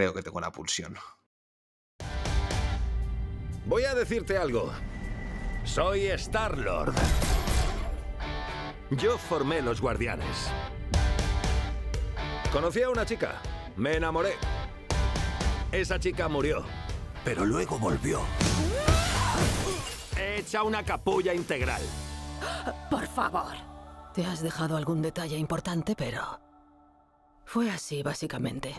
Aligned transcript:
Creo 0.00 0.14
que 0.14 0.22
tengo 0.22 0.38
una 0.38 0.50
pulsión. 0.50 0.96
Voy 3.66 3.84
a 3.84 3.94
decirte 3.94 4.38
algo. 4.38 4.72
Soy 5.64 6.06
Star-Lord. 6.06 6.94
Yo 8.92 9.18
formé 9.18 9.60
los 9.60 9.82
guardianes. 9.82 10.50
Conocí 12.50 12.80
a 12.80 12.88
una 12.88 13.04
chica. 13.04 13.42
Me 13.76 13.96
enamoré. 13.96 14.36
Esa 15.70 16.00
chica 16.00 16.28
murió. 16.28 16.64
Pero 17.22 17.44
luego 17.44 17.78
volvió. 17.78 18.22
Hecha 20.18 20.62
una 20.62 20.82
capulla 20.82 21.34
integral. 21.34 21.82
Por 22.90 23.06
favor. 23.06 23.52
Te 24.14 24.24
has 24.24 24.42
dejado 24.42 24.78
algún 24.78 25.02
detalle 25.02 25.36
importante, 25.36 25.94
pero... 25.94 26.40
Fue 27.44 27.70
así, 27.70 28.02
básicamente. 28.02 28.74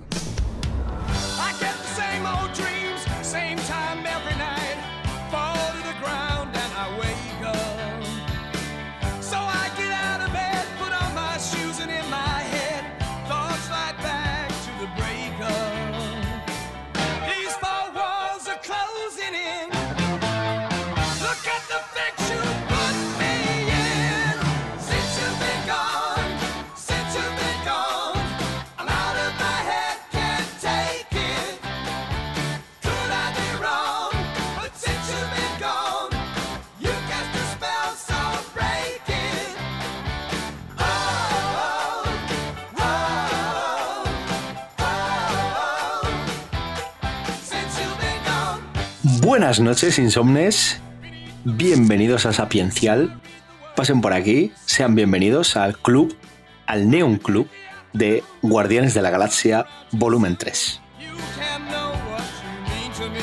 Buenas 49.31 49.61
noches, 49.61 49.97
insomnes. 49.97 50.81
Bienvenidos 51.45 52.25
a 52.25 52.33
Sapiencial. 52.33 53.21
Pasen 53.77 54.01
por 54.01 54.11
aquí, 54.11 54.51
sean 54.65 54.93
bienvenidos 54.93 55.55
al 55.55 55.77
club, 55.77 56.13
al 56.65 56.89
Neon 56.89 57.15
Club 57.15 57.47
de 57.93 58.25
Guardianes 58.41 58.93
de 58.93 59.01
la 59.01 59.09
Galaxia 59.09 59.67
Volumen 59.93 60.35
3. 60.35 60.81
You 60.99 61.07
can 61.39 61.65
know 61.69 61.91
what 62.11 62.25
you 62.43 62.49
mean 62.73 62.91
to 62.91 63.09
me. 63.09 63.21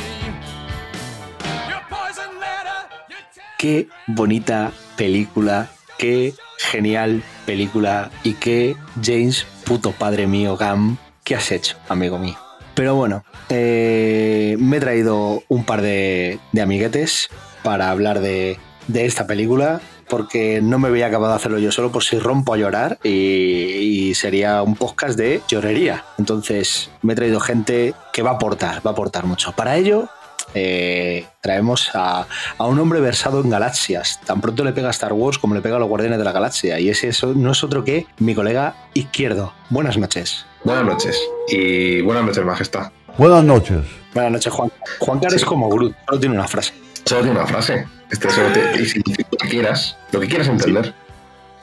Your 1.68 1.82
poison 1.90 2.40
letter, 2.40 2.88
your 3.10 3.20
Qué 3.58 3.88
bonita 4.06 4.72
película, 4.96 5.68
qué 5.98 6.32
genial 6.56 7.22
película 7.44 8.10
y 8.24 8.32
qué 8.32 8.76
James, 9.02 9.46
puto 9.66 9.92
padre 9.92 10.26
mío, 10.26 10.56
Gam, 10.56 10.96
¿qué 11.22 11.34
has 11.34 11.52
hecho, 11.52 11.76
amigo 11.86 12.18
mío? 12.18 12.47
Pero 12.78 12.94
bueno, 12.94 13.24
eh, 13.48 14.54
me 14.60 14.76
he 14.76 14.80
traído 14.80 15.42
un 15.48 15.64
par 15.64 15.82
de, 15.82 16.38
amiguetes 16.62 17.28
para 17.64 17.90
hablar 17.90 18.20
de, 18.20 18.56
esta 18.94 19.26
película 19.26 19.80
porque 20.08 20.60
no 20.62 20.78
me 20.78 20.86
había 20.86 21.08
acabado 21.08 21.32
de 21.32 21.38
hacerlo 21.38 21.58
yo 21.58 21.72
solo 21.72 21.90
por 21.90 22.04
si 22.04 22.20
rompo 22.20 22.54
a 22.54 22.56
llorar 22.56 23.00
y, 23.02 23.10
y 23.10 24.14
sería 24.14 24.62
un 24.62 24.76
podcast 24.76 25.18
de 25.18 25.42
llorería. 25.48 26.04
Entonces 26.18 26.92
me 27.02 27.14
he 27.14 27.16
traído 27.16 27.40
gente 27.40 27.94
que 28.12 28.22
va 28.22 28.30
a 28.30 28.34
aportar, 28.34 28.76
va 28.86 28.90
a 28.90 28.92
aportar 28.92 29.26
mucho. 29.26 29.50
Para 29.50 29.76
ello 29.76 30.08
eh, 30.54 31.26
traemos 31.40 31.90
a, 31.94 32.28
a 32.58 32.66
un 32.66 32.78
hombre 32.78 33.00
versado 33.00 33.40
en 33.40 33.50
galaxias. 33.50 34.20
Tan 34.24 34.40
pronto 34.40 34.62
le 34.62 34.72
pega 34.72 34.86
a 34.86 34.92
Star 34.92 35.14
Wars 35.14 35.38
como 35.38 35.56
le 35.56 35.62
pega 35.62 35.74
a 35.74 35.78
los 35.80 35.88
Guardianes 35.88 36.20
de 36.20 36.24
la 36.24 36.30
Galaxia. 36.30 36.78
Y 36.78 36.90
ese 36.90 37.08
eso 37.08 37.34
no 37.34 37.50
es 37.50 37.64
otro 37.64 37.82
que 37.82 38.06
mi 38.20 38.36
colega 38.36 38.76
izquierdo. 38.94 39.52
Buenas 39.68 39.98
noches. 39.98 40.47
Buenas 40.64 40.84
noches. 40.84 41.20
Y 41.48 42.00
buenas 42.02 42.24
noches, 42.24 42.44
Majestad. 42.44 42.90
Buenas 43.16 43.44
noches. 43.44 43.78
Buenas 44.14 44.32
noches, 44.32 44.52
Juan. 44.52 44.72
Juan 44.98 45.20
Car 45.20 45.34
es 45.34 45.44
como 45.44 45.68
Groot, 45.68 45.94
solo 46.06 46.20
tiene 46.20 46.34
una 46.34 46.48
frase. 46.48 46.72
Solo 47.04 47.22
tiene 47.22 47.38
una 47.38 47.46
frase. 47.46 47.86
Este 48.10 48.30
solo 48.30 48.52
te, 48.52 48.80
y 48.80 48.86
significa 48.86 49.28
lo 49.30 49.38
que 49.38 49.48
quieras, 49.48 49.96
lo 50.12 50.20
que 50.20 50.28
quieras 50.28 50.48
entender. 50.48 50.94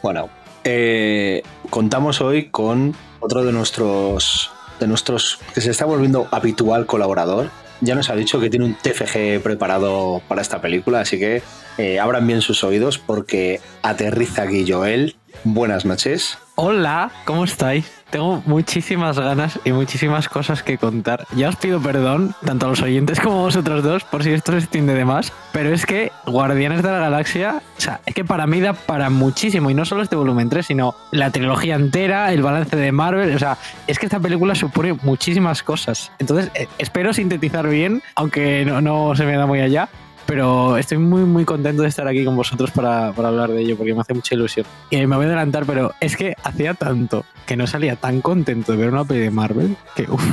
Bueno, 0.02 0.30
eh, 0.64 1.44
contamos 1.70 2.22
hoy 2.22 2.50
con 2.50 2.96
otro 3.20 3.44
de 3.44 3.52
nuestros, 3.52 4.52
de 4.80 4.88
nuestros 4.88 5.40
que 5.54 5.62
se 5.62 5.72
está 5.72 5.86
volviendo 5.86 6.28
habitual 6.32 6.86
colaborador. 6.86 7.50
Ya 7.82 7.96
nos 7.96 8.10
ha 8.10 8.16
dicho 8.16 8.40
que 8.40 8.50
tiene 8.50 8.66
un 8.66 8.76
TFG 8.76 9.42
preparado 9.42 10.22
para 10.28 10.42
esta 10.42 10.62
película, 10.62 11.02
así 11.02 11.20
que 11.20 11.42
eh, 11.78 12.00
abran 12.00 12.26
bien 12.26 12.42
sus 12.42 12.64
oídos 12.64 12.98
porque 12.98 13.60
aterriza 13.82 14.44
aquí 14.44 14.66
Joel. 14.72 15.16
Buenas 15.44 15.86
noches. 15.86 16.38
Hola, 16.58 17.12
¿cómo 17.26 17.44
estáis? 17.44 17.92
Tengo 18.10 18.42
muchísimas 18.46 19.20
ganas 19.20 19.60
y 19.66 19.74
muchísimas 19.74 20.30
cosas 20.30 20.64
que 20.64 20.78
contar. 20.78 21.28
Ya 21.36 21.50
os 21.50 21.58
pido 21.58 21.82
perdón, 21.82 22.34
tanto 22.46 22.66
a 22.66 22.70
los 22.70 22.82
oyentes 22.82 23.20
como 23.20 23.40
a 23.40 23.42
vosotros 23.42 23.84
dos, 23.84 24.06
por 24.06 24.24
si 24.24 24.32
esto 24.32 24.54
se 24.54 24.60
extiende 24.60 24.94
de 24.94 25.04
más. 25.04 25.34
Pero 25.52 25.74
es 25.74 25.86
que 25.86 26.14
Guardianes 26.26 26.82
de 26.82 26.92
la 26.92 27.00
Galaxia, 27.00 27.62
o 27.78 27.82
sea, 27.82 28.00
es 28.06 28.16
que 28.16 28.24
para 28.24 28.48
mí 28.48 28.62
da 28.62 28.72
para 28.72 29.10
muchísimo. 29.10 29.70
Y 29.70 29.74
no 29.74 29.84
solo 29.84 30.02
este 30.02 30.16
volumen 30.16 30.48
3, 30.48 30.66
sino 30.66 30.96
la 31.12 31.30
trilogía 31.30 31.76
entera, 31.76 32.32
el 32.32 32.42
balance 32.42 32.78
de 32.78 32.92
Marvel. 32.94 33.36
O 33.36 33.40
sea, 33.40 33.58
es 33.86 34.00
que 34.00 34.06
esta 34.06 34.22
película 34.22 34.56
supone 34.56 34.94
muchísimas 35.04 35.62
cosas. 35.62 36.14
Entonces, 36.20 36.52
eh, 36.56 36.70
espero 36.78 37.12
sintetizar 37.14 37.68
bien, 37.68 38.02
aunque 38.16 38.64
no, 38.64 38.80
no 38.80 39.14
se 39.18 39.26
me 39.26 39.36
da 39.36 39.46
muy 39.46 39.60
allá. 39.60 39.90
Pero 40.26 40.78
estoy 40.78 40.98
muy, 40.98 41.22
muy 41.22 41.46
contento 41.46 41.84
de 41.84 41.90
estar 41.90 42.08
aquí 42.08 42.26
con 42.26 42.36
vosotros 42.36 42.72
para, 42.72 43.08
hablar 43.08 43.52
de 43.52 43.62
ello, 43.62 43.78
porque 43.78 43.94
me 43.94 44.02
hace 44.02 44.14
mucha 44.14 44.36
ilusión. 44.36 44.66
Y 44.90 45.06
me 45.06 45.16
voy 45.16 45.26
a 45.26 45.28
adelantar, 45.30 45.66
pero 45.66 45.94
es 46.00 46.18
que 46.18 46.36
hacía 46.44 46.74
tanto 46.74 47.26
que 47.46 47.56
no 47.56 47.68
salía 47.68 47.96
tan 47.96 48.22
contento 48.22 48.72
de 48.72 48.78
ver 48.80 48.90
una 48.90 49.06
peli 49.06 49.20
de 49.20 49.32
Marvel 49.32 49.76
que, 49.96 50.04
uff, 50.04 50.24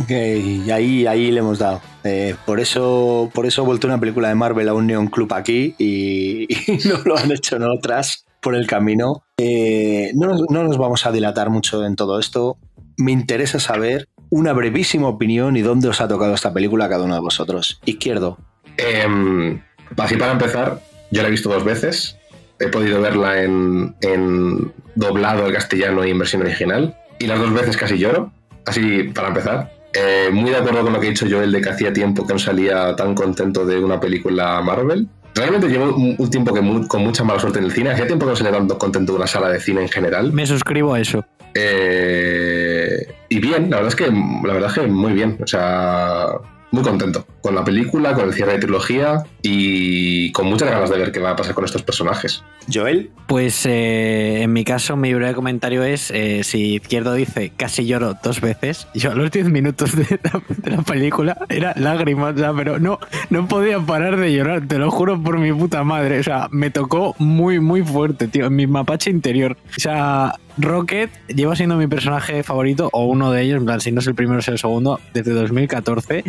Ok, 0.00 0.10
y 0.10 0.70
ahí, 0.70 1.06
ahí 1.06 1.30
le 1.32 1.40
hemos 1.40 1.58
dado. 1.58 1.80
Eh, 2.04 2.36
por, 2.46 2.60
eso, 2.60 3.30
por 3.34 3.46
eso 3.46 3.62
he 3.62 3.64
vuelto 3.64 3.88
una 3.88 3.98
película 3.98 4.28
de 4.28 4.36
Marvel 4.36 4.68
a 4.68 4.74
un 4.74 4.86
Neon 4.86 5.08
Club 5.08 5.32
aquí 5.34 5.74
y, 5.76 6.46
no 6.88 6.98
lo 7.04 7.18
han 7.18 7.32
hecho 7.32 7.56
en 7.56 7.64
otras 7.64 8.24
por 8.40 8.54
el 8.54 8.66
camino. 8.66 9.24
Eh, 9.38 10.12
no, 10.14 10.34
no 10.48 10.62
nos 10.62 10.78
vamos 10.78 11.04
a 11.04 11.10
dilatar 11.10 11.50
mucho 11.50 11.84
en 11.84 11.96
todo 11.96 12.20
esto. 12.20 12.58
Me 12.96 13.10
interesa 13.10 13.58
saber 13.58 14.08
una 14.30 14.52
brevísima 14.52 15.08
opinión 15.08 15.56
y 15.56 15.62
dónde 15.62 15.88
os 15.88 16.00
ha 16.00 16.08
tocado 16.08 16.34
esta 16.34 16.52
película 16.52 16.84
a 16.84 16.88
cada 16.88 17.04
uno 17.04 17.14
de 17.14 17.20
vosotros. 17.20 17.80
Izquierdo. 17.84 18.38
Em, 18.78 19.60
así 19.96 20.16
para 20.16 20.32
empezar, 20.32 20.80
yo 21.10 21.22
la 21.22 21.28
he 21.28 21.30
visto 21.30 21.50
dos 21.50 21.64
veces. 21.64 22.16
He 22.60 22.68
podido 22.68 23.00
verla 23.00 23.42
en, 23.42 23.94
en 24.00 24.72
doblado 24.94 25.44
al 25.44 25.52
castellano 25.52 26.04
y 26.04 26.10
en 26.10 26.18
versión 26.18 26.42
original. 26.42 26.96
Y 27.18 27.26
las 27.26 27.38
dos 27.38 27.52
veces 27.52 27.76
casi 27.76 27.98
lloro. 27.98 28.32
Así 28.66 29.04
para 29.14 29.28
empezar. 29.28 29.72
Eh, 29.94 30.28
muy 30.32 30.50
de 30.50 30.56
acuerdo 30.56 30.82
con 30.82 30.92
lo 30.92 31.00
que 31.00 31.06
ha 31.06 31.10
dicho 31.10 31.26
Joel 31.28 31.50
de 31.52 31.60
que 31.60 31.70
hacía 31.70 31.92
tiempo 31.92 32.26
que 32.26 32.32
no 32.34 32.38
salía 32.38 32.94
tan 32.96 33.14
contento 33.14 33.64
de 33.64 33.78
una 33.82 33.98
película 34.00 34.60
Marvel. 34.60 35.08
Realmente 35.34 35.68
llevo 35.68 35.94
un, 35.94 36.14
un 36.18 36.30
tiempo 36.30 36.52
que 36.52 36.60
mu- 36.60 36.86
con 36.88 37.02
mucha 37.02 37.24
mala 37.24 37.38
suerte 37.40 37.58
en 37.60 37.64
el 37.66 37.72
cine. 37.72 37.90
Hacía 37.90 38.06
tiempo 38.06 38.26
que 38.26 38.30
no 38.30 38.36
salía 38.36 38.52
tanto 38.52 38.76
contento 38.78 39.12
de 39.12 39.18
una 39.18 39.26
sala 39.26 39.48
de 39.50 39.60
cine 39.60 39.82
en 39.82 39.88
general. 39.88 40.32
me 40.32 40.46
suscribo 40.46 40.94
a 40.94 41.00
eso. 41.00 41.24
Eh, 41.54 43.06
y 43.28 43.38
bien, 43.40 43.70
la 43.70 43.76
verdad 43.76 43.88
es 43.88 43.96
que 43.96 44.06
la 44.06 44.52
verdad 44.52 44.68
es 44.70 44.74
que 44.74 44.86
muy 44.86 45.12
bien. 45.12 45.38
O 45.42 45.46
sea, 45.46 46.26
muy 46.70 46.82
contento 46.82 47.26
con 47.40 47.54
la 47.54 47.64
película, 47.64 48.14
con 48.14 48.26
el 48.28 48.34
cierre 48.34 48.52
de 48.52 48.58
trilogía 48.58 49.24
y 49.42 50.30
con 50.32 50.46
muchas 50.46 50.70
ganas 50.70 50.90
de 50.90 50.98
ver 50.98 51.12
qué 51.12 51.20
va 51.20 51.30
a 51.30 51.36
pasar 51.36 51.54
con 51.54 51.64
estos 51.64 51.82
personajes. 51.82 52.42
Joel, 52.72 53.10
Pues 53.26 53.64
eh, 53.64 54.42
en 54.42 54.52
mi 54.52 54.64
caso, 54.64 54.96
mi 54.96 55.14
breve 55.14 55.34
comentario 55.34 55.82
es: 55.82 56.10
eh, 56.10 56.44
si 56.44 56.74
Izquierdo 56.74 57.14
dice 57.14 57.52
casi 57.56 57.86
lloro 57.86 58.16
dos 58.22 58.40
veces, 58.40 58.86
yo 58.94 59.12
a 59.12 59.14
los 59.14 59.30
10 59.30 59.48
minutos 59.48 59.96
de 59.96 60.20
la, 60.22 60.42
de 60.48 60.70
la 60.70 60.82
película 60.82 61.38
era 61.48 61.72
lágrimas, 61.76 62.34
o 62.34 62.38
sea, 62.38 62.52
pero 62.52 62.78
no, 62.78 62.98
no 63.30 63.48
podía 63.48 63.80
parar 63.80 64.18
de 64.18 64.32
llorar, 64.32 64.66
te 64.66 64.78
lo 64.78 64.90
juro 64.90 65.22
por 65.22 65.38
mi 65.38 65.52
puta 65.52 65.82
madre. 65.84 66.18
O 66.18 66.22
sea, 66.22 66.48
me 66.50 66.70
tocó 66.70 67.14
muy, 67.18 67.60
muy 67.60 67.82
fuerte, 67.82 68.28
tío, 68.28 68.46
en 68.46 68.56
mi 68.56 68.66
mapache 68.66 69.10
interior. 69.10 69.56
O 69.76 69.80
sea, 69.80 70.34
Rocket 70.58 71.10
lleva 71.28 71.56
siendo 71.56 71.76
mi 71.76 71.86
personaje 71.86 72.42
favorito, 72.42 72.90
o 72.92 73.06
uno 73.06 73.32
de 73.32 73.42
ellos, 73.42 73.58
en 73.58 73.64
plan, 73.64 73.80
si 73.80 73.92
no 73.92 74.00
es 74.00 74.06
el 74.06 74.14
primero, 74.14 74.40
es 74.40 74.48
el 74.48 74.58
segundo, 74.58 75.00
desde 75.14 75.32
2014. 75.32 76.24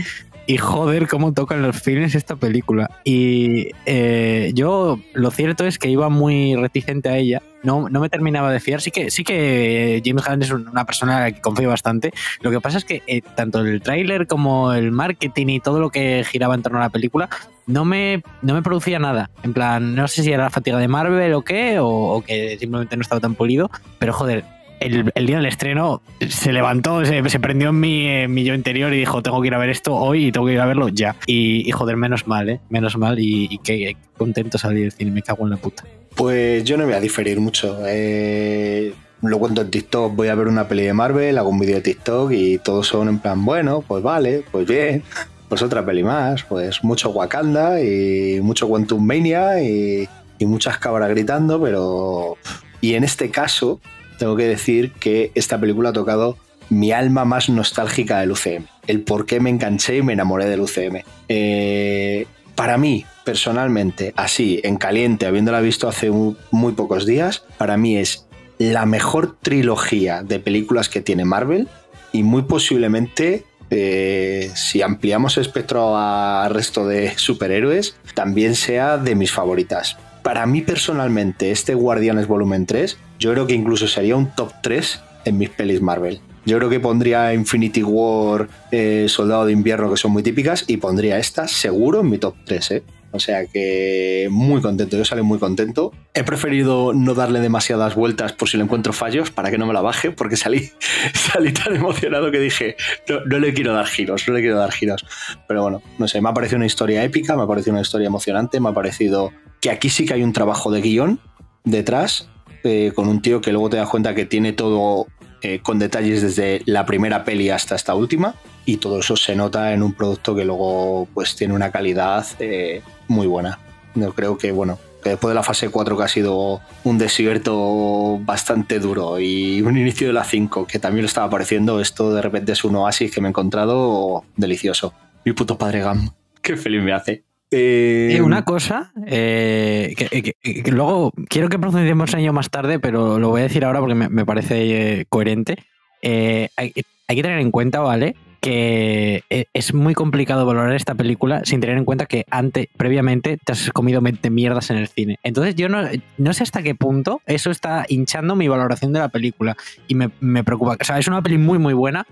Y 0.48 0.58
joder, 0.58 1.08
cómo 1.08 1.34
tocan 1.34 1.62
los 1.62 1.80
fines 1.80 2.16
esta 2.16 2.36
película. 2.36 2.90
Y 3.04 3.68
eh, 3.86 4.52
yo, 4.56 5.00
lo 5.14 5.31
cierto 5.31 5.66
es 5.66 5.78
que 5.78 5.90
iba 5.90 6.10
muy 6.10 6.56
reticente 6.56 7.10
a 7.10 7.18
ella. 7.18 7.42
No, 7.63 7.89
no 7.89 8.00
me 8.00 8.09
terminaba 8.09 8.51
de 8.51 8.59
fiar. 8.59 8.81
Sí 8.81 8.91
que, 8.91 9.11
sí 9.11 9.23
que 9.23 10.01
James 10.06 10.25
Gunn 10.25 10.41
es 10.41 10.51
una 10.51 10.85
persona 10.85 11.17
a 11.17 11.19
la 11.21 11.31
que 11.31 11.41
confío 11.41 11.69
bastante. 11.69 12.13
Lo 12.41 12.51
que 12.51 12.61
pasa 12.61 12.77
es 12.77 12.85
que 12.85 13.03
eh, 13.07 13.21
tanto 13.35 13.59
el 13.59 13.81
tráiler 13.81 14.27
como 14.27 14.73
el 14.73 14.91
marketing 14.91 15.47
y 15.47 15.59
todo 15.59 15.79
lo 15.79 15.89
que 15.89 16.23
giraba 16.25 16.56
en 16.56 16.61
torno 16.61 16.79
a 16.79 16.83
la 16.83 16.89
película 16.89 17.29
no 17.67 17.85
me, 17.85 18.23
no 18.41 18.53
me 18.53 18.63
producía 18.63 18.97
nada. 19.00 19.29
En 19.44 19.53
plan, 19.53 19.95
no 19.95 20.07
sé 20.07 20.23
si 20.23 20.31
era 20.31 20.44
la 20.44 20.50
fatiga 20.50 20.77
de 20.77 20.88
Marvel 20.88 21.33
o 21.33 21.44
qué, 21.44 21.79
o, 21.79 21.88
o 21.88 22.21
que 22.21 22.57
simplemente 22.57 22.95
no 22.95 23.01
estaba 23.01 23.21
tan 23.21 23.35
pulido. 23.35 23.69
Pero 24.00 24.13
joder, 24.13 24.44
el, 24.80 25.26
día 25.26 25.38
del 25.38 25.46
estreno 25.46 26.02
se 26.28 26.54
levantó, 26.54 27.04
se, 27.06 27.40
prendió 27.40 27.70
en 27.70 27.80
mi, 27.80 28.08
en 28.08 28.34
mi 28.34 28.44
yo 28.44 28.54
interior 28.54 28.94
y 28.94 29.00
dijo, 29.00 29.22
tengo 29.22 29.42
que 29.42 29.48
ir 29.48 29.54
a 29.54 29.58
ver 29.58 29.70
esto 29.70 29.96
hoy 29.96 30.28
y 30.28 30.31
tengo 30.31 30.48
que 30.48 30.54
ir 30.54 30.60
a 30.60 30.66
verlo 30.66 30.90
ya. 30.90 31.16
Y, 31.26 31.70
joder, 31.72 31.98
menos 31.98 32.28
mal, 32.28 32.50
¿eh? 32.50 32.60
Menos 32.70 32.98
mal 32.98 33.18
y, 33.20 33.60
qué 33.64 33.96
contento 34.18 34.58
salí 34.58 34.81
del 34.81 34.92
cine, 34.92 35.12
me 35.12 35.22
cago 35.22 35.44
en 35.46 35.52
la 35.52 35.58
puta. 35.58 35.84
pues 36.16 36.64
yo 36.64 36.78
no 36.78 36.86
voy 36.86 36.94
a 36.94 37.00
diferir 37.00 37.40
mucho. 37.40 37.80
Eh, 37.86 38.94
lo 39.22 39.40
cuento 39.40 39.62
en 39.62 39.72
TikTok, 39.72 40.16
voy 40.16 40.30
a 40.30 40.36
ver 40.36 40.48
una 40.48 40.68
peli 40.68 40.84
de 40.84 40.94
Marvel, 40.94 41.38
hago 41.38 41.50
un 41.50 41.60
vídeo 41.60 41.76
de 41.76 41.81
TikTok 41.81 42.31
y 42.31 42.58
todos 42.58 42.88
son 42.88 43.10
en 43.10 43.20
plan, 43.20 43.44
bueno, 43.44 43.84
pues 43.86 44.02
vale, 44.02 44.44
pues 44.52 44.66
bien, 44.66 45.04
pues 45.50 45.62
otra 45.62 45.86
peli 45.86 46.04
más, 46.04 46.44
pues 46.44 46.84
mucho 46.84 47.10
Wakanda 47.10 47.81
y 47.81 48.40
mucho 48.42 48.68
Quantum 48.70 49.06
Mania 49.06 49.62
y, 49.62 50.08
y 50.38 50.46
muchas 50.46 50.78
cabras 50.78 51.10
gritando, 51.10 51.62
pero... 51.62 52.38
Y 52.81 52.94
en 52.94 53.04
este 53.04 53.30
caso, 53.30 53.81
tengo 54.19 54.36
que 54.36 54.48
decir 54.48 54.92
que 54.92 55.31
esta 55.33 55.60
película 55.60 55.89
ha 55.89 55.94
tocado 55.94 56.38
mi 56.69 56.92
alma 56.92 57.25
más 57.25 57.50
nostálgica 57.50 58.19
del 58.19 58.31
UCM. 58.31 58.66
El 58.86 59.01
por 59.01 59.25
qué 59.25 59.39
me 59.39 59.50
enganché 59.50 59.98
y 59.98 60.01
me 60.04 60.13
enamoré 60.13 60.45
del 60.45 60.60
UCM. 60.62 61.01
Eh, 61.30 62.27
para 62.54 62.77
mí, 62.77 63.06
personalmente, 63.24 64.13
así, 64.18 64.60
en 64.63 64.75
caliente, 64.77 65.25
habiéndola 65.25 65.62
visto 65.62 65.88
hace 65.88 66.12
mu- 66.12 66.36
muy 66.51 66.74
pocos 66.74 67.06
días, 67.07 67.44
para 67.57 67.77
mí 67.77 67.98
es 67.98 68.27
la 68.60 68.86
mejor 68.86 69.38
trilogía 69.42 70.21
de 70.21 70.39
películas 70.39 70.89
que 70.89 71.01
tiene 71.01 71.24
Marvel 71.25 71.68
y 72.12 72.24
muy 72.24 72.42
posiblemente, 72.44 73.45
eh, 73.71 74.51
si 74.56 74.81
ampliamos 74.81 75.38
el 75.38 75.42
espectro 75.42 75.95
al 75.98 76.54
resto 76.54 76.86
de 76.86 77.18
superhéroes, 77.18 77.95
también 78.16 78.56
sea 78.56 78.98
de 78.98 79.16
mis 79.16 79.31
favoritas. 79.31 79.98
Para 80.24 80.45
mí 80.45 80.62
personalmente, 80.62 81.51
este 81.51 81.74
Guardianes 81.74 82.27
Volumen 82.27 82.66
3, 82.66 82.98
yo 83.19 83.31
creo 83.31 83.48
que 83.48 83.54
incluso 83.54 83.88
sería 83.88 84.16
un 84.16 84.27
top 84.36 84.51
3 84.62 85.00
en 85.25 85.38
mis 85.38 85.50
pelis 85.50 85.81
Marvel. 85.81 86.21
Yo 86.45 86.57
creo 86.57 86.69
que 86.69 86.80
pondría 86.80 87.33
Infinity 87.33 87.83
War, 87.83 88.48
eh, 88.71 89.06
Soldado 89.07 89.45
de 89.45 89.51
Invierno, 89.51 89.89
que 89.89 89.98
son 89.98 90.12
muy 90.12 90.24
típicas, 90.24 90.66
y 90.68 90.77
pondría 90.77 91.18
esta 91.19 91.48
seguro 91.48 92.01
en 92.01 92.10
mi 92.10 92.18
top 92.18 92.36
3, 92.45 92.71
¿eh? 92.71 92.83
O 93.12 93.19
sea 93.19 93.45
que 93.48 94.27
muy 94.30 94.62
contento, 94.62 94.95
yo 94.95 95.04
salí 95.04 95.24
muy 95.24 95.39
contento. 95.39 95.92
He 96.13 96.24
preferido 96.24 96.94
no 96.94 97.16
darle 97.16 97.39
demasiadas 97.39 97.95
vueltas 97.95 98.33
por 98.33 98.50
si 98.50 98.57
le 98.57 98.63
encuentro 98.63 98.94
fallos 98.94 99.31
para 99.31 99.50
que 99.50 99.57
no 99.57 99.66
me 99.66 99.74
la 99.74 99.81
baje, 99.81 100.12
porque 100.12 100.38
salí, 100.38 100.69
salí 101.13 101.51
tan 101.51 101.75
emocionado 101.75 102.31
que 102.31 102.39
dije, 102.39 102.75
no, 103.07 103.21
no 103.25 103.39
le 103.39 103.54
quiero 103.54 103.74
dar 103.74 103.88
giros, 103.88 104.27
no 104.27 104.36
le 104.36 104.42
quiero 104.42 104.57
dar 104.57 104.71
giros. 104.71 105.06
Pero 105.48 105.63
bueno, 105.63 105.81
no 105.98 106.07
sé, 106.07 106.21
me 106.21 106.30
ha 106.30 106.33
parecido 106.33 106.57
una 106.57 106.68
historia 106.68 107.04
épica, 107.04 107.36
me 107.36 107.44
ha 107.44 107.48
parecido 107.48 107.74
una 107.74 107.81
historia 107.81 108.07
emocionante, 108.07 108.60
me 108.60 108.69
ha 108.69 108.74
parecido 108.74 109.31
que 109.61 109.71
aquí 109.71 109.89
sí 109.89 110.06
que 110.06 110.13
hay 110.13 110.23
un 110.23 110.33
trabajo 110.33 110.71
de 110.71 110.81
guion 110.81 111.19
detrás, 111.63 112.29
eh, 112.63 112.91
con 112.95 113.07
un 113.07 113.21
tío 113.21 113.41
que 113.41 113.51
luego 113.51 113.69
te 113.69 113.77
das 113.77 113.89
cuenta 113.89 114.15
que 114.15 114.25
tiene 114.25 114.53
todo 114.53 115.07
eh, 115.41 115.59
con 115.61 115.79
detalles 115.79 116.21
desde 116.21 116.61
la 116.65 116.85
primera 116.85 117.23
peli 117.23 117.50
hasta 117.50 117.75
esta 117.75 117.95
última 117.95 118.35
y 118.65 118.77
todo 118.77 119.00
eso 119.00 119.15
se 119.15 119.35
nota 119.35 119.73
en 119.73 119.81
un 119.81 119.94
producto 119.94 120.35
que 120.35 120.44
luego 120.44 121.07
pues 121.13 121.35
tiene 121.35 121.53
una 121.53 121.71
calidad 121.71 122.25
eh, 122.39 122.81
muy 123.07 123.27
buena. 123.27 123.59
Yo 123.95 124.13
creo 124.13 124.38
que 124.38 124.51
bueno, 124.51 124.77
que 125.01 125.11
después 125.11 125.31
de 125.31 125.35
la 125.35 125.44
fase 125.44 125.69
4 125.69 125.97
que 125.97 126.03
ha 126.03 126.07
sido 126.09 126.61
un 126.83 126.97
desierto 126.97 128.19
bastante 128.19 128.79
duro 128.79 129.19
y 129.19 129.61
un 129.61 129.77
inicio 129.77 130.07
de 130.07 130.13
la 130.13 130.25
5 130.25 130.67
que 130.67 130.79
también 130.79 131.03
lo 131.03 131.07
estaba 131.07 131.27
apareciendo, 131.27 131.79
esto 131.79 132.13
de 132.13 132.21
repente 132.21 132.51
es 132.51 132.63
un 132.65 132.75
oasis 132.75 133.11
que 133.11 133.21
me 133.21 133.27
he 133.27 133.31
encontrado 133.31 134.25
delicioso. 134.35 134.94
Mi 135.23 135.31
puto 135.31 135.57
padre 135.57 135.79
Gam, 135.79 136.11
qué 136.41 136.57
feliz 136.57 136.83
me 136.83 136.91
hace. 136.94 137.29
Eh, 137.51 138.16
Eh, 138.18 138.22
una 138.22 138.46
cosa 138.46 138.92
eh, 139.07 139.94
que, 139.98 140.22
que- 140.44 140.63
que 140.63 140.72
luego 140.72 141.12
quiero 141.30 141.50
que 141.50 141.57
profundicemos 141.60 142.13
en 142.13 142.19
ello 142.19 142.34
más 142.34 142.50
tarde, 142.50 142.80
pero 142.80 143.18
lo 143.19 143.30
voy 143.30 143.42
a 143.42 143.44
decir 143.44 143.66
ahora 143.66 143.80
porque 143.80 143.96
me, 143.96 144.10
me 144.10 144.25
parece 144.25 145.00
eh, 145.01 145.06
coherente. 145.10 145.57
Eh, 146.01 146.50
hay, 146.57 146.74
hay 147.07 147.16
que 147.16 147.22
tener 147.24 147.40
en 147.40 147.51
cuenta, 147.51 147.80
¿vale? 147.80 148.16
Que 148.40 149.24
eh, 149.30 149.46
es 149.54 149.74
muy 149.74 149.94
complicado 149.96 150.46
valorar 150.46 150.74
esta 150.74 150.96
película 150.96 151.42
sin 151.44 151.60
tener 151.60 151.78
en 151.78 151.86
cuenta 151.86 152.06
que 152.06 152.24
antes, 152.30 152.68
previamente, 152.78 153.38
te 153.44 153.52
has 153.52 153.72
comido 153.72 154.00
20 154.00 154.30
mierdas 154.30 154.69
en 154.69 154.78
el 154.78 154.88
cine. 154.88 155.18
Entonces, 155.24 155.56
yo 155.56 155.68
no, 155.69 155.81
no 156.18 156.34
sé 156.34 156.44
hasta 156.44 156.62
qué 156.62 156.75
punto 156.75 157.22
eso 157.25 157.52
está 157.52 157.86
hinchando 157.90 158.36
mi 158.36 158.48
valoración 158.48 158.94
de 158.94 159.00
la 159.00 159.10
película 159.10 159.57
y 159.88 159.95
me, 159.95 160.10
me 160.22 160.44
preocupa. 160.44 160.78
O 160.80 160.86
sea, 160.86 161.00
es 161.00 161.07
una 161.07 161.22
peli 161.22 161.38
muy, 161.38 161.57
muy 161.60 161.74
buena, 161.74 162.06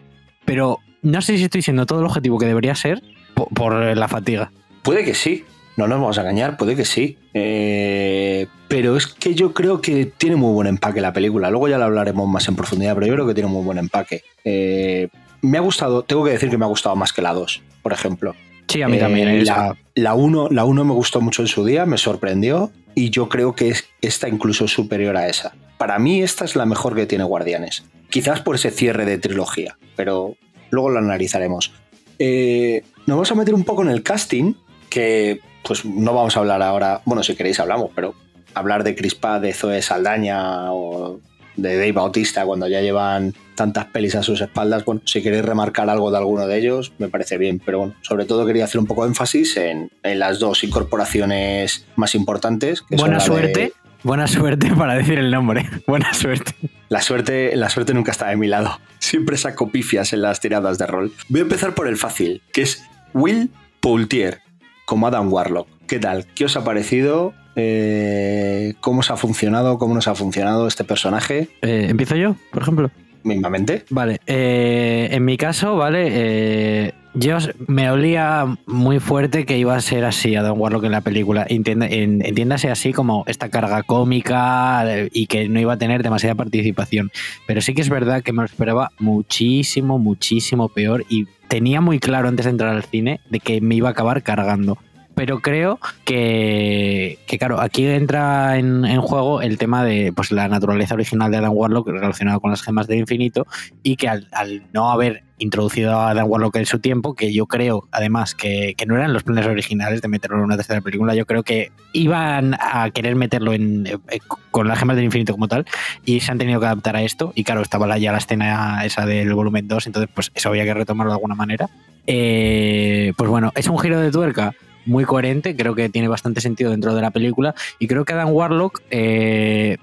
pero 0.45 0.79
no 1.03 1.21
sé 1.21 1.37
si 1.37 1.43
estoy 1.45 1.61
siendo 1.61 1.85
todo 1.85 1.99
el 1.99 2.05
objetivo 2.07 2.37
que 2.39 2.45
debería 2.47 2.75
ser 2.75 3.01
por- 3.35 3.47
por 3.49 3.73
la 3.95 4.07
fatiga. 4.07 4.51
Puede 4.87 5.03
que 5.03 5.13
sí, 5.13 5.43
no 5.75 5.85
nos 5.85 5.99
vamos 5.99 6.17
a 6.17 6.21
engañar, 6.21 6.55
puede 6.55 6.77
que 6.77 6.85
sí. 6.85 7.17
Eh, 7.33 8.47
pero 8.69 8.95
es 8.95 9.05
que 9.05 9.35
yo 9.35 9.53
creo 9.53 9.81
que 9.81 10.05
tiene 10.05 10.37
muy 10.37 10.53
buen 10.53 10.65
empaque 10.67 11.01
la 11.01 11.11
película. 11.11 11.49
Luego 11.49 11.67
ya 11.67 11.77
la 11.77 11.85
hablaremos 11.85 12.25
más 12.27 12.47
en 12.47 12.55
profundidad, 12.55 12.93
pero 12.95 13.05
yo 13.07 13.13
creo 13.13 13.27
que 13.27 13.33
tiene 13.33 13.49
muy 13.49 13.65
buen 13.65 13.77
empaque. 13.77 14.23
Eh, 14.45 15.09
me 15.41 15.57
ha 15.57 15.61
gustado, 15.61 16.03
tengo 16.03 16.23
que 16.23 16.31
decir 16.31 16.49
que 16.49 16.57
me 16.57 16.63
ha 16.63 16.69
gustado 16.69 16.95
más 16.95 17.11
que 17.11 17.21
la 17.21 17.33
2, 17.33 17.61
por 17.83 17.91
ejemplo. 17.91 18.33
Sí, 18.69 18.81
a 18.81 18.87
mí 18.87 18.95
Eh, 18.95 18.99
también. 19.01 19.27
¿eh? 19.27 19.43
La, 19.43 19.75
la 19.95 20.13
1 20.13 20.49
la 20.51 20.63
uno 20.63 20.85
me 20.85 20.93
gustó 20.93 21.19
mucho 21.19 21.41
en 21.41 21.49
su 21.49 21.65
día, 21.65 21.85
me 21.85 21.97
sorprendió 21.97 22.71
y 22.95 23.09
yo 23.09 23.27
creo 23.27 23.55
que 23.55 23.67
es, 23.67 23.89
esta 24.01 24.29
incluso 24.29 24.63
es 24.65 24.71
superior 24.71 25.17
a 25.17 25.27
esa. 25.27 25.53
Para 25.77 25.99
mí 25.99 26.21
esta 26.21 26.45
es 26.45 26.55
la 26.55 26.65
mejor 26.65 26.95
que 26.95 27.05
tiene 27.05 27.25
Guardianes. 27.25 27.83
Quizás 28.09 28.39
por 28.39 28.55
ese 28.55 28.71
cierre 28.71 29.05
de 29.05 29.17
trilogía, 29.17 29.77
pero 29.97 30.35
luego 30.69 30.91
lo 30.91 30.99
analizaremos. 30.99 31.73
Nos 32.19 33.15
vamos 33.15 33.31
a 33.31 33.35
meter 33.35 33.53
un 33.53 33.63
poco 33.63 33.83
en 33.83 33.89
el 33.89 34.01
casting, 34.01 34.53
que 34.89 35.39
pues 35.63 35.83
no 35.85 36.13
vamos 36.13 36.35
a 36.37 36.39
hablar 36.39 36.61
ahora, 36.61 37.01
bueno, 37.05 37.23
si 37.23 37.35
queréis 37.35 37.59
hablamos, 37.59 37.91
pero 37.95 38.13
hablar 38.53 38.83
de 38.83 38.95
Crispa, 38.95 39.39
de 39.39 39.53
Zoe 39.53 39.81
Saldaña 39.81 40.71
o 40.71 41.19
de 41.55 41.75
Dave 41.75 41.91
Bautista 41.91 42.45
cuando 42.45 42.67
ya 42.67 42.81
llevan 42.81 43.33
tantas 43.55 43.85
pelis 43.85 44.13
a 44.15 44.21
sus 44.23 44.39
espaldas, 44.41 44.85
bueno, 44.85 45.01
si 45.05 45.21
queréis 45.23 45.43
remarcar 45.43 45.89
algo 45.89 46.11
de 46.11 46.17
alguno 46.17 46.45
de 46.47 46.57
ellos, 46.57 46.93
me 46.99 47.09
parece 47.09 47.37
bien, 47.37 47.59
pero 47.63 47.79
bueno, 47.79 47.95
sobre 48.01 48.25
todo 48.25 48.45
quería 48.45 48.63
hacer 48.65 48.79
un 48.79 48.85
poco 48.85 49.01
de 49.03 49.09
énfasis 49.09 49.57
en, 49.57 49.89
en 50.03 50.19
las 50.19 50.39
dos 50.39 50.63
incorporaciones 50.63 51.85
más 51.95 52.15
importantes. 52.15 52.81
que 52.81 52.97
son 52.97 53.07
buena 53.07 53.17
de- 53.19 53.25
suerte. 53.25 53.73
Buena 54.03 54.27
suerte 54.27 54.69
para 54.75 54.93
decir 54.93 55.17
el 55.17 55.31
nombre. 55.31 55.67
Buena 55.87 56.13
suerte. 56.13 56.53
La 56.87 57.01
suerte, 57.01 57.55
la 57.55 57.69
suerte 57.69 57.93
nunca 57.95 58.11
está 58.11 58.29
de 58.29 58.35
mi 58.37 58.47
lado. 58.47 58.79
Siempre 58.99 59.35
saco 59.37 59.69
pifias 59.71 60.13
en 60.13 60.21
las 60.21 60.39
tiradas 60.39 60.77
de 60.77 60.85
rol. 60.85 61.11
Voy 61.29 61.39
a 61.39 61.43
empezar 61.43 61.73
por 61.73 61.87
el 61.87 61.97
fácil, 61.97 62.41
que 62.53 62.61
es 62.61 62.83
Will 63.13 63.49
Poultier, 63.79 64.39
como 64.87 65.05
Adam 65.05 65.31
Warlock. 65.31 65.67
¿Qué 65.85 65.99
tal? 65.99 66.25
¿Qué 66.33 66.45
os 66.45 66.55
ha 66.55 66.63
parecido? 66.63 67.33
Eh, 67.57 68.73
¿Cómo 68.79 69.01
os 69.01 69.11
ha 69.11 69.17
funcionado? 69.17 69.77
¿Cómo 69.77 69.93
nos 69.93 70.07
ha 70.07 70.15
funcionado 70.15 70.65
este 70.67 70.85
personaje? 70.85 71.49
Eh, 71.61 71.87
¿Empiezo 71.89 72.15
yo, 72.15 72.35
por 72.51 72.61
ejemplo? 72.61 72.89
Mismamente. 73.23 73.83
Vale. 73.89 74.21
eh, 74.25 75.09
en 75.11 75.25
mi 75.25 75.35
caso, 75.35 75.75
vale. 75.75 76.07
eh, 76.09 76.93
yo 77.13 77.37
me 77.65 77.89
olía 77.91 78.45
muy 78.67 78.99
fuerte 78.99 79.45
que 79.45 79.57
iba 79.57 79.75
a 79.75 79.81
ser 79.81 80.05
así 80.05 80.35
Adam 80.35 80.57
Warlock 80.61 80.85
en 80.85 80.91
la 80.91 81.01
película. 81.01 81.45
Entienda- 81.49 81.87
en- 81.87 82.23
entiéndase 82.25 82.69
así 82.69 82.93
como 82.93 83.23
esta 83.27 83.49
carga 83.49 83.83
cómica 83.83 84.83
eh, 84.85 85.09
y 85.11 85.25
que 85.27 85.49
no 85.49 85.59
iba 85.59 85.73
a 85.73 85.77
tener 85.77 86.03
demasiada 86.03 86.35
participación. 86.35 87.11
Pero 87.45 87.59
sí 87.59 87.73
que 87.73 87.81
es 87.81 87.89
verdad 87.89 88.21
que 88.23 88.31
me 88.31 88.43
lo 88.43 88.45
esperaba 88.45 88.91
muchísimo, 88.99 89.97
muchísimo 89.99 90.69
peor 90.69 91.03
y 91.09 91.25
tenía 91.47 91.81
muy 91.81 91.99
claro 91.99 92.27
antes 92.27 92.45
de 92.45 92.51
entrar 92.51 92.75
al 92.75 92.83
cine 92.83 93.19
de 93.29 93.39
que 93.39 93.61
me 93.61 93.75
iba 93.75 93.89
a 93.89 93.91
acabar 93.91 94.23
cargando. 94.23 94.77
Pero 95.17 95.39
creo 95.39 95.79
que, 96.05 97.17
claro, 97.39 97.59
aquí 97.59 97.87
entra 97.87 98.55
en, 98.59 99.01
juego 99.01 99.41
el 99.41 99.57
tema 99.57 99.83
de 99.83 100.13
pues, 100.15 100.31
la 100.31 100.47
naturaleza 100.47 100.93
original 100.93 101.31
de 101.31 101.37
Adam 101.37 101.53
Warlock 101.55 101.87
relacionado 101.87 102.39
con 102.39 102.51
las 102.51 102.61
gemas 102.61 102.85
del 102.85 102.99
infinito 102.99 103.47
y 103.81 103.95
que 103.95 104.09
al, 104.09 104.27
al 104.31 104.61
no 104.73 104.91
haber 104.91 105.23
introducido 105.39 105.93
a 105.93 106.11
Adam 106.11 106.29
Warlock 106.29 106.57
en 106.57 106.67
su 106.67 106.77
tiempo, 106.77 107.15
que 107.15 107.33
yo 107.33 107.47
creo, 107.47 107.87
además, 107.91 108.35
que, 108.35 108.75
que, 108.77 108.85
no 108.85 108.95
eran 108.95 109.11
los 109.11 109.23
planes 109.23 109.47
originales 109.47 110.03
de 110.03 110.07
meterlo 110.07 110.37
en 110.37 110.43
una 110.43 110.55
tercera 110.55 110.81
película, 110.81 111.15
yo 111.15 111.25
creo 111.25 111.41
que 111.41 111.71
iban 111.93 112.55
a 112.59 112.91
querer 112.91 113.15
meterlo 113.15 113.53
en, 113.53 113.87
eh, 113.87 114.19
con 114.51 114.67
las 114.67 114.77
gemas 114.77 114.97
del 114.97 115.05
infinito 115.05 115.33
como 115.33 115.47
tal, 115.47 115.65
y 116.05 116.19
se 116.19 116.31
han 116.31 116.37
tenido 116.37 116.59
que 116.59 116.67
adaptar 116.67 116.95
a 116.95 117.01
esto, 117.01 117.31
y 117.33 117.43
claro, 117.43 117.63
estaba 117.63 117.97
ya 117.97 118.11
la 118.11 118.19
escena 118.19 118.85
esa 118.85 119.07
del 119.07 119.33
volumen 119.33 119.67
2, 119.67 119.87
entonces 119.87 120.11
pues 120.13 120.31
eso 120.35 120.49
había 120.49 120.63
que 120.63 120.75
retomarlo 120.75 121.11
de 121.11 121.15
alguna 121.15 121.33
manera. 121.33 121.67
Eh, 122.05 123.13
pues 123.17 123.29
bueno, 123.29 123.51
es 123.55 123.67
un 123.67 123.79
giro 123.79 123.99
de 123.99 124.11
tuerca 124.11 124.53
muy 124.87 125.05
coherente, 125.05 125.55
creo 125.55 125.75
que 125.75 125.89
tiene 125.89 126.07
bastante 126.07 126.41
sentido 126.41 126.71
dentro 126.71 126.95
de 126.95 127.01
la 127.01 127.11
película, 127.11 127.53
y 127.79 127.87
creo 127.87 128.05
que 128.05 128.13
Adam 128.13 128.31
Warlock 128.31 128.81
eh, 128.89 129.77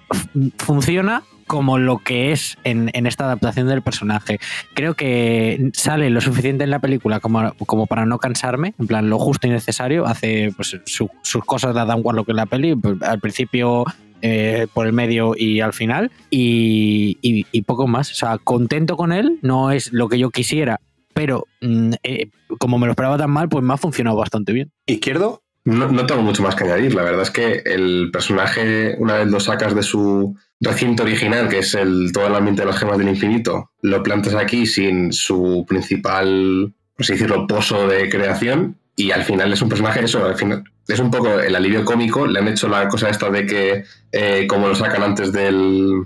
funciona 0.59 1.23
como 1.47 1.79
lo 1.79 1.99
que 1.99 2.33
es 2.33 2.57
en, 2.65 2.91
en, 2.95 3.07
esta 3.07 3.25
adaptación 3.25 3.69
del 3.69 3.83
personaje. 3.83 4.41
Creo 4.75 4.95
que 4.95 5.71
sale 5.75 6.09
lo 6.09 6.23
suficiente 6.23 6.65
en 6.65 6.71
la 6.71 6.79
película 6.79 7.21
como, 7.21 7.53
como 7.67 7.87
para 7.87 8.07
no 8.07 8.19
cansarme, 8.19 8.75
en 8.79 8.87
plan 8.87 9.11
lo 9.11 9.19
justo 9.19 9.47
y 9.47 9.51
necesario, 9.51 10.07
hace 10.07 10.53
pues, 10.57 10.81
su, 10.87 11.11
sus 11.23 11.45
cosas 11.45 11.75
de 11.75 11.81
Adam 11.81 12.01
Warlock 12.03 12.31
en 12.31 12.37
la 12.37 12.47
peli, 12.47 12.75
pues, 12.75 13.01
al 13.03 13.21
principio 13.21 13.85
eh, 14.27 14.69
por 14.73 14.87
el 14.87 14.95
medio 14.95 15.35
y 15.37 15.61
al 15.61 15.75
final, 15.75 16.11
y, 16.31 17.45
poco 17.67 17.87
más. 17.87 18.11
O 18.11 18.15
sea, 18.15 18.39
contento 18.39 18.97
con 18.97 19.13
él, 19.13 19.39
no 19.43 19.71
es 19.71 19.93
lo 19.93 20.09
que 20.09 20.19
yo 20.19 20.31
quisiera, 20.31 20.81
pero 21.15 21.47
mm, 21.61 21.93
eh, 22.03 22.31
como 22.59 22.79
me 22.79 22.87
lo 22.87 22.93
esperaba 22.93 23.17
tan 23.17 23.31
mal, 23.31 23.49
pues 23.49 23.65
me 23.65 23.73
ha 23.73 23.77
funcionado 23.77 24.17
bastante 24.17 24.53
bien. 24.53 24.73
¿Izquierdo? 24.87 25.43
No, 25.65 25.91
no, 25.91 26.05
tengo 26.05 26.21
mucho 26.21 26.43
más 26.43 26.55
que 26.55 26.65
añadir. 26.65 26.95
La 26.95 27.03
verdad 27.03 27.23
es 27.23 27.31
que 27.31 27.63
el 27.65 28.11
personaje, 28.13 28.97
una 28.99 29.15
vez 29.15 29.29
lo 29.29 29.41
sacas 29.41 29.75
de 29.75 29.83
su 29.83 30.37
recinto 30.61 31.05
original, 31.05 31.49
que 31.49 31.61
es 31.61 31.75
el, 31.75 32.11
todo 32.13 32.27
el 32.27 32.35
ambiente 32.35 32.63
de 32.63 32.67
las 32.67 32.79
gemas 32.79 32.99
del 32.99 33.09
infinito, 33.09 33.71
lo 33.81 34.03
plantas 34.03 34.35
aquí 34.35 34.67
sin 34.67 35.13
su 35.13 35.65
principal, 35.67 36.75
por 36.95 37.05
así 37.05 37.15
decirlo, 37.15 37.47
pozo 37.47 37.89
de 37.89 38.11
creación. 38.11 38.77
Y 38.97 39.11
al 39.11 39.25
final 39.25 39.53
es 39.53 39.63
un 39.63 39.71
personaje, 39.71 40.05
eso, 40.05 40.25
al 40.25 40.37
final 40.37 40.65
es 40.87 41.01
un 41.01 41.11
poco 41.11 41.41
el 41.41 41.55
alivio 41.57 41.85
cómico. 41.85 42.27
Le 42.27 42.41
han 42.41 42.49
hecho 42.49 42.69
la 42.69 42.89
cosa 42.89 43.09
esta 43.09 43.31
de 43.31 43.47
que, 43.47 43.85
eh, 44.13 44.47
como 44.47 44.69
lo 44.69 44.75
sacan 44.75 45.03
antes 45.03 45.33
del. 45.33 46.05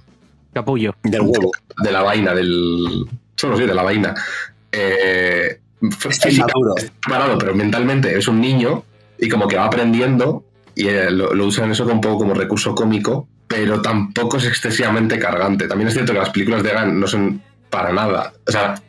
Capullo. 0.52 0.94
Del 1.02 1.22
huevo. 1.22 1.50
De, 1.78 1.88
de 1.88 1.92
la 1.92 2.02
vaina, 2.02 2.34
del. 2.34 3.06
Solo 3.34 3.56
sí, 3.56 3.64
de 3.64 3.74
la 3.74 3.82
vaina. 3.82 4.14
Eh, 4.72 5.60
es. 5.80 6.40
Parado, 7.08 7.38
pero 7.38 7.54
mentalmente 7.54 8.16
es 8.16 8.28
un 8.28 8.40
niño 8.40 8.84
y 9.18 9.28
como 9.28 9.46
que 9.48 9.56
va 9.56 9.64
aprendiendo 9.64 10.44
y 10.75 10.88
eh, 10.88 11.10
lo, 11.10 11.34
lo, 11.34 11.46
usan 11.46 11.70
eso 11.70 11.84
un 11.87 12.00
poco 12.00 12.18
como 12.18 12.34
recurso 12.34 12.75
cómico, 12.75 13.28
pero 13.46 13.80
tampoco 13.82 14.37
es 14.37 14.46
excesivamente 14.46 15.18
cargante. 15.18 15.66
También 15.66 15.88
es 15.88 15.94
cierto 15.94 16.12
que 16.12 16.18
las 16.18 16.30
películas 16.30 16.62
de 16.62 16.72
Gunn 16.72 17.00
no 17.00 17.06
son 17.06 17.42
para 17.70 17.92
nada, 17.92 18.32
o 18.46 18.50
sea, 18.50 18.80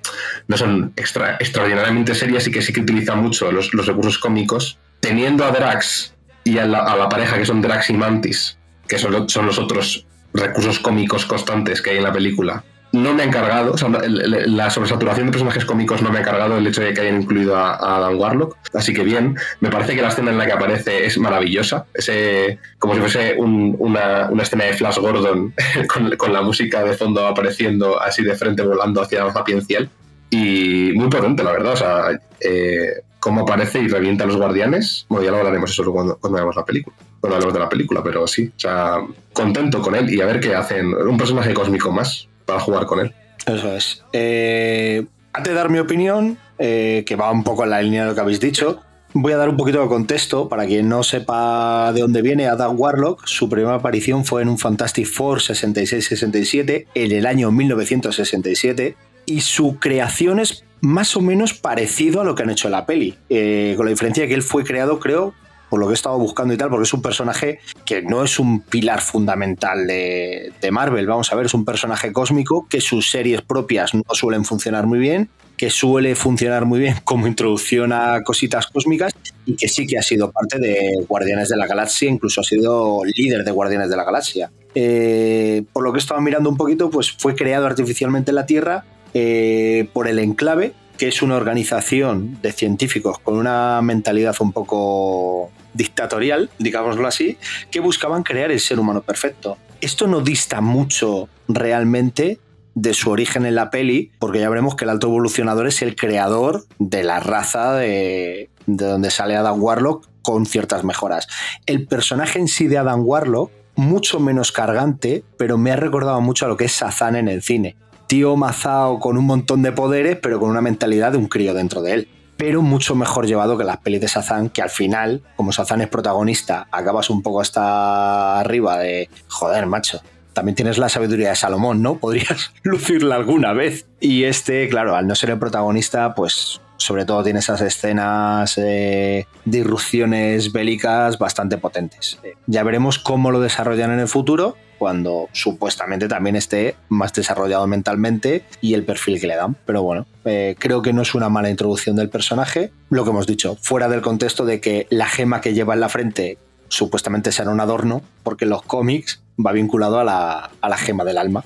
no 0.47 0.57
son 0.57 0.93
extra, 0.95 1.35
extraordinariamente 1.39 2.15
serias 2.15 2.47
y 2.47 2.51
que 2.51 2.61
sí 2.61 2.71
que 2.71 2.81
utilizan 2.81 3.21
mucho 3.21 3.51
los, 3.51 3.73
los 3.73 3.85
recursos 3.85 4.17
cómicos, 4.17 4.77
teniendo 4.99 5.45
a 5.45 5.51
Drax 5.51 6.13
y 6.43 6.57
a 6.57 6.65
la, 6.65 6.79
a 6.79 6.95
la, 6.95 7.09
pareja 7.09 7.37
que 7.37 7.45
son 7.45 7.61
Drax 7.61 7.89
y 7.89 7.93
Mantis, 7.93 8.57
que 8.87 8.97
son, 8.97 9.27
son 9.27 9.45
los 9.45 9.59
otros 9.59 10.05
recursos 10.33 10.79
cómicos 10.79 11.25
constantes 11.25 11.81
que 11.81 11.91
hay 11.91 11.97
en 11.97 12.03
la 12.03 12.13
película, 12.13 12.63
no 12.91 13.13
me 13.13 13.23
han 13.23 13.31
cargado, 13.31 13.73
o 13.73 13.77
sea, 13.77 13.89
la 13.89 14.69
sobresaturación 14.69 15.27
de 15.27 15.31
personajes 15.31 15.65
cómicos 15.65 16.01
no 16.01 16.11
me 16.11 16.19
ha 16.19 16.23
cargado 16.23 16.57
el 16.57 16.65
hecho 16.65 16.81
de 16.81 16.93
que 16.93 17.01
hayan 17.01 17.21
incluido 17.21 17.55
a, 17.55 17.73
a, 17.75 17.97
Adam 17.97 18.19
Warlock, 18.19 18.57
así 18.73 18.93
que 18.93 19.03
bien, 19.03 19.37
me 19.59 19.69
parece 19.69 19.95
que 19.95 20.01
la 20.01 20.07
escena 20.07 20.31
en 20.31 20.37
la 20.37 20.45
que 20.45 20.53
aparece 20.53 21.05
es 21.05 21.17
maravillosa, 21.19 21.85
ese, 21.93 22.59
como 22.79 22.95
si 22.95 23.01
fuese 23.01 23.35
un, 23.37 23.75
una, 23.79 24.29
una, 24.31 24.43
escena 24.43 24.65
de 24.65 24.73
Flash 24.73 24.97
Gordon 24.97 25.53
con, 26.17 26.33
la 26.33 26.41
música 26.41 26.83
de 26.83 26.93
fondo 26.93 27.27
apareciendo 27.27 28.01
así 28.01 28.23
de 28.23 28.35
frente 28.35 28.63
volando 28.63 29.01
hacia 29.01 29.23
la 29.23 29.33
sapiencial 29.33 29.89
y 30.29 30.91
muy 30.95 31.09
potente 31.09 31.43
la 31.43 31.51
verdad, 31.51 31.73
o 31.73 31.77
sea, 31.77 32.19
eh, 32.39 33.01
cómo 33.19 33.41
aparece 33.41 33.79
y 33.79 33.87
revienta 33.87 34.23
a 34.23 34.27
los 34.27 34.37
guardianes, 34.37 35.05
bueno 35.09 35.25
ya 35.25 35.31
lo 35.31 35.37
hablaremos 35.37 35.71
eso 35.71 35.91
cuando, 35.91 36.17
cuando 36.17 36.37
veamos 36.37 36.55
la 36.55 36.65
película. 36.65 36.95
Cuando 37.19 37.35
hablemos 37.35 37.53
de 37.53 37.59
la 37.59 37.67
película, 37.67 38.01
pero 38.01 38.25
sí, 38.27 38.49
o 38.55 38.59
sea, 38.59 38.95
contento 39.33 39.81
con 39.81 39.93
él 39.93 40.09
y 40.09 40.21
a 40.21 40.25
ver 40.25 40.39
qué 40.39 40.55
hacen, 40.55 40.93
un 40.93 41.17
personaje 41.17 41.53
cósmico 41.53 41.91
más, 41.91 42.28
para 42.49 42.59
jugar 42.59 42.85
con 42.85 42.99
él. 42.99 43.13
Eso 43.45 43.73
es. 43.73 44.03
Eh, 44.13 45.05
antes 45.33 45.53
de 45.53 45.57
dar 45.57 45.69
mi 45.69 45.79
opinión, 45.79 46.37
eh, 46.57 47.03
que 47.05 47.15
va 47.15 47.31
un 47.31 47.43
poco 47.43 47.63
en 47.63 47.69
la 47.69 47.81
línea 47.81 48.03
de 48.03 48.09
lo 48.09 48.15
que 48.15 48.21
habéis 48.21 48.39
dicho, 48.39 48.79
voy 49.13 49.33
a 49.33 49.37
dar 49.37 49.49
un 49.49 49.57
poquito 49.57 49.81
de 49.81 49.87
contexto 49.87 50.49
para 50.49 50.65
quien 50.65 50.89
no 50.89 51.03
sepa 51.03 51.91
de 51.93 52.01
dónde 52.01 52.21
viene 52.21 52.47
Adam 52.47 52.79
Warlock. 52.79 53.25
Su 53.25 53.49
primera 53.49 53.75
aparición 53.75 54.25
fue 54.25 54.41
en 54.41 54.49
un 54.49 54.57
Fantastic 54.57 55.07
Four 55.07 55.39
66-67 55.39 56.87
en 56.93 57.11
el 57.11 57.25
año 57.25 57.51
1967 57.51 58.95
y 59.25 59.41
su 59.41 59.77
creación 59.77 60.39
es 60.39 60.63
más 60.81 61.15
o 61.15 61.21
menos 61.21 61.53
parecido 61.53 62.21
a 62.21 62.23
lo 62.23 62.35
que 62.35 62.43
han 62.43 62.49
hecho 62.49 62.67
en 62.67 62.71
la 62.71 62.85
peli, 62.85 63.15
eh, 63.29 63.73
con 63.77 63.85
la 63.85 63.91
diferencia 63.91 64.23
de 64.23 64.29
que 64.29 64.35
él 64.35 64.43
fue 64.43 64.63
creado, 64.63 64.99
creo, 64.99 65.33
por 65.69 65.79
lo 65.79 65.87
que 65.87 65.91
he 65.91 65.95
estado 65.95 66.17
buscando 66.17 66.53
y 66.53 66.57
tal, 66.57 66.69
porque 66.69 66.83
es 66.83 66.93
un 66.93 67.01
personaje 67.01 67.59
que 67.85 68.01
no 68.01 68.23
es 68.23 68.39
un 68.39 68.61
pilar 68.61 69.01
fundamental 69.01 69.85
de, 69.87 70.51
de, 70.59 70.71
Marvel. 70.71 71.07
Vamos 71.07 71.31
a 71.31 71.35
ver, 71.35 71.45
es 71.45 71.53
un 71.53 71.65
personaje 71.65 72.11
cósmico 72.11 72.67
que 72.69 72.81
sus 72.81 73.09
series 73.09 73.41
propias 73.41 73.93
no 73.93 74.03
suelen 74.13 74.45
funcionar 74.45 74.87
muy 74.87 74.99
bien, 74.99 75.29
que 75.59 75.69
suele 75.69 76.15
funcionar 76.15 76.65
muy 76.65 76.79
bien 76.79 76.95
como 77.03 77.27
introducción 77.27 77.91
a 77.91 78.23
cositas 78.23 78.67
cósmicas 78.67 79.11
y 79.45 79.57
que 79.57 79.67
sí 79.67 79.85
que 79.85 79.97
ha 79.97 80.01
sido 80.01 80.31
parte 80.31 80.57
de 80.57 81.05
Guardianes 81.05 81.49
de 81.49 81.57
la 81.57 81.67
Galaxia, 81.67 82.09
incluso 82.09 82.39
ha 82.39 82.45
sido 82.45 83.01
líder 83.03 83.43
de 83.43 83.51
Guardianes 83.51 83.89
de 83.89 83.97
la 83.97 84.05
Galaxia. 84.05 84.51
Eh, 84.73 85.63
por 85.73 85.83
lo 85.83 85.91
que 85.91 85.97
he 85.97 85.99
estado 85.99 86.21
mirando 86.21 86.49
un 86.49 86.55
poquito, 86.55 86.89
pues 86.89 87.11
fue 87.11 87.35
creado 87.35 87.65
artificialmente 87.65 88.31
en 88.31 88.35
la 88.35 88.45
Tierra 88.45 88.85
eh, 89.13 89.89
por 89.91 90.07
el 90.07 90.19
Enclave, 90.19 90.73
que 90.97 91.09
es 91.09 91.21
una 91.21 91.35
organización 91.35 92.39
de 92.41 92.53
científicos 92.53 93.19
con 93.19 93.35
una 93.35 93.81
mentalidad 93.81 94.35
un 94.39 94.53
poco 94.53 95.51
dictatorial, 95.73 96.49
digámoslo 96.59 97.07
así, 97.07 97.37
que 97.71 97.79
buscaban 97.79 98.23
crear 98.23 98.51
el 98.51 98.59
ser 98.59 98.79
humano 98.79 99.01
perfecto. 99.01 99.57
Esto 99.81 100.07
no 100.07 100.21
dista 100.21 100.61
mucho 100.61 101.29
realmente 101.47 102.39
de 102.75 102.93
su 102.93 103.09
origen 103.09 103.45
en 103.45 103.55
la 103.55 103.69
peli, 103.69 104.11
porque 104.19 104.39
ya 104.39 104.49
veremos 104.49 104.75
que 104.75 104.85
el 104.85 104.91
alto 104.91 105.07
evolucionador 105.07 105.67
es 105.67 105.81
el 105.81 105.95
creador 105.95 106.65
de 106.77 107.03
la 107.03 107.19
raza 107.19 107.73
de, 107.73 108.49
de 108.65 108.85
donde 108.85 109.11
sale 109.11 109.35
Adam 109.35 109.61
Warlock 109.61 110.07
con 110.21 110.45
ciertas 110.45 110.83
mejoras. 110.83 111.27
El 111.65 111.87
personaje 111.87 112.39
en 112.39 112.47
sí 112.47 112.67
de 112.67 112.77
Adam 112.77 113.01
Warlock, 113.03 113.51
mucho 113.75 114.19
menos 114.19 114.51
cargante, 114.51 115.23
pero 115.37 115.57
me 115.57 115.71
ha 115.71 115.75
recordado 115.75 116.21
mucho 116.21 116.45
a 116.45 116.49
lo 116.49 116.57
que 116.57 116.65
es 116.65 116.73
Sazan 116.73 117.15
en 117.15 117.27
el 117.27 117.41
cine. 117.41 117.75
Tío 118.07 118.35
mazao 118.35 118.99
con 118.99 119.17
un 119.17 119.25
montón 119.25 119.61
de 119.61 119.71
poderes, 119.71 120.17
pero 120.21 120.39
con 120.39 120.49
una 120.49 120.61
mentalidad 120.61 121.11
de 121.11 121.17
un 121.17 121.27
crío 121.27 121.53
dentro 121.53 121.81
de 121.81 121.93
él 121.93 122.07
pero 122.39 122.61
mucho 122.61 122.95
mejor 122.95 123.27
llevado 123.27 123.57
que 123.57 123.65
las 123.65 123.79
pelis 123.79 123.99
de 123.99 124.07
Sazan, 124.07 124.49
que 124.49 124.61
al 124.61 124.69
final, 124.69 125.21
como 125.35 125.51
Sazan 125.51 125.81
es 125.81 125.89
protagonista, 125.89 126.69
acabas 126.71 127.09
un 127.09 127.21
poco 127.21 127.41
hasta 127.41 128.39
arriba 128.39 128.79
de, 128.79 129.09
joder, 129.27 129.65
macho, 129.65 130.01
también 130.31 130.55
tienes 130.55 130.77
la 130.77 130.87
sabiduría 130.87 131.31
de 131.31 131.35
Salomón, 131.35 131.81
¿no? 131.81 131.95
Podrías 131.99 132.53
lucirla 132.63 133.15
alguna 133.15 133.51
vez. 133.51 133.87
Y 133.99 134.23
este, 134.23 134.69
claro, 134.69 134.95
al 134.95 135.05
no 135.05 135.15
ser 135.15 135.31
el 135.31 135.37
protagonista, 135.37 136.15
pues 136.15 136.61
sobre 136.79 137.05
todo 137.05 137.23
tiene 137.23 137.39
esas 137.39 137.61
escenas 137.61 138.57
eh, 138.57 139.27
de 139.45 139.57
irrupciones 139.57 140.51
bélicas 140.51 141.19
bastante 141.19 141.57
potentes. 141.57 142.17
Ya 142.47 142.63
veremos 142.63 142.97
cómo 142.97 143.31
lo 143.31 143.41
desarrollan 143.41 143.91
en 143.91 143.99
el 143.99 144.07
futuro, 144.07 144.55
cuando 144.79 145.27
supuestamente 145.33 146.07
también 146.07 146.37
esté 146.37 146.75
más 146.87 147.13
desarrollado 147.13 147.67
mentalmente 147.67 148.45
y 148.61 148.73
el 148.73 148.85
perfil 148.85 149.19
que 149.19 149.27
le 149.27 149.35
dan. 149.35 149.57
Pero 149.65 149.83
bueno, 149.83 150.07
eh, 150.23 150.55
creo 150.57 150.81
que 150.81 150.93
no 150.93 151.01
es 151.01 151.13
una 151.13 151.27
mala 151.27 151.49
introducción 151.49 151.97
del 151.97 152.09
personaje. 152.09 152.71
Lo 152.89 153.03
que 153.03 153.09
hemos 153.09 153.27
dicho, 153.27 153.57
fuera 153.61 153.89
del 153.89 154.01
contexto 154.01 154.45
de 154.45 154.61
que 154.61 154.87
la 154.89 155.07
gema 155.07 155.41
que 155.41 155.53
lleva 155.53 155.73
en 155.73 155.81
la 155.81 155.89
frente 155.89 156.37
supuestamente 156.69 157.31
será 157.33 157.49
un 157.49 157.59
adorno, 157.59 158.01
porque 158.23 158.45
en 158.45 158.51
los 158.51 158.61
cómics 158.61 159.21
va 159.45 159.51
vinculado 159.51 159.99
a 159.99 160.03
la, 160.05 160.49
a 160.61 160.69
la 160.69 160.77
gema 160.77 161.03
del 161.03 161.17
alma. 161.17 161.43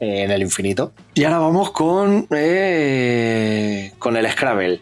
En, 0.00 0.30
el 0.30 0.42
infinito. 0.42 0.92
Y 1.14 1.24
ahora 1.24 1.38
vamos 1.38 1.70
con. 1.70 2.26
Eh, 2.30 3.92
con 3.98 4.16
el 4.16 4.28
Scrabble. 4.30 4.80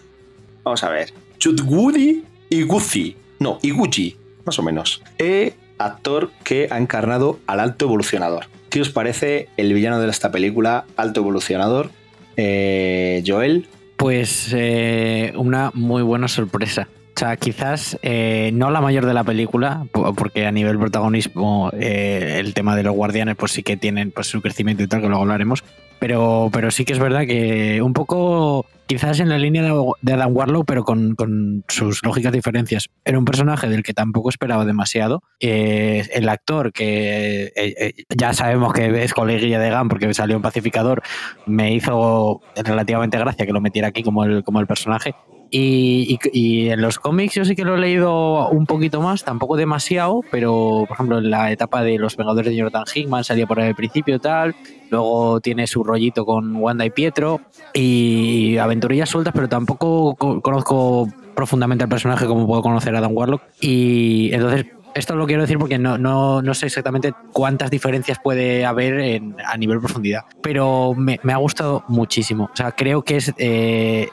vamos 0.64 0.82
a 0.84 0.90
ver. 0.90 1.12
Chutwoody 1.38 2.24
y 2.50 2.62
Gucci. 2.62 3.16
No, 3.38 3.58
Iguchi, 3.62 4.16
más 4.44 4.58
o 4.58 4.62
menos. 4.62 5.02
Eh, 5.18 5.54
actor 5.78 6.30
que 6.44 6.68
ha 6.70 6.78
encarnado 6.78 7.38
al 7.46 7.60
alto 7.60 7.84
evolucionador. 7.84 8.46
¿Qué 8.68 8.80
os 8.80 8.90
parece 8.90 9.48
el 9.56 9.72
villano 9.72 10.00
de 10.00 10.10
esta 10.10 10.30
película, 10.30 10.84
alto 10.96 11.20
evolucionador? 11.20 11.90
Eh, 12.36 13.22
Joel. 13.26 13.68
Pues 13.96 14.50
eh, 14.52 15.32
una 15.36 15.70
muy 15.74 16.02
buena 16.02 16.28
sorpresa. 16.28 16.88
O 17.18 17.20
sea, 17.20 17.36
quizás 17.36 17.98
eh, 18.02 18.52
no 18.54 18.70
la 18.70 18.80
mayor 18.80 19.04
de 19.04 19.12
la 19.12 19.24
película, 19.24 19.84
porque 19.90 20.46
a 20.46 20.52
nivel 20.52 20.78
protagonismo 20.78 21.68
eh, 21.72 22.36
el 22.38 22.54
tema 22.54 22.76
de 22.76 22.84
los 22.84 22.94
guardianes 22.94 23.34
pues 23.34 23.50
sí 23.50 23.64
que 23.64 23.76
tienen 23.76 24.12
pues, 24.12 24.28
su 24.28 24.40
crecimiento 24.40 24.84
y 24.84 24.86
tal, 24.86 25.00
que 25.00 25.08
luego 25.08 25.22
hablaremos. 25.22 25.64
Pero, 25.98 26.48
pero 26.52 26.70
sí 26.70 26.84
que 26.84 26.92
es 26.92 27.00
verdad 27.00 27.26
que 27.26 27.82
un 27.82 27.92
poco 27.92 28.66
quizás 28.86 29.18
en 29.18 29.30
la 29.30 29.36
línea 29.36 29.64
de, 29.64 30.12
Adam 30.12 30.36
Warlock, 30.36 30.64
pero 30.64 30.84
con, 30.84 31.16
con 31.16 31.64
sus 31.66 32.04
lógicas 32.04 32.32
diferencias. 32.32 32.88
Era 33.04 33.18
un 33.18 33.24
personaje 33.24 33.68
del 33.68 33.82
que 33.82 33.94
tampoco 33.94 34.28
esperaba 34.28 34.64
demasiado. 34.64 35.24
Eh, 35.40 36.06
el 36.12 36.28
actor, 36.28 36.72
que 36.72 37.46
eh, 37.46 37.52
eh, 37.56 37.94
ya 38.16 38.32
sabemos 38.32 38.72
que 38.72 39.02
es 39.02 39.12
coleguilla 39.12 39.58
de 39.58 39.76
Gunn 39.76 39.88
porque 39.88 40.14
salió 40.14 40.36
en 40.36 40.42
Pacificador, 40.42 41.02
me 41.46 41.74
hizo 41.74 42.42
relativamente 42.54 43.18
gracia 43.18 43.44
que 43.44 43.52
lo 43.52 43.60
metiera 43.60 43.88
aquí 43.88 44.04
como 44.04 44.22
el, 44.22 44.44
como 44.44 44.60
el 44.60 44.68
personaje. 44.68 45.16
Y, 45.50 46.18
y- 46.32 46.68
en 46.70 46.82
los 46.82 46.98
cómics 46.98 47.34
yo 47.34 47.44
sí 47.44 47.54
que 47.56 47.64
lo 47.64 47.76
he 47.76 47.78
leído 47.78 48.48
un 48.50 48.66
poquito 48.66 49.00
más, 49.00 49.24
tampoco 49.24 49.56
demasiado, 49.56 50.24
pero 50.30 50.84
por 50.86 50.94
ejemplo 50.96 51.18
en 51.18 51.30
la 51.30 51.50
etapa 51.52 51.82
de 51.82 51.98
los 51.98 52.16
Vengadores 52.16 52.50
de 52.50 52.56
Jonathan 52.56 52.84
Hickman 52.94 53.24
salía 53.24 53.46
por 53.46 53.58
ahí 53.60 53.68
al 53.68 53.74
principio 53.74 54.18
tal. 54.20 54.54
Luego 54.90 55.40
tiene 55.40 55.66
su 55.66 55.82
rollito 55.84 56.24
con 56.26 56.54
Wanda 56.56 56.84
y 56.84 56.90
Pietro 56.90 57.40
y 57.72 58.56
aventurillas 58.58 59.08
sueltas, 59.08 59.32
pero 59.34 59.48
tampoco 59.48 60.14
co- 60.16 60.40
conozco 60.40 61.08
profundamente 61.34 61.84
al 61.84 61.88
personaje 61.90 62.26
como 62.26 62.46
puedo 62.46 62.62
conocer 62.62 62.94
a 62.94 62.98
Adam 62.98 63.12
Warlock. 63.16 63.42
Y 63.60 64.30
entonces, 64.32 64.64
esto 64.94 65.16
lo 65.16 65.26
quiero 65.26 65.42
decir 65.42 65.58
porque 65.58 65.78
no, 65.78 65.98
no, 65.98 66.42
no 66.42 66.54
sé 66.54 66.66
exactamente 66.66 67.12
cuántas 67.32 67.70
diferencias 67.70 68.18
puede 68.22 68.64
haber 68.64 68.98
en- 69.00 69.36
a 69.46 69.56
nivel 69.56 69.80
profundidad, 69.80 70.24
pero 70.42 70.94
me, 70.96 71.18
ha 71.32 71.36
gustado 71.36 71.84
muchísimo. 71.88 72.50
O 72.52 72.56
sea, 72.56 72.72
creo 72.72 73.02
que 73.02 73.16
es 73.16 73.32
eh, 73.38 74.08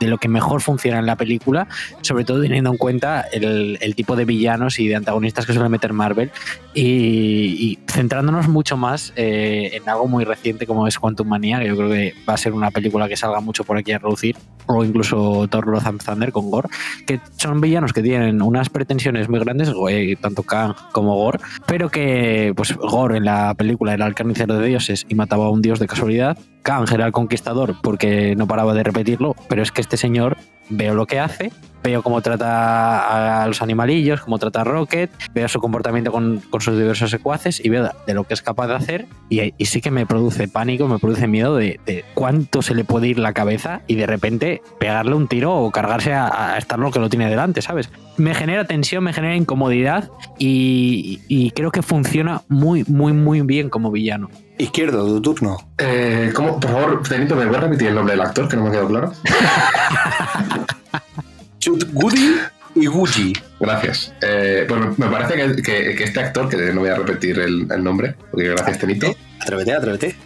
de 0.00 0.06
lo 0.06 0.18
que 0.18 0.28
mejor 0.28 0.60
funciona 0.60 0.98
en 0.98 1.06
la 1.06 1.16
película, 1.16 1.68
sobre 2.02 2.24
todo 2.24 2.42
teniendo 2.42 2.70
en 2.70 2.76
cuenta 2.76 3.22
el, 3.32 3.78
tipo 3.96 4.14
de 4.16 4.26
villanos 4.26 4.78
y 4.78 4.88
de 4.88 4.96
antagonistas 4.96 5.46
que 5.46 5.54
suele 5.54 5.70
meter 5.70 5.92
Marvel 5.92 6.30
y, 6.74 7.78
centrándonos 7.88 8.48
mucho 8.48 8.76
más 8.76 9.14
eh, 9.16 9.70
en 9.72 9.88
algo 9.88 10.06
muy 10.06 10.24
reciente 10.24 10.66
como 10.66 10.86
es 10.86 10.98
Quantum 10.98 11.28
Manía, 11.28 11.60
que 11.60 11.68
yo 11.68 11.76
creo 11.76 11.88
que 11.88 12.14
va 12.28 12.34
a 12.34 12.36
ser 12.36 12.52
una 12.52 12.70
película 12.70 13.08
que 13.08 13.16
salga 13.16 13.40
mucho 13.40 13.64
por 13.64 13.78
aquí 13.78 13.92
a 13.92 13.98
reducir, 13.98 14.36
o 14.66 14.84
incluso 14.84 15.48
Thor 15.48 15.66
Love 15.68 16.04
Thunder 16.04 16.32
con 16.32 16.50
Gore, 16.50 16.68
que 17.06 17.20
son 17.38 17.60
villanos 17.60 17.92
que 17.92 18.02
tienen 18.02 18.42
unas 18.42 18.68
pretensiones 18.68 19.28
muy 19.28 19.40
grandes, 19.40 19.72
eh, 19.88 20.15
tanto 20.16 20.42
Kang 20.42 20.74
como 20.92 21.14
Gore, 21.14 21.40
pero 21.66 21.90
que 21.90 22.52
pues 22.56 22.76
Gore 22.76 23.18
en 23.18 23.24
la 23.24 23.54
película 23.54 23.94
era 23.94 24.06
el 24.06 24.14
carnicero 24.14 24.58
de 24.58 24.66
dioses 24.66 25.06
y 25.08 25.14
mataba 25.14 25.46
a 25.46 25.50
un 25.50 25.62
dios 25.62 25.78
de 25.78 25.86
casualidad, 25.86 26.38
Kang 26.62 26.86
era 26.92 27.06
el 27.06 27.12
conquistador 27.12 27.76
porque 27.82 28.34
no 28.36 28.46
paraba 28.46 28.74
de 28.74 28.82
repetirlo, 28.82 29.34
pero 29.48 29.62
es 29.62 29.72
que 29.72 29.80
este 29.80 29.96
señor 29.96 30.36
veo 30.68 30.94
lo 30.94 31.06
que 31.06 31.20
hace, 31.20 31.52
veo 31.86 32.02
cómo 32.02 32.20
trata 32.20 33.42
a 33.42 33.46
los 33.46 33.62
animalillos, 33.62 34.20
cómo 34.22 34.38
trata 34.38 34.62
a 34.62 34.64
Rocket, 34.64 35.10
veo 35.32 35.46
su 35.48 35.60
comportamiento 35.60 36.10
con, 36.10 36.40
con 36.50 36.60
sus 36.60 36.76
diversos 36.76 37.10
secuaces 37.10 37.64
y 37.64 37.68
veo 37.68 37.90
de 38.06 38.14
lo 38.14 38.24
que 38.24 38.34
es 38.34 38.42
capaz 38.42 38.66
de 38.66 38.74
hacer 38.74 39.06
y, 39.28 39.54
y 39.56 39.66
sí 39.66 39.80
que 39.80 39.92
me 39.92 40.04
produce 40.04 40.48
pánico, 40.48 40.88
me 40.88 40.98
produce 40.98 41.28
miedo 41.28 41.54
de, 41.56 41.78
de 41.86 42.04
cuánto 42.14 42.62
se 42.62 42.74
le 42.74 42.84
puede 42.84 43.08
ir 43.08 43.18
la 43.18 43.32
cabeza 43.32 43.82
y 43.86 43.94
de 43.94 44.06
repente 44.06 44.62
pegarle 44.80 45.14
un 45.14 45.28
tiro 45.28 45.54
o 45.54 45.70
cargarse 45.70 46.12
a, 46.12 46.54
a 46.54 46.58
estar 46.58 46.78
lo 46.78 46.90
que 46.90 46.98
lo 46.98 47.08
tiene 47.08 47.30
delante, 47.30 47.62
¿sabes? 47.62 47.90
Me 48.16 48.34
genera 48.34 48.64
tensión, 48.64 49.04
me 49.04 49.12
genera 49.12 49.36
incomodidad 49.36 50.10
y, 50.38 51.20
y 51.28 51.52
creo 51.52 51.70
que 51.70 51.82
funciona 51.82 52.42
muy, 52.48 52.84
muy, 52.88 53.12
muy 53.12 53.42
bien 53.42 53.70
como 53.70 53.92
villano. 53.92 54.28
Izquierdo, 54.58 55.06
tu 55.06 55.20
turno. 55.20 55.58
Eh, 55.78 56.32
¿cómo? 56.34 56.58
Por 56.58 56.70
favor, 56.70 57.02
Tenito, 57.08 57.36
¿me 57.36 57.46
puedes 57.46 57.62
repetir 57.62 57.88
el 57.88 57.94
nombre 57.94 58.14
del 58.14 58.22
actor 58.22 58.48
que 58.48 58.56
no 58.56 58.62
me 58.62 58.68
ha 58.68 58.72
quedado 58.72 58.88
claro? 58.88 59.12
Chut 61.58 61.84
Goody 61.92 62.36
y 62.74 62.86
Gucci. 62.86 63.32
Gracias. 63.60 64.12
Eh, 64.22 64.64
bueno, 64.68 64.94
me 64.96 65.06
parece 65.08 65.34
que, 65.34 65.62
que- 65.62 65.94
que 65.94 66.04
este 66.04 66.20
actor, 66.20 66.48
que 66.48 66.56
no 66.72 66.80
voy 66.80 66.90
a 66.90 66.94
repetir 66.96 67.38
el, 67.38 67.66
el 67.70 67.84
nombre, 67.84 68.14
porque 68.30 68.48
gracias, 68.48 68.78
Tenito, 68.78 69.14
Atrévete, 69.40 69.72
atrévete. 69.74 70.16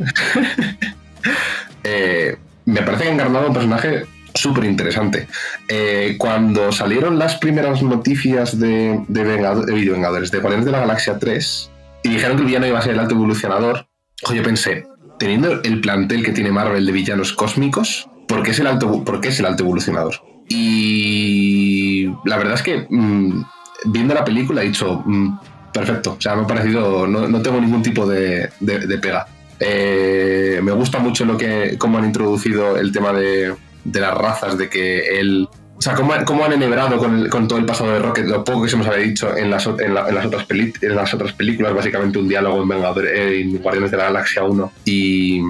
eh, 1.85 2.37
me 2.67 2.83
parece 2.83 3.05
que 3.05 3.09
ha 3.11 3.13
encarnado 3.13 3.49
un 3.49 3.53
personaje 3.55 4.07
súper 4.35 4.65
interesante. 4.65 5.27
Eh, 5.69 6.15
cuando 6.19 6.71
salieron 6.73 7.19
las 7.19 7.37
primeras 7.37 7.83
noticias 7.83 8.59
de, 8.61 9.01
de, 9.09 9.25
Vengado- 9.25 9.65
de 9.65 9.75
Videovengadores, 9.75 10.31
de 10.31 10.39
Guardianes 10.39 10.67
de 10.67 10.73
la 10.73 10.81
Galaxia 10.81 11.19
3, 11.19 11.71
y 12.05 12.09
dijeron 12.11 12.37
que 12.37 12.43
el 12.43 12.47
villano 12.47 12.67
iba 12.67 12.79
a 12.79 12.83
ser 12.83 12.93
el 12.93 13.01
alto 13.01 13.15
evolucionador, 13.15 13.87
ojo, 14.23 14.35
yo 14.35 14.43
pensé, 14.43 14.87
teniendo 15.19 15.63
el 15.63 15.81
plantel 15.81 16.25
que 16.25 16.33
tiene 16.33 16.51
Marvel 16.53 16.85
de 16.87 16.93
villanos 16.93 17.33
cósmicos, 17.33 18.09
¿por 18.27 18.43
qué 18.43 18.51
es 18.53 18.59
el 18.61 18.67
alto, 18.67 19.05
por 19.05 19.21
qué 19.21 19.29
es 19.29 19.39
el 19.41 19.47
alto 19.47 19.63
evolucionador? 19.65 20.15
Y 20.49 22.07
la 22.25 22.37
verdad 22.37 22.55
es 22.55 22.63
que 22.63 22.87
mm, 22.89 23.43
viendo 23.87 24.15
la 24.15 24.25
película 24.25 24.63
he 24.63 24.67
dicho, 24.67 25.03
mm, 25.05 25.39
perfecto, 25.73 26.17
o 26.19 26.21
sea, 26.21 26.35
me 26.37 26.43
ha 26.43 26.47
parecido, 26.47 27.07
no, 27.07 27.29
no 27.29 27.43
tengo 27.43 27.61
ningún 27.61 27.83
tipo 27.83 28.07
de, 28.07 28.51
de- 28.61 28.99
pega. 28.99 29.27
Eh, 29.59 30.61
me 30.63 30.73
gusta 30.73 30.99
mucho 30.99 31.25
lo 31.25 31.37
que, 31.37 31.77
cómo 31.79 31.99
han 31.99 32.07
introducido 32.07 32.77
el 32.77 32.93
tema 32.93 33.13
de, 33.13 33.55
de 33.85 34.01
las 34.01 34.17
razas, 34.17 34.57
de 34.59 34.69
que 34.69 35.19
él... 35.21 35.49
O 35.81 35.83
sea, 35.83 35.95
cómo, 35.95 36.13
cómo 36.27 36.45
han 36.45 36.53
enhebrado 36.53 36.99
con, 36.99 37.21
el- 37.21 37.31
con 37.31 37.49
todo 37.49 37.59
el 37.59 37.65
pasado 37.65 37.91
de 37.93 38.01
Rocket, 38.01 38.27
lo 38.27 38.45
poco 38.45 38.65
que 38.65 38.69
se 38.69 38.77
nos 38.77 38.87
había 38.87 38.99
dicho 39.07 39.35
en 39.35 39.51
las, 39.51 39.67
en 39.67 39.95
la- 39.95 40.07
en 40.11 40.15
las, 40.15 40.27
otras, 40.27 40.45
peli- 40.45 40.75
en 40.83 40.95
las 40.95 41.15
otras 41.15 41.33
películas, 41.33 41.73
básicamente 41.75 42.19
un 42.19 42.29
diálogo 42.29 42.63
en, 42.63 42.69
Vengadores- 42.69 43.13
en 43.17 43.57
Guardianes 43.63 43.91
de 43.91 43.97
la 43.97 44.05
Galaxia 44.05 44.45
1 44.45 44.73
y, 44.85 45.41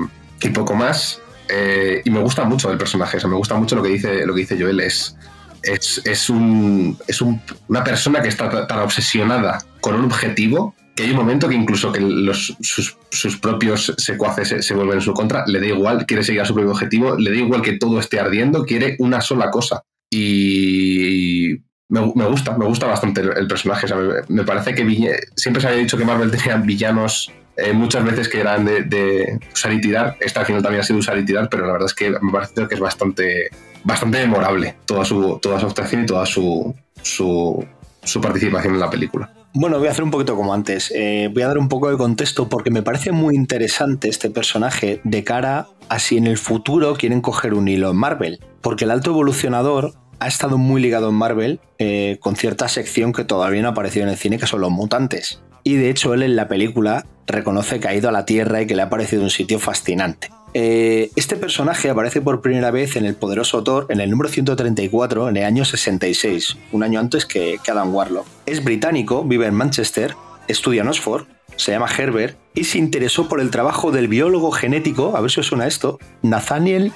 y 0.40 0.48
poco 0.50 0.74
más. 0.76 1.20
Eh, 1.48 2.00
y 2.05 2.11
me 2.11 2.20
gusta 2.20 2.44
mucho 2.44 2.70
el 2.70 2.78
personaje, 2.78 3.16
o 3.16 3.20
sea, 3.20 3.28
me 3.28 3.35
gusta 3.35 3.57
mucho 3.57 3.74
lo 3.74 3.83
que 3.83 3.88
dice, 3.88 4.24
lo 4.24 4.33
que 4.33 4.42
dice 4.42 4.57
Joel. 4.57 4.78
Es, 4.78 5.16
es, 5.64 6.00
es, 6.05 6.31
un, 6.31 6.96
es 7.09 7.20
un- 7.20 7.42
una 7.66 7.83
persona 7.83 8.22
que 8.22 8.28
está 8.28 8.48
ta- 8.48 8.68
tan 8.68 8.78
obsesionada 8.78 9.59
con 9.81 9.96
un 9.96 10.05
objetivo 10.05 10.76
que 10.94 11.02
hay 11.05 11.11
un 11.11 11.16
momento 11.16 11.48
que 11.48 11.55
incluso 11.57 11.90
que 11.90 12.00
los, 12.00 12.57
sus, 12.61 12.96
sus 13.11 13.37
propios 13.38 13.92
secuaces 13.98 14.48
se, 14.48 14.62
se 14.62 14.74
vuelven 14.74 14.96
en 14.98 15.00
su 15.00 15.12
contra, 15.12 15.44
le 15.48 15.59
da 15.59 15.66
igual, 15.66 16.07
quiere 16.07 16.22
seguir 16.22 16.40
a 16.42 16.44
su 16.44 16.55
propio 16.55 16.70
objetivo, 16.70 17.16
le 17.16 17.31
da 17.31 17.37
igual 17.37 17.62
que 17.62 17.78
todo 17.78 17.98
esté 17.98 18.20
ardiendo, 18.20 18.64
quiere 18.64 18.94
una 19.00 19.20
sola 19.20 19.50
cosa. 19.50 19.83
Y 20.11 21.55
me, 21.88 22.12
me 22.14 22.27
gusta, 22.27 22.57
me 22.57 22.66
gusta 22.66 22.87
bastante 22.87 23.20
el, 23.20 23.46
personaje. 23.46 23.87
o 23.87 23.88
sea, 23.88 23.99
me, 24.29 24.44
parece 24.44 24.75
que 24.75 25.20
siempre 25.37 25.61
se 25.61 25.68
había 25.68 25.81
dicho 25.81 25.96
que 25.96 26.05
Marvel 26.05 26.31
tenía 26.31 26.57
villanos 26.57 27.33
eh, 27.57 27.73
muchas 27.73 28.05
veces 28.05 28.29
que 28.29 28.40
eran 28.40 28.64
de, 28.64 28.83
de 28.83 29.38
usar 29.53 29.73
y 29.73 29.81
tirar. 29.81 30.16
Esta 30.20 30.40
al 30.40 30.46
final 30.46 30.62
también 30.62 30.81
ha 30.81 30.85
sido 30.85 30.99
usar 30.99 31.18
y 31.18 31.25
tirar, 31.25 31.49
pero 31.49 31.66
la 31.66 31.73
verdad 31.73 31.87
es 31.87 31.94
que 31.94 32.11
me 32.11 32.33
parece 32.33 32.66
que 32.68 32.75
es 32.75 32.81
bastante, 32.81 33.51
bastante 33.85 34.18
memorable 34.18 34.77
toda 34.87 35.05
su, 35.05 35.38
toda 35.40 35.61
su 35.61 35.66
actuación 35.66 36.03
y 36.03 36.07
toda 36.07 36.27
su, 36.27 36.75
su 37.03 37.66
participación 38.20 38.75
en 38.75 38.81
la 38.81 38.90
película. 38.90 39.39
Bueno, 39.52 39.80
voy 39.80 39.88
a 39.88 39.90
hacer 39.90 40.04
un 40.04 40.12
poquito 40.12 40.36
como 40.36 40.54
antes. 40.54 40.92
Eh, 40.94 41.28
voy 41.32 41.42
a 41.42 41.48
dar 41.48 41.58
un 41.58 41.68
poco 41.68 41.90
de 41.90 41.96
contexto 41.96 42.48
porque 42.48 42.70
me 42.70 42.82
parece 42.82 43.10
muy 43.10 43.34
interesante 43.34 44.08
este 44.08 44.30
personaje 44.30 45.00
de 45.02 45.24
cara 45.24 45.66
a 45.88 45.98
si 45.98 46.16
en 46.16 46.28
el 46.28 46.38
futuro 46.38 46.94
quieren 46.94 47.20
coger 47.20 47.54
un 47.54 47.66
hilo 47.66 47.90
en 47.90 47.96
Marvel. 47.96 48.38
Porque 48.60 48.84
el 48.84 48.92
alto 48.92 49.10
evolucionador 49.10 49.94
ha 50.20 50.28
estado 50.28 50.56
muy 50.56 50.80
ligado 50.80 51.08
en 51.08 51.16
Marvel 51.16 51.60
eh, 51.78 52.18
con 52.20 52.36
cierta 52.36 52.68
sección 52.68 53.12
que 53.12 53.24
todavía 53.24 53.60
no 53.62 53.68
ha 53.68 53.72
aparecido 53.72 54.04
en 54.04 54.10
el 54.10 54.18
cine, 54.18 54.38
que 54.38 54.46
son 54.46 54.60
los 54.60 54.70
mutantes. 54.70 55.42
Y 55.64 55.74
de 55.74 55.90
hecho 55.90 56.14
él 56.14 56.22
en 56.22 56.36
la 56.36 56.46
película 56.46 57.04
reconoce 57.26 57.80
que 57.80 57.88
ha 57.88 57.94
ido 57.94 58.08
a 58.08 58.12
la 58.12 58.24
Tierra 58.24 58.62
y 58.62 58.66
que 58.68 58.76
le 58.76 58.82
ha 58.82 58.88
parecido 58.88 59.24
un 59.24 59.30
sitio 59.30 59.58
fascinante. 59.58 60.30
Eh, 60.52 61.10
este 61.16 61.36
personaje 61.36 61.90
aparece 61.90 62.20
por 62.20 62.40
primera 62.40 62.70
vez 62.70 62.96
en 62.96 63.04
el 63.04 63.14
poderoso 63.14 63.62
Thor 63.62 63.86
en 63.88 64.00
el 64.00 64.10
número 64.10 64.28
134 64.28 65.28
en 65.28 65.36
el 65.36 65.44
año 65.44 65.64
66, 65.64 66.56
un 66.72 66.82
año 66.82 66.98
antes 66.98 67.24
que, 67.24 67.58
que 67.62 67.70
Adam 67.70 67.94
Warlock. 67.94 68.26
Es 68.46 68.64
británico, 68.64 69.22
vive 69.24 69.46
en 69.46 69.54
Manchester, 69.54 70.14
estudia 70.48 70.82
en 70.82 70.88
Oxford, 70.88 71.26
se 71.56 71.72
llama 71.72 71.88
Herbert 71.96 72.36
y 72.54 72.64
se 72.64 72.78
interesó 72.78 73.28
por 73.28 73.40
el 73.40 73.50
trabajo 73.50 73.92
del 73.92 74.08
biólogo 74.08 74.50
genético, 74.50 75.16
a 75.16 75.20
ver 75.20 75.30
si 75.30 75.40
os 75.40 75.46
suena 75.46 75.66
esto, 75.66 75.98
Nathaniel 76.22 76.92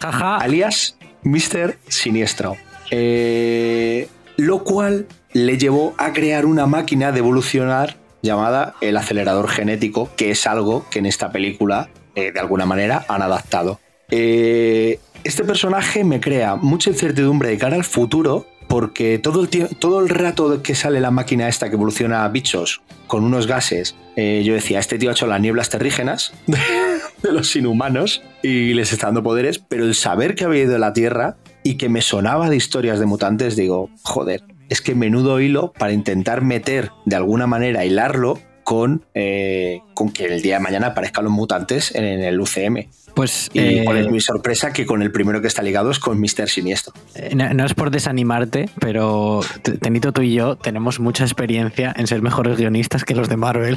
Jaja, 0.00 0.36
alias 0.38 0.96
Mr. 1.22 1.76
Siniestro. 1.86 2.56
Eh, 2.90 4.08
lo 4.36 4.64
cual 4.64 5.06
le 5.32 5.58
llevó 5.58 5.94
a 5.98 6.12
crear 6.12 6.46
una 6.46 6.66
máquina 6.66 7.12
de 7.12 7.18
evolucionar 7.18 7.96
llamada 8.22 8.74
el 8.80 8.96
acelerador 8.96 9.48
genético, 9.48 10.10
que 10.16 10.30
es 10.30 10.46
algo 10.46 10.86
que 10.90 10.98
en 10.98 11.06
esta 11.06 11.30
película, 11.30 11.88
eh, 12.20 12.32
de 12.32 12.40
alguna 12.40 12.66
manera, 12.66 13.04
han 13.08 13.22
adaptado. 13.22 13.80
Eh, 14.10 14.98
este 15.24 15.44
personaje 15.44 16.04
me 16.04 16.20
crea 16.20 16.56
mucha 16.56 16.90
incertidumbre 16.90 17.50
de 17.50 17.58
cara 17.58 17.76
al 17.76 17.84
futuro, 17.84 18.46
porque 18.68 19.18
todo 19.18 19.42
el, 19.42 19.48
todo 19.78 20.00
el 20.00 20.08
rato 20.08 20.62
que 20.62 20.74
sale 20.74 21.00
la 21.00 21.10
máquina 21.10 21.48
esta 21.48 21.68
que 21.68 21.74
evoluciona 21.74 22.26
bichos 22.28 22.82
con 23.06 23.24
unos 23.24 23.46
gases, 23.46 23.96
eh, 24.16 24.42
yo 24.44 24.54
decía, 24.54 24.78
este 24.78 24.98
tío 24.98 25.10
ha 25.10 25.12
hecho 25.12 25.26
las 25.26 25.40
nieblas 25.40 25.70
terrígenas 25.70 26.32
de 27.22 27.32
los 27.32 27.54
inhumanos 27.56 28.22
y 28.42 28.72
les 28.74 28.92
está 28.92 29.08
dando 29.08 29.22
poderes, 29.22 29.58
pero 29.58 29.84
el 29.84 29.94
saber 29.94 30.34
que 30.34 30.44
había 30.44 30.62
ido 30.62 30.76
a 30.76 30.78
la 30.78 30.92
Tierra 30.92 31.36
y 31.62 31.74
que 31.74 31.88
me 31.88 32.00
sonaba 32.00 32.48
de 32.48 32.56
historias 32.56 33.00
de 33.00 33.06
mutantes, 33.06 33.56
digo, 33.56 33.90
joder, 34.02 34.44
es 34.68 34.80
que 34.80 34.94
menudo 34.94 35.40
hilo 35.40 35.72
para 35.72 35.92
intentar 35.92 36.42
meter 36.42 36.92
de 37.04 37.16
alguna 37.16 37.46
manera, 37.46 37.84
hilarlo 37.84 38.38
con, 38.70 39.02
eh, 39.14 39.80
con 39.94 40.12
que 40.12 40.26
el 40.26 40.42
día 40.42 40.54
de 40.54 40.60
mañana 40.60 40.86
aparezcan 40.86 41.24
los 41.24 41.32
mutantes 41.32 41.92
en, 41.92 42.04
en 42.04 42.22
el 42.22 42.40
UCM. 42.40 42.86
pues 43.14 43.50
Y 43.52 43.58
eh, 43.58 43.82
cuál 43.84 43.96
es 43.96 44.08
mi 44.08 44.20
sorpresa 44.20 44.72
que 44.72 44.86
con 44.86 45.02
el 45.02 45.10
primero 45.10 45.40
que 45.40 45.48
está 45.48 45.60
ligado 45.60 45.90
es 45.90 45.98
con 45.98 46.20
Mr. 46.20 46.48
Siniestro. 46.48 46.92
Eh, 47.16 47.34
No, 47.34 47.52
no 47.52 47.64
es 47.66 47.74
por 47.74 47.90
desanimarte, 47.90 48.70
pero 48.78 49.40
Tenito, 49.80 50.12
tú 50.12 50.22
y 50.22 50.34
yo 50.34 50.54
tenemos 50.54 51.00
mucha 51.00 51.24
experiencia 51.24 51.92
en 51.96 52.06
ser 52.06 52.22
mejores 52.22 52.58
guionistas 52.58 53.02
que 53.04 53.16
los 53.16 53.28
de 53.28 53.36
Marvel. 53.36 53.76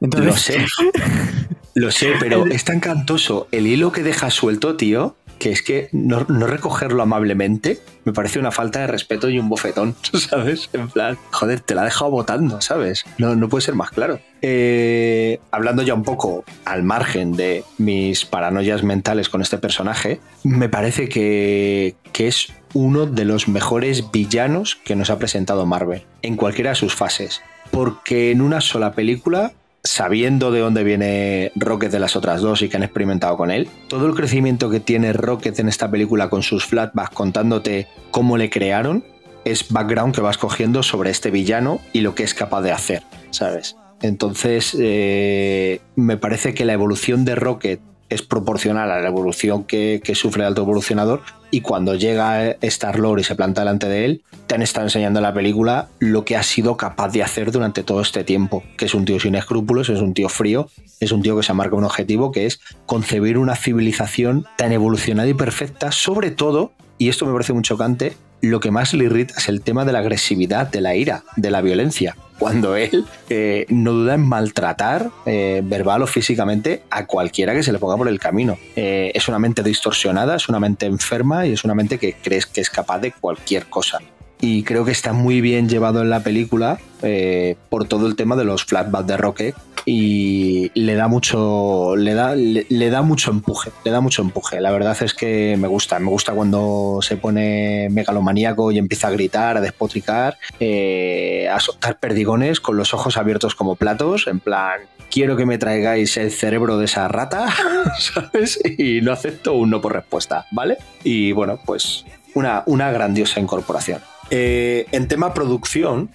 Entonces, 0.00 0.26
Lo 0.26 0.36
sé. 0.36 0.66
Lo 1.74 1.92
sé, 1.92 2.14
pero 2.18 2.44
es 2.46 2.64
tan 2.64 2.80
cantoso 2.80 3.46
el 3.52 3.68
hilo 3.68 3.92
que 3.92 4.02
deja 4.02 4.30
suelto, 4.30 4.74
tío, 4.76 5.14
que 5.38 5.50
es 5.50 5.62
que 5.62 5.88
no, 5.92 6.24
no 6.28 6.46
recogerlo 6.46 7.02
amablemente 7.02 7.80
me 8.08 8.14
parece 8.14 8.38
una 8.38 8.50
falta 8.50 8.80
de 8.80 8.86
respeto 8.86 9.28
y 9.28 9.38
un 9.38 9.50
bofetón, 9.50 9.94
¿sabes? 10.14 10.70
En 10.72 10.88
plan, 10.88 11.18
joder, 11.30 11.60
te 11.60 11.74
la 11.74 11.82
ha 11.82 11.84
dejado 11.84 12.10
votando, 12.10 12.62
¿sabes? 12.62 13.04
No, 13.18 13.36
no 13.36 13.50
puede 13.50 13.60
ser 13.60 13.74
más 13.74 13.90
claro. 13.90 14.18
Eh, 14.40 15.40
hablando 15.50 15.82
ya 15.82 15.92
un 15.92 16.04
poco 16.04 16.42
al 16.64 16.84
margen 16.84 17.32
de 17.32 17.64
mis 17.76 18.24
paranoias 18.24 18.82
mentales 18.82 19.28
con 19.28 19.42
este 19.42 19.58
personaje, 19.58 20.20
me 20.42 20.70
parece 20.70 21.10
que, 21.10 21.96
que 22.14 22.28
es 22.28 22.50
uno 22.72 23.04
de 23.04 23.26
los 23.26 23.46
mejores 23.46 24.10
villanos 24.10 24.76
que 24.86 24.96
nos 24.96 25.10
ha 25.10 25.18
presentado 25.18 25.66
Marvel, 25.66 26.06
en 26.22 26.36
cualquiera 26.36 26.70
de 26.70 26.76
sus 26.76 26.94
fases. 26.94 27.42
Porque 27.70 28.30
en 28.30 28.40
una 28.40 28.62
sola 28.62 28.92
película 28.92 29.52
sabiendo 29.88 30.50
de 30.50 30.60
dónde 30.60 30.84
viene 30.84 31.50
Rocket 31.56 31.90
de 31.90 31.98
las 31.98 32.14
otras 32.14 32.42
dos 32.42 32.60
y 32.60 32.68
que 32.68 32.76
han 32.76 32.82
experimentado 32.82 33.36
con 33.38 33.50
él, 33.50 33.68
todo 33.88 34.06
el 34.06 34.14
crecimiento 34.14 34.68
que 34.68 34.80
tiene 34.80 35.14
Rocket 35.14 35.58
en 35.58 35.68
esta 35.68 35.90
película 35.90 36.28
con 36.28 36.42
sus 36.42 36.66
flashbacks 36.66 37.14
contándote 37.14 37.86
cómo 38.10 38.36
le 38.36 38.50
crearon, 38.50 39.02
es 39.46 39.72
background 39.72 40.14
que 40.14 40.20
vas 40.20 40.36
cogiendo 40.36 40.82
sobre 40.82 41.10
este 41.10 41.30
villano 41.30 41.80
y 41.94 42.02
lo 42.02 42.14
que 42.14 42.22
es 42.22 42.34
capaz 42.34 42.60
de 42.60 42.72
hacer, 42.72 43.02
¿sabes? 43.30 43.76
Entonces, 44.02 44.76
eh, 44.78 45.80
me 45.96 46.18
parece 46.18 46.52
que 46.52 46.66
la 46.66 46.74
evolución 46.74 47.24
de 47.24 47.34
Rocket 47.34 47.80
es 48.08 48.22
proporcional 48.22 48.90
a 48.90 49.00
la 49.00 49.08
evolución 49.08 49.64
que, 49.64 50.00
que 50.02 50.14
sufre 50.14 50.42
el 50.42 50.48
alto 50.48 50.62
evolucionador 50.62 51.22
y 51.50 51.60
cuando 51.62 51.94
llega 51.94 52.50
Star-Lord 52.60 53.20
y 53.20 53.24
se 53.24 53.34
planta 53.34 53.62
delante 53.62 53.88
de 53.88 54.04
él, 54.04 54.22
te 54.46 54.54
han 54.54 54.62
estado 54.62 54.86
enseñando 54.86 55.20
en 55.20 55.24
la 55.24 55.34
película 55.34 55.88
lo 55.98 56.24
que 56.24 56.36
ha 56.36 56.42
sido 56.42 56.76
capaz 56.76 57.08
de 57.10 57.22
hacer 57.22 57.52
durante 57.52 57.82
todo 57.82 58.00
este 58.00 58.24
tiempo, 58.24 58.62
que 58.76 58.84
es 58.84 58.94
un 58.94 59.04
tío 59.04 59.18
sin 59.18 59.34
escrúpulos, 59.34 59.88
es 59.88 60.00
un 60.00 60.14
tío 60.14 60.28
frío, 60.28 60.68
es 61.00 61.12
un 61.12 61.22
tío 61.22 61.36
que 61.36 61.42
se 61.42 61.54
marca 61.54 61.76
un 61.76 61.84
objetivo 61.84 62.32
que 62.32 62.46
es 62.46 62.60
concebir 62.86 63.38
una 63.38 63.56
civilización 63.56 64.46
tan 64.56 64.72
evolucionada 64.72 65.28
y 65.28 65.34
perfecta, 65.34 65.92
sobre 65.92 66.30
todo, 66.30 66.72
y 66.98 67.08
esto 67.08 67.26
me 67.26 67.32
parece 67.32 67.52
muy 67.52 67.62
chocante, 67.62 68.14
lo 68.40 68.60
que 68.60 68.70
más 68.70 68.94
le 68.94 69.04
irrita 69.04 69.34
es 69.36 69.48
el 69.48 69.62
tema 69.62 69.84
de 69.84 69.92
la 69.92 69.98
agresividad, 70.00 70.68
de 70.68 70.80
la 70.80 70.94
ira, 70.94 71.24
de 71.36 71.50
la 71.50 71.60
violencia. 71.60 72.16
Cuando 72.38 72.76
él 72.76 73.04
eh, 73.30 73.66
no 73.68 73.92
duda 73.92 74.14
en 74.14 74.20
maltratar 74.20 75.10
eh, 75.26 75.60
verbal 75.64 76.02
o 76.02 76.06
físicamente 76.06 76.84
a 76.90 77.06
cualquiera 77.06 77.52
que 77.52 77.64
se 77.64 77.72
le 77.72 77.78
ponga 77.78 77.96
por 77.96 78.06
el 78.06 78.20
camino. 78.20 78.56
Eh, 78.76 79.10
es 79.14 79.26
una 79.28 79.40
mente 79.40 79.62
distorsionada, 79.62 80.36
es 80.36 80.48
una 80.48 80.60
mente 80.60 80.86
enferma 80.86 81.46
y 81.46 81.52
es 81.52 81.64
una 81.64 81.74
mente 81.74 81.98
que 81.98 82.14
crees 82.14 82.46
que 82.46 82.60
es 82.60 82.70
capaz 82.70 83.00
de 83.00 83.12
cualquier 83.12 83.66
cosa. 83.66 83.98
Y 84.40 84.62
creo 84.62 84.84
que 84.84 84.92
está 84.92 85.12
muy 85.12 85.40
bien 85.40 85.68
llevado 85.68 86.00
en 86.00 86.10
la 86.10 86.22
película 86.22 86.78
eh, 87.02 87.56
por 87.68 87.86
todo 87.86 88.06
el 88.06 88.16
tema 88.16 88.36
de 88.36 88.44
los 88.44 88.64
flashbacks 88.64 89.06
de 89.06 89.16
Rocket 89.16 89.54
y 89.90 90.70
le 90.74 90.94
da 90.96 91.08
mucho 91.08 91.96
le 91.96 92.12
da 92.12 92.34
le 92.34 92.90
da 92.90 93.00
mucho 93.00 93.30
empuje 93.30 93.70
le 93.84 93.90
da 93.90 94.00
mucho 94.00 94.20
empuje. 94.20 94.60
La 94.60 94.70
verdad 94.70 94.96
es 95.00 95.14
que 95.14 95.56
me 95.58 95.66
gusta 95.66 95.98
me 95.98 96.10
gusta 96.10 96.34
cuando 96.34 96.98
se 97.00 97.16
pone 97.16 97.88
megalomaníaco 97.90 98.70
y 98.70 98.78
empieza 98.78 99.08
a 99.08 99.12
gritar 99.12 99.56
a 99.56 99.60
despotricar 99.62 100.36
eh, 100.60 101.48
a 101.50 101.58
soltar 101.58 101.98
perdigones 101.98 102.60
con 102.60 102.76
los 102.76 102.92
ojos 102.92 103.16
abiertos 103.16 103.54
como 103.54 103.76
platos 103.76 104.26
en 104.26 104.40
plan 104.40 104.80
quiero 105.10 105.36
que 105.36 105.46
me 105.46 105.56
traigáis 105.56 106.18
el 106.18 106.30
cerebro 106.30 106.76
de 106.76 106.84
esa 106.84 107.08
rata 107.08 107.48
sabes 107.98 108.60
y 108.78 109.00
no 109.00 109.12
acepto 109.12 109.54
un 109.54 109.70
no 109.70 109.80
por 109.80 109.94
respuesta 109.94 110.46
vale 110.52 110.76
y 111.02 111.32
bueno 111.32 111.58
pues 111.64 112.04
una, 112.34 112.62
una 112.66 112.90
grandiosa 112.92 113.40
incorporación 113.40 114.00
Eh, 114.30 114.86
en 114.92 115.08
tema 115.08 115.34
producción 115.34 116.10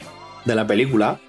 de 0.45 0.55
la 0.55 0.67
película 0.67 1.19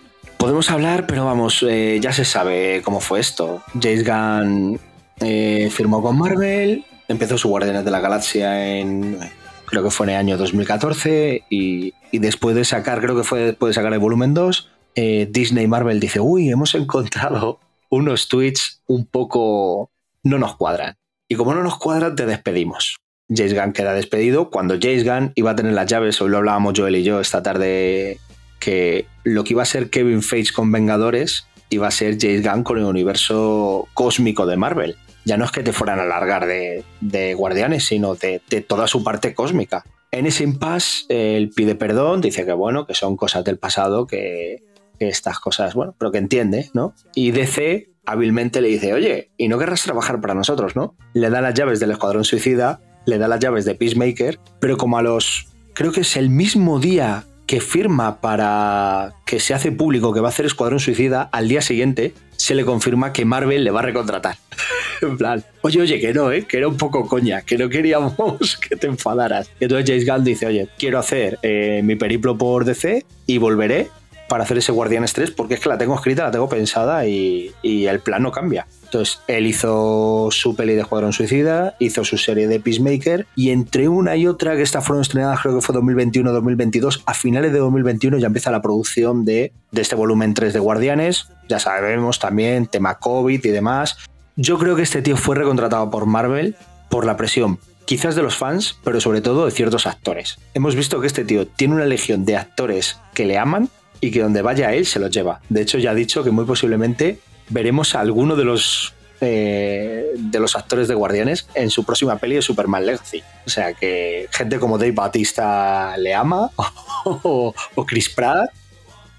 Podemos 0.45 0.71
hablar, 0.71 1.07
pero 1.07 1.25
vamos, 1.25 1.65
eh, 1.67 1.99
ya 2.03 2.13
se 2.13 2.27
sabe 2.27 2.83
cómo 2.85 3.01
fue 3.01 3.19
esto. 3.19 3.63
James 3.81 4.05
Gunn 4.05 4.79
eh, 5.21 5.71
firmó 5.73 6.03
con 6.03 6.19
Marvel, 6.19 6.85
empezó 7.09 7.39
su 7.39 7.49
Guardianes 7.49 7.87
de 7.87 7.91
la 7.91 8.01
Galaxia 8.01 8.79
en, 8.79 9.19
creo 9.65 9.83
que 9.83 9.91
fue 9.91 10.05
en 10.05 10.11
el 10.11 10.17
año 10.19 10.37
2014, 10.37 11.45
y, 11.49 11.95
después 12.13 12.55
de 12.55 12.67
sacar, 12.67 13.01
creo 13.01 13.17
que 13.17 13.25
fue 13.25 13.41
después 13.41 13.71
de 13.71 13.75
sacar 13.81 13.95
el 13.95 14.01
volumen 14.01 14.35
2, 14.35 14.71
eh, 14.97 15.29
Disney 15.31 15.67
Marvel 15.67 15.99
dice, 15.99 16.21
uy, 16.21 16.51
hemos 16.51 16.75
encontrado 16.75 17.61
unos 17.89 18.29
tweets 18.29 18.83
un 18.87 19.07
poco... 19.07 19.91
no 20.25 20.37
nos 20.37 20.57
cuadran. 20.57 20.99
Y 21.27 21.37
como 21.37 21.55
no 21.55 21.63
nos 21.63 21.79
cuadran, 21.79 22.17
te 22.17 22.27
despedimos. 22.27 22.97
James 23.29 23.55
Gunn 23.55 23.73
queda 23.73 23.95
despedido. 23.95 24.51
Cuando 24.51 24.77
James 24.81 25.05
Gunn 25.05 25.33
iba 25.35 25.53
a 25.53 25.57
tener 25.57 25.73
las 25.73 25.87
llaves, 25.87 26.21
hoy 26.21 26.31
lo 26.31 26.39
hablábamos 26.39 26.75
Joel 26.77 26.97
y 26.97 27.03
yo 27.03 27.21
esta 27.21 27.43
tarde 27.43 28.19
que 28.61 29.07
lo 29.25 29.45
que 29.45 29.55
iba 29.55 29.63
a 29.63 29.67
ser 29.67 29.91
Kevin 29.91 30.23
Feige 30.23 30.53
con 30.53 30.71
Vengadores 30.73 31.47
iba 31.71 31.87
a 31.87 31.91
ser 31.91 32.19
James 32.21 32.43
Gunn 32.47 32.63
con 32.63 32.79
el 32.79 32.85
universo 32.85 33.89
cósmico 33.95 34.47
de 34.47 34.57
Marvel. 34.57 34.97
Ya 35.25 35.37
no 35.37 35.45
es 35.45 35.51
que 35.51 35.63
te 35.63 35.73
fueran 35.73 36.01
a 36.01 36.05
largar 36.05 36.47
de, 36.47 37.35
Guardianes, 37.35 37.87
sino 37.87 38.15
de, 38.15 38.43
de, 38.51 38.61
toda 38.61 38.87
su 38.87 39.03
parte 39.03 39.35
cósmica. 39.35 39.85
En 40.11 40.27
ese 40.27 40.45
impasse, 40.45 41.07
él 41.09 41.51
pide 41.51 41.75
perdón, 41.75 42.21
dice 42.21 42.45
que 42.45 42.53
bueno, 42.53 42.87
que 42.87 42.95
son 42.95 43.17
cosas 43.17 43.43
del 43.43 43.59
pasado, 43.59 44.07
que, 44.07 44.63
que 44.99 45.09
estas 45.09 45.41
cosas, 45.41 45.75
bueno, 45.75 45.95
pero 45.99 46.13
que 46.13 46.19
entiende, 46.19 46.71
¿no? 46.75 46.95
Y 47.15 47.31
DC 47.31 47.91
hábilmente 48.07 48.61
le 48.61 48.69
dice, 48.69 48.93
oye, 48.93 49.31
¿y 49.39 49.49
no 49.49 49.59
querrás 49.59 49.83
trabajar 49.83 50.21
para 50.21 50.35
nosotros, 50.35 50.77
no? 50.77 50.95
Le 51.15 51.31
da 51.31 51.41
las 51.41 51.55
llaves 51.55 51.81
del 51.81 51.91
Escuadrón 51.91 52.25
Suicida, 52.25 52.81
le 53.07 53.19
da 53.19 53.29
las 53.29 53.41
llaves 53.41 53.65
de 53.65 53.75
Peacemaker, 53.75 54.39
pero 54.61 54.77
como 54.77 54.99
a 54.99 55.03
los... 55.03 55.49
Creo 55.75 55.93
que 55.93 56.03
es 56.03 56.17
el 56.17 56.31
mismo 56.31 56.79
día 56.79 57.25
que 57.47 57.61
firma 57.61 58.21
para 58.21 59.13
que 59.27 59.41
se 59.41 59.55
hace 59.55 59.73
público 59.73 60.13
que 60.13 60.21
va 60.21 60.29
a 60.29 60.31
hacer 60.31 60.47
Escuadrón 60.47 60.81
Suicida, 60.81 61.29
al 61.33 61.49
día 61.49 61.61
siguiente 61.61 62.15
se 62.37 62.55
le 62.55 62.65
confirma 62.65 63.13
que 63.13 63.25
Marvel 63.25 63.65
le 63.65 63.71
va 63.71 63.81
a 63.81 63.83
recontratar. 63.83 64.37
en 65.03 65.17
plan, 65.17 65.45
oye, 65.63 65.81
oye, 65.81 66.01
que 66.01 66.13
no, 66.13 66.33
¿eh? 66.33 66.45
que 66.47 66.59
era 66.59 66.69
un 66.69 66.77
poco 66.77 67.07
coña, 67.07 67.43
que 67.43 67.59
no 67.59 67.69
queríamos 67.69 68.57
que 68.69 68.77
te 68.77 68.87
enfadaras. 68.87 69.51
Y 69.61 69.65
entonces 69.65 69.89
James 69.89 70.07
Gunn 70.07 70.25
dice, 70.25 70.47
oye, 70.47 70.69
quiero 70.79 70.99
hacer 70.99 71.39
eh, 71.43 71.83
mi 71.85 71.97
periplo 71.97 72.37
por 72.39 72.65
DC 72.65 73.05
y 73.27 73.39
volveré 73.39 73.89
para 74.29 74.45
hacer 74.45 74.59
ese 74.59 74.73
Guardianes 74.73 75.13
3 75.13 75.33
porque 75.33 75.55
es 75.55 75.61
que 75.61 75.69
la 75.69 75.79
tengo 75.79 75.95
escrita, 75.95 76.25
la 76.25 76.31
tengo 76.31 76.49
pensada 76.49 77.07
y, 77.07 77.53
y 77.63 77.87
el 77.87 78.01
plan 78.01 78.23
no 78.23 78.33
cambia. 78.33 78.67
Entonces, 78.95 79.23
él 79.27 79.49
hizo 79.49 80.29
su 80.31 80.55
peli 80.55 80.75
de 80.75 80.83
Escuadrón 80.83 81.13
Suicida, 81.13 81.75
hizo 81.81 82.05
su 82.05 82.17
serie 82.17 82.47
de 82.47 82.61
Peacemaker 82.61 83.27
y 83.35 83.51
entre 83.51 83.89
una 83.89 84.15
y 84.15 84.29
otra, 84.29 84.55
que 84.55 84.63
esta 84.63 84.83
fueron 84.83 85.03
estrenadas 85.03 85.41
creo 85.41 85.57
que 85.57 85.63
fue 85.63 85.75
2021-2022, 85.75 87.03
a 87.05 87.13
finales 87.13 87.53
de 87.53 87.59
2021 87.59 88.19
ya 88.19 88.29
empieza 88.29 88.53
la 88.53 88.63
producción 88.63 89.25
de, 89.25 89.53
de 89.73 89.83
este 89.83 89.97
volumen 89.97 90.33
3 90.33 90.53
de 90.53 90.61
Guardianes. 90.61 91.27
Ya 91.49 91.59
sabemos 91.59 92.21
también 92.21 92.69
tema 92.69 93.01
COVID 93.01 93.45
y 93.45 93.49
demás. 93.49 93.97
Yo 94.37 94.59
creo 94.59 94.77
que 94.77 94.83
este 94.83 95.03
tío 95.03 95.17
fue 95.17 95.35
recontratado 95.35 95.91
por 95.91 96.07
Marvel 96.07 96.55
por 96.89 97.05
la 97.05 97.17
presión 97.17 97.59
quizás 97.87 98.15
de 98.15 98.23
los 98.23 98.37
fans, 98.37 98.79
pero 98.85 99.01
sobre 99.01 99.23
todo 99.23 99.47
de 99.47 99.51
ciertos 99.51 99.89
actores. 99.89 100.39
Hemos 100.55 100.77
visto 100.77 101.01
que 101.01 101.09
este 101.09 101.25
tío 101.25 101.49
tiene 101.49 101.75
una 101.75 101.85
legión 101.85 102.25
de 102.25 102.37
actores 102.37 103.01
que 103.13 103.27
le 103.27 103.39
aman 103.39 103.69
y 104.01 104.13
que 104.13 104.23
donde 104.23 104.41
vaya 104.41 104.73
él 104.73 104.87
se 104.87 105.01
los 105.01 105.11
lleva. 105.11 105.41
De 105.49 105.63
hecho, 105.63 105.79
ya 105.79 105.91
ha 105.91 105.95
dicho 105.95 106.23
que 106.23 106.31
muy 106.31 106.45
posiblemente 106.45 107.19
veremos 107.49 107.95
a 107.95 108.01
alguno 108.01 108.37
de 108.37 108.45
los 108.45 108.95
eh, 109.21 110.13
de 110.17 110.39
los 110.39 110.55
actores 110.57 110.89
de 110.89 110.95
Guardianes 110.95 111.47
en 111.55 111.71
su 111.71 111.85
próxima 111.85 112.19
peli 112.19 112.37
de 112.37 112.43
Superman 112.43 112.85
Legacy. 112.85 113.23
O 113.47 113.51
sea 113.51 113.73
que 113.73 114.29
gente 114.33 114.59
como 114.59 114.77
Dave 114.77 114.93
Batista 114.93 115.97
le 115.97 116.15
ama, 116.15 116.51
o, 117.05 117.55
o 117.75 117.87
Chris 117.87 118.09
Pratt, 118.11 118.51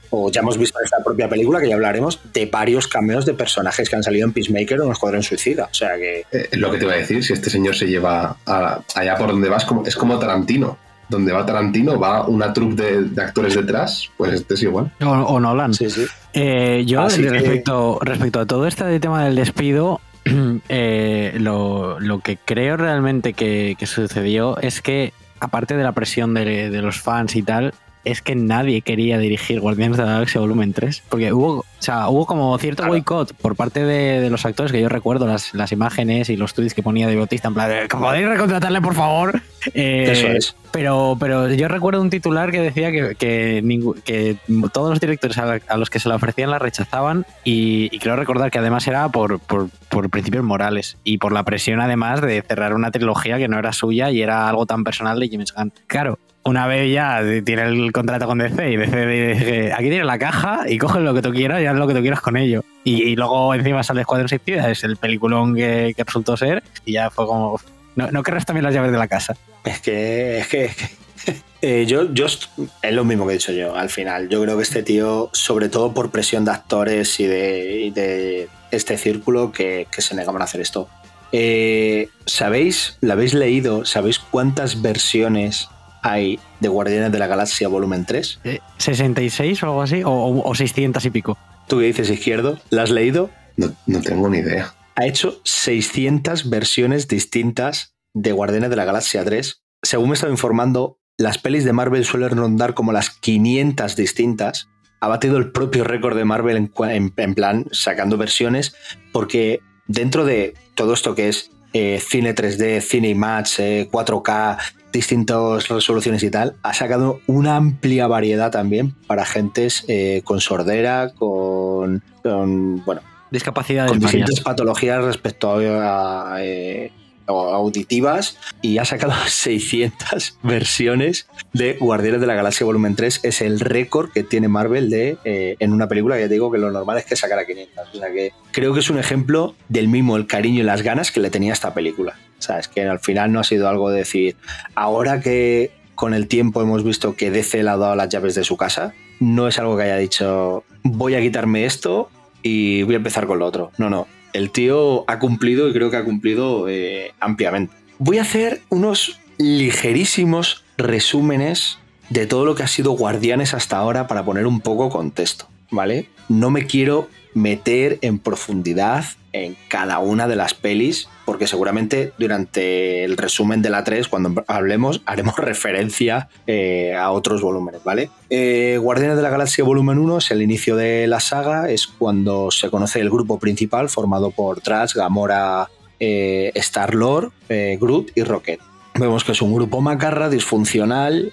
o 0.09 0.29
ya 0.29 0.41
hemos 0.41 0.57
visto 0.57 0.79
en 0.79 0.85
esta 0.85 1.03
propia 1.03 1.27
película, 1.27 1.59
que 1.59 1.69
ya 1.69 1.75
hablaremos, 1.75 2.19
de 2.33 2.45
varios 2.45 2.88
cameos 2.88 3.25
de 3.25 3.33
personajes 3.33 3.89
que 3.89 3.95
han 3.95 4.03
salido 4.03 4.27
en 4.27 4.33
Peacemaker 4.33 4.81
o 4.81 4.85
en 4.85 4.91
Escuadrón 4.91 5.23
Suicida. 5.23 5.69
O 5.71 5.73
sea 5.73 5.95
que. 5.97 6.25
Eh, 6.31 6.49
lo 6.53 6.71
que 6.71 6.77
te 6.77 6.85
iba 6.85 6.93
a 6.93 6.97
decir, 6.97 7.23
si 7.23 7.33
este 7.33 7.49
señor 7.49 7.75
se 7.75 7.88
lleva 7.88 8.38
allá 8.45 9.15
por 9.17 9.29
donde 9.29 9.49
vas, 9.49 9.65
es 9.85 9.95
como 9.95 10.19
Tarantino. 10.19 10.77
Donde 11.09 11.31
va 11.31 11.45
Tarantino, 11.45 11.99
va 11.99 12.25
una 12.27 12.51
troupe 12.51 12.81
de, 12.83 13.01
de 13.03 13.21
actores 13.21 13.55
detrás, 13.55 14.09
pues 14.17 14.33
este 14.33 14.55
es 14.55 14.63
igual. 14.63 14.91
O, 15.01 15.09
o 15.09 15.39
Nolan. 15.39 15.73
Sí, 15.73 15.89
sí. 15.89 16.05
Eh, 16.33 16.83
yo, 16.85 17.01
Así 17.01 17.21
que- 17.21 17.29
respecto, 17.29 17.99
respecto 18.01 18.39
a 18.39 18.45
todo 18.45 18.65
este 18.67 18.99
tema 18.99 19.23
del 19.25 19.35
despido, 19.35 20.01
eh, 20.69 21.35
lo, 21.39 21.99
lo 21.99 22.19
que 22.19 22.37
creo 22.43 22.77
realmente 22.77 23.33
que, 23.33 23.75
que 23.77 23.85
sucedió 23.85 24.57
es 24.59 24.81
que, 24.81 25.13
aparte 25.39 25.77
de 25.77 25.83
la 25.83 25.91
presión 25.91 26.33
de, 26.33 26.69
de 26.69 26.81
los 26.81 26.99
fans 26.99 27.35
y 27.35 27.43
tal, 27.43 27.73
es 28.05 28.21
que 28.21 28.35
nadie 28.35 28.81
quería 28.81 29.17
dirigir 29.17 29.59
Guardianes 29.59 29.97
de 29.97 30.05
la 30.05 30.13
Galaxia 30.13 30.39
Volumen 30.41 30.73
3. 30.73 31.03
Porque 31.09 31.33
hubo, 31.33 31.59
o 31.59 31.65
sea, 31.79 32.07
hubo 32.07 32.25
como 32.25 32.57
cierto 32.57 32.83
Claro. 32.83 32.93
boicot 32.93 33.33
por 33.33 33.55
parte 33.55 33.83
de, 33.83 34.21
de 34.21 34.29
los 34.29 34.45
actores, 34.45 34.71
que 34.71 34.79
yo 34.81 34.87
recuerdo 34.89 35.27
las, 35.27 35.53
las 35.53 35.71
imágenes 35.71 36.29
y 36.29 36.37
los 36.37 36.53
tweets 36.53 36.73
que 36.73 36.83
ponía 36.83 37.07
de 37.07 37.15
Bautista, 37.15 37.47
en 37.49 37.53
plan, 37.55 37.69
de, 37.69 37.87
¿podéis 37.87 38.27
recontratarle, 38.27 38.81
por 38.81 38.95
favor? 38.95 39.41
Eh, 39.73 40.11
Eso 40.11 40.27
es. 40.27 40.55
Pero, 40.71 41.17
pero 41.19 41.51
yo 41.51 41.67
recuerdo 41.67 41.99
un 41.99 42.11
titular 42.11 42.51
que 42.51 42.61
decía 42.61 42.91
que, 42.91 43.15
que, 43.17 44.37
todos 44.71 44.91
los 44.91 44.99
directores 44.99 45.39
a, 45.39 45.57
a 45.67 45.77
los 45.77 45.89
que 45.89 45.99
se 45.99 46.07
la 46.07 46.17
ofrecían 46.17 46.51
la 46.51 46.59
rechazaban 46.59 47.25
y, 47.43 47.89
y 47.91 47.97
creo 47.97 48.15
recordar 48.15 48.51
que 48.51 48.59
además 48.59 48.87
era 48.87 49.09
por, 49.09 49.39
por, 49.39 49.69
por 49.89 50.11
principios 50.11 50.43
morales 50.43 50.97
y 51.03 51.17
por 51.17 51.31
la 51.31 51.41
presión 51.41 51.81
además 51.81 52.21
de 52.21 52.43
cerrar 52.43 52.75
una 52.75 52.91
trilogía 52.91 53.39
que 53.39 53.47
no 53.47 53.57
era 53.57 53.73
suya 53.73 54.11
y 54.11 54.21
era 54.21 54.47
algo 54.47 54.67
tan 54.67 54.83
personal 54.83 55.19
de 55.19 55.29
James 55.29 55.51
Gunn. 55.51 55.73
Claro, 55.87 56.19
una 56.45 56.67
vez 56.67 56.93
ya 56.93 57.21
tiene 57.43 57.63
el 57.63 57.91
contrato 57.91 58.27
con 58.27 58.38
DC 58.38 58.71
y 58.71 58.77
DC 58.77 59.08
dice, 59.08 59.73
aquí 59.73 59.89
tienes 59.89 60.05
la 60.05 60.19
caja 60.19 60.62
y 60.67 60.77
coges 60.77 61.01
lo 61.01 61.13
que 61.13 61.23
tú 61.23 61.31
quieras 61.31 61.62
y 61.62 61.65
haz 61.65 61.75
lo 61.75 61.88
que 61.88 61.95
tú 61.95 62.01
quieras 62.01 62.21
con 62.21 62.38
ello. 62.38 62.63
Y, 62.84 63.15
luego 63.15 63.55
encima 63.55 63.81
sale 63.81 64.01
Escuadrón 64.01 64.29
Suicida, 64.29 64.69
es 64.69 64.84
el 64.84 64.97
peliculón 64.97 65.55
que, 65.55 65.93
resultó 65.97 66.38
ser 66.38 66.63
y 66.86 66.93
ya 66.93 67.10
fue 67.10 67.25
como, 67.25 67.53
"Uf, 67.53 67.63
no, 67.95 68.12
no 68.12 68.21
querrás 68.21 68.45
también 68.45 68.63
las 68.63 68.75
llaves 68.75 68.91
de 68.91 68.97
la 68.97 69.08
casa. 69.08 69.36
Es 69.63 69.81
que, 69.81 70.38
es 70.38 70.47
que, 70.47 70.69
eh, 71.63 71.86
yo, 71.88 72.13
yo 72.13 72.27
es 72.27 72.49
lo 72.91 73.03
mismo 73.05 73.25
que 73.25 73.34
he 73.34 73.38
dicho 73.38 73.51
yo 73.51 73.75
al 73.75 73.89
final. 73.89 74.29
Yo 74.29 74.39
creo 74.43 74.55
que 74.55 74.63
este 74.63 74.84
tío, 74.84 75.31
sobre 75.34 75.69
todo 75.69 75.95
por 75.95 76.12
presión 76.12 76.45
de 76.45 76.51
actores 76.51 77.19
y 77.19 77.25
de, 77.25 77.81
y 77.86 77.89
de 77.89 78.49
este 78.69 78.99
círculo, 78.99 79.51
que, 79.51 79.88
se 79.97 80.13
negaban 80.13 80.43
a 80.43 80.45
hacer 80.45 80.62
esto. 80.62 80.88
Eh, 81.31 82.10
¿Sabéis, 82.27 82.99
lo 83.01 83.13
habéis 83.13 83.34
leído? 83.34 83.84
¿Sabéis 83.84 84.19
cuántas 84.19 84.84
versiones 84.84 85.69
hay 86.05 86.39
de 86.59 86.67
Guardianes 86.69 87.11
de 87.11 87.19
la 87.19 87.27
Galaxia 87.27 87.67
Volumen 87.67 88.05
3? 88.05 88.39
Eh, 88.43 88.59
¿66 88.79 89.61
o 89.63 89.65
algo 89.67 89.81
así? 89.81 90.03
O, 90.03 90.09
o- 90.11 90.49
o 90.49 90.55
600 90.55 91.03
y 91.05 91.09
pico. 91.09 91.37
¿Tú 91.67 91.79
qué 91.79 91.85
dices, 91.85 92.09
Izquierdo? 92.09 92.59
¿La 92.69 92.83
has 92.83 92.91
leído? 92.91 93.29
No, 93.57 93.73
no 93.87 94.01
tengo 94.01 94.29
ni 94.29 94.39
idea. 94.39 94.73
ha 94.97 95.05
hecho 95.05 95.41
600 95.43 96.49
versiones 96.49 97.07
distintas 97.07 97.95
de 98.13 98.31
Guardianes 98.31 98.69
de 98.69 98.75
la 98.77 98.85
Galaxia 98.85 99.25
3. 99.25 99.61
Según 99.83 100.09
me 100.09 100.13
estaba 100.13 100.31
informando, 100.31 100.99
las 101.17 101.37
pelis 101.37 101.65
de 101.65 101.73
Marvel 101.73 102.05
suelen 102.05 102.29
rondar 102.37 102.73
como 102.73 102.91
las 102.93 103.09
500 103.09 103.95
distintas. 103.95 104.69
Ha 105.01 105.07
batido 105.09 105.37
el 105.37 105.51
propio 105.51 105.83
récord 105.83 106.15
de 106.15 106.23
Marvel 106.25 106.55
en, 106.57 106.71
cua- 106.71 106.93
en- 106.95 107.13
en 107.17 107.35
plan 107.35 107.65
sacando 107.71 108.17
versiones, 108.17 108.73
porque 109.11 109.59
dentro 109.87 110.23
de 110.25 110.53
todo 110.75 110.93
esto 110.93 111.13
que 111.13 111.27
es 111.29 111.51
eh, 111.77 111.99
cine 111.99 112.33
3D, 112.33 112.79
cine 112.79 113.09
IMAX, 113.09 113.59
eh, 113.59 113.89
4K, 113.91 114.57
distintas 114.93 115.67
resoluciones 115.67 116.23
y 116.23 116.31
tal, 116.31 116.55
ha 116.63 116.73
sacado 116.73 117.19
una 117.27 117.57
amplia 117.57 118.07
variedad 118.07 118.49
también 118.49 118.95
para 119.07 119.25
gentes 119.25 119.83
eh, 119.89 120.21
con 120.23 120.39
sordera, 120.39 121.11
con, 121.17 122.01
con, 122.23 122.81
bueno, 122.85 123.01
Discapacidades 123.29 123.91
con 123.91 123.99
varias. 123.99 124.13
distintas 124.13 124.41
patologías 124.41 125.03
respecto 125.03 125.57
a, 125.57 126.38
eh, 126.39 126.93
auditivas 127.27 128.38
y 128.61 128.77
ha 128.77 128.85
sacado 128.85 129.13
600 129.27 130.38
versiones 130.43 131.27
de 131.53 131.73
Guardianes 131.79 132.21
de 132.21 132.27
la 132.27 132.35
Galaxia 132.35 132.65
Volumen 132.65 132.95
3. 132.95 133.21
Es 133.23 133.41
el 133.41 133.59
récord 133.59 134.11
que 134.11 134.23
tiene 134.23 134.47
Marvel 134.47 134.89
de 134.89 135.17
eh, 135.25 135.55
en 135.59 135.73
una 135.73 135.88
película 135.88 136.19
ya 136.19 136.27
te 136.27 136.33
digo 136.33 136.51
que 136.51 136.57
lo 136.57 136.71
normal 136.71 136.97
es 136.97 137.05
que 137.05 137.15
sacara 137.15 137.45
500. 137.45 137.88
O 137.93 137.97
sea 137.97 138.11
que 138.11 138.31
creo 138.51 138.73
que 138.73 138.79
es 138.79 138.89
un 138.89 138.99
ejemplo 138.99 139.55
del 139.69 139.88
mismo 139.88 140.17
el 140.17 140.27
cariño 140.27 140.61
y 140.61 140.63
las 140.63 140.81
ganas 140.81 141.11
que 141.11 141.19
le 141.19 141.29
tenía 141.29 141.53
esta 141.53 141.73
película. 141.73 142.17
O 142.38 142.41
sea, 142.41 142.59
es 142.59 142.67
que 142.67 142.83
al 142.83 142.99
final 142.99 143.31
no 143.31 143.39
ha 143.39 143.43
sido 143.43 143.69
algo 143.69 143.89
de 143.89 143.99
decir, 143.99 144.35
ahora 144.75 145.21
que 145.21 145.71
con 145.95 146.13
el 146.13 146.27
tiempo 146.27 146.61
hemos 146.61 146.83
visto 146.83 147.15
que 147.15 147.31
DC 147.31 147.63
le 147.63 147.69
ha 147.69 147.77
dado 147.77 147.95
las 147.95 148.09
llaves 148.09 148.35
de 148.35 148.43
su 148.43 148.57
casa, 148.57 148.93
no 149.19 149.47
es 149.47 149.57
algo 149.59 149.77
que 149.77 149.83
haya 149.83 149.97
dicho, 149.97 150.63
voy 150.83 151.15
a 151.15 151.21
quitarme 151.21 151.65
esto 151.65 152.09
y 152.43 152.83
voy 152.83 152.95
a 152.95 152.97
empezar 152.97 153.25
con 153.25 153.39
lo 153.39 153.45
otro. 153.45 153.71
No, 153.77 153.89
no. 153.89 154.07
El 154.35 154.51
tío 154.51 155.09
ha 155.09 155.17
cumplido 155.17 155.69
y 155.69 155.71
creo 155.71 155.89
que 155.89 155.95
ha 155.95 156.03
cumplido 156.03 156.67
eh, 156.67 157.13
ampliamente. 157.21 157.73
Voy 157.99 158.17
a 158.17 158.23
hacer 158.23 158.61
unos 158.67 159.21
ligerísimos 159.37 160.65
resúmenes 160.77 161.79
de 162.09 162.27
todo 162.27 162.43
lo 162.43 162.53
que 162.53 162.63
ha 162.63 162.67
sido 162.67 162.91
Guardianes 162.91 163.53
hasta 163.53 163.77
ahora 163.77 164.07
para 164.07 164.25
poner 164.25 164.45
un 164.45 164.59
poco 164.59 164.89
contexto, 164.89 165.47
¿vale? 165.71 166.09
No 166.27 166.49
me 166.51 166.67
quiero 166.67 167.07
meter 167.33 167.97
en 168.01 168.19
profundidad 168.19 169.05
en 169.43 169.57
cada 169.67 169.99
una 169.99 170.27
de 170.27 170.35
las 170.35 170.53
pelis, 170.53 171.09
porque 171.25 171.47
seguramente 171.47 172.13
durante 172.17 173.03
el 173.03 173.17
resumen 173.17 173.61
de 173.61 173.69
la 173.69 173.83
3, 173.83 174.07
cuando 174.07 174.43
hablemos, 174.47 175.01
haremos 175.05 175.35
referencia 175.37 176.29
eh, 176.47 176.95
a 176.95 177.11
otros 177.11 177.41
volúmenes, 177.41 177.83
¿vale? 177.83 178.09
Eh, 178.29 178.77
Guardianes 178.81 179.17
de 179.17 179.23
la 179.23 179.29
Galaxia 179.29 179.63
Volumen 179.63 179.99
1 179.99 180.17
es 180.19 180.31
el 180.31 180.41
inicio 180.41 180.75
de 180.75 181.07
la 181.07 181.19
saga, 181.19 181.69
es 181.69 181.87
cuando 181.87 182.49
se 182.51 182.69
conoce 182.69 183.01
el 183.01 183.09
grupo 183.09 183.39
principal 183.39 183.89
formado 183.89 184.31
por 184.31 184.61
Trash, 184.61 184.93
Gamora, 184.93 185.69
eh, 185.99 186.51
Star-Lord, 186.55 187.31
Groot 187.49 188.11
y 188.15 188.23
Rocket. 188.23 188.59
Vemos 188.97 189.25
que 189.25 189.33
es 189.33 189.41
un 189.41 189.53
grupo 189.53 189.81
macarra, 189.81 190.29
disfuncional, 190.29 191.29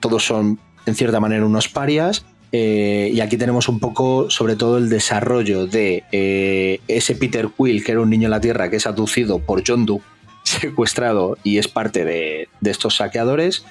todos 0.00 0.24
son 0.24 0.58
en 0.86 0.94
cierta 0.94 1.20
manera 1.20 1.44
unos 1.44 1.68
parias. 1.68 2.24
Eh, 2.52 3.10
y 3.12 3.20
aquí 3.20 3.36
tenemos 3.36 3.68
un 3.68 3.78
poco, 3.78 4.28
sobre 4.30 4.56
todo, 4.56 4.78
el 4.78 4.88
desarrollo 4.88 5.66
de 5.66 6.04
eh, 6.10 6.80
ese 6.88 7.14
Peter 7.14 7.48
Quill, 7.56 7.84
que 7.84 7.92
era 7.92 8.00
un 8.00 8.10
niño 8.10 8.26
en 8.26 8.32
la 8.32 8.40
Tierra, 8.40 8.70
que 8.70 8.76
es 8.76 8.86
aducido 8.86 9.38
por 9.38 9.62
John 9.66 9.86
Doe, 9.86 10.00
secuestrado 10.42 11.36
y 11.44 11.58
es 11.58 11.68
parte 11.68 12.04
de, 12.04 12.48
de 12.60 12.70
estos 12.70 12.96
saqueadores. 12.96 13.64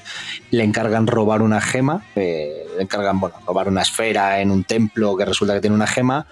Le 0.52 0.64
encargan 0.64 1.08
robar 1.08 1.42
una 1.42 1.60
gema, 1.60 2.06
eh, 2.16 2.66
le 2.78 2.84
encargan 2.84 3.20
bueno, 3.20 3.36
robar 3.46 3.68
una 3.68 3.82
esfera 3.82 4.40
en 4.40 4.52
un 4.52 4.64
templo 4.64 5.18
que 5.18 5.26
resulta 5.26 5.54
que 5.54 5.62
tiene 5.62 5.76
una 5.76 5.88
gema. 5.88 6.28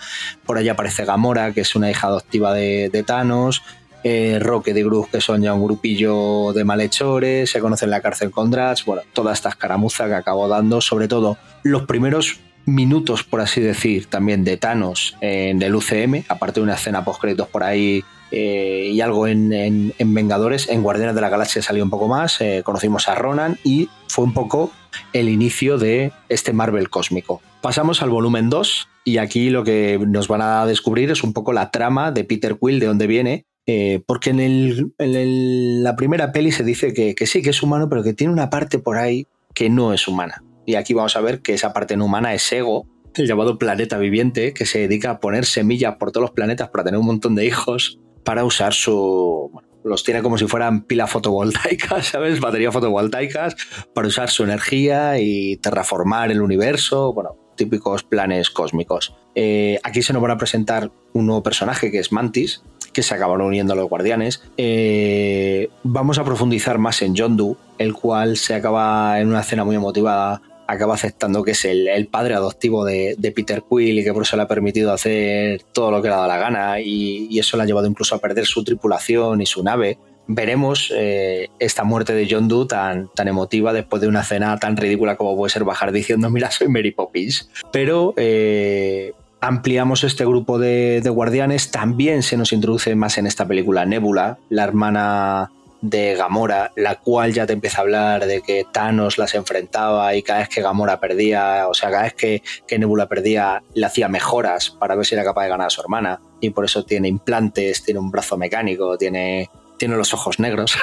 Por 0.45 0.57
allá 0.57 0.73
aparece 0.73 1.03
Gamora, 1.03 1.51
que 1.53 1.61
es 1.61 1.75
una 1.75 1.91
hija 1.91 2.07
adoptiva 2.07 2.53
de, 2.53 2.89
de 2.89 3.03
Thanos 3.03 3.61
eh, 4.09 4.39
Roque 4.39 4.73
de 4.73 4.83
Groot, 4.83 5.11
que 5.11 5.19
son 5.19 5.41
ya 5.41 5.53
un 5.53 5.65
grupillo 5.65 6.53
de 6.53 6.63
malhechores, 6.63 7.49
se 7.49 7.59
conocen 7.59 7.87
en 7.87 7.91
la 7.91 7.99
cárcel 7.99 8.31
con 8.31 8.49
Drax, 8.49 8.85
bueno, 8.85 9.01
toda 9.11 9.33
esta 9.33 9.49
escaramuza 9.49 10.07
que 10.07 10.13
acabó 10.13 10.47
dando, 10.47 10.79
sobre 10.79 11.09
todo 11.09 11.37
los 11.63 11.83
primeros 11.83 12.39
minutos, 12.65 13.25
por 13.25 13.41
así 13.41 13.59
decir, 13.59 14.05
también 14.05 14.45
de 14.45 14.55
Thanos 14.55 15.17
en 15.19 15.61
el 15.61 15.75
UCM, 15.75 16.23
aparte 16.29 16.61
de 16.61 16.63
una 16.63 16.75
escena 16.75 17.03
post 17.03 17.19
créditos 17.19 17.49
por 17.49 17.65
ahí 17.65 18.01
eh, 18.31 18.91
y 18.93 19.01
algo 19.01 19.27
en 19.27 19.93
Vengadores, 19.99 20.69
en 20.69 20.83
Guardianes 20.83 21.15
de 21.15 21.21
la 21.21 21.29
Galaxia 21.29 21.61
salió 21.61 21.83
un 21.83 21.89
poco 21.89 22.07
más, 22.07 22.39
eh, 22.39 22.61
conocimos 22.63 23.09
a 23.09 23.15
Ronan 23.15 23.57
y 23.65 23.89
fue 24.07 24.23
un 24.23 24.33
poco 24.33 24.71
el 25.11 25.27
inicio 25.27 25.77
de 25.77 26.13
este 26.29 26.53
Marvel 26.53 26.89
cósmico. 26.89 27.41
Pasamos 27.61 28.01
al 28.01 28.09
volumen 28.09 28.49
2 28.49 28.87
y 29.03 29.17
aquí 29.17 29.49
lo 29.49 29.65
que 29.65 29.99
nos 30.07 30.29
van 30.29 30.41
a 30.41 30.65
descubrir 30.65 31.11
es 31.11 31.23
un 31.23 31.33
poco 31.33 31.51
la 31.51 31.71
trama 31.71 32.11
de 32.11 32.23
Peter 32.23 32.57
Quill, 32.57 32.79
de 32.79 32.85
dónde 32.85 33.07
viene, 33.07 33.45
eh, 33.67 34.01
porque 34.05 34.29
en, 34.31 34.39
el- 34.39 34.93
en 34.97 35.15
el- 35.15 35.83
la 35.83 35.95
primera 35.95 36.31
peli 36.31 36.51
se 36.51 36.63
dice 36.63 36.93
que, 36.93 37.13
que 37.15 37.27
sí, 37.27 37.41
que 37.41 37.51
es 37.51 37.61
humano, 37.61 37.89
pero 37.89 38.01
que 38.03 38.13
tiene 38.13 38.33
una 38.33 38.49
parte 38.49 38.79
por 38.79 38.97
ahí 38.97 39.27
que 39.53 39.69
no 39.69 39.93
es 39.93 40.07
humana. 40.07 40.43
Y 40.65 40.75
aquí 40.75 40.93
vamos 40.93 41.15
a 41.15 41.21
ver 41.21 41.41
que 41.41 41.53
esa 41.53 41.73
parte 41.73 41.95
no 41.97 42.05
humana 42.05 42.33
es 42.33 42.51
Ego, 42.51 42.87
el 43.15 43.27
llamado 43.27 43.57
planeta 43.57 43.97
viviente, 43.97 44.53
que 44.53 44.65
se 44.65 44.79
dedica 44.79 45.11
a 45.11 45.19
poner 45.19 45.45
semillas 45.45 45.95
por 45.97 46.11
todos 46.11 46.21
los 46.23 46.31
planetas 46.31 46.69
para 46.69 46.83
tener 46.83 46.99
un 46.99 47.05
montón 47.05 47.35
de 47.35 47.45
hijos, 47.45 47.99
para 48.23 48.43
usar 48.45 48.73
su... 48.73 49.49
bueno, 49.51 49.67
los 49.83 50.03
tiene 50.03 50.21
como 50.21 50.37
si 50.37 50.45
fueran 50.47 50.83
pilas 50.83 51.09
fotovoltaicas, 51.09 52.05
¿sabes? 52.11 52.39
Baterías 52.39 52.73
fotovoltaicas, 52.73 53.55
para 53.95 54.07
usar 54.07 54.29
su 54.29 54.43
energía 54.43 55.19
y 55.19 55.57
terraformar 55.57 56.29
el 56.31 56.41
universo, 56.41 57.13
bueno, 57.13 57.37
típicos 57.57 58.03
planes 58.03 58.49
cósmicos. 58.49 59.13
Eh, 59.35 59.79
aquí 59.83 60.01
se 60.01 60.13
nos 60.13 60.21
van 60.21 60.31
a 60.31 60.37
presentar 60.37 60.91
un 61.13 61.25
nuevo 61.25 61.43
personaje 61.43 61.91
que 61.91 61.99
es 61.99 62.13
Mantis, 62.13 62.63
que 62.93 63.03
se 63.03 63.13
acabaron 63.13 63.47
uniendo 63.47 63.73
a 63.73 63.75
los 63.75 63.89
guardianes. 63.89 64.41
Eh, 64.57 65.69
vamos 65.83 66.17
a 66.17 66.23
profundizar 66.23 66.77
más 66.77 67.01
en 67.01 67.15
John 67.17 67.37
el 67.77 67.93
cual 67.93 68.37
se 68.37 68.55
acaba 68.55 69.19
en 69.19 69.27
una 69.27 69.41
escena 69.41 69.63
muy 69.65 69.75
emotiva, 69.75 70.41
acaba 70.67 70.95
aceptando 70.95 71.43
que 71.43 71.51
es 71.51 71.65
el, 71.65 72.07
padre 72.07 72.35
adoptivo 72.35 72.85
de, 72.85 73.15
de 73.17 73.31
Peter 73.31 73.63
Quill 73.69 73.99
y 73.99 74.03
que 74.03 74.13
por 74.13 74.23
eso 74.23 74.35
le 74.37 74.43
ha 74.43 74.47
permitido 74.47 74.91
hacer 74.91 75.61
todo 75.73 75.91
lo 75.91 76.01
que 76.01 76.07
le 76.07 76.13
ha 76.13 76.17
dado 76.17 76.27
la 76.27 76.37
gana 76.37 76.79
y, 76.79 77.27
y 77.29 77.39
eso 77.39 77.57
le 77.57 77.63
ha 77.63 77.65
llevado 77.65 77.87
incluso 77.87 78.15
a 78.15 78.19
perder 78.19 78.45
su 78.45 78.63
tripulación 78.63 79.41
y 79.41 79.45
su 79.45 79.63
nave. 79.63 79.99
Veremos 80.27 80.91
eh, 80.95 81.49
esta 81.59 81.83
muerte 81.83 82.13
de 82.13 82.27
John 82.29 82.47
Doe 82.47 82.67
tan, 82.67 83.09
tan 83.13 83.27
emotiva 83.27 83.73
después 83.73 84.01
de 84.01 84.07
una 84.07 84.21
escena 84.21 84.57
tan 84.57 84.75
ridícula 84.75 85.15
como 85.15 85.35
puede 85.35 85.51
ser 85.51 85.63
bajar 85.63 85.91
diciendo 85.91 86.29
mira 86.29 86.51
soy 86.51 86.67
Mary 86.67 86.91
Poppins. 86.91 87.49
Pero 87.71 88.13
eh, 88.17 89.13
ampliamos 89.39 90.03
este 90.03 90.25
grupo 90.25 90.59
de, 90.59 91.01
de 91.01 91.09
guardianes. 91.09 91.71
También 91.71 92.23
se 92.23 92.37
nos 92.37 92.51
introduce 92.53 92.95
más 92.95 93.17
en 93.17 93.27
esta 93.27 93.47
película 93.47 93.85
Nebula, 93.85 94.37
la 94.49 94.63
hermana 94.63 95.51
de 95.81 96.15
Gamora, 96.15 96.71
la 96.75 96.95
cual 96.95 97.33
ya 97.33 97.45
te 97.45 97.53
empieza 97.53 97.79
a 97.79 97.81
hablar 97.81 98.25
de 98.25 98.41
que 98.41 98.65
Thanos 98.71 99.17
las 99.17 99.35
enfrentaba 99.35 100.15
y 100.15 100.23
cada 100.23 100.39
vez 100.39 100.49
que 100.49 100.61
Gamora 100.61 100.99
perdía, 100.99 101.67
o 101.69 101.73
sea, 101.73 101.91
cada 101.91 102.03
vez 102.03 102.13
que, 102.13 102.41
que 102.67 102.79
Nebula 102.79 103.07
perdía, 103.07 103.61
le 103.73 103.85
hacía 103.85 104.07
mejoras 104.07 104.71
para 104.71 104.95
ver 104.95 105.05
si 105.05 105.15
era 105.15 105.23
capaz 105.23 105.43
de 105.43 105.49
ganar 105.49 105.67
a 105.67 105.69
su 105.71 105.81
hermana. 105.81 106.19
Y 106.41 106.49
por 106.49 106.65
eso 106.65 106.83
tiene 106.83 107.07
implantes, 107.07 107.83
tiene 107.83 107.99
un 107.99 108.11
brazo 108.11 108.37
mecánico, 108.37 108.97
tiene, 108.97 109.49
tiene 109.77 109.95
los 109.95 110.13
ojos 110.13 110.39
negros. 110.39 110.77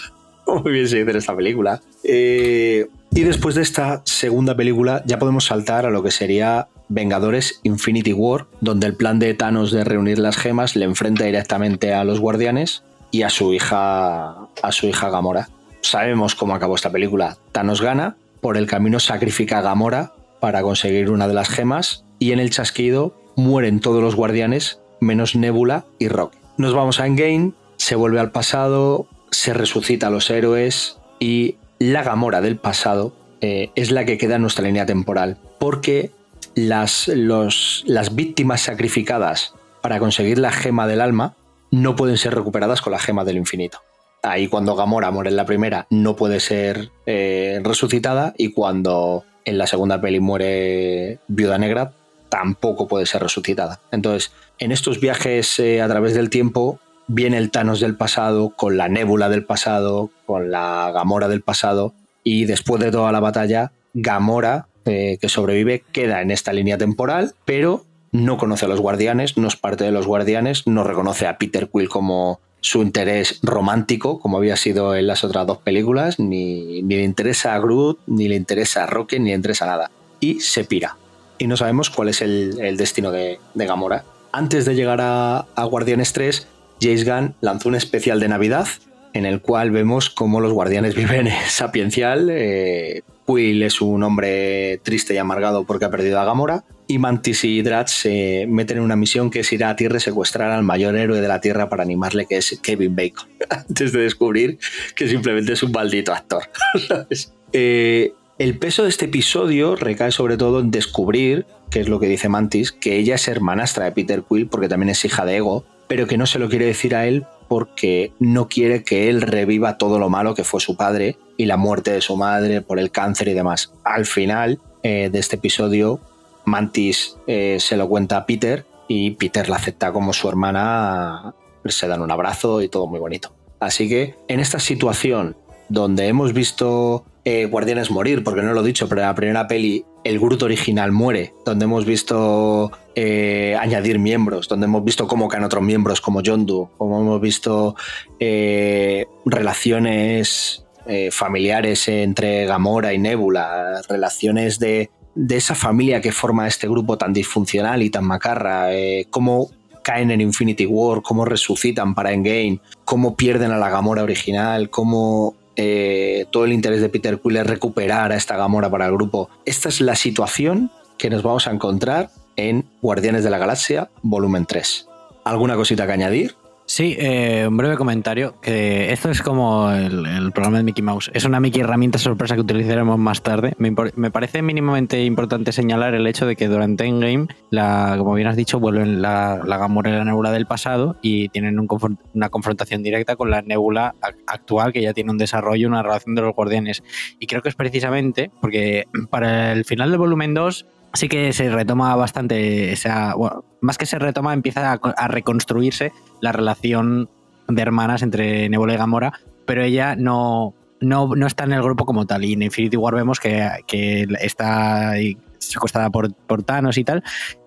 Muy 0.46 0.72
bien 0.72 0.88
se 0.88 0.98
dice 0.98 1.10
en 1.10 1.16
esta 1.16 1.36
película. 1.36 1.80
Eh, 2.02 2.88
y 3.12 3.22
después 3.22 3.54
de 3.54 3.62
esta 3.62 4.02
segunda 4.04 4.56
película 4.56 5.02
ya 5.06 5.18
podemos 5.18 5.44
saltar 5.46 5.86
a 5.86 5.90
lo 5.90 6.02
que 6.02 6.10
sería 6.10 6.68
Vengadores 6.88 7.60
Infinity 7.62 8.12
War, 8.12 8.46
donde 8.60 8.86
el 8.86 8.96
plan 8.96 9.18
de 9.18 9.34
Thanos 9.34 9.70
de 9.70 9.84
reunir 9.84 10.18
las 10.18 10.36
gemas 10.36 10.76
le 10.76 10.84
enfrenta 10.84 11.24
directamente 11.24 11.94
a 11.94 12.04
los 12.04 12.20
guardianes 12.20 12.82
y 13.10 13.22
a 13.22 13.30
su 13.30 13.52
hija 13.52 14.48
a 14.62 14.72
su 14.72 14.86
hija 14.86 15.10
Gamora. 15.10 15.48
Sabemos 15.82 16.34
cómo 16.34 16.54
acabó 16.54 16.74
esta 16.74 16.90
película. 16.90 17.36
Thanos 17.52 17.80
gana, 17.80 18.16
por 18.40 18.56
el 18.56 18.66
camino 18.66 19.00
sacrifica 19.00 19.58
a 19.58 19.62
Gamora 19.62 20.12
para 20.40 20.62
conseguir 20.62 21.10
una 21.10 21.28
de 21.28 21.34
las 21.34 21.48
gemas 21.48 22.04
y 22.18 22.32
en 22.32 22.40
el 22.40 22.50
chasquido 22.50 23.14
mueren 23.36 23.80
todos 23.80 24.02
los 24.02 24.16
guardianes 24.16 24.80
menos 25.00 25.34
Nebula 25.34 25.84
y 25.98 26.08
Rock. 26.08 26.34
Nos 26.56 26.74
vamos 26.74 27.00
a 27.00 27.06
Endgame, 27.06 27.52
se 27.80 27.94
vuelve 27.94 28.20
al 28.20 28.30
pasado, 28.30 29.06
se 29.30 29.54
resucita 29.54 30.08
a 30.08 30.10
los 30.10 30.28
héroes 30.28 30.98
y 31.18 31.56
la 31.78 32.02
Gamora 32.02 32.42
del 32.42 32.58
pasado 32.58 33.14
eh, 33.40 33.70
es 33.74 33.90
la 33.90 34.04
que 34.04 34.18
queda 34.18 34.36
en 34.36 34.42
nuestra 34.42 34.66
línea 34.66 34.84
temporal, 34.84 35.38
porque 35.58 36.10
las, 36.54 37.08
las 37.08 38.14
víctimas 38.14 38.60
sacrificadas 38.60 39.54
para 39.80 39.98
conseguir 39.98 40.38
la 40.38 40.52
gema 40.52 40.86
del 40.86 41.00
alma 41.00 41.36
no 41.70 41.96
pueden 41.96 42.18
ser 42.18 42.34
recuperadas 42.34 42.82
con 42.82 42.92
la 42.92 42.98
gema 42.98 43.24
del 43.24 43.38
infinito. 43.38 43.78
Ahí 44.22 44.48
cuando 44.48 44.76
Gamora 44.76 45.10
muere 45.10 45.30
en 45.30 45.36
la 45.36 45.46
primera 45.46 45.86
no 45.88 46.16
puede 46.16 46.40
ser 46.40 46.90
eh, 47.06 47.60
resucitada 47.64 48.34
y 48.36 48.52
cuando 48.52 49.24
en 49.46 49.56
la 49.56 49.66
segunda 49.66 50.02
peli 50.02 50.20
muere 50.20 51.18
Viuda 51.28 51.56
Negra 51.56 51.94
tampoco 52.28 52.86
puede 52.88 53.06
ser 53.06 53.22
resucitada. 53.22 53.80
Entonces, 53.90 54.32
en 54.58 54.70
estos 54.70 55.00
viajes 55.00 55.58
eh, 55.60 55.80
a 55.80 55.88
través 55.88 56.12
del 56.12 56.28
tiempo 56.28 56.78
viene 57.12 57.38
el 57.38 57.50
Thanos 57.50 57.80
del 57.80 57.96
pasado 57.96 58.50
con 58.50 58.76
la 58.76 58.88
Nébula 58.88 59.28
del 59.28 59.44
pasado, 59.44 60.10
con 60.26 60.50
la 60.50 60.92
Gamora 60.94 61.26
del 61.26 61.42
pasado 61.42 61.92
y 62.22 62.44
después 62.44 62.80
de 62.80 62.92
toda 62.92 63.10
la 63.10 63.18
batalla, 63.18 63.72
Gamora, 63.94 64.68
eh, 64.84 65.18
que 65.20 65.28
sobrevive, 65.28 65.82
queda 65.92 66.22
en 66.22 66.30
esta 66.30 66.52
línea 66.52 66.78
temporal, 66.78 67.34
pero 67.44 67.84
no 68.12 68.38
conoce 68.38 68.66
a 68.66 68.68
los 68.68 68.80
guardianes, 68.80 69.36
no 69.36 69.48
es 69.48 69.56
parte 69.56 69.84
de 69.84 69.90
los 69.90 70.06
guardianes, 70.06 70.68
no 70.68 70.84
reconoce 70.84 71.26
a 71.26 71.36
Peter 71.36 71.68
Quill 71.68 71.88
como 71.88 72.38
su 72.60 72.82
interés 72.82 73.40
romántico, 73.42 74.20
como 74.20 74.36
había 74.36 74.56
sido 74.56 74.94
en 74.94 75.08
las 75.08 75.24
otras 75.24 75.46
dos 75.46 75.58
películas, 75.58 76.20
ni, 76.20 76.82
ni 76.82 76.96
le 76.96 77.02
interesa 77.02 77.54
a 77.54 77.58
Groot, 77.58 77.98
ni 78.06 78.28
le 78.28 78.36
interesa 78.36 78.84
a 78.84 78.86
Rocket, 78.86 79.20
ni 79.20 79.30
le 79.30 79.36
interesa 79.36 79.66
nada. 79.66 79.90
Y 80.20 80.40
se 80.40 80.62
pira. 80.64 80.96
Y 81.38 81.48
no 81.48 81.56
sabemos 81.56 81.90
cuál 81.90 82.10
es 82.10 82.20
el, 82.20 82.76
destino 82.76 83.10
de, 83.10 83.40
de 83.54 83.66
Gamora. 83.66 84.04
Antes 84.30 84.64
de 84.64 84.74
llegar 84.76 85.00
a, 85.00 85.46
a 85.54 85.64
Guardianes 85.64 86.12
3, 86.12 86.46
James 86.80 87.04
Gunn 87.04 87.34
lanzó 87.40 87.68
un 87.68 87.74
especial 87.74 88.20
de 88.20 88.28
Navidad 88.28 88.66
en 89.12 89.26
el 89.26 89.40
cual 89.40 89.70
vemos 89.70 90.10
cómo 90.10 90.40
los 90.40 90.52
guardianes 90.52 90.94
viven 90.96 91.28
sapiencial. 91.48 92.28
Eh, 92.30 93.02
Quill 93.26 93.62
es 93.62 93.80
un 93.80 94.02
hombre 94.02 94.78
triste 94.82 95.14
y 95.14 95.18
amargado 95.18 95.64
porque 95.64 95.84
ha 95.84 95.90
perdido 95.90 96.20
a 96.20 96.24
Gamora. 96.24 96.64
Y 96.86 96.98
Mantis 96.98 97.44
y 97.44 97.62
Drax 97.62 97.92
se 97.92 98.46
meten 98.48 98.78
en 98.78 98.82
una 98.82 98.96
misión 98.96 99.30
que 99.30 99.40
es 99.40 99.52
ir 99.52 99.64
a 99.64 99.76
Tierra 99.76 99.98
y 99.98 100.00
secuestrar 100.00 100.50
al 100.50 100.64
mayor 100.64 100.96
héroe 100.96 101.20
de 101.20 101.28
la 101.28 101.40
Tierra 101.40 101.68
para 101.68 101.84
animarle, 101.84 102.26
que 102.26 102.38
es 102.38 102.58
Kevin 102.60 102.96
Bacon. 102.96 103.28
Antes 103.50 103.92
de 103.92 104.00
descubrir 104.00 104.58
que 104.96 105.08
simplemente 105.08 105.52
es 105.52 105.62
un 105.62 105.72
maldito 105.72 106.12
actor. 106.12 106.42
Eh, 107.52 108.12
el 108.38 108.58
peso 108.58 108.84
de 108.84 108.90
este 108.90 109.06
episodio 109.06 109.74
recae 109.74 110.12
sobre 110.12 110.36
todo 110.36 110.60
en 110.60 110.70
descubrir, 110.70 111.46
que 111.68 111.80
es 111.80 111.88
lo 111.88 111.98
que 111.98 112.06
dice 112.06 112.28
Mantis, 112.28 112.70
que 112.70 112.96
ella 112.96 113.16
es 113.16 113.26
hermanastra 113.26 113.86
de 113.86 113.90
Peter 113.90 114.22
Quill 114.22 114.46
porque 114.46 114.68
también 114.68 114.90
es 114.90 115.04
hija 115.04 115.24
de 115.24 115.38
Ego, 115.38 115.64
pero 115.90 116.06
que 116.06 116.16
no 116.16 116.24
se 116.24 116.38
lo 116.38 116.48
quiere 116.48 116.66
decir 116.66 116.94
a 116.94 117.08
él 117.08 117.26
porque 117.48 118.12
no 118.20 118.46
quiere 118.46 118.84
que 118.84 119.08
él 119.08 119.22
reviva 119.22 119.76
todo 119.76 119.98
lo 119.98 120.08
malo 120.08 120.36
que 120.36 120.44
fue 120.44 120.60
su 120.60 120.76
padre 120.76 121.16
y 121.36 121.46
la 121.46 121.56
muerte 121.56 121.90
de 121.90 122.00
su 122.00 122.16
madre 122.16 122.60
por 122.60 122.78
el 122.78 122.92
cáncer 122.92 123.26
y 123.26 123.34
demás. 123.34 123.72
Al 123.82 124.06
final 124.06 124.60
eh, 124.84 125.10
de 125.10 125.18
este 125.18 125.34
episodio, 125.34 125.98
Mantis 126.44 127.16
eh, 127.26 127.56
se 127.58 127.76
lo 127.76 127.88
cuenta 127.88 128.18
a 128.18 128.24
Peter 128.24 128.66
y 128.86 129.10
Peter 129.10 129.48
la 129.48 129.56
acepta 129.56 129.90
como 129.90 130.12
su 130.12 130.28
hermana, 130.28 131.34
se 131.64 131.88
dan 131.88 132.02
un 132.02 132.12
abrazo 132.12 132.62
y 132.62 132.68
todo 132.68 132.86
muy 132.86 133.00
bonito. 133.00 133.32
Así 133.58 133.88
que 133.88 134.14
en 134.28 134.38
esta 134.38 134.60
situación 134.60 135.34
donde 135.68 136.06
hemos 136.06 136.32
visto 136.32 137.04
eh, 137.24 137.46
Guardianes 137.46 137.90
morir, 137.90 138.22
porque 138.22 138.42
no 138.42 138.52
lo 138.52 138.60
he 138.60 138.66
dicho, 138.66 138.88
pero 138.88 139.00
en 139.00 139.08
la 139.08 139.14
primera 139.16 139.48
peli 139.48 139.84
el 140.04 140.18
Groot 140.18 140.42
original 140.42 140.92
muere, 140.92 141.34
donde 141.44 141.64
hemos 141.64 141.84
visto 141.84 142.72
eh, 142.94 143.56
añadir 143.60 143.98
miembros, 143.98 144.48
donde 144.48 144.66
hemos 144.66 144.84
visto 144.84 145.06
cómo 145.06 145.28
caen 145.28 145.44
otros 145.44 145.62
miembros 145.62 146.00
como 146.00 146.22
Yondu, 146.22 146.70
como 146.78 147.00
hemos 147.00 147.20
visto 147.20 147.76
eh, 148.18 149.06
relaciones 149.24 150.64
eh, 150.86 151.10
familiares 151.10 151.88
entre 151.88 152.46
Gamora 152.46 152.92
y 152.92 152.98
Nebula, 152.98 153.82
relaciones 153.88 154.58
de, 154.58 154.90
de 155.14 155.36
esa 155.36 155.54
familia 155.54 156.00
que 156.00 156.12
forma 156.12 156.48
este 156.48 156.68
grupo 156.68 156.96
tan 156.96 157.12
disfuncional 157.12 157.82
y 157.82 157.90
tan 157.90 158.04
macarra, 158.04 158.68
cómo 159.10 159.50
caen 159.82 160.10
en 160.10 160.20
Infinity 160.20 160.66
War, 160.66 161.02
cómo 161.02 161.24
resucitan 161.24 161.94
para 161.94 162.12
Endgame, 162.12 162.60
cómo 162.84 163.16
pierden 163.16 163.50
a 163.50 163.58
la 163.58 163.70
Gamora 163.70 164.02
original, 164.02 164.70
cómo 164.70 165.34
eh, 165.62 166.24
todo 166.30 166.46
el 166.46 166.54
interés 166.54 166.80
de 166.80 166.88
Peter 166.88 167.20
Quill 167.20 167.36
es 167.36 167.46
recuperar 167.46 168.12
a 168.12 168.16
esta 168.16 168.34
Gamora 168.34 168.70
para 168.70 168.86
el 168.86 168.92
grupo. 168.92 169.28
Esta 169.44 169.68
es 169.68 169.82
la 169.82 169.94
situación 169.94 170.70
que 170.96 171.10
nos 171.10 171.22
vamos 171.22 171.46
a 171.46 171.50
encontrar 171.50 172.08
en 172.36 172.64
Guardianes 172.80 173.24
de 173.24 173.30
la 173.30 173.36
Galaxia, 173.36 173.90
volumen 174.00 174.46
3. 174.46 174.88
¿Alguna 175.22 175.56
cosita 175.56 175.86
que 175.86 175.92
añadir? 175.92 176.34
Sí, 176.72 176.94
eh, 177.00 177.46
un 177.48 177.56
breve 177.56 177.76
comentario. 177.76 178.40
Que 178.40 178.92
esto 178.92 179.10
es 179.10 179.22
como 179.22 179.72
el, 179.72 180.30
programa 180.30 180.58
de 180.58 180.62
Mickey 180.62 180.84
Mouse. 180.84 181.10
Es 181.14 181.24
una 181.24 181.40
Mickey 181.40 181.62
herramienta 181.62 181.98
sorpresa 181.98 182.36
que 182.36 182.42
utilizaremos 182.42 182.96
más 182.96 183.22
tarde. 183.24 183.54
Me, 183.58 183.74
me 183.96 184.12
parece 184.12 184.40
mínimamente 184.40 185.02
importante 185.02 185.50
señalar 185.50 185.94
el 185.94 186.06
hecho 186.06 186.26
de 186.26 186.36
que 186.36 186.46
durante 186.46 186.84
Endgame, 186.84 187.26
la, 187.50 187.96
como 187.98 188.14
bien 188.14 188.28
has 188.28 188.36
dicho, 188.36 188.60
vuelven 188.60 189.02
la, 189.02 189.40
la 189.44 189.58
Gamora 189.58 189.90
y 189.90 189.94
la 189.94 190.04
Nebula 190.04 190.30
del 190.30 190.46
pasado 190.46 190.96
y 191.02 191.28
tienen 191.30 191.58
una 191.58 192.28
confrontación 192.28 192.84
directa 192.84 193.16
con 193.16 193.32
la 193.32 193.42
Nebula 193.42 193.96
ac- 194.00 194.22
actual 194.28 194.72
que 194.72 194.80
ya 194.80 194.94
tiene 194.94 195.10
un 195.10 195.18
desarrollo, 195.18 195.66
una 195.66 195.82
relación 195.82 196.14
de 196.14 196.22
los 196.22 196.36
guardianes. 196.36 196.84
Y 197.18 197.26
creo 197.26 197.42
que 197.42 197.48
es 197.48 197.56
precisamente 197.56 198.30
porque 198.40 198.84
para 199.10 199.50
el 199.50 199.64
final 199.64 199.90
del 199.90 199.98
volumen 199.98 200.34
2 200.34 200.66
sí 200.92 201.08
que 201.08 201.32
se 201.32 201.48
retoma 201.50 201.94
bastante, 201.96 202.72
esa, 202.72 203.14
bueno, 203.14 203.44
más 203.60 203.78
que 203.78 203.86
se 203.86 203.98
retoma, 203.98 204.34
empieza 204.34 204.72
a, 204.72 204.74
a 204.74 205.08
reconstruirse 205.08 205.92
la 206.20 206.32
relación 206.32 207.08
de 207.48 207.62
hermanas 207.62 208.02
entre 208.02 208.48
Nebula 208.48 208.74
y 208.74 208.76
Gamora, 208.76 209.12
pero 209.46 209.62
ella 209.62 209.96
no, 209.96 210.54
no, 210.80 211.14
no 211.14 211.26
está 211.26 211.44
en 211.44 211.52
el 211.52 211.62
grupo 211.62 211.84
como 211.84 212.06
tal. 212.06 212.24
Y 212.24 212.32
en 212.34 212.42
Infinity 212.42 212.76
War 212.76 212.94
vemos 212.94 213.20
que, 213.20 213.48
que 213.66 214.06
está 214.20 214.94
secuestrada 215.38 215.90
por, 215.90 216.14
por 216.14 216.42
Thanos 216.42 216.78
y 216.78 216.84
tal. 216.84 217.02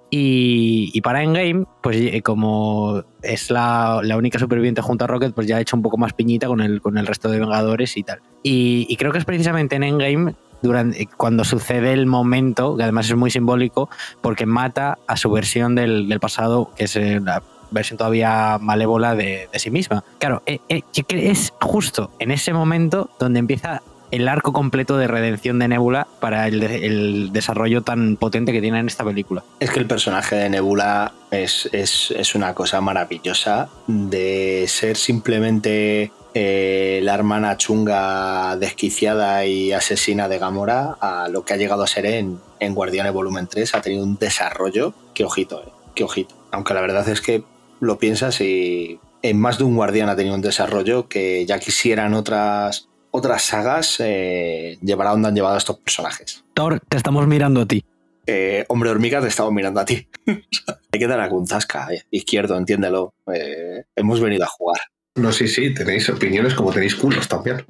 Y, 0.10 0.92
y 0.94 1.02
para 1.02 1.24
Endgame, 1.24 1.66
pues 1.82 1.98
eh, 1.98 2.22
como 2.22 3.04
es 3.24 3.50
la, 3.50 4.00
la 4.04 4.16
única 4.16 4.38
superviviente 4.38 4.82
junto 4.82 5.06
a 5.06 5.08
Rocket, 5.08 5.34
pues 5.34 5.48
ya 5.48 5.58
ha 5.58 5.62
hecho 5.62 5.76
un 5.76 5.82
poco 5.82 5.98
más 5.98 6.14
piñita 6.14 6.48
con 6.48 6.62
el, 6.62 6.82
con 6.82 7.00
el 7.00 7.08
resto 7.08 7.30
de 7.30 7.40
Vengadores 7.40 7.98
y 7.98 8.04
tal. 8.04 8.20
Y, 8.44 8.86
y 8.90 8.96
creo 8.98 9.12
que 9.12 9.18
es 9.18 9.26
precisamente 9.26 9.76
en 9.76 9.84
Endgame 9.84 10.36
durante, 10.64 11.08
cuando 11.16 11.44
sucede 11.44 11.94
el 11.94 12.08
momento, 12.08 12.76
que 12.76 12.84
además 12.84 13.08
es 13.10 13.16
muy 13.16 13.30
simbólico, 13.30 13.90
porque 14.22 14.48
mata 14.48 14.98
a 15.06 15.16
su 15.18 15.30
versión 15.30 15.76
del, 15.76 16.18
pasado, 16.20 16.72
que 16.76 16.86
es 16.86 16.96
eh, 16.96 17.20
la 17.24 17.44
versión 17.70 17.98
todavía 17.98 18.58
malévola 18.62 19.14
de, 19.14 19.50
sí 19.56 19.70
misma. 19.70 20.04
Claro, 20.20 20.42
eh, 20.46 20.60
eh, 20.70 20.82
es 21.10 21.54
justo 21.62 22.12
en 22.20 22.32
ese 22.32 22.54
momento 22.54 23.10
donde 23.20 23.40
empieza 23.40 23.82
el 24.12 24.28
arco 24.28 24.54
completo 24.54 24.96
de 24.98 25.08
redención 25.08 25.58
de 25.58 25.68
Nebula 25.68 26.06
para 26.20 26.48
el, 26.48 26.62
el 26.62 27.34
desarrollo 27.34 27.82
tan 27.82 28.16
potente 28.16 28.52
que 28.52 28.62
tiene 28.62 28.78
en 28.80 28.86
esta 28.86 29.04
película. 29.04 29.44
Es 29.60 29.72
que 29.72 29.80
el 29.80 29.88
personaje 29.88 30.36
de 30.36 30.50
Nebula 30.52 31.14
es, 31.32 31.68
es- 31.72 32.12
es 32.16 32.36
una 32.36 32.54
cosa 32.54 32.80
maravillosa 32.80 33.70
de 33.88 34.66
ser 34.68 34.98
simplemente 34.98 36.12
eh, 36.34 37.00
la 37.04 37.14
hermana 37.14 37.58
chunga 37.58 38.56
desquiciada 38.58 39.46
y 39.46 39.72
asesina 39.72 40.28
de 40.28 40.40
Gamora 40.40 40.98
a 41.00 41.28
lo 41.30 41.46
que 41.46 41.54
ha 41.54 41.58
llegado 41.58 41.84
a 41.84 41.88
ser 41.88 42.06
en, 42.06 42.40
en 42.60 42.76
Guardianes 42.76 43.14
Volumen 43.14 43.48
3. 43.48 43.76
Ha 43.76 43.82
tenido 43.82 44.04
un 44.04 44.18
desarrollo 44.18 44.94
que 45.14 45.24
ojito, 45.24 45.64
eh, 45.64 45.72
que 45.96 46.04
ojito. 46.04 46.36
Aunque 46.52 46.74
la 46.74 46.82
verdad 46.82 47.08
es 47.10 47.22
que 47.22 47.44
lo 47.80 47.98
piensas 47.98 48.42
y 48.42 49.00
en 49.22 49.40
más 49.40 49.58
de 49.58 49.64
un 49.64 49.76
Guardián 49.76 50.10
ha 50.10 50.16
tenido 50.16 50.36
un 50.36 50.42
desarrollo 50.42 51.08
que 51.08 51.46
ya 51.46 51.60
quisieran 51.60 52.14
otras, 52.14 52.90
otras 53.12 53.44
sagas 53.44 54.00
eh, 54.00 54.78
llevar 54.82 55.08
a 55.08 55.12
donde 55.12 55.30
han 55.30 55.36
llevado 55.36 55.56
a 55.56 55.60
estos 55.60 55.78
personajes. 55.78 56.44
Thor, 56.54 56.80
te 56.88 56.98
estamos 56.98 57.28
mirando 57.28 57.62
a 57.62 57.66
ti. 57.66 57.84
Eh, 58.26 58.64
hombre 58.70 58.90
hormiga, 58.90 59.22
te 59.22 59.28
estamos 59.28 59.52
mirando 59.52 59.80
a 59.80 59.86
ti. 59.86 60.08
Hay 60.26 61.00
que 61.00 61.08
dar 61.08 61.20
algún 61.20 61.48
zasca, 61.48 61.94
eh, 61.94 62.04
izquierdo, 62.12 62.58
entiéndelo. 62.58 63.14
Eh, 63.34 63.84
hemos 63.96 64.22
venido 64.22 64.46
a 64.46 64.48
jugar. 64.48 64.80
No, 65.16 65.32
sí, 65.32 65.48
sí, 65.48 65.74
tenéis 65.74 66.10
opiniones 66.10 66.54
como 66.56 66.72
tenéis 66.72 66.96
culos 66.96 67.28
también. 67.28 67.66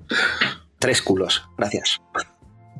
Tres 0.80 1.02
culos, 1.02 1.44
gracias. 1.58 2.02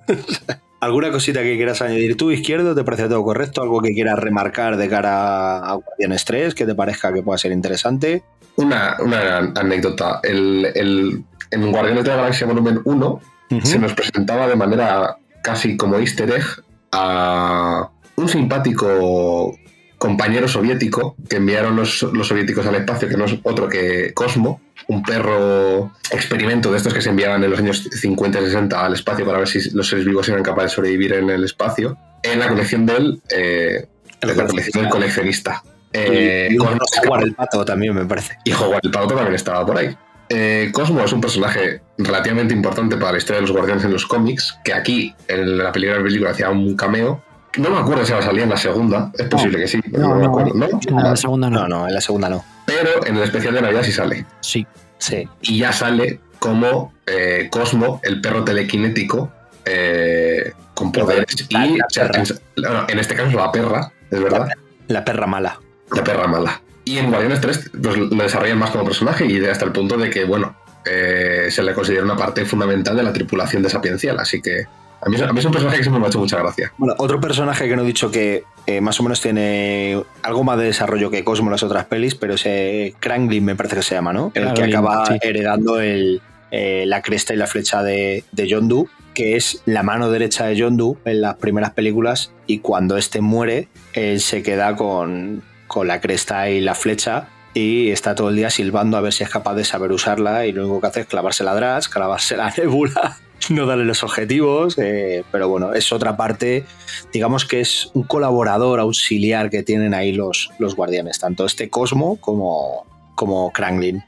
¿Alguna 0.80 1.12
cosita 1.12 1.42
que 1.44 1.56
quieras 1.56 1.82
añadir 1.82 2.18
tú, 2.18 2.32
izquierdo? 2.32 2.76
¿Te 2.76 2.84
parece 2.84 3.08
todo 3.08 3.24
correcto? 3.24 3.62
¿Algo 3.62 3.82
que 3.82 3.94
quieras 3.94 4.20
remarcar 4.20 4.76
de 4.78 4.90
cara 4.90 5.60
a 5.60 5.74
Guardianes 5.76 6.26
3 6.26 6.56
que 6.56 6.66
te 6.66 6.76
parezca 6.76 7.14
que 7.14 7.22
pueda 7.24 7.38
ser 7.38 7.52
interesante? 7.54 8.24
Una, 8.58 8.98
una 9.00 9.38
anécdota. 9.56 10.20
El, 10.24 10.68
el- 10.76 11.24
en 11.52 11.72
Guardianes 11.72 12.04
de 12.04 12.10
la 12.10 12.16
Galaxia 12.18 12.48
Volumen 12.48 12.82
1 12.84 13.22
se 13.64 13.78
nos 13.80 13.94
presentaba 13.94 14.48
de 14.48 14.56
manera 14.56 15.18
casi 15.44 15.78
como 15.78 16.00
easter 16.00 16.32
egg 16.32 16.44
a 16.92 17.90
un 18.16 18.28
simpático 18.28 19.56
compañero 20.04 20.50
soviético 20.50 21.16
que 21.30 21.38
enviaron 21.38 21.78
los, 21.78 22.04
los 22.04 22.28
soviéticos 22.28 22.66
al 22.66 22.76
espacio, 22.76 23.08
que 23.08 23.16
no 23.16 23.24
es 23.24 23.38
otro 23.42 23.70
que 23.70 24.14
Cosmo, 24.14 24.60
un 24.90 25.02
perro 25.02 25.94
experimento 26.12 26.70
de 26.72 26.76
estos 26.76 26.94
que 26.94 27.02
se 27.02 27.10
enviaban 27.10 27.42
en 27.42 27.50
los 27.50 27.58
años 27.58 27.88
50 27.90 28.42
y 28.42 28.44
60 28.48 28.86
al 28.86 28.94
espacio 28.96 29.26
para 29.26 29.38
ver 29.38 29.48
si 29.48 29.70
los 29.70 29.88
seres 29.88 30.04
vivos 30.04 30.28
eran 30.28 30.44
capaces 30.44 30.72
de 30.72 30.76
sobrevivir 30.76 31.14
en 31.14 31.30
el 31.30 31.46
espacio, 31.46 31.98
en 32.22 32.40
la 32.40 32.50
colección 32.50 32.86
del, 32.86 33.22
eh, 33.30 33.88
El 34.20 34.30
en 34.32 34.38
la 34.38 34.46
colección 34.46 34.84
del 34.84 34.92
coleccionista. 34.92 35.64
Eh, 35.94 36.50
y, 36.52 36.56
y 36.56 36.58
Howard 36.58 37.24
el 37.24 37.34
pato 37.34 37.64
también, 37.64 37.96
me 37.96 38.04
parece. 38.04 38.38
y 38.44 38.52
Howard 38.52 38.82
el 38.84 38.92
Pato 38.92 39.08
también 39.16 39.36
estaba 39.36 39.66
por 39.66 39.78
ahí. 39.78 39.96
Eh, 40.28 40.70
Cosmo 40.74 41.02
es 41.06 41.14
un 41.14 41.22
personaje 41.22 41.80
relativamente 41.98 42.54
importante 42.54 42.98
para 42.98 43.14
la 43.14 43.20
historia 43.20 43.38
de 43.38 43.48
los 43.48 43.52
guardianes 43.56 43.86
en 43.86 43.94
los 43.94 44.06
cómics, 44.06 44.54
que 44.66 44.74
aquí 44.74 45.16
en 45.30 45.58
la 45.58 45.72
película, 45.72 46.00
la 46.00 46.04
película 46.04 46.32
hacía 46.32 46.50
un 46.50 46.76
cameo. 46.76 47.24
No 47.58 47.70
me 47.70 47.78
acuerdo 47.78 48.06
si 48.06 48.14
va 48.14 48.20
a 48.20 48.24
salir 48.24 48.44
en 48.44 48.50
la 48.50 48.58
segunda, 48.58 49.12
es 49.18 49.28
posible 49.28 49.60
que 49.60 49.68
sí, 49.68 49.80
pero 49.92 50.08
no, 50.08 50.16
me 50.16 50.26
acuerdo. 50.26 50.54
¿no? 50.56 50.68
En 50.88 50.96
la 50.96 51.16
segunda 51.16 51.50
no. 51.50 51.62
No, 51.62 51.68
no, 51.68 51.88
en 51.88 51.94
la 51.94 52.02
segunda 52.02 52.30
no. 52.30 52.44
Pero 52.66 53.06
en 53.06 53.18
el 53.18 53.24
especial 53.24 53.54
de 53.54 53.62
Navidad 53.62 53.84
sí 53.84 53.92
sale. 53.92 54.26
Sí. 54.42 54.66
Sí. 54.98 55.28
Y 55.42 55.60
ya 55.60 55.72
sale 55.74 56.20
como 56.40 56.94
eh, 57.06 57.50
Cosmo, 57.52 58.00
el 58.04 58.22
perro 58.22 58.44
telequinético, 58.44 59.32
eh, 59.66 60.54
con 60.74 60.92
poderes. 60.92 61.52
La- 61.52 61.66
y 61.68 61.78
la 61.78 61.86
o 61.86 61.90
sea, 61.90 62.08
perra. 62.08 62.86
en, 62.88 63.00
este 63.00 63.16
caso 63.16 63.30
es 63.30 63.36
la 63.36 63.52
perra, 63.52 63.92
es 64.10 64.22
verdad. 64.22 64.48
La 64.88 65.06
perra 65.06 65.28
mala. 65.28 65.60
La 65.92 66.04
perra 66.04 66.28
mala. 66.28 66.62
Y 66.86 66.98
en 66.98 67.10
Guardianes 67.10 67.40
3 67.42 67.72
pues, 67.82 67.98
lo 67.98 68.08
desarrollan 68.24 68.60
más 68.60 68.72
como 68.72 68.84
personaje 68.84 69.26
y 69.26 69.46
hasta 69.46 69.66
el 69.66 69.72
punto 69.72 69.98
de 69.98 70.10
que, 70.10 70.26
bueno, 70.26 70.56
eh, 70.86 71.48
se 71.50 71.64
le 71.64 71.74
considera 71.74 72.04
una 72.04 72.18
parte 72.18 72.46
fundamental 72.46 72.96
de 72.96 73.04
la 73.04 73.14
tripulación 73.14 73.64
de 73.64 73.70
Sapiencial. 73.70 74.20
Así 74.20 74.42
que 74.42 74.66
a 75.06 75.10
mí, 75.10 75.16
es- 75.16 75.22
a 75.22 75.34
mí 75.34 75.40
es 75.40 75.46
un 75.46 75.52
personaje 75.52 75.78
que 75.78 75.84
siempre 75.84 76.00
me 76.00 76.06
ha 76.06 76.10
hecho 76.10 76.20
mucha 76.20 76.38
gracia. 76.40 76.72
Bueno, 76.78 76.96
otro 76.98 77.20
personaje 77.20 77.68
que 77.68 77.76
no 77.76 77.84
he 77.84 77.86
dicho 77.86 78.10
que 78.12 78.44
eh, 78.66 78.80
más 78.82 79.00
o 79.00 79.04
menos 79.04 79.22
tiene 79.22 80.02
algo 80.22 80.44
más 80.44 80.58
de 80.58 80.66
desarrollo 80.66 81.12
que 81.12 81.24
Cosmo 81.24 81.48
en 81.48 81.52
las 81.52 81.64
otras 81.64 81.86
pelis, 81.86 82.16
pero 82.16 82.36
ese 82.36 82.94
Kranglin 83.00 83.44
me 83.44 83.56
parece 83.56 83.76
que 83.76 83.84
se 83.84 83.96
llama, 83.96 84.14
¿no? 84.14 84.32
El 84.34 84.54
que 84.54 84.64
acaba 84.64 85.06
sí. 85.06 85.18
heredando 85.22 85.80
el, 85.82 86.22
eh, 86.52 86.86
la 86.88 87.02
cresta 87.02 87.34
y 87.34 87.38
la 87.38 87.48
flecha 87.48 87.84
de, 87.84 88.24
de 88.32 88.48
Yondu, 88.48 88.88
que 89.14 89.36
es 89.36 89.62
la 89.66 89.84
mano 89.84 90.10
derecha 90.10 90.46
de 90.46 90.56
Yondu 90.56 90.98
en 91.06 91.22
las 91.22 91.36
primeras 91.36 91.72
películas 91.72 92.32
y 92.48 92.60
cuando 92.60 92.98
este 92.98 93.22
muere, 93.22 93.68
él 93.94 94.22
se 94.22 94.42
queda 94.44 94.76
con, 94.76 95.44
con 95.68 95.88
la 95.88 96.00
cresta 96.02 96.50
y 96.50 96.62
la 96.62 96.74
flecha 96.74 97.28
y 97.54 97.92
está 97.92 98.16
todo 98.16 98.30
el 98.30 98.36
día 98.38 98.50
silbando 98.50 98.98
a 98.98 99.02
ver 99.02 99.14
si 99.14 99.24
es 99.24 99.30
capaz 99.30 99.54
de 99.54 99.64
saber 99.66 99.92
usarla 99.92 100.48
y 100.48 100.52
lo 100.54 100.64
único 100.64 100.82
que 100.82 100.88
hace 100.88 101.00
es 101.02 101.06
clavarse 101.06 101.44
la 101.44 101.54
Drax, 101.54 101.90
clavarse 101.90 102.36
la 102.38 102.52
Nebula, 102.58 103.18
no 103.52 103.66
darle 103.66 103.86
los 103.86 104.04
objetivos, 104.04 104.78
eh, 104.78 105.24
pero 105.32 105.48
bueno, 105.50 105.74
es 105.74 105.92
otra 105.92 106.16
parte, 106.18 106.66
digamos 107.12 107.46
que 107.46 107.62
es 107.62 107.90
un 107.94 108.04
colaborador 108.04 108.80
auxiliar 108.80 109.50
que 109.50 109.64
tienen 109.64 109.94
ahí 109.94 110.12
los, 110.14 110.50
los 110.60 110.76
guardianes, 110.76 111.20
tanto 111.20 111.46
este 111.46 111.70
Cosmo 111.70 112.18
como, 112.22 112.86
como 113.16 113.52
Kranglin. 113.52 114.04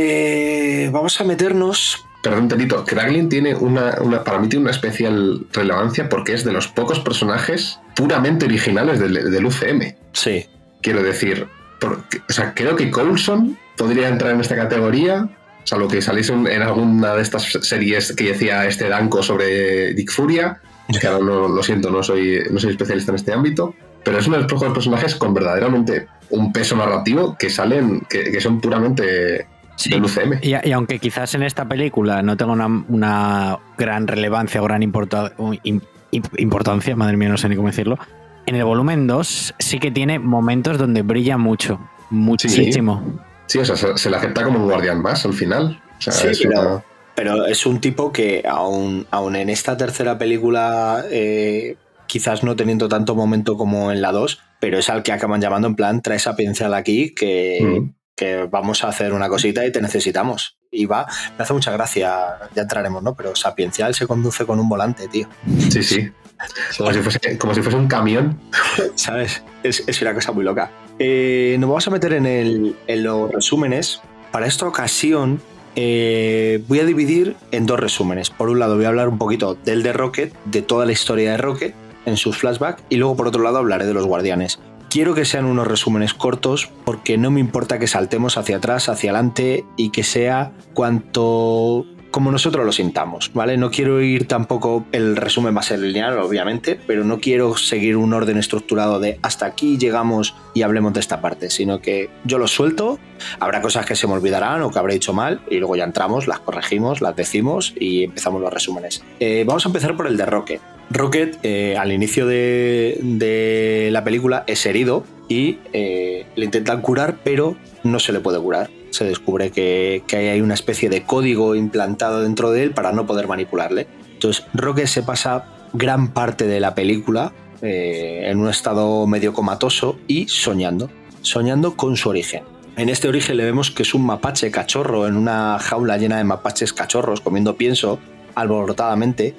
Eh, 0.00 0.88
vamos 0.92 1.20
a 1.20 1.24
meternos 1.24 1.98
Perdón, 2.22 2.48
Tenito, 2.48 2.84
Kraglin 2.84 3.28
tiene 3.28 3.54
una, 3.54 3.98
una- 4.00 4.24
para 4.24 4.40
mí 4.40 4.48
tiene 4.48 4.64
una 4.64 4.72
especial 4.72 5.46
relevancia 5.52 6.08
porque 6.08 6.32
es 6.32 6.42
de 6.44 6.50
los 6.50 6.66
pocos 6.66 6.98
personajes 6.98 7.78
puramente 7.94 8.46
originales 8.46 8.98
del, 8.98 9.30
del 9.30 9.46
UCM. 9.46 9.94
Sí, 10.12 10.44
Quiero 10.82 11.02
decir, 11.04 11.46
porque- 11.80 12.18
o 12.28 12.32
sea, 12.32 12.52
creo 12.54 12.74
que 12.74 12.90
Coulson 12.90 13.56
podría 13.76 14.08
entrar 14.08 14.32
en 14.32 14.40
esta 14.40 14.56
categoría, 14.56 15.28
salvo 15.66 15.88
que 15.88 16.00
saliese 16.00 16.32
en, 16.32 16.46
en 16.46 16.62
alguna 16.62 17.14
de 17.14 17.22
estas 17.22 17.42
series 17.60 18.12
que 18.14 18.24
decía 18.32 18.64
este 18.66 18.88
Danko 18.88 19.22
sobre 19.22 19.92
Dick 19.94 20.10
Furia, 20.10 20.58
que 21.00 21.06
ahora 21.06 21.24
no, 21.24 21.48
lo 21.48 21.62
siento, 21.62 21.90
no 21.90 22.02
soy, 22.02 22.40
no 22.50 22.58
soy 22.58 22.70
especialista 22.70 23.10
en 23.12 23.16
este 23.16 23.32
ámbito, 23.32 23.74
pero 24.04 24.18
es 24.18 24.26
uno 24.26 24.36
de 24.36 24.44
los 24.44 24.52
pocos 24.52 24.72
personajes 24.72 25.14
con 25.16 25.34
verdaderamente 25.34 26.06
un 26.30 26.52
peso 26.52 26.76
narrativo 26.76 27.36
que 27.38 27.50
salen, 27.50 28.06
que, 28.08 28.30
que 28.30 28.40
son 28.40 28.60
puramente 28.60 29.46
del 29.90 30.04
UCM. 30.04 30.38
Y, 30.42 30.54
y 30.68 30.72
aunque 30.72 30.98
quizás 31.00 31.34
en 31.34 31.42
esta 31.42 31.66
película 31.68 32.22
no 32.22 32.36
tenga 32.36 32.52
una, 32.52 32.66
una 32.88 33.58
gran 33.76 34.06
relevancia 34.06 34.60
o 34.62 34.64
gran 34.64 34.82
importa- 34.82 35.32
o 35.36 35.52
im- 35.52 35.82
im- 36.12 36.38
importancia, 36.38 36.94
madre 36.96 37.16
mía, 37.16 37.28
no 37.28 37.36
sé 37.36 37.48
ni 37.48 37.56
cómo 37.56 37.68
decirlo, 37.68 37.98
en 38.46 38.54
el 38.54 38.64
volumen 38.64 39.08
2 39.08 39.54
sí 39.58 39.78
que 39.80 39.90
tiene 39.90 40.20
momentos 40.20 40.78
donde 40.78 41.02
brilla 41.02 41.36
mucho, 41.36 41.80
muchísimo. 42.10 43.02
Sí, 43.46 43.58
o 43.58 43.64
sea, 43.64 43.76
se, 43.76 43.96
se 43.96 44.10
le 44.10 44.16
acepta 44.16 44.42
como 44.44 44.58
un 44.58 44.64
guardián 44.66 45.00
más 45.00 45.24
al 45.24 45.34
final. 45.34 45.80
O 45.98 46.00
sea, 46.02 46.12
Sí, 46.12 46.28
es 46.28 46.40
pero- 46.40 46.60
una- 46.60 46.84
pero 47.14 47.46
es 47.46 47.64
un 47.64 47.80
tipo 47.80 48.12
que 48.12 48.44
aún, 48.46 49.06
aún 49.10 49.36
en 49.36 49.48
esta 49.48 49.76
tercera 49.76 50.18
película, 50.18 51.04
eh, 51.10 51.76
quizás 52.06 52.42
no 52.44 52.54
teniendo 52.56 52.88
tanto 52.88 53.14
momento 53.14 53.56
como 53.56 53.90
en 53.90 54.02
la 54.02 54.12
2, 54.12 54.40
pero 54.60 54.78
es 54.78 54.90
al 54.90 55.02
que 55.02 55.12
acaban 55.12 55.40
llamando 55.40 55.66
en 55.68 55.76
plan, 55.76 56.02
trae 56.02 56.16
esa 56.18 56.36
pincel 56.36 56.74
aquí 56.74 57.14
que, 57.14 57.58
Mm. 57.62 57.94
que 58.14 58.44
vamos 58.50 58.84
a 58.84 58.88
hacer 58.88 59.12
una 59.12 59.28
cosita 59.28 59.64
y 59.64 59.72
te 59.72 59.80
necesitamos. 59.80 60.58
Y 60.70 60.84
va, 60.86 61.06
me 61.38 61.42
hace 61.44 61.52
mucha 61.54 61.70
gracia, 61.72 62.36
ya 62.54 62.62
entraremos, 62.62 63.02
¿no? 63.02 63.14
Pero 63.14 63.34
Sapiencial 63.34 63.94
se 63.94 64.06
conduce 64.06 64.44
con 64.44 64.60
un 64.60 64.68
volante, 64.68 65.08
tío. 65.08 65.28
Sí, 65.70 65.82
sí. 65.82 66.10
Como 66.76 66.92
si 66.92 66.98
fuese, 67.00 67.38
como 67.38 67.54
si 67.54 67.62
fuese 67.62 67.78
un 67.78 67.88
camión. 67.88 68.38
¿Sabes? 68.94 69.42
Es, 69.62 69.82
es 69.86 70.02
una 70.02 70.12
cosa 70.12 70.32
muy 70.32 70.44
loca. 70.44 70.70
Eh, 70.98 71.56
nos 71.60 71.68
vamos 71.68 71.86
a 71.86 71.90
meter 71.90 72.12
en, 72.14 72.26
el- 72.26 72.76
los 72.88 73.30
resúmenes. 73.30 74.00
Para 74.32 74.46
esta 74.46 74.66
ocasión 74.66 75.40
eh, 75.76 76.62
voy 76.68 76.80
a 76.80 76.84
dividir 76.84 77.36
en 77.50 77.66
dos 77.66 77.78
resúmenes. 77.80 78.30
Por 78.30 78.48
un 78.48 78.58
lado 78.58 78.76
voy 78.76 78.84
a 78.86 78.88
hablar 78.88 79.08
un 79.08 79.18
poquito 79.18 79.54
del 79.64 79.82
de 79.82 79.92
Rocket, 79.92 80.32
de 80.46 80.62
toda 80.62 80.86
la 80.86 80.92
historia 80.92 81.30
de 81.32 81.36
Rocket 81.36 81.74
en 82.06 82.16
sus 82.16 82.38
flashbacks, 82.38 82.82
y 82.88 82.96
luego 82.96 83.16
por 83.16 83.26
otro 83.28 83.42
lado 83.42 83.58
hablaré 83.58 83.84
de 83.86 83.92
los 83.94 84.06
guardianes. 84.06 84.58
Quiero 84.88 85.14
que 85.14 85.24
sean 85.24 85.44
unos 85.44 85.66
resúmenes 85.66 86.14
cortos 86.14 86.70
porque 86.84 87.18
no 87.18 87.30
me 87.30 87.40
importa 87.40 87.78
que 87.78 87.88
saltemos 87.88 88.38
hacia 88.38 88.58
atrás, 88.58 88.88
hacia 88.88 89.10
adelante 89.10 89.64
y 89.76 89.90
que 89.90 90.04
sea 90.04 90.52
cuanto 90.72 91.84
como 92.16 92.32
nosotros 92.32 92.64
lo 92.64 92.72
sintamos, 92.72 93.30
¿vale? 93.34 93.58
No 93.58 93.70
quiero 93.70 94.00
ir 94.00 94.26
tampoco, 94.26 94.86
el 94.92 95.16
resumen 95.16 95.54
va 95.54 95.60
a 95.60 95.62
ser 95.62 95.80
lineal, 95.80 96.18
obviamente, 96.18 96.80
pero 96.86 97.04
no 97.04 97.20
quiero 97.20 97.58
seguir 97.58 97.98
un 97.98 98.14
orden 98.14 98.38
estructurado 98.38 98.98
de 98.98 99.18
hasta 99.20 99.44
aquí 99.44 99.76
llegamos 99.76 100.34
y 100.54 100.62
hablemos 100.62 100.94
de 100.94 101.00
esta 101.00 101.20
parte, 101.20 101.50
sino 101.50 101.82
que 101.82 102.08
yo 102.24 102.38
lo 102.38 102.48
suelto, 102.48 102.98
habrá 103.38 103.60
cosas 103.60 103.84
que 103.84 103.94
se 103.94 104.06
me 104.06 104.14
olvidarán 104.14 104.62
o 104.62 104.70
que 104.70 104.78
habré 104.78 104.94
dicho 104.94 105.12
mal 105.12 105.42
y 105.50 105.58
luego 105.58 105.76
ya 105.76 105.84
entramos, 105.84 106.26
las 106.26 106.38
corregimos, 106.38 107.02
las 107.02 107.14
decimos 107.14 107.74
y 107.78 108.04
empezamos 108.04 108.40
los 108.40 108.50
resúmenes. 108.50 109.04
Eh, 109.20 109.44
vamos 109.46 109.66
a 109.66 109.68
empezar 109.68 109.94
por 109.94 110.06
el 110.06 110.16
de 110.16 110.24
Rocket. 110.24 110.62
Rocket, 110.88 111.38
eh, 111.42 111.76
al 111.76 111.92
inicio 111.92 112.26
de, 112.26 112.98
de 113.02 113.90
la 113.92 114.04
película, 114.04 114.42
es 114.46 114.64
herido 114.64 115.04
y 115.28 115.58
eh, 115.74 116.24
le 116.34 116.44
intentan 116.46 116.80
curar, 116.80 117.18
pero 117.22 117.56
no 117.84 117.98
se 117.98 118.12
le 118.12 118.20
puede 118.20 118.40
curar. 118.40 118.70
Se 118.96 119.04
descubre 119.04 119.50
que, 119.50 120.02
que 120.06 120.30
hay 120.30 120.40
una 120.40 120.54
especie 120.54 120.88
de 120.88 121.02
código 121.02 121.54
implantado 121.54 122.22
dentro 122.22 122.50
de 122.50 122.62
él 122.62 122.70
para 122.70 122.92
no 122.92 123.06
poder 123.06 123.28
manipularle. 123.28 123.86
Entonces, 124.14 124.46
Rocket 124.54 124.86
se 124.86 125.02
pasa 125.02 125.44
gran 125.74 126.14
parte 126.14 126.46
de 126.46 126.60
la 126.60 126.74
película 126.74 127.32
eh, 127.62 128.22
en 128.24 128.38
un 128.38 128.48
estado 128.48 129.06
medio 129.06 129.34
comatoso 129.34 129.98
y 130.06 130.28
soñando, 130.28 130.90
soñando 131.20 131.76
con 131.76 131.96
su 131.96 132.08
origen. 132.08 132.42
En 132.76 132.88
este 132.88 133.08
origen 133.08 133.36
le 133.36 133.44
vemos 133.44 133.70
que 133.70 133.82
es 133.82 133.94
un 133.94 134.04
mapache 134.04 134.50
cachorro 134.50 135.06
en 135.06 135.16
una 135.16 135.58
jaula 135.58 135.96
llena 135.96 136.18
de 136.18 136.24
mapaches 136.24 136.72
cachorros 136.72 137.20
comiendo 137.20 137.56
pienso 137.56 137.98
alborotadamente 138.34 139.34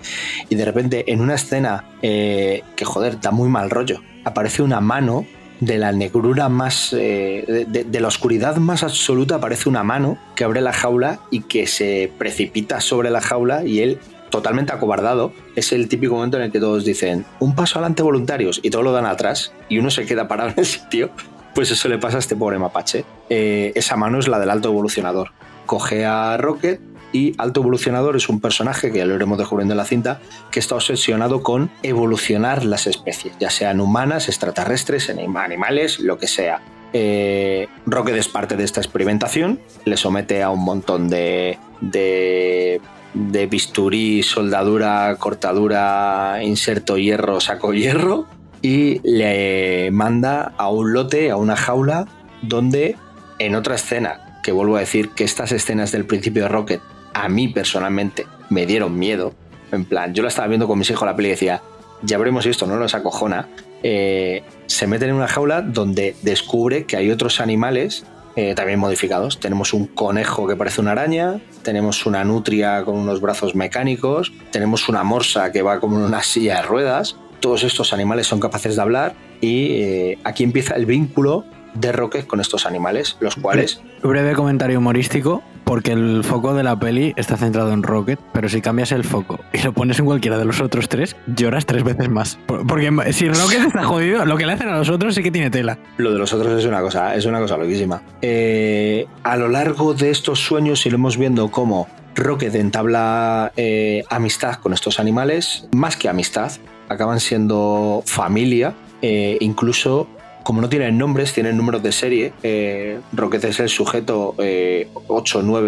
y 0.49 0.55
de 0.55 0.65
repente 0.65 1.11
en 1.11 1.21
una 1.21 1.35
escena 1.35 1.85
eh, 2.01 2.63
que 2.75 2.85
joder 2.85 3.21
da 3.21 3.29
muy 3.29 3.47
mal 3.47 3.69
rollo 3.69 4.01
aparece 4.25 4.63
una 4.63 4.81
mano 4.81 5.25
de 5.59 5.77
la 5.77 5.91
negrura 5.91 6.49
más 6.49 6.93
eh, 6.93 7.65
de, 7.67 7.99
la 7.99 8.07
oscuridad 8.07 8.57
más 8.57 8.83
absoluta 8.83 9.35
aparece 9.35 9.69
una 9.69 9.83
mano 9.83 10.17
que 10.35 10.43
abre 10.43 10.61
la 10.61 10.73
jaula 10.73 11.19
y 11.31 11.41
que 11.41 11.67
se 11.67 12.11
precipita 12.17 12.79
sobre 12.79 13.09
la 13.09 13.21
jaula 13.21 13.63
y 13.63 13.81
él 13.81 13.99
totalmente 14.29 14.73
acobardado 14.73 15.33
es 15.55 15.71
el 15.71 15.87
típico 15.87 16.15
momento 16.15 16.37
en 16.37 16.43
el 16.43 16.51
que 16.51 16.59
todos 16.59 16.85
dicen 16.85 17.25
un 17.39 17.55
paso 17.55 17.79
adelante 17.79 18.03
voluntarios 18.03 18.59
y 18.61 18.69
todos 18.69 18.85
lo 18.85 18.91
dan 18.91 19.05
atrás 19.05 19.51
y 19.69 19.79
uno 19.79 19.89
se 19.89 20.05
queda 20.05 20.27
parado 20.27 20.51
en 20.51 20.59
el 20.59 20.65
sitio 20.65 21.09
pues 21.57 21.71
eso 21.71 21.89
le 21.89 21.97
pasa 21.97 22.17
a 22.17 22.19
este 22.19 22.35
pobre 22.35 22.59
mapache. 22.59 23.03
Eh, 23.31 23.71
esa 23.73 23.95
mano 23.95 24.19
es 24.19 24.27
la 24.27 24.37
del 24.37 24.51
alto 24.51 24.69
evolucionador. 24.69 25.31
Coge 25.65 26.05
a 26.05 26.37
Rocket 26.37 26.79
y 27.13 27.33
Alto 27.37 27.61
Evolucionador 27.61 28.15
es 28.15 28.29
un 28.29 28.39
personaje 28.39 28.91
que 28.91 28.99
ya 28.99 29.05
lo 29.05 29.15
iremos 29.15 29.37
descubriendo 29.37 29.73
en 29.73 29.77
la 29.77 29.85
cinta 29.85 30.19
que 30.51 30.59
está 30.59 30.75
obsesionado 30.75 31.41
con 31.43 31.69
evolucionar 31.83 32.65
las 32.65 32.87
especies, 32.87 33.33
ya 33.39 33.49
sean 33.49 33.79
humanas, 33.79 34.27
extraterrestres, 34.27 35.09
anim- 35.09 35.37
animales, 35.37 35.99
lo 35.99 36.17
que 36.17 36.27
sea. 36.27 36.61
Eh, 36.93 37.67
Rocket 37.85 38.15
es 38.15 38.27
parte 38.27 38.55
de 38.55 38.63
esta 38.63 38.79
experimentación, 38.81 39.59
le 39.85 39.97
somete 39.97 40.41
a 40.43 40.49
un 40.49 40.63
montón 40.63 41.09
de, 41.09 41.57
de, 41.81 42.79
de 43.13 43.47
bisturí, 43.47 44.23
soldadura, 44.23 45.15
cortadura, 45.19 46.39
inserto 46.41 46.97
hierro, 46.97 47.39
saco 47.41 47.73
hierro 47.73 48.25
y 48.61 48.99
le 49.03 49.91
manda 49.91 50.53
a 50.57 50.69
un 50.69 50.93
lote, 50.93 51.29
a 51.29 51.35
una 51.35 51.55
jaula, 51.55 52.07
donde 52.41 52.95
en 53.39 53.55
otra 53.55 53.75
escena, 53.75 54.39
que 54.43 54.51
vuelvo 54.51 54.77
a 54.77 54.79
decir 54.79 55.09
que 55.09 55.23
estas 55.25 55.51
escenas 55.51 55.91
del 55.91 56.05
principio 56.05 56.43
de 56.43 56.49
Rocket 56.49 56.81
a 57.23 57.29
mí 57.29 57.47
personalmente 57.47 58.27
me 58.49 58.65
dieron 58.65 58.97
miedo. 58.97 59.33
En 59.71 59.85
plan, 59.85 60.13
yo 60.13 60.21
la 60.21 60.29
estaba 60.29 60.47
viendo 60.47 60.67
con 60.67 60.77
mis 60.77 60.89
hijos 60.89 61.05
la 61.05 61.15
peli 61.15 61.29
y 61.29 61.31
decía, 61.31 61.61
ya 62.03 62.17
veremos 62.17 62.43
si 62.43 62.51
esto 62.51 62.67
no 62.67 62.77
nos 62.77 62.93
acojona. 62.93 63.47
Eh, 63.83 64.43
se 64.67 64.87
meten 64.87 65.09
en 65.09 65.15
una 65.15 65.27
jaula 65.27 65.61
donde 65.61 66.15
descubre 66.21 66.85
que 66.85 66.95
hay 66.95 67.09
otros 67.09 67.39
animales 67.41 68.05
eh, 68.35 68.53
también 68.53 68.79
modificados. 68.79 69.39
Tenemos 69.39 69.73
un 69.73 69.87
conejo 69.87 70.47
que 70.47 70.55
parece 70.55 70.79
una 70.79 70.91
araña, 70.91 71.41
tenemos 71.63 72.05
una 72.05 72.23
nutria 72.23 72.83
con 72.83 72.95
unos 72.95 73.19
brazos 73.19 73.55
mecánicos, 73.55 74.31
tenemos 74.51 74.87
una 74.87 75.03
morsa 75.03 75.51
que 75.51 75.63
va 75.63 75.79
como 75.79 75.97
en 75.97 76.03
una 76.03 76.21
silla 76.21 76.57
de 76.57 76.61
ruedas. 76.61 77.17
Todos 77.39 77.63
estos 77.63 77.93
animales 77.93 78.27
son 78.27 78.39
capaces 78.39 78.75
de 78.75 78.81
hablar 78.81 79.15
y 79.41 79.81
eh, 79.81 80.19
aquí 80.23 80.43
empieza 80.43 80.75
el 80.75 80.85
vínculo 80.85 81.45
de 81.79 81.91
Rocket 81.91 82.27
con 82.27 82.39
estos 82.41 82.65
animales, 82.65 83.17
los 83.19 83.35
cuales 83.35 83.81
Breve 84.03 84.33
comentario 84.33 84.79
humorístico. 84.79 85.43
porque 85.63 85.91
el 85.91 86.23
foco 86.23 86.53
de 86.53 86.63
la 86.63 86.79
peli 86.79 87.13
está 87.17 87.35
centrado 87.35 87.73
en 87.73 87.83
Rocket, 87.83 88.17
pero 88.33 88.47
si 88.47 88.61
cambias 88.61 88.91
el 88.93 89.03
foco 89.03 89.39
y 89.51 89.61
lo 89.63 89.73
pones 89.73 89.99
en 89.99 90.05
cualquiera 90.05 90.37
de 90.37 90.45
los 90.45 90.61
otros 90.61 90.87
tres, 90.87 91.15
lloras 91.27 91.65
tres 91.65 91.83
veces 91.83 92.07
más. 92.09 92.37
Por- 92.45 92.65
Porque 92.65 92.89
si 93.11 93.27
Rocket 93.27 93.65
está 93.67 93.83
jodido, 93.83 94.25
lo 94.25 94.37
que 94.37 94.45
le 94.45 94.53
hacen 94.53 94.69
a 94.69 94.77
los 94.77 94.89
otros 94.89 95.13
sí 95.15 95.21
que 95.23 95.31
tiene 95.31 95.49
tela. 95.49 95.77
Lo 95.97 96.11
de 96.13 96.19
los 96.19 96.31
otros 96.31 96.57
es 96.57 96.65
una 96.65 96.79
cosa, 96.81 97.15
es 97.15 97.25
una 97.25 97.39
cosa 97.39 97.57
loquísima. 97.57 98.01
Eh, 98.21 99.07
a 99.23 99.35
lo 99.35 99.49
largo 99.49 99.93
de 99.93 100.09
estos 100.09 100.39
sueños 100.39 100.85
iremos 100.85 101.17
viendo 101.17 101.49
cómo 101.51 101.87
Rocket 102.15 102.55
entabla 102.55 103.51
eh, 103.57 104.03
amistad 104.09 104.55
con 104.55 104.71
estos 104.73 104.99
animales, 105.01 105.67
más 105.75 105.97
que 105.97 106.07
amistad, 106.07 106.51
acaban 106.89 107.19
siendo 107.19 108.03
familia, 108.05 108.73
eh, 109.01 109.37
incluso 109.41 110.07
como 110.47 110.61
no 110.61 110.69
tienen 110.69 110.97
nombres, 110.97 111.33
tienen 111.33 111.57
números 111.57 111.83
de 111.83 111.91
serie. 111.91 112.31
eh, 112.41 112.99
Rocket 113.11 113.43
es 113.43 113.59
el 113.59 113.67
sujeto 113.67 114.33
eh, 114.39 114.87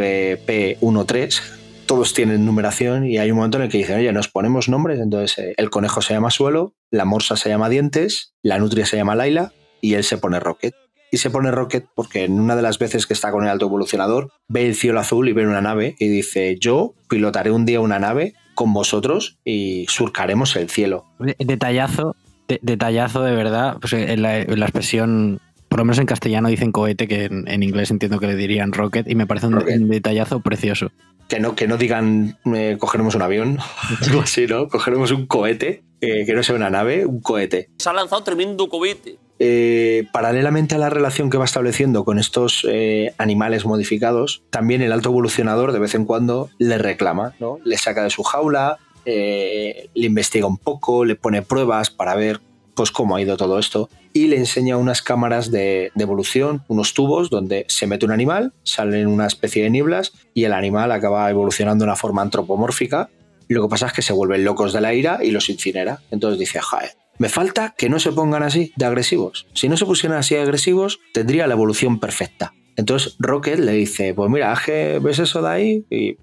89P13. 0.07 1.41
Todos 1.85 2.13
tienen 2.13 2.45
numeración 2.45 3.05
y 3.05 3.17
hay 3.17 3.31
un 3.31 3.37
momento 3.37 3.57
en 3.57 3.63
el 3.63 3.69
que 3.69 3.79
dicen, 3.79 3.97
oye, 3.97 4.13
nos 4.13 4.27
ponemos 4.29 4.69
nombres. 4.69 4.99
Entonces, 4.99 5.37
eh, 5.39 5.53
el 5.57 5.69
conejo 5.69 6.01
se 6.01 6.13
llama 6.13 6.29
Suelo, 6.29 6.73
la 6.91 7.03
morsa 7.03 7.35
se 7.35 7.49
llama 7.49 7.67
Dientes, 7.67 8.33
la 8.43 8.59
nutria 8.59 8.85
se 8.85 8.95
llama 8.97 9.15
Laila 9.15 9.51
y 9.81 9.95
él 9.95 10.03
se 10.03 10.17
pone 10.17 10.39
Rocket. 10.39 10.73
Y 11.11 11.17
se 11.17 11.31
pone 11.31 11.49
Rocket 11.49 11.85
porque 11.95 12.23
en 12.25 12.39
una 12.39 12.55
de 12.55 12.61
las 12.61 12.77
veces 12.77 13.07
que 13.07 13.13
está 13.13 13.31
con 13.31 13.43
el 13.43 13.49
alto 13.49 13.65
evolucionador 13.65 14.31
ve 14.47 14.67
el 14.67 14.75
cielo 14.75 14.99
azul 14.99 15.27
y 15.27 15.33
ve 15.33 15.47
una 15.47 15.61
nave 15.61 15.95
y 15.97 16.07
dice, 16.07 16.57
yo 16.59 16.93
pilotaré 17.09 17.49
un 17.49 17.65
día 17.65 17.79
una 17.81 17.97
nave 17.97 18.33
con 18.53 18.71
vosotros 18.73 19.39
y 19.43 19.87
surcaremos 19.89 20.55
el 20.55 20.69
cielo. 20.69 21.05
De- 21.17 21.35
Detallazo, 21.39 22.15
de- 22.49 22.59
detallazo 22.61 23.23
de 23.23 23.33
verdad. 23.33 23.77
Pues 23.79 23.93
en 23.93 24.21
la, 24.21 24.39
en 24.39 24.59
la 24.59 24.65
expresión, 24.65 25.39
por 25.69 25.79
lo 25.79 25.85
menos 25.85 25.99
en 25.99 26.05
castellano 26.05 26.49
dicen 26.49 26.73
cohete, 26.73 27.07
que 27.07 27.25
en, 27.25 27.47
en 27.47 27.63
inglés 27.63 27.91
entiendo 27.91 28.19
que 28.19 28.27
le 28.27 28.35
dirían 28.35 28.73
rocket, 28.73 29.07
y 29.09 29.15
me 29.15 29.25
parece 29.25 29.47
un, 29.47 29.87
detallazo 29.89 30.41
precioso. 30.41 30.91
Que 31.29 31.39
no, 31.39 31.55
que 31.55 31.67
no 31.67 31.77
digan 31.77 32.37
eh, 32.53 32.75
cogeremos 32.79 33.15
un 33.15 33.21
avión, 33.21 33.59
algo 34.07 34.21
así, 34.21 34.47
¿no? 34.47 34.67
Cogeremos 34.67 35.11
un 35.11 35.27
cohete, 35.27 35.83
eh, 36.01 36.25
que 36.25 36.33
no 36.33 36.43
sea 36.43 36.55
una 36.55 36.69
nave, 36.69 37.05
un 37.05 37.21
cohete. 37.21 37.69
Se 37.77 37.89
ha 37.89 37.93
lanzado 37.93 38.23
tremendo 38.23 38.67
cohete. 38.67 39.17
Eh, 39.41 40.05
paralelamente 40.11 40.75
a 40.75 40.77
la 40.77 40.89
relación 40.89 41.29
que 41.29 41.37
va 41.37 41.45
estableciendo 41.45 42.03
con 42.03 42.19
estos 42.19 42.67
eh, 42.69 43.13
animales 43.17 43.65
modificados, 43.65 44.43
también 44.49 44.81
el 44.81 44.91
alto 44.91 45.09
evolucionador 45.09 45.71
de 45.71 45.79
vez 45.79 45.95
en 45.95 46.03
cuando 46.03 46.49
le 46.57 46.77
reclama, 46.77 47.35
¿no? 47.39 47.57
Le 47.63 47.77
saca 47.77 48.03
de 48.03 48.09
su 48.09 48.23
jaula, 48.23 48.79
eh, 49.05 49.89
le 49.93 50.05
investiga 50.05 50.47
un 50.47 50.57
poco, 50.57 51.05
le 51.05 51.15
pone 51.15 51.41
pruebas 51.41 51.89
para 51.89 52.15
ver 52.15 52.41
pues 52.75 52.91
cómo 52.91 53.15
ha 53.15 53.21
ido 53.21 53.35
todo 53.35 53.59
esto 53.59 53.89
y 54.13 54.27
le 54.27 54.37
enseña 54.37 54.77
unas 54.77 55.01
cámaras 55.01 55.51
de, 55.51 55.91
de 55.93 56.03
evolución, 56.03 56.63
unos 56.67 56.93
tubos 56.93 57.29
donde 57.29 57.65
se 57.67 57.87
mete 57.87 58.05
un 58.05 58.11
animal, 58.11 58.53
salen 58.63 59.07
una 59.07 59.27
especie 59.27 59.63
de 59.63 59.69
nieblas 59.69 60.13
y 60.33 60.45
el 60.45 60.53
animal 60.53 60.91
acaba 60.91 61.29
evolucionando 61.29 61.83
de 61.83 61.89
una 61.89 61.95
forma 61.95 62.21
antropomórfica. 62.21 63.09
Lo 63.47 63.63
que 63.63 63.69
pasa 63.69 63.87
es 63.87 63.93
que 63.93 64.01
se 64.01 64.13
vuelven 64.13 64.43
locos 64.43 64.73
de 64.73 64.81
la 64.81 64.93
ira 64.93 65.19
y 65.21 65.31
los 65.31 65.49
incinera. 65.49 66.01
Entonces 66.11 66.39
dice, 66.39 66.59
joder, 66.59 66.91
me 67.17 67.27
falta 67.27 67.75
que 67.77 67.89
no 67.89 67.99
se 67.99 68.13
pongan 68.13 68.43
así 68.43 68.71
de 68.77 68.85
agresivos. 68.85 69.47
Si 69.53 69.67
no 69.67 69.75
se 69.75 69.85
pusieran 69.85 70.17
así 70.17 70.35
de 70.35 70.41
agresivos, 70.41 70.99
tendría 71.13 71.47
la 71.47 71.53
evolución 71.53 71.99
perfecta. 71.99 72.53
Entonces 72.77 73.17
Rocket 73.19 73.59
le 73.59 73.73
dice, 73.73 74.13
pues 74.13 74.29
mira, 74.29 74.57
ves 75.01 75.19
eso 75.19 75.41
de 75.41 75.49
ahí 75.49 75.85
y 75.89 76.17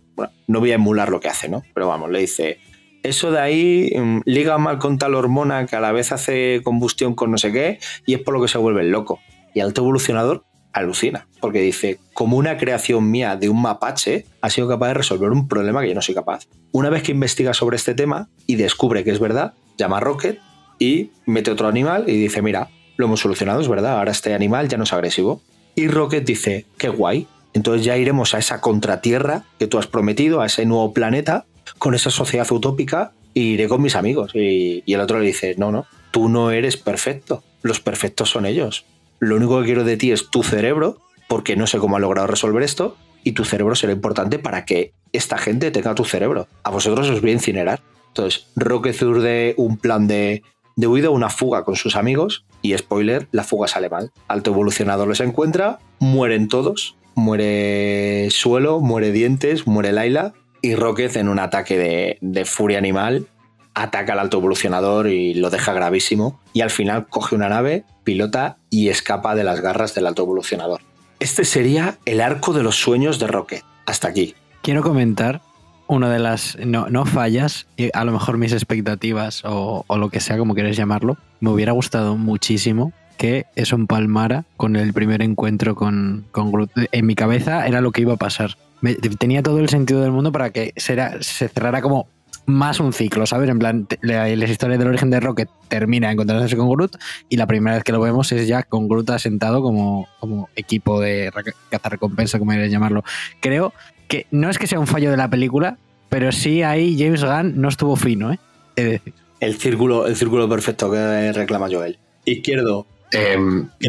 no 0.46 0.60
voy 0.60 0.72
a 0.72 0.76
emular 0.76 1.10
lo 1.10 1.20
que 1.20 1.28
hace, 1.28 1.50
¿no? 1.50 1.62
Pero 1.74 1.88
vamos, 1.88 2.10
le 2.10 2.20
dice, 2.20 2.60
eso 3.08 3.30
de 3.30 3.40
ahí 3.40 3.92
mm, 3.96 4.20
liga 4.24 4.58
mal 4.58 4.78
con 4.78 4.98
tal 4.98 5.14
hormona 5.14 5.66
que 5.66 5.76
a 5.76 5.80
la 5.80 5.92
vez 5.92 6.12
hace 6.12 6.60
combustión 6.62 7.14
con 7.14 7.30
no 7.30 7.38
sé 7.38 7.52
qué 7.52 7.78
y 8.06 8.14
es 8.14 8.20
por 8.20 8.34
lo 8.34 8.42
que 8.42 8.48
se 8.48 8.58
vuelve 8.58 8.84
loco. 8.84 9.20
Y 9.54 9.60
Alto 9.60 9.80
Evolucionador 9.80 10.44
alucina, 10.72 11.26
porque 11.40 11.60
dice, 11.60 11.98
como 12.12 12.36
una 12.36 12.58
creación 12.58 13.10
mía 13.10 13.36
de 13.36 13.48
un 13.48 13.62
mapache 13.62 14.26
ha 14.42 14.50
sido 14.50 14.68
capaz 14.68 14.88
de 14.88 14.94
resolver 14.94 15.30
un 15.30 15.48
problema 15.48 15.80
que 15.80 15.88
yo 15.88 15.94
no 15.94 16.02
soy 16.02 16.14
capaz. 16.14 16.46
Una 16.72 16.90
vez 16.90 17.02
que 17.02 17.12
investiga 17.12 17.54
sobre 17.54 17.76
este 17.76 17.94
tema 17.94 18.28
y 18.46 18.56
descubre 18.56 19.02
que 19.02 19.10
es 19.10 19.18
verdad, 19.18 19.54
llama 19.78 19.96
a 19.96 20.00
Rocket 20.00 20.38
y 20.78 21.10
mete 21.24 21.50
otro 21.50 21.68
animal 21.68 22.04
y 22.06 22.20
dice, 22.20 22.42
mira, 22.42 22.68
lo 22.96 23.06
hemos 23.06 23.20
solucionado, 23.20 23.60
es 23.60 23.68
verdad, 23.68 23.98
ahora 23.98 24.12
este 24.12 24.34
animal 24.34 24.68
ya 24.68 24.76
no 24.76 24.84
es 24.84 24.92
agresivo. 24.92 25.40
Y 25.74 25.88
Rocket 25.88 26.24
dice, 26.24 26.66
qué 26.76 26.88
guay, 26.88 27.26
entonces 27.54 27.84
ya 27.84 27.96
iremos 27.96 28.34
a 28.34 28.38
esa 28.38 28.60
contratierra 28.60 29.44
que 29.58 29.66
tú 29.66 29.78
has 29.78 29.86
prometido, 29.86 30.42
a 30.42 30.46
ese 30.46 30.66
nuevo 30.66 30.92
planeta, 30.92 31.46
con 31.78 31.94
esa 31.94 32.10
sociedad 32.10 32.50
utópica, 32.50 33.12
e 33.34 33.40
iré 33.40 33.68
con 33.68 33.82
mis 33.82 33.96
amigos. 33.96 34.32
Y, 34.34 34.82
el 34.86 35.00
otro 35.00 35.18
le 35.18 35.26
dice, 35.26 35.54
no, 35.58 35.70
no, 35.70 35.86
tú 36.10 36.28
no 36.28 36.50
eres 36.50 36.76
perfecto, 36.76 37.42
los 37.62 37.80
perfectos 37.80 38.30
son 38.30 38.46
ellos. 38.46 38.86
Lo 39.18 39.36
único 39.36 39.60
que 39.60 39.66
quiero 39.66 39.84
de 39.84 39.96
ti 39.96 40.10
es 40.10 40.30
tu 40.30 40.42
cerebro, 40.42 40.98
porque 41.28 41.56
no 41.56 41.66
sé 41.66 41.78
cómo 41.78 41.96
ha 41.96 42.00
logrado 42.00 42.26
resolver 42.26 42.62
esto, 42.62 42.96
y 43.24 43.32
tu 43.32 43.44
cerebro 43.44 43.74
será 43.74 43.92
importante 43.92 44.38
para 44.38 44.64
que 44.64 44.92
esta 45.12 45.36
gente 45.36 45.70
tenga 45.70 45.94
tu 45.94 46.04
cerebro. 46.04 46.48
A 46.62 46.70
vosotros 46.70 47.10
os 47.10 47.20
voy 47.20 47.30
a 47.30 47.34
incinerar. 47.34 47.82
Entonces, 48.08 48.46
Rocket 48.56 48.94
zurde 48.94 49.54
un 49.58 49.76
plan 49.76 50.06
de, 50.06 50.42
de 50.76 50.86
huida, 50.86 51.10
una 51.10 51.28
fuga 51.28 51.64
con 51.64 51.76
sus 51.76 51.96
amigos, 51.96 52.44
y 52.62 52.76
spoiler, 52.76 53.28
la 53.32 53.44
fuga 53.44 53.68
sale 53.68 53.90
mal. 53.90 54.12
Alto 54.28 54.50
evolucionador 54.50 55.08
los 55.08 55.20
encuentra, 55.20 55.80
mueren 55.98 56.48
todos, 56.48 56.96
muere 57.14 58.28
Suelo, 58.30 58.80
muere 58.80 59.12
Dientes, 59.12 59.66
muere 59.66 59.92
Laila, 59.92 60.34
y 60.66 60.74
Rocket 60.74 61.16
en 61.16 61.28
un 61.28 61.38
ataque 61.38 62.18
de, 62.20 62.44
furia 62.44 62.78
animal 62.78 63.26
ataca 63.74 64.14
al 64.14 64.18
alto 64.18 64.38
evolucionador 64.38 65.06
y 65.06 65.34
lo 65.34 65.50
deja 65.50 65.72
gravísimo, 65.72 66.40
y 66.52 66.62
al 66.62 66.70
final 66.70 67.06
coge 67.08 67.34
una 67.34 67.48
nave, 67.48 67.84
pilota 68.04 68.56
y 68.70 68.88
escapa 68.88 69.34
de 69.34 69.44
las 69.44 69.60
garras 69.60 69.94
del 69.94 70.06
alto 70.06 70.22
evolucionador. 70.22 70.80
Este 71.20 71.44
sería 71.44 71.98
el 72.04 72.20
arco 72.20 72.52
de 72.52 72.62
los 72.62 72.76
sueños 72.76 73.18
de 73.18 73.26
Rocket. 73.26 73.62
Hasta 73.84 74.08
aquí. 74.08 74.34
Quiero 74.62 74.82
comentar 74.82 75.40
una 75.86 76.10
de 76.10 76.18
las, 76.18 76.58
no, 76.64 76.88
no 76.88 77.04
fallas, 77.04 77.66
a 77.92 78.04
lo 78.04 78.12
mejor 78.12 78.38
mis 78.38 78.52
expectativas 78.52 79.42
o, 79.44 79.84
lo 79.88 80.08
que 80.08 80.20
sea, 80.20 80.38
como 80.38 80.54
quieras 80.54 80.76
llamarlo, 80.76 81.16
me 81.40 81.50
hubiera 81.50 81.72
gustado 81.72 82.16
muchísimo 82.16 82.92
que 83.18 83.46
eso 83.54 83.76
empalmara 83.76 84.44
con 84.56 84.76
el 84.76 84.92
primer 84.92 85.22
encuentro 85.22 85.74
con, 85.74 86.26
con 86.32 86.50
Groot. 86.50 86.70
En 86.92 87.06
mi 87.06 87.14
cabeza 87.14 87.66
era 87.66 87.80
lo 87.80 87.92
que 87.92 88.02
iba 88.02 88.14
a 88.14 88.18
pasar. 88.18 88.56
Me- 88.80 88.94
tenía 88.94 89.42
todo 89.42 89.58
el 89.60 89.68
sentido 89.68 90.00
del 90.02 90.12
mundo 90.12 90.32
para 90.32 90.50
que 90.50 90.72
será- 90.76 91.22
se 91.22 91.48
cerrara 91.48 91.80
como 91.82 92.08
más 92.48 92.78
un 92.78 92.92
ciclo, 92.92 93.26
¿sabes? 93.26 93.48
En 93.50 93.58
plan, 93.58 93.88
la, 94.02 94.28
la 94.28 94.44
historia 94.44 94.78
del 94.78 94.86
origen 94.86 95.10
de 95.10 95.18
Rocket 95.18 95.48
termina 95.68 96.12
encontrándose 96.12 96.56
con 96.56 96.68
Groot 96.70 96.96
y 97.28 97.36
la 97.36 97.46
primera 97.46 97.74
vez 97.74 97.82
que 97.84 97.90
lo 97.90 98.00
vemos 98.00 98.30
es 98.30 98.46
ya 98.46 98.62
con 98.62 98.86
Groot 98.88 99.10
asentado 99.10 99.62
como, 99.62 100.06
como 100.20 100.48
equipo 100.54 101.00
de 101.00 101.30
re- 101.32 101.54
cazarrecompensa, 101.70 102.38
como 102.38 102.52
quieras 102.52 102.70
llamarlo. 102.70 103.02
Creo 103.40 103.72
que 104.06 104.26
no 104.30 104.48
es 104.48 104.58
que 104.58 104.68
sea 104.68 104.78
un 104.78 104.86
fallo 104.86 105.10
de 105.10 105.16
la 105.16 105.28
película, 105.28 105.76
pero 106.08 106.30
sí 106.30 106.62
ahí 106.62 106.96
James 106.96 107.24
Gunn 107.24 107.60
no 107.60 107.68
estuvo 107.68 107.96
fino, 107.96 108.32
¿eh? 108.32 108.38
Es 108.76 108.84
decir, 108.84 109.12
El 109.40 109.56
círculo, 109.58 110.06
el 110.06 110.14
círculo 110.14 110.48
perfecto 110.48 110.88
que 110.90 111.32
reclama 111.32 111.66
Joel. 111.68 111.98
Izquierdo. 112.24 112.86
¿Qué 113.10 113.36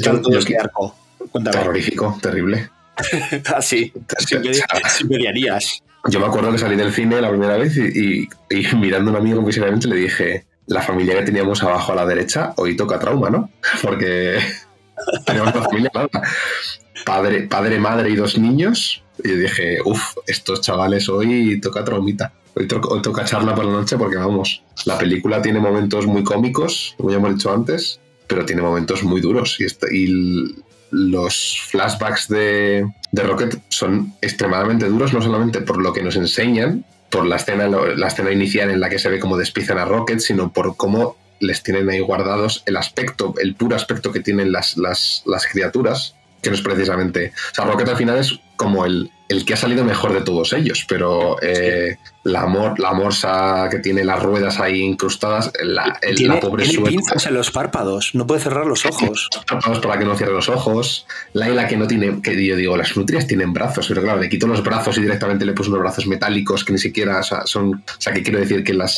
yo- 0.04 0.22
yo- 0.32 0.40
este 0.40 0.58
arco? 0.58 0.96
Cuéntame. 1.32 1.58
terrorífico, 1.58 2.18
terrible. 2.22 2.70
Así. 3.56 3.92
Media- 4.44 4.66
sin 4.90 5.08
medianías. 5.10 5.84
Yo 6.10 6.20
me 6.20 6.26
acuerdo 6.28 6.52
que 6.52 6.58
salí 6.58 6.76
del 6.76 6.94
cine 6.94 7.20
la 7.22 7.30
primera 7.30 7.58
vez 7.58 7.76
y, 7.78 8.28
y- 8.30 8.30
y 8.50 8.76
mirando 8.76 9.12
a 9.12 9.14
un 9.16 9.20
amigo 9.20 9.42
visiblemente 9.42 9.88
le 9.88 9.96
dije, 9.98 10.46
la 10.68 10.82
familia 10.82 11.16
que 11.20 11.24
teníamos 11.26 11.62
abajo 11.64 11.92
a 11.92 11.96
la 11.96 12.06
derecha 12.06 12.54
hoy 12.58 12.76
toca 12.78 13.00
trauma, 13.00 13.30
¿no? 13.30 13.50
Porque 13.82 14.40
tenemos 15.26 15.54
una 15.54 15.64
familia 15.64 15.90
clara. 15.90 16.10
Padre, 17.06 17.42
padre, 17.44 17.80
madre 17.80 18.10
y 18.10 18.16
dos 18.16 18.38
niños. 18.38 19.04
Y 19.24 19.30
yo 19.30 19.36
dije, 19.38 19.78
uff, 19.84 20.16
estos 20.28 20.62
chavales 20.62 21.10
hoy 21.10 21.60
toca 21.62 21.84
traumita. 21.84 22.34
Hoy, 22.56 22.68
to- 22.68 22.82
hoy 22.90 23.02
toca 23.02 23.24
charla 23.26 23.54
por 23.54 23.66
la 23.66 23.72
noche 23.72 23.98
porque 23.98 24.16
vamos, 24.18 24.64
la 24.86 24.98
película 24.98 25.42
tiene 25.42 25.60
momentos 25.60 26.08
muy 26.08 26.24
cómicos, 26.24 26.96
como 26.98 27.12
ya 27.12 27.18
hemos 27.18 27.34
dicho 27.36 27.54
antes, 27.54 28.00
pero 28.28 28.46
tiene 28.46 28.62
momentos 28.62 29.04
muy 29.04 29.22
duros. 29.22 29.58
Y, 29.60 29.66
y 29.96 30.56
los 30.92 31.60
flashbacks 31.70 32.28
de, 32.28 32.86
Rocket 33.14 33.62
son 33.70 34.14
extremadamente 34.22 34.88
duros, 34.88 35.14
no 35.14 35.22
solamente 35.22 35.62
por 35.62 35.82
lo 35.82 35.94
que 35.94 36.04
nos 36.04 36.16
enseñan, 36.16 36.86
por 37.10 37.26
la 37.26 37.38
escena, 37.38 37.68
la 37.68 38.08
escena 38.08 38.32
inicial 38.32 38.70
en 38.70 38.80
la 38.80 38.90
que 38.90 39.00
se 39.00 39.10
ve 39.10 39.20
cómo 39.20 39.38
despiezan 39.38 39.78
a 39.78 39.86
Rocket, 39.86 40.20
sino 40.20 40.52
por 40.52 40.76
cómo 40.76 41.16
les 41.40 41.64
tienen 41.64 41.90
ahí 41.90 42.00
guardados 42.00 42.64
el 42.66 42.78
aspecto, 42.78 43.34
el 43.40 43.56
puro 43.56 43.76
aspecto 43.76 44.12
que 44.12 44.20
tienen 44.20 44.52
las, 44.52 44.78
las, 44.78 45.24
las 45.26 45.46
criaturas, 45.46 46.16
que 46.42 46.50
no 46.50 46.56
es 46.56 46.62
precisamente... 46.62 47.32
O 47.52 47.56
sea, 47.56 47.66
Rocket 47.66 47.88
al 47.88 47.98
final 47.98 48.18
es 48.18 48.40
como 48.56 48.86
el, 48.86 49.12
el 49.30 49.44
que 49.46 49.54
ha 49.54 49.58
salido 49.58 49.84
mejor 49.84 50.14
de 50.14 50.22
todos 50.22 50.54
ellos, 50.54 50.86
pero 50.88 51.36
eh, 51.42 51.98
la, 52.24 52.46
mor, 52.46 52.80
la 52.80 52.94
morsa 52.94 53.68
que 53.70 53.80
tiene 53.80 54.04
las 54.06 54.22
ruedas 54.24 54.60
ahí 54.60 54.82
incrustadas, 54.82 55.52
la, 55.62 56.00
el- 56.02 56.16
Tiene, 56.16 56.36
la 56.36 56.40
pobre 56.40 56.64
tiene 56.64 56.78
sueca, 56.80 56.90
pinzas 56.92 57.26
en 57.26 57.34
los 57.34 57.52
párpados. 57.52 58.12
No 58.14 58.26
puede 58.26 58.40
cerrar 58.42 58.66
los 58.66 58.86
ojos. 58.86 59.30
párpados 59.48 59.80
para 59.80 60.00
que 60.00 60.06
no 60.06 60.16
cierre 60.16 60.34
los 60.34 60.48
ojos. 60.50 61.06
Laila 61.34 61.68
que 61.68 61.76
no 61.78 61.88
tiene, 61.88 62.22
que 62.22 62.46
yo 62.46 62.56
digo, 62.56 62.78
las 62.78 62.96
nutrias 62.96 63.28
tienen 63.28 63.52
brazos, 63.54 63.88
pero 63.90 64.02
claro, 64.02 64.20
le 64.22 64.30
quito 64.30 64.48
los 64.48 64.64
brazos 64.64 64.98
y 64.98 65.02
directamente 65.02 65.46
le 65.46 65.54
puse 65.54 65.70
unos 65.70 65.82
brazos 65.82 66.08
metálicos 66.08 66.64
que 66.64 66.74
ni 66.74 66.80
siquiera 66.80 67.20
o 67.20 67.24
sea, 67.24 67.42
son. 67.46 67.74
O 67.76 68.02
sea, 68.02 68.14
que 68.14 68.24
quiero 68.24 68.40
decir 68.40 68.64
que 68.64 68.74
las. 68.74 68.98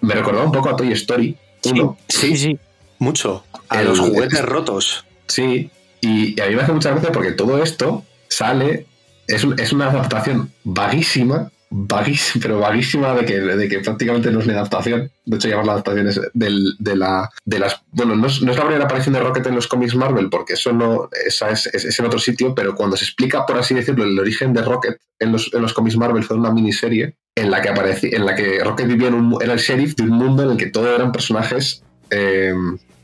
Me 0.00 0.14
recordaba 0.14 0.44
un 0.44 0.52
poco 0.52 0.70
a 0.70 0.76
Toy 0.76 0.92
Story 0.92 1.36
1. 1.64 1.96
Sí, 2.08 2.36
sí. 2.36 2.58
Mucho. 2.98 3.44
A 3.68 3.80
El- 3.80 3.88
los 3.88 4.00
juguetes 4.00 4.42
rotos. 4.44 5.04
Sí, 5.28 5.70
y, 6.00 6.34
y 6.36 6.40
a 6.40 6.46
mí 6.48 6.56
me 6.56 6.62
hace 6.62 6.72
mucha 6.72 6.90
gracia 6.90 7.12
porque 7.12 7.32
todo 7.32 7.62
esto 7.62 8.04
sale 8.28 8.86
es, 9.26 9.44
es 9.58 9.72
una 9.72 9.88
adaptación 9.90 10.50
vaguísima, 10.64 11.50
vaguísima, 11.70 12.42
pero 12.42 12.58
vaguísima 12.58 13.14
de 13.14 13.24
que, 13.24 13.40
de 13.40 13.68
que 13.68 13.78
prácticamente 13.80 14.30
no 14.30 14.40
es 14.40 14.46
ni 14.46 14.52
adaptación. 14.52 15.10
De 15.24 15.36
hecho, 15.36 15.48
llamas 15.48 15.66
la 15.66 15.72
adaptación 15.72 16.08
es 16.08 16.20
del- 16.34 16.74
de, 16.78 16.96
la, 16.96 17.30
de 17.44 17.58
las... 17.58 17.80
Bueno, 17.92 18.14
no 18.14 18.26
es, 18.26 18.42
la 18.42 18.52
primera 18.54 18.84
aparición 18.84 19.14
de 19.14 19.20
Rocket 19.20 19.46
en 19.46 19.54
los 19.54 19.66
cómics 19.68 19.94
Marvel, 19.94 20.28
porque 20.28 20.52
eso 20.54 20.72
no 20.72 21.08
esa 21.26 21.48
es, 21.50 21.66
es- 21.66 21.98
en 21.98 22.04
otro 22.06 22.18
sitio, 22.18 22.54
pero 22.54 22.74
cuando 22.74 22.96
se 22.96 23.04
explica, 23.04 23.46
por 23.46 23.56
así 23.58 23.74
decirlo, 23.74 24.04
el 24.04 24.18
origen 24.18 24.52
de 24.52 24.62
Rocket 24.62 24.96
en 25.18 25.32
los, 25.32 25.52
en 25.54 25.62
los 25.62 25.72
cómics 25.72 25.96
Marvel 25.96 26.24
fue 26.24 26.36
una 26.36 26.50
miniserie 26.52 27.14
en 27.34 27.50
la 27.50 27.62
que 27.62 27.70
aparecía, 27.70 28.10
en 28.16 28.26
la 28.26 28.34
que 28.34 28.62
Rocket 28.62 28.86
vivía 28.86 29.08
en 29.08 29.14
un, 29.14 29.38
era 29.42 29.54
el 29.54 29.58
sheriff 29.58 29.94
de 29.96 30.02
un 30.02 30.10
mundo 30.10 30.42
en 30.42 30.50
el 30.50 30.56
que 30.58 30.66
todos 30.66 30.88
eran 30.94 31.12
personajes 31.12 31.82
eh, 32.10 32.52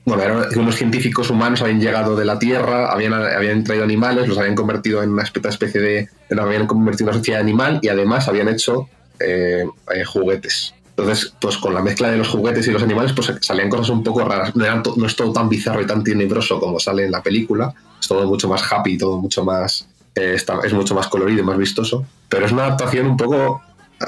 bueno, 0.08 0.22
eran 0.24 0.58
unos 0.58 0.74
científicos 0.76 1.30
humanos 1.30 1.62
habían 1.62 1.80
llegado 1.80 2.16
de 2.16 2.24
la 2.24 2.38
Tierra, 2.38 2.90
habían, 2.90 3.12
habían 3.14 3.62
traído 3.64 3.84
animales, 3.84 4.26
los 4.28 4.38
habían 4.38 4.54
convertido 4.54 5.02
en 5.02 5.10
una 5.10 5.22
especie 5.22 5.80
de. 5.80 6.08
habían 6.36 6.66
convertido 6.66 7.08
en 7.08 7.14
una 7.14 7.18
sociedad 7.18 7.40
animal 7.40 7.78
y 7.82 7.88
además 7.88 8.26
habían 8.28 8.48
hecho 8.48 8.88
eh, 9.20 9.64
eh, 9.94 10.04
juguetes. 10.04 10.74
Entonces, 10.96 11.32
pues 11.40 11.56
con 11.58 11.74
la 11.74 11.80
mezcla 11.82 12.10
de 12.10 12.16
los 12.18 12.26
juguetes 12.28 12.66
y 12.66 12.72
los 12.72 12.82
animales, 12.82 13.12
pues 13.12 13.32
salían 13.40 13.68
cosas 13.68 13.90
un 13.90 14.02
poco 14.02 14.24
raras. 14.24 14.56
No, 14.56 14.82
to- 14.82 14.94
no 14.96 15.06
es 15.06 15.14
todo 15.14 15.32
tan 15.32 15.48
bizarro 15.48 15.80
y 15.80 15.86
tan 15.86 16.02
tenebroso 16.02 16.58
como 16.58 16.80
sale 16.80 17.04
en 17.04 17.12
la 17.12 17.22
película. 17.22 17.72
Es 18.00 18.08
todo 18.08 18.26
mucho 18.26 18.48
más 18.48 18.62
happy, 18.72 18.98
todo 18.98 19.18
mucho 19.20 19.44
más. 19.44 19.86
eh, 20.16 20.32
está- 20.34 20.58
es 20.64 20.72
mucho 20.72 20.96
más 20.96 21.06
colorido 21.06 21.40
y 21.40 21.44
más 21.44 21.56
vistoso. 21.56 22.04
Pero 22.28 22.46
es 22.46 22.50
una 22.52 22.64
adaptación 22.64 23.06
un 23.06 23.16
poco 23.16 23.62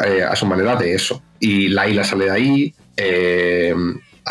eh, 0.05 0.24
a 0.24 0.34
su 0.34 0.46
manera 0.46 0.74
de 0.74 0.94
eso. 0.94 1.22
Y 1.38 1.68
Laila 1.68 2.03
sale 2.03 2.24
de 2.24 2.30
ahí. 2.32 2.74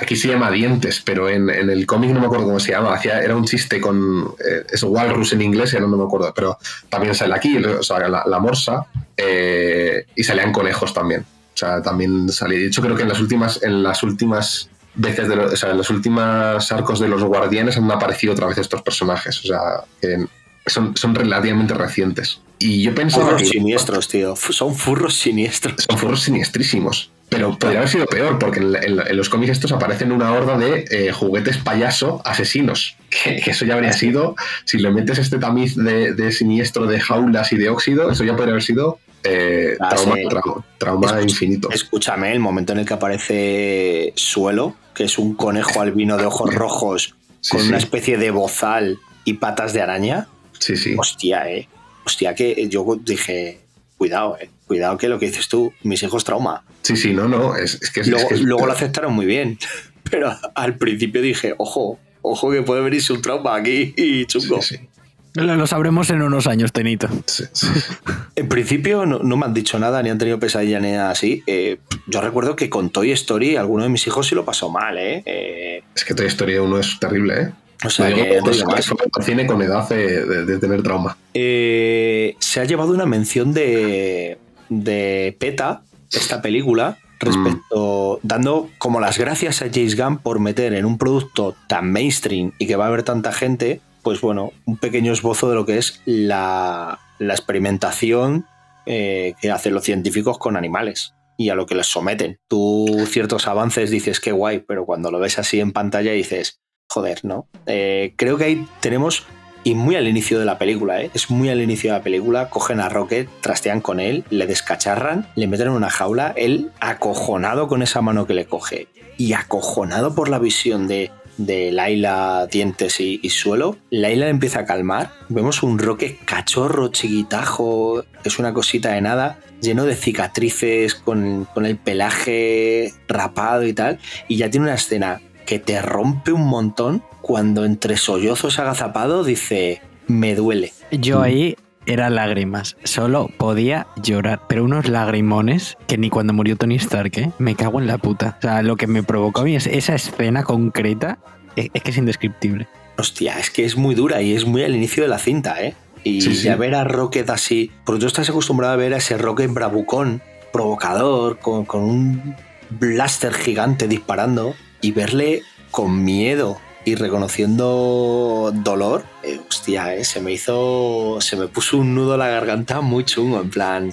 Aquí 0.02 0.16
se 0.16 0.28
llama 0.30 0.50
Dientes, 0.52 1.02
pero 1.04 1.30
en, 1.30 1.50
en 1.50 1.70
el 1.70 1.86
cómic 1.86 2.12
no 2.12 2.20
me 2.20 2.26
acuerdo 2.26 2.46
cómo 2.46 2.60
se 2.60 2.72
llama. 2.72 2.94
Hacía, 2.94 3.20
era 3.22 3.36
un 3.36 3.46
chiste 3.46 3.80
con. 3.82 4.34
eh, 4.40 4.66
es 4.72 4.84
Walrus 4.84 5.34
en 5.34 5.42
inglés, 5.42 5.72
ya 5.72 5.80
no 5.80 5.88
me 5.88 6.04
acuerdo. 6.04 6.32
Pero 6.36 6.58
también 6.90 7.14
sale 7.16 7.36
aquí, 7.36 7.58
o 7.58 7.84
sea, 7.84 8.08
la, 8.08 8.24
la 8.26 8.40
morsa. 8.40 8.86
eh, 9.18 10.06
y 10.16 10.24
salían 10.24 10.52
conejos 10.52 10.94
también. 10.94 11.22
O 11.54 11.58
sea, 11.60 11.82
también 11.82 12.30
salía. 12.30 12.60
De 12.60 12.68
hecho, 12.68 12.82
creo 12.82 12.96
que 12.96 13.04
en 13.04 13.10
las 13.10 13.20
últimas, 13.20 13.62
en 13.64 13.84
las 13.84 14.02
últimas 14.04 14.70
veces 14.96 15.28
de 15.28 15.36
los, 15.36 15.54
o 15.54 15.56
sea, 15.58 15.72
en 15.72 15.78
los 15.78 15.90
últimos 15.90 16.72
arcos 16.72 17.00
de 17.00 17.08
los 17.08 17.24
guardianes 17.24 17.78
han 17.78 17.92
aparecido 17.92 18.34
otra 18.34 18.48
vez 18.48 18.58
estos 18.58 18.82
personajes. 18.82 19.40
O 19.44 19.48
sea, 19.48 19.60
que 20.02 20.26
son, 20.68 20.96
son 20.96 21.16
relativamente 21.16 21.74
recientes. 21.74 22.40
Y 22.60 22.82
yo 22.84 22.94
pensaba 22.96 23.26
Furros 23.26 23.42
que 23.42 23.48
siniestros, 23.48 24.08
tío. 24.08 24.36
Son 24.36 24.76
furros 24.76 25.16
siniestros. 25.16 25.86
son 25.88 25.98
furros 25.98 26.22
siniestrísimos. 26.24 27.12
Pero 27.30 27.58
podría 27.60 27.80
haber 27.80 27.90
sido 27.90 28.06
peor, 28.08 28.40
porque 28.40 28.60
en, 28.60 28.76
en- 28.76 29.00
en 29.08 29.18
los 29.18 29.30
cómics 29.30 29.52
estos 29.52 29.72
aparecen 29.72 30.12
una 30.12 30.32
horda 30.34 30.58
de 30.58 30.86
eh, 30.90 31.12
juguetes 31.12 31.58
payaso 31.58 32.22
asesinos. 32.26 32.96
Que, 33.10 33.38
que 33.42 33.52
eso 33.52 33.66
ya 33.66 33.74
habría 33.76 33.94
sido, 33.94 34.36
si 34.66 34.78
le 34.80 34.92
metes 34.92 35.18
este 35.20 35.38
tamiz 35.40 35.76
de, 35.76 36.14
de 36.14 36.32
siniestro, 36.32 36.86
de 36.86 37.00
jaulas 37.00 37.52
y 37.54 37.58
de 37.58 37.70
óxido, 37.70 38.12
eso 38.12 38.24
ya 38.24 38.36
podría 38.36 38.54
haber 38.54 38.64
sido 38.64 39.00
eh, 39.24 39.76
Ah, 39.80 39.90
trauma, 39.90 40.16
sí. 40.16 40.22
trau- 40.30 40.64
trauma 40.78 41.08
Escucha- 41.08 41.22
infinito. 41.24 41.70
Escúchame, 41.72 42.32
el 42.32 42.40
momento 42.40 42.74
en 42.74 42.80
el 42.80 42.86
que 42.86 42.94
aparece 42.94 44.14
Suelo, 44.16 44.76
que 44.96 45.04
es 45.06 45.18
un 45.18 45.36
conejo 45.36 45.82
albino 45.82 46.18
de 46.18 46.26
ojos 46.26 46.54
rojos 46.54 47.16
Sí, 47.42 47.52
con 47.52 47.62
sí. 47.62 47.68
una 47.70 47.78
especie 47.78 48.18
de 48.18 48.32
bozal 48.32 48.98
y 49.24 49.34
patas 49.36 49.74
de 49.74 49.82
araña. 49.82 50.28
Sí, 50.60 50.76
sí. 50.76 50.96
Hostia, 50.98 51.50
eh. 51.50 51.68
Hostia, 52.06 52.34
que 52.36 52.68
yo 52.70 52.86
dije, 53.04 53.60
cuidado, 53.98 54.38
eh. 54.42 54.50
Cuidado 54.70 54.98
que 54.98 55.10
lo 55.10 55.18
que 55.20 55.26
dices 55.26 55.50
tú, 55.50 55.74
mis 55.84 56.02
hijos 56.04 56.24
trauma. 56.24 56.64
Sí, 56.84 56.96
sí, 56.96 57.12
no, 57.14 57.28
no. 57.28 57.56
Es, 57.58 57.78
es 57.82 57.90
que 57.90 58.04
Luego, 58.04 58.22
es 58.22 58.28
que 58.30 58.36
es- 58.36 58.42
luego 58.42 58.66
lo 58.68 58.72
aceptaron 58.72 59.14
muy 59.14 59.26
bien. 59.26 59.58
Pero 60.10 60.32
al 60.56 60.78
principio 60.78 61.22
dije, 61.22 61.56
ojo, 61.58 62.00
ojo 62.22 62.52
que 62.52 62.62
puede 62.62 62.82
venirse 62.82 63.12
un 63.12 63.22
trauma 63.22 63.56
aquí 63.56 63.94
y 63.98 64.26
chungo. 64.28 64.62
Sí, 64.62 64.78
sí, 64.78 64.88
Lo, 65.34 65.56
lo 65.56 65.68
sabremos 65.68 66.10
en 66.12 66.22
unos 66.22 66.46
años, 66.48 66.72
Tenito. 66.72 67.10
sí, 67.26 67.44
sí. 67.52 67.68
En 68.36 68.48
principio 68.48 69.06
no, 69.06 69.20
no 69.20 69.36
me 69.38 69.46
han 69.48 69.54
dicho 69.54 69.78
nada, 69.80 70.02
ni 70.02 70.10
han 70.10 70.18
tenido 70.18 70.40
pesadilla 70.40 70.80
ni 70.80 70.92
nada 70.92 71.10
así. 71.12 71.44
Eh, 71.48 71.80
yo 72.08 72.22
recuerdo 72.22 72.56
que 72.56 72.70
con 72.70 72.90
Toy 72.92 73.12
Story 73.12 73.56
alguno 73.58 73.84
de 73.84 73.90
mis 73.90 74.08
hijos 74.08 74.28
sí 74.28 74.36
lo 74.36 74.46
pasó 74.46 74.70
mal, 74.70 74.98
¿eh? 74.98 75.24
Eh, 75.26 75.84
Es 75.96 76.06
que 76.06 76.14
Toy 76.14 76.28
Story 76.28 76.58
1 76.58 76.80
es 76.80 76.98
terrible, 77.00 77.42
¿eh? 77.42 77.52
o 77.86 77.90
sea, 77.90 78.14
que 78.14 78.40
al 78.40 79.24
cine 79.24 79.46
con 79.48 79.62
edad 79.62 79.88
de, 79.90 80.26
de- 80.26 80.46
de 80.46 80.58
tener 80.60 80.84
trauma. 80.84 81.18
Eh, 81.34 82.36
se 82.40 82.60
ha 82.60 82.66
llevado 82.66 82.92
una 82.94 83.06
mención 83.06 83.54
de, 83.54 84.38
de 84.70 85.36
PETA, 85.40 85.84
esta 86.12 86.42
película, 86.42 86.98
respecto, 87.20 88.20
dando 88.24 88.70
como 88.78 89.00
las 89.00 89.18
gracias 89.18 89.62
a 89.62 89.68
James 89.72 89.98
Gunn 89.98 90.20
por 90.20 90.40
meter 90.40 90.74
en 90.74 90.86
un 90.86 90.98
producto 90.98 91.56
tan 91.68 91.92
mainstream 91.92 92.54
y 92.58 92.68
que 92.68 92.76
va 92.76 92.86
a 92.86 92.88
haber 92.88 93.04
tanta 93.04 93.32
gente, 93.34 93.82
pues 94.04 94.22
bueno, 94.22 94.54
un 94.66 94.78
pequeño 94.78 95.12
esbozo 95.12 95.50
de 95.50 95.56
lo 95.56 95.66
que 95.66 95.78
es 95.78 96.02
la, 96.06 97.00
la 97.20 97.34
experimentación 97.34 98.46
eh, 98.86 99.36
que 99.42 99.52
hacen 99.52 99.74
los 99.74 99.84
científicos 99.84 100.38
con 100.38 100.56
animales 100.56 101.14
y 101.38 101.50
a 101.50 101.56
lo 101.56 101.66
que 101.66 101.76
les 101.76 101.88
someten. 101.88 102.40
Tú 102.48 103.06
ciertos 103.08 103.48
avances 103.48 103.92
dices 103.92 104.20
que 104.20 104.32
guay, 104.32 104.60
pero 104.60 104.86
cuando 104.86 105.12
lo 105.12 105.20
ves 105.20 105.40
así 105.40 105.60
en 105.60 105.72
pantalla 105.72 106.12
dices, 106.12 106.60
joder, 106.90 107.20
¿no? 107.24 107.48
Eh, 107.66 108.14
creo 108.18 108.38
que 108.38 108.46
ahí 108.46 108.68
tenemos 108.80 109.26
y 109.64 109.76
muy 109.76 109.96
al 109.96 110.08
inicio 110.08 110.40
de 110.40 110.46
la 110.46 110.58
película, 110.58 111.02
¿eh? 111.02 111.12
es 111.14 111.30
muy 111.30 111.50
al 111.50 111.62
inicio 111.62 111.92
de 111.92 111.98
la 111.98 112.04
película, 112.04 112.50
cogen 112.50 112.80
a 112.80 112.90
Rocket, 112.90 113.30
trastean 113.42 113.82
con 113.82 114.00
él, 114.00 114.24
le 114.30 114.48
descacharran, 114.48 115.28
le 115.36 115.48
meten 115.48 115.68
en 115.68 115.74
una 115.74 115.90
jaula, 115.90 116.34
él 116.36 116.72
acojonado 116.80 117.68
con 117.68 117.82
esa 117.82 118.02
mano 118.02 118.26
que 118.26 118.34
le 118.34 118.46
coge 118.46 118.88
y 119.18 119.34
acojonado 119.34 120.16
por 120.16 120.30
la 120.30 120.40
visión 120.40 120.88
de, 120.88 121.12
de 121.38 121.72
Laila, 121.72 122.48
dientes 122.52 123.00
y, 123.00 123.30
suelo, 123.30 123.78
Laila 123.90 124.26
le 124.26 124.32
empieza 124.32 124.60
a 124.60 124.66
calmar, 124.66 125.12
vemos 125.28 125.64
un 125.64 125.78
Rocket 125.80 126.24
cachorro, 126.26 126.90
chiquitajo, 126.90 128.04
es 128.24 128.40
una 128.40 128.54
cosita 128.54 128.92
de 128.92 129.02
nada, 129.02 129.40
lleno 129.62 129.86
de 129.86 129.96
cicatrices, 129.96 130.96
con, 130.96 131.48
con 131.54 131.66
el 131.66 131.78
pelaje 131.78 132.94
rapado 133.08 133.66
y 133.66 133.74
tal, 133.74 134.00
y 134.28 134.38
ya 134.38 134.50
tiene 134.50 134.68
una 134.68 134.76
escena 134.76 135.22
que 135.50 135.58
te 135.58 135.82
rompe 135.82 136.32
un 136.32 136.46
montón 136.46 137.02
cuando 137.22 137.66
entre 137.66 137.98
sollozos 137.98 138.60
agazapado 138.60 139.24
dice, 139.24 139.82
me 140.06 140.36
duele. 140.36 140.74
Yo 140.92 141.24
ahí 141.24 141.56
era 141.88 142.12
lágrimas. 142.12 142.78
Solo 142.84 143.32
podía 143.36 143.88
llorar. 144.00 144.42
Pero 144.48 144.64
unos 144.64 144.88
lagrimones 144.88 145.76
que 145.88 145.98
ni 145.98 146.12
cuando 146.12 146.34
murió 146.34 146.56
Tony 146.56 146.76
Stark, 146.76 147.12
¿eh? 147.18 147.32
Me 147.40 147.56
cago 147.56 147.80
en 147.80 147.88
la 147.88 147.98
puta. 147.98 148.36
O 148.38 148.42
sea, 148.44 148.62
lo 148.62 148.76
que 148.76 148.86
me 148.86 149.02
provocó 149.02 149.42
a 149.42 149.46
mí 149.46 149.56
es 149.56 149.66
esa 149.66 149.96
escena 149.96 150.44
concreta. 150.44 151.18
Es, 151.56 151.70
es 151.74 151.82
que 151.82 151.90
es 151.90 151.98
indescriptible. 151.98 152.68
Hostia, 153.00 153.40
es 153.40 153.50
que 153.50 153.66
es 153.66 153.76
muy 153.76 153.96
dura 153.96 154.22
y 154.22 154.36
es 154.36 154.46
muy 154.46 154.64
al 154.64 154.76
inicio 154.76 155.02
de 155.02 155.10
la 155.10 155.18
cinta, 155.18 155.64
¿eh? 155.64 155.74
Y 156.04 156.22
Sí, 156.22 156.36
sí. 156.36 156.44
ya 156.44 156.58
ver 156.58 156.76
a 156.76 156.84
Rocket 156.84 157.28
así, 157.32 157.72
porque 157.86 158.02
tú 158.02 158.06
estás 158.06 158.30
acostumbrado 158.30 158.74
a 158.74 158.78
ver 158.78 158.94
a 158.94 158.98
ese 158.98 159.18
Rocket 159.18 159.52
bravucón, 159.52 160.22
provocador, 160.54 161.40
con, 161.40 161.66
con 161.66 161.82
un 161.82 162.36
blaster 162.70 163.34
gigante 163.34 163.88
disparando, 163.88 164.54
y 164.82 164.92
verle 164.92 165.44
con 165.72 166.04
miedo 166.04 166.58
y 166.86 166.96
reconociendo 166.96 168.52
dolor, 168.54 169.04
eh, 169.24 169.40
hostia, 169.48 169.94
eh, 169.96 170.04
se 170.06 170.22
me 170.22 170.32
hizo, 170.32 171.18
se 171.22 171.36
me 171.36 171.48
puso 171.48 171.78
un 171.78 171.94
nudo 171.94 172.14
a 172.14 172.18
la 172.18 172.28
garganta 172.30 172.82
muy 172.82 173.04
chungo, 173.04 173.40
en 173.42 173.50
plan, 173.50 173.92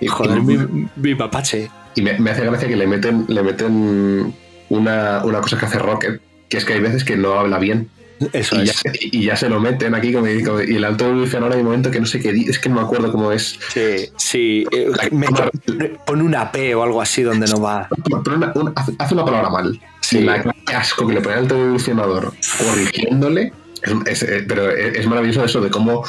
Y, 0.00 0.06
joder, 0.06 0.38
y- 0.38 0.40
mi, 0.40 0.88
mi 0.96 1.14
mapache. 1.14 1.70
y 1.94 2.02
me, 2.02 2.18
me 2.18 2.30
hace 2.30 2.44
gracia 2.44 2.66
que 2.68 2.76
le 2.76 2.86
meten, 2.86 3.26
le 3.28 3.42
meten 3.42 4.34
una, 4.70 5.24
una 5.24 5.40
cosa 5.40 5.58
que 5.58 5.66
hace 5.66 5.78
Rocket, 5.78 6.20
que 6.48 6.56
es 6.56 6.64
que 6.64 6.72
hay 6.72 6.80
veces 6.80 7.04
que 7.04 7.16
no 7.16 7.34
habla 7.34 7.58
bien. 7.58 7.90
Eso 8.32 8.56
Y 8.56 8.66
ya, 8.66 8.72
es. 8.72 8.78
se- 8.78 8.92
y 9.00 9.24
ya 9.24 9.36
se 9.36 9.48
lo 9.48 9.60
meten 9.60 9.94
aquí 9.94 10.12
como, 10.12 10.26
como- 10.44 10.60
y 10.62 10.76
el 10.76 10.84
alto 10.84 11.06
evolucionador 11.06 11.54
hay 11.54 11.60
un 11.60 11.66
momento 11.66 11.90
que 11.90 12.00
no 12.00 12.06
sé 12.06 12.20
qué 12.20 12.30
es 12.30 12.58
que 12.58 12.68
no 12.68 12.74
me 12.76 12.80
acuerdo 12.82 13.10
cómo 13.10 13.32
es 13.32 13.58
Sí, 13.72 14.08
sí. 14.16 14.66
eh, 14.72 14.90
me- 15.12 15.26
pone 16.06 16.22
una 16.22 16.52
P 16.52 16.74
o 16.74 16.82
algo 16.82 17.00
así 17.00 17.22
donde 17.22 17.46
no 17.46 17.60
va. 17.60 17.88
una- 18.26 18.52
una- 18.54 18.72
hace, 18.76 19.14
una 19.14 19.24
palabra 19.24 19.48
mal 19.50 19.80
Sí. 20.00 20.20
la 20.20 20.42
qué 20.66 20.74
asco 20.74 21.06
que 21.06 21.14
le 21.14 21.20
pone 21.22 21.34
al 21.36 21.42
alto 21.42 21.56
evolucionador 21.56 22.32
corrigiéndole 22.58 23.52
es- 23.82 24.22
es- 24.22 24.22
eh, 24.28 24.44
pero 24.46 24.70
es, 24.70 25.06
maravilloso 25.06 25.44
eso 25.44 25.60
de 25.60 25.70
cómo 25.70 26.04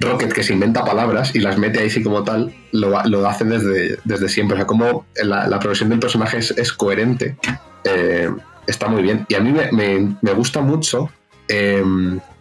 Rocket 0.00 0.32
que 0.32 0.42
se 0.42 0.52
inventa 0.52 0.84
palabras 0.84 1.34
y 1.34 1.40
las 1.40 1.56
mete 1.56 1.80
ahí 1.80 1.88
sí 1.90 2.02
como 2.02 2.24
tal 2.24 2.52
lo, 2.72 3.02
lo 3.06 3.26
hace 3.28 3.44
desde, 3.44 3.98
desde 4.04 4.28
siempre 4.28 4.54
o 4.56 4.58
sea 4.58 4.66
cómo 4.66 5.06
la, 5.22 5.46
la 5.46 5.58
progresión 5.60 5.88
del 5.90 5.98
personaje 6.00 6.38
es, 6.38 6.50
es 6.52 6.72
coherente 6.72 7.36
eh, 7.84 8.28
está 8.66 8.88
muy 8.88 9.02
bien 9.02 9.24
y 9.28 9.34
a 9.34 9.40
mí 9.40 9.52
me, 9.52 9.70
me- 9.72 10.16
me 10.20 10.32
gusta 10.32 10.60
mucho 10.60 11.10
eh, 11.48 11.82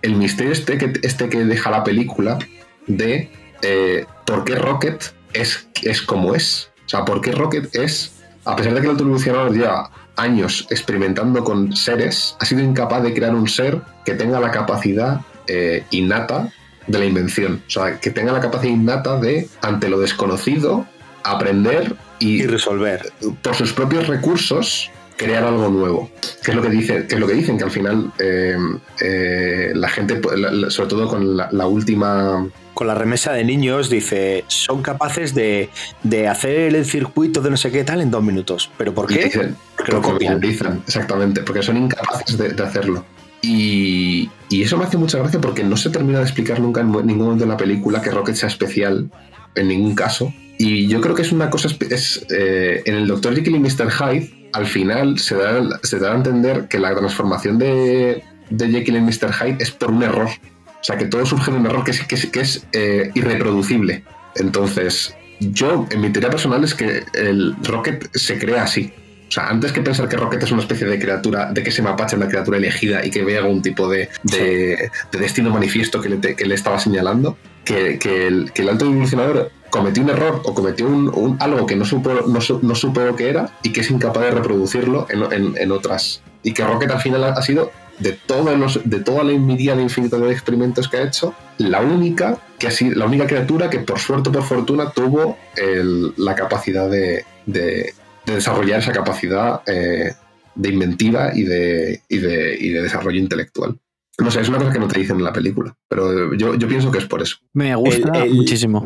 el 0.02 0.16
misterio 0.16 0.52
este 0.52 0.78
que, 0.78 0.94
este 1.02 1.30
que 1.30 1.46
deja 1.46 1.72
la 1.72 1.84
película 1.84 2.40
de 2.88 3.30
eh, 3.62 4.06
por 4.26 4.44
qué 4.44 4.56
Rocket 4.56 5.14
es, 5.34 5.68
es 5.82 6.02
como 6.02 6.36
es. 6.36 6.72
O 6.86 6.90
sea, 6.90 7.06
por 7.06 7.22
qué 7.22 7.32
Rocket 7.32 7.74
es, 7.76 8.22
a 8.46 8.56
pesar 8.56 8.74
de 8.74 8.82
que 8.82 8.86
el 8.88 8.92
autoevolucionador 8.92 9.54
lleva 9.54 9.92
años 10.16 10.68
experimentando 10.70 11.44
con 11.44 11.76
seres, 11.76 12.36
ha 12.40 12.46
sido 12.46 12.62
incapaz 12.62 13.04
de 13.04 13.14
crear 13.14 13.34
un 13.34 13.48
ser 13.48 13.82
que 14.06 14.14
tenga 14.14 14.40
la 14.40 14.52
capacidad 14.52 15.22
eh, 15.48 15.84
innata 15.92 16.52
de 16.88 17.00
la 17.00 17.06
invención. 17.06 17.64
O 17.68 17.70
sea, 17.70 18.00
que 18.00 18.12
tenga 18.12 18.32
la 18.32 18.42
capacidad 18.42 18.74
innata 18.74 19.20
de, 19.20 19.50
ante 19.62 19.90
lo 19.90 20.00
desconocido, 20.00 20.86
aprender 21.24 21.96
y 22.20 22.44
Y 22.44 22.48
resolver. 22.48 23.12
por 23.42 23.56
sus 23.56 23.74
propios 23.74 24.08
recursos 24.08 24.92
crear 25.18 25.44
algo 25.44 25.70
nuevo. 25.70 26.10
¿Qué 26.44 26.52
es 26.52 26.56
lo 26.56 26.62
que, 26.62 26.70
dice, 26.70 27.06
qué 27.08 27.16
es 27.16 27.20
lo 27.22 27.28
que 27.28 27.34
dicen? 27.34 27.58
Que 27.58 27.64
al 27.64 27.72
final 27.72 28.12
eh, 28.20 28.58
eh, 29.02 29.72
la 29.76 29.90
gente, 29.90 30.20
la- 30.36 30.70
sobre 30.70 30.90
todo 30.90 31.08
con 31.08 31.38
la, 31.38 31.50
la 31.52 31.68
última... 31.68 32.48
Con 32.74 32.88
la 32.88 32.96
remesa 32.96 33.32
de 33.34 33.44
niños 33.44 33.90
dice, 33.90 34.44
son 34.48 34.82
capaces 34.82 35.36
de, 35.36 35.70
de 36.02 36.28
hacer 36.28 36.76
el 36.76 36.86
circuito 36.86 37.40
de 37.42 37.52
no 37.52 37.58
sé 37.58 37.72
qué 37.72 37.84
tal 37.84 38.02
en 38.02 38.10
dos 38.10 38.24
minutos. 38.24 38.72
¿Pero 38.78 38.94
por 38.94 39.08
qué? 39.08 39.26
dicen- 39.26 39.56
Porque 39.78 39.92
lo 39.92 40.02
copian. 40.02 40.42
exactamente, 40.44 41.42
porque 41.44 41.62
son 41.62 41.78
incapaces 41.78 42.36
de, 42.38 42.50
de 42.50 42.64
hacerlo. 42.64 43.06
Y, 43.44 44.30
y 44.50 44.64
eso 44.64 44.78
me 44.78 44.86
hace 44.86 44.98
mucha 44.98 45.20
gracia 45.20 45.40
porque 45.40 45.64
no 45.64 45.78
se 45.78 45.90
termina 45.90 46.20
de 46.20 46.24
explicar 46.24 46.60
nunca 46.60 46.82
en 46.82 46.88
ningún 47.06 47.26
momento 47.26 47.44
de 47.46 47.52
la 47.52 47.58
película 47.58 48.02
que 48.02 48.10
Rocket 48.10 48.36
sea 48.36 48.48
especial, 48.50 49.12
en 49.56 49.68
ningún 49.68 49.94
caso. 49.96 50.34
Y 50.58 50.88
yo 50.88 51.02
creo 51.02 51.14
que 51.14 51.24
es 51.24 51.32
una 51.32 51.50
cosa, 51.50 51.68
es, 51.90 52.26
eh, 52.36 52.82
en 52.86 52.96
el 52.96 53.08
Dr. 53.08 53.36
Jekyll 53.36 53.56
y 53.56 53.60
Mr. 53.60 53.92
Hyde, 53.92 54.43
al 54.54 54.66
final 54.66 55.20
se 55.20 55.36
da, 55.36 55.62
se 55.84 56.00
da 56.00 56.14
a 56.14 56.16
entender 56.16 56.68
que 56.68 56.80
la 56.80 56.96
transformación 56.96 57.58
de, 57.60 58.24
de 58.50 58.70
Jekyll 58.70 58.96
en 58.98 59.06
Mr. 59.06 59.32
Hyde 59.34 59.58
es 59.60 59.72
por 59.72 59.92
un 59.92 60.04
error. 60.04 60.28
O 60.28 60.84
sea, 60.86 60.98
que 60.98 61.06
todo 61.06 61.26
surge 61.26 61.52
de 61.52 61.58
un 61.58 61.66
error 61.66 61.84
que 61.84 61.92
es, 61.92 62.02
que 62.04 62.16
es, 62.16 62.26
que 62.28 62.40
es, 62.42 62.66
eh, 62.74 63.10
irreproducible. 63.14 64.04
Entonces, 64.36 65.16
yo, 65.40 65.88
en 65.92 66.02
mi 66.02 66.10
teoría 66.12 66.30
personal, 66.30 66.64
es 66.64 66.74
que 66.74 67.04
el 67.14 67.56
Rocket 67.64 68.10
se 68.14 68.38
crea 68.38 68.64
así. 68.64 68.92
O 69.30 69.32
sea, 69.32 69.48
antes 69.48 69.72
que 69.72 69.82
pensar 69.82 70.08
que 70.10 70.18
Rocket 70.18 70.44
es 70.44 70.52
una 70.52 70.62
especie 70.62 70.86
de 70.86 71.00
criatura, 71.00 71.52
de 71.52 71.64
que 71.64 71.70
ese 71.70 71.82
mapache 71.82 72.16
una 72.16 72.28
criatura 72.28 72.58
elegida 72.58 73.04
y 73.04 73.10
que 73.10 73.24
ve 73.24 73.38
algún 73.38 73.62
tipo 73.62 73.90
de, 73.90 74.10
de- 74.24 74.92
de 75.12 75.20
destino 75.20 75.50
manifiesto 75.50 76.02
que 76.02 76.10
le, 76.10 76.18
te- 76.18 76.36
que 76.36 76.46
le 76.46 76.54
estaba 76.56 76.78
señalando, 76.80 77.38
que, 77.66 77.98
que 77.98 78.28
el, 78.28 78.52
que 78.54 78.62
el 78.62 78.70
alto 78.70 78.86
evolucionador 78.86 79.52
cometió 79.74 80.04
un 80.04 80.10
error 80.12 80.40
o 80.46 80.54
cometió 80.54 80.86
un, 80.88 81.10
un- 81.16 81.36
algo 81.40 81.66
que 81.66 81.76
no 81.76 81.84
supo, 81.84 82.12
no, 82.28 82.40
su- 82.42 82.60
no 82.62 82.76
supo 82.76 83.02
lo 83.02 83.16
que 83.16 83.28
era 83.28 83.50
y 83.64 83.72
que 83.74 83.82
es 83.82 83.90
incapaz 83.90 84.22
de 84.26 84.30
reproducirlo 84.32 85.08
en, 85.10 85.24
en- 85.34 85.58
en 85.58 85.72
otras. 85.72 86.22
Y 86.44 86.54
que 86.54 86.64
Rocket 86.64 86.92
al 86.92 87.02
final 87.02 87.24
ha, 87.24 87.30
ha 87.30 87.42
sido, 87.42 87.72
de, 87.98 88.12
todos 88.12 88.56
los, 88.56 88.80
de 88.88 89.00
toda 89.00 89.24
la 89.24 89.32
infinidad 89.32 89.80
infinita 89.80 90.18
de 90.20 90.32
experimentos 90.32 90.88
que 90.88 90.98
ha 90.98 91.04
hecho, 91.04 91.34
la 91.58 91.82
única, 91.82 92.38
que 92.60 92.68
ha 92.68 92.72
sido, 92.72 92.96
la 93.00 93.08
única 93.08 93.26
criatura 93.26 93.68
que 93.72 93.80
por 93.80 93.98
suerte 93.98 94.30
o 94.30 94.32
por 94.32 94.44
fortuna 94.44 94.92
tuvo 94.92 95.38
el- 95.58 96.14
la 96.18 96.36
capacidad 96.36 96.88
de, 96.88 97.26
de- 97.48 97.94
de 98.28 98.36
desarrollar 98.36 98.80
esa 98.80 98.92
capacidad 98.92 99.62
eh, 99.66 100.14
de 100.54 100.70
inventiva 100.70 101.32
y 101.34 101.44
de, 101.46 102.00
y, 102.10 102.18
de, 102.20 102.56
y 102.60 102.70
de 102.70 102.82
desarrollo 102.84 103.20
intelectual. 103.20 103.76
No 104.20 104.30
sé, 104.30 104.42
es 104.42 104.50
una 104.50 104.60
cosa 104.60 104.72
que 104.72 104.78
no 104.80 104.88
te 104.88 105.00
dicen 105.00 105.18
en 105.18 105.24
la 105.24 105.34
película, 105.34 105.76
pero 105.90 106.36
yo, 106.36 106.54
yo 106.54 106.68
pienso 106.68 106.92
que 106.92 107.00
es 107.00 107.06
por 107.06 107.24
eso. 107.24 107.38
Me 107.54 107.74
gusta 107.76 108.12
El- 108.20 108.26
el- 108.30 108.34
muchísimo. 108.36 108.80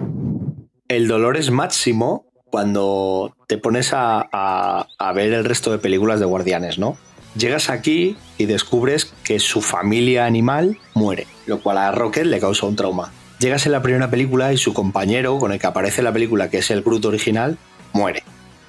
El 0.88 1.08
dolor 1.08 1.38
es 1.38 1.52
máximo 1.52 2.26
cuando 2.50 3.36
te 3.48 3.58
pones 3.58 3.94
a, 3.94 4.28
a- 4.32 4.88
a 4.98 5.14
ver 5.14 5.34
el 5.34 5.44
resto 5.46 5.72
de 5.72 5.78
películas 5.80 6.20
de 6.20 6.26
Guardianes, 6.26 6.80
¿no? 6.80 6.98
Llegas 7.38 7.70
aquí 7.70 8.16
y 8.38 8.46
descubres 8.46 9.14
que 9.24 9.40
su 9.40 9.62
familia 9.62 10.26
animal 10.26 10.78
muere, 10.94 11.28
lo 11.46 11.60
cual 11.62 11.78
a 11.78 11.92
Rocket 11.92 12.26
le 12.26 12.40
causa 12.40 12.66
un 12.66 12.76
trauma. 12.76 13.12
Llegas 13.40 13.66
en 13.68 13.74
la 13.74 13.82
primera 13.84 14.10
película 14.10 14.54
y 14.54 14.58
su 14.58 14.74
compañero, 14.74 15.38
con 15.38 15.52
el 15.52 15.60
que 15.60 15.68
aparece 15.68 16.02
la 16.02 16.12
película, 16.12 16.50
que 16.50 16.60
es 16.60 16.72
el 16.72 16.82
Groot 16.82 17.06
original, 17.06 17.58
muere. 17.94 18.24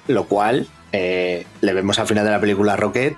Lo 0.07 0.25
cual 0.25 0.67
eh, 0.91 1.47
le 1.61 1.73
vemos 1.73 1.97
al 1.97 2.05
final 2.07 2.25
de 2.25 2.31
la 2.31 2.39
película 2.39 2.73
a 2.73 2.75
Rocket 2.75 3.15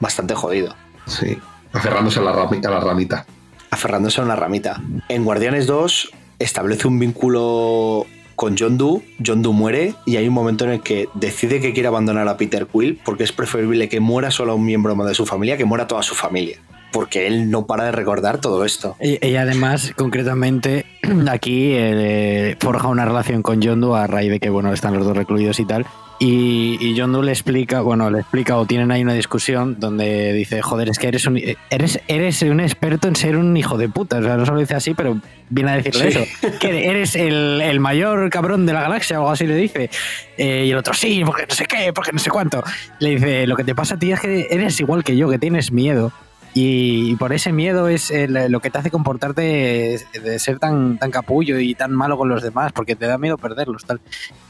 bastante 0.00 0.34
jodido. 0.34 0.74
Sí, 1.06 1.38
aferrándose 1.72 2.18
a 2.18 2.22
la, 2.22 2.32
rami- 2.34 2.66
a 2.66 2.70
la 2.70 2.80
ramita. 2.80 3.24
aferrándose 3.70 4.20
a 4.20 4.24
una 4.24 4.36
ramita. 4.36 4.82
En 5.08 5.24
Guardianes 5.24 5.66
2 5.66 6.10
establece 6.38 6.86
un 6.88 6.98
vínculo 6.98 8.04
con 8.42 8.56
John 8.58 8.76
Doe, 8.76 9.02
John 9.24 9.40
Doe 9.40 9.52
muere 9.52 9.94
y 10.04 10.16
hay 10.16 10.26
un 10.26 10.34
momento 10.34 10.64
en 10.64 10.72
el 10.72 10.80
que 10.80 11.08
decide 11.14 11.60
que 11.60 11.72
quiere 11.72 11.86
abandonar 11.86 12.26
a 12.26 12.36
Peter 12.36 12.66
Quill 12.66 12.98
porque 13.04 13.22
es 13.22 13.30
preferible 13.30 13.88
que 13.88 14.00
muera 14.00 14.32
solo 14.32 14.56
un 14.56 14.66
miembro 14.66 14.96
más 14.96 15.06
de 15.06 15.14
su 15.14 15.26
familia 15.26 15.56
que 15.56 15.64
muera 15.64 15.86
toda 15.86 16.02
su 16.02 16.16
familia. 16.16 16.58
Porque 16.90 17.28
él 17.28 17.52
no 17.52 17.66
para 17.66 17.84
de 17.84 17.92
recordar 17.92 18.38
todo 18.38 18.64
esto. 18.64 18.96
Y, 19.00 19.36
además, 19.36 19.92
concretamente, 19.96 20.86
aquí 21.30 21.70
eh, 21.72 22.56
forja 22.58 22.88
una 22.88 23.04
relación 23.04 23.42
con 23.42 23.60
Yondu 23.60 23.94
a 23.94 24.08
raíz 24.08 24.32
de 24.32 24.40
que, 24.40 24.50
bueno, 24.50 24.72
están 24.72 24.94
los 24.94 25.06
dos 25.06 25.16
recluidos 25.16 25.60
y 25.60 25.64
tal. 25.64 25.86
Y, 26.18 26.78
y 26.80 26.94
Yondu 26.94 27.20
le 27.22 27.32
explica, 27.32 27.80
bueno, 27.80 28.08
le 28.08 28.20
explica 28.20 28.56
o 28.56 28.64
tienen 28.64 28.92
ahí 28.92 29.02
una 29.02 29.14
discusión 29.14 29.80
donde 29.80 30.32
dice, 30.32 30.62
joder, 30.62 30.88
es 30.88 30.98
que 30.98 31.08
eres 31.08 31.26
un, 31.26 31.40
eres, 31.70 32.00
eres 32.06 32.42
un 32.42 32.60
experto 32.60 33.08
en 33.08 33.16
ser 33.16 33.36
un 33.36 33.56
hijo 33.56 33.76
de 33.76 33.88
puta. 33.88 34.18
O 34.18 34.22
sea, 34.22 34.36
no 34.36 34.46
solo 34.46 34.60
dice 34.60 34.76
así, 34.76 34.94
pero 34.94 35.18
viene 35.50 35.72
a 35.72 35.76
decirle 35.76 36.12
Sí. 36.12 36.18
eso. 36.18 36.58
Que 36.60 36.86
eres 36.88 37.16
el, 37.16 37.60
el 37.60 37.80
mayor 37.80 38.30
cabrón 38.30 38.66
de 38.66 38.72
la 38.72 38.82
galaxia 38.82 39.18
o 39.18 39.22
algo 39.22 39.32
así 39.32 39.46
le 39.48 39.56
dice. 39.56 39.90
Eh, 40.38 40.64
y 40.66 40.70
el 40.70 40.76
otro, 40.76 40.94
sí, 40.94 41.22
porque 41.26 41.46
no 41.48 41.54
sé 41.56 41.64
qué, 41.66 41.92
porque 41.92 42.12
no 42.12 42.20
sé 42.20 42.30
cuánto. 42.30 42.62
Le 43.00 43.10
dice, 43.10 43.46
lo 43.48 43.56
que 43.56 43.64
te 43.64 43.74
pasa 43.74 43.96
a 43.96 43.98
ti 43.98 44.12
es 44.12 44.20
que 44.20 44.46
eres 44.50 44.78
igual 44.78 45.02
que 45.02 45.16
yo, 45.16 45.28
que 45.28 45.38
tienes 45.40 45.72
miedo. 45.72 46.12
Y 46.54 47.16
por 47.16 47.32
ese 47.32 47.50
miedo 47.52 47.88
es 47.88 48.10
el- 48.10 48.50
lo 48.52 48.60
que 48.60 48.70
te 48.70 48.78
hace 48.78 48.90
comportarte 48.90 49.40
de, 49.42 50.38
ser 50.38 50.58
tan, 50.58 50.98
tan 50.98 51.10
capullo 51.10 51.58
y 51.58 51.74
tan 51.74 51.92
malo 51.92 52.18
con 52.18 52.28
los 52.28 52.42
demás, 52.42 52.72
porque 52.72 52.94
te 52.94 53.06
da 53.06 53.16
miedo 53.18 53.38
perderlos. 53.38 53.84
tal 53.84 54.00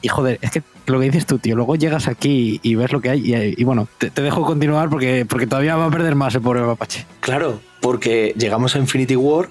Y 0.00 0.09
joder, 0.09 0.38
es 0.42 0.50
que 0.50 0.62
lo 0.86 0.98
que 0.98 1.07
dices 1.07 1.26
tú, 1.26 1.38
tío, 1.38 1.55
luego 1.55 1.76
llegas 1.76 2.09
aquí 2.09 2.59
y 2.62 2.74
ves 2.74 2.92
lo 2.92 3.00
que 3.00 3.11
hay. 3.11 3.20
Y, 3.32 3.55
y 3.61 3.64
bueno, 3.64 3.86
te, 3.98 4.11
te 4.11 4.22
dejo 4.22 4.44
continuar 4.44 4.88
porque, 4.90 5.24
porque 5.28 5.46
todavía 5.46 5.76
va 5.76 5.86
a 5.86 5.90
perder 5.90 6.14
más 6.16 6.34
el 6.34 6.40
pobre 6.42 6.62
mapache. 6.62 7.07
Claro, 7.20 7.61
porque 7.80 8.34
llegamos 8.36 8.74
a 8.74 8.78
Infinity 8.78 9.14
War 9.16 9.48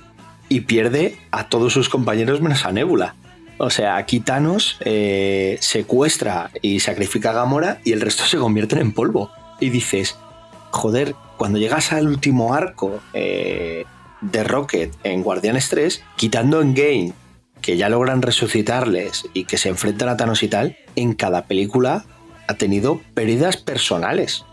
y 0.49 0.61
pierde 0.61 1.17
a 1.31 1.47
todos 1.47 1.71
sus 1.71 1.87
compañeros 1.87 2.41
menos 2.41 2.65
a 2.65 2.71
Nebula. 2.73 3.15
O 3.59 3.69
sea, 3.69 3.95
aquí 3.95 4.19
Thanos 4.19 4.77
eh, 4.81 5.57
secuestra 5.61 6.49
y 6.61 6.79
sacrifica 6.81 7.29
a 7.29 7.33
Gamora 7.33 7.79
y 7.85 7.91
el 7.93 8.01
resto 8.01 8.25
se 8.25 8.37
convierten 8.37 8.79
en 8.79 8.91
polvo. 8.91 9.29
Y 9.59 9.69
dices, 9.69 10.17
joder, 10.71 11.15
cuando 11.41 11.57
llegas 11.57 11.91
al 11.91 12.07
último 12.07 12.53
arco 12.53 12.99
eh, 13.13 13.85
de 14.21 14.43
Rocket 14.43 14.93
en 15.03 15.23
Guardianes 15.23 15.69
3, 15.69 16.03
quitando 16.15 16.61
en 16.61 16.75
Game 16.75 17.13
que 17.61 17.77
ya 17.77 17.89
logran 17.89 18.21
resucitarles 18.21 19.27
y 19.33 19.45
que 19.45 19.57
se 19.57 19.69
enfrentan 19.69 20.09
a 20.09 20.17
Thanos 20.17 20.43
y 20.43 20.49
tal, 20.49 20.77
en 20.95 21.15
cada 21.15 21.47
película 21.47 22.05
ha 22.47 22.53
tenido 22.53 23.01
pérdidas 23.15 23.57
personales 23.57 24.45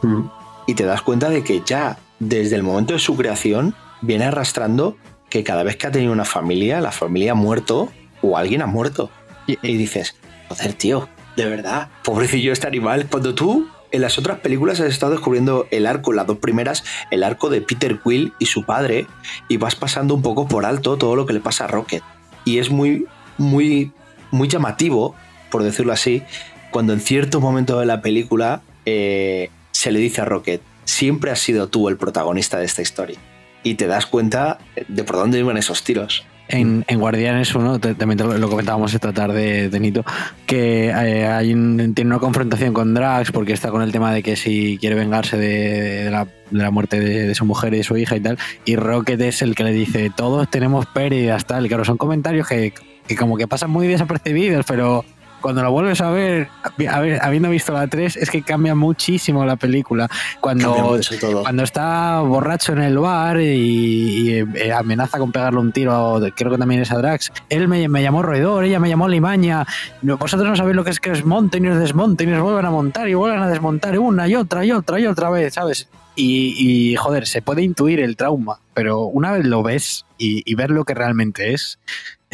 Mm. 0.00 0.30
y 0.66 0.72
te 0.72 0.86
das 0.86 1.02
cuenta 1.02 1.28
de 1.28 1.44
que 1.44 1.60
ya 1.62 1.98
desde 2.20 2.56
el 2.56 2.62
momento 2.62 2.94
de 2.94 3.00
su 3.00 3.16
creación 3.16 3.74
viene 4.00 4.24
arrastrando 4.24 4.96
que 5.28 5.44
cada 5.44 5.62
vez 5.62 5.76
que 5.76 5.88
ha 5.88 5.90
tenido 5.90 6.10
una 6.14 6.24
familia, 6.24 6.80
la 6.80 6.92
familia 6.92 7.32
ha 7.32 7.34
muerto 7.34 7.90
o 8.22 8.38
alguien 8.38 8.62
ha 8.62 8.66
muerto. 8.66 9.10
Y, 9.46 9.58
y 9.60 9.76
dices, 9.76 10.16
joder, 10.48 10.72
tío, 10.72 11.06
de 11.36 11.44
verdad, 11.44 11.90
pobrecillo 12.02 12.50
este 12.50 12.66
animal. 12.66 13.08
Cuando 13.10 13.34
tú 13.34 13.68
en 13.94 14.00
las 14.00 14.18
otras 14.18 14.40
películas 14.40 14.80
has 14.80 14.88
estado 14.88 15.12
descubriendo 15.12 15.68
el 15.70 15.86
arco, 15.86 16.12
las 16.12 16.26
dos 16.26 16.38
primeras, 16.38 16.82
el 17.12 17.22
arco 17.22 17.48
de 17.48 17.60
Peter 17.60 18.00
Quill 18.02 18.32
y 18.40 18.46
su 18.46 18.64
padre, 18.64 19.06
y 19.48 19.56
vas 19.56 19.76
pasando 19.76 20.14
un 20.14 20.22
poco 20.22 20.48
por 20.48 20.66
alto 20.66 20.96
todo 20.96 21.14
lo 21.14 21.26
que 21.26 21.32
le 21.32 21.38
pasa 21.38 21.64
a 21.64 21.68
Rocket. 21.68 22.02
Y 22.44 22.58
es 22.58 22.70
muy, 22.70 23.06
muy, 23.38 23.92
muy 24.32 24.48
llamativo, 24.48 25.14
por 25.48 25.62
decirlo 25.62 25.92
así, 25.92 26.24
cuando 26.72 26.92
en 26.92 27.00
cierto 27.00 27.40
momento 27.40 27.78
de 27.78 27.86
la 27.86 28.02
película 28.02 28.62
eh, 28.84 29.50
se 29.70 29.92
le 29.92 30.00
dice 30.00 30.22
a 30.22 30.24
Rocket, 30.24 30.60
siempre 30.84 31.30
has 31.30 31.38
sido 31.38 31.68
tú 31.68 31.88
el 31.88 31.96
protagonista 31.96 32.58
de 32.58 32.64
esta 32.64 32.82
historia. 32.82 33.18
Y 33.62 33.74
te 33.74 33.86
das 33.86 34.06
cuenta 34.06 34.58
de 34.88 35.04
por 35.04 35.14
dónde 35.14 35.38
iban 35.38 35.56
esos 35.56 35.84
tiros. 35.84 36.26
En, 36.46 36.84
en 36.88 36.98
Guardianes 37.00 37.54
1, 37.54 37.78
te- 37.78 37.94
también 37.94 38.18
te 38.18 38.24
lo, 38.24 38.36
lo 38.36 38.48
comentábamos 38.50 38.92
esta 38.92 39.12
tarde, 39.14 39.70
Tenito, 39.70 40.04
que 40.46 40.88
eh, 40.88 41.26
hay 41.26 41.54
un- 41.54 41.94
tiene 41.94 42.10
una 42.10 42.18
confrontación 42.18 42.74
con 42.74 42.92
Drax 42.92 43.32
porque 43.32 43.54
está 43.54 43.70
con 43.70 43.80
el 43.80 43.90
tema 43.92 44.12
de 44.12 44.22
que 44.22 44.36
si 44.36 44.76
quiere 44.78 44.94
vengarse 44.94 45.38
de, 45.38 46.04
de 46.04 46.10
la, 46.10 46.24
de 46.24 46.62
la 46.62 46.70
muerte 46.70 47.00
de, 47.00 47.26
de 47.26 47.34
su 47.34 47.46
mujer 47.46 47.72
y 47.72 47.78
de 47.78 47.82
su 47.84 47.96
hija 47.96 48.16
y 48.16 48.20
tal, 48.20 48.38
y 48.66 48.76
Rocket 48.76 49.20
es 49.22 49.40
el 49.40 49.54
que 49.54 49.64
le 49.64 49.72
dice, 49.72 50.10
todos 50.14 50.50
tenemos 50.50 50.84
pérdidas, 50.84 51.46
tal, 51.46 51.64
y 51.64 51.68
claro, 51.68 51.84
son 51.86 51.96
comentarios 51.96 52.46
que, 52.46 52.74
que 53.08 53.16
como 53.16 53.38
que 53.38 53.48
pasan 53.48 53.70
muy 53.70 53.86
desapercibidos, 53.86 54.66
pero 54.68 55.02
cuando 55.44 55.62
lo 55.62 55.72
vuelves 55.72 56.00
a 56.00 56.08
ver, 56.08 56.48
a 56.90 57.00
ver, 57.00 57.18
habiendo 57.22 57.50
visto 57.50 57.74
la 57.74 57.86
3, 57.86 58.16
es 58.16 58.30
que 58.30 58.40
cambia 58.40 58.74
muchísimo 58.74 59.44
la 59.44 59.56
película. 59.56 60.08
Cuando, 60.40 60.98
cuando 61.42 61.62
está 61.62 62.20
borracho 62.20 62.72
en 62.72 62.78
el 62.78 62.96
bar 62.96 63.38
y, 63.42 63.44
y, 63.44 64.38
eh, 64.38 64.72
amenaza 64.72 65.18
con 65.18 65.32
pegarle 65.32 65.60
un 65.60 65.70
tiro, 65.70 66.18
creo 66.34 66.50
que 66.50 66.56
también 66.56 66.80
es 66.80 66.90
a 66.92 66.96
Drax. 66.96 67.30
Él 67.50 67.68
me, 67.68 67.90
me 67.90 68.02
llamó 68.02 68.22
roedor, 68.22 68.64
ella 68.64 68.80
me 68.80 68.88
llamó 68.88 69.06
limaña. 69.06 69.66
Vosotros 70.00 70.48
no 70.48 70.56
sabéis 70.56 70.76
lo 70.76 70.82
que 70.82 70.92
es 70.92 70.98
que 70.98 71.10
es 71.10 71.26
monten 71.26 71.66
y 71.66 71.68
os 71.68 71.78
desmonten 71.78 72.30
y 72.30 72.32
os 72.32 72.40
vuelven 72.40 72.64
a 72.64 72.70
montar 72.70 73.06
y 73.10 73.12
vuelven 73.12 73.40
a 73.40 73.48
desmontar 73.50 73.98
una 73.98 74.26
y 74.26 74.36
otra 74.36 74.64
y 74.64 74.72
otra 74.72 74.98
y 74.98 75.06
otra 75.06 75.28
vez, 75.28 75.52
¿sabes? 75.52 75.90
Y, 76.16 76.54
y, 76.56 76.96
joder, 76.96 77.26
se 77.26 77.42
puede 77.42 77.62
intuir 77.62 78.00
el 78.00 78.16
trauma, 78.16 78.60
pero 78.72 79.00
una 79.00 79.32
vez 79.32 79.44
lo 79.44 79.62
ves 79.62 80.06
y, 80.16 80.42
y 80.50 80.54
ver 80.54 80.70
lo 80.70 80.86
que 80.86 80.94
realmente 80.94 81.52
es, 81.52 81.78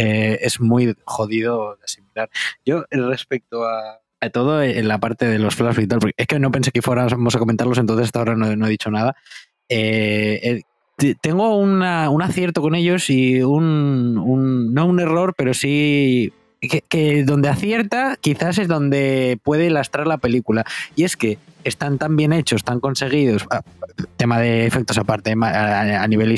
eh, 0.03 0.39
es 0.43 0.61
muy 0.61 0.95
jodido 1.05 1.77
de 1.77 1.85
asimilar. 1.85 2.31
Yo, 2.65 2.85
eh, 2.91 2.97
respecto 2.99 3.65
a, 3.65 4.01
a 4.21 4.31
todo 4.31 4.63
en 4.63 4.89
la 4.89 4.99
parte 4.99 5.27
de 5.27 5.39
los 5.39 5.55
flash 5.55 5.79
y 5.81 5.87
tal, 5.87 5.99
porque 5.99 6.15
es 6.17 6.27
que 6.27 6.39
no 6.39 6.51
pensé 6.51 6.71
que 6.73 6.83
fuéramos 6.83 7.35
a 7.35 7.39
comentarlos, 7.39 7.79
entonces 7.79 8.07
hasta 8.07 8.19
ahora 8.21 8.35
no, 8.37 8.67
he 8.67 8.71
dicho 8.71 8.91
nada. 8.91 9.15
Eh, 9.69 10.63
eh, 10.99 11.15
tengo 11.23 11.57
una- 11.57 12.11
un 12.11 12.21
acierto 12.23 12.61
con 12.61 12.75
ellos 12.75 13.09
y 13.11 13.43
un, 13.43 14.19
un- 14.19 14.75
no 14.75 14.87
un 14.87 15.01
error, 15.01 15.35
pero 15.37 15.55
sí 15.55 16.33
que, 16.61 16.83
que 16.83 17.25
donde 17.25 17.49
acierta 17.49 18.19
quizás 18.21 18.59
es 18.59 18.69
donde 18.69 19.39
puede 19.43 19.71
lastrar 19.71 20.07
la 20.07 20.19
película. 20.19 20.65
Y 20.97 21.05
es 21.05 21.17
que 21.17 21.39
están 21.65 21.97
tan 21.99 22.17
bien 22.17 22.33
hechos, 22.35 22.65
tan 22.65 22.81
conseguidos, 22.81 23.47
ah, 23.51 23.63
tema 24.17 24.39
de 24.39 24.67
efectos 24.67 24.99
aparte, 24.99 25.35
a, 25.41 26.07
nivel 26.09 26.33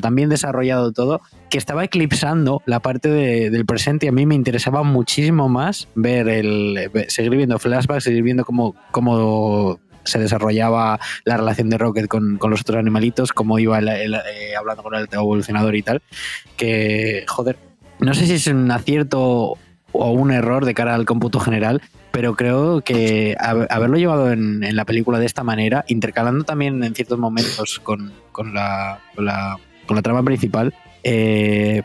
tan 0.00 0.14
bien 0.14 0.28
desarrollado 0.28 0.92
todo, 0.92 1.20
que 1.50 1.58
estaba 1.58 1.84
eclipsando 1.84 2.62
la 2.66 2.80
parte 2.80 3.08
de- 3.08 3.50
del 3.50 3.66
presente 3.66 4.06
y 4.06 4.08
a 4.08 4.12
mí 4.12 4.26
me 4.26 4.34
interesaba 4.34 4.82
muchísimo 4.82 5.48
más 5.48 5.88
ver 5.94 6.28
el 6.28 6.90
seguir 7.08 7.30
viendo 7.36 7.58
flashbacks, 7.58 8.04
seguir 8.04 8.22
viendo 8.22 8.44
cómo, 8.44 8.74
cómo 8.90 9.78
se 10.04 10.18
desarrollaba 10.18 10.98
la 11.24 11.36
relación 11.36 11.68
de 11.68 11.76
Rocket 11.78 12.08
con, 12.08 12.38
con 12.38 12.50
los 12.50 12.62
otros 12.62 12.78
animalitos, 12.78 13.32
cómo 13.32 13.58
iba 13.58 13.78
el- 13.78 13.88
el- 13.88 14.14
eh, 14.14 14.56
hablando 14.58 14.82
con 14.82 14.94
el 14.94 15.06
evolucionador 15.10 15.74
y 15.76 15.82
tal, 15.82 16.02
que, 16.56 17.24
joder, 17.28 17.58
no 18.00 18.14
sé 18.14 18.26
si 18.26 18.34
es 18.34 18.46
un 18.46 18.70
acierto 18.70 19.58
o 19.92 20.10
un 20.12 20.30
error 20.30 20.64
de 20.64 20.74
cara 20.74 20.94
al 20.94 21.04
cómputo 21.06 21.40
general, 21.40 21.82
pero 22.18 22.34
creo 22.34 22.80
que 22.80 23.36
hab- 23.36 23.68
haberlo 23.70 23.96
llevado 23.96 24.32
en, 24.32 24.64
en 24.64 24.74
la 24.74 24.84
película 24.84 25.20
de 25.20 25.26
esta 25.26 25.44
manera, 25.44 25.84
intercalando 25.86 26.42
también 26.42 26.82
en 26.82 26.92
ciertos 26.92 27.16
momentos 27.16 27.78
con, 27.78 28.12
con 28.32 28.52
la, 28.54 28.98
con, 29.14 29.24
la, 29.24 29.56
con 29.86 29.94
la 29.94 30.02
trama 30.02 30.24
principal, 30.24 30.74
eh, 31.04 31.82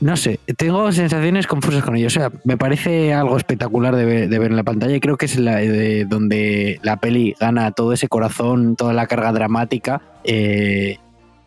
no 0.00 0.16
sé, 0.16 0.40
tengo 0.56 0.90
sensaciones 0.90 1.46
confusas 1.46 1.84
con 1.84 1.94
ello. 1.94 2.08
O 2.08 2.10
sea, 2.10 2.32
me 2.42 2.56
parece 2.56 3.14
algo 3.14 3.36
espectacular 3.36 3.94
de 3.94 4.04
ver, 4.06 4.28
de 4.28 4.38
ver 4.40 4.50
en 4.50 4.56
la 4.56 4.64
pantalla 4.64 4.96
y 4.96 4.98
creo 4.98 5.16
que 5.16 5.26
es 5.26 5.38
la, 5.38 5.54
de 5.54 6.04
donde 6.04 6.80
la 6.82 6.96
peli 6.96 7.36
gana 7.38 7.70
todo 7.70 7.92
ese 7.92 8.08
corazón, 8.08 8.74
toda 8.74 8.92
la 8.92 9.06
carga 9.06 9.30
dramática. 9.30 10.02
eh, 10.24 10.98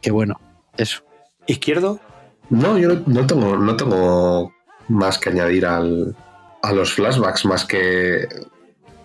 que 0.02 0.12
bueno, 0.12 0.40
eso. 0.78 1.02
¿Izquierdo? 1.46 2.00
No, 2.50 2.78
yo 2.78 2.88
no, 2.88 3.02
no 3.06 3.28
tengo, 3.28 3.58
no 3.58 3.76
tengo 3.76 4.54
más 4.88 5.18
que 5.20 5.28
añadir 5.30 5.66
al, 5.66 6.16
a 6.62 6.74
los 6.74 6.94
flashbacks, 6.94 7.46
más 7.46 7.66
que 7.66 8.28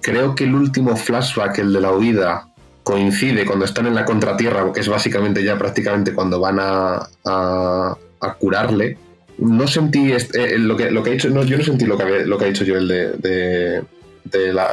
creo 0.03 0.35
que 0.35 0.45
el 0.45 0.55
último 0.55 0.97
flashback, 0.97 1.59
el 1.59 1.73
de 1.73 1.81
la 1.81 1.93
huida, 1.93 2.49
coincide 2.83 3.47
cuando 3.47 3.65
están 3.65 3.87
en 3.87 3.95
la 3.95 4.05
contratierra, 4.05 4.71
que 4.73 4.81
es 4.81 4.89
básicamente 4.89 5.43
ya 5.43 5.57
prácticamente 5.57 6.13
cuando 6.13 6.39
van 6.41 6.59
a, 6.61 7.09
a- 7.25 7.97
a 8.21 8.35
curarle. 8.35 8.99
No 9.39 9.67
sentí 9.67 10.13
est- 10.13 10.35
eh, 10.37 10.59
lo, 10.59 10.77
que, 10.77 10.91
lo 10.91 11.03
que 11.03 11.11
ha 11.11 11.13
dicho, 11.15 11.31
no, 11.31 11.43
yo 11.45 11.57
no 11.57 11.65
sentí 11.65 11.87
lo 11.87 11.97
que, 11.97 12.03
había- 12.03 12.27
lo 12.27 12.37
que 12.39 12.45
ha 12.45 12.49
dicho 12.49 12.65
Joel 12.67 12.87
de, 12.87 13.13
de, 13.13 13.83
de 14.25 14.53
la, 14.53 14.69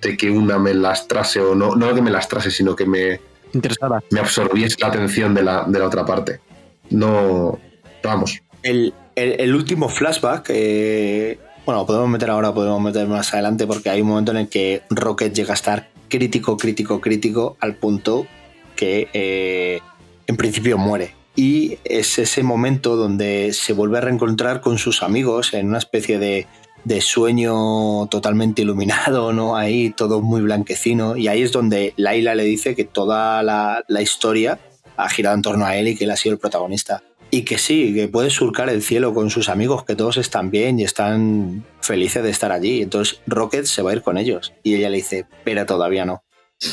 de 0.00 0.16
que 0.16 0.30
una 0.30 0.58
me 0.58 0.72
lastrase 0.74 1.40
o 1.40 1.54
no, 1.54 1.74
no 1.74 1.94
que 1.94 2.00
me 2.02 2.10
lastrase, 2.10 2.50
sino 2.50 2.76
que 2.76 2.86
me, 2.86 3.20
Interesada. 3.52 4.02
me 4.10 4.20
absorbiese 4.20 4.76
la 4.80 4.88
atención 4.88 5.34
de 5.34 5.42
la, 5.42 5.64
de 5.66 5.78
la 5.78 5.86
otra 5.86 6.04
parte. 6.06 6.40
No, 6.90 7.58
vamos, 8.04 8.38
El, 8.62 8.94
el- 9.16 9.40
el 9.40 9.54
último 9.54 9.88
flashback, 9.88 10.46
eh, 10.50 11.38
bueno, 11.68 11.84
podemos 11.84 12.08
meter 12.08 12.30
ahora, 12.30 12.54
podemos 12.54 12.80
meter 12.80 13.06
más 13.08 13.34
adelante, 13.34 13.66
porque 13.66 13.90
hay 13.90 14.00
un 14.00 14.08
momento 14.08 14.30
en 14.30 14.38
el 14.38 14.48
que 14.48 14.84
Rocket 14.88 15.34
llega 15.34 15.50
a 15.50 15.54
estar 15.54 15.90
crítico, 16.08 16.56
crítico, 16.56 16.98
crítico, 16.98 17.58
al 17.60 17.74
punto 17.74 18.26
que 18.74 19.10
eh, 19.12 19.80
en 20.26 20.38
principio 20.38 20.78
muere. 20.78 21.14
Y 21.36 21.76
es 21.84 22.18
ese 22.18 22.42
momento 22.42 22.96
donde 22.96 23.52
se 23.52 23.74
vuelve 23.74 23.98
a 23.98 24.00
reencontrar 24.00 24.62
con 24.62 24.78
sus 24.78 25.02
amigos 25.02 25.52
en 25.52 25.68
una 25.68 25.76
especie 25.76 26.18
de, 26.18 26.46
sueño 27.02 28.06
totalmente 28.06 28.62
iluminado, 28.62 29.34
¿no? 29.34 29.54
Ahí 29.54 29.90
todo 29.90 30.22
muy 30.22 30.40
blanquecino. 30.40 31.18
Y 31.18 31.28
ahí 31.28 31.42
es 31.42 31.52
donde 31.52 31.92
Laila 31.98 32.34
le 32.34 32.44
dice 32.44 32.74
que 32.74 32.84
toda 32.84 33.42
la 33.42 34.00
historia 34.00 34.58
ha 34.96 35.10
girado 35.10 35.36
en 35.36 35.42
torno 35.42 35.66
a 35.66 35.76
él 35.76 35.88
y 35.88 35.96
que 35.96 36.04
él 36.04 36.12
ha 36.12 36.16
sido 36.16 36.32
el 36.32 36.38
protagonista. 36.38 37.02
Y 37.30 37.42
que 37.42 37.58
sí, 37.58 37.94
que 37.94 38.08
puede 38.08 38.30
surcar 38.30 38.68
el 38.68 38.82
cielo 38.82 39.12
con 39.12 39.30
sus 39.30 39.48
amigos, 39.48 39.84
que 39.84 39.94
todos 39.94 40.16
están 40.16 40.50
bien 40.50 40.78
y 40.78 40.84
están 40.84 41.64
felices 41.80 42.22
de 42.22 42.30
estar 42.30 42.52
allí. 42.52 42.82
Entonces 42.82 43.20
Rocket 43.26 43.66
se 43.66 43.82
va 43.82 43.90
a 43.90 43.94
ir 43.94 44.02
con 44.02 44.16
ellos. 44.16 44.54
Y 44.62 44.74
ella 44.74 44.88
le 44.88 44.96
dice, 44.96 45.26
pero 45.44 45.66
todavía 45.66 46.04
no. 46.04 46.22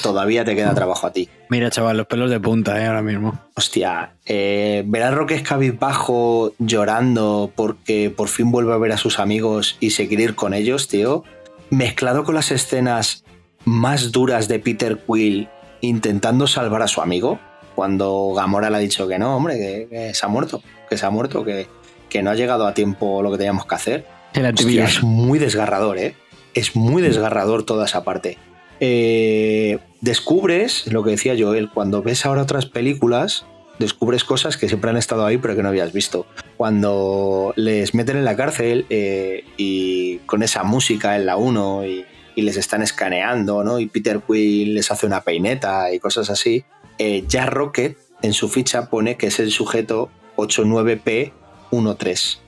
Todavía 0.02 0.44
te 0.44 0.56
queda 0.56 0.74
trabajo 0.74 1.06
a 1.06 1.14
ti. 1.14 1.30
Mira, 1.50 1.70
chaval, 1.70 1.98
los 1.98 2.08
pelos 2.08 2.32
de 2.32 2.40
punta, 2.40 2.82
¿eh? 2.82 2.88
Ahora 2.88 3.04
mismo. 3.04 3.40
Hostia, 3.56 4.16
eh, 4.26 4.84
ver 4.88 5.04
a 5.04 5.12
Rocket 5.12 5.44
cabizbajo 5.44 6.54
llorando 6.58 7.52
porque 7.56 8.10
por 8.10 8.28
fin 8.30 8.52
vuelve 8.52 8.74
a 8.74 8.78
ver 8.78 8.94
a 8.94 8.98
sus 8.98 9.20
amigos 9.20 9.78
y 9.80 9.92
se 9.92 10.08
quiere 10.08 10.24
ir 10.24 10.36
con 10.36 10.56
ellos, 10.56 10.88
tío, 10.88 11.24
mezclado 11.70 12.24
con 12.24 12.34
las 12.34 12.50
escenas 12.50 13.26
más 13.64 14.12
duras 14.12 14.48
de 14.48 14.60
Peter 14.60 14.98
Quill 15.06 15.50
intentando 15.82 16.48
salvar 16.48 16.82
a 16.82 16.88
su 16.88 17.02
amigo, 17.02 17.40
cuando 17.76 18.34
Gamora 18.36 18.70
le 18.70 18.78
ha 18.78 18.80
dicho 18.80 19.08
que 19.08 19.20
no, 19.20 19.36
hombre, 19.36 19.58
que, 19.58 19.88
que 19.90 20.14
se 20.14 20.26
ha 20.26 20.30
muerto, 20.30 20.64
que 20.90 20.98
se 20.98 21.06
ha 21.06 21.10
muerto, 21.10 21.44
que, 21.44 21.68
que 22.10 22.24
no 22.24 22.32
ha 22.32 22.36
llegado 22.36 22.66
a 22.66 22.74
tiempo 22.74 23.22
lo 23.22 23.32
que 23.32 23.38
teníamos 23.38 23.66
que 23.66 23.76
hacer. 23.76 24.08
El 24.34 24.46
Hostia, 24.46 24.86
es 24.86 25.04
muy 25.04 25.40
desgarrador, 25.40 25.98
¿eh? 25.98 26.16
Es 26.54 26.76
muy 26.76 27.02
desgarrador 27.02 27.64
toda 27.64 27.86
esa 27.86 28.04
parte. 28.04 28.38
Eh, 28.80 29.80
descubres, 30.02 30.88
lo 30.88 31.04
que 31.04 31.12
decía 31.12 31.36
Joel, 31.38 31.70
cuando 31.70 32.02
ves 32.02 32.26
ahora 32.26 32.42
otras 32.42 32.66
películas, 32.66 33.46
descubres 33.80 34.24
cosas 34.24 34.58
que 34.58 34.68
siempre 34.68 34.90
han 34.90 34.98
estado 34.98 35.26
ahí 35.26 35.38
pero 35.38 35.56
que 35.56 35.64
no 35.64 35.70
habías 35.70 35.94
visto. 35.94 36.26
Cuando 36.58 37.54
les 37.56 37.94
meten 37.94 38.18
en 38.18 38.26
la 38.26 38.36
cárcel 38.36 38.86
eh, 38.90 39.44
y 39.58 40.18
con 40.20 40.44
esa 40.44 40.64
música 40.64 41.16
en 41.16 41.26
la 41.26 41.38
1 41.38 41.86
y, 41.86 42.06
y 42.36 42.42
les 42.42 42.58
están 42.58 42.82
escaneando, 42.82 43.64
¿no? 43.64 43.80
Y 43.80 43.88
Peter 43.88 44.22
Quill 44.26 44.76
les 44.76 44.92
hace 44.92 45.06
una 45.06 45.22
peineta 45.22 45.94
y 45.94 46.00
cosas 46.00 46.30
así, 46.30 46.66
eh, 46.98 47.24
ya 47.28 47.46
Rocket 47.46 47.98
en 48.22 48.34
su 48.34 48.50
ficha 48.50 48.90
pone 48.90 49.18
que 49.18 49.28
es 49.28 49.40
el 49.40 49.52
sujeto 49.52 50.10
89P13 50.38 52.46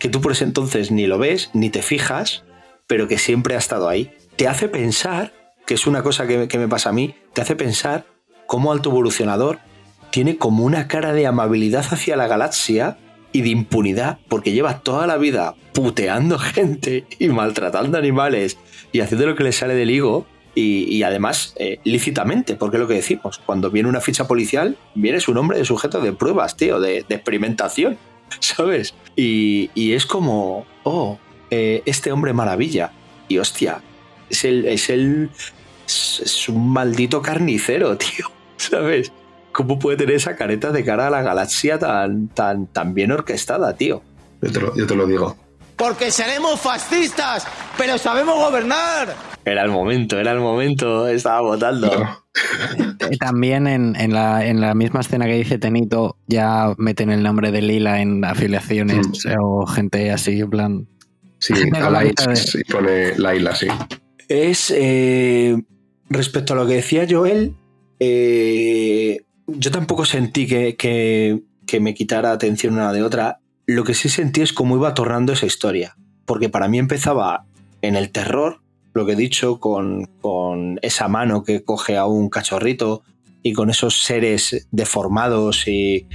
que 0.00 0.08
tú 0.08 0.20
por 0.20 0.32
ese 0.32 0.44
entonces 0.44 0.90
ni 0.90 1.06
lo 1.06 1.18
ves, 1.18 1.50
ni 1.52 1.70
te 1.70 1.82
fijas, 1.82 2.42
pero 2.88 3.06
que 3.06 3.18
siempre 3.18 3.54
ha 3.54 3.58
estado 3.58 3.88
ahí. 3.88 4.10
Te 4.34 4.48
hace 4.48 4.68
pensar, 4.68 5.32
que 5.66 5.74
es 5.74 5.86
una 5.86 6.02
cosa 6.02 6.26
que, 6.26 6.48
que 6.48 6.58
me 6.58 6.66
pasa 6.66 6.88
a 6.88 6.92
mí, 6.92 7.14
te 7.34 7.42
hace 7.42 7.54
pensar 7.54 8.06
cómo 8.46 8.72
Alto 8.72 8.90
Evolucionador 8.90 9.60
tiene 10.10 10.38
como 10.38 10.64
una 10.64 10.88
cara 10.88 11.12
de 11.12 11.26
amabilidad 11.26 11.84
hacia 11.88 12.16
la 12.16 12.26
galaxia 12.26 12.98
y 13.30 13.42
de 13.42 13.50
impunidad, 13.50 14.18
porque 14.28 14.52
lleva 14.52 14.80
toda 14.80 15.06
la 15.06 15.18
vida 15.18 15.54
puteando 15.72 16.38
gente 16.38 17.06
y 17.18 17.28
maltratando 17.28 17.98
animales 17.98 18.56
y 18.90 19.00
haciendo 19.00 19.26
lo 19.26 19.36
que 19.36 19.44
le 19.44 19.52
sale 19.52 19.74
del 19.74 19.90
higo. 19.90 20.26
Y, 20.54 21.02
además, 21.04 21.54
eh, 21.56 21.78
lícitamente, 21.84 22.54
porque 22.54 22.76
es 22.76 22.80
lo 22.80 22.88
que 22.88 22.94
decimos, 22.94 23.40
cuando 23.46 23.70
viene 23.70 23.88
una 23.88 24.00
ficha 24.00 24.26
policial, 24.26 24.76
viene 24.94 25.20
su 25.20 25.32
nombre 25.32 25.58
de 25.58 25.64
sujeto 25.64 26.00
de 26.00 26.12
pruebas, 26.12 26.56
tío, 26.56 26.80
de, 26.80 26.98
experimentación. 27.08 27.96
¿sabes? 28.40 28.94
Y, 29.16 29.70
y 29.74 29.92
es 29.92 30.06
como, 30.06 30.66
oh, 30.84 31.18
eh, 31.50 31.82
este 31.86 32.12
hombre 32.12 32.32
maravilla. 32.32 32.92
Y 33.28 33.38
hostia, 33.38 33.80
es 34.28 34.44
el, 34.44 34.66
es 34.66 34.90
el, 34.90 35.30
es, 35.86 36.48
un 36.48 36.72
maldito 36.72 37.22
carnicero, 37.22 37.96
tío, 37.98 38.26
¿sabes? 38.56 39.12
¿Cómo 39.52 39.78
puede 39.78 39.96
tener 39.96 40.14
esa 40.14 40.36
careta 40.36 40.70
de 40.70 40.84
cara 40.84 41.08
a 41.08 41.10
la 41.10 41.22
galaxia 41.22 41.78
tan, 41.78 42.28
tan, 42.28 42.66
tan 42.66 42.94
bien 42.94 43.10
orquestada, 43.10 43.74
tío? 43.76 44.02
yo 44.42 44.86
te 44.86 44.94
lo 44.94 45.06
digo. 45.06 45.36
Porque 45.80 46.10
seremos 46.12 46.60
fascistas, 46.60 47.46
pero 47.78 47.96
sabemos 47.98 48.36
gobernar. 48.38 49.14
Era 49.44 49.62
el 49.64 49.70
momento, 49.70 50.18
era 50.20 50.32
el 50.32 50.38
momento, 50.40 51.08
estaba 51.08 51.40
votando. 51.40 51.90
Eh, 53.10 53.16
También 53.18 53.66
en, 53.66 53.96
en 53.96 54.12
la, 54.12 54.44
en 54.46 54.60
la 54.60 54.74
misma 54.74 55.00
escena 55.00 55.24
que 55.24 55.32
dice 55.36 55.58
Tenito, 55.58 56.18
ya 56.26 56.74
meten 56.76 57.10
el 57.10 57.22
nombre 57.22 57.50
de 57.50 57.62
Lila 57.62 58.00
en 58.02 58.22
afiliaciones 58.24 59.08
Mm. 59.24 59.30
o 59.40 59.66
gente 59.66 60.10
así, 60.12 60.40
en 60.40 60.50
plan. 60.50 60.86
Sí, 61.38 61.54
a 61.74 61.88
Laila, 61.90 62.02
gusta 62.10 62.30
de- 62.30 62.36
sí, 62.36 62.62
pone 62.64 63.18
Laila, 63.18 63.56
sí. 63.56 63.66
Es 64.28 64.70
eh, 64.76 65.56
respecto 66.10 66.52
a 66.52 66.56
lo 66.56 66.66
que 66.66 66.74
decía 66.74 67.06
Joel, 67.08 67.56
eh, 67.98 69.20
yo 69.46 69.70
tampoco 69.70 70.04
sentí 70.04 70.46
que, 70.46 70.76
que- 70.76 71.40
que 71.66 71.80
me 71.80 71.94
quitara 71.94 72.32
atención 72.32 72.74
una 72.74 72.92
de 72.92 73.02
otra. 73.02 73.38
Lo 73.66 73.84
que 73.84 73.94
sí 73.94 74.08
sentí 74.08 74.40
es 74.40 74.52
cómo 74.52 74.76
iba 74.76 74.94
tornando 74.94 75.32
esa 75.32 75.46
historia. 75.46 75.96
Porque 76.24 76.48
para 76.48 76.68
mí 76.68 76.78
empezaba 76.78 77.44
en 77.82 77.96
el 77.96 78.10
terror, 78.10 78.60
lo 78.92 79.06
que 79.06 79.12
he 79.12 79.16
dicho, 79.16 79.60
con, 79.60 80.06
con 80.20 80.78
esa 80.82 81.08
mano 81.08 81.42
que 81.44 81.64
coge 81.64 81.96
a 81.96 82.06
un 82.06 82.28
cachorrito 82.28 83.02
y 83.42 83.52
con 83.52 83.70
esos 83.70 84.02
seres 84.02 84.66
deformados 84.70 85.66
y, 85.66 86.06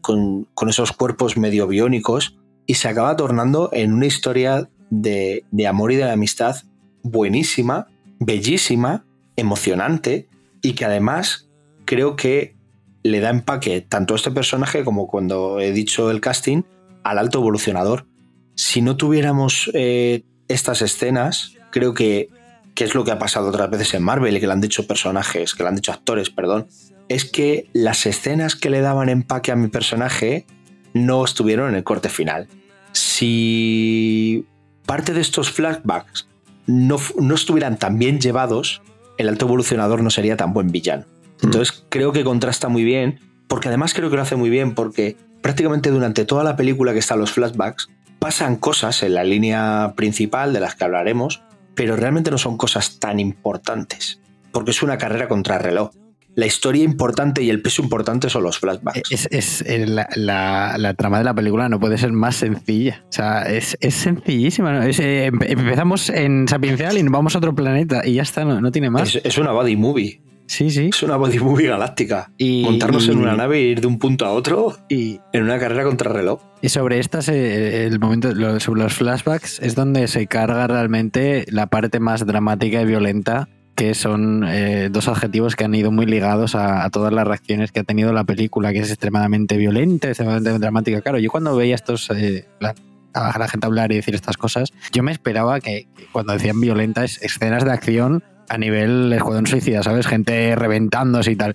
con, 0.00 0.44
con 0.54 0.68
esos 0.68 0.92
cuerpos 0.92 1.36
medio 1.36 1.66
biónicos. 1.66 2.36
Y 2.66 2.74
se 2.74 2.88
acaba 2.88 3.16
tornando 3.16 3.70
en 3.72 3.92
una 3.92 4.06
historia 4.06 4.68
de, 4.90 5.44
de 5.50 5.66
amor 5.66 5.92
y 5.92 5.96
de 5.96 6.10
amistad 6.10 6.56
buenísima, 7.02 7.88
bellísima, 8.20 9.04
emocionante 9.36 10.28
y 10.62 10.72
que 10.72 10.84
además 10.84 11.48
creo 11.84 12.16
que 12.16 12.57
le 13.02 13.20
da 13.20 13.30
empaque 13.30 13.80
tanto 13.80 14.14
a 14.14 14.16
este 14.16 14.30
personaje 14.30 14.84
como 14.84 15.06
cuando 15.06 15.60
he 15.60 15.72
dicho 15.72 16.10
el 16.10 16.20
casting 16.20 16.62
al 17.04 17.18
alto 17.18 17.38
evolucionador. 17.38 18.06
Si 18.54 18.82
no 18.82 18.96
tuviéramos 18.96 19.70
eh, 19.74 20.24
estas 20.48 20.82
escenas, 20.82 21.54
creo 21.70 21.94
que, 21.94 22.28
es 22.76 22.94
lo 22.94 23.04
que 23.04 23.10
ha 23.10 23.18
pasado 23.18 23.48
otras 23.48 23.70
veces 23.70 23.94
en 23.94 24.02
Marvel 24.02 24.36
y 24.36 24.40
que 24.40 24.46
le 24.46 24.52
han 24.52 24.60
dicho 24.60 24.86
personajes, 24.86 25.54
que 25.54 25.62
le 25.62 25.68
han 25.68 25.76
dicho 25.76 25.92
actores, 25.92 26.30
perdón, 26.30 26.68
es 27.08 27.24
que 27.24 27.68
las 27.72 28.06
escenas 28.06 28.54
que 28.54 28.70
le 28.70 28.80
daban 28.80 29.08
empaque 29.08 29.50
a 29.50 29.56
mi 29.56 29.68
personaje 29.68 30.46
no 30.94 31.24
estuvieron 31.24 31.70
en 31.70 31.76
el 31.76 31.84
corte 31.84 32.08
final. 32.08 32.46
Si 32.92 34.46
parte 34.86 35.12
de 35.12 35.20
estos 35.20 35.50
flashbacks 35.50 36.28
no, 36.66 36.98
no 37.18 37.34
estuvieran 37.34 37.78
tan 37.78 37.98
bien 37.98 38.20
llevados, 38.20 38.82
el 39.16 39.28
alto 39.28 39.46
evolucionador 39.46 40.02
no 40.02 40.10
sería 40.10 40.36
tan 40.36 40.52
buen 40.52 40.70
villano. 40.70 41.04
Entonces 41.42 41.84
creo 41.88 42.12
que 42.12 42.24
contrasta 42.24 42.68
muy 42.68 42.84
bien, 42.84 43.20
porque 43.46 43.68
además 43.68 43.94
creo 43.94 44.10
que 44.10 44.16
lo 44.16 44.22
hace 44.22 44.36
muy 44.36 44.50
bien, 44.50 44.74
porque 44.74 45.16
prácticamente 45.42 45.90
durante 45.90 46.24
toda 46.24 46.44
la 46.44 46.56
película 46.56 46.92
que 46.92 46.98
están 46.98 47.18
los 47.20 47.32
flashbacks, 47.32 47.88
pasan 48.18 48.56
cosas 48.56 49.02
en 49.02 49.14
la 49.14 49.24
línea 49.24 49.92
principal 49.96 50.52
de 50.52 50.60
las 50.60 50.74
que 50.74 50.84
hablaremos, 50.84 51.42
pero 51.74 51.94
realmente 51.96 52.30
no 52.32 52.38
son 52.38 52.56
cosas 52.56 52.98
tan 52.98 53.20
importantes, 53.20 54.20
porque 54.52 54.72
es 54.72 54.82
una 54.82 54.98
carrera 54.98 55.28
contra 55.28 55.58
reloj. 55.58 55.90
La 56.34 56.46
historia 56.46 56.84
importante 56.84 57.42
y 57.42 57.50
el 57.50 57.62
peso 57.62 57.82
importante 57.82 58.28
son 58.30 58.44
los 58.44 58.58
flashbacks. 58.58 59.10
Es, 59.10 59.28
es- 59.32 59.62
eh, 59.62 59.86
la, 59.86 60.08
la- 60.14 60.76
la 60.78 60.94
trama 60.94 61.18
de 61.18 61.24
la 61.24 61.34
película 61.34 61.68
no 61.68 61.80
puede 61.80 61.98
ser 61.98 62.12
más 62.12 62.36
sencilla. 62.36 63.02
O 63.08 63.12
sea, 63.12 63.42
es, 63.42 63.76
es 63.80 63.94
sencillísima. 63.94 64.86
eh, 64.86 65.30
empe- 65.32 65.46
empezamos 65.50 66.10
en 66.10 66.46
Sapiencial 66.46 66.96
y 66.96 67.02
nos 67.02 67.12
vamos 67.12 67.34
a 67.34 67.38
otro 67.38 67.54
planeta 67.56 68.06
y 68.06 68.14
ya 68.14 68.22
está, 68.22 68.44
no, 68.44 68.60
no 68.60 68.70
tiene 68.70 68.88
más. 68.90 69.16
Es, 69.16 69.24
es 69.24 69.38
una 69.38 69.50
body 69.52 69.74
movie. 69.76 70.20
Sí, 70.48 70.70
sí. 70.70 70.88
Es 70.92 71.02
una 71.02 71.16
body 71.16 71.38
movie 71.38 71.68
galáctica. 71.68 72.30
Y- 72.38 72.62
Montarnos 72.64 73.06
en 73.08 73.18
una 73.18 73.36
nave 73.36 73.58
e 73.58 73.62
ir 73.64 73.80
de 73.82 73.86
un 73.86 73.98
punto 73.98 74.24
a 74.24 74.30
otro 74.32 74.76
Y, 74.88 75.20
en 75.34 75.42
una 75.44 75.58
carrera 75.58 75.84
contra 75.84 76.10
reloj. 76.10 76.40
y 76.62 76.70
sobre 76.70 76.98
estas, 76.98 77.28
eh, 77.28 77.84
el 77.86 78.00
momento, 78.00 78.30
sobre 78.58 78.82
los 78.82 78.94
flashbacks, 78.94 79.60
es 79.60 79.74
donde 79.74 80.08
se 80.08 80.26
carga 80.26 80.66
realmente 80.66 81.44
la 81.48 81.66
parte 81.66 82.00
más 82.00 82.24
dramática 82.26 82.80
y 82.80 82.86
violenta, 82.86 83.46
que 83.76 83.94
son 83.94 84.42
eh, 84.48 84.88
dos 84.90 85.06
adjetivos 85.06 85.54
que 85.54 85.64
han 85.64 85.74
ido 85.74 85.92
muy 85.92 86.06
ligados 86.06 86.54
a, 86.54 86.82
a 86.82 86.90
todas 86.90 87.12
las 87.12 87.26
reacciones 87.28 87.70
que 87.70 87.80
ha 87.80 87.84
tenido 87.84 88.12
la 88.14 88.24
película, 88.24 88.72
que 88.72 88.78
es 88.80 88.88
extremadamente 88.90 89.56
violenta, 89.58 90.08
extremadamente 90.08 90.58
dramática. 90.58 91.00
Claro, 91.02 91.18
yo 91.18 91.30
cuando 91.30 91.54
veía 91.54 91.74
estos, 91.74 92.10
eh, 92.10 92.46
la, 92.58 92.74
a 93.12 93.38
la 93.38 93.48
gente 93.48 93.66
hablar 93.66 93.92
y 93.92 93.96
decir 93.96 94.14
estas 94.14 94.36
cosas, 94.38 94.72
yo 94.92 95.02
me 95.02 95.12
esperaba 95.12 95.60
que, 95.60 95.86
que 95.96 96.06
cuando 96.10 96.32
decían 96.32 96.58
violenta 96.60 97.04
es 97.04 97.22
escenas 97.22 97.64
de 97.64 97.70
acción 97.72 98.24
a 98.48 98.58
nivel 98.58 99.12
escuadrón 99.12 99.46
suicida, 99.46 99.82
¿sabes? 99.82 100.06
Gente 100.06 100.54
reventándose 100.56 101.32
y 101.32 101.36
tal. 101.36 101.54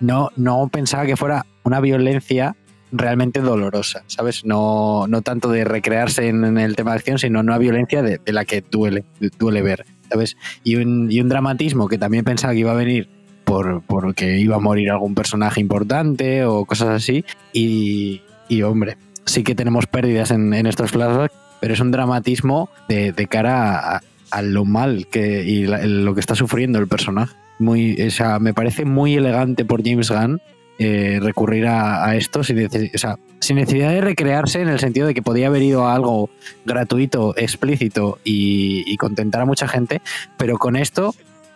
No, 0.00 0.30
no 0.36 0.68
pensaba 0.68 1.06
que 1.06 1.16
fuera 1.16 1.46
una 1.64 1.80
violencia 1.80 2.56
realmente 2.92 3.40
dolorosa, 3.40 4.04
¿sabes? 4.06 4.44
No, 4.44 5.06
no 5.08 5.22
tanto 5.22 5.50
de 5.50 5.64
recrearse 5.64 6.28
en, 6.28 6.58
el 6.58 6.76
tema 6.76 6.92
de 6.92 6.98
acción, 6.98 7.18
sino 7.18 7.40
una 7.40 7.58
violencia 7.58 8.02
de, 8.02 8.20
la 8.26 8.44
que 8.44 8.62
duele, 8.62 9.04
duele 9.38 9.62
ver, 9.62 9.84
¿sabes? 10.10 10.36
Y 10.64 10.76
un, 10.76 11.10
y 11.10 11.20
un 11.20 11.28
dramatismo 11.28 11.88
que 11.88 11.98
también 11.98 12.24
pensaba 12.24 12.52
que 12.52 12.60
iba 12.60 12.72
a 12.72 12.76
venir 12.76 13.08
por 13.44 13.82
porque 13.82 14.38
iba 14.38 14.56
a 14.56 14.60
morir 14.60 14.90
algún 14.90 15.14
personaje 15.14 15.60
importante 15.60 16.44
o 16.44 16.64
cosas 16.64 16.88
así. 16.88 17.24
Y, 17.52 18.22
y, 18.48 18.62
hombre, 18.62 18.96
sí 19.24 19.42
que 19.42 19.54
tenemos 19.54 19.86
pérdidas 19.86 20.30
en, 20.30 20.52
en 20.52 20.66
estos 20.66 20.90
flashbacks, 20.90 21.34
pero 21.60 21.74
es 21.74 21.80
un 21.80 21.90
dramatismo 21.90 22.68
de, 22.88 23.12
de 23.12 23.26
cara 23.26 23.96
a, 23.96 24.02
a 24.30 24.42
lo 24.42 24.64
mal 24.64 25.06
que, 25.10 25.42
y 25.44 25.66
lo 25.66 26.14
que 26.14 26.20
está 26.20 26.34
sufriendo 26.34 26.78
el 26.78 26.88
personaje. 26.88 27.34
Muy, 27.58 28.00
o 28.02 28.10
sea, 28.10 28.38
me 28.38 28.52
parece 28.52 28.84
muy 28.84 29.14
elegante 29.14 29.64
por 29.64 29.82
James 29.82 30.10
Gunn 30.10 30.40
eh, 30.78 31.20
recurrir 31.22 31.66
a, 31.68 32.14
esto 32.16 32.44
sin, 32.44 32.56
necesidad 32.56 33.90
de 33.90 34.00
recrearse 34.02 34.60
en 34.60 34.68
el 34.68 34.78
sentido 34.78 35.06
de 35.06 35.14
que 35.14 35.22
podía 35.22 35.46
haber 35.46 35.62
ido 35.62 35.86
a 35.86 35.94
algo 35.94 36.28
gratuito, 36.66 37.34
explícito 37.36 38.18
y, 38.24 38.94
contentar 38.98 39.40
a 39.42 39.46
mucha 39.46 39.68
gente, 39.68 40.02
pero 40.36 40.58
con 40.58 40.76
esto 40.76 41.14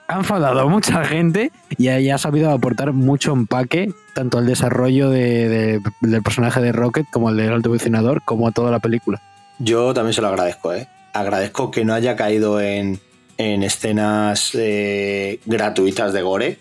ha 0.09 0.17
enfadado 0.17 0.61
a 0.61 0.67
mucha 0.67 1.05
gente 1.05 1.53
y 1.77 1.89
ha, 1.89 2.19
sabido 2.19 2.51
aportar 2.51 2.93
mucho 2.93 3.33
empaque 3.33 3.93
tanto 4.15 4.39
al 4.39 4.47
desarrollo 4.47 5.11
de- 5.11 5.49
de- 5.49 5.81
del 6.01 6.23
personaje 6.23 6.61
de 6.61 6.73
Rocket 6.73 7.07
como 7.11 7.29
al 7.29 7.37
del 7.37 7.53
alto 7.53 7.71
como 8.25 8.49
a 8.49 8.53
toda 8.53 8.71
la 8.71 8.79
película. 8.79 9.21
Yo 9.59 9.93
también 9.93 10.15
se 10.15 10.23
lo 10.23 10.29
agradezco, 10.29 10.73
¿eh? 10.73 10.89
Agradezco 11.13 11.71
que 11.71 11.85
no 11.85 11.95
haya 11.95 12.17
caído 12.17 12.61
en, 12.61 13.01
en 13.37 13.63
escenas 13.63 14.55
eh, 14.55 15.41
gratuitas 15.47 16.13
de 16.13 16.23
gore, 16.23 16.59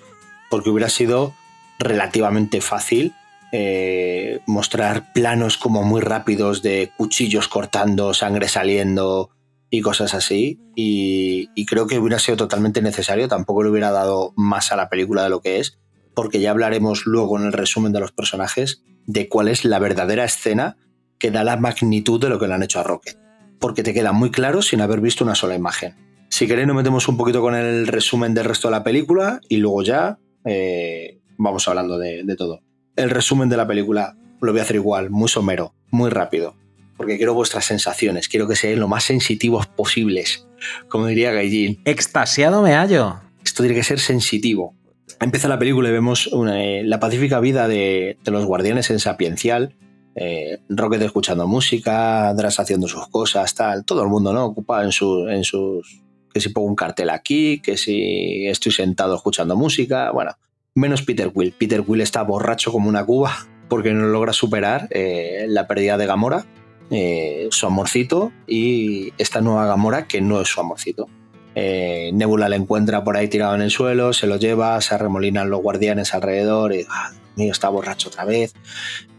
porque 0.50 0.70
hubiera 0.70 0.90
sido 0.90 1.34
relativamente 1.78 2.62
fácil 2.62 3.14
eh, 3.52 4.42
mostrar 4.46 5.12
planos 5.14 5.58
como 5.58 5.84
muy 5.84 6.02
rápidos 6.02 6.62
de 6.62 6.92
cuchillos 6.98 7.48
cortando, 7.48 8.14
sangre 8.14 8.48
saliendo 8.48 9.32
y 9.70 9.82
cosas 9.82 10.14
así. 10.14 10.60
Y, 10.76 11.50
y 11.56 11.66
creo 11.66 11.88
que 11.88 12.00
hubiera 12.00 12.20
sido 12.20 12.38
totalmente 12.38 12.82
necesario, 12.82 13.28
tampoco 13.28 13.64
le 13.64 13.70
hubiera 13.70 13.92
dado 13.92 14.34
más 14.36 14.72
a 14.72 14.76
la 14.76 14.90
película 14.90 15.24
de 15.24 15.30
lo 15.30 15.42
que 15.42 15.60
es, 15.60 15.80
porque 16.14 16.40
ya 16.40 16.52
hablaremos 16.52 17.06
luego 17.06 17.40
en 17.40 17.46
el 17.46 17.54
resumen 17.54 17.92
de 17.92 18.00
los 18.00 18.12
personajes 18.12 18.84
de 19.06 19.28
cuál 19.28 19.48
es 19.48 19.66
la 19.66 19.80
verdadera 19.80 20.26
escena 20.26 20.78
que 21.18 21.32
da 21.32 21.44
la 21.44 21.58
magnitud 21.58 22.22
de 22.22 22.30
lo 22.30 22.40
que 22.40 22.48
le 22.48 22.54
han 22.54 22.64
hecho 22.64 22.80
a 22.80 22.84
Rocket. 22.84 23.18
Porque 23.60 23.84
te 23.84 23.94
queda 23.94 24.12
muy 24.12 24.32
claro 24.32 24.62
sin 24.62 24.82
haber 24.82 25.02
visto 25.02 25.24
una 25.24 25.36
sola 25.36 25.56
imagen. 25.56 25.96
Si 26.30 26.48
queréis, 26.48 26.68
nos 26.68 26.76
metemos 26.76 27.08
un 27.08 27.18
poquito 27.18 27.42
con 27.42 27.56
el 27.56 27.88
resumen 27.88 28.34
del 28.34 28.46
resto 28.46 28.68
de 28.68 28.72
la 28.74 28.84
película 28.84 29.42
y 29.50 29.58
luego 29.58 29.84
ya 29.84 30.20
eh, 30.46 31.20
vamos 31.38 31.68
hablando 31.68 31.98
de, 31.98 32.24
de 32.24 32.36
todo. 32.36 32.62
El 32.96 33.10
resumen 33.10 33.50
de 33.50 33.58
la 33.58 33.68
película 33.68 34.16
lo 34.42 34.52
voy 34.52 34.60
a 34.60 34.64
hacer 34.64 34.76
igual, 34.78 35.10
muy 35.10 35.28
somero, 35.28 35.74
muy 35.92 36.10
rápido. 36.10 36.56
Porque 36.98 37.18
quiero 37.18 37.34
vuestras 37.34 37.66
sensaciones, 37.66 38.28
quiero 38.28 38.48
que 38.48 38.56
sean 38.56 38.80
lo 38.80 38.88
más 38.88 39.06
sensitivos 39.06 39.68
posibles. 39.68 40.48
Como 40.88 41.08
diría 41.08 41.32
Gaijin, 41.32 41.82
Extasiado 41.86 42.62
me 42.62 42.74
hallo. 42.74 43.20
esto 43.44 43.64
tiene 43.64 43.76
que 43.76 43.84
ser 43.84 44.00
sensitivo. 44.00 44.76
Empieza 45.22 45.48
la 45.48 45.60
película 45.60 45.90
y 45.90 45.94
vemos 45.94 46.28
una, 46.28 46.64
eh, 46.64 46.84
la 46.84 47.00
pacífica 47.00 47.40
vida 47.40 47.68
de, 47.68 48.18
de 48.24 48.32
los 48.32 48.46
guardianes 48.46 48.90
en 48.90 49.00
Sapiencial. 49.00 49.76
Eh, 50.16 50.60
Rocket 50.70 51.02
escuchando 51.02 51.48
música, 51.48 52.34
Dras 52.34 52.60
haciendo 52.60 52.88
sus 52.88 53.08
cosas, 53.08 53.54
tal. 53.56 53.86
Todo 53.86 54.04
el 54.04 54.10
mundo, 54.10 54.34
¿no? 54.34 54.46
Ocupado 54.46 54.84
en, 54.84 54.92
su- 54.92 55.28
en 55.30 55.44
sus. 55.44 56.02
Que 56.34 56.40
si 56.42 56.50
pongo 56.50 56.68
un 56.68 56.76
cartel 56.76 57.10
aquí, 57.10 57.60
que 57.60 57.78
si 57.78 58.46
estoy 58.48 58.72
sentado 58.72 59.16
escuchando 59.16 59.56
música. 59.56 60.12
Bueno, 60.12 60.32
menos 60.76 61.02
Peter 61.02 61.32
Quill. 61.34 61.54
Peter 61.54 61.84
Quill 61.84 62.02
está 62.02 62.22
borracho 62.24 62.72
como 62.72 62.90
una 62.90 63.06
cuba 63.06 63.34
porque 63.68 63.94
no 63.94 64.08
logra 64.08 64.34
superar 64.34 64.88
eh, 64.92 65.46
la 65.48 65.68
pérdida 65.68 65.98
de 65.98 66.06
Gamora, 66.08 66.46
eh, 66.90 67.48
su 67.52 67.68
amorcito, 67.68 68.32
y 68.48 69.14
esta 69.20 69.42
nueva 69.42 69.68
Gamora 69.68 70.08
que 70.08 70.22
no 70.22 70.42
es 70.42 70.48
su 70.48 70.60
amorcito. 70.60 71.08
Eh, 71.56 72.12
Nebula 72.14 72.50
le 72.50 72.56
encuentra 72.56 73.04
por 73.04 73.18
ahí 73.18 73.28
tirado 73.28 73.54
en 73.56 73.62
el 73.62 73.70
suelo, 73.72 74.14
se 74.14 74.28
lo 74.28 74.38
lleva, 74.38 74.80
se 74.82 74.96
arremolinan 74.96 75.50
los 75.50 75.62
guardianes 75.62 76.14
alrededor 76.14 76.74
y 76.74 76.86
ah, 76.90 77.12
Mío, 77.36 77.52
está 77.52 77.70
borracho 77.70 78.10
otra 78.10 78.26
vez. 78.26 78.54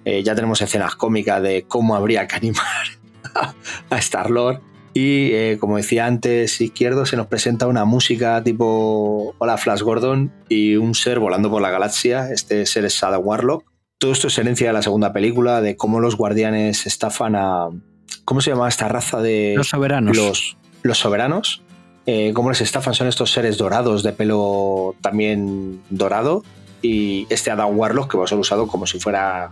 Eh, 0.04 0.22
ya 0.22 0.34
tenemos 0.34 0.60
escenas 0.60 0.94
cómicas 0.94 1.42
de 1.42 1.64
cómo 1.68 1.94
habría 1.94 2.26
que 2.26 2.36
animar 2.36 2.86
a 3.90 3.98
Star-Lord. 3.98 4.60
Y 4.92 5.32
eh, 5.32 5.58
como 5.60 5.76
decía 5.76 6.06
antes, 6.06 6.60
izquierdo 6.60 7.06
se 7.06 7.16
nos 7.16 7.28
presenta 7.28 7.66
una 7.68 7.84
música 7.84 8.42
tipo 8.42 9.34
Hola 9.38 9.56
Flash 9.56 9.82
Gordon 9.82 10.32
y 10.48 10.76
un 10.76 10.94
ser 10.94 11.20
volando 11.20 11.50
por 11.50 11.62
la 11.62 11.70
galaxia. 11.70 12.30
Este 12.32 12.66
ser 12.66 12.84
es 12.84 12.94
Sada 12.94 13.18
Warlock. 13.18 13.64
Todo 13.98 14.12
esto 14.12 14.28
es 14.28 14.38
herencia 14.38 14.66
de 14.66 14.72
la 14.72 14.82
segunda 14.82 15.12
película, 15.12 15.60
de 15.60 15.76
cómo 15.76 16.00
los 16.00 16.16
guardianes 16.16 16.86
estafan 16.86 17.36
a. 17.36 17.68
¿Cómo 18.24 18.40
se 18.40 18.50
llama 18.50 18.68
esta 18.68 18.88
raza 18.88 19.20
de. 19.20 19.54
Los 19.56 19.68
soberanos. 19.68 20.16
Los, 20.16 20.56
los 20.82 20.98
soberanos. 20.98 21.62
Eh, 22.06 22.32
cómo 22.34 22.48
les 22.48 22.60
estafan 22.60 22.94
son 22.94 23.06
estos 23.06 23.30
seres 23.30 23.58
dorados 23.58 24.02
de 24.02 24.12
pelo 24.12 24.96
también 25.00 25.80
dorado. 25.90 26.42
Y 26.82 27.26
este 27.30 27.50
Adam 27.50 27.78
Warlock 27.78 28.10
que 28.10 28.18
va 28.18 28.24
a 28.24 28.28
ser 28.28 28.38
usado 28.38 28.66
como 28.66 28.86
si 28.86 28.98
fuera 28.98 29.50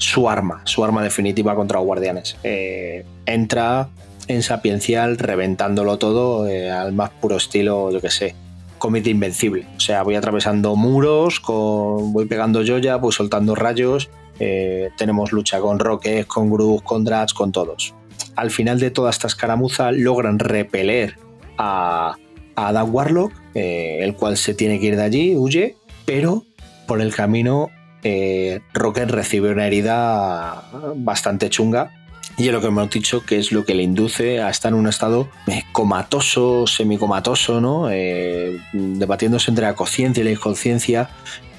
su 0.00 0.30
arma, 0.30 0.62
su 0.64 0.82
arma 0.82 1.02
definitiva 1.02 1.54
contra 1.54 1.78
los 1.78 1.86
guardianes. 1.86 2.36
Eh, 2.42 3.04
entra 3.26 3.90
en 4.28 4.42
Sapiencial 4.42 5.18
reventándolo 5.18 5.98
todo 5.98 6.48
eh, 6.48 6.70
al 6.70 6.92
más 6.92 7.10
puro 7.10 7.36
estilo, 7.36 7.92
yo 7.92 8.00
que 8.00 8.10
sé, 8.10 8.34
comité 8.78 9.10
invencible. 9.10 9.66
O 9.76 9.80
sea, 9.80 10.02
voy 10.02 10.14
atravesando 10.14 10.74
muros, 10.74 11.42
voy 11.46 12.24
pegando 12.24 12.62
joya, 12.66 12.96
voy 12.96 13.12
soltando 13.12 13.54
rayos. 13.54 14.08
eh, 14.38 14.88
tenemos 14.96 15.32
lucha 15.32 15.60
con 15.60 15.78
Rocket, 15.78 16.26
con 16.26 16.50
Groot, 16.50 16.82
con 16.82 17.04
Drax, 17.04 17.34
con 17.34 17.52
todos. 17.52 17.94
Al 18.36 18.50
final 18.50 18.80
de 18.80 18.90
toda 18.90 19.10
esta 19.10 19.26
escaramuza 19.26 19.92
logran 19.92 20.38
repeler 20.38 21.18
a, 21.58 22.16
a 22.56 22.68
Adam 22.68 22.94
Warlock, 22.94 23.32
el 23.52 24.14
cual 24.14 24.38
se 24.38 24.54
tiene 24.54 24.80
que 24.80 24.86
ir 24.86 24.96
de 24.96 25.02
allí, 25.02 25.36
huye, 25.36 25.76
pero 26.06 26.44
por 26.90 27.00
el 27.00 27.14
camino 27.14 27.70
eh, 28.02 28.62
Rocket 28.74 29.08
recibe 29.08 29.52
una 29.52 29.64
herida 29.64 30.64
bastante 30.96 31.48
chunga 31.48 31.92
y 32.36 32.48
es 32.48 32.52
lo 32.52 32.60
que 32.60 32.66
hemos 32.66 32.90
dicho 32.90 33.24
que 33.24 33.38
es 33.38 33.52
lo 33.52 33.64
que 33.64 33.76
le 33.76 33.84
induce 33.84 34.42
a 34.42 34.50
estar 34.50 34.72
en 34.72 34.78
un 34.80 34.88
estado 34.88 35.28
eh, 35.46 35.62
comatoso, 35.70 36.66
semicomatoso, 36.66 37.60
¿no? 37.60 37.88
Eh, 37.92 38.58
debatiéndose 38.72 39.52
entre 39.52 39.66
la 39.66 39.74
conciencia 39.76 40.20
y 40.22 40.24
la 40.24 40.32
inconsciencia 40.32 41.10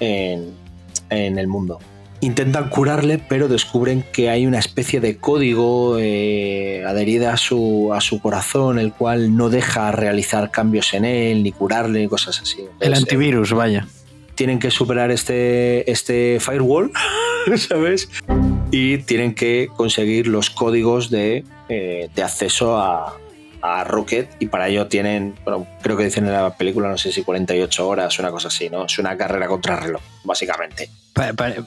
en, 0.01 0.53
en 1.09 1.39
el 1.39 1.47
mundo. 1.47 1.79
Intentan 2.19 2.67
curarle, 2.67 3.17
pero 3.17 3.47
descubren 3.47 4.03
que 4.11 4.29
hay 4.29 4.45
una 4.45 4.59
especie 4.59 4.99
de 4.99 5.15
código 5.15 5.97
eh, 5.97 6.83
adherida 6.85 7.31
a 7.31 7.37
su, 7.37 7.93
a 7.93 8.01
su 8.01 8.19
corazón, 8.19 8.79
el 8.79 8.91
cual 8.91 9.37
no 9.37 9.49
deja 9.49 9.93
realizar 9.93 10.51
cambios 10.51 10.93
en 10.93 11.05
él, 11.05 11.41
ni 11.41 11.53
curarle, 11.53 12.01
ni 12.01 12.07
cosas 12.09 12.41
así. 12.41 12.57
El 12.59 12.67
Entonces, 12.67 12.97
antivirus, 12.97 13.53
vaya. 13.53 13.87
Tienen 14.41 14.57
que 14.57 14.71
superar 14.71 15.11
este, 15.11 15.91
este 15.91 16.39
firewall, 16.39 16.91
¿sabes? 17.57 18.09
Y 18.71 18.97
tienen 18.97 19.35
que 19.35 19.69
conseguir 19.77 20.25
los 20.25 20.49
códigos 20.49 21.11
de, 21.11 21.43
eh, 21.69 22.09
de 22.15 22.23
acceso 22.23 22.75
a, 22.75 23.13
a 23.61 23.83
Rocket 23.83 24.31
y 24.39 24.47
para 24.47 24.67
ello 24.67 24.87
tienen, 24.87 25.35
bueno, 25.43 25.67
creo 25.83 25.95
que 25.95 26.05
dicen 26.05 26.25
en 26.25 26.33
la 26.33 26.57
película, 26.57 26.89
no 26.89 26.97
sé 26.97 27.11
si 27.11 27.21
48 27.21 27.87
horas, 27.87 28.17
una 28.17 28.31
cosa 28.31 28.47
así, 28.47 28.67
¿no? 28.67 28.85
Es 28.85 28.97
una 28.97 29.15
carrera 29.15 29.47
contra 29.47 29.75
reloj, 29.75 30.01
básicamente. 30.23 30.89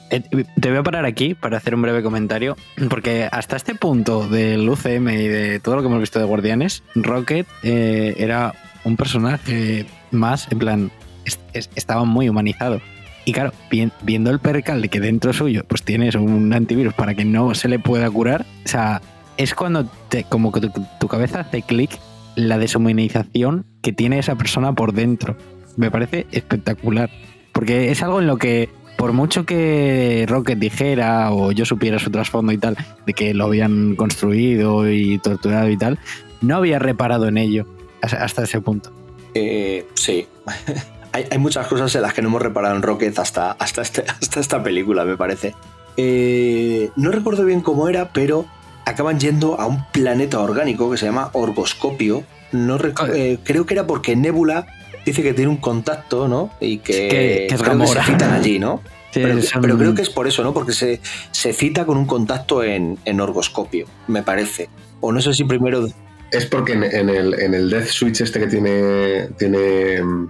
Eh, 0.09 0.23
te 0.59 0.69
voy 0.69 0.77
a 0.77 0.83
parar 0.83 1.05
aquí 1.05 1.33
para 1.33 1.55
hacer 1.55 1.75
un 1.75 1.81
breve 1.81 2.03
comentario, 2.03 2.57
porque 2.89 3.29
hasta 3.31 3.55
este 3.55 3.75
punto 3.75 4.27
del 4.27 4.67
UCM 4.67 5.11
y 5.11 5.27
de 5.29 5.61
todo 5.61 5.77
lo 5.77 5.81
que 5.81 5.87
hemos 5.87 6.01
visto 6.01 6.19
de 6.19 6.25
Guardianes, 6.25 6.83
Rocket 6.93 7.47
eh, 7.63 8.15
era 8.17 8.53
un 8.83 8.97
personaje 8.97 9.85
más, 10.11 10.51
en 10.51 10.59
plan, 10.59 10.91
es- 11.25 11.39
es- 11.53 11.69
estaba 11.75 12.03
muy 12.05 12.29
humanizado. 12.29 12.79
Y 13.25 13.33
claro, 13.33 13.51
vi- 13.71 13.91
viendo 14.03 14.29
el 14.29 14.39
percal 14.39 14.81
de 14.81 14.89
que 14.89 14.99
dentro 14.99 15.33
suyo 15.33 15.63
pues 15.67 15.81
tienes 15.83 16.15
un 16.15 16.53
antivirus 16.53 16.93
para 16.93 17.15
que 17.15 17.25
no 17.25 17.55
se 17.55 17.67
le 17.67 17.79
pueda 17.79 18.09
curar, 18.09 18.45
o 18.65 18.67
sea, 18.67 19.01
es 19.37 19.53
cuando 19.55 19.85
te, 20.09 20.23
como 20.25 20.51
que 20.51 20.61
tu, 20.61 20.71
tu 20.99 21.07
cabeza 21.07 21.41
hace 21.41 21.61
clic 21.63 21.97
la 22.35 22.57
deshumanización 22.57 23.65
que 23.81 23.93
tiene 23.93 24.19
esa 24.19 24.35
persona 24.35 24.73
por 24.73 24.93
dentro. 24.93 25.35
Me 25.77 25.89
parece 25.91 26.27
espectacular. 26.31 27.09
Porque 27.51 27.91
es 27.91 28.03
algo 28.03 28.19
en 28.19 28.27
lo 28.27 28.37
que, 28.37 28.69
por 28.97 29.13
mucho 29.13 29.45
que 29.45 30.25
Rocket 30.27 30.59
dijera 30.59 31.31
o 31.31 31.51
yo 31.51 31.65
supiera 31.65 31.97
su 31.99 32.09
trasfondo 32.11 32.51
y 32.51 32.57
tal, 32.57 32.77
de 33.05 33.13
que 33.13 33.33
lo 33.33 33.45
habían 33.45 33.95
construido 33.95 34.89
y 34.91 35.17
torturado 35.19 35.69
y 35.69 35.77
tal, 35.77 35.97
no 36.41 36.57
había 36.57 36.79
reparado 36.79 37.27
en 37.27 37.37
ello 37.37 37.65
hasta 38.01 38.43
ese 38.43 38.61
punto. 38.61 38.91
Eh, 39.33 39.85
sí. 39.95 40.27
hay, 41.15 41.25
hay 41.31 41.37
muchas 41.37 41.65
cosas 41.67 41.93
en 41.95 42.01
las 42.01 42.13
que 42.13 42.21
no 42.21 42.27
hemos 42.27 42.41
reparado 42.41 42.75
en 42.75 42.81
Rocket 42.81 43.17
hasta, 43.19 43.51
hasta, 43.51 43.81
este- 43.81 44.03
hasta 44.21 44.39
esta 44.39 44.61
película, 44.63 45.05
me 45.05 45.15
parece. 45.17 45.55
Eh, 45.97 46.89
no 46.95 47.11
recuerdo 47.11 47.45
bien 47.45 47.61
cómo 47.61 47.87
era, 47.87 48.11
pero 48.11 48.45
acaban 48.85 49.19
yendo 49.19 49.59
a 49.59 49.65
un 49.65 49.85
planeta 49.91 50.39
orgánico 50.39 50.91
que 50.91 50.97
se 50.97 51.05
llama 51.05 51.29
Orgoscopio. 51.33 52.23
No 52.51 52.77
eh, 53.13 53.39
creo 53.43 53.65
que 53.65 53.73
era 53.73 53.87
porque 53.87 54.15
Nebula 54.15 54.67
dice 55.05 55.23
que 55.23 55.33
tiene 55.33 55.49
un 55.49 55.57
contacto, 55.57 56.27
¿no? 56.27 56.51
Y 56.59 56.79
que, 56.79 57.07
Que- 57.07 57.45
que 57.49 57.55
es 57.55 57.61
creo 57.61 57.87
se 57.87 58.03
citan 58.03 58.33
allí, 58.33 58.59
¿no? 58.59 58.81
Sí, 59.15 59.21
Pero, 59.23 59.41
son- 59.43 59.61
pero 59.61 59.77
creo 59.77 59.95
que 59.95 60.01
es 60.01 60.09
por 60.09 60.27
eso, 60.27 60.43
¿no? 60.43 60.53
Porque 60.53 60.73
se, 60.73 60.99
se 61.31 61.53
cita 61.53 61.85
con 61.85 61.97
un 61.97 62.05
contacto 62.05 62.61
en, 62.63 62.99
en 63.05 63.21
Orgoscopio, 63.21 63.85
me 64.09 64.23
parece. 64.23 64.67
O 64.99 65.13
no 65.13 65.21
sé 65.21 65.33
si 65.33 65.45
primero. 65.45 65.87
Es 66.31 66.45
porque 66.47 66.73
en, 66.73 66.83
en 66.83 67.09
el, 67.09 67.33
en 67.39 67.53
el 67.53 67.69
Death 67.69 67.87
Switch 67.87 68.19
este 68.19 68.41
que 68.41 68.47
tiene, 68.47 69.29
tiene 69.37 70.03
mm, 70.03 70.27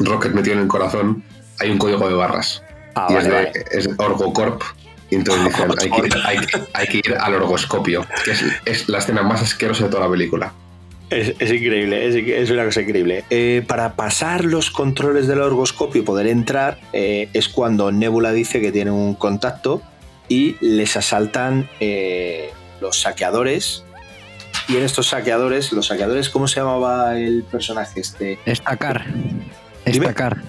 Rocket 0.00 0.32
metido 0.32 0.56
en 0.56 0.62
el 0.62 0.68
corazón, 0.68 1.22
hay 1.58 1.70
un 1.70 1.78
código 1.78 2.08
de 2.08 2.14
barras. 2.14 2.62
Ah, 2.94 3.06
y 3.10 3.14
vale, 3.14 3.18
es, 3.18 3.24
de, 3.24 3.32
vale. 3.34 3.52
es 3.72 3.88
Orgocorp. 3.98 4.62
Y 5.10 5.16
entonces 5.16 5.44
dicen, 5.44 5.70
hay 5.80 5.90
que, 5.90 6.06
ir, 6.06 6.14
hay 6.24 6.38
que- 6.38 6.60
hay 6.72 6.86
que 6.86 6.96
ir 6.98 7.16
al 7.18 7.34
orgoscopio, 7.34 8.06
que 8.24 8.30
es, 8.32 8.44
es 8.64 8.88
la 8.88 8.98
escena 8.98 9.22
más 9.22 9.42
asquerosa 9.42 9.84
de 9.84 9.90
toda 9.90 10.04
la 10.06 10.10
película. 10.10 10.52
Es, 11.10 11.34
es 11.40 11.50
increíble, 11.52 12.06
es, 12.06 12.14
es 12.14 12.50
una 12.50 12.64
cosa 12.64 12.82
increíble. 12.82 13.24
Eh, 13.30 13.64
para 13.66 13.94
pasar 13.96 14.44
los 14.44 14.70
controles 14.70 15.26
del 15.26 15.40
orgoscopio 15.40 16.02
y 16.02 16.04
poder 16.04 16.28
entrar, 16.28 16.78
eh, 16.92 17.28
es 17.32 17.48
cuando 17.48 17.90
Nebula 17.90 18.30
dice 18.32 18.60
que 18.60 18.70
tiene 18.70 18.92
un 18.92 19.14
contacto 19.14 19.82
y 20.28 20.54
les 20.60 20.96
asaltan 20.96 21.68
eh, 21.80 22.50
los 22.80 23.00
saqueadores. 23.00 23.84
Y 24.68 24.76
en 24.76 24.84
estos 24.84 25.08
saqueadores, 25.08 25.72
los 25.72 25.88
saqueadores, 25.88 26.30
¿cómo 26.30 26.46
se 26.46 26.60
llamaba 26.60 27.18
el 27.18 27.42
personaje 27.42 27.98
este? 28.00 28.38
Estacar. 28.46 29.04
Estacar. 29.84 30.42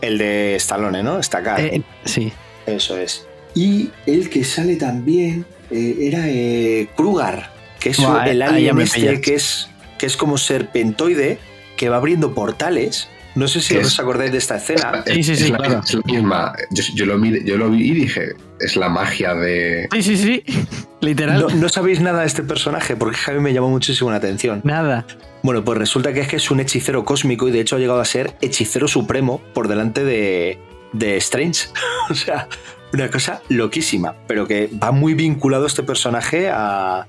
El 0.00 0.18
de 0.18 0.56
Stallone, 0.56 1.02
¿no? 1.02 1.18
Estacar. 1.18 1.60
Eh, 1.60 1.82
sí. 2.04 2.32
Eso 2.66 2.96
es. 2.96 3.26
Y 3.54 3.90
el 4.06 4.28
que 4.28 4.44
sale 4.44 4.76
también 4.76 5.46
eh, 5.70 5.96
era 6.00 6.28
eh, 6.28 6.88
Krugar, 6.96 7.50
que 7.80 7.90
es 7.90 7.98
Buah, 7.98 8.28
el 8.28 8.42
alien 8.42 8.78
este 8.80 9.20
que 9.20 9.34
es, 9.34 9.68
que 9.98 10.06
es 10.06 10.16
como 10.16 10.36
serpentoide, 10.36 11.38
que 11.76 11.88
va 11.88 11.96
abriendo 11.96 12.34
portales. 12.34 13.08
No 13.36 13.46
sé 13.48 13.60
si 13.60 13.74
¿Qué 13.74 13.80
os 13.80 13.88
es? 13.92 14.00
acordáis 14.00 14.32
de 14.32 14.38
esta 14.38 14.56
escena. 14.56 15.04
Sí, 15.06 15.22
sí, 15.22 15.32
es, 15.32 15.38
sí, 15.38 15.48
la, 15.52 15.58
claro. 15.58 15.80
es 15.84 15.94
la 15.94 16.00
misma. 16.06 16.52
Yo, 16.70 16.82
yo 16.94 17.06
lo 17.06 17.20
vi, 17.20 17.44
yo 17.44 17.58
lo 17.58 17.68
vi 17.70 17.90
y 17.90 17.94
dije, 17.94 18.34
es 18.58 18.76
la 18.76 18.88
magia 18.88 19.34
de. 19.34 19.88
Sí, 19.92 20.02
sí, 20.02 20.16
sí. 20.16 20.42
Literal. 21.02 21.40
No, 21.42 21.48
no 21.50 21.68
sabéis 21.68 22.00
nada 22.00 22.20
de 22.20 22.26
este 22.26 22.42
personaje 22.42 22.96
porque 22.96 23.18
mí 23.34 23.40
me 23.40 23.52
llamó 23.52 23.68
muchísimo 23.68 24.10
la 24.10 24.16
atención. 24.16 24.62
Nada. 24.64 25.06
Bueno, 25.42 25.62
pues 25.62 25.78
resulta 25.78 26.14
que 26.14 26.20
es 26.20 26.28
que 26.28 26.36
es 26.36 26.50
un 26.50 26.60
hechicero 26.60 27.04
cósmico 27.04 27.46
y 27.46 27.50
de 27.50 27.60
hecho 27.60 27.76
ha 27.76 27.78
llegado 27.78 28.00
a 28.00 28.04
ser 28.06 28.34
hechicero 28.40 28.88
supremo 28.88 29.42
por 29.52 29.68
delante 29.68 30.02
de, 30.02 30.58
de 30.94 31.18
Strange. 31.18 31.68
o 32.10 32.14
sea, 32.14 32.48
una 32.94 33.10
cosa 33.10 33.42
loquísima, 33.50 34.14
pero 34.26 34.46
que 34.48 34.70
va 34.82 34.92
muy 34.92 35.12
vinculado 35.12 35.66
este 35.66 35.82
personaje 35.82 36.48
a, 36.48 37.06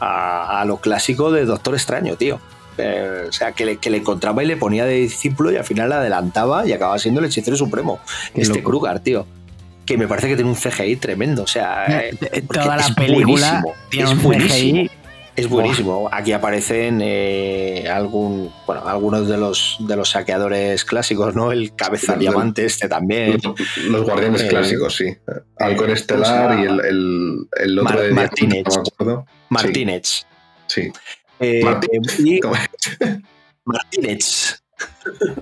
a, 0.00 0.60
a 0.60 0.64
lo 0.64 0.78
clásico 0.78 1.30
de 1.30 1.44
Doctor 1.44 1.74
Extraño, 1.74 2.16
tío. 2.16 2.40
Eh, 2.78 3.24
o 3.28 3.32
sea, 3.32 3.52
que 3.52 3.64
le, 3.64 3.76
que 3.78 3.90
le 3.90 3.98
encontraba 3.98 4.42
y 4.42 4.46
le 4.46 4.56
ponía 4.56 4.84
de 4.84 4.94
discípulo 4.94 5.50
y 5.52 5.56
al 5.56 5.64
final 5.64 5.88
le 5.88 5.94
adelantaba 5.96 6.66
y 6.66 6.72
acababa 6.72 6.98
siendo 6.98 7.20
el 7.20 7.26
hechicero 7.26 7.56
supremo. 7.56 8.00
Qué 8.34 8.42
este 8.42 8.58
loco. 8.58 8.70
Krugar, 8.70 9.00
tío. 9.00 9.26
Que 9.84 9.96
me 9.96 10.08
parece 10.08 10.28
que 10.28 10.34
tiene 10.36 10.50
un 10.50 10.56
CGI 10.56 10.96
tremendo. 10.96 11.42
O 11.44 11.46
sea, 11.46 11.86
eh, 11.88 12.42
Toda 12.52 12.76
la 12.76 12.82
es 12.82 12.90
película 12.94 13.62
buenísimo, 13.62 13.74
tiene 13.88 14.06
es 14.10 14.16
un 14.16 14.22
buenísimo. 14.22 14.54
CGI. 14.82 14.90
Es 15.36 15.48
buenísimo. 15.50 16.08
Aquí 16.10 16.32
aparecen 16.32 17.00
eh, 17.02 17.86
algún, 17.92 18.50
bueno, 18.66 18.88
algunos 18.88 19.28
de 19.28 19.36
los, 19.36 19.76
de 19.80 19.94
los 19.94 20.08
saqueadores 20.08 20.82
clásicos, 20.86 21.34
¿no? 21.36 21.52
El 21.52 21.74
cabeza 21.76 22.16
diamante 22.16 22.64
este 22.64 22.88
también. 22.88 23.38
Los, 23.42 23.54
los 23.86 24.02
guardianes 24.04 24.40
Eh, 24.42 24.48
clásicos, 24.48 24.96
sí. 24.96 25.14
Halcón 25.58 25.76
¿cómo 25.76 25.86
se 25.88 25.92
Estelar 25.92 26.58
y 26.58 26.62
el, 26.62 26.80
el, 26.80 27.36
el 27.60 27.78
otro 27.78 27.84
Mar- 27.96 28.02
de 28.02 28.12
Martínez. 28.14 28.64
Martínez. 29.50 30.26
Sí. 30.66 30.90
Eh, 31.40 31.62
y- 32.18 32.40
¿Cómo? 32.40 32.54
Martínez. 33.64 34.62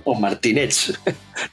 o 0.03 0.15
Martínez. 0.19 0.93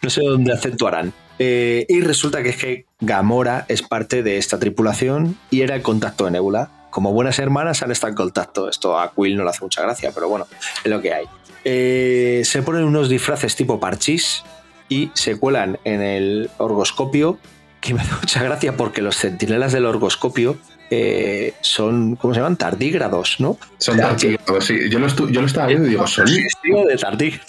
no 0.01 0.11
sé 0.11 0.23
dónde 0.23 0.53
acentuarán. 0.53 1.13
Eh, 1.39 1.87
y 1.89 2.01
resulta 2.01 2.43
que 2.43 2.51
es 2.51 2.57
que 2.57 2.87
Gamora 3.01 3.65
es 3.69 3.83
parte 3.83 4.23
de 4.23 4.39
esta 4.39 4.59
tripulación 4.59 5.37
y 5.51 5.63
era 5.63 5.75
el 5.75 5.83
contacto 5.83 6.25
de 6.25 6.33
Nebula. 6.33 6.71
Como 6.91 7.13
buenas 7.13 7.39
hermanas 7.39 7.83
han 7.83 7.91
estado 7.91 8.11
en 8.11 8.17
contacto. 8.17 8.69
Esto 8.69 8.99
a 8.99 9.13
Quill 9.15 9.37
no 9.37 9.45
le 9.45 9.51
hace 9.51 9.63
mucha 9.65 9.83
gracia, 9.83 10.13
pero 10.15 10.29
bueno, 10.29 10.47
es 10.85 10.91
lo 10.91 11.01
que 11.01 11.15
hay. 11.15 11.25
Eh, 11.65 12.43
se 12.45 12.63
ponen 12.63 12.85
unos 12.85 13.09
disfraces 13.09 13.57
tipo 13.57 13.81
parchís 13.81 14.43
y 14.89 15.11
se 15.15 15.37
cuelan 15.39 15.79
en 15.85 16.03
el 16.03 16.51
orgoscopio, 16.59 17.39
que 17.81 17.95
me 17.95 18.03
hace 18.03 18.13
mucha 18.15 18.43
gracia 18.43 18.77
porque 18.77 19.01
los 19.03 19.17
centinelas 19.17 19.73
del 19.73 19.87
orgoscopio 19.87 20.57
eh, 20.95 21.55
son, 21.63 22.17
¿cómo 22.17 22.35
se 22.35 22.41
llaman? 22.41 22.57
Tardígrados, 22.57 23.37
¿no? 23.39 23.57
Son 23.79 23.95
O 23.95 23.99
sea, 23.99 24.09
tardígrados, 24.11 24.65
sí. 24.65 24.91
Yo 24.91 24.99
lo, 24.99 25.07
estu- 25.07 25.31
yo 25.31 25.41
lo 25.41 25.47
estaba 25.47 25.69
viendo 25.69 25.87
y 25.87 25.91
digo, 25.91 26.07
son. 26.07 26.27
De 26.27 26.97
tardígrados. 27.01 27.47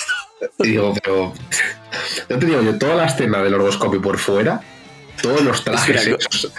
Y 0.59 0.67
digo, 0.69 0.93
pero. 1.03 1.33
Yo 2.29 2.39
te 2.39 2.45
digo, 2.45 2.61
yo 2.61 2.77
toda 2.77 2.95
la 2.95 3.05
escena 3.05 3.41
del 3.43 3.53
orgoscopio 3.55 4.01
por 4.01 4.17
fuera, 4.17 4.61
todos 5.21 5.41
los 5.41 5.63
trajes. 5.63 5.95
Es 5.95 6.03
que 6.05 6.11
la- 6.11 6.17
esos, 6.17 6.51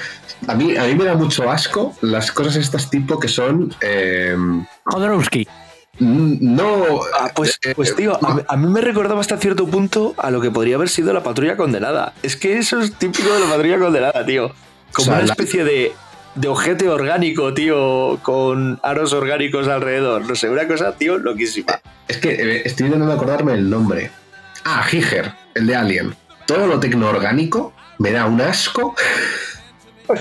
a, 0.47 0.55
mí, 0.55 0.77
a 0.77 0.85
mí 0.85 0.95
me 0.95 1.05
da 1.05 1.15
mucho 1.15 1.51
asco 1.51 1.97
las 2.03 2.31
cosas 2.33 2.57
estas 2.57 2.91
tipo 2.91 3.19
que 3.19 3.29
son. 3.29 3.75
eh, 3.81 4.37
Jodorowsky. 4.85 5.47
no. 6.01 7.01
Ah, 7.19 7.31
pues, 7.35 7.59
eh, 7.65 7.73
pues 7.75 7.95
tío, 7.97 8.19
a, 8.25 8.35
mí- 8.35 8.43
a 8.47 8.57
mí 8.57 8.67
me 8.67 8.81
recordaba 8.81 9.21
hasta 9.21 9.37
cierto 9.39 9.67
punto 9.67 10.15
a 10.19 10.31
lo 10.31 10.41
que 10.41 10.51
podría 10.51 10.77
haber 10.77 10.89
sido 10.89 11.13
la 11.13 11.23
patrulla 11.23 11.57
condenada. 11.57 12.13
Es 12.23 12.37
que 12.37 12.59
eso 12.59 12.81
es 12.81 12.93
típico 12.95 13.33
de 13.33 13.41
la 13.41 13.47
patrulla 13.47 13.79
condenada, 13.79 14.25
tío. 14.27 14.49
Como 14.93 15.03
O 15.03 15.05
sea, 15.05 15.15
una 15.15 15.27
la- 15.27 15.33
especie 15.33 15.65
de, 15.65 15.93
de 16.35 16.49
ojete 16.49 16.89
orgánico, 16.89 17.55
tío, 17.55 18.19
con 18.23 18.81
aros 18.83 19.13
orgánicos 19.13 19.69
alrededor. 19.69 20.27
No 20.29 20.35
sé, 20.35 20.49
una 20.51 20.67
cosa, 20.67 20.97
tío, 20.97 21.19
loquísima. 21.19 21.81
Es 22.09 22.19
que 22.19 22.31
eh, 22.33 22.63
estoy 22.65 22.87
intentando 22.87 23.15
acordarme 23.15 23.53
el 23.55 23.69
nombre. 23.71 24.11
Ah, 24.65 24.83
Giger, 24.83 25.33
el 25.55 25.67
de 25.67 25.77
Alien. 25.77 26.15
Todo 26.47 26.67
lo 26.67 26.81
tecnoorgánico 26.81 27.73
me 27.99 28.11
da 28.13 28.27
un 28.27 28.41
asco. 28.41 28.95
o 30.09 30.15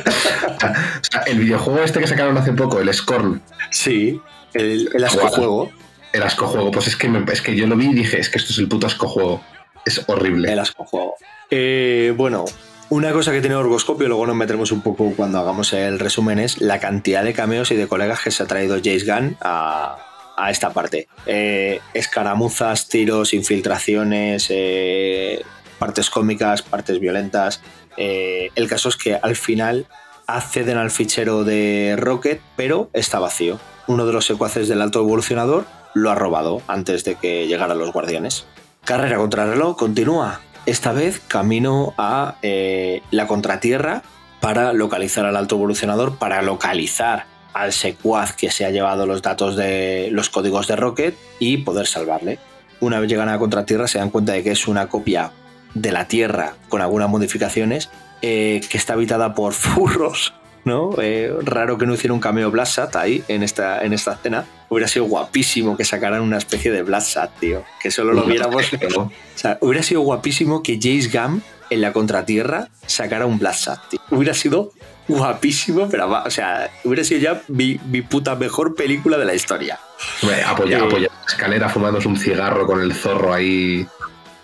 sea, 1.04 1.22
el 1.26 1.40
videojuego 1.40 1.84
este 1.84 2.00
que 2.00 2.08
sacaron 2.08 2.38
hace 2.38 2.54
poco, 2.54 2.80
el 2.80 2.94
Scorn, 2.94 3.42
Sí, 3.72 4.22
el, 4.54 4.90
el 4.94 5.04
ascojuego. 5.04 5.72
el 6.14 6.24
ascojuego, 6.24 6.72
pues 6.72 6.88
es 6.88 6.96
que, 6.96 7.10
me- 7.10 7.32
es 7.32 7.42
que 7.42 7.56
yo 7.56 7.68
lo 7.68 7.76
vi 7.76 7.88
y 7.90 7.94
dije, 7.94 8.20
es 8.20 8.30
que 8.30 8.38
esto 8.38 8.52
es 8.54 8.60
el 8.60 8.68
puto 8.68 8.88
ascojuego. 8.88 9.44
Es 9.86 10.02
horrible. 10.08 10.52
El 10.54 10.60
ascojuego. 10.60 11.16
Eh, 11.50 12.14
bueno, 12.16 12.46
una 12.94 13.12
cosa 13.12 13.32
que 13.32 13.42
tiene 13.42 13.56
Orgoscopio, 13.56 14.08
luego 14.08 14.28
nos 14.28 14.36
meteremos 14.36 14.72
un 14.72 14.82
poco 14.82 15.14
cuando 15.16 15.40
hagamos 15.40 15.74
el 15.74 15.98
resumen, 15.98 16.38
es 16.38 16.62
la 16.62 16.80
cantidad 16.80 17.24
de 17.24 17.34
cameos 17.34 17.72
y 17.72 17.76
de 17.76 17.88
colegas 17.88 18.22
que 18.22 18.30
se 18.30 18.44
ha 18.44 18.46
traído 18.46 18.78
James 18.84 19.08
Gunn 19.08 19.36
a, 19.42 19.98
a 20.38 20.52
esta 20.52 20.72
parte. 20.74 21.08
Eh, 21.26 21.80
escaramuzas, 21.96 22.90
tiros, 22.90 23.34
infiltraciones, 23.34 24.46
eh, 24.50 25.42
partes 25.80 26.12
cómicas, 26.12 26.62
partes 26.62 27.00
violentas. 27.00 27.62
Eh, 27.98 28.52
el 28.54 28.68
caso 28.68 28.90
es 28.90 28.96
que 28.96 29.16
al 29.16 29.36
final 29.36 29.88
acceden 30.28 30.78
al 30.78 30.92
fichero 30.92 31.44
de 31.44 31.96
Rocket, 31.98 32.42
pero 32.56 32.92
está 32.94 33.18
vacío. 33.18 33.60
Uno 33.88 34.06
de 34.06 34.14
los 34.14 34.28
secuaces 34.28 34.68
del 34.68 34.84
alto 34.84 35.00
evolucionador 35.00 35.66
lo 35.96 36.12
ha 36.12 36.16
robado 36.16 36.62
antes 36.68 37.04
de 37.06 37.16
que 37.16 37.48
llegaran 37.48 37.80
los 37.80 37.92
guardianes. 37.92 38.46
Carrera 38.86 39.18
contra 39.18 39.48
reloj 39.48 39.78
continúa. 39.78 40.42
Esta 40.66 40.94
vez 40.94 41.20
camino 41.20 41.94
a 41.98 42.36
eh, 42.42 43.02
la 43.12 43.28
contratierra 43.28 44.04
para 44.40 44.74
localizar 44.74 45.26
al 45.26 45.36
alto 45.36 45.56
evolucionador, 45.56 46.18
para 46.18 46.42
localizar 46.42 47.26
al 47.54 47.74
secuaz 47.74 48.34
que 48.34 48.50
se 48.50 48.66
ha 48.66 48.72
llevado 48.72 49.06
los 49.06 49.22
datos 49.22 49.56
de 49.56 50.10
los 50.12 50.30
códigos 50.30 50.68
de 50.68 50.76
Rocket 50.76 51.16
y 51.40 51.58
poder 51.58 51.88
salvarle. 51.88 52.40
Una 52.80 53.00
vez 53.00 53.10
llegan 53.10 53.30
a 53.30 53.40
Contratierra 53.40 53.88
se 53.88 54.00
dan 54.00 54.10
cuenta 54.10 54.34
de 54.34 54.44
que 54.44 54.52
es 54.52 54.68
una 54.68 54.88
copia 54.88 55.32
de 55.74 55.92
la 55.92 56.08
Tierra 56.08 56.56
con 56.70 56.82
algunas 56.82 57.10
modificaciones 57.10 57.90
eh, 58.22 58.62
que 58.70 58.78
está 58.78 58.94
habitada 58.94 59.34
por 59.34 59.54
furros. 59.54 60.34
¿No? 60.66 60.92
Eh, 61.02 61.34
raro 61.42 61.78
que 61.78 61.86
no 61.86 61.94
hiciera 61.94 62.14
un 62.14 62.20
cameo 62.20 62.50
Blasat 62.52 62.96
ahí 62.96 63.24
en 63.28 63.44
esta, 63.44 63.84
en 63.84 63.94
esta 63.94 64.14
escena. 64.14 64.46
Hubiera 64.70 64.88
sido 64.88 65.06
guapísimo 65.06 65.78
que 65.78 65.86
sacaran 65.86 66.22
una 66.22 66.38
especie 66.38 66.72
de 66.72 66.82
Blasat, 66.84 67.32
tío. 67.40 67.64
Que 67.82 67.92
solo 67.92 68.14
lo 68.14 68.24
viéramos. 68.24 68.64
O 68.96 69.10
sea, 69.36 69.58
hubiera 69.62 69.84
sido 69.84 70.02
guapísimo 70.02 70.62
que 70.64 70.76
Jace 70.76 71.10
Gam 71.10 71.42
en 71.70 71.82
la 71.82 71.92
contratierra 71.92 72.70
sacara 72.86 73.26
un 73.26 73.40
Blasat, 73.40 73.80
tío. 73.90 74.00
Hubiera 74.12 74.34
sido 74.34 74.72
guapísimo, 75.08 75.88
pero 75.90 76.10
o 76.24 76.30
sea, 76.30 76.70
hubiera 76.84 77.04
sido 77.04 77.20
ya 77.20 77.42
mi, 77.50 77.80
mi 77.90 78.02
puta 78.02 78.36
mejor 78.36 78.76
película 78.76 79.18
de 79.18 79.26
la 79.26 79.34
historia. 79.34 79.80
Hombre, 80.22 80.44
apoya, 80.44 80.78
Eh. 80.78 80.82
apoya 80.82 81.10
escalera 81.28 81.68
fumándose 81.70 82.08
un 82.08 82.16
cigarro 82.18 82.66
con 82.66 82.80
el 82.82 82.94
zorro 82.94 83.34
ahí 83.34 83.86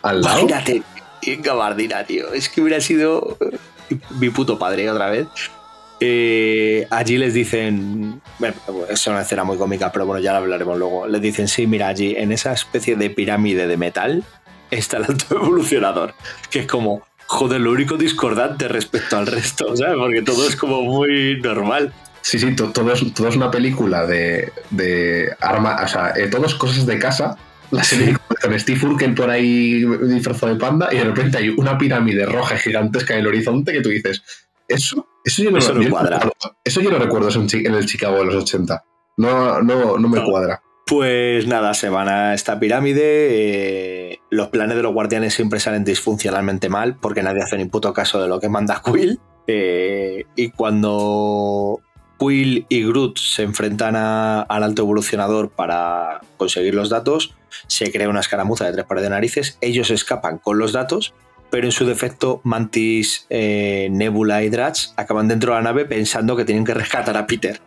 al 0.01 0.21
lado. 0.21 0.39
Imagínate, 0.39 0.83
en 1.21 1.41
gabardina, 1.41 2.03
tío. 2.03 2.33
Es 2.33 2.49
que 2.49 2.61
hubiera 2.61 2.81
sido 2.81 3.37
mi 4.19 4.29
puto 4.29 4.57
padre 4.59 4.89
otra 4.89 5.09
vez. 5.09 5.27
Eh, 6.01 6.87
allí 6.89 7.17
les 7.17 7.33
dicen, 7.33 8.21
bueno, 8.39 8.55
es 8.89 9.05
una 9.07 9.21
escena 9.21 9.43
muy 9.43 9.57
cómica, 9.57 9.91
pero 9.91 10.05
bueno, 10.05 10.21
ya 10.21 10.31
la 10.31 10.37
hablaremos 10.39 10.77
luego. 10.77 11.07
Les 11.07 11.21
dicen, 11.21 11.47
sí, 11.47 11.67
mira, 11.67 11.87
allí 11.87 12.15
en 12.15 12.31
esa 12.31 12.53
especie 12.53 12.95
de 12.95 13.09
pirámide 13.09 13.67
de 13.67 13.77
metal 13.77 14.23
está 14.71 14.97
el 14.97 15.05
alto 15.05 15.35
evolucionador, 15.35 16.13
que 16.49 16.59
es 16.59 16.67
como, 16.67 17.03
joder, 17.27 17.59
lo 17.61 17.71
único 17.71 17.97
discordante 17.97 18.67
respecto 18.67 19.17
al 19.17 19.27
resto, 19.27 19.75
¿sabes? 19.75 19.95
Porque 19.97 20.21
todo 20.21 20.47
es 20.47 20.55
como 20.55 20.83
muy 20.83 21.39
normal. 21.41 21.91
Sí, 22.21 22.37
sí, 22.39 22.55
to- 22.55 22.71
todo 22.71 22.91
es, 22.93 23.13
todo 23.13 23.27
es 23.27 23.35
una 23.35 23.49
película 23.51 24.05
de, 24.05 24.51
de 24.69 25.33
arma, 25.41 25.79
o 25.83 25.87
sea, 25.87 26.13
eh, 26.15 26.27
todo 26.27 26.45
es 26.45 26.55
cosas 26.55 26.85
de 26.85 26.99
casa. 26.99 27.37
La 27.71 27.83
serie 27.83 28.17
con 28.41 28.59
Steve 28.59 28.79
Urkel 28.85 29.13
por 29.13 29.29
ahí 29.29 29.83
disfrazado 30.07 30.51
de 30.53 30.59
panda 30.59 30.89
y 30.91 30.97
de 30.97 31.03
repente 31.03 31.37
hay 31.37 31.49
una 31.49 31.77
pirámide 31.77 32.25
roja 32.25 32.57
gigantesca 32.57 33.13
en 33.13 33.19
el 33.19 33.27
horizonte 33.27 33.71
que 33.73 33.81
tú 33.81 33.89
dices, 33.89 34.23
eso, 34.67 35.07
eso 35.23 35.43
yo 35.43 35.51
no, 35.51 35.57
Eso 35.59 35.73
no 35.73 35.81
yo 35.81 35.89
cuadra. 35.91 36.17
recuerdo- 36.19 36.57
eso 36.63 36.81
yo 36.81 36.91
lo 36.91 36.99
recuerdo 36.99 37.29
en, 37.29 37.73
el 37.75 37.85
Chicago 37.85 38.17
de 38.19 38.25
los 38.25 38.35
80. 38.35 38.83
No, 39.17 39.61
no, 39.61 39.97
no 39.97 40.09
me 40.09 40.19
No. 40.19 40.25
cuadra. 40.25 40.61
Pues 40.87 41.45
nada, 41.45 41.73
se 41.75 41.89
van 41.89 42.09
a 42.09 42.33
esta 42.33 42.59
pirámide. 42.59 43.01
eh, 44.13 44.19
los 44.31 44.47
planes 44.49 44.75
de 44.75 44.83
los 44.83 44.93
guardianes 44.93 45.33
siempre 45.33 45.59
salen 45.59 45.83
disfuncionalmente 45.83 46.69
mal 46.69 46.97
porque 46.99 47.21
nadie 47.23 47.41
hace 47.43 47.57
ni 47.57 47.65
puto 47.65 47.93
caso 47.93 48.21
de 48.21 48.27
lo 48.27 48.39
que 48.39 48.49
manda 48.49 48.81
Quill. 48.83 49.19
Eh, 49.47 50.25
y 50.35 50.49
cuando 50.51 51.79
Quill 52.19 52.65
y 52.69 52.85
Groot 52.87 53.17
se 53.17 53.43
enfrentan 53.43 53.95
a- 53.95 54.41
al 54.41 54.63
alto 54.63 54.81
evolucionador 54.83 55.49
para 55.51 56.21
conseguir 56.37 56.75
los 56.75 56.89
datos, 56.89 57.35
se 57.67 57.91
crea 57.91 58.09
una 58.09 58.19
escaramuza 58.19 58.65
de 58.65 58.73
tres 58.73 58.85
pares 58.85 59.03
de 59.03 59.09
narices. 59.09 59.57
Ellos 59.61 59.89
escapan 59.91 60.37
con 60.37 60.57
los 60.59 60.71
datos, 60.73 61.13
pero 61.49 61.65
en 61.65 61.71
su 61.71 61.85
defecto, 61.85 62.41
Mantis, 62.43 63.25
eh, 63.29 63.89
Nebula 63.91 64.43
y 64.43 64.49
Drax 64.49 64.93
acaban 64.97 65.27
dentro 65.27 65.53
de 65.53 65.59
la 65.59 65.63
nave 65.63 65.85
pensando 65.85 66.35
que 66.35 66.45
tienen 66.45 66.63
que 66.63 66.73
rescatar 66.73 67.17
a 67.17 67.25
Peter. 67.27 67.59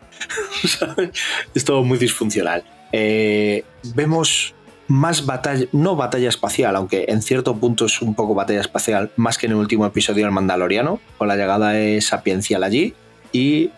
Es 1.55 1.65
todo 1.65 1.83
muy 1.83 1.99
disfuncional. 1.99 2.65
Eh, 2.93 3.65
vemos 3.95 4.55
más 4.87 5.27
batalla, 5.27 5.67
no 5.73 5.97
batalla 5.97 6.29
espacial, 6.29 6.77
aunque 6.77 7.07
en 7.09 7.23
cierto 7.23 7.57
punto 7.57 7.87
es 7.87 8.03
un 8.03 8.15
poco 8.15 8.35
batalla 8.35 8.61
espacial, 8.61 9.11
más 9.17 9.39
que 9.39 9.47
en 9.47 9.53
el 9.53 9.59
último 9.59 9.87
episodio 9.87 10.25
del 10.25 10.33
Mandaloriano, 10.33 11.01
con 11.19 11.29
la 11.29 11.37
llegada 11.37 11.71
de 11.71 12.01
Sapiencial 12.01 12.63
allí 12.63 12.95
y 13.33 13.71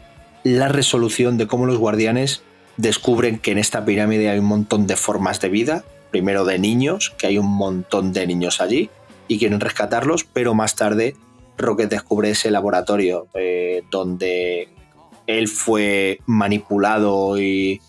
la 0.43 0.69
resolución 0.69 1.39
de 1.39 1.47
cómo 1.47 1.67
los 1.67 1.79
guardianes 1.79 2.43
descubren 2.77 3.39
que 3.39 3.53
en 3.53 3.59
esta 3.59 3.85
pirámide 3.85 4.29
hay 4.29 4.39
un 4.41 4.47
montón 4.47 4.87
de 4.87 4.97
formas 4.97 5.41
de 5.41 5.49
vida, 5.49 5.85
primero 6.11 6.45
de 6.45 6.59
niños, 6.59 7.15
que 7.17 7.29
hay 7.29 7.39
un 7.39 7.47
montón 7.47 8.13
de 8.13 8.27
niños 8.27 8.61
allí 8.61 8.91
y 9.29 9.39
quieren 9.39 9.61
rescatarlos, 9.61 10.25
pero 10.25 10.55
más 10.55 10.77
tarde 10.77 11.17
Rocket 11.57 11.89
descubre 11.89 12.31
ese 12.31 12.51
laboratorio 12.51 13.29
eh, 13.35 13.83
donde 13.91 14.69
él 15.27 15.49
fue 15.49 16.19
manipulado 16.27 17.39
y, 17.41 17.81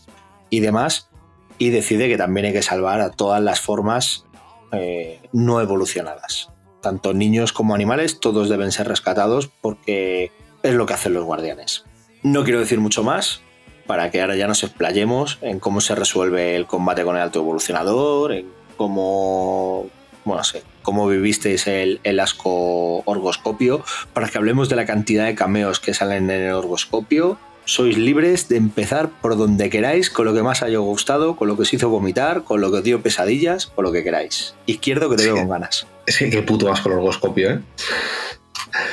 y 0.49 0.59
demás 0.59 1.09
y 1.57 1.69
decide 1.69 2.07
que 2.07 2.17
también 2.17 2.47
hay 2.47 2.53
que 2.53 2.61
salvar 2.61 3.01
a 3.01 3.11
todas 3.11 3.41
las 3.41 3.59
formas 3.59 4.25
eh, 4.71 5.19
no 5.31 5.61
evolucionadas. 5.61 6.49
Tanto 6.81 7.13
niños 7.13 7.53
como 7.53 7.73
animales, 7.73 8.19
todos 8.19 8.49
deben 8.49 8.71
ser 8.71 8.87
rescatados 8.87 9.47
porque 9.61 10.31
es 10.63 10.73
lo 10.73 10.85
que 10.85 10.93
hacen 10.93 11.13
los 11.13 11.23
guardianes. 11.23 11.85
No 12.23 12.43
quiero 12.43 12.59
decir 12.59 12.79
mucho 12.79 13.03
más 13.03 13.41
para 13.87 14.11
que 14.11 14.21
ahora 14.21 14.35
ya 14.35 14.47
nos 14.47 14.63
explayemos 14.63 15.37
en 15.41 15.59
cómo 15.59 15.79
se 15.79 15.95
resuelve 15.95 16.55
el 16.55 16.65
combate 16.65 17.03
con 17.03 17.15
el 17.15 17.21
alto 17.21 17.39
evolucionador, 17.39 18.33
en 18.33 18.47
cómo, 18.77 19.87
bueno, 20.25 20.39
no 20.39 20.43
sé, 20.43 20.63
cómo 20.81 21.07
vivisteis 21.07 21.67
el, 21.67 21.99
el 22.03 22.19
asco 22.19 23.03
orgoscopio, 23.05 23.83
para 24.13 24.27
que 24.27 24.37
hablemos 24.37 24.67
de 24.69 24.75
la 24.75 24.85
cantidad 24.85 25.25
de 25.25 25.35
cameos 25.35 25.79
que 25.79 25.93
salen 25.93 26.29
en 26.29 26.41
el 26.47 26.53
orgoscopio. 26.53 27.37
Sois 27.67 27.97
libres 27.97 28.47
de 28.47 28.57
empezar 28.57 29.09
por 29.21 29.37
donde 29.37 29.71
queráis, 29.71 30.11
con 30.11 30.25
lo 30.25 30.33
que 30.35 30.43
más 30.43 30.61
haya 30.61 30.77
gustado, 30.77 31.35
con 31.35 31.47
lo 31.47 31.55
que 31.55 31.63
os 31.63 31.73
hizo 31.73 31.89
vomitar, 31.89 32.43
con 32.43 32.61
lo 32.61 32.69
que 32.71 32.77
os 32.77 32.83
dio 32.83 33.01
pesadillas, 33.01 33.65
con 33.67 33.85
lo 33.85 33.91
que 33.91 34.03
queráis. 34.03 34.53
Izquierdo 34.67 35.09
que 35.09 35.15
te 35.15 35.23
veo 35.23 35.33
Sí. 35.35 35.39
con 35.41 35.49
ganas. 35.49 35.87
Es 36.05 36.17
que 36.19 36.29
qué 36.29 36.43
puto 36.43 36.71
asco 36.71 36.89
el 36.89 36.95
orgoscopio, 36.97 37.49
¿eh? 37.51 37.59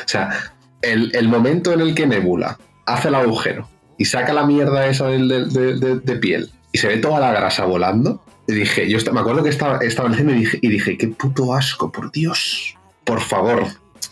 O 0.05 0.07
sea, 0.09 0.55
el, 0.81 1.15
el 1.15 1.29
momento 1.29 1.73
en 1.73 1.81
el 1.83 1.95
que 1.95 2.07
Nebula 2.07 2.59
hace 2.87 3.09
el 3.09 3.15
agujero 3.15 3.69
y 3.99 4.05
saca 4.07 4.33
la 4.33 4.47
mierda 4.47 4.87
esa 4.87 5.07
de, 5.09 5.19
de- 5.19 6.01
de 6.01 6.17
piel 6.17 6.51
y 6.73 6.79
se 6.79 6.89
ve 6.89 6.97
toda 6.97 7.21
la 7.21 7.31
grasa 7.33 7.65
volando, 7.67 8.23
dije, 8.47 8.89
yo 8.89 8.99
me 9.13 9.21
acuerdo 9.21 9.43
que 9.43 9.51
estaba, 9.51 9.79
estaba 9.79 10.15
en 10.17 10.31
y 10.31 10.33
dije, 10.35 10.59
y 10.61 10.69
dije, 10.69 10.97
qué 10.99 11.09
puto 11.09 11.55
asco, 11.55 11.91
por 11.93 12.11
Dios. 12.13 12.77
Por 13.05 13.21
favor. 13.21 13.67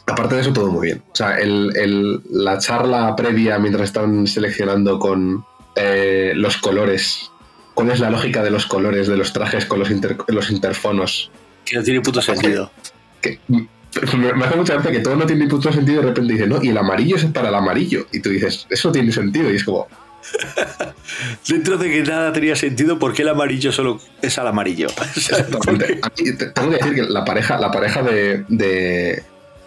Aparte 0.07 0.35
de 0.37 0.41
eso, 0.43 0.53
todo 0.53 0.71
muy 0.71 0.87
bien. 0.89 1.03
O 1.13 1.17
sea, 1.17 1.39
el- 1.39 1.73
el- 1.77 2.21
la 2.31 2.59
charla 2.59 3.15
previa 3.17 3.59
mientras 3.59 3.85
están 3.89 4.27
seleccionando 4.27 4.99
con 4.99 5.45
eh, 5.77 6.33
los 6.35 6.57
colores. 6.57 7.31
¿Cuál 7.75 7.91
es 7.91 8.01
la 8.01 8.11
lógica 8.11 8.43
de 8.43 8.51
los 8.51 8.67
colores 8.67 9.07
de 9.07 9.17
los 9.17 9.33
trajes 9.33 9.67
con 9.67 9.79
los, 9.79 9.91
inter- 9.91 10.17
los 10.27 10.51
interfonos? 10.51 11.31
Que 11.65 11.77
no 11.77 11.83
tiene 11.85 12.01
puto 12.01 12.21
sentido. 12.21 12.71
que 13.21 13.39
me 13.49 14.33
me 14.33 14.45
hace 14.45 14.57
mucha 14.57 14.75
gracia 14.75 14.91
que 14.91 15.01
todo 15.01 15.15
no 15.17 15.27
tiene 15.27 15.45
ni 15.45 15.51
puto 15.51 15.73
sentido 15.73 16.01
y 16.01 16.05
de 16.05 16.09
repente 16.11 16.33
dice, 16.33 16.47
no, 16.47 16.63
y 16.63 16.69
el 16.69 16.79
amarillo 16.79 17.17
es 17.17 17.25
para 17.27 17.49
el 17.49 17.55
amarillo. 17.55 18.07
Y 18.13 18.21
tú 18.21 18.31
dices, 18.31 18.67
eso 18.69 18.89
no 18.89 18.93
tiene 18.93 19.13
sentido. 19.13 19.51
Y 19.53 19.57
es 19.57 19.65
como, 19.65 19.87
Dentro 21.49 21.77
de 21.79 21.91
que 21.91 22.03
nada 22.03 22.33
tenía 22.33 22.57
sentido, 22.57 22.99
¿por 22.99 23.13
qué 23.13 23.23
el 23.23 23.29
amarillo 23.29 23.73
solo 23.73 24.01
es 24.23 24.39
al 24.39 24.47
amarillo? 24.49 24.89
exactamente. 25.17 26.01
Tengo 26.55 26.71
que 26.71 26.77
decir 26.77 26.95
que 26.95 27.03
la 27.03 27.25
pareja, 27.25 27.59
la 27.59 27.71
pareja 27.71 28.03
de, 28.03 28.45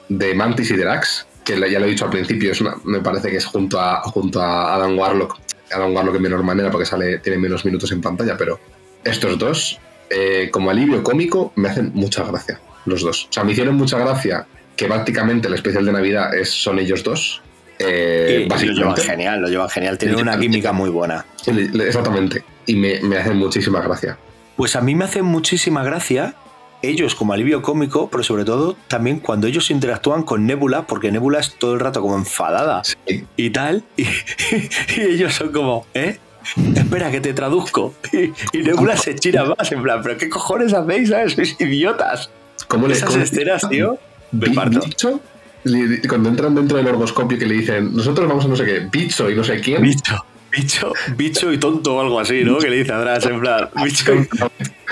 de, 0.10 0.36
Mantis 0.36 0.72
y 0.72 0.78
Drax, 0.78 1.28
que 1.44 1.54
ya 1.70 1.80
lo 1.80 1.86
he 1.86 1.90
dicho 1.90 2.06
al 2.06 2.12
principio, 2.12 2.52
es 2.52 2.64
me 2.84 3.00
parece 3.02 3.30
que 3.30 3.38
es 3.38 3.46
junto 3.46 3.80
a, 3.80 4.02
junto 4.02 4.42
a 4.42 4.76
Adam 4.76 4.98
Warlock. 4.98 5.38
Adam 5.72 5.94
Warlock 5.96 6.16
en 6.16 6.22
menor 6.22 6.44
manera 6.44 6.70
porque 6.72 6.86
sale, 6.86 7.20
tiene 7.20 7.38
menos 7.38 7.66
minutos 7.66 7.92
en 7.92 8.02
pantalla, 8.02 8.38
pero 8.38 8.60
estos 9.04 9.38
dos, 9.38 9.80
eh, 10.10 10.50
como 10.52 10.70
alivio 10.70 11.04
cómico, 11.04 11.52
me 11.56 11.70
hacen 11.70 11.92
mucha 11.94 12.24
gracia. 12.24 12.60
Los 12.86 13.02
dos. 13.02 13.28
O 13.30 13.34
sea, 13.34 13.44
me 13.44 13.54
hicieron 13.54 13.76
mucha 13.76 13.98
gracia 13.98 14.46
que 14.76 14.88
prácticamente 14.88 15.48
el 15.48 15.54
especial 15.54 15.86
de 15.86 15.92
Navidad 15.92 16.36
es, 16.36 16.50
son 16.50 16.80
ellos 16.80 17.04
dos. 17.04 17.42
Eh, 17.86 18.48
Y 18.62 18.66
lo 18.66 18.74
llevan 18.74 18.96
genial, 18.98 19.42
lo 19.42 19.48
llevan 19.48 19.70
genial. 19.70 19.98
Tienen 19.98 20.20
una 20.20 20.38
química 20.40 20.72
muy 20.72 20.90
buena. 20.90 21.26
Exactamente. 21.46 22.44
Y 22.66 22.76
me, 22.76 23.00
me 23.02 23.18
hacen 23.18 23.38
muchísima 23.38 23.82
gracia. 23.82 24.18
Pues 24.56 24.76
a 24.76 24.82
mí 24.82 24.96
me 24.96 25.06
hace 25.06 25.22
muchísima 25.22 25.84
gracia 25.84 26.36
ellos 26.82 27.16
como 27.16 27.32
alivio 27.34 27.62
cómico, 27.62 28.10
pero 28.10 28.24
sobre 28.24 28.44
todo 28.44 28.76
también 28.90 29.20
cuando 29.20 29.48
ellos 29.48 29.72
interactúan 29.72 30.24
con 30.24 30.46
Nebula, 30.46 30.86
porque 30.86 31.12
Nebula 31.12 31.40
es 31.40 31.56
todo 31.56 31.74
el 31.76 31.80
rato 31.80 32.02
como 32.02 32.16
enfadada 32.18 32.82
Sí. 32.84 33.24
y 33.38 33.50
tal, 33.52 33.84
y, 33.98 34.04
y 34.04 35.02
ellos 35.02 35.34
son 35.34 35.52
como, 35.54 35.86
¿eh? 35.94 36.18
Espera, 36.76 37.10
que 37.10 37.22
te 37.22 37.34
traduzco. 37.34 37.94
Y, 38.12 38.34
y 38.58 38.64
Nebula 38.64 38.98
se 38.98 39.16
chira 39.16 39.46
más, 39.46 39.72
en 39.72 39.82
plan, 39.82 40.02
¿pero 40.04 40.18
qué 40.18 40.28
cojones 40.30 40.74
hacéis? 40.74 41.10
¿sabes? 41.10 41.34
Sois 41.34 41.56
idiotas. 41.62 42.30
¿Cómo 42.68 42.88
le- 42.88 42.94
Esas 42.96 43.08
cómo 43.08 43.20
le- 43.20 43.24
escenas, 43.24 43.70
tío, 43.70 43.98
me 44.34 44.50
parto. 44.50 44.82
bicho, 44.82 45.10
le- 45.10 45.16
cuando 46.08 46.30
entran 46.30 46.56
dentro 46.56 46.78
del 46.78 46.88
orgoscopio 46.88 47.38
que 47.38 47.46
le 47.46 47.56
dicen, 47.56 47.96
nosotros 47.96 48.28
vamos 48.28 48.46
a 48.46 48.48
no 48.48 48.56
sé 48.56 48.66
qué, 48.66 48.88
bicho 48.92 49.30
y 49.30 49.36
no 49.36 49.44
sé 49.44 49.60
quién. 49.62 49.82
Bicho, 49.82 50.26
bicho, 50.52 50.94
bicho 51.16 51.52
y 51.52 51.58
tonto 51.58 51.96
o 51.96 52.02
algo 52.02 52.20
así, 52.20 52.44
¿no? 52.44 52.58
Que 52.58 52.70
le 52.70 52.78
dice 52.78 52.92
a 52.94 52.98
Drax, 52.98 53.26
en 53.26 53.40
plan, 53.40 53.70
bicho 53.84 54.14
y 54.14 54.28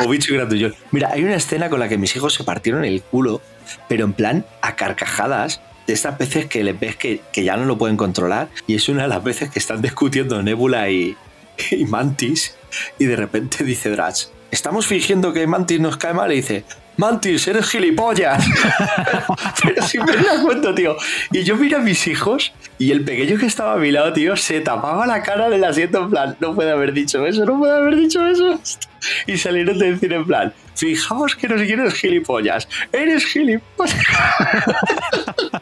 O 0.03 0.09
bicho 0.09 0.33
y 0.33 0.37
grandullón. 0.37 0.73
Mira, 0.91 1.09
hay 1.11 1.23
una 1.23 1.35
escena 1.35 1.69
con 1.69 1.79
la 1.79 1.89
que 1.89 1.97
mis 1.97 2.15
hijos 2.15 2.33
se 2.33 2.43
partieron 2.43 2.85
el 2.85 3.01
culo, 3.01 3.41
pero 3.87 4.05
en 4.05 4.13
plan 4.13 4.45
a 4.61 4.75
carcajadas 4.75 5.61
de 5.87 5.93
estas 5.93 6.17
veces 6.17 6.45
que 6.45 6.63
les 6.63 6.79
ves 6.79 6.95
que, 6.95 7.21
que 7.33 7.43
ya 7.43 7.57
no 7.57 7.65
lo 7.65 7.77
pueden 7.77 7.97
controlar. 7.97 8.49
Y 8.67 8.75
es 8.75 8.87
una 8.89 9.03
de 9.03 9.09
las 9.09 9.23
veces 9.23 9.49
que 9.49 9.59
están 9.59 9.81
discutiendo 9.81 10.41
Nebula 10.41 10.89
y, 10.89 11.15
y 11.71 11.85
Mantis. 11.85 12.55
Y 12.97 13.05
de 13.05 13.15
repente 13.15 13.63
dice 13.63 13.89
Drax, 13.89 14.31
¿estamos 14.51 14.85
fingiendo 14.85 15.33
que 15.33 15.47
Mantis 15.47 15.79
nos 15.79 15.97
cae 15.97 16.13
mal? 16.13 16.31
Y 16.31 16.35
dice, 16.37 16.65
Mantis, 16.97 17.47
eres 17.47 17.69
gilipollas. 17.69 18.43
Pero 19.63 19.81
si 19.81 19.97
me 19.97 20.15
la 20.17 20.41
cuento, 20.41 20.75
tío. 20.75 20.95
Y 21.31 21.43
yo 21.43 21.55
miro 21.55 21.77
a 21.77 21.81
mis 21.81 22.05
hijos 22.07 22.53
y 22.77 22.91
el 22.91 23.03
pequeño 23.03 23.39
que 23.39 23.45
estaba 23.45 23.73
a 23.73 23.77
mi 23.77 23.91
lado, 23.91 24.13
tío, 24.13 24.35
se 24.35 24.61
tapaba 24.61 25.07
la 25.07 25.23
cara 25.23 25.49
del 25.49 25.63
asiento 25.63 26.03
en 26.03 26.09
plan, 26.09 26.37
no 26.39 26.53
puede 26.53 26.71
haber 26.71 26.93
dicho 26.93 27.25
eso, 27.25 27.45
no 27.45 27.57
puede 27.57 27.75
haber 27.75 27.95
dicho 27.95 28.25
eso. 28.25 28.59
Y 29.25 29.37
salieron 29.37 29.79
de 29.79 29.93
decir 29.93 30.13
en 30.13 30.25
plan, 30.25 30.53
fijaos 30.81 31.35
que 31.35 31.47
no 31.47 31.59
sé 31.59 31.67
quién 31.67 31.85
es 31.85 31.93
gilipollas. 31.93 32.67
Eres 32.91 33.23
gilipollas. 33.25 33.95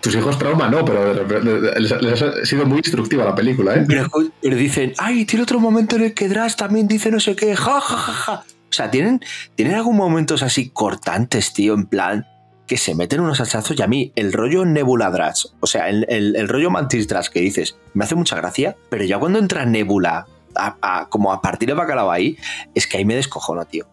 Tus 0.00 0.14
hijos 0.14 0.38
trauma 0.38 0.68
no, 0.68 0.84
pero 0.84 1.14
de 1.14 1.22
repente- 1.22 1.80
les, 1.80 2.02
les 2.02 2.22
ha 2.22 2.44
sido 2.44 2.66
muy 2.66 2.78
instructiva 2.78 3.24
la 3.24 3.34
película, 3.34 3.74
¿eh? 3.76 3.84
Pero, 3.86 4.08
pero 4.42 4.56
dicen, 4.56 4.92
ay, 4.98 5.24
tiene 5.24 5.42
otro 5.42 5.60
momento 5.60 5.96
en 5.96 6.02
el 6.04 6.14
que 6.14 6.28
Drax 6.28 6.56
también 6.56 6.86
dice 6.86 7.10
no 7.10 7.20
sé 7.20 7.34
qué, 7.34 7.56
ja, 7.56 7.80
ja, 7.80 7.96
ja, 7.96 8.12
ja. 8.12 8.44
O 8.70 8.72
sea, 8.72 8.90
tienen, 8.90 9.20
tienen 9.54 9.74
algún 9.74 9.96
momentos 9.96 10.42
así 10.42 10.68
cortantes, 10.70 11.52
tío, 11.54 11.72
en 11.74 11.86
plan, 11.86 12.26
que 12.66 12.76
se 12.76 12.94
meten 12.94 13.20
unos 13.20 13.40
hachazos 13.40 13.78
y 13.78 13.82
a 13.82 13.86
mí 13.86 14.12
el 14.14 14.32
rollo 14.32 14.64
Nebula 14.66 15.10
Drax, 15.10 15.54
o 15.60 15.66
sea, 15.66 15.88
el, 15.88 16.04
el- 16.10 16.36
el 16.36 16.48
rollo 16.48 16.70
Mantis 16.70 17.08
Drax 17.08 17.30
que 17.30 17.40
dices, 17.40 17.76
me 17.94 18.04
hace 18.04 18.14
mucha 18.14 18.36
gracia, 18.36 18.76
pero 18.90 19.04
ya 19.04 19.18
cuando 19.18 19.38
entra 19.38 19.64
Nebula, 19.64 20.26
a- 20.54 20.76
a- 20.82 21.08
como 21.08 21.32
a 21.32 21.40
partir 21.40 21.68
de 21.68 21.74
bacalao 21.74 22.10
ahí, 22.10 22.36
es 22.74 22.86
que 22.86 22.98
ahí 22.98 23.04
me 23.04 23.14
descojono, 23.16 23.64
tío. 23.66 23.86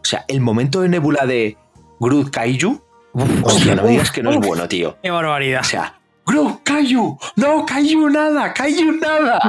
O 0.00 0.04
sea, 0.04 0.24
el 0.28 0.40
momento 0.40 0.80
de 0.80 0.88
Nebula 0.88 1.26
de 1.26 1.56
Groot 2.00 2.30
Kaiju, 2.30 2.80
hostia, 3.42 3.74
no 3.74 3.82
me 3.82 3.90
digas 3.90 4.10
que 4.10 4.22
no 4.22 4.30
es 4.30 4.38
bueno, 4.38 4.68
tío. 4.68 4.96
¡Qué 5.02 5.10
barbaridad! 5.10 5.60
O 5.62 5.64
sea, 5.64 5.98
Groot 6.26 6.62
Kaiju, 6.62 7.18
no, 7.36 7.66
Kaiju 7.66 8.08
nada, 8.10 8.52
Kaiju 8.52 8.92
nada. 8.92 9.40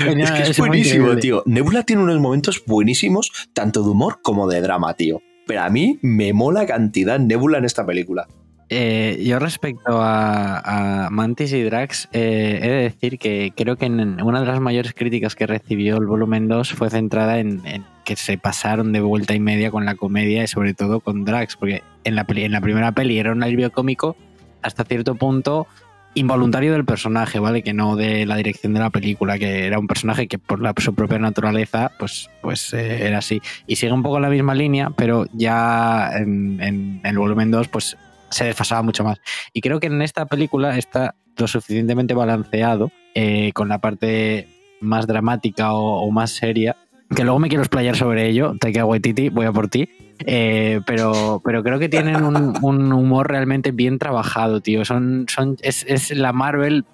Es 0.00 0.30
que 0.32 0.42
es, 0.42 0.58
buenísimo, 0.58 1.16
tío. 1.16 1.42
Nebula 1.46 1.82
tiene 1.84 2.02
unos 2.02 2.18
momentos 2.20 2.62
buenísimos, 2.66 3.30
tanto 3.52 3.82
de 3.82 3.90
humor 3.90 4.18
como 4.22 4.48
de 4.48 4.60
drama, 4.60 4.94
tío. 4.94 5.20
Pero 5.46 5.62
a 5.62 5.68
mí 5.70 5.98
me 6.02 6.32
mola 6.32 6.66
cantidad 6.66 7.18
Nebula 7.20 7.58
en 7.58 7.64
esta 7.64 7.86
película. 7.86 8.26
Eh, 8.68 9.22
yo 9.24 9.38
respecto 9.38 10.00
a, 10.02 11.08
Mantis 11.10 11.52
y 11.52 11.62
Drax, 11.62 12.08
eh, 12.12 12.58
he 12.62 12.68
de 12.68 12.82
decir 12.82 13.18
que 13.18 13.52
creo 13.56 13.76
que 13.76 13.86
en 13.86 14.20
una 14.20 14.40
de 14.40 14.46
las 14.46 14.60
mayores 14.60 14.92
críticas 14.92 15.36
que 15.36 15.46
recibió 15.46 15.96
el 15.98 16.06
volumen 16.06 16.48
2 16.48 16.72
fue 16.72 16.90
centrada 16.90 17.38
en, 17.38 17.62
que 18.04 18.16
se 18.16 18.38
pasaron 18.38 18.92
de 18.92 19.00
vuelta 19.00 19.34
y 19.34 19.40
media 19.40 19.70
con 19.70 19.84
la 19.84 19.94
comedia 19.94 20.42
y 20.42 20.48
sobre 20.48 20.74
todo 20.74 20.98
con 21.00 21.24
Drax, 21.24 21.56
porque 21.56 21.82
en 22.02 22.16
la, 22.16 22.26
en 22.28 22.52
la 22.52 22.60
primera 22.60 22.92
peli 22.92 23.18
era 23.18 23.32
un 23.32 23.42
alivio 23.42 23.70
cómico 23.70 24.16
hasta 24.62 24.84
cierto 24.84 25.14
punto 25.14 25.68
involuntario 26.14 26.72
del 26.72 26.84
personaje, 26.84 27.38
¿vale? 27.38 27.62
Que 27.62 27.74
no 27.74 27.94
de 27.94 28.24
la 28.24 28.36
dirección 28.36 28.72
de 28.72 28.80
la 28.80 28.90
película, 28.90 29.38
que 29.38 29.66
era 29.66 29.78
un 29.78 29.86
personaje 29.86 30.26
que 30.26 30.38
por 30.38 30.60
su 30.80 30.94
propia 30.94 31.18
naturaleza, 31.18 31.92
pues, 31.98 32.30
pues 32.40 32.72
eh, 32.72 33.06
era 33.06 33.18
así. 33.18 33.42
Y 33.66 33.76
sigue 33.76 33.92
un 33.92 34.02
poco 34.02 34.18
la 34.18 34.30
misma 34.30 34.54
línea, 34.54 34.90
pero 34.96 35.26
ya 35.34 36.10
en, 36.16 36.58
en 36.62 37.00
el 37.04 37.18
volumen 37.18 37.50
2, 37.50 37.68
pues 37.68 37.98
se 38.36 38.44
desfasaba 38.44 38.82
mucho 38.82 39.02
más. 39.04 39.18
Y 39.52 39.60
creo 39.60 39.80
que 39.80 39.86
en 39.86 40.02
esta 40.02 40.26
película 40.26 40.76
está 40.76 41.14
lo 41.36 41.48
suficientemente 41.48 42.14
balanceado 42.14 42.90
eh, 43.14 43.52
con 43.52 43.68
la 43.68 43.80
parte 43.80 44.48
más 44.80 45.06
dramática 45.06 45.72
o, 45.72 46.10
más 46.10 46.30
seria, 46.30 46.76
que 47.14 47.24
luego 47.24 47.38
me 47.38 47.48
quiero 47.48 47.62
explayar 47.62 47.96
sobre 47.96 48.28
ello, 48.28 48.54
Taika 48.58 48.84
Waititi, 48.84 49.28
voy 49.28 49.46
a 49.46 49.52
por 49.52 49.68
ti, 49.68 49.88
eh, 50.26 50.80
pero, 50.86 51.40
pero 51.44 51.62
creo 51.62 51.78
que 51.78 51.88
tienen 51.88 52.24
un, 52.24 52.92
humor 52.92 53.28
realmente 53.28 53.70
bien 53.70 53.98
trabajado, 53.98 54.60
tío. 54.60 54.84
Son, 54.84 55.26
son, 55.28 55.56
es 55.62 56.10
la 56.10 56.32
Marvel 56.32 56.84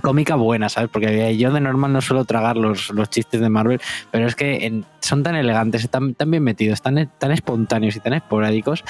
cómica 0.00 0.34
buena, 0.36 0.68
¿sabes? 0.68 0.90
Porque 0.92 1.36
yo 1.36 1.52
de 1.52 1.60
normal 1.60 1.92
no 1.92 2.00
suelo 2.00 2.24
tragar 2.24 2.56
los, 2.56 2.90
los 2.90 3.10
chistes 3.10 3.40
de 3.40 3.48
Marvel, 3.48 3.80
pero 4.10 4.26
es 4.26 4.34
que 4.34 4.82
son 5.00 5.22
tan 5.22 5.36
elegantes, 5.36 5.88
tan, 5.90 6.14
tan 6.14 6.30
bien 6.30 6.42
metidos, 6.42 6.82
tan, 6.82 7.10
tan 7.18 7.30
espontáneos 7.32 7.96
y 7.96 8.00
tan 8.00 8.14
esporádicos 8.14 8.84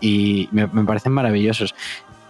y 0.00 0.48
me, 0.52 0.66
parecen 0.68 1.12
maravillosos. 1.12 1.74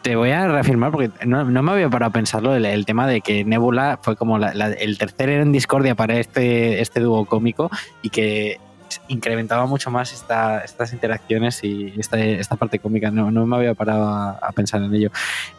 Te 0.02 0.16
voy 0.16 0.30
a 0.32 0.46
reafirmar 0.48 0.90
porque 0.92 1.10
no, 1.24 1.44
me 1.46 1.72
había 1.72 1.88
parado 1.88 2.10
a 2.10 2.12
pensarlo 2.12 2.54
el, 2.54 2.66
el 2.66 2.84
tema 2.84 3.06
de 3.06 3.22
que 3.22 3.42
Nebula 3.44 3.98
fue 4.02 4.16
como 4.16 4.36
la- 4.38 4.52
la- 4.52 4.72
el 4.72 4.98
tercer 4.98 5.30
en 5.30 5.50
discordia 5.50 5.94
para 5.94 6.18
este, 6.18 6.82
este 6.82 7.00
dúo 7.00 7.24
cómico 7.24 7.70
y 8.02 8.10
que 8.10 8.58
incrementaba 9.08 9.66
mucho 9.66 9.90
más 9.90 10.12
esta- 10.12 10.60
estas 10.64 10.92
interacciones 10.92 11.62
y 11.64 11.92
esta, 11.98 12.18
esta 12.18 12.56
parte 12.56 12.78
cómica. 12.78 13.10
No, 13.10 13.30
no 13.30 13.46
me 13.46 13.56
había 13.56 13.74
parado 13.74 14.06
a, 14.08 14.30
a 14.32 14.52
pensar 14.52 14.82
en 14.82 14.94
ello. 14.94 15.10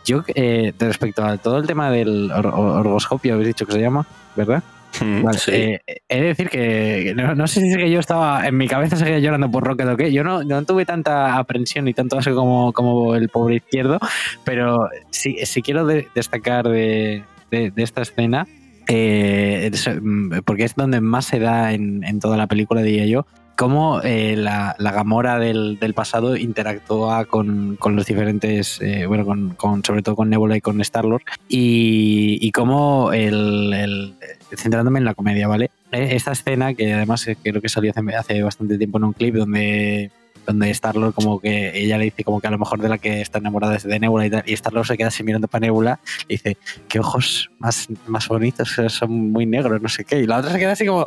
Yo, 0.06 0.24
eh, 0.36 0.74
respecto 0.80 1.24
a 1.24 1.38
todo 1.38 1.58
el 1.58 1.68
tema 1.68 1.90
del 1.92 2.32
or- 2.32 2.48
or- 2.48 2.78
orgoscopio, 2.80 3.34
habéis 3.34 3.48
dicho 3.48 3.66
que 3.66 3.74
se 3.74 3.80
llama, 3.82 4.06
¿verdad? 4.36 4.64
Vale, 5.02 5.38
Sí. 5.38 5.52
eh, 5.54 5.82
he 6.08 6.22
de 6.22 6.28
decir 6.28 6.48
que 6.50 7.02
que 7.04 7.14
no, 7.16 7.36
no 7.36 7.48
sé 7.48 7.60
si 7.60 7.70
es 7.70 7.76
que 7.76 7.92
yo 7.92 8.00
estaba 8.00 8.48
en 8.48 8.56
mi 8.56 8.70
cabeza 8.70 8.96
seguía 8.96 9.20
llorando 9.20 9.52
por 9.52 9.66
Rocket 9.66 9.88
o 9.90 9.98
qué. 9.98 10.14
Yo 10.14 10.24
no, 10.24 10.44
no 10.46 10.64
tuve 10.64 10.86
tanta 10.86 11.36
aprensión 11.38 11.86
y 11.90 11.94
tanto 11.94 12.18
asco 12.18 12.34
como, 12.34 12.72
como 12.72 13.14
el 13.14 13.28
pobre 13.28 13.56
izquierdo, 13.58 14.00
pero 14.46 14.88
sí, 15.10 15.38
sí 15.46 15.62
quiero 15.62 15.86
de- 15.86 16.08
destacar 16.16 16.70
de, 16.70 17.26
de- 17.52 17.72
de 17.72 17.84
esta 17.84 18.04
escena, 18.04 18.48
eh, 18.88 19.72
mm, 20.02 20.40
porque 20.46 20.64
es 20.64 20.76
donde 20.76 21.02
más 21.02 21.26
se 21.26 21.40
da 21.40 21.74
en, 21.74 22.20
toda 22.20 22.38
la 22.38 22.48
película, 22.48 22.82
diría 22.82 23.06
yo, 23.06 23.26
cómo 23.56 24.02
eh, 24.04 24.36
la, 24.36 24.76
Gamora 24.80 25.40
del, 25.40 25.78
pasado 25.96 26.36
interactúa 26.36 27.26
con, 27.26 27.78
los 27.84 28.06
diferentes, 28.06 28.82
eh, 28.82 29.06
bueno, 29.06 29.56
con, 29.56 29.84
sobre 29.84 30.02
todo 30.02 30.16
con 30.16 30.30
Nebula 30.30 30.58
y 30.58 30.62
con 30.62 30.82
Star-Lord, 30.82 31.24
y, 31.48 32.38
y 32.42 32.52
cómo 32.52 33.14
el, 33.14 34.14
centrándome 34.56 35.00
en 35.00 35.06
la 35.06 35.14
comedia, 35.14 35.48
¿vale? 35.48 35.72
Eh, 35.92 36.10
Esta 36.12 36.32
escena, 36.32 36.74
que 36.74 36.94
además 36.94 37.28
creo 37.44 37.62
que 37.62 37.70
salió 37.70 37.92
hace 38.18 38.44
bastante 38.44 38.78
tiempo 38.78 38.98
en 38.98 39.06
un 39.06 39.14
clip 39.14 39.36
donde 39.36 40.12
donde 40.46 40.70
Star-Lord 40.72 41.14
como 41.14 41.40
que 41.40 41.78
ella 41.78 41.98
le 41.98 42.06
dice 42.06 42.24
como 42.24 42.42
que 42.42 42.48
a 42.48 42.52
lo 42.52 42.58
mejor 42.58 42.82
de 42.82 42.90
la 42.90 42.98
que 42.98 43.22
está 43.22 43.40
enamorada 43.40 43.76
es 43.76 43.84
de 43.84 44.00
Nebula 44.00 44.26
y 44.26 44.30
tal, 44.30 44.44
y 44.46 44.54
Star-Lord 44.54 44.88
se 44.88 44.98
queda 44.98 45.08
así 45.08 45.24
mirando 45.24 45.48
para 45.48 45.66
Nebula 45.66 46.00
y 46.28 46.36
dice, 46.36 46.58
qué 46.88 47.00
ojos 47.00 47.50
más, 47.60 47.88
más 48.08 48.28
bonitos, 48.28 48.76
son 48.90 49.32
muy 49.32 49.46
negros, 49.46 49.82
no 49.82 49.90
sé 49.90 50.06
qué, 50.06 50.20
y 50.20 50.28
la 50.28 50.38
otra 50.38 50.52
se 50.52 50.60
queda 50.60 50.74
así 50.74 50.86
como 50.86 51.06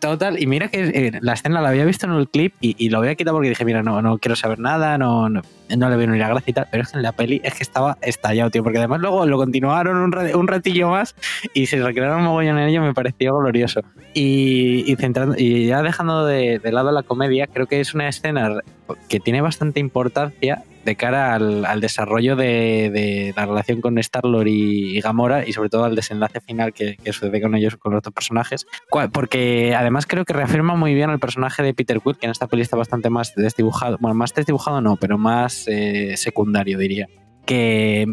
total, 0.00 0.42
y 0.42 0.46
mira 0.46 0.68
que 0.68 0.82
eh, 0.82 1.18
la 1.20 1.34
escena 1.34 1.60
la 1.60 1.68
había 1.68 1.84
visto 1.84 2.06
en 2.06 2.12
el 2.12 2.28
clip 2.28 2.54
y, 2.60 2.74
y 2.78 2.88
lo 2.88 2.98
había 2.98 3.14
quitado 3.14 3.36
porque 3.36 3.50
dije, 3.50 3.64
mira, 3.64 3.82
no, 3.82 4.02
no 4.02 4.18
quiero 4.18 4.34
saber 4.34 4.58
nada, 4.58 4.98
no, 4.98 5.28
no, 5.28 5.42
no 5.76 5.90
le 5.90 5.96
veo 5.96 6.06
ni 6.08 6.18
la 6.18 6.28
gracia 6.28 6.50
y 6.50 6.54
tal, 6.54 6.66
pero 6.70 6.82
es 6.82 6.90
que 6.90 6.96
en 6.96 7.02
la 7.02 7.12
peli 7.12 7.40
es 7.44 7.54
que 7.54 7.62
estaba 7.62 7.96
estallado, 8.02 8.50
tío, 8.50 8.62
porque 8.64 8.78
además 8.78 9.00
luego 9.00 9.24
lo 9.26 9.36
continuaron 9.36 9.96
un, 9.98 10.10
ra- 10.12 10.36
un 10.36 10.48
ratillo 10.48 10.88
más 10.88 11.14
y 11.52 11.66
se 11.66 11.82
recrearon 11.82 12.18
un 12.18 12.24
mogollón 12.24 12.58
en 12.58 12.68
ello, 12.68 12.82
me 12.82 12.94
pareció 12.94 13.36
glorioso. 13.38 13.82
Y, 14.14 14.84
y, 14.90 14.96
centrando, 14.96 15.36
y 15.38 15.66
ya 15.66 15.82
dejando 15.82 16.24
de, 16.26 16.58
de 16.58 16.72
lado 16.72 16.90
la 16.90 17.02
comedia, 17.02 17.46
creo 17.46 17.66
que 17.66 17.80
es 17.80 17.94
una 17.94 18.08
escena 18.08 18.58
que 19.08 19.20
tiene 19.20 19.40
bastante 19.40 19.80
importancia 19.80 20.62
de 20.84 20.96
cara 20.96 21.34
al, 21.34 21.64
al 21.64 21.80
desarrollo 21.80 22.36
de, 22.36 22.90
de 22.90 23.32
la 23.36 23.46
relación 23.46 23.80
con 23.80 23.98
Star-Lord 23.98 24.46
y, 24.48 25.00
Gamora 25.00 25.46
y 25.46 25.52
sobre 25.52 25.68
todo 25.68 25.84
al 25.84 25.94
desenlace 25.94 26.40
final 26.40 26.72
que, 26.72 26.96
sucede 27.06 27.40
con 27.40 27.54
ellos, 27.54 27.76
con 27.76 27.92
los 27.92 27.98
otros 27.98 28.14
personajes. 28.14 28.66
Porque 29.12 29.74
además 29.76 30.06
creo 30.06 30.24
que 30.24 30.32
reafirma 30.32 30.74
muy 30.74 30.94
bien 30.94 31.10
el 31.10 31.18
personaje 31.18 31.62
de 31.62 31.74
Peter 31.74 32.00
Quill, 32.00 32.16
que 32.16 32.26
en 32.26 32.32
esta 32.32 32.46
peli 32.46 32.62
está 32.62 32.76
bastante 32.76 33.10
más 33.10 33.34
desdibujado, 33.34 33.98
bueno, 34.00 34.14
más 34.14 34.34
desdibujado 34.34 34.80
no, 34.80 34.96
pero 34.96 35.18
más 35.18 35.66
eh, 35.68 36.16
secundario 36.16 36.78
diría. 36.78 37.08
Que 37.46 38.06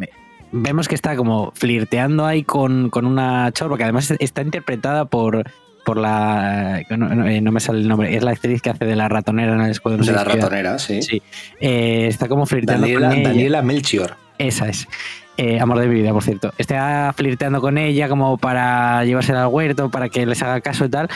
vemos 0.51 0.87
que 0.87 0.95
está 0.95 1.15
como 1.15 1.51
flirteando 1.55 2.25
ahí 2.25 2.43
con, 2.43 2.89
con 2.89 3.05
una 3.05 3.51
chorba, 3.51 3.77
que 3.77 3.83
además 3.83 4.13
está 4.19 4.41
interpretada 4.41 5.05
por, 5.05 5.45
por 5.83 5.97
la... 5.97 6.81
No, 6.89 6.97
no, 6.97 7.27
eh, 7.27 7.41
no 7.41 7.51
me 7.51 7.59
sale 7.59 7.79
el 7.79 7.87
nombre, 7.87 8.15
es 8.15 8.23
la 8.23 8.31
actriz 8.31 8.61
que 8.61 8.69
hace 8.69 8.85
de 8.85 8.95
la 8.95 9.09
ratonera 9.09 9.53
en 9.53 9.61
el 9.61 9.71
Escuadrón 9.71 10.05
de 10.05 10.11
la 10.11 10.23
ratonera, 10.23 10.79
sí. 10.79 11.01
Sí. 11.01 11.21
Eh, 11.59 12.07
está 12.07 12.27
como 12.27 12.45
flirteando 12.45 12.87
Daniela, 12.87 13.09
con 13.09 13.17
ella. 13.17 13.29
Daniela 13.29 13.61
Melchior. 13.61 14.15
Esa 14.37 14.69
es. 14.69 14.87
Eh, 15.37 15.59
amor 15.59 15.79
de 15.79 15.87
mi 15.87 15.95
vida, 15.95 16.11
por 16.11 16.23
cierto. 16.23 16.53
Está 16.57 17.13
flirteando 17.15 17.61
con 17.61 17.77
ella 17.77 18.09
como 18.09 18.37
para 18.37 19.03
llevársela 19.05 19.43
al 19.43 19.47
huerto, 19.47 19.89
para 19.89 20.09
que 20.09 20.25
les 20.25 20.41
haga 20.43 20.61
caso 20.61 20.85
y 20.85 20.89
tal. 20.89 21.09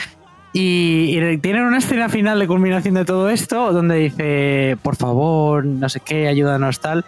Y, 0.52 1.18
y 1.18 1.38
tienen 1.38 1.64
una 1.64 1.78
escena 1.78 2.08
final 2.08 2.38
de 2.38 2.46
culminación 2.46 2.94
de 2.94 3.04
todo 3.04 3.28
esto, 3.28 3.72
donde 3.72 3.96
dice, 3.96 4.78
por 4.82 4.96
favor, 4.96 5.64
no 5.64 5.88
sé 5.88 6.00
qué, 6.00 6.28
ayúdanos 6.28 6.80
tal. 6.80 7.04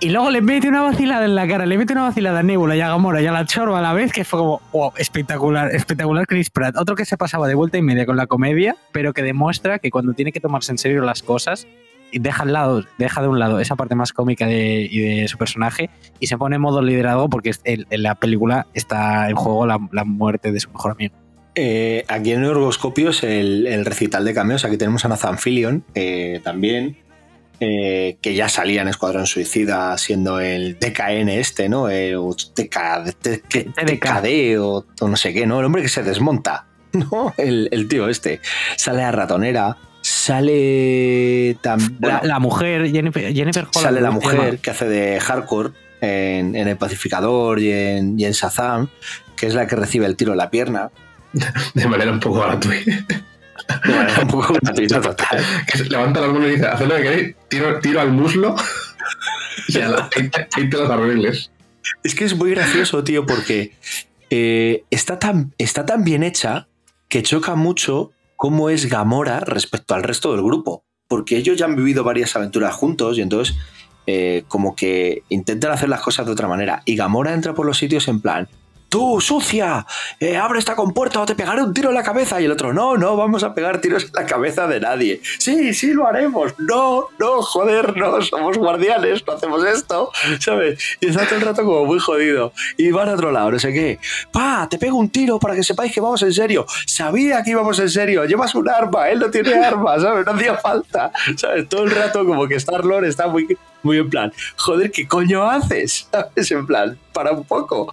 Y 0.00 0.10
luego 0.10 0.30
le 0.30 0.42
mete 0.42 0.68
una 0.68 0.82
vacilada 0.82 1.24
en 1.24 1.34
la 1.34 1.48
cara, 1.48 1.64
le 1.66 1.78
mete 1.78 1.92
una 1.92 2.02
vacilada 2.02 2.40
a 2.40 2.42
Nebula 2.42 2.76
y 2.76 2.80
a 2.80 2.88
Gamora 2.88 3.22
y 3.22 3.26
a 3.26 3.32
la 3.32 3.46
Chorba 3.46 3.78
a 3.78 3.82
la 3.82 3.92
vez, 3.92 4.12
que 4.12 4.24
fue 4.24 4.38
como, 4.38 4.60
wow, 4.72 4.92
espectacular, 4.98 5.74
espectacular 5.74 6.26
Chris 6.26 6.50
Pratt. 6.50 6.76
Otro 6.76 6.94
que 6.94 7.04
se 7.04 7.16
pasaba 7.16 7.48
de 7.48 7.54
vuelta 7.54 7.78
y 7.78 7.82
media 7.82 8.04
con 8.04 8.16
la 8.16 8.26
comedia, 8.26 8.76
pero 8.92 9.12
que 9.12 9.22
demuestra 9.22 9.78
que 9.78 9.90
cuando 9.90 10.12
tiene 10.12 10.32
que 10.32 10.40
tomarse 10.40 10.72
en 10.72 10.78
serio 10.78 11.02
las 11.02 11.22
cosas, 11.22 11.66
deja, 12.12 12.42
al 12.42 12.52
lado, 12.52 12.84
deja 12.98 13.22
de 13.22 13.28
un 13.28 13.38
lado 13.38 13.60
esa 13.60 13.76
parte 13.76 13.94
más 13.94 14.12
cómica 14.12 14.46
de, 14.46 15.24
su 15.28 15.38
personaje 15.38 15.90
y 16.20 16.26
se 16.26 16.36
pone 16.36 16.56
en 16.56 16.62
modo 16.62 16.82
liderazgo 16.82 17.28
porque 17.28 17.52
en, 17.64 17.86
en 17.90 18.02
la 18.02 18.14
película 18.14 18.66
está 18.74 19.28
en 19.30 19.36
juego 19.36 19.66
la, 19.66 19.78
la 19.92 20.04
muerte 20.04 20.52
de 20.52 20.60
su 20.60 20.70
mejor 20.70 20.92
amigo. 20.92 21.14
Eh, 21.56 22.04
aquí 22.08 22.32
en 22.32 22.44
Orgoscopios 22.44 23.22
el, 23.22 23.68
el 23.68 23.84
recital 23.84 24.24
de 24.24 24.34
cameos, 24.34 24.64
aquí 24.64 24.76
tenemos 24.76 25.04
a 25.04 25.08
Nathan 25.08 25.38
Fillion 25.38 25.84
eh, 25.94 26.40
también, 26.42 26.96
eh, 27.60 28.18
que 28.20 28.34
ya 28.34 28.48
salía 28.48 28.82
en 28.82 28.88
Escuadrón 28.88 29.26
Suicida 29.26 29.96
siendo 29.98 30.40
el 30.40 30.78
DKN 30.78 31.28
este, 31.28 31.68
¿no? 31.68 31.88
El 31.88 32.18
TK, 32.54 33.14
TKD 33.20 34.58
o, 34.58 34.84
o 35.00 35.08
no 35.08 35.16
sé 35.16 35.32
qué, 35.32 35.46
¿no? 35.46 35.60
El 35.60 35.66
hombre 35.66 35.82
que 35.82 35.88
se 35.88 36.02
desmonta, 36.02 36.66
¿no? 36.92 37.32
El, 37.36 37.68
el 37.70 37.88
tío 37.88 38.08
este. 38.08 38.40
Sale 38.76 39.02
a 39.02 39.12
Ratonera, 39.12 39.76
Sale 40.04 41.56
también. 41.62 41.96
La, 41.98 42.20
la 42.22 42.38
mujer, 42.38 42.90
Jennifer, 42.90 43.32
Jennifer 43.32 43.62
Holland. 43.62 43.86
sale 43.86 44.00
la 44.02 44.08
¿cómo 44.08 44.20
se 44.20 44.36
mujer 44.36 44.58
que 44.58 44.70
hace 44.70 44.86
de 44.86 45.18
hardcore 45.18 45.70
en, 46.02 46.54
en 46.56 46.68
El 46.68 46.76
Pacificador 46.76 47.58
y 47.58 47.72
en, 47.72 48.20
y 48.20 48.26
en 48.26 48.32
Shazam, 48.32 48.88
que 49.34 49.46
es 49.46 49.54
la 49.54 49.66
que 49.66 49.76
recibe 49.76 50.04
el 50.04 50.16
tiro 50.16 50.32
en 50.32 50.38
la 50.38 50.50
pierna. 50.50 50.90
De 51.74 51.86
manera 51.86 52.12
un 52.12 52.20
poco 52.20 52.40
gratuita. 52.40 52.92
De 53.86 53.94
manera 53.94 54.18
un 54.22 54.28
poco 54.28 54.54
gratuita 54.54 55.00
total. 55.00 55.44
Que 55.70 55.78
se 55.78 55.84
levanta 55.84 56.20
las 56.20 56.32
manos 56.32 56.48
y 56.48 56.52
dice, 56.52 56.66
haced 56.66 56.86
lo 56.86 56.96
que 56.96 57.02
queréis, 57.02 57.36
tiro, 57.48 57.80
tiro 57.80 58.00
al 58.00 58.12
muslo 58.12 58.54
y 59.68 59.78
a 59.80 59.88
la, 59.88 60.10
ahí, 60.16 60.28
te- 60.28 60.48
ahí 60.54 60.68
te 60.70 60.76
los 60.76 60.90
arregles. 60.90 61.50
Es 62.02 62.14
que 62.14 62.24
es 62.24 62.36
muy 62.36 62.50
gracioso, 62.50 63.04
tío, 63.04 63.26
porque 63.26 63.72
eh, 64.30 64.84
está, 64.90 65.18
tan, 65.18 65.52
está 65.58 65.84
tan 65.86 66.04
bien 66.04 66.22
hecha 66.22 66.66
que 67.08 67.22
choca 67.22 67.54
mucho 67.54 68.12
cómo 68.36 68.70
es 68.70 68.86
Gamora 68.86 69.40
respecto 69.40 69.94
al 69.94 70.02
resto 70.02 70.32
del 70.32 70.42
grupo. 70.42 70.84
Porque 71.08 71.36
ellos 71.36 71.56
ya 71.58 71.66
han 71.66 71.76
vivido 71.76 72.02
varias 72.02 72.34
aventuras 72.34 72.74
juntos 72.74 73.18
y 73.18 73.20
entonces 73.22 73.54
eh, 74.06 74.44
como 74.48 74.74
que 74.74 75.22
intentan 75.28 75.70
hacer 75.72 75.88
las 75.90 76.00
cosas 76.00 76.24
de 76.26 76.32
otra 76.32 76.48
manera. 76.48 76.82
Y 76.86 76.96
Gamora 76.96 77.34
entra 77.34 77.54
por 77.54 77.66
los 77.66 77.76
sitios 77.78 78.08
en 78.08 78.20
plan, 78.20 78.48
tú, 78.94 79.20
sucia, 79.20 79.84
eh, 80.20 80.36
abre 80.36 80.60
esta 80.60 80.76
compuerta 80.76 81.20
o 81.20 81.26
te 81.26 81.34
pegaré 81.34 81.64
un 81.64 81.74
tiro 81.74 81.88
en 81.88 81.96
la 81.96 82.04
cabeza. 82.04 82.40
Y 82.40 82.44
el 82.44 82.52
otro, 82.52 82.72
no, 82.72 82.96
no, 82.96 83.16
vamos 83.16 83.42
a 83.42 83.52
pegar 83.52 83.80
tiros 83.80 84.04
en 84.04 84.10
la 84.12 84.24
cabeza 84.24 84.68
de 84.68 84.78
nadie. 84.78 85.20
Sí, 85.40 85.74
sí, 85.74 85.92
lo 85.92 86.06
haremos. 86.06 86.54
No, 86.58 87.08
no, 87.18 87.42
joder, 87.42 87.96
no, 87.96 88.22
somos 88.22 88.56
guardianes, 88.56 89.26
no 89.26 89.32
hacemos 89.32 89.64
esto, 89.64 90.12
¿sabes? 90.38 90.78
Y 91.00 91.08
está 91.08 91.24
todo 91.24 91.40
el 91.40 91.44
rato 91.44 91.64
como 91.64 91.86
muy 91.86 91.98
jodido. 91.98 92.52
Y 92.76 92.92
van 92.92 93.08
a 93.08 93.14
otro 93.14 93.32
lado, 93.32 93.50
no 93.50 93.58
sé 93.58 93.72
qué. 93.72 93.98
Pa, 94.30 94.68
te 94.70 94.78
pego 94.78 94.96
un 94.96 95.08
tiro 95.08 95.40
para 95.40 95.56
que 95.56 95.64
sepáis 95.64 95.92
que 95.92 96.00
vamos 96.00 96.22
en 96.22 96.32
serio. 96.32 96.64
Sabía 96.86 97.42
que 97.42 97.50
íbamos 97.50 97.76
en 97.80 97.90
serio. 97.90 98.24
Llevas 98.26 98.54
un 98.54 98.68
arma, 98.68 99.08
él 99.08 99.18
no 99.18 99.28
tiene 99.28 99.54
arma, 99.54 99.98
¿sabes? 99.98 100.24
No 100.24 100.30
hacía 100.34 100.54
falta, 100.54 101.10
¿sabes? 101.36 101.68
Todo 101.68 101.82
el 101.82 101.90
rato 101.90 102.24
como 102.24 102.46
que 102.46 102.54
Star-Lord 102.54 103.06
está 103.06 103.26
muy, 103.26 103.58
muy 103.82 103.98
en 103.98 104.08
plan, 104.08 104.32
joder, 104.54 104.92
¿qué 104.92 105.08
coño 105.08 105.42
haces? 105.50 106.06
¿Sabes? 106.12 106.48
En 106.52 106.64
plan, 106.64 106.96
para 107.12 107.32
un 107.32 107.42
poco. 107.42 107.92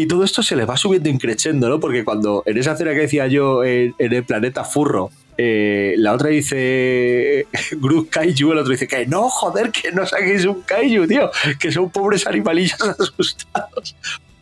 Y 0.00 0.06
todo 0.06 0.24
esto 0.24 0.42
se 0.42 0.56
le 0.56 0.64
va 0.64 0.78
subiendo 0.78 1.10
increchendo, 1.10 1.68
¿no? 1.68 1.78
Porque 1.78 2.04
cuando 2.04 2.42
en 2.46 2.56
esa 2.56 2.72
escena 2.72 2.92
que 2.94 3.00
decía 3.00 3.26
yo 3.26 3.62
en, 3.64 3.94
en 3.98 4.12
el 4.14 4.24
planeta 4.24 4.64
Furro, 4.64 5.10
eh, 5.36 5.92
la 5.98 6.14
otra 6.14 6.30
dice 6.30 7.46
Groot 7.72 8.08
Kaiju, 8.08 8.52
el 8.52 8.58
otro 8.58 8.72
dice 8.72 8.88
que 8.88 9.04
no, 9.06 9.28
joder, 9.28 9.70
que 9.70 9.92
no 9.92 10.06
saquéis 10.06 10.46
un 10.46 10.62
Kaiju, 10.62 11.06
tío, 11.06 11.30
que 11.58 11.70
son 11.70 11.90
pobres 11.90 12.26
animalillos 12.26 12.80
asustados. 12.98 13.94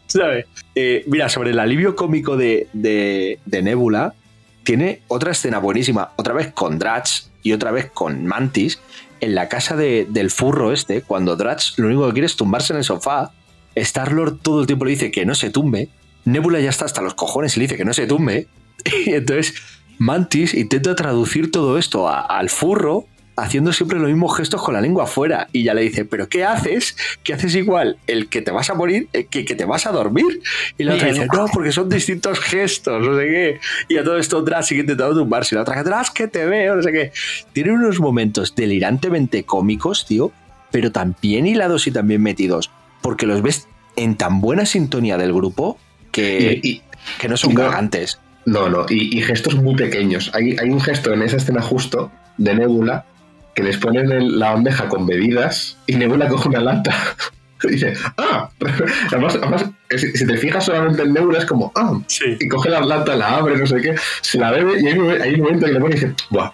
¿Sabes? 0.07 0.47
Eh, 0.77 1.03
mira, 1.09 1.29
sobre 1.29 1.51
el 1.51 1.59
alivio 1.59 1.97
cómico 1.97 2.37
de, 2.37 2.69
de, 2.73 3.41
de 3.45 3.63
Nebula, 3.63 4.15
tiene 4.63 5.03
otra 5.09 5.33
escena 5.33 5.59
buenísima, 5.59 6.13
otra 6.15 6.35
vez 6.35 6.53
con 6.53 6.79
Drax 6.79 7.33
y 7.43 7.53
otra 7.53 7.73
vez 7.73 7.91
con 7.93 8.25
Mantis, 8.27 8.79
en 9.21 9.35
la 9.35 9.49
casa 9.49 9.75
de- 9.75 10.07
del 10.09 10.31
furro 10.31 10.73
este, 10.73 11.03
cuando 11.03 11.35
Drax 11.35 11.75
lo 11.79 11.89
único 11.89 12.07
que 12.07 12.13
quiere 12.13 12.27
es 12.27 12.37
tumbarse 12.37 12.73
en 12.73 12.79
el 12.79 12.85
sofá 12.85 13.33
Star-Lord 13.81 14.39
todo 14.43 14.61
el 14.63 14.67
tiempo 14.67 14.85
le 14.85 14.93
dice 14.93 15.11
que 15.11 15.25
no 15.27 15.35
se 15.35 15.51
tumbe. 15.51 15.89
Nebula 16.25 16.61
ya 16.61 16.71
está 16.71 16.85
hasta 16.85 17.01
los 17.03 17.15
cojones 17.15 17.57
y 17.57 17.61
le 17.61 17.65
dice 17.67 17.77
que 17.77 17.85
no 17.85 17.93
se 17.95 18.07
tumbe. 18.07 18.47
Y 19.07 19.13
entonces 19.15 19.55
Mantis 19.99 20.55
intenta 20.55 20.95
traducir 20.95 21.51
todo 21.51 21.79
esto 21.79 22.09
a- 22.09 22.21
al 22.21 22.49
furro 22.51 23.07
haciendo 23.37 23.73
siempre 23.73 23.99
los 24.01 24.09
mismos 24.09 24.37
gestos 24.37 24.61
con 24.63 24.75
la 24.75 24.81
lengua 24.81 25.05
afuera. 25.05 25.47
Y 25.53 25.63
ya 25.63 25.73
le 25.75 25.83
dice, 25.83 26.05
¿pero 26.05 26.29
qué 26.29 26.45
haces? 26.45 26.97
¿Qué 27.23 27.33
haces 27.35 27.55
igual? 27.55 27.97
¿El 28.09 28.29
que 28.29 28.43
te 28.43 28.51
vas 28.51 28.69
a 28.69 28.75
morir? 28.75 29.09
¿El 29.13 29.27
que, 29.29 29.45
que 29.45 29.55
te 29.55 29.65
vas 29.65 29.87
a 29.87 29.93
dormir? 29.93 30.41
Y 30.77 30.83
la 30.85 30.95
otra 30.95 31.07
dice, 31.09 31.27
no, 31.33 31.47
porque 31.53 31.71
son 31.71 31.89
distintos 31.89 32.41
gestos, 32.41 33.01
no 33.07 33.17
sé 33.17 33.27
qué. 33.27 33.61
Y 33.89 33.97
a 33.97 34.03
todo 34.05 34.19
esto 34.19 34.43
Drax 34.43 34.67
sigue 34.67 34.81
intentando 34.81 35.15
tumbarse. 35.21 35.55
Y 35.55 35.57
la 35.57 35.63
otra, 35.63 35.85
Drax, 35.85 36.11
que 36.11 36.27
te 36.27 36.47
veo, 36.47 36.75
no 36.77 36.83
sé 36.83 36.91
qué. 36.93 37.13
Tiene 37.53 37.73
unos 37.73 38.01
momentos 38.01 38.55
delirantemente 38.57 39.45
cómicos, 39.45 40.05
tío, 40.05 40.33
pero 40.73 40.91
tan 40.91 41.15
bien 41.23 41.47
hilados 41.47 41.87
y 41.87 41.93
tan 41.93 42.09
bien 42.09 42.23
metidos 42.23 42.71
porque 43.09 43.25
los 43.25 43.41
ves 43.41 43.69
en 43.97 44.17
tan 44.19 44.43
buena 44.43 44.67
sintonía 44.67 45.17
del 45.17 45.33
grupo 45.33 45.79
que, 46.13 46.61
Y- 46.63 46.69
y- 46.73 46.83
que 47.19 47.27
no 47.27 47.39
son 47.39 47.55
no- 47.55 47.63
cagantes. 47.63 48.21
No, 48.45 48.69
no, 48.69 48.85
y, 48.87 49.17
y 49.19 49.23
gestos 49.23 49.55
muy 49.55 49.75
pequeños. 49.77 50.31
Hay, 50.35 50.59
hay 50.59 50.69
un 50.69 50.79
gesto 50.79 51.11
en 51.15 51.23
esa 51.23 51.39
escena 51.39 51.63
justo 51.63 52.13
de 52.37 52.55
Nebula 52.55 53.07
que 53.55 53.63
les 53.63 53.79
ponen 53.79 54.13
en 54.13 54.39
la 54.39 54.53
bandeja 54.53 54.91
con 54.91 55.07
bebidas 55.07 55.79
y 55.87 55.97
Nebula 55.97 56.29
coge 56.29 56.51
una 56.51 56.61
lata. 56.61 56.95
Y 57.65 57.69
dice, 57.73 57.95
ah, 58.19 58.51
además, 59.11 59.35
además, 59.41 59.65
si, 59.91 60.13
si 60.13 60.27
te 60.27 60.37
fijas 60.37 60.67
solamente 60.67 61.03
en 61.03 61.13
Nebula 61.15 61.39
es 61.39 61.47
como, 61.47 61.73
ah, 61.77 61.99
Sí. 62.09 62.37
y 62.39 62.47
coge 62.47 62.69
la 62.69 62.81
lata, 62.83 63.17
la 63.17 63.39
abre, 63.39 63.57
no 63.57 63.67
sé 63.67 63.81
qué, 63.81 63.95
se 64.21 64.39
la 64.39 64.51
bebe 64.53 64.81
y 64.83 64.87
hay 64.87 64.99
un, 64.99 65.11
hay 65.11 65.35
un 65.35 65.41
momento 65.41 65.65
que 65.67 65.73
le 65.73 65.81
pone 65.81 65.97
y 65.97 65.99
dice, 65.99 66.15
buah, 66.31 66.53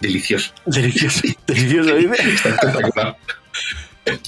delicioso, 0.00 0.52
Delicioso, 0.66 1.20
delicioso, 1.48 1.94
dice. 1.96 2.14
está 2.32 2.48
espectacular. 2.50 3.16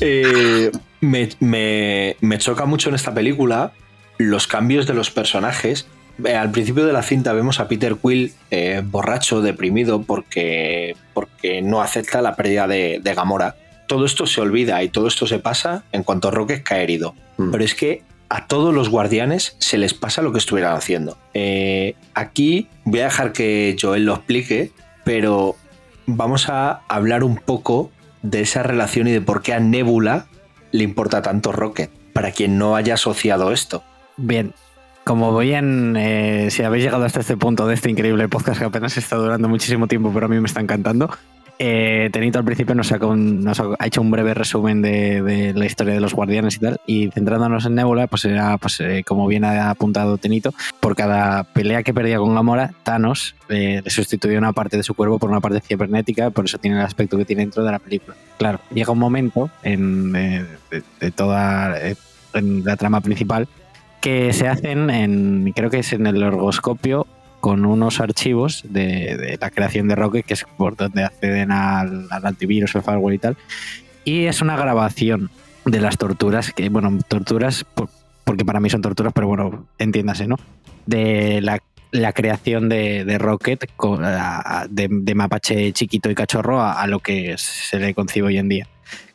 Eh, 0.01 0.71
me, 1.01 1.29
me- 1.41 2.17
me 2.21 2.39
choca 2.39 2.65
mucho 2.67 2.89
en 2.89 2.95
esta 2.95 3.13
película 3.15 3.73
los 4.19 4.47
cambios 4.47 4.87
de 4.87 4.95
los 4.95 5.11
personajes. 5.11 5.87
Eh, 6.25 6.35
al 6.35 6.51
principio 6.51 6.85
de 6.87 6.93
la 6.93 7.03
cinta 7.03 7.33
vemos 7.33 7.61
a 7.61 7.69
Peter 7.69 7.97
Quill 7.97 8.33
eh, 8.51 8.83
borracho, 8.85 9.41
deprimido, 9.41 10.03
porque, 10.03 10.97
porque 11.15 11.63
no 11.63 11.81
acepta 11.81 12.21
la 12.23 12.35
pérdida 12.35 12.67
de, 12.67 13.01
de 13.03 13.15
Gamora. 13.15 13.55
Todo 13.87 14.05
esto 14.05 14.27
se 14.27 14.41
olvida 14.41 14.83
y 14.83 14.89
todo 14.89 15.07
esto 15.07 15.27
se 15.27 15.39
pasa 15.39 15.85
en 15.93 16.03
cuanto 16.03 16.31
Rocket 16.31 16.63
cae 16.63 16.83
herido. 16.83 17.15
Mm. 17.37 17.51
Pero 17.53 17.65
es 17.65 17.75
que 17.75 18.03
a 18.29 18.47
todos 18.47 18.75
los 18.75 18.91
guardianes 18.91 19.57
se 19.59 19.79
les 19.79 19.95
pasa 19.95 20.21
lo 20.21 20.33
que 20.33 20.39
estuvieran 20.39 20.75
haciendo. 20.77 21.17
Eh, 21.33 21.95
aquí 22.15 22.67
voy 22.85 23.01
a 23.01 23.05
dejar 23.05 23.33
que 23.33 23.77
Joel 23.81 24.05
lo 24.05 24.15
explique, 24.17 24.73
pero 25.05 25.57
vamos 26.07 26.49
a 26.49 26.81
hablar 26.89 27.23
un 27.25 27.37
poco 27.37 27.91
de 28.23 28.41
esa 28.43 28.63
relación 28.63 29.07
y 29.07 29.13
de 29.13 29.21
por 29.23 29.41
qué 29.41 29.55
a 29.55 29.61
Nebula 29.61 30.27
le 30.73 30.85
importa 30.85 31.23
tanto 31.23 31.53
Rocket, 31.53 31.91
para 32.13 32.31
quien 32.33 32.59
no 32.59 32.77
haya 32.77 32.95
asociado 32.95 33.53
esto. 33.53 33.83
Bien, 34.17 34.53
como 35.05 35.41
en. 35.43 35.95
eh, 35.97 36.49
si 36.51 36.63
habéis 36.63 36.85
llegado 36.85 37.05
hasta 37.05 37.21
este 37.21 37.37
punto 37.37 37.67
de 37.67 37.75
este 37.75 37.91
increíble 37.91 38.29
podcast 38.29 38.59
que 38.59 38.67
apenas 38.67 38.97
está 38.97 39.17
durando 39.17 39.49
muchísimo 39.49 39.87
tiempo, 39.87 40.11
pero 40.13 40.27
a 40.27 40.29
mí 40.29 40.39
me 40.39 40.47
está 40.47 40.61
encantando. 40.61 41.09
Eh, 41.61 42.09
Tenito 42.13 42.39
al 42.39 42.45
principio 42.45 42.75
nos, 42.75 42.91
un- 42.93 43.53
ha 43.79 43.87
hecho 43.87 44.01
un 44.01 44.11
breve 44.11 44.33
resumen 44.33 44.81
de, 44.81 45.53
la 45.55 45.67
historia 45.67 45.95
de 45.95 46.01
los 46.01 46.15
guardianes 46.15 46.57
y 46.57 46.59
tal. 46.61 46.81
Y 46.87 47.11
centrándonos 47.11 47.67
en 47.67 47.75
Nebula, 47.75 48.07
pues 48.07 48.25
era, 48.25 48.57
pues, 48.59 48.81
eh, 48.81 49.03
como 49.07 49.27
bien 49.27 49.45
ha 49.45 49.71
apuntado 49.71 50.19
Tenito, 50.19 50.55
por 50.81 50.95
cada 50.95 51.45
pelea 51.45 51.83
que 51.83 51.93
perdía 51.93 52.19
con 52.19 52.35
Gamora, 52.35 52.73
Thanos 52.85 53.35
eh, 53.49 53.81
le 53.85 53.91
sustituía 53.91 54.39
una 54.39 54.53
parte 54.53 54.77
de 54.77 54.83
su 54.83 54.95
cuerpo 54.95 55.19
por 55.19 55.31
una 55.31 55.41
parte 55.41 55.61
cibernética, 55.61 56.31
por 56.31 56.45
eso 56.45 56.59
tiene 56.59 56.79
el 56.79 56.85
aspecto 56.85 57.17
que 57.17 57.25
tiene 57.25 57.43
dentro 57.43 57.65
de 57.65 57.73
la 57.73 57.79
película. 57.79 58.17
Claro, 58.39 58.61
llega 58.73 58.93
un 58.93 58.99
momento 58.99 59.51
en, 59.63 60.47
toda 61.17 61.75
la 62.33 62.77
trama 62.77 63.01
principal 63.01 63.49
que 64.01 64.33
se 64.33 64.47
hacen 64.47 64.91
en, 64.91 65.53
creo 65.57 65.71
que 65.71 65.81
es 65.81 65.93
en 65.93 66.07
el 66.07 66.23
orgoscopio, 66.23 67.07
con 67.41 67.65
unos 67.67 68.01
archivos 68.01 68.63
de, 68.69 69.17
de 69.17 69.39
la 69.41 69.51
creación 69.51 69.89
de 69.89 69.95
Rocket, 69.95 70.25
que 70.27 70.35
es 70.35 70.45
por 70.57 70.77
donde 70.77 71.05
acceden 71.05 71.53
al, 71.53 72.07
al 72.11 72.27
antivirus, 72.27 72.75
el 72.75 72.83
firewall 72.83 73.15
y 73.15 73.19
tal. 73.19 73.37
Y 74.05 74.25
es 74.25 74.41
una 74.43 74.57
grabación 74.57 75.31
de 75.65 75.81
las 75.81 75.99
torturas, 75.99 76.53
que, 76.53 76.69
bueno, 76.69 76.99
torturas, 77.09 77.65
por- 77.65 77.91
porque 78.25 78.45
para 78.45 78.61
mí 78.61 78.71
son 78.71 78.83
torturas, 78.83 79.13
pero 79.15 79.27
bueno, 79.29 79.67
entiéndase, 79.79 80.27
¿no? 80.27 80.37
De 80.87 81.41
la, 81.43 81.59
la 81.91 82.13
creación 82.13 82.69
de, 82.69 83.05
de 83.05 83.19
Rocket 83.19 83.71
con- 83.77 84.03
a- 84.05 84.67
de, 84.69 84.89
de 84.91 85.15
mapache 85.15 85.73
chiquito 85.73 86.11
y 86.11 86.15
cachorro 86.15 86.61
a, 86.61 86.81
a 86.81 86.87
lo 86.87 87.01
que 87.01 87.37
se 87.39 87.79
le 87.79 87.95
concibe 87.95 88.29
hoy 88.29 88.39
en 88.39 88.49
día. 88.49 88.67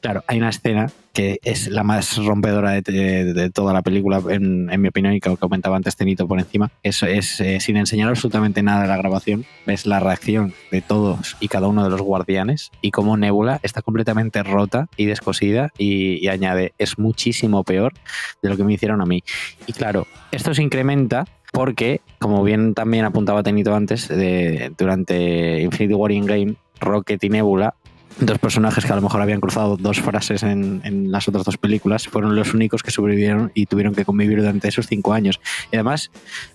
Claro, 0.01 0.23
hay 0.27 0.37
una 0.37 0.49
escena 0.49 0.91
que 1.13 1.39
es 1.43 1.67
la 1.67 1.83
más 1.83 2.17
rompedora 2.17 2.71
de, 2.71 3.51
toda 3.53 3.71
la 3.71 3.83
película, 3.83 4.21
en, 4.29 4.65
mi 4.81 4.87
opinión, 4.87 5.13
y 5.13 5.19
que 5.19 5.37
comentaba 5.37 5.77
antes 5.77 5.95
Tenito 5.95 6.27
por 6.27 6.39
encima. 6.39 6.71
Eso 6.81 7.05
es, 7.05 7.39
eh, 7.39 7.59
sin 7.59 7.77
enseñar 7.77 8.09
absolutamente 8.09 8.63
nada 8.63 8.81
de 8.81 8.87
la 8.87 8.97
grabación, 8.97 9.45
es 9.67 9.85
la 9.85 9.99
reacción 9.99 10.53
de 10.71 10.81
todos 10.81 11.37
y 11.39 11.47
cada 11.47 11.67
uno 11.67 11.83
de 11.83 11.91
los 11.91 12.01
guardianes 12.01 12.71
y 12.81 12.91
cómo 12.91 13.15
Nebula 13.15 13.59
está 13.61 13.83
completamente 13.83 14.41
rota 14.41 14.87
y 14.97 15.05
descosida 15.05 15.71
y, 15.77 16.27
añade, 16.27 16.73
es 16.79 16.97
muchísimo 16.97 17.63
peor 17.63 17.93
de 18.41 18.49
lo 18.49 18.57
que 18.57 18.63
me 18.63 18.73
hicieron 18.73 18.99
a 19.01 19.05
mí. 19.05 19.23
Y 19.67 19.73
claro, 19.73 20.07
esto 20.31 20.53
se 20.55 20.63
incrementa 20.63 21.27
porque, 21.51 22.01
como 22.17 22.43
bien 22.43 22.73
también 22.73 23.05
apuntaba 23.05 23.43
Tenito 23.43 23.75
antes, 23.75 24.07
de- 24.07 24.73
durante 24.75 25.61
Infinity 25.61 25.93
War 25.93 26.11
y 26.11 26.17
Endgame, 26.17 26.55
Rocket 26.79 27.23
y 27.23 27.29
Nebula 27.29 27.75
dos 28.19 28.39
personajes 28.39 28.85
que 28.85 28.91
a 28.91 28.95
lo 28.95 29.01
mejor 29.01 29.21
habían 29.21 29.39
cruzado 29.41 29.77
dos 29.77 29.99
frases 29.99 30.43
en, 30.43 30.81
en 30.83 31.11
las 31.11 31.27
otras 31.27 31.43
dos 31.45 31.57
películas, 31.57 32.07
fueron 32.07 32.35
los 32.35 32.53
únicos 32.53 32.83
que 32.83 32.91
sobrevivieron 32.91 33.51
y 33.53 33.65
tuvieron 33.65 33.93
que 33.95 34.05
convivir 34.05 34.39
durante 34.39 34.67
esos 34.67 34.87
cinco 34.87 35.13
años. 35.13 35.39
Y 35.71 35.75
además, 35.75 36.11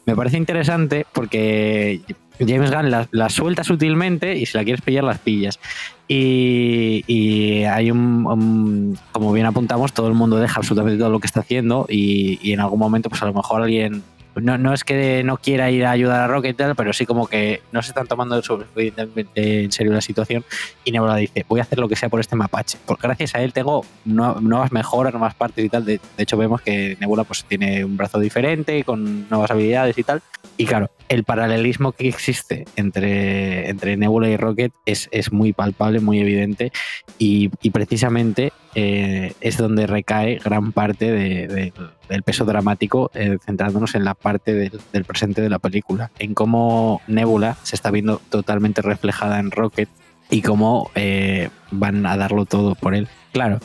me 0.07 0.15
parece 0.17 0.37
interesante 0.37 1.07
porque 1.13 2.01
James 2.39 2.71
Gunn 2.71 2.91
la, 2.91 3.09
la 3.11 3.29
suelta 3.29 3.65
sutilmente 3.65 4.37
y 4.37 4.47
si 4.47 4.57
la 4.57 4.65
quieres 4.65 4.83
pillar, 4.83 5.05
las 5.05 5.19
pillas. 5.19 5.59
Y, 6.07 7.05
y 7.07 7.65
hay 7.65 7.91
un, 7.91 8.27
un- 8.27 8.99
como 9.13 9.33
bien 9.33 9.47
apuntamos, 9.47 9.93
todo 9.93 10.09
el 10.09 10.15
mundo 10.15 10.39
deja 10.39 10.57
absolutamente 10.57 10.99
todo 10.99 11.11
lo 11.11 11.21
que 11.21 11.27
está 11.27 11.41
haciendo 11.41 11.87
y, 11.89 12.39
y 12.43 12.53
en 12.53 12.61
algún 12.61 12.79
momento, 12.79 13.11
pues 13.11 13.21
a 13.23 13.27
lo 13.27 13.35
mejor 13.35 13.63
alguien 13.63 14.03
no, 14.37 14.57
no 14.59 14.73
es 14.73 14.85
que 14.85 15.23
no 15.25 15.37
quiera 15.37 15.71
ir 15.71 15.85
a 15.85 15.91
ayudar 15.91 16.21
a 16.21 16.27
Rocket 16.29 16.53
y 16.53 16.55
tal, 16.55 16.77
pero 16.77 16.93
sí 16.93 17.07
como 17.07 17.27
que 17.27 17.63
no 17.73 17.83
se 17.83 17.89
están 17.89 18.07
tomando 18.07 18.41
suficientemente 18.43 19.65
en 19.65 19.73
serio 19.73 19.93
la 19.93 20.01
situación 20.01 20.45
y 20.85 20.93
Nebula 20.93 21.17
dice, 21.17 21.45
voy 21.49 21.61
a 21.61 21.63
hacer 21.65 21.79
lo 21.79 21.89
que 21.89 21.97
sea 21.97 22.09
por 22.09 22.21
este 22.21 22.37
mapache, 22.37 22.79
porque 22.87 23.07
gracias 23.07 23.35
a 23.35 23.43
él 23.43 23.53
tengo 23.53 23.85
nue- 24.07 24.41
nuevas 24.41 24.73
mejoras, 24.73 25.13
nuevas 25.13 25.35
partes 25.35 25.65
y 25.65 25.69
tal, 25.69 25.85
de, 25.85 26.01
de 26.17 26.23
hecho 26.23 26.37
vemos 26.37 26.61
que 26.63 26.97
Nebula 27.01 27.25
pues 27.25 27.45
tiene 27.45 27.85
un 27.85 27.97
brazo 27.97 28.19
diferente, 28.21 28.85
con 28.85 29.29
nuevas 29.29 29.51
habilidades 29.51 29.99
y 29.99 30.03
tal, 30.05 30.23
y 30.57 30.67
claro, 30.67 30.91
el 31.09 31.25
paralelismo 31.25 31.93
que 31.93 32.09
existe 32.09 32.65
entre, 32.77 33.69
entre 33.71 33.97
Nebula 33.97 34.29
y 34.29 34.37
Rocket 34.37 34.73
es, 34.87 35.09
es 35.11 35.33
muy 35.33 35.53
palpable, 35.53 36.01
muy 36.01 36.21
evidente, 36.21 36.73
y, 37.19 37.51
y 37.63 37.71
precisamente 37.71 38.53
eh, 38.75 39.33
es 39.41 39.57
donde 39.57 39.87
recae 39.87 40.39
gran 40.45 40.73
parte 40.73 41.11
de- 41.11 41.49
de- 41.49 41.73
del 42.09 42.23
peso 42.23 42.45
dramático, 42.45 43.11
eh, 43.15 43.39
centrándonos 43.45 43.95
en 43.95 44.05
la 44.05 44.15
parte 44.15 44.55
del, 44.55 44.81
del 44.93 45.05
presente 45.05 45.43
de 45.43 45.51
la 45.51 45.59
película, 45.59 46.11
en 46.19 46.35
cómo 46.35 47.01
Nebula 47.07 47.57
se 47.63 47.77
está 47.77 47.91
viendo 47.91 48.21
totalmente 48.31 48.81
reflejada 48.83 49.39
en 49.41 49.51
Rocket 49.51 49.89
y 50.31 50.43
cómo 50.43 50.91
eh, 50.95 51.49
van 51.71 52.05
a 52.07 52.17
darlo 52.17 52.45
todo 52.47 52.75
por 52.75 52.95
él. 52.95 53.09
Claro, 53.33 53.61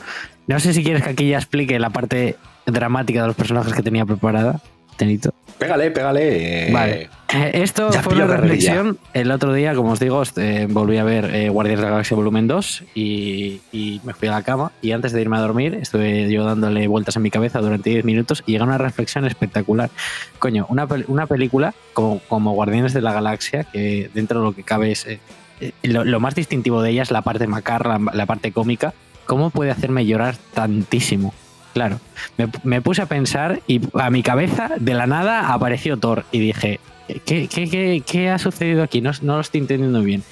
no 0.46 0.60
sé 0.60 0.74
si 0.74 0.82
quieres 0.84 1.02
que 1.02 1.10
aquí 1.10 1.28
ya 1.28 1.38
explique 1.38 1.78
la 1.78 1.90
parte 1.90 2.36
dramática 2.66 3.22
de 3.22 3.28
los 3.28 3.36
personajes 3.36 3.72
que 3.72 3.82
tenía 3.82 4.04
preparada, 4.04 4.60
Tenito. 4.96 5.34
Pégale, 5.58 5.90
pégale. 5.90 6.68
eh, 6.68 6.72
Vale. 6.72 7.08
Eh, 7.34 7.62
Esto 7.62 7.90
ya 7.90 8.02
fue 8.02 8.14
una 8.14 8.26
reflexión. 8.26 8.98
El 9.12 9.30
otro 9.30 9.52
día, 9.52 9.74
como 9.74 9.90
os 9.92 10.00
digo, 10.00 10.22
este, 10.22 10.66
volví 10.66 10.98
a 10.98 11.04
ver 11.04 11.24
eh, 11.34 11.50
de 11.50 11.76
la 11.76 11.90
Galaxia 11.90 12.16
Volumen 12.16 12.46
2 12.46 12.84
y, 12.94 13.60
y 13.72 14.00
me 14.04 14.14
fui 14.14 14.28
a 14.28 14.32
la 14.32 14.42
cama. 14.42 14.72
Y 14.80 14.92
antes 14.92 15.12
de 15.12 15.20
irme 15.20 15.36
a 15.36 15.40
dormir, 15.40 15.74
estuve 15.74 16.30
yo 16.30 16.44
dándole 16.44 16.86
vueltas 16.86 17.16
en 17.16 17.22
mi 17.22 17.30
cabeza 17.30 17.60
durante 17.60 17.90
10 17.90 18.04
minutos 18.04 18.42
y 18.46 18.52
llega 18.52 18.64
una 18.64 18.78
reflexión 18.78 19.24
espectacular. 19.24 19.90
Coño, 20.38 20.66
una, 20.68 20.86
una 21.08 21.26
película 21.26 21.74
como, 21.92 22.20
como 22.28 22.52
Guardianes 22.52 22.92
de 22.94 23.00
la 23.00 23.12
Galaxia, 23.12 23.64
que 23.64 24.10
dentro 24.14 24.40
de 24.40 24.46
lo 24.46 24.52
que 24.52 24.62
cabe 24.62 24.92
es. 24.92 25.06
eh, 25.06 25.18
eh, 25.60 25.72
lo, 25.82 26.04
lo 26.04 26.20
más 26.20 26.34
distintivo 26.34 26.82
de 26.82 26.90
ella 26.90 27.02
es 27.02 27.10
la 27.10 27.22
parte 27.22 27.46
macarra, 27.46 27.98
la, 27.98 28.12
la 28.12 28.26
parte 28.26 28.52
cómica. 28.52 28.94
¿Cómo 29.26 29.50
puede 29.50 29.70
hacerme 29.70 30.06
llorar 30.06 30.36
tantísimo? 30.52 31.32
Claro, 31.72 31.98
me, 32.36 32.46
me 32.62 32.80
puse 32.82 33.02
a 33.02 33.06
pensar 33.06 33.60
y 33.66 33.80
a 33.98 34.08
mi 34.10 34.22
cabeza, 34.22 34.70
de 34.78 34.94
la 34.94 35.08
nada, 35.08 35.52
apareció 35.52 35.96
Thor 35.96 36.24
y 36.30 36.38
dije, 36.38 36.78
¿qué, 37.06 37.48
qué, 37.48 37.68
qué- 37.68 38.02
qué 38.06 38.30
ha 38.30 38.38
sucedido 38.38 38.82
aquí? 38.82 39.00
No, 39.00 39.10
no 39.22 39.34
lo 39.36 39.40
estoy 39.40 39.60
entendiendo 39.60 40.02
bien. 40.02 40.22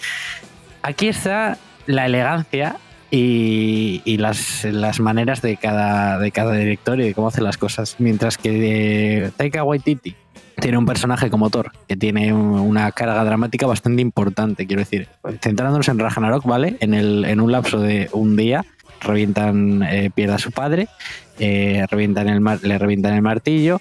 Aquí 0.83 1.09
está 1.09 1.59
la 1.87 2.07
elegancia 2.07 2.77
y, 3.11 4.01
y 4.05 4.17
las, 4.17 4.65
las 4.65 4.99
maneras 5.01 5.43
de 5.43 5.57
cada, 5.57 6.19
de 6.19 6.31
cada 6.31 6.55
director 6.55 6.99
y 7.01 7.05
de 7.05 7.15
cómo 7.15 7.29
hace 7.29 7.41
las 7.43 7.57
cosas. 7.59 7.97
Mientras 7.99 8.39
que 8.39 9.25
eh, 9.27 9.31
Taika 9.37 9.63
Waititi 9.65 10.15
tiene 10.61 10.79
un 10.79 10.87
personaje 10.87 11.29
como 11.31 11.51
Thor, 11.51 11.73
que 11.89 11.97
tiene 11.97 12.33
un- 12.33 12.59
una 12.59 12.91
carga 12.93 13.23
dramática 13.25 13.67
bastante 13.67 14.03
importante, 14.03 14.67
quiero 14.67 14.81
decir. 14.81 15.09
Centrándonos 15.41 15.89
en 15.89 15.99
Ragnarok, 15.99 16.45
¿vale? 16.45 16.77
En, 16.81 16.95
el, 16.95 17.25
en 17.25 17.41
un 17.41 17.53
lapso 17.53 17.81
de 17.81 18.09
un 18.13 18.37
día, 18.37 18.65
revientan, 19.01 19.83
eh, 19.83 20.11
pierde 20.15 20.35
a 20.35 20.39
su 20.39 20.53
padre, 20.53 20.89
eh, 21.39 21.85
revientan 21.91 22.29
el 22.29 22.43
le 22.63 22.79
revientan 22.79 23.15
el 23.15 23.23
martillo, 23.23 23.81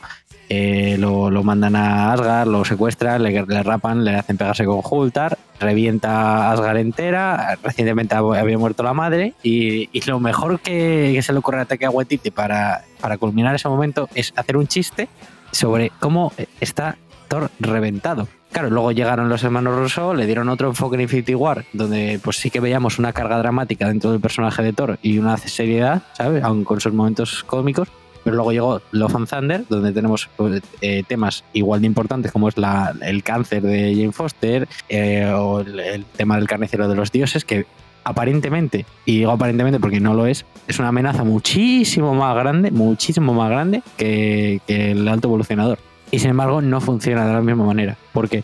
eh, 0.53 0.97
lo, 0.99 1.31
lo 1.31 1.43
mandan 1.43 1.77
a 1.77 2.11
Asgard, 2.11 2.49
lo 2.49 2.65
secuestran, 2.65 3.23
le, 3.23 3.45
le 3.45 3.63
rapan, 3.63 4.03
le 4.03 4.15
hacen 4.15 4.35
pegarse 4.35 4.65
con 4.65 4.81
Hultar, 4.83 5.37
revienta 5.61 6.51
Asgard 6.51 6.77
entera, 6.77 7.57
recientemente 7.63 8.15
hab- 8.15 8.37
había 8.37 8.57
muerto 8.57 8.83
la 8.83 8.93
madre 8.93 9.33
y, 9.43 9.87
y 9.93 10.01
lo 10.05 10.19
mejor 10.19 10.59
que, 10.59 11.17
se 11.21 11.31
le 11.31 11.39
ocurre 11.39 11.61
a 11.61 11.65
Taika 11.65 11.89
Waititi 11.89 12.31
para, 12.31 12.83
para 12.99 13.17
culminar 13.17 13.55
ese 13.55 13.69
momento 13.69 14.09
es 14.13 14.33
hacer 14.35 14.57
un 14.57 14.67
chiste 14.67 15.07
sobre 15.53 15.89
cómo 16.01 16.33
está 16.59 16.97
Thor 17.29 17.49
reventado. 17.61 18.27
Claro, 18.51 18.69
luego 18.69 18.91
llegaron 18.91 19.29
los 19.29 19.41
hermanos 19.45 19.77
Rousseau, 19.77 20.13
le 20.13 20.25
dieron 20.25 20.49
otro 20.49 20.67
enfoque 20.67 20.95
en 20.95 21.01
Infinity 21.03 21.33
War, 21.33 21.63
donde 21.71 22.19
pues 22.21 22.35
sí 22.35 22.49
que 22.49 22.59
veíamos 22.59 22.99
una 22.99 23.13
carga 23.13 23.37
dramática 23.37 23.87
dentro 23.87 24.11
del 24.11 24.19
personaje 24.19 24.61
de 24.61 24.73
Thor 24.73 24.99
y 25.01 25.17
una 25.19 25.37
seriedad, 25.37 26.01
¿sabes? 26.11 26.43
Aun 26.43 26.65
con 26.65 26.81
sus 26.81 26.91
momentos 26.91 27.45
cómicos. 27.45 27.87
Pero 28.23 28.35
luego 28.35 28.51
llegó 28.51 28.81
Love 28.91 29.15
and 29.15 29.29
Thunder, 29.29 29.65
donde 29.69 29.91
tenemos 29.91 30.29
pues, 30.35 30.61
eh, 30.81 31.03
temas 31.07 31.43
igual 31.53 31.81
de 31.81 31.87
importantes 31.87 32.31
como 32.31 32.47
es 32.47 32.57
la, 32.57 32.93
el 33.01 33.23
cáncer 33.23 33.63
de 33.63 33.93
Jane 33.95 34.11
Foster 34.11 34.67
eh, 34.89 35.31
o 35.35 35.61
el, 35.61 36.05
tema 36.15 36.35
del 36.35 36.47
carnicero 36.47 36.87
de 36.87 36.95
los 36.95 37.11
dioses, 37.11 37.45
que 37.45 37.65
aparentemente, 38.03 38.85
y 39.05 39.19
digo 39.19 39.31
aparentemente 39.31 39.79
porque 39.79 39.99
no 39.99 40.13
lo 40.13 40.25
es, 40.25 40.45
es 40.67 40.79
una 40.79 40.89
amenaza 40.89 41.23
muchísimo 41.23 42.13
más 42.13 42.35
grande, 42.35 42.71
muchísimo 42.71 43.33
más 43.33 43.49
grande 43.49 43.81
que, 43.97 44.59
que 44.67 44.91
el 44.91 45.07
alto 45.07 45.27
evolucionador. 45.27 45.79
Y 46.11 46.19
sin 46.19 46.31
embargo 46.31 46.61
no 46.61 46.81
funciona 46.81 47.25
de 47.25 47.33
la 47.33 47.41
misma 47.41 47.65
manera. 47.65 47.97
¿Por 48.11 48.27
qué? 48.27 48.43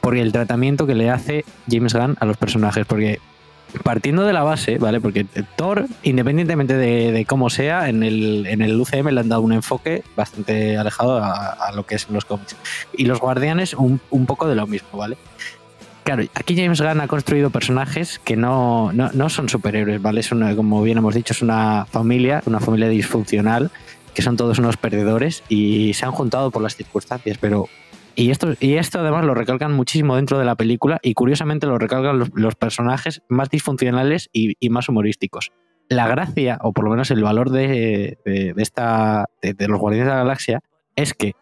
Porque 0.00 0.20
el 0.20 0.32
tratamiento 0.32 0.86
que 0.86 0.94
le 0.94 1.10
hace 1.10 1.44
James 1.70 1.94
Gunn 1.94 2.16
a 2.18 2.24
los 2.24 2.36
personajes, 2.36 2.86
porque 2.86 3.20
partiendo 3.82 4.24
de 4.24 4.32
la 4.32 4.42
base, 4.42 4.78
¿vale? 4.78 5.00
Porque 5.00 5.24
Thor, 5.56 5.86
independientemente 6.02 6.74
de, 6.74 7.12
de 7.12 7.24
cómo 7.24 7.50
sea, 7.50 7.88
en 7.88 8.02
el, 8.02 8.46
en 8.46 8.62
el 8.62 8.78
UCM 8.80 9.08
le 9.08 9.20
han 9.20 9.28
dado 9.28 9.42
un 9.42 9.52
enfoque 9.52 10.02
bastante 10.16 10.76
alejado 10.76 11.18
a, 11.18 11.52
a 11.52 11.72
lo 11.72 11.86
que 11.86 11.94
es 11.94 12.08
los 12.10 12.24
cómics. 12.24 12.56
Y 12.96 13.06
los 13.06 13.20
guardianes, 13.20 13.74
un, 13.74 14.00
un 14.10 14.26
poco 14.26 14.48
de 14.48 14.54
lo 14.54 14.66
mismo, 14.66 14.98
¿vale? 14.98 15.16
Claro, 16.04 16.24
aquí 16.34 16.56
James 16.56 16.80
Gunn 16.80 17.00
ha 17.00 17.06
construido 17.06 17.50
personajes 17.50 18.18
que 18.18 18.36
no, 18.36 18.92
no, 18.92 19.10
no 19.12 19.28
son 19.28 19.48
superhéroes, 19.48 20.02
¿vale? 20.02 20.20
Una, 20.32 20.56
como 20.56 20.82
bien 20.82 20.98
hemos 20.98 21.14
dicho, 21.14 21.32
es 21.32 21.42
una 21.42 21.86
familia, 21.86 22.42
una 22.46 22.58
familia 22.58 22.88
disfuncional, 22.88 23.70
que 24.12 24.22
son 24.22 24.36
todos 24.36 24.58
unos 24.58 24.76
perdedores 24.76 25.44
y 25.48 25.94
se 25.94 26.04
han 26.04 26.12
juntado 26.12 26.50
por 26.50 26.60
las 26.62 26.76
circunstancias, 26.76 27.38
pero 27.40 27.68
y 28.14 28.30
esto, 28.30 28.54
y 28.60 28.74
esto 28.74 29.00
además 29.00 29.24
lo 29.24 29.34
recalcan 29.34 29.72
muchísimo 29.72 30.16
dentro 30.16 30.38
de 30.38 30.44
la 30.44 30.54
película 30.54 30.98
y 31.02 31.14
curiosamente 31.14 31.66
lo 31.66 31.78
recalcan 31.78 32.18
los, 32.34 32.54
personajes 32.54 33.22
más 33.28 33.50
disfuncionales 33.50 34.28
y, 34.32 34.56
más 34.70 34.88
humorísticos. 34.88 35.52
La 35.88 36.08
gracia, 36.08 36.58
o 36.62 36.72
por 36.72 36.84
lo 36.84 36.90
menos 36.90 37.10
el 37.10 37.22
valor 37.22 37.50
de, 37.50 38.18
de- 38.24 38.52
de 38.54 38.62
esta, 38.62 39.26
de, 39.42 39.54
de 39.54 39.68
los 39.68 39.78
Guardianes 39.80 40.06
de 40.06 40.12
la 40.12 40.18
Galaxia, 40.22 40.60
es 40.96 41.14
que 41.14 41.34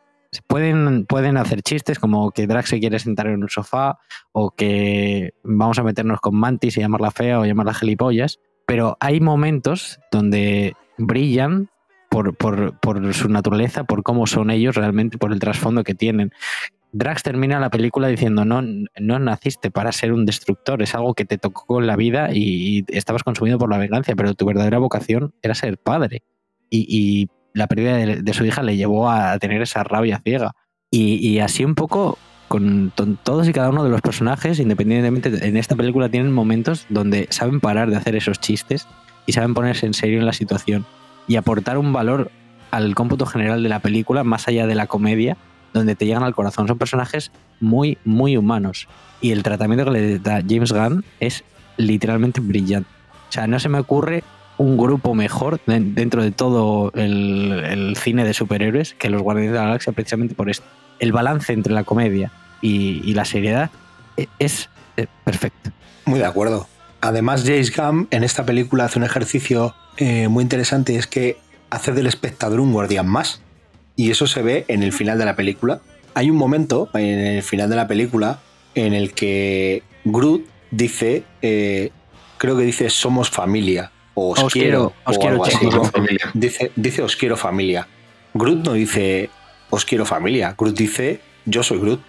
pueden, 0.46 1.06
pueden 1.06 1.36
hacer 1.36 1.62
chistes 1.62 1.98
como 1.98 2.30
que 2.30 2.46
Drax 2.46 2.70
se 2.70 2.80
quiere 2.80 2.98
sentar 2.98 3.26
en 3.26 3.42
un 3.42 3.48
sofá 3.48 3.98
o 4.32 4.50
que 4.52 5.34
vamos 5.42 5.78
a 5.78 5.82
meternos 5.82 6.20
con 6.20 6.36
Mantis 6.36 6.76
y 6.76 6.80
llamarla 6.80 7.10
fea 7.10 7.40
o 7.40 7.44
llamarla 7.46 7.74
gilipollas, 7.74 8.38
pero 8.66 8.96
hay 9.00 9.20
momentos 9.20 9.98
donde 10.12 10.74
brillan 10.98 11.68
por, 12.10 12.36
por, 12.36 12.78
por 12.80 13.14
su 13.14 13.28
naturaleza, 13.28 13.84
por 13.84 14.02
cómo 14.02 14.26
son 14.26 14.50
ellos 14.50 14.74
realmente, 14.74 15.16
por 15.16 15.32
el 15.32 15.38
trasfondo 15.38 15.84
que 15.84 15.94
tienen. 15.94 16.32
Drax 16.92 17.22
termina 17.22 17.60
la 17.60 17.70
película 17.70 18.08
diciendo, 18.08 18.44
no, 18.44 18.62
no 18.62 19.18
naciste 19.20 19.70
para 19.70 19.92
ser 19.92 20.12
un 20.12 20.26
destructor, 20.26 20.82
es 20.82 20.94
algo 20.96 21.14
que 21.14 21.24
te 21.24 21.38
tocó 21.38 21.80
en 21.80 21.86
la 21.86 21.94
vida 21.94 22.30
y, 22.32 22.80
y 22.80 22.84
estabas 22.88 23.22
consumido 23.22 23.58
por 23.58 23.70
la 23.70 23.78
venganza, 23.78 24.12
pero 24.16 24.34
tu 24.34 24.44
verdadera 24.44 24.78
vocación 24.78 25.32
era 25.40 25.54
ser 25.54 25.78
padre. 25.78 26.24
Y, 26.68 26.84
y 26.88 27.28
la 27.54 27.68
pérdida 27.68 27.96
de, 27.96 28.34
su 28.34 28.44
hija 28.44 28.64
le 28.64 28.76
llevó 28.76 29.08
a 29.08 29.38
tener 29.38 29.62
esa 29.62 29.84
rabia 29.84 30.20
ciega. 30.24 30.52
Y, 30.90 31.24
y 31.26 31.38
así 31.38 31.64
un 31.64 31.76
poco 31.76 32.18
con 32.48 32.90
todos 33.22 33.48
y 33.48 33.52
cada 33.52 33.70
uno 33.70 33.84
de 33.84 33.90
los 33.90 34.00
personajes, 34.00 34.58
independientemente, 34.58 35.46
en 35.46 35.56
esta 35.56 35.76
película 35.76 36.08
tienen 36.08 36.32
momentos 36.32 36.86
donde 36.88 37.28
saben 37.30 37.60
parar 37.60 37.88
de 37.88 37.96
hacer 37.96 38.16
esos 38.16 38.40
chistes 38.40 38.88
y 39.26 39.32
saben 39.32 39.54
ponerse 39.54 39.86
en 39.86 39.94
serio 39.94 40.18
en 40.18 40.26
la 40.26 40.32
situación 40.32 40.84
y 41.30 41.36
aportar 41.36 41.78
un 41.78 41.92
valor 41.92 42.32
al 42.72 42.92
cómputo 42.96 43.24
general 43.24 43.62
de 43.62 43.68
la 43.68 43.78
película, 43.78 44.24
más 44.24 44.48
allá 44.48 44.66
de 44.66 44.74
la 44.74 44.88
comedia, 44.88 45.36
donde 45.72 45.94
te 45.94 46.04
llegan 46.04 46.24
al 46.24 46.34
corazón. 46.34 46.66
Son 46.66 46.76
personajes 46.76 47.30
muy, 47.60 47.98
muy 48.04 48.36
humanos. 48.36 48.88
Y 49.20 49.30
el 49.30 49.44
tratamiento 49.44 49.84
que 49.84 49.90
le 49.92 50.18
da 50.18 50.42
James 50.46 50.72
Gunn 50.72 51.04
es 51.20 51.44
literalmente 51.76 52.40
brillante. 52.40 52.90
O 53.28 53.32
sea, 53.32 53.46
no 53.46 53.60
se 53.60 53.68
me 53.68 53.78
ocurre 53.78 54.24
un 54.58 54.76
grupo 54.76 55.14
mejor 55.14 55.60
de- 55.68 55.78
dentro 55.78 56.20
de 56.20 56.32
todo 56.32 56.90
el, 56.96 57.94
cine 57.96 58.24
de 58.24 58.34
superhéroes 58.34 58.94
que 58.94 59.08
los 59.08 59.22
Guardianes 59.22 59.52
de 59.52 59.58
la 59.58 59.66
Galaxia, 59.66 59.92
precisamente 59.92 60.34
por 60.34 60.50
esto. 60.50 60.66
El 60.98 61.12
balance 61.12 61.52
entre 61.52 61.72
la 61.72 61.84
comedia 61.84 62.32
y, 62.60 63.02
y 63.04 63.14
la 63.14 63.24
seriedad 63.24 63.70
e- 64.16 64.26
es, 64.40 64.68
eh, 64.96 65.06
perfecto. 65.22 65.70
Muy 66.06 66.18
de 66.18 66.26
acuerdo. 66.26 66.66
Además, 67.00 67.44
James 67.46 67.72
Gunn 67.74 68.08
en 68.10 68.24
esta 68.24 68.44
película 68.44 68.86
hace 68.86 68.98
un 68.98 69.04
ejercicio 69.04 69.76
eh, 70.00 70.28
muy 70.28 70.42
interesante, 70.42 70.96
es 70.96 71.06
que 71.06 71.36
hace 71.68 71.92
del 71.92 72.06
espectador 72.06 72.58
un 72.58 72.72
guardián 72.72 73.06
más. 73.06 73.42
Y 73.96 74.10
eso 74.10 74.26
se 74.26 74.42
ve 74.42 74.64
en 74.68 74.82
el 74.82 74.92
final 74.92 75.18
de 75.18 75.26
la 75.26 75.36
película. 75.36 75.80
Hay 76.14 76.30
un 76.30 76.36
momento 76.36 76.88
en 76.94 77.18
el 77.18 77.42
final 77.42 77.68
de 77.68 77.76
la 77.76 77.86
película 77.86 78.40
en 78.74 78.94
el 78.94 79.12
que 79.12 79.82
Groot 80.04 80.46
dice, 80.70 81.24
eh, 81.42 81.90
creo 82.38 82.56
que 82.56 82.62
dice 82.62 82.88
somos 82.88 83.30
familia, 83.30 83.92
o 84.14 84.30
os, 84.30 84.42
Os 84.42 84.52
quiero, 84.52 84.94
quiero, 85.04 85.10
os 85.10 85.16
o 85.16 85.20
quiero, 85.20 85.32
algo 85.34 85.44
así. 85.44 85.66
¿no? 85.66 86.30
Dice, 86.34 86.72
dice 86.76 87.02
os 87.02 87.14
quiero 87.16 87.36
familia. 87.36 87.86
Groot 88.32 88.64
no 88.64 88.72
dice 88.72 89.28
os 89.68 89.84
quiero 89.84 90.06
familia. 90.06 90.54
Groot 90.58 90.76
dice 90.76 91.20
yo 91.44 91.62
soy 91.62 91.78
Groot. 91.78 92.00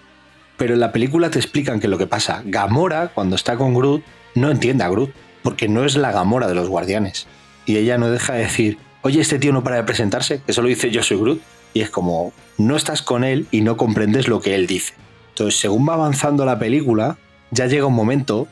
Pero 0.57 0.75
en 0.75 0.79
la 0.79 0.91
película 0.91 1.29
te 1.29 1.39
explican 1.39 1.79
que 1.79 1.87
lo 1.87 1.97
que 1.97 2.07
pasa. 2.07 2.41
Gamora, 2.45 3.09
cuando 3.13 3.35
está 3.35 3.57
con 3.57 3.73
Groot, 3.73 4.03
no 4.35 4.49
entiende 4.49 4.83
a 4.83 4.89
Groot. 4.89 5.11
Porque 5.43 5.67
no 5.67 5.83
es 5.83 5.95
la 5.95 6.11
Gamora 6.11 6.47
de 6.47 6.55
los 6.55 6.69
guardianes. 6.69 7.27
Y 7.71 7.77
ella 7.77 7.97
no 7.97 8.11
deja 8.11 8.33
de 8.33 8.39
decir, 8.39 8.77
oye, 9.01 9.21
este 9.21 9.39
tío 9.39 9.53
no 9.53 9.63
para 9.63 9.77
de 9.77 9.83
presentarse, 9.83 10.41
que 10.45 10.51
solo 10.51 10.67
dice 10.67 10.91
yo 10.91 11.03
soy 11.03 11.15
Groot. 11.15 11.41
Y 11.73 11.79
es 11.79 11.89
como, 11.89 12.33
no 12.57 12.75
estás 12.75 13.01
con 13.01 13.23
él 13.23 13.47
y 13.49 13.61
no 13.61 13.77
comprendes 13.77 14.27
lo 14.27 14.41
que 14.41 14.55
él 14.55 14.67
dice. 14.67 14.93
Entonces, 15.29 15.57
según 15.57 15.87
va 15.87 15.93
avanzando 15.93 16.43
la 16.43 16.59
película, 16.59 17.17
ya 17.49 17.67
llega 17.67 17.85
un 17.85 17.93
momento, 17.93 18.49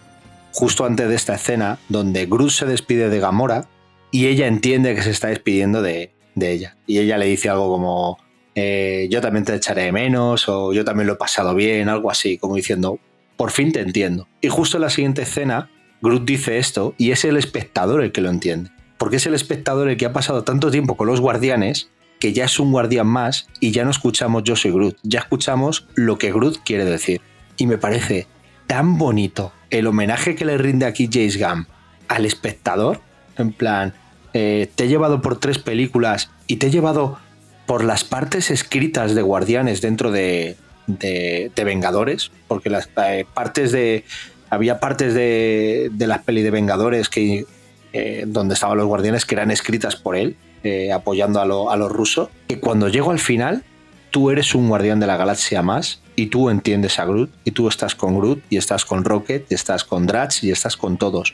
justo 0.53 0.85
antes 0.85 1.09
de 1.09 1.15
esta 1.15 1.35
escena, 1.35 1.79
donde 1.89 2.27
Groot 2.27 2.49
se 2.49 2.65
despide 2.65 3.09
de 3.09 3.19
Gamora 3.19 3.67
y 4.09 4.27
ella 4.27 4.47
entiende 4.47 4.95
que 4.95 5.01
se 5.01 5.11
está 5.11 5.27
despidiendo 5.27 5.81
de, 5.81 6.13
ella. 6.39 6.77
Y 6.87 6.99
ella 6.99 7.17
le 7.17 7.25
dice 7.25 7.49
algo 7.49 7.69
como, 7.69 8.19
eh, 8.55 9.09
yo 9.11 9.19
también 9.19 9.43
te 9.43 9.53
echaré 9.53 9.83
de 9.83 9.91
menos, 9.91 10.47
o 10.47 10.71
yo 10.71 10.85
también 10.85 11.07
lo 11.07 11.15
he 11.15 11.17
pasado 11.17 11.55
bien, 11.55 11.89
algo 11.89 12.09
así, 12.09 12.37
como 12.37 12.55
diciendo, 12.55 12.99
por 13.35 13.51
fin 13.51 13.73
te 13.73 13.81
entiendo. 13.81 14.29
Y 14.39 14.47
justo 14.47 14.77
en 14.77 14.83
la 14.83 14.89
siguiente 14.89 15.23
escena, 15.23 15.69
Groot 16.01 16.23
dice 16.23 16.57
esto 16.57 16.95
y 16.97 17.11
es 17.11 17.25
el 17.25 17.35
espectador 17.35 18.01
el 18.01 18.13
que 18.13 18.21
lo 18.21 18.29
entiende. 18.29 18.71
Porque 18.99 19.15
es 19.15 19.25
el 19.25 19.33
espectador 19.33 19.89
el 19.89 19.97
que 19.97 20.05
ha 20.05 20.13
pasado 20.13 20.43
tanto 20.43 20.69
tiempo 20.69 20.95
con 20.95 21.07
los 21.07 21.19
guardianes 21.19 21.89
que 22.19 22.33
ya 22.33 22.45
es 22.45 22.59
un 22.59 22.71
guardián 22.71 23.07
más 23.07 23.47
y 23.59 23.71
ya 23.71 23.83
no 23.85 23.89
escuchamos 23.91 24.43
yo 24.43 24.55
soy 24.55 24.71
Groot, 24.71 24.97
ya 25.03 25.19
escuchamos 25.21 25.87
lo 25.95 26.17
que 26.19 26.31
Groot 26.31 26.57
quiere 26.63 26.85
decir. 26.85 27.21
Y 27.57 27.65
me 27.65 27.77
parece 27.79 28.27
tan 28.67 28.97
bonito 28.99 29.51
el 29.71 29.87
homenaje 29.87 30.35
que 30.35 30.45
le 30.45 30.57
rinde 30.57 30.85
aquí 30.85 31.09
James 31.11 31.39
Gunn 31.39 31.65
al 32.09 32.25
espectador, 32.25 32.99
en 33.37 33.53
plan, 33.53 33.93
eh, 34.33 34.69
te 34.75 34.83
he 34.83 34.87
llevado 34.89 35.21
por 35.21 35.39
tres 35.39 35.59
películas 35.59 36.29
y 36.45 36.57
te 36.57 36.67
he 36.67 36.71
llevado 36.71 37.17
por 37.65 37.83
las 37.85 38.03
partes 38.03 38.51
escritas 38.51 39.15
de 39.15 39.21
Guardianes 39.21 39.79
dentro 39.81 40.11
de, 40.11 40.57
de- 40.87 41.51
de 41.55 41.63
Vengadores, 41.63 42.31
porque 42.49 42.69
las 42.69 42.89
eh, 43.05 43.25
partes 43.33 43.71
de... 43.71 44.03
Había 44.49 44.79
partes 44.79 45.13
de, 45.13 45.89
de 45.93 46.07
las 46.07 46.23
peli 46.23 46.41
de 46.41 46.49
Vengadores 46.51 47.07
que, 47.07 47.45
eh, 47.93 48.23
donde 48.27 48.53
estaban 48.53 48.77
los 48.77 48.87
guardianes 48.87 49.25
que 49.25 49.35
eran 49.35 49.51
escritas 49.51 49.95
por 49.95 50.15
él, 50.15 50.35
eh, 50.63 50.91
apoyando 50.91 51.39
a, 51.41 51.45
lo- 51.45 51.71
a 51.71 51.77
los 51.77 51.91
rusos, 51.91 52.29
que 52.47 52.59
cuando 52.59 52.87
llego 52.89 53.11
al 53.11 53.19
final, 53.19 53.63
tú 54.11 54.29
eres 54.31 54.55
un 54.55 54.67
guardián 54.69 54.99
de 54.99 55.07
la 55.07 55.17
galaxia 55.17 55.61
más 55.61 56.01
y 56.15 56.27
tú 56.27 56.49
entiendes 56.49 56.99
a 56.99 57.05
Groot 57.05 57.29
y 57.45 57.51
tú 57.51 57.67
estás 57.67 57.95
con 57.95 58.17
Groot 58.19 58.41
y 58.49 58.57
estás 58.57 58.83
con 58.85 59.03
Rocket 59.05 59.45
y 59.49 59.53
estás 59.55 59.83
con 59.83 60.05
Drax 60.07 60.43
y 60.43 60.51
estás 60.51 60.75
con 60.77 60.97
todos. 60.97 61.33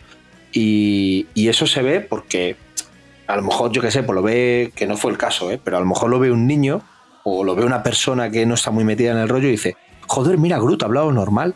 Y, 0.54 1.28
y 1.34 1.48
eso 1.50 1.68
se 1.68 1.82
ve 1.82 2.02
porque 2.02 2.56
a 3.28 3.36
lo 3.36 3.42
mejor, 3.42 3.72
yo 3.72 3.82
qué 3.82 3.92
sé, 3.92 4.04
pues 4.04 4.16
lo 4.16 4.22
ve, 4.22 4.72
que 4.76 4.86
no 4.88 4.98
fue 4.98 5.12
el 5.12 5.18
caso, 5.18 5.52
¿eh? 5.52 5.60
pero 5.64 5.78
a 5.78 5.80
lo 5.80 5.86
mejor 5.86 6.10
lo 6.10 6.20
ve 6.20 6.32
un 6.32 6.46
niño 6.48 6.82
o 7.24 7.44
lo 7.44 7.56
ve 7.56 7.66
una 7.66 7.82
persona 7.82 8.30
que 8.30 8.46
no 8.46 8.54
está 8.54 8.70
muy 8.72 8.84
metida 8.84 9.12
en 9.12 9.18
el 9.18 9.28
rollo 9.30 9.48
y 9.48 9.52
dice, 9.52 9.76
joder, 10.08 10.38
mira, 10.38 10.60
Groot 10.60 10.84
ha 10.84 10.86
hablado 10.86 11.12
normal. 11.12 11.56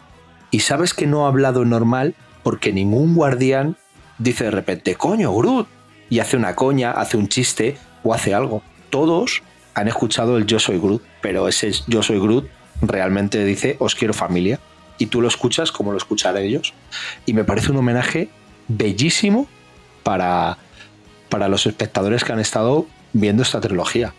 Y 0.52 0.62
sabes 0.62 0.96
que 0.96 1.06
no 1.06 1.26
ha 1.26 1.28
hablado 1.30 1.64
normal 1.64 2.16
porque 2.42 2.74
ningún 2.74 3.14
guardián 3.14 3.78
dice 4.20 4.44
de 4.44 4.52
repente, 4.52 4.96
coño, 4.96 5.34
Groot, 5.34 5.68
y 6.10 6.20
hace 6.20 6.38
una 6.38 6.56
coña, 6.56 6.92
hace 6.92 7.18
un 7.18 7.28
chiste 7.28 7.78
o 8.04 8.14
hace 8.14 8.34
algo. 8.34 8.62
Todos 8.90 9.42
han 9.74 9.88
escuchado 9.88 10.38
el 10.38 10.46
yo 10.46 10.60
soy 10.60 10.78
Groot, 10.78 11.04
pero 11.22 11.48
ese 11.48 11.72
yo 11.88 12.04
soy 12.04 12.20
Groot 12.20 12.48
realmente 12.82 13.44
dice 13.46 13.76
os 13.80 13.96
quiero 13.96 14.14
familia. 14.14 14.60
Y 14.98 15.06
tú 15.06 15.22
lo 15.22 15.30
escuchas 15.30 15.72
como 15.72 15.92
lo 15.92 15.98
escucharán 15.98 16.44
ellos. 16.44 16.74
Y 17.26 17.34
me 17.34 17.46
parece 17.46 17.72
un 17.72 17.78
homenaje 17.78 18.28
bellísimo 18.68 19.48
para, 20.04 20.58
para 21.30 21.48
los 21.48 21.66
espectadores 21.66 22.26
que 22.26 22.34
han 22.34 22.40
estado 22.40 22.86
viendo 23.14 23.44
esta 23.44 23.62
trilogía. 23.62 24.14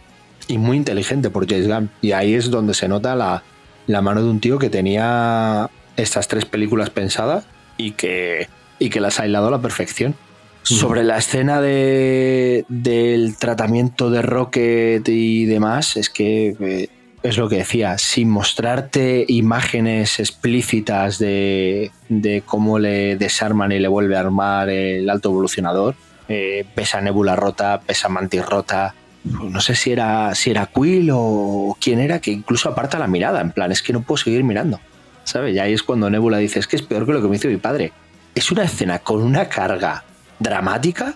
Y 0.49 0.57
muy 0.57 0.79
inteligente 0.79 1.29
por 1.29 1.47
James 1.47 1.69
Gunn. 1.69 1.91
Y 2.01 2.13
ahí 2.13 2.35
es 2.35 2.51
donde 2.51 2.73
se 2.73 2.89
nota 2.89 3.15
la, 3.15 3.43
la 3.87 4.01
mano 4.01 4.23
de 4.23 4.31
un 4.31 4.41
tío 4.41 4.59
que 4.59 4.71
tenía 4.71 5.69
estas 5.97 6.29
tres 6.29 6.47
películas 6.47 6.89
pensadas 6.89 7.45
y 7.77 7.93
que, 7.93 8.49
y 8.81 8.91
que 8.91 9.01
las 9.01 9.21
ha 9.21 9.27
hilado 9.27 9.47
a 9.47 9.51
la 9.53 9.61
perfección. 9.61 10.17
Sobre 10.63 11.05
la 11.05 11.17
escena 11.19 11.61
de, 11.61 12.65
del 12.69 13.37
tratamiento 13.37 14.11
de 14.11 14.23
Rocket 14.23 15.09
y 15.09 15.47
demás, 15.47 15.97
es 15.97 16.11
que 16.11 16.55
eh, 16.61 16.89
es 17.23 17.39
lo 17.39 17.49
que 17.49 17.57
decía, 17.57 17.97
sin 17.99 18.29
mostrarte 18.29 19.25
imágenes 19.29 20.21
explícitas 20.21 21.19
de, 21.19 21.91
de 22.09 22.43
cómo 22.45 22.79
le 22.79 23.17
desarman 23.17 23.73
y 23.73 23.79
le 23.79 23.89
vuelve 23.89 24.17
a 24.17 24.21
armar 24.21 24.69
el 24.69 25.09
alto 25.09 25.31
evolucionador, 25.31 25.95
eh, 26.29 26.65
pesa 26.75 27.01
Nebula 27.01 27.37
rota, 27.37 27.81
pesa 27.81 28.09
Mantis 28.09 28.45
rota, 28.45 28.95
no 29.25 29.61
sé 29.61 29.75
si 29.75 29.93
era, 29.93 30.35
si 30.35 30.51
era 30.51 30.67
Quill 30.67 31.11
o 31.13 31.77
quién 31.81 32.01
era, 32.01 32.21
que 32.21 32.31
incluso 32.31 32.69
aparta 32.69 32.99
la 32.99 33.07
mirada, 33.07 33.41
en 33.41 33.51
plan, 33.51 33.73
es 33.73 33.83
que 33.83 33.93
no 33.93 34.03
puedo 34.03 34.17
seguir 34.17 34.45
mirando, 34.45 34.81
¿sabes? 35.25 35.55
Y 35.55 35.59
ahí 35.59 35.73
es 35.73 35.83
cuando 35.83 36.09
Nebula 36.09 36.39
dice, 36.39 36.59
es 36.59 36.67
que 36.67 36.77
es 36.77 36.83
peor 36.83 37.05
que 37.05 37.13
lo 37.13 37.21
que 37.21 37.29
me 37.29 37.37
hizo 37.37 37.49
mi 37.49 37.57
padre. 37.57 37.93
Es 38.35 38.51
una 38.51 38.65
escena 38.65 39.01
con 39.01 39.23
una 39.23 39.49
carga 39.49 40.05
dramática 40.39 41.15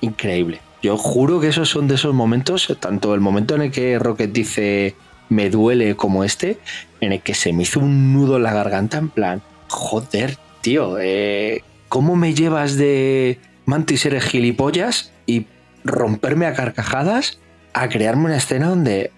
increíble. 0.00 0.60
Yo 0.82 0.96
juro 0.96 1.40
que 1.40 1.48
esos 1.48 1.68
son 1.68 1.88
de 1.88 1.94
esos 1.94 2.14
momentos, 2.14 2.76
tanto 2.80 3.14
el 3.14 3.20
momento 3.20 3.54
en 3.54 3.62
el 3.62 3.70
que 3.70 3.98
Rocket 3.98 4.32
dice 4.32 4.94
me 5.28 5.50
duele 5.50 5.96
como 5.96 6.24
este, 6.24 6.58
en 7.00 7.12
el 7.12 7.22
que 7.22 7.34
se 7.34 7.52
me 7.52 7.64
hizo 7.64 7.80
un 7.80 8.12
nudo 8.12 8.36
en 8.36 8.44
la 8.44 8.52
garganta 8.52 8.98
en 8.98 9.08
plan, 9.08 9.42
joder, 9.68 10.38
tío, 10.60 10.98
eh, 11.00 11.64
¿cómo 11.88 12.16
me 12.16 12.34
llevas 12.34 12.76
de 12.76 13.40
Mantis 13.64 14.06
eres 14.06 14.24
gilipollas 14.24 15.12
y 15.26 15.46
romperme 15.84 16.46
a 16.46 16.54
carcajadas 16.54 17.40
a 17.72 17.88
crearme 17.88 18.26
una 18.26 18.36
escena 18.36 18.68
donde 18.68 19.10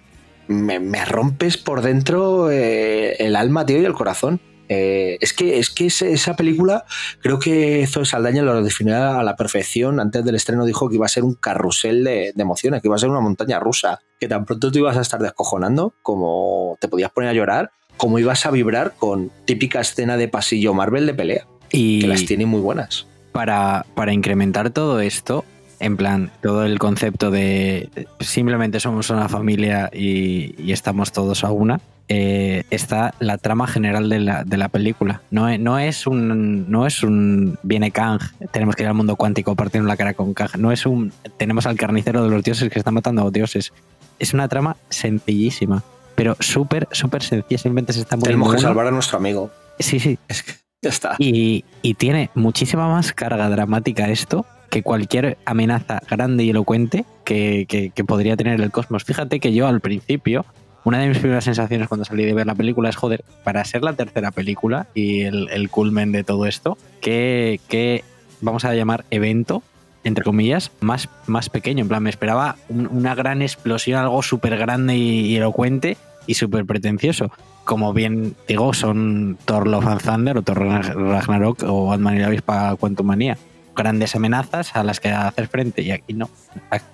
me, 0.49 1.05
rompes 1.05 1.59
por 1.59 1.83
dentro 1.83 2.51
eh, 2.51 3.17
el 3.19 3.37
alma, 3.37 3.67
tío, 3.67 3.81
y 3.81 3.85
el 3.85 3.93
corazón? 3.93 4.41
Eh, 4.69 5.17
es 5.21 5.33
que, 5.33 5.59
es 5.59 5.71
que 5.71 5.87
ese- 5.87 6.13
esa 6.13 6.37
película, 6.37 6.85
creo 7.21 7.39
que 7.39 7.87
Zoe 7.87 8.05
Saldaña 8.05 8.43
lo 8.43 8.63
definió 8.63 8.97
a 9.19 9.23
la 9.23 9.35
perfección. 9.37 9.99
Antes 10.01 10.25
del 10.25 10.35
estreno 10.35 10.65
dijo 10.65 10.89
que 10.89 10.97
iba 10.97 11.07
a 11.07 11.09
ser 11.09 11.25
un 11.25 11.35
carrusel 11.35 12.05
de, 12.05 12.33
de 12.35 12.43
emociones, 12.43 12.83
que 12.83 12.89
iba 12.89 12.97
a 12.97 12.99
ser 12.99 13.09
una 13.09 13.21
montaña 13.21 13.59
rusa, 13.61 14.01
que 14.21 14.29
tan 14.29 14.45
pronto 14.45 14.71
te 14.71 14.79
ibas 14.79 14.97
a 14.97 15.01
estar 15.01 15.21
descojonando, 15.21 15.95
como 16.03 16.77
te 16.81 16.89
podías 16.89 17.11
poner 17.11 17.31
a 17.31 17.33
llorar, 17.33 17.71
como 17.97 18.19
ibas 18.19 18.47
a 18.47 18.51
vibrar 18.51 18.95
con 18.99 19.31
típica 19.45 19.81
escena 19.81 20.17
de 20.17 20.29
pasillo 20.29 20.75
Marvel 20.75 21.07
de 21.07 21.15
pelea, 21.15 21.47
Y 21.71 22.01
que 22.01 22.07
las 22.07 22.25
tiene 22.25 22.47
muy 22.47 22.61
buenas. 22.61 23.07
para, 23.33 23.87
para 23.95 24.13
incrementar 24.13 24.71
todo 24.71 25.01
esto, 25.01 25.45
en 25.81 25.97
plan, 25.97 26.31
todo 26.43 26.65
el 26.65 26.79
concepto 26.79 27.31
de 27.31 27.89
simplemente 28.21 28.81
somos 28.81 29.11
una 29.11 29.29
familia 29.29 29.91
y, 29.93 30.55
y 30.63 30.73
estamos 30.73 31.13
todos 31.13 31.45
a 31.45 31.51
una, 31.53 31.81
eh, 32.09 32.65
está 32.71 33.15
la 33.21 33.39
trama 33.39 33.67
general 33.67 34.09
de 34.09 34.21
la, 34.21 34.45
de 34.45 34.57
la 34.57 34.69
película. 34.69 35.21
No, 35.31 35.49
e- 35.49 35.59
no 35.59 35.79
es 35.79 36.07
un. 36.07 36.71
No 36.71 36.87
es 36.87 37.03
un. 37.03 37.59
Viene 37.63 37.91
Kang, 37.91 38.21
tenemos 38.51 38.77
que 38.77 38.83
ir 38.85 38.89
al 38.89 38.95
mundo 38.95 39.17
cuántico 39.17 39.55
partiendo 39.55 39.87
la 39.89 39.97
cara 39.97 40.15
con 40.15 40.35
Kang. 40.35 40.57
No 40.59 40.73
es 40.73 40.87
un. 40.87 41.13
Tenemos 41.37 41.67
al 41.67 41.77
carnicero 41.77 42.25
de 42.25 42.31
los 42.31 42.43
dioses 42.43 42.71
que 42.71 42.79
está 42.79 42.91
matando 42.91 43.23
a 43.23 43.25
los 43.25 43.33
dioses. 43.33 43.73
Es 44.19 44.35
una 44.35 44.49
trama 44.49 44.77
sencillísima, 44.89 45.83
pero 46.15 46.37
súper, 46.41 46.89
súper 46.93 47.23
sencilla. 47.23 47.59
Simplemente 47.59 47.93
se 47.93 48.01
está 48.01 48.17
muriendo. 48.17 48.45
Tenemos 48.45 48.55
que 48.55 48.61
salvar 48.63 48.87
a 48.87 48.91
nuestro 48.91 49.19
amigo. 49.19 49.51
Sí, 49.79 50.01
sí, 50.01 50.19
Es 50.29 50.43
que 50.43 50.53
ya 50.83 50.91
está. 50.91 51.15
y, 51.19 51.65
y 51.83 51.95
tiene 51.95 52.31
muchísima 52.35 52.89
más 52.89 53.13
carga 53.13 53.49
dramática 53.49 54.09
esto 54.09 54.45
que 54.71 54.83
cualquier 54.83 55.39
amenaza 55.45 56.01
grande 56.11 56.45
y 56.45 56.51
elocuente 56.51 57.05
que, 57.25 57.65
que- 57.69 57.91
que 57.91 58.05
podría 58.05 58.37
tener 58.37 58.61
el 58.61 58.71
cosmos. 58.71 59.05
Fíjate 59.05 59.41
que 59.41 59.53
yo 59.55 59.67
al 59.67 59.81
principio, 59.81 60.45
una 60.85 60.99
de 60.99 61.09
mis 61.09 61.19
primeras 61.19 61.45
sensaciones 61.45 61.89
cuando 61.89 62.05
salí 62.05 62.25
de 62.25 62.35
ver 62.35 62.47
la 62.47 62.55
película 62.55 62.89
es, 62.89 62.97
joder, 62.97 63.25
para 63.45 63.65
ser 63.65 63.83
la 63.83 63.93
tercera 63.93 64.31
película 64.31 64.87
y 64.95 65.23
el, 65.23 65.69
culmen 65.71 66.13
de 66.13 66.25
todo 66.25 66.47
esto, 66.47 66.79
que, 67.01 68.05
vamos 68.41 68.65
a 68.65 68.75
llamar 68.75 69.05
evento, 69.11 69.63
entre 70.05 70.25
comillas, 70.25 70.71
más, 70.81 71.09
más 71.27 71.51
pequeño. 71.51 71.83
En 71.83 71.89
plan, 71.89 72.03
me 72.03 72.11
esperaba 72.11 72.57
un- 72.69 72.87
una 72.87 73.15
gran 73.15 73.43
explosión, 73.43 74.01
algo 74.01 74.23
súper 74.23 74.57
grande 74.57 74.97
y, 74.97 75.37
elocuente 75.37 75.97
y 76.27 76.35
súper 76.35 76.65
pretencioso 76.65 77.31
como 77.65 77.93
bien 77.93 78.35
digo, 78.49 78.73
son 78.73 79.37
Thor 79.45 79.69
Love 79.69 79.87
and 79.89 80.03
Thunder 80.03 80.39
o 80.39 80.43
Thor 80.43 80.59
Ragnarok 80.59 81.65
o 81.65 81.89
Batman 81.89 82.17
y 82.17 82.21
la 82.21 82.29
avispa 82.29 82.75
Quantumania. 82.77 83.37
Grandes 83.79 84.15
amenazas 84.17 84.75
a 84.75 84.83
las 84.83 84.99
que 85.01 85.09
hacer 85.11 85.47
frente 85.49 85.83
y 85.83 85.93
aquí 85.93 86.13
no, 86.13 86.29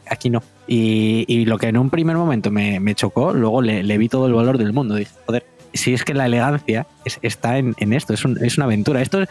aquí 0.08 0.28
no. 0.30 0.42
Y, 0.68 1.24
y 1.26 1.46
lo 1.46 1.56
que 1.58 1.68
en 1.68 1.78
un 1.78 1.88
primer 1.90 2.16
momento 2.16 2.50
me, 2.50 2.78
me 2.78 2.94
chocó, 2.94 3.32
luego 3.32 3.62
le, 3.62 3.82
le 3.82 3.96
vi 3.98 4.08
todo 4.08 4.26
el 4.26 4.34
valor 4.34 4.58
del 4.58 4.72
mundo. 4.74 4.94
Dije, 4.94 5.10
joder, 5.26 5.46
si 5.72 5.94
es 5.94 6.04
que 6.04 6.12
la 6.14 6.26
elegancia 6.26 6.86
es- 7.06 7.18
está 7.22 7.56
en, 7.58 7.74
en 7.78 7.92
esto, 7.94 8.12
es, 8.12 8.24
un- 8.24 8.38
es 8.44 8.58
una 8.58 8.66
aventura. 8.66 9.00
Esto, 9.02 9.22
es- 9.22 9.28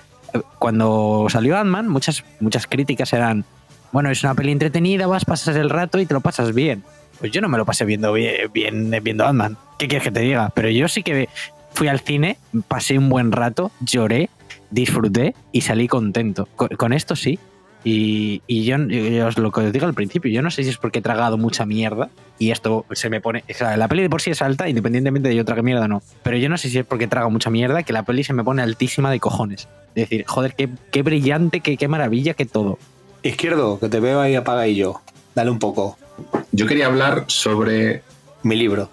cuando 0.57 1.27
salió 1.29 1.57
Ant-Man, 1.57 1.87
muchas, 1.87 2.23
muchas 2.39 2.65
críticas 2.65 3.13
eran, 3.13 3.45
bueno, 3.91 4.09
es 4.09 4.23
una 4.23 4.33
peli 4.33 4.51
entretenida, 4.51 5.05
vas, 5.07 5.23
pasas 5.25 5.55
el 5.55 5.69
rato 5.69 5.99
y 5.99 6.05
te 6.07 6.13
lo 6.15 6.21
pasas 6.21 6.53
bien. 6.55 6.83
Pues 7.19 7.31
yo 7.31 7.39
no 7.41 7.49
me 7.49 7.57
lo 7.59 7.65
pasé 7.65 7.85
viendo 7.85 8.11
bien, 8.13 8.51
bien 8.51 8.91
viendo 9.03 9.25
Ant-Man. 9.25 9.57
¿Qué 9.77 9.87
quieres 9.87 10.03
que 10.07 10.11
te 10.11 10.21
diga? 10.21 10.49
Pero 10.55 10.69
yo 10.69 10.87
sí 10.87 11.03
que 11.03 11.29
fui 11.73 11.87
al 11.87 11.99
cine, 11.99 12.37
pasé 12.67 12.97
un 12.97 13.09
buen 13.09 13.31
rato, 13.31 13.71
lloré, 13.81 14.29
disfruté 14.73 15.35
y 15.51 15.61
salí 15.61 15.87
contento. 15.87 16.47
Con, 16.55 16.69
con 16.69 16.93
esto 16.93 17.15
sí. 17.15 17.39
Y, 17.85 18.41
y 18.47 18.63
yo, 18.63 18.77
yo 18.77 19.27
os 19.27 19.37
lo 19.37 19.51
que 19.51 19.59
os 19.59 19.73
digo 19.73 19.85
al 19.85 19.93
principio, 19.93 20.31
yo 20.31 20.41
no 20.41 20.49
sé 20.49 20.63
si 20.63 20.69
es 20.69 20.77
porque 20.77 20.99
he 20.99 21.01
tragado 21.01 21.37
mucha 21.37 21.65
mierda 21.65 22.09
y 22.39 22.51
esto 22.51 22.85
se 22.93 23.09
me 23.09 23.19
pone. 23.19 23.43
O 23.49 23.53
sea, 23.53 23.75
la 23.75 23.89
peli 23.89 24.03
de 24.03 24.09
por 24.09 24.21
sí 24.21 24.31
es 24.31 24.41
alta, 24.41 24.69
independientemente 24.69 25.27
de 25.29 25.35
yo 25.35 25.43
trague 25.43 25.63
mierda 25.63 25.85
o 25.85 25.87
no. 25.89 26.01
Pero 26.23 26.37
yo 26.37 26.47
no 26.47 26.57
sé 26.57 26.69
si 26.69 26.79
es 26.79 26.85
porque 26.85 27.07
trago 27.07 27.29
mucha 27.29 27.49
mierda 27.49 27.83
que 27.83 27.91
la 27.91 28.03
peli 28.03 28.23
se 28.23 28.31
me 28.31 28.43
pone 28.43 28.61
altísima 28.61 29.11
de 29.11 29.19
cojones. 29.19 29.67
Es 29.95 30.09
decir, 30.09 30.23
joder, 30.25 30.55
qué, 30.55 30.69
qué 30.91 31.01
brillante, 31.03 31.59
qué, 31.59 31.75
qué 31.75 31.87
maravilla, 31.89 32.33
qué 32.35 32.45
todo. 32.45 32.79
Izquierdo, 33.21 33.79
que 33.79 33.89
te 33.89 33.99
veo 33.99 34.21
ahí 34.21 34.35
apagadillo. 34.35 35.01
Dale 35.35 35.51
un 35.51 35.59
poco. 35.59 35.97
Yo 36.51 36.65
quería 36.67 36.85
hablar 36.85 37.25
sobre 37.27 38.01
Mi 38.43 38.55
libro. 38.55 38.89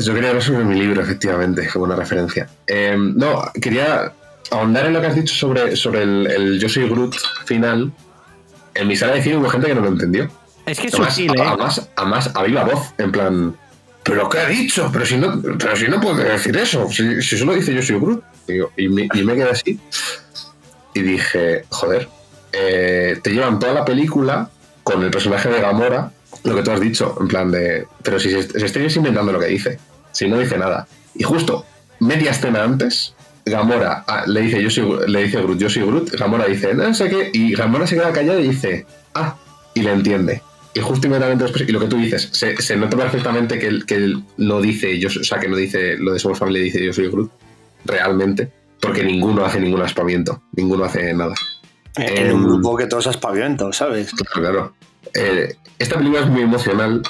Yo 0.00 0.14
quería 0.14 0.30
hablar 0.30 0.42
sobre 0.42 0.64
mi 0.64 0.74
libro, 0.74 1.02
efectivamente, 1.02 1.68
qué 1.70 1.78
buena 1.78 1.94
referencia. 1.94 2.48
Eh, 2.66 2.96
no, 2.98 3.42
quería 3.60 4.12
ahondar 4.52 4.86
en 4.86 4.92
lo 4.92 5.00
que 5.00 5.06
has 5.08 5.14
dicho 5.14 5.34
sobre, 5.34 5.76
sobre 5.76 6.02
el, 6.02 6.26
el 6.26 6.60
Yo 6.60 6.68
soy 6.68 6.88
Groot 6.88 7.16
final. 7.46 7.92
En 8.74 8.88
mi 8.88 8.96
sala 8.96 9.14
de 9.14 9.22
cine 9.22 9.36
hubo 9.36 9.48
gente 9.48 9.68
que 9.68 9.74
no 9.74 9.80
lo 9.82 9.88
entendió. 9.88 10.30
Es 10.66 10.78
que 10.78 10.86
es 10.86 10.94
Además, 10.94 11.14
sutil, 11.14 11.30
¿eh? 11.36 11.42
además, 11.44 11.88
además, 11.96 12.30
a 12.34 12.42
viva 12.44 12.64
voz, 12.64 12.94
en 12.98 13.12
plan, 13.12 13.56
¿pero 14.02 14.28
qué 14.28 14.38
ha 14.38 14.48
dicho? 14.48 14.88
Pero 14.92 15.04
si 15.04 15.16
no, 15.16 15.42
pero 15.58 15.76
si 15.76 15.88
no 15.88 16.00
puede 16.00 16.24
decir 16.24 16.56
eso, 16.56 16.88
si, 16.90 17.20
si 17.20 17.36
solo 17.36 17.54
dice 17.54 17.74
yo 17.74 17.82
soy 17.82 17.98
Groot. 17.98 18.22
Y, 18.76 18.88
me, 18.88 19.08
y 19.12 19.22
me 19.22 19.34
quedé 19.34 19.50
así 19.50 19.78
y 20.94 21.02
dije, 21.02 21.64
joder, 21.70 22.08
eh, 22.52 23.18
te 23.22 23.30
llevan 23.30 23.58
toda 23.58 23.72
la 23.72 23.84
película 23.84 24.50
con 24.82 25.02
el 25.02 25.10
personaje 25.10 25.48
de 25.48 25.60
Gamora, 25.60 26.12
lo 26.44 26.54
que 26.56 26.62
tú 26.62 26.70
has 26.70 26.80
dicho, 26.80 27.16
en 27.20 27.28
plan 27.28 27.50
de, 27.50 27.86
pero 28.02 28.18
si 28.18 28.30
se, 28.30 28.68
se 28.68 28.98
inventando 28.98 29.32
lo 29.32 29.40
que 29.40 29.46
dice, 29.46 29.78
si 30.10 30.28
no 30.28 30.38
dice 30.38 30.58
nada. 30.58 30.86
Y 31.14 31.22
justo 31.22 31.64
media 32.00 32.32
escena 32.32 32.64
antes, 32.64 33.14
Gamora 33.44 34.04
ah, 34.06 34.24
le 34.26 34.40
dice 34.42 34.62
yo 34.62 34.70
soy, 34.70 35.08
le 35.10 35.24
dice 35.24 35.40
Groot, 35.42 35.58
yo 35.58 35.68
soy 35.68 35.82
Groot, 35.82 36.10
Gamora 36.12 36.46
dice, 36.46 36.74
no 36.74 36.94
sé 36.94 37.08
qué, 37.08 37.30
y 37.32 37.54
Gamora 37.54 37.86
se 37.86 37.96
queda 37.96 38.12
callada 38.12 38.40
y 38.40 38.48
dice, 38.48 38.86
ah, 39.14 39.36
y 39.74 39.82
le 39.82 39.92
entiende. 39.92 40.42
Y 40.74 40.80
justo 40.80 41.06
inmediatamente 41.06 41.44
después, 41.44 41.68
y 41.68 41.72
lo 41.72 41.80
que 41.80 41.86
tú 41.88 41.96
dices, 41.96 42.28
se, 42.32 42.56
se 42.62 42.76
nota 42.76 42.96
perfectamente 42.96 43.58
que 43.58 43.66
él, 43.66 43.84
que 43.84 43.94
él 43.96 44.22
no 44.38 44.60
dice, 44.60 44.98
yo, 44.98 45.08
o 45.08 45.24
sea, 45.24 45.38
que 45.38 45.48
no 45.48 45.56
dice 45.56 45.96
lo 45.98 46.12
de 46.12 46.18
Somos 46.18 46.38
Familia, 46.38 46.62
dice 46.62 46.84
yo 46.84 46.92
soy 46.92 47.08
Groot, 47.08 47.30
realmente, 47.84 48.50
porque 48.80 49.02
ninguno 49.04 49.44
hace 49.44 49.60
ningún 49.60 49.82
aspamiento, 49.82 50.42
ninguno 50.52 50.84
hace 50.84 51.12
nada. 51.12 51.34
En 51.96 52.26
Em, 52.28 52.34
un 52.36 52.44
grupo 52.44 52.76
que 52.76 52.86
todos 52.86 53.06
aspavientos, 53.06 53.76
¿sabes? 53.76 54.12
Claro, 54.12 54.40
claro. 54.40 54.74
Eh, 55.14 55.54
esta 55.78 55.96
película 55.98 56.20
es 56.22 56.28
muy 56.28 56.42
emocional, 56.42 57.02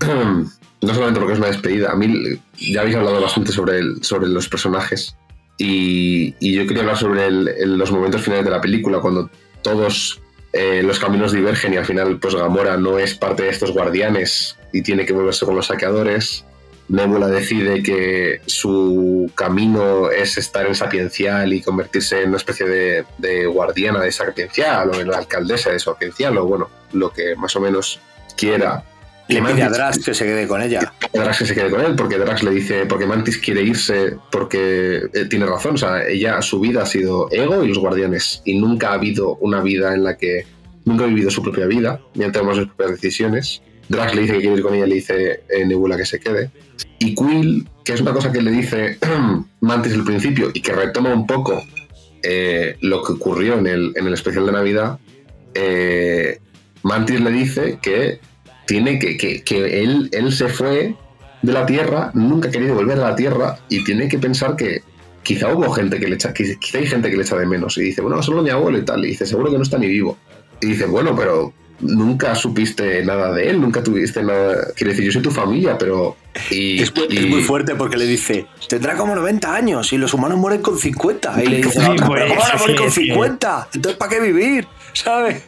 no 0.00 0.94
solamente 0.94 1.20
porque 1.20 1.34
es 1.34 1.38
una 1.38 1.48
despedida, 1.48 1.92
a 1.92 1.94
mí 1.94 2.38
ya 2.58 2.80
habéis 2.80 2.96
hablado 2.96 3.20
bastante 3.20 3.52
sobre, 3.52 3.78
el- 3.78 4.02
sobre 4.02 4.28
los 4.28 4.48
personajes 4.48 5.14
y, 5.58 6.34
yo 6.54 6.66
quería 6.66 6.82
hablar 6.82 6.98
sobre 6.98 7.26
el- 7.26 7.78
los 7.78 7.90
momentos 7.92 8.22
finales 8.22 8.44
de 8.44 8.50
la 8.50 8.60
película, 8.60 9.00
cuando 9.00 9.30
todos 9.62 10.20
eh, 10.52 10.82
los 10.84 10.98
caminos 11.00 11.32
divergen 11.32 11.74
y 11.74 11.76
al 11.78 11.84
final 11.84 12.18
pues 12.20 12.34
Gamora 12.36 12.76
no 12.76 12.98
es 12.98 13.14
parte 13.16 13.42
de 13.42 13.48
estos 13.50 13.72
guardianes 13.72 14.56
y 14.72 14.82
tiene 14.82 15.04
que 15.04 15.12
volverse 15.12 15.44
con 15.44 15.56
los 15.56 15.66
saqueadores. 15.66 16.44
Nebula 16.88 17.26
decide 17.28 17.82
que 17.82 18.40
su 18.46 19.30
camino 19.34 20.10
es 20.10 20.36
estar 20.36 20.66
en 20.66 20.74
Sapiencial 20.74 21.52
y 21.52 21.62
convertirse 21.62 22.22
en 22.22 22.28
una 22.28 22.36
especie 22.36 22.66
de, 22.66 23.04
de 23.18 23.46
guardiana 23.46 24.00
de 24.00 24.12
Sapiencial 24.12 24.90
o 24.90 25.00
en 25.00 25.08
la 25.08 25.16
alcaldesa 25.18 25.70
de 25.70 25.78
Sapiencial 25.80 26.36
o 26.38 26.44
bueno, 26.44 26.68
lo 26.92 27.10
que 27.10 27.34
más 27.36 27.56
o 27.56 27.60
menos 27.60 27.98
quiera. 28.36 28.84
Le 29.28 29.40
Que 29.40 29.42
pide 29.42 29.62
a 29.62 29.70
Drax 29.70 30.04
que 30.04 30.12
se 30.12 30.24
quede 30.24 30.46
con 30.46 30.60
ella. 30.60 30.92
Drax 31.12 31.38
que 31.38 31.46
se 31.46 31.54
quede 31.54 31.70
con 31.70 31.80
él, 31.80 31.94
porque 31.96 32.18
Drax 32.18 32.42
le 32.42 32.50
dice, 32.50 32.84
porque 32.84 33.06
Mantis 33.06 33.38
quiere 33.38 33.62
irse, 33.62 34.18
porque 34.30 35.02
eh, 35.14 35.24
tiene 35.30 35.46
razón, 35.46 35.74
o 35.74 35.78
sea, 35.78 36.06
ella, 36.06 36.42
su 36.42 36.60
vida 36.60 36.82
ha 36.82 36.86
sido 36.86 37.28
ego 37.30 37.64
y 37.64 37.68
los 37.68 37.78
guardianes, 37.78 38.42
y 38.44 38.58
nunca 38.58 38.90
ha 38.90 38.94
habido 38.94 39.36
una 39.36 39.62
vida 39.62 39.94
en 39.94 40.04
la 40.04 40.18
que, 40.18 40.44
nunca 40.84 41.04
ha 41.04 41.06
vivido 41.06 41.30
su 41.30 41.42
propia 41.42 41.66
vida, 41.66 42.00
ni 42.14 42.24
ha 42.24 42.32
tomado 42.32 42.56
sus 42.56 42.66
propias 42.66 43.00
decisiones. 43.00 43.62
Drax 43.88 44.14
le 44.14 44.22
dice 44.22 44.34
que 44.34 44.40
quiere 44.40 44.56
ir 44.56 44.62
con 44.62 44.74
ella, 44.74 44.86
le 44.86 44.94
dice 44.96 45.42
eh, 45.48 45.64
Nebula 45.64 45.96
que 45.96 46.06
se 46.06 46.20
quede. 46.20 46.50
Y 46.98 47.14
Quill, 47.14 47.66
que 47.82 47.94
es 47.94 48.00
una 48.02 48.12
cosa 48.12 48.30
que 48.30 48.42
le 48.42 48.50
dice 48.50 48.98
Mantis 49.60 49.94
al 49.94 50.04
principio 50.04 50.50
y 50.52 50.60
que 50.60 50.72
retoma 50.72 51.12
un 51.12 51.26
poco 51.26 51.62
eh, 52.22 52.76
lo 52.80 53.02
que 53.02 53.12
ocurrió 53.12 53.58
en 53.58 53.66
el, 53.66 53.92
en 53.96 54.06
el 54.06 54.14
especial 54.14 54.46
de 54.46 54.52
Navidad, 54.52 54.98
Mantis 56.82 57.20
le 57.20 57.30
dice 57.30 57.78
que 57.80 58.20
tiene 58.66 58.98
que, 58.98 59.16
que, 59.16 59.42
que 59.42 59.82
él, 59.82 60.08
él 60.12 60.32
se 60.32 60.48
fue 60.48 60.94
de 61.42 61.52
la 61.52 61.66
Tierra, 61.66 62.10
nunca 62.14 62.48
ha 62.48 62.52
querido 62.52 62.74
volver 62.74 62.98
a 62.98 63.10
la 63.10 63.16
Tierra 63.16 63.58
y 63.68 63.84
tiene 63.84 64.08
que 64.08 64.18
pensar 64.18 64.56
que 64.56 64.82
quizá 65.22 65.52
hubo 65.54 65.70
gente 65.72 65.98
que 66.00 66.08
le 66.08 66.14
echa, 66.16 66.32
quizá 66.32 66.78
hay 66.78 66.86
gente 66.86 67.10
que 67.10 67.16
le 67.16 67.22
echa 67.22 67.36
de 67.36 67.46
menos 67.46 67.76
y 67.78 67.82
dice, 67.82 68.00
bueno, 68.02 68.22
solo 68.22 68.42
mi 68.42 68.50
abuelo 68.50 68.78
y 68.78 68.82
tal, 68.84 69.04
y 69.04 69.08
dice, 69.08 69.26
seguro 69.26 69.50
que 69.50 69.56
no 69.56 69.62
está 69.62 69.78
ni 69.78 69.88
vivo. 69.88 70.16
Y 70.60 70.66
dice, 70.68 70.86
bueno, 70.86 71.14
pero 71.16 71.52
nunca 71.80 72.34
supiste 72.34 73.04
nada 73.04 73.32
de 73.32 73.50
él, 73.50 73.60
nunca 73.60 73.82
tuviste 73.82 74.22
nada, 74.22 74.68
quiere 74.76 74.92
decir, 74.92 75.04
yo 75.06 75.12
soy 75.12 75.22
tu 75.22 75.30
familia, 75.30 75.76
pero... 75.76 76.16
Y, 76.50 76.80
Es 76.82 76.94
muy, 76.94 77.06
y- 77.10 77.18
es 77.18 77.26
muy 77.26 77.42
fuerte 77.42 77.74
porque 77.74 77.96
le 77.96 78.06
dice, 78.06 78.46
tendrá 78.68 78.96
como 78.96 79.14
90 79.14 79.54
años 79.54 79.92
y 79.92 79.98
los 79.98 80.14
humanos 80.14 80.38
mueren 80.38 80.62
con 80.62 80.78
50. 80.78 81.42
Y 81.42 81.46
le 81.46 81.56
dice, 81.58 81.70
Sí, 81.72 81.78
pues, 81.86 82.00
"¿Pero 82.08 82.28
¿cómo 82.28 82.40
van 82.40 82.50
a 82.52 82.58
morir 82.58 82.76
sí, 82.76 82.82
con 82.82 82.90
sí. 82.90 83.06
50? 83.08 83.68
Entonces, 83.74 83.98
¿para 83.98 84.10
qué 84.10 84.20
vivir? 84.20 84.66
¿Sabes? 84.92 85.42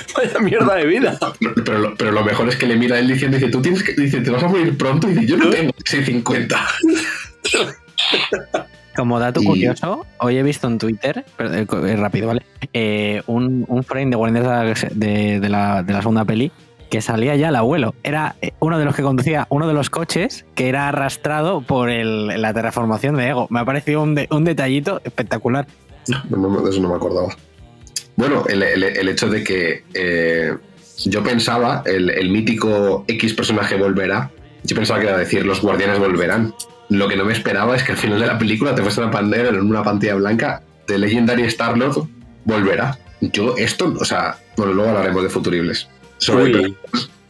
Vaya 0.16 0.38
mierda 0.40 0.74
de 0.76 0.86
vida. 0.86 1.18
Pero 1.64 1.78
lo, 1.78 1.94
pero 1.96 2.12
lo 2.12 2.24
mejor 2.24 2.48
es 2.48 2.56
que 2.56 2.66
le 2.66 2.76
mira 2.76 2.96
a 2.96 2.98
él 2.98 3.08
diciendo, 3.08 3.36
dice, 3.36 3.50
tú 3.50 3.60
tienes 3.62 3.82
que, 3.82 3.92
dice, 3.94 4.20
te 4.20 4.30
vas 4.30 4.42
a 4.42 4.48
morir 4.48 4.76
pronto, 4.76 5.08
y 5.08 5.12
dice, 5.14 5.26
yo 5.26 5.36
no 5.36 5.50
tengo 5.50 5.72
50. 5.86 6.66
Como 8.96 9.18
dato 9.20 9.40
Y- 9.40 9.46
curioso, 9.46 10.04
hoy 10.18 10.36
he 10.36 10.42
visto 10.42 10.66
en 10.66 10.78
Twitter, 10.78 11.24
pero, 11.36 11.54
eh, 11.54 11.66
eh, 11.92 11.96
rápido, 11.96 12.26
¿vale? 12.28 12.42
Eh, 12.72 13.22
un, 13.26 13.64
un 13.68 13.84
frame 13.84 14.10
de 14.10 14.16
Guardianes 14.16 14.42
de 14.42 14.48
la, 14.48 15.40
de, 15.40 15.48
la, 15.48 15.82
de 15.82 15.92
la 15.92 16.00
segunda 16.00 16.24
peli 16.24 16.50
que 16.90 17.00
salía 17.00 17.36
ya 17.36 17.50
el 17.50 17.56
abuelo. 17.56 17.94
Era 18.02 18.34
uno 18.58 18.76
de 18.78 18.84
los 18.84 18.96
que 18.96 19.02
conducía 19.02 19.46
uno 19.48 19.68
de 19.68 19.74
los 19.74 19.90
coches 19.90 20.44
que 20.56 20.68
era 20.68 20.88
arrastrado 20.88 21.60
por 21.60 21.88
el- 21.88 22.26
la 22.42 22.52
terraformación 22.52 23.14
de 23.16 23.28
Ego. 23.28 23.46
Me 23.48 23.60
ha 23.60 23.64
parecido 23.64 24.02
un, 24.02 24.16
de- 24.16 24.26
un 24.30 24.44
detallito 24.44 25.00
espectacular. 25.04 25.68
No, 26.08 26.36
no, 26.48 26.60
de 26.62 26.70
eso 26.70 26.80
no 26.80 26.88
me 26.88 26.96
acordaba. 26.96 27.28
Bueno, 28.20 28.44
el, 28.48 28.62
el- 28.62 28.84
el 28.84 29.08
hecho 29.08 29.28
de 29.28 29.42
que 29.42 29.82
eh, 29.94 30.54
yo 31.06 31.22
pensaba, 31.24 31.82
el, 31.86 32.10
el 32.10 32.28
mítico 32.28 33.04
X 33.08 33.32
personaje 33.34 33.76
volverá, 33.76 34.30
yo 34.62 34.76
pensaba 34.76 35.00
que 35.00 35.06
era 35.08 35.16
decir, 35.16 35.46
los 35.46 35.62
guardianes 35.62 35.98
volverán. 35.98 36.54
Lo 36.90 37.08
que 37.08 37.16
no 37.16 37.24
me 37.24 37.32
esperaba 37.32 37.74
es 37.76 37.82
que 37.82 37.92
al 37.92 37.98
final 37.98 38.20
de 38.20 38.26
la 38.26 38.38
película 38.38 38.74
te 38.74 38.82
fuese 38.82 39.00
una 39.00 39.10
bandera 39.10 39.48
en 39.48 39.60
una 39.60 39.82
pantalla 39.82 40.16
blanca 40.16 40.62
de 40.86 40.98
Legendary 40.98 41.44
Star-Lord 41.44 42.06
volverá. 42.44 42.98
Yo 43.20 43.54
esto, 43.56 43.94
o 43.98 44.04
sea, 44.04 44.36
bueno, 44.56 44.72
luego 44.74 44.90
hablaremos 44.90 45.22
de 45.22 45.30
futuribles. 45.30 45.88
Sobre 46.18 46.44
Uy. 46.56 46.76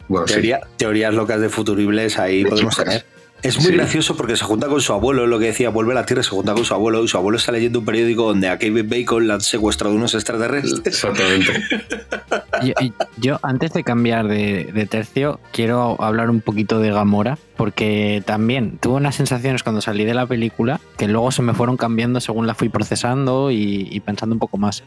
bueno, 0.08 0.26
sí. 0.26 0.34
Teoría- 0.34 0.60
teorías 0.76 1.14
locas 1.14 1.40
de 1.40 1.48
futuribles 1.50 2.18
ahí 2.18 2.44
podemos 2.44 2.76
tener. 2.76 3.04
Es 3.42 3.56
muy 3.56 3.66
Sí. 3.66 3.72
gracioso 3.72 4.16
porque 4.16 4.36
se 4.36 4.44
junta 4.44 4.68
con 4.68 4.80
su 4.80 4.92
abuelo, 4.92 5.26
lo 5.26 5.38
que 5.38 5.46
decía, 5.46 5.70
vuelve 5.70 5.92
a 5.92 5.94
la 5.94 6.06
Tierra, 6.06 6.22
se 6.22 6.30
junta 6.30 6.52
con 6.54 6.64
su 6.64 6.74
abuelo 6.74 7.02
y 7.04 7.08
su 7.08 7.16
abuelo 7.16 7.38
está 7.38 7.52
leyendo 7.52 7.78
un 7.78 7.84
periódico 7.84 8.24
donde 8.24 8.48
a 8.48 8.58
Kevin 8.58 8.88
Bacon 8.88 9.26
le 9.26 9.32
han 9.32 9.40
secuestrado 9.40 9.94
unos 9.94 10.14
extraterrestres. 10.14 10.82
Exactamente. 10.84 11.52
Yo, 12.62 12.74
yo, 13.16 13.38
antes 13.42 13.72
de 13.72 13.84
cambiar 13.84 14.28
de, 14.28 14.64
de 14.74 14.86
tercio, 14.86 15.40
quiero 15.50 15.96
hablar 16.02 16.28
un 16.28 16.42
poquito 16.42 16.78
de 16.78 16.90
Gamora, 16.90 17.38
porque 17.56 18.22
también 18.26 18.76
tuve 18.78 18.96
unas 18.96 19.14
sensaciones 19.14 19.62
cuando 19.62 19.80
salí 19.80 20.04
de 20.04 20.12
la 20.12 20.26
película 20.26 20.78
que 20.98 21.08
luego 21.08 21.30
se 21.32 21.40
me 21.40 21.54
fueron 21.54 21.78
cambiando 21.78 22.20
según 22.20 22.46
la 22.46 22.54
fui 22.54 22.68
procesando 22.68 23.50
y, 23.50 23.88
y 23.90 24.00
pensando 24.00 24.34
un 24.34 24.40
poco 24.40 24.58
más. 24.58 24.84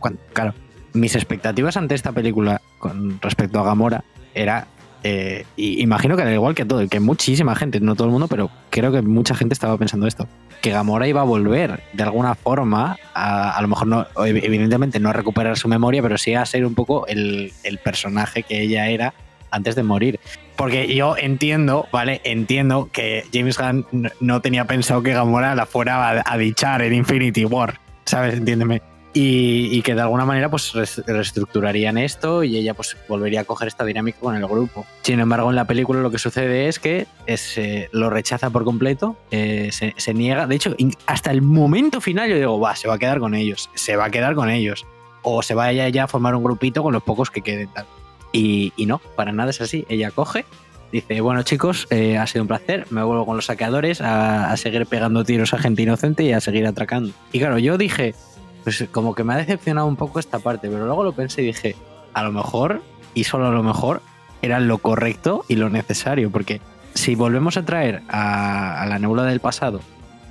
Cuan- 0.00 0.18
claro, 0.32 0.54
mis 0.94 1.14
expectativas 1.14 1.76
ante 1.76 1.94
esta 1.94 2.12
película 2.12 2.62
con 2.78 3.20
respecto 3.20 3.60
a 3.60 3.64
Gamora 3.64 4.04
era. 4.34 4.68
Eh, 5.04 5.44
y 5.56 5.82
imagino 5.82 6.16
que 6.16 6.22
al 6.22 6.32
igual 6.32 6.54
que 6.54 6.64
todo, 6.64 6.86
que 6.88 7.00
muchísima 7.00 7.54
gente, 7.56 7.80
no 7.80 7.94
todo 7.94 8.06
el 8.06 8.12
mundo, 8.12 8.28
pero 8.28 8.50
creo 8.70 8.92
que 8.92 9.02
mucha 9.02 9.34
gente 9.34 9.52
estaba 9.52 9.76
pensando 9.76 10.06
esto, 10.06 10.28
que 10.60 10.70
Gamora 10.70 11.08
iba 11.08 11.20
a 11.20 11.24
volver 11.24 11.80
de 11.92 12.02
alguna 12.02 12.34
forma, 12.34 12.96
a, 13.14 13.56
a 13.56 13.62
lo 13.62 13.68
mejor 13.68 13.86
no, 13.88 14.06
evidentemente 14.24 15.00
no 15.00 15.10
a 15.10 15.12
recuperar 15.12 15.58
su 15.58 15.68
memoria, 15.68 16.02
pero 16.02 16.18
sí 16.18 16.34
a 16.34 16.46
ser 16.46 16.64
un 16.64 16.74
poco 16.74 17.06
el, 17.08 17.52
personaje 17.82 18.44
que 18.44 18.60
ella 18.62 18.88
era 18.88 19.12
antes 19.50 19.74
de 19.74 19.82
morir. 19.82 20.20
Porque 20.56 20.94
yo 20.94 21.16
entiendo, 21.16 21.88
¿vale? 21.90 22.20
Entiendo 22.24 22.88
que 22.92 23.24
James 23.32 23.58
Gunn 23.58 23.86
no- 24.20 24.40
tenía 24.40 24.66
pensado 24.66 25.02
que 25.02 25.12
Gamora 25.12 25.54
la 25.54 25.66
fuera 25.66 26.22
a 26.24 26.38
dichar 26.38 26.82
en 26.82 26.94
Infinity 26.94 27.44
War, 27.44 27.80
¿sabes? 28.04 28.34
Entiéndeme. 28.34 28.91
Y, 29.14 29.82
que 29.82 29.94
de 29.94 30.00
alguna 30.00 30.24
manera 30.24 30.48
pues 30.48 30.72
reestructurarían 31.06 31.98
esto 31.98 32.44
y 32.44 32.56
ella 32.56 32.72
pues 32.72 32.96
volvería 33.08 33.42
a 33.42 33.44
coger 33.44 33.68
esta 33.68 33.84
dinámica 33.84 34.18
con 34.20 34.34
el 34.36 34.46
grupo. 34.46 34.86
Sin 35.02 35.20
embargo, 35.20 35.50
en 35.50 35.56
la 35.56 35.66
película 35.66 36.00
lo 36.00 36.10
que 36.10 36.18
sucede 36.18 36.68
es 36.68 36.78
que 36.78 37.06
es, 37.26 37.58
eh, 37.58 37.90
lo 37.92 38.08
rechaza 38.08 38.48
por 38.48 38.64
completo, 38.64 39.16
eh, 39.30 39.70
se, 39.70 40.14
niega. 40.14 40.46
De 40.46 40.54
hecho, 40.54 40.74
hasta 41.06 41.30
el 41.30 41.42
momento 41.42 42.00
final 42.00 42.30
yo 42.30 42.36
digo, 42.36 42.58
va, 42.58 42.74
se 42.74 42.88
va 42.88 42.94
a 42.94 42.98
quedar 42.98 43.18
con 43.18 43.34
ellos, 43.34 43.68
se 43.74 43.96
va 43.96 44.06
a 44.06 44.10
quedar 44.10 44.34
con 44.34 44.48
ellos. 44.48 44.86
O 45.22 45.42
se 45.42 45.54
vaya 45.54 45.88
ya 45.88 46.04
a 46.04 46.08
formar 46.08 46.34
un 46.34 46.42
grupito 46.42 46.82
con 46.82 46.92
los 46.92 47.02
pocos 47.02 47.30
que 47.30 47.42
queden 47.42 47.68
tal. 47.68 47.86
Y, 48.32 48.72
y 48.76 48.86
no, 48.86 48.98
para 49.14 49.32
nada 49.32 49.50
es 49.50 49.60
así. 49.60 49.84
Ella 49.88 50.10
coge, 50.10 50.46
dice, 50.90 51.20
bueno 51.20 51.42
chicos, 51.42 51.86
eh, 51.90 52.16
ha 52.16 52.26
sido 52.26 52.42
un 52.42 52.48
placer, 52.48 52.86
me 52.90 53.02
vuelvo 53.02 53.26
con 53.26 53.36
los 53.36 53.46
saqueadores 53.46 54.00
a, 54.00 54.50
a 54.50 54.56
seguir 54.56 54.86
pegando 54.86 55.22
tiros 55.22 55.52
a 55.54 55.58
gente 55.58 55.82
inocente 55.82 56.24
y 56.24 56.32
a 56.32 56.40
seguir 56.40 56.66
atracando. 56.66 57.12
Y 57.30 57.38
claro, 57.38 57.58
yo 57.58 57.78
dije, 57.78 58.14
pues 58.62 58.86
como 58.90 59.14
que 59.14 59.24
me 59.24 59.34
ha 59.34 59.36
decepcionado 59.36 59.86
un 59.86 59.96
poco 59.96 60.18
esta 60.18 60.38
parte, 60.38 60.68
pero 60.68 60.86
luego 60.86 61.04
lo 61.04 61.12
pensé 61.12 61.42
y 61.42 61.46
dije, 61.46 61.76
a 62.14 62.22
lo 62.22 62.32
mejor, 62.32 62.82
y 63.14 63.24
solo 63.24 63.48
a 63.48 63.50
lo 63.50 63.62
mejor, 63.62 64.02
era 64.40 64.60
lo 64.60 64.78
correcto 64.78 65.44
y 65.48 65.56
lo 65.56 65.70
necesario, 65.70 66.30
porque 66.30 66.60
si 66.94 67.14
volvemos 67.14 67.56
a 67.56 67.64
traer 67.64 68.02
a, 68.08 68.82
a 68.82 68.86
la 68.86 68.98
nebula 68.98 69.24
del 69.24 69.40
pasado 69.40 69.80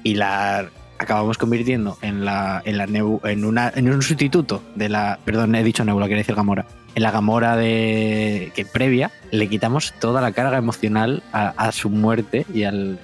y 0.04 0.16
la 0.16 0.70
acabamos 1.00 1.38
convirtiendo 1.38 1.98
en 2.02 2.26
la, 2.26 2.62
en 2.66 2.78
la 2.78 2.88
nebu- 2.88 3.28
en 3.28 3.44
una 3.46 3.72
en 3.76 3.92
un 3.92 4.04
sustituto 4.04 4.62
de 4.76 4.88
la 4.88 5.18
perdón 5.26 5.56
he 5.56 5.64
dicho 5.64 5.84
nebula 5.84 6.06
quería 6.06 6.20
decir 6.22 6.36
Gamora 6.36 6.68
en 6.94 7.02
la 7.02 7.10
Gamora 7.10 7.56
de 7.56 8.52
que 8.54 8.66
previa 8.66 9.10
le 9.32 9.50
quitamos 9.50 9.94
toda 10.00 10.22
la 10.22 10.32
carga 10.32 10.58
emocional 10.58 11.24
a, 11.34 11.54
a 11.58 11.72
su 11.72 11.90
muerte 11.90 12.46
y 12.54 12.64
al, 12.64 13.00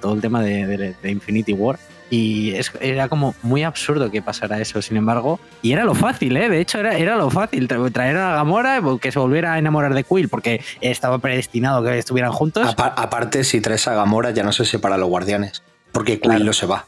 todo 0.00 0.14
el 0.14 0.20
tema 0.20 0.42
de 0.42 0.94
Infinity 1.02 1.52
War. 1.54 1.80
Y 2.16 2.54
es- 2.54 2.70
era 2.80 3.08
como 3.08 3.34
muy 3.42 3.62
absurdo 3.64 4.10
que 4.10 4.22
pasara 4.22 4.60
eso, 4.60 4.80
sin 4.82 4.96
embargo. 4.96 5.40
Y 5.62 5.72
era 5.72 5.84
lo 5.84 5.94
fácil, 5.94 6.36
¿eh? 6.36 6.48
De 6.48 6.60
hecho, 6.60 6.78
era, 6.78 6.96
era 6.96 7.16
lo 7.16 7.28
fácil. 7.30 7.66
tra- 7.66 7.90
Traer 7.92 8.16
a 8.18 8.34
Gamora, 8.36 8.80
que 9.00 9.10
se 9.10 9.18
volviera 9.18 9.54
a 9.54 9.58
enamorar 9.58 9.94
de 9.94 10.04
Quill, 10.04 10.28
porque 10.28 10.60
estaba 10.80 11.18
predestinado 11.18 11.82
que 11.82 11.98
estuvieran 11.98 12.30
juntos. 12.32 12.68
Apa- 12.68 12.94
aparte, 12.96 13.42
si 13.42 13.60
traes 13.60 13.88
a 13.88 13.94
Gamora, 13.94 14.30
ya 14.30 14.42
no 14.44 14.52
se 14.52 14.64
separa 14.64 14.96
los 14.96 15.08
guardianes. 15.08 15.62
Porque 15.92 16.20
Quill 16.20 16.30
Claro. 16.30 16.44
no 16.44 16.52
se 16.52 16.66
va. 16.66 16.86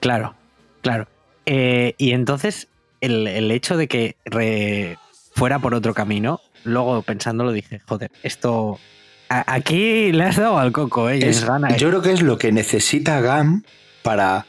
Claro, 0.00 0.34
claro. 0.82 1.06
Eh, 1.46 1.94
y 1.98 2.12
entonces 2.12 2.68
el, 3.00 3.26
el 3.28 3.50
hecho 3.50 3.76
de 3.76 3.86
que 3.88 4.16
re- 4.24 4.98
fuera 5.34 5.58
por 5.58 5.74
otro 5.74 5.94
camino, 5.94 6.40
luego 6.64 7.02
pensándolo 7.02 7.52
dije, 7.52 7.80
joder, 7.86 8.10
esto... 8.22 8.78
a- 9.28 9.54
aquí 9.54 10.10
le 10.12 10.24
has 10.24 10.36
dado 10.36 10.58
al 10.58 10.72
coco, 10.72 11.10
¿eh? 11.10 11.18
Es- 11.22 11.42
eh. 11.42 11.76
yo 11.78 11.88
creo 11.90 12.02
que 12.02 12.12
es 12.12 12.22
lo 12.22 12.38
que 12.38 12.50
necesita 12.52 13.20
Gam 13.20 13.62
para 14.02 14.46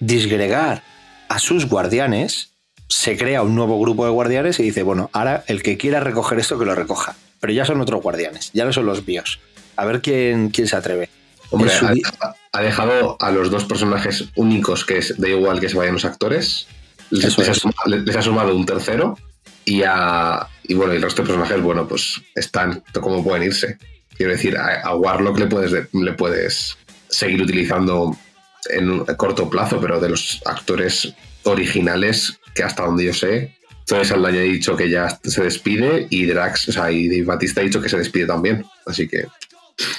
disgregar 0.00 0.82
a 1.28 1.38
sus 1.38 1.66
guardianes. 1.66 2.50
Se 2.88 3.16
crea 3.16 3.42
un 3.42 3.54
nuevo 3.54 3.78
grupo 3.80 4.04
de 4.04 4.10
guardianes 4.10 4.58
y 4.60 4.62
dice, 4.62 4.82
bueno, 4.82 5.10
ahora 5.12 5.44
el 5.46 5.62
que 5.62 5.76
quiera 5.76 6.00
recoger 6.00 6.38
esto, 6.38 6.58
que 6.58 6.64
lo 6.64 6.74
recoja. 6.74 7.16
Pero 7.40 7.52
ya 7.52 7.64
son 7.64 7.80
otros 7.80 8.02
guardianes, 8.02 8.50
ya 8.52 8.64
no 8.64 8.72
son 8.72 8.86
los 8.86 9.06
míos. 9.06 9.40
A 9.76 9.84
ver 9.84 10.00
quién, 10.00 10.48
quién 10.48 10.66
se 10.66 10.76
atreve. 10.76 11.08
Hombre, 11.50 11.70
su 11.70 11.86
ha, 11.86 12.62
dejado 12.62 13.16
a 13.20 13.30
los 13.30 13.50
dos 13.50 13.64
personajes 13.64 14.28
únicos 14.36 14.84
que 14.84 14.98
es, 14.98 15.18
da 15.18 15.28
igual 15.28 15.60
que 15.60 15.68
se 15.68 15.76
vayan 15.76 15.94
los 15.94 16.04
actores. 16.04 16.66
Les, 17.10 17.24
Eso 17.24 17.40
les 17.40 17.48
ha, 17.48 17.52
es. 17.52 17.58
sumado, 17.58 18.04
les 18.04 18.16
ha 18.16 18.22
sumado 18.22 18.56
un 18.56 18.66
tercero 18.66 19.16
y, 19.64 19.82
a, 19.86 20.46
y 20.64 20.74
bueno, 20.74 20.92
y 20.92 20.96
el 20.96 21.02
resto 21.02 21.22
de 21.22 21.28
personajes, 21.28 21.62
bueno, 21.62 21.86
pues 21.86 22.20
están 22.34 22.82
como 23.00 23.22
pueden 23.22 23.44
irse. 23.44 23.78
Quiero 24.16 24.32
decir, 24.32 24.56
a, 24.56 24.80
a 24.80 24.96
Warlock 24.96 25.38
le 25.38 25.46
puedes, 25.46 25.72
le 25.92 26.12
puedes 26.14 26.76
seguir 27.08 27.42
utilizando 27.42 28.16
en 28.70 28.90
un 28.90 29.04
corto 29.16 29.48
plazo, 29.48 29.80
pero 29.80 30.00
de 30.00 30.08
los 30.10 30.40
actores 30.44 31.12
originales, 31.44 32.38
que 32.54 32.62
hasta 32.62 32.84
donde 32.84 33.04
yo 33.04 33.14
sé, 33.14 33.54
Zoe 33.88 34.04
Saldaña 34.04 34.40
ha 34.40 34.42
dicho 34.42 34.76
que 34.76 34.90
ya 34.90 35.18
se 35.22 35.42
despide 35.44 36.06
y 36.10 36.26
Drax, 36.26 36.68
o 36.68 36.72
sea, 36.72 36.90
y 36.92 37.08
Dave 37.08 37.22
Batista 37.24 37.60
ha 37.60 37.64
dicho 37.64 37.80
que 37.80 37.88
se 37.88 37.96
despide 37.98 38.26
también. 38.26 38.64
Así 38.86 39.08
que 39.08 39.24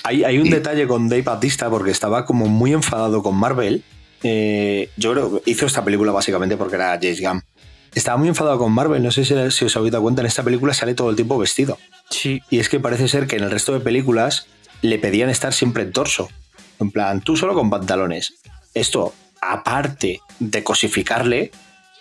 Hay, 0.03 0.23
hay 0.23 0.37
un 0.37 0.47
Y- 0.47 0.49
detalle 0.51 0.85
con 0.87 1.07
Dave 1.09 1.21
Batista 1.23 1.69
porque 1.69 1.91
estaba 1.91 2.25
como 2.25 2.47
muy 2.47 2.73
enfadado 2.73 3.23
con 3.23 3.35
Marvel. 3.35 3.83
Eh, 4.23 4.89
yo 4.97 5.13
creo 5.13 5.41
que 5.41 5.51
hizo 5.51 5.65
esta 5.65 5.83
película 5.85 6.11
básicamente 6.11 6.57
porque 6.57 6.75
era 6.75 6.99
James 7.01 7.21
Gunn. 7.21 7.41
Estaba 7.95 8.17
muy 8.17 8.27
enfadado 8.27 8.59
con 8.59 8.71
Marvel, 8.71 9.01
no 9.01 9.09
sé 9.11 9.25
si, 9.25 9.33
si 9.51 9.65
os 9.65 9.75
habéis 9.77 9.91
dado 9.93 10.03
cuenta, 10.03 10.21
en 10.21 10.27
esta 10.27 10.43
película 10.43 10.73
sale 10.73 10.93
todo 10.93 11.09
el 11.09 11.15
tiempo 11.15 11.37
vestido. 11.39 11.77
Sí, 12.11 12.41
Y 12.51 12.59
es 12.59 12.69
que 12.69 12.79
parece 12.79 13.07
ser 13.07 13.25
que 13.25 13.37
en 13.37 13.43
el 13.45 13.51
resto 13.51 13.73
de 13.73 13.79
películas 13.79 14.45
le 14.81 14.99
pedían 14.99 15.29
estar 15.29 15.53
siempre 15.53 15.83
en 15.83 15.91
torso. 15.93 16.29
En 16.79 16.91
plan, 16.91 17.21
tú 17.21 17.35
solo 17.35 17.53
con 17.53 17.69
pantalones. 17.69 18.35
Esto, 18.73 19.13
aparte 19.41 20.21
de 20.39 20.63
cosificarle, 20.63 21.51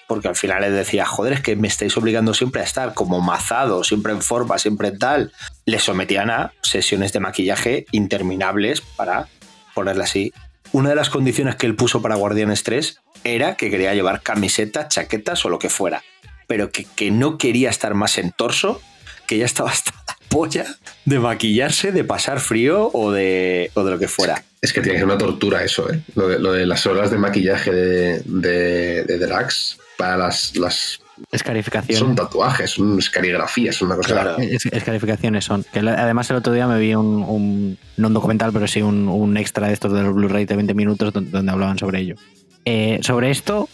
porque 0.06 0.28
al 0.28 0.36
final 0.36 0.62
le 0.62 0.70
decía, 0.70 1.05
joder, 1.05 1.34
es 1.34 1.40
que 1.40 1.56
me 1.56 1.68
estáis 1.68 1.96
obligando 1.96 2.32
siempre 2.32 2.62
a 2.62 2.64
estar 2.64 2.94
como 2.94 3.20
mazado, 3.20 3.84
siempre 3.84 4.12
en 4.12 4.22
forma, 4.22 4.59
siempre 4.59 4.88
en 4.88 4.98
tal. 4.98 5.32
Le 5.66 5.78
sometían 5.78 6.30
a 6.30 6.52
sesiones 6.62 7.12
de 7.12 7.20
maquillaje 7.20 7.86
interminables 7.92 8.80
para 8.80 9.28
ponerle 9.74 10.05
así. 10.05 10.32
Una 10.72 10.90
de 10.90 10.94
las 10.94 11.10
condiciones 11.10 11.56
que 11.56 11.66
él 11.66 11.76
puso 11.76 12.00
para 12.00 12.16
Guardianes 12.16 12.62
3 12.62 13.00
era 13.24 13.56
que 13.56 13.70
quería 13.70 13.94
llevar 13.94 14.22
camisetas, 14.22 14.88
chaquetas 14.88 15.44
o 15.44 15.48
lo 15.48 15.59
que 15.59 15.68
fuera. 15.68 16.02
Pero 16.46 16.70
que, 16.70 16.84
que 16.84 17.10
no 17.10 17.36
quería 17.36 17.68
estar 17.68 17.94
más 17.94 18.16
en 18.16 18.32
torso, 18.32 18.80
que 19.26 19.36
ya 19.36 19.44
estaba 19.44 19.70
hasta 19.70 19.92
polla 20.28 20.66
de 21.05 21.18
maquillarse, 21.18 21.92
de 21.92 22.05
pasar 22.05 22.40
frío 22.40 22.90
o 22.92 23.10
de, 23.12 23.70
o 23.74 23.84
de 23.84 23.90
lo 23.92 23.98
que 23.98 24.09
fuera. 24.09 24.42
Es 24.60 24.72
que 24.72 24.80
tiene 24.80 24.94
que 24.94 24.98
ser 25.00 25.06
una 25.06 25.18
tortura 25.18 25.62
eso, 25.64 25.90
¿eh? 25.92 26.00
Lo 26.14 26.28
de, 26.28 26.38
lo 26.38 26.52
de 26.52 26.66
las 26.66 26.84
horas 26.86 27.10
de 27.10 27.18
maquillaje 27.18 27.72
de, 27.72 28.20
de, 28.24 29.05
de 29.05 29.18
Drax 29.18 29.78
para 29.96 30.16
las, 30.16 30.56
las... 30.56 31.00
escarificación. 31.32 31.98
Son 31.98 32.14
tatuajes, 32.16 32.70
son 32.72 32.98
carigrafías, 33.12 33.76
son 33.76 33.86
una 33.88 33.96
cosa... 33.96 34.12
Claro. 34.14 34.36
Es- 34.38 34.66
Escarificaciones 34.66 35.44
son. 35.44 35.64
Que 35.72 35.78
además 35.80 36.28
el 36.30 36.36
otro 36.36 36.52
día 36.52 36.66
me 36.66 36.78
vi 36.78 36.94
un, 36.94 37.22
un- 37.22 37.78
no 37.96 38.09
un 38.09 38.14
documental, 38.14 38.52
pero 38.52 38.66
sí 38.66 38.82
un, 38.82 39.09
un 39.09 39.36
extra 39.36 39.68
de 39.68 39.74
estos 39.74 39.92
del 39.92 40.12
Blu-ray 40.12 40.44
de 40.44 40.56
20 40.56 40.74
minutos 40.74 41.12
donde, 41.12 41.30
donde 41.30 41.52
hablaban 41.52 41.78
sobre 41.78 42.00
ello. 42.00 42.16
Eh, 42.64 42.98
sobre 43.02 43.30
esto 43.30 43.68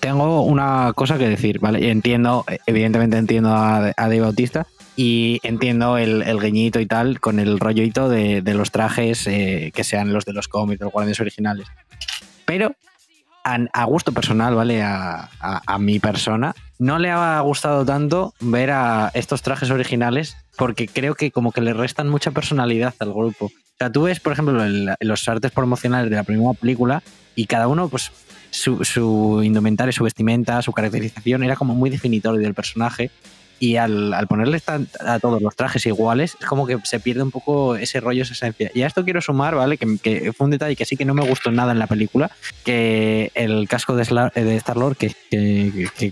tengo 0.00 0.42
una 0.42 0.92
cosa 0.94 1.18
que 1.18 1.28
decir, 1.28 1.58
¿vale? 1.58 1.90
Entiendo, 1.90 2.44
evidentemente 2.66 3.16
entiendo 3.16 3.50
a, 3.50 3.86
a 3.88 3.92
Dave 3.96 4.20
Bautista 4.20 4.66
y 5.00 5.38
entiendo 5.44 5.96
el, 5.96 6.22
el 6.22 6.40
guiñito 6.40 6.80
y 6.80 6.86
tal 6.86 7.20
con 7.20 7.38
el 7.38 7.60
rollito 7.60 8.08
de, 8.08 8.42
de 8.42 8.54
los 8.54 8.72
trajes 8.72 9.28
eh, 9.28 9.70
que 9.72 9.84
sean 9.84 10.12
los 10.12 10.24
de 10.24 10.32
los 10.32 10.48
cómics, 10.48 10.80
los 10.80 10.90
guardianes 10.90 11.20
originales. 11.20 11.68
Pero 12.44 12.74
a, 13.44 13.58
a 13.72 13.84
gusto 13.84 14.10
personal, 14.10 14.56
¿vale? 14.56 14.82
A, 14.82 15.30
a- 15.40 15.62
a 15.64 15.78
mi 15.78 16.00
persona, 16.00 16.52
no 16.80 16.98
le 16.98 17.10
ha 17.12 17.38
gustado 17.42 17.84
tanto 17.86 18.34
ver 18.40 18.72
a 18.72 19.12
estos 19.14 19.40
trajes 19.42 19.70
originales 19.70 20.36
porque 20.56 20.88
creo 20.88 21.14
que 21.14 21.30
como 21.30 21.52
que 21.52 21.60
le 21.60 21.74
restan 21.74 22.08
mucha 22.08 22.32
personalidad 22.32 22.92
al 22.98 23.12
grupo. 23.12 23.46
O 23.46 23.78
sea, 23.78 23.92
tú 23.92 24.02
ves, 24.02 24.18
por 24.18 24.32
ejemplo, 24.32 24.64
el- 24.64 24.90
los 24.98 25.28
artes 25.28 25.52
promocionales 25.52 26.10
de 26.10 26.16
la 26.16 26.24
primera 26.24 26.54
película 26.54 27.04
y 27.36 27.46
cada 27.46 27.68
uno, 27.68 27.88
pues, 27.88 28.10
su, 28.50 28.84
su 28.84 29.42
indumentaria, 29.44 29.92
su 29.92 30.02
vestimenta, 30.02 30.60
su 30.60 30.72
caracterización 30.72 31.44
era 31.44 31.54
como 31.54 31.76
muy 31.76 31.88
definitorio 31.88 32.40
del 32.40 32.54
personaje. 32.54 33.12
Y 33.60 33.76
al, 33.76 34.14
al 34.14 34.28
ponerle 34.28 34.60
tan- 34.60 34.88
a 35.00 35.18
todos 35.18 35.42
los 35.42 35.56
trajes 35.56 35.84
iguales, 35.86 36.36
es 36.40 36.46
como 36.46 36.66
que 36.66 36.78
se 36.84 37.00
pierde 37.00 37.22
un 37.22 37.30
poco 37.32 37.74
ese 37.76 37.98
rollo, 38.00 38.22
esa 38.22 38.32
esencia. 38.34 38.70
Y 38.72 38.82
a 38.82 38.86
esto 38.86 39.04
quiero 39.04 39.20
sumar, 39.20 39.54
¿vale? 39.56 39.76
Que, 39.78 39.98
que 40.00 40.32
fue 40.32 40.44
un 40.44 40.50
detalle 40.52 40.76
que 40.76 40.84
sí 40.84 40.96
que 40.96 41.04
no 41.04 41.12
me 41.14 41.22
gustó 41.28 41.50
nada 41.50 41.72
en 41.72 41.78
la 41.80 41.86
película, 41.88 42.30
que 42.64 43.32
el 43.34 43.66
casco 43.68 43.96
de, 43.96 44.02
Star-Lord, 44.02 44.96
¿qué, 44.96 45.12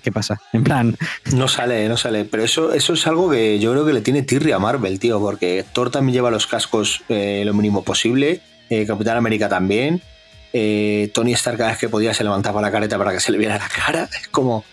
qué 0.03 0.13
pasa? 0.13 0.41
En 0.53 0.65
plan, 0.65 0.97
No 1.33 1.47
sale, 1.49 1.89
no 1.89 1.97
sale. 1.97 2.25
Pero 2.25 2.43
eso, 2.43 2.73
eso 2.73 2.95
es 2.95 3.07
algo 3.07 3.31
que 3.31 3.59
yo 3.59 3.73
creo 3.73 3.87
que 3.87 3.93
le 3.93 4.01
tiene 4.01 4.23
tirria 4.23 4.57
a 4.57 4.59
Marvel, 4.59 4.99
tío, 4.99 5.21
porque 5.21 5.65
Thor 5.73 5.91
también 5.91 6.15
lleva 6.15 6.31
los 6.31 6.47
cascos 6.47 7.03
eh, 7.09 7.43
lo 7.45 7.55
mínimo 7.55 7.85
posible, 7.85 8.41
eh, 8.71 8.87
Capitán 8.87 9.17
América 9.17 9.49
también, 9.49 10.03
eh, 10.53 11.11
Tony 11.15 11.33
Stark 11.35 11.59
cada 11.59 11.71
vez 11.71 11.79
que 11.79 11.89
podía 11.89 12.13
se 12.15 12.25
levantaba 12.25 12.61
la 12.61 12.71
careta 12.73 12.99
para 12.99 13.13
que 13.13 13.21
se 13.21 13.31
le 13.31 13.39
viera 13.39 13.59
la 13.59 13.69
cara. 13.69 14.09
Es 14.21 14.29
como... 14.29 14.65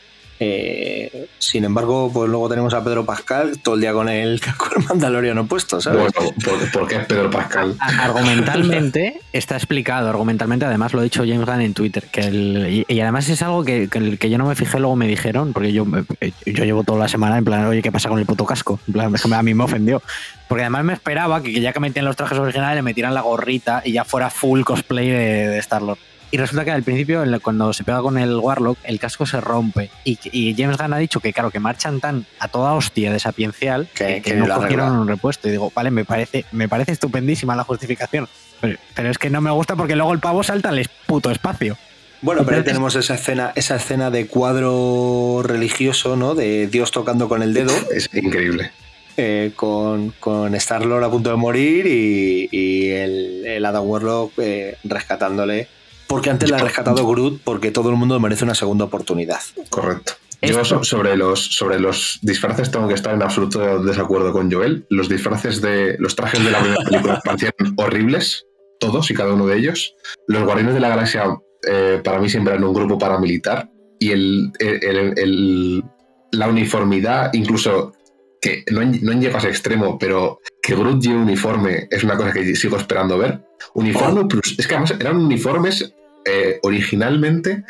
eh, 0.46 1.28
sin 1.40 1.64
embargo, 1.64 2.12
pues 2.14 2.30
luego 2.30 2.50
tenemos 2.50 2.74
a 2.74 2.84
Pedro 2.84 3.06
Pascal 3.06 3.60
todo 3.60 3.76
el 3.76 3.82
día 3.82 3.94
con 3.94 4.10
el 4.10 4.40
casco 4.42 4.70
del 4.76 4.86
Mandaloriano 4.86 5.46
puesto, 5.48 5.80
¿sabes? 5.80 6.12
Bueno, 6.14 6.34
¿por, 6.44 6.72
por 6.72 6.88
qué 6.88 6.96
es 6.98 7.06
Pedro 7.06 7.30
Pascal? 7.30 7.76
argumentalmente 7.80 9.20
está 9.32 9.56
explicado, 9.56 10.10
argumentalmente 10.10 10.66
además 10.66 10.94
lo 10.94 11.00
ha 11.00 11.04
dicho 11.04 11.24
James 11.26 11.46
Gunn 11.46 11.62
en 11.62 11.74
Twitter, 11.74 12.06
que 12.12 12.22
el- 12.22 12.68
y, 12.90 12.94
y 12.94 13.00
además 13.00 13.30
es 13.30 13.42
algo 13.42 13.64
que, 13.64 13.88
que, 13.90 13.98
el- 13.98 14.20
que 14.20 14.30
yo 14.30 14.38
no 14.38 14.46
me 14.48 14.56
fijé, 14.56 14.80
luego 14.80 14.96
me 14.96 15.08
dijeron, 15.08 15.54
porque 15.54 15.72
yo, 15.72 15.86
eh, 16.22 16.32
yo 16.46 16.64
llevo 16.66 16.84
toda 16.84 17.00
la 17.00 17.08
semana 17.08 17.38
en 17.38 17.46
plan, 17.46 17.66
oye, 17.66 17.82
¿qué 17.82 17.92
pasa 17.92 18.10
con 18.10 18.20
el 18.20 18.26
puto 18.26 18.46
casco? 18.46 18.80
En 18.88 18.94
plan, 18.94 19.14
a 19.34 19.44
mí 19.44 19.54
me 19.54 19.64
ofendió. 19.64 20.02
Porque 20.48 20.64
además 20.64 20.84
me 20.84 20.94
esperaba 20.94 21.42
que, 21.42 21.54
que 21.54 21.62
ya 21.62 21.74
que 21.74 21.80
metían 21.80 22.06
los 22.06 22.16
trajes 22.16 22.38
originales, 22.38 22.76
le 22.76 22.82
metieran 22.82 23.14
la 23.14 23.22
gorrita 23.22 23.82
y 23.86 23.94
ya 23.94 24.04
fuera 24.04 24.30
full 24.30 24.62
cosplay 24.64 25.10
de, 25.10 25.48
de 25.48 25.58
Star-Lord. 25.60 25.98
Y 26.34 26.38
resulta 26.38 26.66
que 26.66 26.72
al 26.72 26.82
principio, 26.82 27.24
cuando 27.44 27.72
se 27.74 27.84
pega 27.84 28.02
con 28.02 28.18
el 28.18 28.36
Warlock, 28.38 28.80
el 28.86 29.00
casco 29.00 29.28
se 29.28 29.40
rompe. 29.40 29.92
Y, 30.04 30.18
y 30.32 30.56
James 30.58 30.78
Gunn 30.78 30.92
ha 30.94 30.98
dicho 30.98 31.20
que, 31.20 31.32
claro, 31.32 31.52
que 31.52 31.60
marchan 31.60 32.00
tan 32.00 32.26
a 32.40 32.48
toda 32.48 32.74
hostia 32.74 33.14
de 33.14 33.20
sapiencial 33.20 33.88
Que- 33.94 34.20
no 34.36 34.48
cogieron 34.48 34.88
arregla. 34.88 35.02
un 35.02 35.08
repuesto. 35.08 35.48
Y 35.48 35.52
digo, 35.52 35.72
vale, 35.76 35.92
me 35.92 36.06
parece, 36.06 36.44
me 36.52 36.68
parece 36.68 36.92
estupendísima 36.92 37.56
la 37.56 37.64
justificación. 37.64 38.28
Pero, 38.62 38.80
pero 38.96 39.12
es 39.12 39.20
que 39.20 39.30
no 39.30 39.42
me 39.42 39.52
gusta 39.52 39.76
porque 39.76 39.96
luego 39.96 40.12
el 40.12 40.20
pavo 40.20 40.42
salta 40.42 40.70
al 40.70 40.90
puto 41.06 41.30
espacio. 41.30 41.78
Bueno, 42.24 42.44
pero 42.46 42.58
ahí 42.58 42.64
tenemos 42.64 42.96
esa 42.96 43.14
escena, 43.14 43.52
esa 43.54 43.76
escena 43.76 44.10
de 44.10 44.26
cuadro 44.26 45.42
religioso, 45.44 46.16
¿no? 46.16 46.34
De 46.36 46.66
Dios 46.66 46.90
tocando 46.92 47.30
con 47.30 47.44
el 47.44 47.54
dedo. 47.54 47.74
Es 47.94 48.10
increíble. 48.14 48.72
eh, 49.18 49.52
con, 49.56 50.10
con 50.20 50.56
Star-Lord 50.56 51.04
a 51.04 51.12
punto 51.12 51.30
de 51.30 51.36
morir 51.36 51.86
y, 51.86 52.50
y 52.52 52.90
el, 52.90 53.44
el 53.46 53.66
Adam 53.66 53.84
Warlock 53.86 54.34
eh, 54.40 54.78
rescatándole. 54.84 55.68
Porque 56.14 56.30
antes 56.30 56.50
la 56.52 56.58
ha 56.58 56.60
rescatado 56.60 57.08
Groot 57.08 57.42
porque 57.44 57.72
todo 57.72 57.90
el 57.90 57.96
mundo 57.96 58.20
merece 58.20 58.44
una 58.44 58.54
segunda 58.56 58.86
oportunidad. 58.86 59.40
Correcto. 59.70 60.14
Yo 60.44 60.64
so- 60.64 60.84
sobre 60.84 61.16
los, 61.18 61.40
sobre 61.56 61.80
los 61.80 62.20
disfraces 62.22 62.70
tengo 62.70 62.88
que 62.88 62.94
estar 62.94 63.14
en 63.16 63.24
absoluto 63.24 63.82
desacuerdo 63.84 64.32
con 64.32 64.52
Joel. 64.52 64.86
Los 64.90 65.10
disfraces 65.10 65.60
de 65.62 65.96
los 65.98 66.16
trajes 66.16 66.44
de 66.44 66.52
la 66.52 66.60
primera 66.60 66.84
película 66.90 67.22
parecían 67.26 67.54
horribles, 67.78 68.46
todos 68.80 69.10
y 69.10 69.14
cada 69.16 69.34
uno 69.34 69.48
de 69.48 69.58
ellos. 69.58 69.96
Los 70.28 70.44
Guardianes 70.44 70.76
de 70.76 70.82
la 70.82 70.90
Galaxia 70.90 71.24
eh, 71.68 72.00
para 72.04 72.20
mí 72.20 72.30
siempre 72.30 72.54
eran 72.54 72.66
un 72.66 72.74
grupo 72.74 72.98
paramilitar 73.00 73.70
y 74.00 74.12
el, 74.12 74.52
el- 74.60 74.84
el- 74.84 75.14
el- 75.18 75.84
la 76.32 76.48
uniformidad, 76.48 77.32
incluso 77.34 77.94
que 78.42 78.64
no, 78.72 78.82
no 78.84 79.14
llega 79.14 79.36
a 79.36 79.40
ese 79.40 79.48
extremo, 79.50 79.98
pero 79.98 80.40
que 80.62 80.76
Groot 80.76 81.02
lleve 81.02 81.16
uniforme 81.22 81.88
es 81.90 82.04
una 82.04 82.18
cosa 82.18 82.34
que 82.34 82.54
sigo 82.56 82.76
esperando 82.76 83.18
ver. 83.18 83.42
Uniforme 83.76 84.26
plus, 84.26 84.56
es 84.60 84.68
que 84.68 84.74
además 84.76 84.94
eran 85.00 85.16
uniformes 85.18 85.94
eh, 86.26 86.60
originalmente 86.64 87.64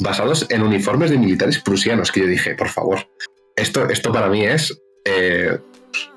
basados 0.00 0.46
en 0.50 0.62
uniformes 0.62 1.10
de 1.10 1.18
militares 1.18 1.58
prusianos, 1.60 2.10
que 2.10 2.20
yo 2.20 2.26
dije, 2.26 2.54
por 2.54 2.68
favor, 2.68 3.06
esto, 3.56 3.88
esto 3.88 4.12
para 4.12 4.28
mí 4.28 4.44
es 4.44 4.80
eh, 5.04 5.58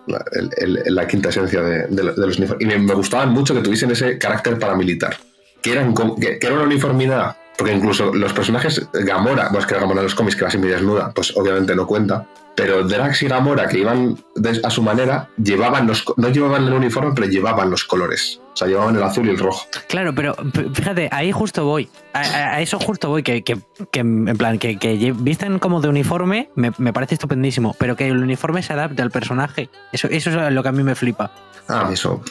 la, 0.08 1.08
quinta 1.08 1.30
esencia 1.30 1.62
de, 1.62 1.88
de 1.88 2.04
lo- 2.04 2.14
de 2.14 2.28
los 2.28 2.38
uniformes. 2.38 2.66
Y 2.66 2.68
me, 2.68 2.80
me 2.80 2.94
gustaban 2.94 3.30
mucho 3.30 3.54
que 3.54 3.62
tuviesen 3.62 3.92
ese 3.92 4.18
carácter 4.18 4.58
paramilitar, 4.60 5.18
que, 5.62 5.72
eran 5.72 5.94
que, 5.94 6.40
que 6.40 6.48
era 6.48 6.56
una 6.56 6.66
uniformidad, 6.66 7.36
porque 7.58 7.74
incluso 7.74 8.14
los 8.14 8.34
personajes, 8.34 8.88
Gamora, 8.94 9.46
bueno, 9.46 9.60
es 9.60 9.66
que 9.66 9.76
Gamora 9.76 10.00
en 10.02 10.06
los 10.06 10.16
cómics 10.16 10.36
que 10.36 10.46
va 10.46 10.52
desnuda, 10.52 11.12
pues 11.14 11.36
obviamente 11.38 11.76
no 11.76 11.86
cuenta, 11.88 12.28
pero 12.56 12.84
Drax 12.88 13.22
y 13.24 13.28
Gamora, 13.28 13.68
que 13.68 13.80
iban 13.80 14.18
a 14.64 14.70
su 14.70 14.82
manera, 14.82 15.30
llevaban 15.38 15.88
los, 15.88 16.06
no 16.18 16.30
llevaban 16.30 16.66
el 16.66 16.74
uniforme, 16.74 17.12
pero 17.14 17.28
llevaban 17.28 17.70
los 17.70 17.84
colores. 17.84 18.40
O 18.54 18.58
sea, 18.58 18.68
llevaban 18.70 18.96
el 18.96 19.04
azul 19.04 19.28
y 19.28 19.32
el 19.32 19.38
rojo. 19.38 19.66
Claro, 19.90 20.16
pero 20.16 20.34
fíjate, 20.74 21.10
ahí 21.12 21.34
justo 21.34 21.66
voy. 21.66 21.90
A, 22.14 22.62
eso 22.62 22.80
justo 22.80 23.10
voy, 23.10 23.22
que, 23.24 23.44
que- 23.44 23.58
que, 23.92 24.00
en 24.00 24.38
plan, 24.38 24.58
que, 24.58 25.14
visten 25.18 25.60
como 25.60 25.82
de 25.82 25.90
uniforme, 25.90 26.50
me, 26.56 26.72
me 26.78 26.94
parece 26.94 27.16
estupendísimo, 27.16 27.76
pero 27.78 27.98
que 27.98 28.08
el 28.08 28.18
uniforme 28.18 28.64
se 28.64 28.72
adapte 28.72 29.02
al 29.02 29.12
personaje. 29.12 29.70
Eso, 29.92 30.08
eso 30.10 30.30
es 30.30 30.54
lo 30.54 30.64
que 30.64 30.70
a 30.70 30.72
mí 30.72 30.84
me 30.84 30.96
flipa. 30.96 31.32
Ah, 31.68 31.90
eso. 31.92 32.22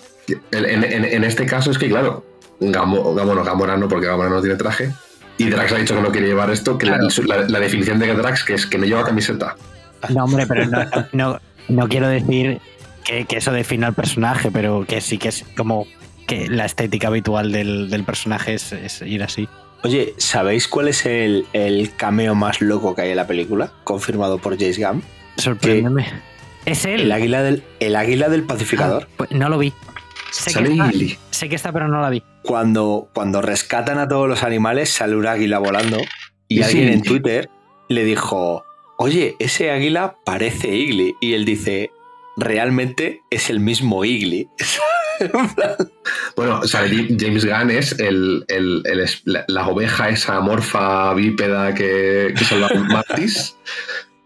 En, 0.52 0.84
en- 0.84 1.24
este 1.24 1.44
caso 1.44 1.70
es 1.70 1.76
que, 1.76 1.88
claro, 1.90 2.24
Gamo, 2.60 3.12
bueno, 3.12 3.44
Gamora 3.44 3.76
no, 3.76 3.88
porque 3.88 4.06
Gamora 4.06 4.30
no 4.30 4.40
tiene 4.40 4.56
traje. 4.56 4.90
Y 5.36 5.51
Drax 5.51 5.72
ha 5.72 5.76
dicho 5.76 5.94
que 5.96 6.01
no 6.01 6.10
quiere 6.12 6.28
llevar 6.28 6.48
esto, 6.51 6.78
que 6.78 6.86
la- 6.86 6.96
la, 7.26 7.36
la 7.48 7.60
definición 7.60 7.98
de 7.98 8.14
Drax 8.14 8.44
que 8.44 8.55
es 8.55 8.64
que 8.64 8.78
no 8.78 8.86
lleva 8.86 9.05
camiseta. 9.05 9.56
No, 10.10 10.24
hombre, 10.24 10.47
pero 10.47 10.66
no, 10.66 10.78
no, 11.12 11.40
no 11.68 11.89
quiero 11.89 12.09
decir 12.09 12.60
que, 13.05 13.24
que 13.24 13.36
eso 13.36 13.52
defina 13.52 13.86
al 13.89 13.94
personaje, 13.94 14.51
pero 14.51 14.85
que 14.86 15.01
sí 15.01 15.18
que 15.18 15.28
es 15.28 15.44
como 15.56 15.86
que 16.26 16.48
la 16.48 16.64
estética 16.64 17.09
habitual 17.09 17.52
del, 17.52 17.90
del 17.90 18.05
personaje 18.05 18.55
es, 18.55 18.72
es 18.72 19.02
ir 19.02 19.22
así. 19.22 19.48
Oye, 19.82 20.14
¿sabéis 20.16 20.66
cuál 20.66 20.89
es 20.89 21.05
el, 21.05 21.44
el 21.52 21.94
cameo 21.94 22.35
más 22.35 22.62
loco 22.62 22.94
que 22.94 23.02
hay 23.02 23.10
en 23.10 23.16
la 23.16 23.26
película? 23.26 23.72
Confirmado 23.85 24.39
por 24.39 24.59
James 24.59 24.78
Gunn. 24.78 25.02
Sorpréndeme. 25.36 26.06
Es 26.64 26.86
él. 26.86 27.02
El 27.02 27.12
águila 27.12 27.43
del, 27.43 27.62
el 27.81 27.94
águila 27.94 28.31
del 28.31 28.44
pacificador. 28.44 29.06
Ah, 29.06 29.14
pues 29.18 29.31
no 29.32 29.51
lo 29.51 29.59
vi. 29.59 29.74
Sé 30.31 30.47
que, 30.47 30.52
Sale 30.55 30.70
está, 30.72 30.90
sé 31.31 31.48
que 31.51 31.55
está, 31.56 31.72
pero 31.72 31.86
no 31.89 32.01
la 32.01 32.09
vi. 32.09 32.22
Cuando, 32.43 33.10
cuando 33.12 33.43
rescatan 33.43 33.98
a 33.98 34.09
todos 34.09 34.26
los 34.26 34.43
animales, 34.43 34.89
sale 34.90 35.14
un 35.16 35.26
águila 35.26 35.59
volando. 35.59 35.98
Y 36.48 36.56
Sí, 36.56 36.62
alguien 36.62 36.89
sí. 36.89 36.93
en 36.94 37.02
Twitter 37.02 37.51
le 37.90 38.05
dijo: 38.05 38.64
Oye, 38.98 39.36
ese 39.38 39.70
águila 39.70 40.16
parece 40.24 40.68
Igly. 40.74 41.16
Y 41.20 41.34
él 41.34 41.44
dice: 41.44 41.90
Realmente 42.36 43.22
es 43.30 43.50
el 43.50 43.60
mismo 43.60 44.04
Igly. 44.04 44.48
Bueno, 46.36 46.58
o 46.60 46.66
sea, 46.66 46.80
James 46.88 47.44
Gunn 47.44 47.70
es 47.70 47.92
el, 48.00 48.44
el- 48.48 48.82
la, 49.24 49.44
la 49.46 49.68
oveja 49.68 50.08
esa 50.08 50.40
morfa 50.40 51.14
bípeda 51.14 51.72
que, 51.74 52.34
que 52.36 52.44
salva 52.44 52.68
Mantis. 52.74 53.56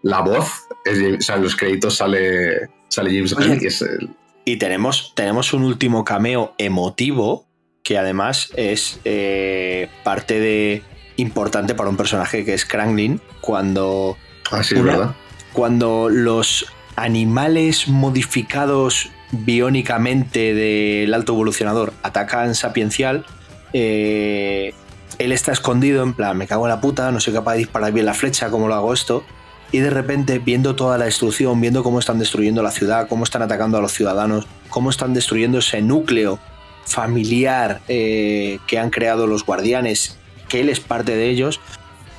La 0.03 0.21
voz, 0.21 0.67
es 0.87 0.99
James- 0.99 1.19
o 1.19 1.21
sea, 1.21 1.37
en 1.37 1.43
los 1.43 1.57
créditos 1.57 1.97
sale, 1.97 2.71
sale 2.89 3.11
James 3.15 3.35
Gunn 3.35 3.51
Oye. 3.51 3.59
y 3.61 3.67
es 3.67 3.83
el- 3.83 4.09
Y 4.47 4.57
tenemos, 4.57 5.13
tenemos 5.15 5.53
un 5.53 5.65
último 5.65 6.05
cameo 6.05 6.55
emotivo 6.57 7.47
que 7.83 7.99
además 7.99 8.51
es 8.57 9.01
eh, 9.05 9.89
parte 10.05 10.41
de 10.41 10.83
importante 11.17 11.75
para 11.75 11.91
un 11.91 11.97
personaje 11.99 12.45
que 12.47 12.55
es 12.55 12.65
Kranglin 12.65 13.21
cuando, 13.43 14.17
Ah, 14.51 14.63
sí, 14.63 14.75
es 14.75 14.81
Una- 14.81 14.93
verdad. 14.97 15.15
cuando 15.53 16.09
los 16.11 16.67
animales 16.97 17.89
modificados 17.89 19.11
biónicamente 19.31 20.55
del 20.55 21.13
alto 21.15 21.33
evolucionador 21.35 21.93
atacan 22.03 22.55
Sapiencial 22.55 23.27
eh, 23.73 24.73
él 25.19 25.33
está 25.33 25.53
escondido 25.53 26.03
en 26.03 26.15
plan 26.15 26.37
me 26.37 26.47
cago 26.47 26.65
en 26.67 26.71
la 26.71 26.81
puta 26.81 27.11
no 27.13 27.21
soy 27.21 27.35
capaz 27.35 27.53
de 27.53 27.59
disparar 27.59 27.93
bien 27.93 28.07
la 28.07 28.15
flecha 28.15 28.49
cómo 28.51 28.69
lo 28.69 28.75
hago 28.75 28.95
esto 28.95 29.25
y 29.71 29.79
de 29.81 29.91
repente 29.91 30.39
viendo 30.39 30.75
toda 30.77 30.97
la 30.97 31.05
destrucción, 31.05 31.61
viendo 31.61 31.83
cómo 31.83 31.99
están 31.99 32.19
destruyendo 32.19 32.63
la 32.63 32.71
ciudad, 32.71 33.07
cómo 33.07 33.25
están 33.25 33.43
atacando 33.43 33.77
a 33.77 33.83
los 33.83 33.93
ciudadanos, 33.93 34.47
cómo 34.71 34.89
están 34.89 35.13
destruyendo 35.13 35.59
ese 35.59 35.83
núcleo 35.83 36.39
familiar 36.87 37.83
eh, 37.87 38.61
que 38.67 38.79
han 38.79 38.89
creado 38.89 39.27
los 39.27 39.45
guardianes, 39.45 40.17
que 40.49 40.61
él 40.61 40.71
es 40.71 40.81
parte 40.81 41.15
de 41.17 41.29
ellos, 41.29 41.61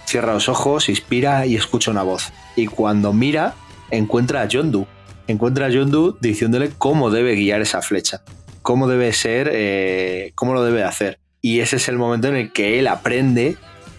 cierra 0.10 0.34
los 0.34 0.50
ojos, 0.50 0.90
inspira 0.90 1.46
y 1.46 1.56
escucha 1.56 1.92
una 1.92 2.04
voz. 2.04 2.34
Y 2.56 2.68
cuando 2.68 3.14
mira, 3.14 3.54
encuentra 3.92 4.42
a 4.42 4.46
Yondu. 4.46 4.88
Encuentra 5.28 5.68
a 5.68 5.70
Yondu 5.70 6.18
diciéndole 6.20 6.72
cómo 6.78 7.12
debe 7.12 7.36
guiar 7.36 7.62
esa 7.62 7.82
flecha, 7.82 8.24
cómo 8.64 8.88
debe 8.88 9.14
ser, 9.14 9.52
eh, 9.54 10.32
cómo 10.36 10.54
lo 10.54 10.64
debe 10.64 10.84
hacer. 10.84 11.20
Y 11.42 11.60
ese 11.60 11.76
es 11.76 11.88
el 11.88 11.98
momento 11.98 12.28
en 12.28 12.36
el 12.36 12.52
que 12.52 12.80
él 12.80 12.88
aprende 12.88 13.58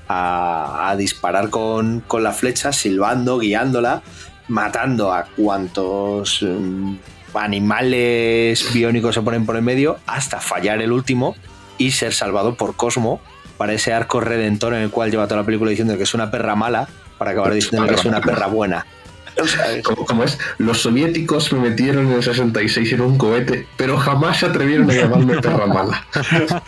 a, 0.08 0.94
disparar 0.98 1.50
con, 1.50 2.00
con 2.00 2.24
la 2.24 2.32
flecha, 2.32 2.72
silbando, 2.72 3.38
guiándola, 3.38 4.02
matando 4.48 5.12
a 5.12 5.26
cuantos 5.36 6.42
mm, 6.42 6.96
animales 7.34 8.68
biónicos 8.74 9.14
se 9.14 9.22
ponen 9.22 9.46
por 9.46 9.56
en 9.56 9.64
medio, 9.64 9.98
hasta 10.06 10.40
fallar 10.40 10.82
el 10.82 10.90
último 10.90 11.36
y 11.78 11.92
ser 11.92 12.12
salvado 12.12 12.56
por 12.56 12.74
Cosmo 12.74 13.20
para 13.60 13.74
ese 13.74 13.92
arco 13.92 14.22
redentor 14.22 14.72
en 14.72 14.80
el 14.80 14.90
cual 14.90 15.10
lleva 15.10 15.26
toda 15.26 15.42
la 15.42 15.44
película 15.44 15.68
diciendo 15.68 15.94
que 15.98 16.04
es 16.04 16.14
una 16.14 16.30
perra 16.30 16.56
mala, 16.56 16.88
para 17.18 17.32
acabar 17.32 17.52
diciendo 17.52 17.86
que 17.86 17.92
es 17.92 18.06
una 18.06 18.22
perra 18.22 18.46
buena. 18.46 18.86
¿Cómo, 19.84 20.06
cómo 20.06 20.24
es? 20.24 20.38
Los 20.56 20.80
soviéticos 20.80 21.52
me 21.52 21.68
metieron 21.68 22.06
en 22.06 22.14
el 22.14 22.22
66 22.22 22.94
en 22.94 23.02
un 23.02 23.18
cohete, 23.18 23.66
pero 23.76 23.98
jamás 23.98 24.38
se 24.38 24.46
atrevieron 24.46 24.90
a 24.90 24.94
llamarme 24.94 25.42
perra 25.42 25.66
mala. 25.66 26.06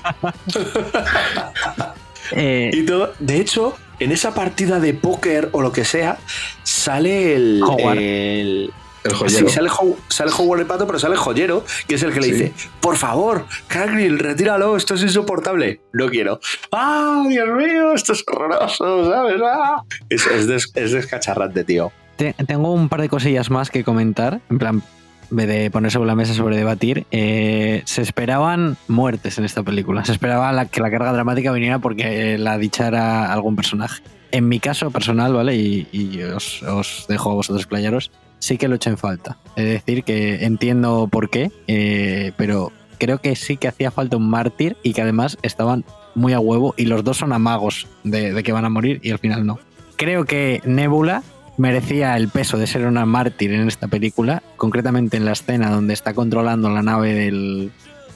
Eh, 2.35 2.70
Y 2.73 2.85
todo, 2.85 3.12
de 3.19 3.40
hecho, 3.40 3.77
en 3.98 4.12
esa 4.12 4.35
partida 4.35 4.81
de 4.81 4.94
póker 4.94 5.51
o 5.52 5.60
lo 5.60 5.73
que 5.73 5.85
sea, 5.85 6.19
sale 6.62 7.35
el. 7.35 7.62
Howard. 7.62 7.98
el 7.98 8.73
El 9.05 9.15
joyero. 9.15 9.49
Sí, 9.49 9.55
sale, 9.55 9.69
How- 9.69 9.97
sale 10.09 10.31
Howard 10.37 10.61
el 10.61 10.66
pato, 10.66 10.87
pero 10.87 10.99
sale 10.99 11.15
el 11.15 11.20
joyero, 11.20 11.65
que 11.89 11.97
es 11.97 12.03
el 12.03 12.12
que 12.12 12.20
le 12.20 12.27
Sí. 12.27 12.33
dice: 12.33 12.53
Por 12.81 12.97
favor, 12.97 13.47
Cagnil, 13.66 14.19
retíralo, 14.19 14.77
esto 14.77 14.95
es 14.95 15.03
insoportable. 15.03 15.81
No 15.93 16.09
quiero. 16.09 16.39
¡Ah, 16.70 17.24
Dios 17.29 17.49
mío! 17.49 17.93
Esto 17.95 18.12
es 18.12 18.24
horroroso, 18.27 19.11
¿sabes? 19.11 19.41
¡Ah! 19.45 19.83
Es, 20.09 20.27
es, 20.27 20.47
des- 20.47 20.70
es 20.74 20.93
descacharrante, 20.93 21.65
tío. 21.65 21.91
te- 22.16 22.35
tengo 22.47 22.73
un 22.73 22.89
par 22.89 23.01
de 23.01 23.09
cosillas 23.09 23.51
más 23.51 23.70
que 23.70 23.83
comentar. 23.83 24.41
En 24.51 24.59
plan, 24.59 24.83
de 25.31 25.70
poner 25.70 25.91
sobre 25.91 26.07
la 26.07 26.15
mesa 26.15 26.35
sobre 26.35 26.57
debatir. 26.57 27.07
Eh, 27.11 27.83
se 27.87 28.03
esperaban 28.03 28.77
muertes 28.87 29.39
en 29.39 29.45
esta 29.47 29.62
película. 29.62 30.05
Se 30.05 30.12
esperaba 30.12 30.53
la- 30.53 30.66
que 30.66 30.81
la 30.81 30.91
carga 30.91 31.12
dramática 31.12 31.51
viniera 31.53 31.79
porque 31.81 32.37
la 32.39 32.59
dichara 32.59 33.33
algún 33.33 33.57
personaje. 33.57 34.03
En 34.31 34.49
mi 34.49 34.61
caso 34.61 34.91
personal, 34.91 35.33
¿vale? 35.33 35.57
Y, 35.57 35.89
y 35.91 36.23
os, 36.23 36.62
os 36.62 37.07
dejo 37.09 37.33
a 37.33 37.35
vosotros 37.35 37.66
playaros. 37.66 38.11
Sí 38.43 38.59
que 38.59 38.66
lo 38.66 38.74
echo 38.74 38.90
en 38.90 38.98
falta. 38.98 39.36
Es 39.55 39.64
decir, 39.66 40.02
que 40.02 40.44
entiendo 40.44 41.06
por 41.09 41.31
qué, 41.31 41.52
eh, 41.69 42.32
pero 42.36 42.73
creo 42.98 43.19
que 43.19 43.36
sí 43.36 43.56
que 43.56 43.69
hacía 43.69 43.93
falta 43.93 44.16
un 44.16 44.28
mártir 44.28 44.77
y 44.82 44.94
que 44.94 45.02
además 45.02 45.39
estaban 45.43 45.85
muy 46.16 46.32
a 46.32 46.40
huevo 46.40 46.74
y 46.77 46.86
los 46.86 47.05
dos 47.05 47.19
son 47.19 47.32
amagos 47.32 47.86
de, 48.02 48.32
de 48.32 48.43
que 48.43 48.51
van 48.51 48.64
a 48.64 48.69
morir 48.69 48.98
y 49.05 49.12
al 49.12 49.20
final 49.20 49.47
no. 49.47 49.60
Creo 49.94 50.24
que 50.24 50.60
Nebula 50.64 51.23
merecía 51.56 52.16
el 52.16 52.28
peso 52.31 52.59
de 52.59 52.66
ser 52.66 52.85
una 52.86 53.06
mártir 53.06 53.52
en 53.52 53.69
esta 53.69 53.86
película, 53.86 54.43
concretamente 54.56 55.16
en 55.16 55.24
la 55.24 55.32
escena 55.32 55.70
donde 55.70 55.94
está 55.94 56.12
controlando 56.12 56.69
la 56.69 56.82
nave 56.82 57.14
del, 57.14 57.70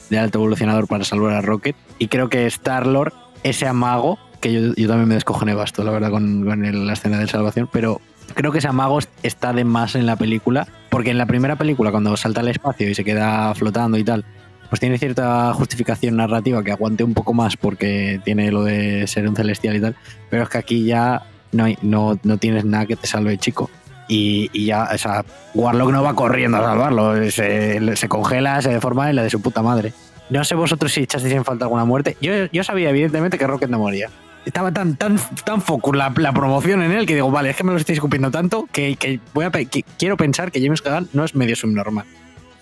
del 0.09 0.19
alto 0.19 0.39
evolucionador 0.39 0.87
para 0.89 1.05
salvar 1.05 1.35
a 1.35 1.41
Rocket. 1.41 1.77
Y 1.99 2.09
creo 2.09 2.27
que 2.27 2.45
Star-Lord, 2.47 3.13
ese 3.43 3.65
amago, 3.65 4.19
que 4.41 4.51
yo, 4.51 4.73
yo 4.75 4.87
también 4.89 5.07
me 5.07 5.15
descojoné 5.15 5.53
basto, 5.53 5.85
la 5.85 5.91
verdad, 5.91 6.11
con, 6.11 6.43
con 6.43 6.65
el- 6.65 6.85
la 6.85 6.93
escena 6.93 7.17
de 7.17 7.27
salvación, 7.27 7.69
pero 7.71 8.01
creo 8.33 8.51
que 8.51 8.59
ese 8.59 8.67
amago 8.67 8.99
está 9.23 9.53
de 9.53 9.63
más 9.63 9.95
en 9.95 10.05
la 10.05 10.15
película, 10.15 10.67
porque 10.89 11.11
en 11.11 11.17
la 11.17 11.25
primera 11.25 11.55
película, 11.55 11.91
cuando 11.91 12.15
salta 12.17 12.41
al 12.41 12.47
espacio 12.47 12.89
y 12.89 12.95
se 12.95 13.03
queda 13.03 13.53
flotando 13.55 13.97
y 13.97 14.03
tal, 14.03 14.25
pues 14.69 14.79
tiene 14.79 14.97
cierta 14.97 15.53
justificación 15.53 16.17
narrativa 16.17 16.63
que 16.63 16.71
aguante 16.71 17.03
un 17.03 17.13
poco 17.13 17.33
más 17.33 17.55
porque 17.57 18.19
tiene 18.25 18.51
lo 18.51 18.63
de 18.63 19.07
ser 19.07 19.27
un 19.27 19.35
celestial 19.35 19.75
y 19.77 19.81
tal, 19.81 19.95
pero 20.29 20.43
es 20.43 20.49
que 20.49 20.57
aquí 20.57 20.83
ya 20.85 21.23
no, 21.53 21.63
hay- 21.65 21.77
no, 21.81 22.19
no 22.23 22.37
tienes 22.37 22.65
nada 22.65 22.85
que 22.85 22.95
te 22.95 23.07
salve, 23.07 23.37
chico. 23.37 23.69
Y, 24.09 24.65
ya, 24.65 24.89
o 24.93 24.97
sea, 24.97 25.25
Warlock 25.53 25.91
no 25.91 26.01
va 26.01 26.13
corriendo 26.15 26.57
a 26.57 26.61
salvarlo, 26.61 27.29
se, 27.29 27.95
se 27.97 28.07
congela, 28.07 28.61
se 28.61 28.69
deforma 28.69 29.09
y 29.11 29.13
la 29.13 29.23
de 29.23 29.29
su 29.29 29.41
puta 29.41 29.61
madre. 29.61 29.91
No 30.29 30.43
sé 30.45 30.55
vosotros 30.55 30.93
si 30.93 31.01
echasteis 31.03 31.33
en 31.33 31.43
falta 31.45 31.65
alguna 31.65 31.83
muerte. 31.85 32.15
Yo, 32.21 32.31
yo 32.51 32.63
sabía, 32.63 32.89
evidentemente, 32.89 33.37
que 33.37 33.45
Rocket 33.47 33.69
no 33.69 33.79
moría. 33.79 34.09
Estaba 34.47 34.71
tan, 34.71 34.95
tan, 34.95 35.19
tan 35.43 35.61
foco 35.61 35.91
la, 35.91 36.13
la 36.15 36.31
promoción 36.31 36.81
en 36.81 36.93
él 36.93 37.05
que 37.05 37.15
digo, 37.15 37.29
vale, 37.29 37.49
es 37.49 37.57
que 37.57 37.65
me 37.65 37.73
lo 37.73 37.77
estáis 37.77 37.97
escupiendo 37.97 38.31
tanto 38.31 38.67
que, 38.71 38.95
que 38.95 39.19
voy 39.33 39.43
a, 39.43 39.51
que 39.51 39.83
quiero 39.99 40.15
pensar 40.15 40.53
que 40.53 40.61
James 40.61 40.81
Gunn 40.81 41.09
no 41.11 41.25
es 41.25 41.35
medio 41.35 41.57
subnormal. 41.57 42.05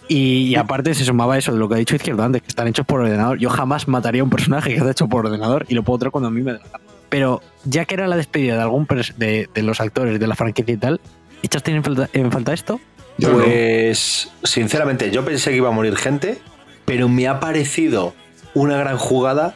Y, 0.07 0.47
y 0.47 0.55
aparte 0.55 0.95
se 0.95 1.05
sumaba 1.05 1.37
eso 1.37 1.53
de 1.53 1.59
lo 1.59 1.69
que 1.69 1.75
ha 1.75 1.77
dicho 1.77 1.95
Izquierdo 1.95 2.23
antes, 2.23 2.41
que 2.41 2.47
están 2.47 2.67
hechos 2.67 2.87
por 2.87 3.01
ordenador. 3.01 3.37
Yo 3.37 3.51
jamás 3.51 3.87
mataría 3.87 4.21
a 4.21 4.23
un 4.23 4.31
personaje 4.31 4.71
que 4.71 4.77
está 4.77 4.89
hecho 4.89 5.07
por 5.07 5.27
ordenador 5.27 5.65
y 5.67 5.75
lo 5.75 5.83
puedo 5.83 5.99
traer 5.99 6.11
cuando 6.11 6.29
a 6.29 6.31
mí 6.31 6.41
me 6.41 6.53
da. 6.53 6.61
Pero 7.09 7.43
ya 7.65 7.85
que 7.85 7.93
era 7.93 8.07
la 8.07 8.15
despedida 8.15 8.55
de 8.55 8.61
algún 8.63 8.87
de, 9.17 9.47
de 9.53 9.63
los 9.63 9.79
actores 9.79 10.19
de 10.19 10.27
la 10.27 10.35
franquicia 10.35 10.73
y 10.73 10.77
tal, 10.77 10.99
¿echaste 11.43 11.71
en 11.71 11.83
falta, 11.83 12.09
en 12.13 12.31
falta 12.31 12.51
esto? 12.53 12.79
Yo 13.19 13.29
no. 13.31 13.43
Pues, 13.43 14.31
sinceramente, 14.43 15.11
yo 15.11 15.23
pensé 15.23 15.51
que 15.51 15.57
iba 15.57 15.69
a 15.69 15.71
morir 15.71 15.95
gente, 15.95 16.39
pero 16.83 17.09
me 17.09 17.27
ha 17.27 17.39
parecido 17.39 18.15
una 18.55 18.77
gran 18.77 18.97
jugada 18.97 19.53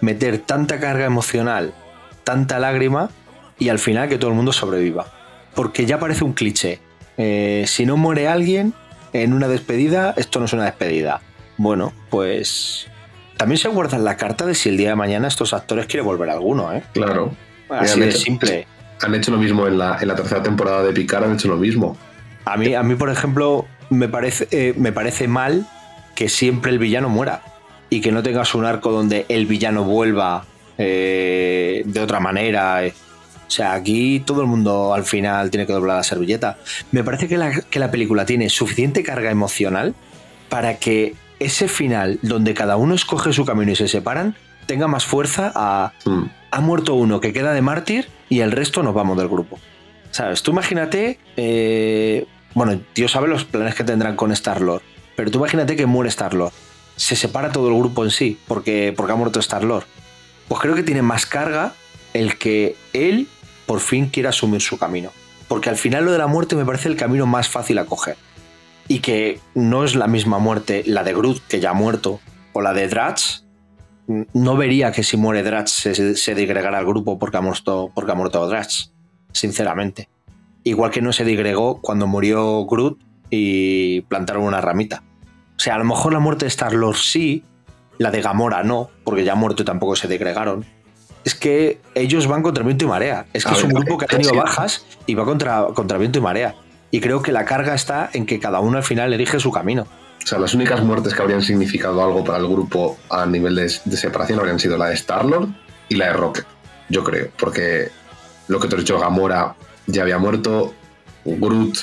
meter 0.00 0.38
tanta 0.38 0.78
carga 0.80 1.04
emocional, 1.04 1.72
tanta 2.24 2.58
lágrima 2.58 3.10
y 3.58 3.68
al 3.68 3.78
final 3.78 4.08
que 4.08 4.18
todo 4.18 4.30
el 4.30 4.36
mundo 4.36 4.52
sobreviva. 4.52 5.06
Porque 5.54 5.86
ya 5.86 5.98
parece 5.98 6.24
un 6.24 6.32
cliché. 6.32 6.80
Eh, 7.18 7.64
si 7.66 7.84
no 7.86 7.96
muere 7.96 8.28
alguien 8.28 8.72
en 9.12 9.32
una 9.32 9.48
despedida, 9.48 10.14
esto 10.16 10.38
no 10.38 10.44
es 10.46 10.52
una 10.52 10.64
despedida. 10.64 11.20
Bueno, 11.56 11.92
pues 12.08 12.86
también 13.36 13.58
se 13.58 13.68
guardan 13.68 14.04
la 14.04 14.16
carta 14.16 14.46
de 14.46 14.54
si 14.54 14.68
el 14.68 14.76
día 14.76 14.90
de 14.90 14.94
mañana 14.96 15.28
estos 15.28 15.52
actores 15.52 15.86
quieren 15.86 16.06
volver 16.06 16.30
a 16.30 16.34
alguno, 16.34 16.72
¿eh? 16.72 16.82
Claro. 16.94 17.32
Así 17.68 17.94
han 17.94 18.00
de 18.00 18.08
hecho- 18.08 18.18
simple. 18.18 18.66
Han 19.02 19.14
hecho 19.14 19.30
lo 19.30 19.38
mismo 19.38 19.66
en 19.66 19.78
la, 19.78 19.96
en 20.00 20.08
la 20.08 20.14
tercera 20.14 20.42
temporada 20.42 20.82
de 20.82 20.92
Picard, 20.92 21.24
han 21.24 21.32
hecho 21.34 21.48
lo 21.48 21.56
mismo. 21.56 21.96
A 22.44 22.56
mí, 22.56 22.74
a 22.74 22.82
mí 22.82 22.94
por 22.94 23.10
ejemplo, 23.10 23.66
me 23.88 24.08
parece, 24.08 24.46
eh, 24.50 24.74
me 24.76 24.92
parece 24.92 25.26
mal 25.26 25.66
que 26.14 26.28
siempre 26.28 26.70
el 26.70 26.78
villano 26.78 27.08
muera 27.08 27.42
y 27.90 28.00
que 28.00 28.12
no 28.12 28.22
tengas 28.22 28.54
un 28.54 28.64
arco 28.64 28.90
donde 28.92 29.26
el 29.28 29.46
villano 29.46 29.84
vuelva 29.84 30.44
eh, 30.78 31.82
de 31.84 32.00
otra 32.00 32.20
manera. 32.20 32.84
eh. 32.86 32.94
O 33.46 33.50
sea, 33.52 33.72
aquí 33.74 34.20
todo 34.24 34.42
el 34.42 34.46
mundo 34.46 34.94
al 34.94 35.02
final 35.04 35.50
tiene 35.50 35.66
que 35.66 35.72
doblar 35.72 35.96
la 35.96 36.02
servilleta. 36.04 36.56
Me 36.92 37.02
parece 37.02 37.26
que 37.26 37.36
la, 37.36 37.50
que 37.62 37.80
la 37.80 37.90
película 37.90 38.24
tiene 38.24 38.48
suficiente 38.48 39.02
carga 39.02 39.30
emocional 39.30 39.94
para 40.48 40.76
que 40.78 41.14
ese 41.40 41.66
final, 41.68 42.18
donde 42.22 42.54
cada 42.54 42.76
uno 42.76 42.94
escoge 42.94 43.32
su 43.32 43.44
camino 43.44 43.72
y 43.72 43.76
se 43.76 43.88
separan, 43.88 44.36
tenga 44.66 44.86
más 44.86 45.04
fuerza 45.04 45.50
a, 45.54 45.92
Mm. 46.06 46.22
ha 46.52 46.60
muerto 46.60 46.94
uno 46.94 47.20
que 47.20 47.32
queda 47.32 47.52
de 47.52 47.60
mártir 47.62 48.08
y 48.28 48.40
el 48.40 48.52
resto 48.52 48.82
nos 48.84 48.94
vamos 48.94 49.16
del 49.18 49.28
grupo. 49.28 49.58
¿Sabes? 50.12 50.42
Tú 50.42 50.52
imagínate, 50.52 51.18
eh, 51.36 52.26
bueno, 52.54 52.80
Dios 52.94 53.10
sabe 53.12 53.26
los 53.28 53.44
planes 53.44 53.74
que 53.74 53.84
tendrán 53.84 54.14
con 54.16 54.30
Star-Lord, 54.32 54.82
pero 55.16 55.30
tú 55.30 55.38
imagínate 55.38 55.74
que 55.76 55.86
muere 55.86 56.08
Star-Lord. 56.08 56.52
Se 57.00 57.16
separa 57.16 57.50
todo 57.50 57.68
el 57.68 57.78
grupo 57.78 58.04
en 58.04 58.10
sí, 58.10 58.38
porque, 58.46 58.92
porque 58.94 59.12
ha 59.12 59.16
muerto 59.16 59.40
Star-Lord. 59.40 59.84
Pues 60.48 60.60
creo 60.60 60.74
que 60.74 60.82
tiene 60.82 61.00
más 61.00 61.24
carga 61.24 61.72
el 62.12 62.36
que 62.36 62.76
él 62.92 63.26
por 63.64 63.80
fin 63.80 64.10
quiera 64.10 64.28
asumir 64.28 64.60
su 64.60 64.76
camino. 64.76 65.10
Porque 65.48 65.70
al 65.70 65.76
final 65.76 66.04
lo 66.04 66.12
de 66.12 66.18
la 66.18 66.26
muerte 66.26 66.56
me 66.56 66.66
parece 66.66 66.88
el 66.88 66.96
camino 66.96 67.24
más 67.24 67.48
fácil 67.48 67.78
a 67.78 67.86
coger. 67.86 68.18
Y 68.86 68.98
que 68.98 69.40
no 69.54 69.82
es 69.82 69.94
la 69.94 70.08
misma 70.08 70.38
muerte 70.38 70.82
la 70.84 71.02
de 71.02 71.14
Groot, 71.14 71.40
que 71.48 71.58
ya 71.58 71.70
ha 71.70 71.72
muerto, 71.72 72.20
o 72.52 72.60
la 72.60 72.74
de 72.74 72.86
Drax, 72.86 73.46
no 74.34 74.56
vería 74.58 74.92
que 74.92 75.02
si 75.02 75.16
muere 75.16 75.42
Drax 75.42 75.70
se, 75.70 76.16
se 76.16 76.34
digregara 76.34 76.80
el 76.80 76.84
grupo 76.84 77.18
porque 77.18 77.38
ha 77.38 77.40
muerto, 77.40 77.90
porque 77.94 78.12
ha 78.12 78.14
muerto 78.14 78.46
Drax, 78.46 78.92
sinceramente. 79.32 80.10
Igual 80.64 80.90
que 80.90 81.00
no 81.00 81.14
se 81.14 81.24
digregó 81.24 81.80
cuando 81.80 82.06
murió 82.06 82.66
Groot 82.66 83.00
y 83.30 84.02
plantaron 84.02 84.42
una 84.42 84.60
ramita. 84.60 85.02
O 85.60 85.62
sea, 85.62 85.74
a 85.74 85.78
lo 85.78 85.84
mejor 85.84 86.14
la 86.14 86.20
muerte 86.20 86.46
de 86.46 86.48
Star-Lord 86.48 86.96
sí, 86.96 87.44
la 87.98 88.10
de 88.10 88.22
Gamora 88.22 88.62
no, 88.62 88.88
porque 89.04 89.24
ya 89.24 89.32
ha 89.32 89.34
muerto 89.34 89.60
y 89.60 89.66
tampoco 89.66 89.94
se 89.94 90.08
digregaron. 90.08 90.64
Es 91.22 91.34
que 91.34 91.82
ellos 91.94 92.26
van 92.26 92.42
contra 92.42 92.64
viento 92.64 92.86
y 92.86 92.88
marea. 92.88 93.26
Es 93.34 93.44
que 93.44 93.50
A 93.50 93.52
es 93.52 93.64
un 93.64 93.74
grupo 93.74 93.98
que 93.98 94.06
ha 94.06 94.08
tenido 94.08 94.34
bajas 94.36 94.86
y 95.04 95.14
va 95.14 95.26
contra, 95.26 95.66
contra 95.74 95.98
viento 95.98 96.18
y 96.18 96.22
marea. 96.22 96.54
Y 96.90 97.02
creo 97.02 97.20
que 97.20 97.30
la 97.30 97.44
carga 97.44 97.74
está 97.74 98.08
en 98.14 98.24
que 98.24 98.40
cada 98.40 98.60
uno 98.60 98.78
al 98.78 98.84
final 98.84 99.12
elige 99.12 99.38
su 99.38 99.52
camino. 99.52 99.82
O 99.82 100.26
sea, 100.26 100.38
las 100.38 100.54
únicas 100.54 100.82
muertes 100.82 101.12
que 101.12 101.20
habrían 101.20 101.42
significado 101.42 102.02
algo 102.02 102.24
para 102.24 102.38
el 102.38 102.48
grupo 102.48 102.96
a 103.10 103.26
nivel 103.26 103.54
de, 103.54 103.70
de 103.84 103.96
separación 103.98 104.38
habrían 104.38 104.58
sido 104.58 104.78
la 104.78 104.86
de 104.86 104.94
Star-Lord 104.94 105.50
y 105.90 105.96
la 105.96 106.06
de 106.06 106.12
Rocket, 106.14 106.46
yo 106.88 107.04
creo. 107.04 107.28
Porque 107.38 107.90
lo 108.48 108.58
que 108.58 108.66
te 108.66 108.76
he 108.76 108.78
dicho, 108.78 108.98
Gamora 108.98 109.56
ya 109.86 110.04
había 110.04 110.16
muerto, 110.16 110.72
Groot 111.26 111.80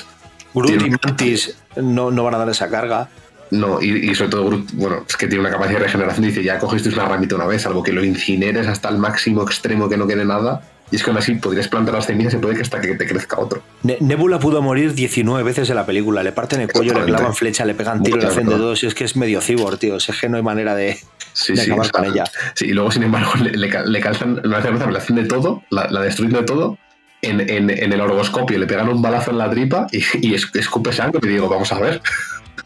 Groot 0.52 0.82
y 0.82 0.90
Mantis 0.90 1.56
no, 1.76 2.10
no 2.10 2.24
van 2.24 2.34
a 2.34 2.38
dar 2.38 2.48
esa 2.48 2.68
carga. 2.68 3.08
No, 3.50 3.80
y, 3.80 4.10
y 4.10 4.14
sobre 4.14 4.30
todo 4.30 4.46
Groot, 4.46 4.72
bueno, 4.74 5.04
es 5.08 5.16
que 5.16 5.26
tiene 5.26 5.40
una 5.40 5.50
capacidad 5.50 5.78
de 5.78 5.84
regeneración. 5.84 6.26
Dice, 6.26 6.42
ya 6.42 6.58
cogisteis 6.58 6.94
una 6.96 7.06
ramita 7.06 7.34
una 7.36 7.46
vez, 7.46 7.64
algo 7.66 7.82
que 7.82 7.92
lo 7.92 8.04
incineres 8.04 8.66
hasta 8.66 8.88
el 8.88 8.98
máximo 8.98 9.42
extremo 9.42 9.88
que 9.88 9.96
no 9.96 10.06
quede 10.06 10.24
nada. 10.24 10.62
Y 10.90 10.96
es 10.96 11.02
que 11.02 11.10
aún 11.10 11.18
así 11.18 11.34
podrías 11.34 11.68
plantar 11.68 11.94
las 11.94 12.06
semillas 12.06 12.32
y 12.32 12.38
puede 12.38 12.54
que 12.56 12.62
hasta 12.62 12.80
que 12.80 12.94
te 12.94 13.06
crezca 13.06 13.38
otro. 13.38 13.62
Ne- 13.82 13.98
Nebula 14.00 14.38
pudo 14.38 14.62
morir 14.62 14.94
19 14.94 15.42
veces 15.42 15.68
en 15.68 15.76
la 15.76 15.84
película. 15.84 16.22
Le 16.22 16.32
parten 16.32 16.62
el 16.62 16.72
cuello, 16.72 16.94
le 16.94 17.04
clavan 17.04 17.34
flecha, 17.34 17.66
le 17.66 17.74
pegan 17.74 18.02
tiro, 18.02 18.16
le 18.16 18.26
hacen 18.26 18.46
de 18.46 18.54
todo. 18.54 18.74
Si 18.74 18.86
es 18.86 18.94
que 18.94 19.04
es 19.04 19.14
medio 19.14 19.42
cibor, 19.42 19.76
tío. 19.76 19.96
Es 19.96 20.06
que 20.18 20.30
no 20.30 20.38
hay 20.38 20.42
manera 20.42 20.74
de, 20.74 20.98
Sí, 21.34 21.52
de 21.52 21.62
sí. 21.62 21.70
acabar 21.70 21.90
con 21.92 22.04
ella. 22.06 22.24
sí, 22.54 22.66
y 22.66 22.72
luego, 22.72 22.90
sin 22.90 23.02
embargo, 23.02 23.32
le, 23.42 23.50
le, 23.50 23.68
cal- 23.68 23.92
le 23.92 24.00
calzan, 24.00 24.40
no 24.42 24.56
hace 24.56 24.70
le 24.72 24.98
hacen 24.98 25.16
de 25.16 25.24
todo, 25.24 25.62
la, 25.68 25.88
la 25.90 26.00
destruyen 26.00 26.32
de 26.32 26.42
todo. 26.44 26.78
En, 27.20 27.40
en, 27.40 27.68
en 27.68 27.92
el 27.92 28.00
orgoscopio 28.00 28.58
le 28.58 28.66
pegan 28.66 28.88
un 28.88 29.02
balazo 29.02 29.32
en 29.32 29.38
la 29.38 29.50
tripa 29.50 29.88
y, 29.92 30.02
y 30.26 30.34
es- 30.34 30.48
escupe 30.54 30.90
sangre. 30.94 31.20
Y 31.22 31.28
digo, 31.28 31.50
vamos 31.50 31.70
a 31.70 31.80
ver. 31.80 32.00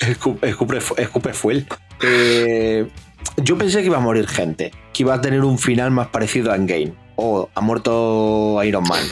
Escu- 0.03 0.39
Escupe, 0.43 0.81
fu- 0.81 0.95
escupe 0.97 1.33
fuel. 1.33 1.67
Eh, 2.03 2.89
yo 3.37 3.57
pensé 3.57 3.81
que 3.81 3.87
iba 3.87 3.99
a 3.99 4.01
morir 4.01 4.27
gente. 4.27 4.73
Que 4.93 5.03
iba 5.05 5.15
a 5.15 5.21
tener 5.21 5.43
un 5.45 5.59
final 5.59 5.91
más 5.91 6.09
parecido 6.09 6.53
a 6.53 6.57
Endgame. 6.57 6.93
O 7.17 7.49
ha 7.55 7.61
muerto 7.61 8.61
Iron 8.65 8.85
Man. 8.89 9.05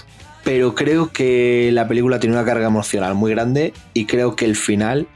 Pero 0.45 0.75
creo 0.75 1.12
que 1.12 1.71
la 1.73 1.87
película 1.87 2.19
tiene 2.19 2.35
una 2.37 2.45
carga 2.45 2.67
emocional 2.67 3.15
muy 3.15 3.31
grande. 3.31 3.73
Y 3.95 4.07
creo 4.07 4.37
que 4.37 4.45
el 4.45 4.57
final 4.57 5.07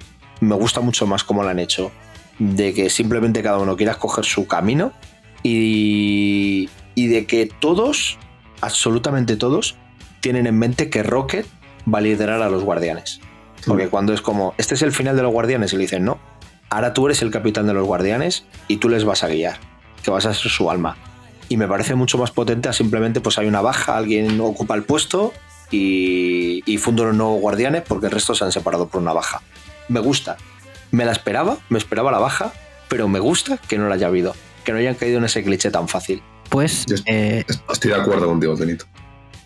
me 0.41 0.55
gusta 0.55 0.81
mucho 0.81 1.07
más 1.07 1.25
como 1.25 1.43
lo 1.43 1.49
han 1.49 1.59
hecho. 1.59 1.91
De 2.39 2.73
que 2.75 2.91
simplemente 2.91 3.43
cada 3.43 3.59
uno 3.59 3.77
quiera 3.77 3.93
escoger 3.93 4.25
su 4.25 4.47
camino. 4.47 4.93
Y 5.43 6.69
de 6.97 7.27
que 7.27 7.47
todos, 7.61 8.19
absolutamente 8.61 9.37
todos, 9.37 9.77
tienen 10.21 10.47
en 10.47 10.59
mente 10.59 10.91
que 10.91 11.03
Rocket 11.03 11.47
va 11.93 11.99
a 11.99 12.03
liderar 12.03 12.41
a 12.43 12.49
los 12.49 12.63
guardianes. 12.65 13.21
Porque 13.67 13.89
cuando 13.89 14.13
es 14.13 14.21
como, 14.21 14.55
este 14.59 14.75
es 14.75 14.83
el 14.83 14.93
final 14.93 15.17
de 15.17 15.23
los 15.23 15.33
guardianes, 15.33 15.73
y 15.73 15.77
le 15.77 15.83
dicen, 15.83 16.05
no, 16.05 16.19
ahora 16.71 16.93
tú 16.93 17.07
eres 17.07 17.23
el 17.23 17.31
capitán 17.31 17.67
de 17.67 17.75
los 17.75 17.87
guardianes 17.87 18.45
y 18.69 18.79
tú 18.79 18.89
les 18.89 19.05
vas 19.05 19.25
a 19.25 19.29
guiar, 19.29 19.59
que 20.03 20.11
vas 20.11 20.27
a 20.27 20.35
ser 20.35 20.51
su 20.51 20.71
alma. 20.71 20.97
Y 21.49 21.57
me 21.57 21.69
parece 21.69 21.95
mucho 21.95 22.19
más 22.19 22.31
potente 22.31 22.69
a 22.69 22.73
simplemente, 22.73 23.21
pues 23.21 23.39
hay 23.39 23.47
una 23.47 23.61
baja, 23.61 23.97
alguien 23.97 24.41
ocupa 24.41 24.75
el 24.75 24.83
puesto 24.83 25.33
y, 25.71 26.63
y 26.67 26.79
fundo 26.79 27.05
los 27.05 27.15
nuevos 27.15 27.41
guardianes 27.41 27.83
porque 27.87 28.07
el 28.07 28.13
resto 28.13 28.35
se 28.35 28.45
han 28.45 28.53
separado 28.53 28.89
por 28.89 29.01
una 29.01 29.13
baja. 29.13 29.43
Me 29.89 30.01
gusta. 30.01 30.37
Me 30.91 31.05
la 31.05 31.13
esperaba, 31.13 31.59
me 31.69 31.79
esperaba 31.79 32.11
la 32.11 32.19
baja, 32.19 32.53
pero 32.89 33.09
me 33.09 33.19
gusta 33.19 33.59
que 33.59 33.79
no 33.79 33.89
la 33.89 33.97
haya 33.97 34.07
habido, 34.07 34.35
que 34.65 34.73
no 34.73 34.79
hayan 34.79 34.95
caído 34.95 35.19
en 35.19 35.25
ese 35.25 35.43
cliché 35.43 35.71
tan 35.71 35.89
fácil. 35.89 36.23
Pues 36.49 36.87
eh, 37.07 37.45
Estoy 37.71 37.91
de 37.91 38.01
acuerdo 38.01 38.27
contigo, 38.27 38.57
Benito. 38.57 38.87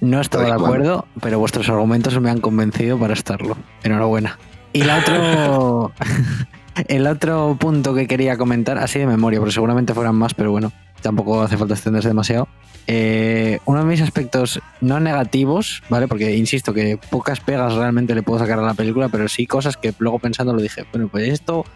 No 0.01 0.20
estaba 0.20 0.45
de 0.45 0.53
acuerdo, 0.53 1.07
pero 1.20 1.39
vuestros 1.39 1.69
argumentos 1.69 2.19
me 2.20 2.31
han 2.31 2.41
convencido 2.41 2.99
para 2.99 3.15
estarlo. 3.15 3.57
Enhorabuena. 3.83 4.39
Y 4.73 4.83
el 4.83 4.91
otro, 4.91 5.93
el 6.89 7.07
otro 7.07 7.57
punto 7.59 7.95
que 7.95 8.07
quería 8.07 8.37
comentar, 8.37 8.79
así 8.79 8.99
de 8.99 9.07
memoria, 9.07 9.39
porque 9.39 9.53
seguramente 9.53 9.95
fueran 9.95 10.15
más, 10.15 10.35
pero 10.35 10.51
bueno, 10.51 10.73
tampoco 11.03 11.43
hace 11.43 11.57
falta 11.57 11.75
extenderse 11.75 12.09
demasiado. 12.09 12.49
Eh, 12.87 13.59
uno 13.66 13.81
de 13.81 13.85
mis 13.85 14.01
aspectos 14.01 14.61
no 14.81 14.99
negativos, 14.99 15.83
¿vale? 15.91 16.09
Porque 16.09 16.37
insisto 16.37 16.73
que 16.73 16.99
pocas 17.11 17.41
pegas 17.41 17.75
realmente 17.75 18.15
le 18.15 18.23
puedo 18.23 18.39
sacar 18.39 18.59
a 18.59 18.62
la 18.62 18.75
película, 18.75 19.09
pero 19.09 19.29
sí 19.29 19.47
cosas 19.47 19.77
que 19.77 19.93
luego 19.99 20.19
pensando 20.19 20.55
lo 20.55 20.62
dije, 20.62 20.87
bueno, 20.91 21.09
pues 21.09 21.29
esto 21.29 21.66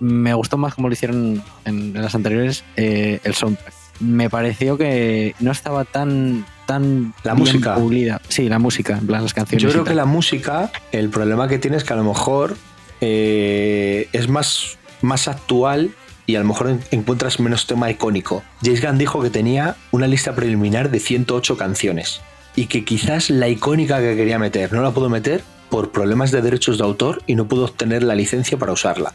me 0.00 0.34
gustó 0.34 0.58
más 0.58 0.74
como 0.74 0.88
lo 0.88 0.94
hicieron 0.94 1.42
en, 1.64 1.96
en 1.96 2.02
las 2.02 2.14
anteriores, 2.14 2.64
eh, 2.76 3.20
el 3.24 3.34
soundtrack. 3.34 3.72
Me 4.00 4.28
pareció 4.28 4.76
que 4.76 5.34
no 5.40 5.50
estaba 5.50 5.84
tan 5.84 6.44
tan 6.70 7.14
La 7.24 7.34
bien 7.34 7.46
música. 7.46 7.74
pulida. 7.74 8.20
Sí, 8.28 8.48
la 8.48 8.58
música, 8.58 8.96
en 8.98 9.06
plan 9.06 9.22
las 9.22 9.34
canciones. 9.34 9.62
Yo 9.62 9.70
creo 9.70 9.84
que 9.84 9.94
la 9.94 10.04
música, 10.04 10.70
el 10.92 11.08
problema 11.10 11.48
que 11.48 11.58
tiene 11.58 11.76
es 11.76 11.84
que 11.84 11.92
a 11.92 11.96
lo 11.96 12.04
mejor 12.04 12.56
eh, 13.00 14.08
es 14.12 14.28
más, 14.28 14.78
más 15.02 15.26
actual 15.28 15.90
y 16.26 16.36
a 16.36 16.40
lo 16.40 16.44
mejor 16.46 16.68
en- 16.70 16.80
encuentras 16.90 17.40
menos 17.40 17.66
tema 17.66 17.90
icónico. 17.90 18.42
James 18.62 18.82
Gunn 18.84 18.98
dijo 18.98 19.20
que 19.22 19.30
tenía 19.30 19.76
una 19.90 20.06
lista 20.06 20.34
preliminar 20.34 20.90
de 20.90 21.00
108 21.00 21.56
canciones 21.56 22.20
y 22.56 22.66
que 22.66 22.84
quizás 22.84 23.30
la 23.30 23.48
icónica 23.48 23.98
que 24.00 24.16
quería 24.16 24.38
meter 24.38 24.72
no 24.72 24.82
la 24.82 24.90
pudo 24.92 25.08
meter 25.08 25.42
por 25.70 25.90
problemas 25.92 26.30
de 26.30 26.42
derechos 26.42 26.78
de 26.78 26.84
autor 26.84 27.22
y 27.26 27.34
no 27.34 27.46
pudo 27.48 27.64
obtener 27.64 28.02
la 28.02 28.14
licencia 28.14 28.58
para 28.58 28.72
usarla. 28.72 29.12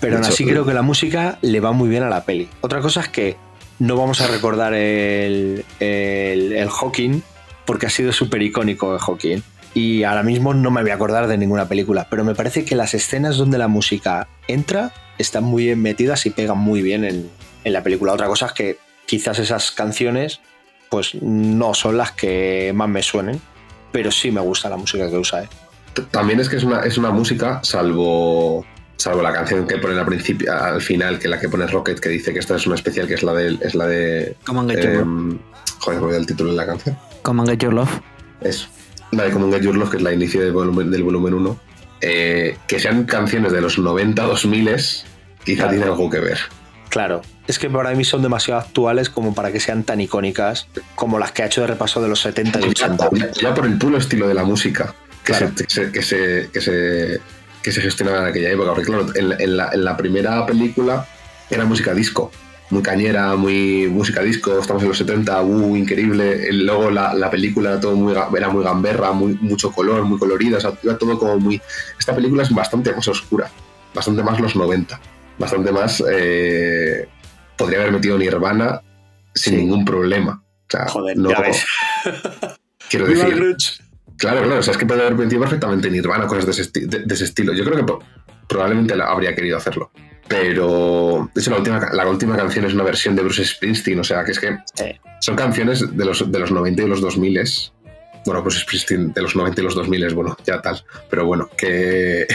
Pero 0.00 0.16
aún 0.16 0.26
así 0.26 0.44
creo 0.44 0.66
que 0.66 0.74
la 0.74 0.82
música 0.82 1.38
le 1.40 1.58
va 1.60 1.72
muy 1.72 1.88
bien 1.88 2.02
a 2.02 2.10
la 2.10 2.24
peli. 2.24 2.48
Otra 2.60 2.80
cosa 2.80 3.00
es 3.00 3.08
que 3.08 3.36
no 3.78 3.96
vamos 3.96 4.20
a 4.20 4.26
recordar 4.26 4.74
el, 4.74 5.64
el, 5.80 6.52
el 6.52 6.68
Hawking 6.70 7.22
porque 7.64 7.86
ha 7.86 7.90
sido 7.90 8.12
súper 8.12 8.42
icónico 8.42 8.94
el 8.94 9.00
Hawking. 9.00 9.42
Y 9.74 10.04
ahora 10.04 10.22
mismo 10.22 10.54
no 10.54 10.70
me 10.70 10.80
voy 10.80 10.90
a 10.90 10.94
acordar 10.94 11.26
de 11.26 11.36
ninguna 11.36 11.68
película, 11.68 12.06
pero 12.08 12.24
me 12.24 12.34
parece 12.34 12.64
que 12.64 12.76
las 12.76 12.94
escenas 12.94 13.36
donde 13.36 13.58
la 13.58 13.68
música 13.68 14.26
entra 14.48 14.92
están 15.18 15.44
muy 15.44 15.64
bien 15.64 15.82
metidas 15.82 16.24
y 16.24 16.30
pegan 16.30 16.58
muy 16.58 16.80
bien 16.80 17.04
en, 17.04 17.28
en 17.64 17.72
la 17.72 17.82
película. 17.82 18.14
Otra 18.14 18.26
cosa 18.26 18.46
es 18.46 18.52
que 18.52 18.78
quizás 19.04 19.38
esas 19.38 19.72
canciones 19.72 20.40
pues 20.88 21.14
no 21.20 21.74
son 21.74 21.98
las 21.98 22.12
que 22.12 22.72
más 22.74 22.88
me 22.88 23.02
suenen, 23.02 23.40
pero 23.92 24.10
sí 24.10 24.30
me 24.30 24.40
gusta 24.40 24.70
la 24.70 24.76
música 24.76 25.10
que 25.10 25.18
usa. 25.18 25.42
¿eh? 25.44 25.48
También 26.10 26.40
es 26.40 26.48
que 26.48 26.56
es 26.56 26.64
una, 26.64 26.82
es 26.82 26.96
una 26.96 27.10
música, 27.10 27.60
salvo 27.62 28.64
salvo 28.96 29.22
la 29.22 29.32
canción 29.32 29.66
que 29.66 29.76
ponen 29.78 29.98
al 29.98 30.06
principio, 30.06 30.52
al 30.52 30.80
final, 30.80 31.18
que 31.18 31.28
la 31.28 31.38
que 31.38 31.48
pone 31.48 31.66
Rocket, 31.66 31.98
que 32.00 32.08
dice 32.08 32.32
que 32.32 32.38
esta 32.38 32.56
es 32.56 32.66
una 32.66 32.76
especial, 32.76 33.06
que 33.06 33.14
es 33.14 33.22
la 33.22 33.32
de, 33.34 33.58
es 33.60 33.74
la 33.74 33.86
de 33.86 34.36
Come 34.46 34.60
and 34.60 34.70
Get 34.70 34.82
Your 34.82 34.92
Love. 34.94 35.02
em, 35.02 35.38
joder, 35.80 36.00
me 36.00 36.16
el 36.16 36.26
título 36.26 36.50
de 36.50 36.56
la 36.56 36.66
canción. 36.66 36.96
Come 37.22 37.42
and 37.42 37.50
Get 37.50 37.58
Your 37.62 37.74
Love. 37.74 37.90
Eso. 38.40 38.68
La 39.12 39.24
de 39.24 39.30
Common 39.30 39.52
Get 39.52 39.62
Your 39.62 39.76
Love, 39.76 39.90
que 39.90 39.96
es 39.98 40.02
la 40.02 40.12
inicio 40.12 40.40
del 40.42 40.52
volumen, 40.52 40.90
del 40.90 41.02
volumen 41.02 41.34
1. 41.34 41.58
eh, 42.02 42.58
que 42.66 42.78
sean 42.78 43.04
canciones 43.04 43.52
de 43.52 43.60
los 43.62 43.78
90, 43.78 44.22
2000, 44.24 44.68
quizá 45.44 45.62
Claro. 45.62 45.70
tiene 45.70 45.84
algo 45.86 46.10
que 46.10 46.20
ver. 46.20 46.38
Claro, 46.90 47.22
es 47.46 47.58
que 47.58 47.70
para 47.70 47.92
mí 47.94 48.04
son 48.04 48.20
demasiado 48.22 48.60
actuales 48.60 49.08
como 49.08 49.34
para 49.34 49.50
que 49.50 49.60
sean 49.60 49.82
tan 49.82 50.00
icónicas 50.02 50.68
como 50.94 51.18
las 51.18 51.32
que 51.32 51.42
ha 51.42 51.46
hecho 51.46 51.62
de 51.62 51.68
repaso 51.68 52.02
de 52.02 52.08
los 52.08 52.20
70 52.20 52.58
y 52.60 52.62
Ya, 52.74 52.86
80. 52.92 53.10
ya 53.40 53.54
por 53.54 53.64
el 53.66 53.78
puro 53.78 53.96
estilo 53.96 54.28
de 54.28 54.34
la 54.34 54.44
música, 54.44 54.94
que, 55.24 55.32
Claro. 55.32 55.50
se, 55.56 55.64
que, 55.64 55.70
se, 55.70 55.90
que, 55.92 56.02
se, 56.02 56.50
que, 56.52 56.60
se, 56.60 57.20
que 57.66 57.72
se 57.72 57.80
gestionaba 57.82 58.20
en 58.20 58.26
aquella 58.26 58.50
época. 58.50 58.70
Porque 58.74 58.84
claro, 58.86 59.06
en, 59.16 59.28
la- 59.28 59.36
en 59.38 59.56
la, 59.56 59.70
en 59.72 59.84
la 59.84 59.96
primera 59.96 60.46
película 60.46 61.04
era 61.50 61.64
música 61.64 61.92
disco, 61.92 62.30
muy 62.70 62.80
cañera, 62.80 63.34
muy 63.34 63.88
música 63.88 64.22
disco, 64.22 64.60
estamos 64.60 64.84
en 64.84 64.88
los 64.90 64.98
70, 64.98 65.42
uh, 65.42 65.74
increíble. 65.76 66.52
Luego 66.52 66.92
la, 66.92 67.12
la 67.12 67.28
película 67.28 67.70
era, 67.72 67.80
todo 67.80 67.96
muy, 67.96 68.14
era 68.36 68.48
muy 68.50 68.62
gamberra, 68.62 69.10
muy, 69.10 69.34
mucho 69.40 69.72
color, 69.72 70.04
muy 70.04 70.16
colorida, 70.16 70.58
o 70.58 70.60
sea, 70.60 70.70
todo 70.96 71.18
como 71.18 71.38
muy... 71.40 71.60
Esta 71.98 72.14
película 72.14 72.44
es 72.44 72.50
bastante 72.54 72.92
más 72.92 73.08
oscura, 73.08 73.50
bastante 73.92 74.22
más 74.22 74.38
los 74.38 74.54
90, 74.54 75.00
bastante 75.38 75.72
más... 75.72 76.02
eh, 76.08 77.08
podría 77.56 77.80
haber 77.80 77.92
metido 77.92 78.16
Nirvana 78.16 78.80
sin 79.34 79.54
Sí. 79.54 79.56
ningún 79.60 79.84
problema. 79.84 80.40
O 80.44 80.70
sea, 80.70 80.86
Joder, 80.88 81.18
no, 81.18 81.30
ya 81.30 81.40
ves. 81.40 81.64
quiero 82.90 83.06
decir... 83.08 83.56
Claro, 84.18 84.42
claro, 84.42 84.60
o 84.60 84.62
sea, 84.62 84.72
es 84.72 84.78
que 84.78 84.86
puede 84.86 85.00
haber 85.02 85.14
metido 85.14 85.40
perfectamente 85.40 85.90
Nirvana, 85.90 86.26
cosas 86.26 86.46
de 86.46 86.52
ese, 86.52 86.70
de- 86.86 87.00
de 87.04 87.14
ese 87.14 87.24
estilo. 87.24 87.52
Yo 87.52 87.64
creo 87.64 87.84
que 87.84 87.92
probablemente 88.48 88.94
habría 89.02 89.34
querido 89.34 89.56
hacerlo. 89.56 89.90
Pero, 90.28 91.30
de 91.34 91.40
hecho, 91.40 91.50
la 91.50 91.58
última, 91.58 91.80
la 91.92 92.08
última 92.08 92.36
canción 92.36 92.64
es 92.64 92.74
una 92.74 92.82
versión 92.82 93.14
de 93.14 93.22
Bruce 93.22 93.44
Springsteen, 93.44 94.00
o 94.00 94.04
sea, 94.04 94.24
que 94.24 94.32
es 94.32 94.40
que 94.40 94.56
son 95.20 95.36
canciones 95.36 95.96
de 95.96 96.04
los, 96.04 96.30
de 96.32 96.38
los 96.38 96.50
90 96.50 96.82
y 96.82 96.88
los 96.88 97.00
2000. 97.00 97.40
Bueno, 98.24 98.42
Bruce 98.42 98.60
Springsteen 98.60 99.12
de 99.12 99.22
los 99.22 99.36
90 99.36 99.60
y 99.60 99.64
los 99.64 99.74
2000, 99.76 100.14
bueno, 100.14 100.36
ya 100.44 100.60
tal. 100.60 100.82
Pero 101.08 101.26
bueno, 101.26 101.48
que, 101.56 102.26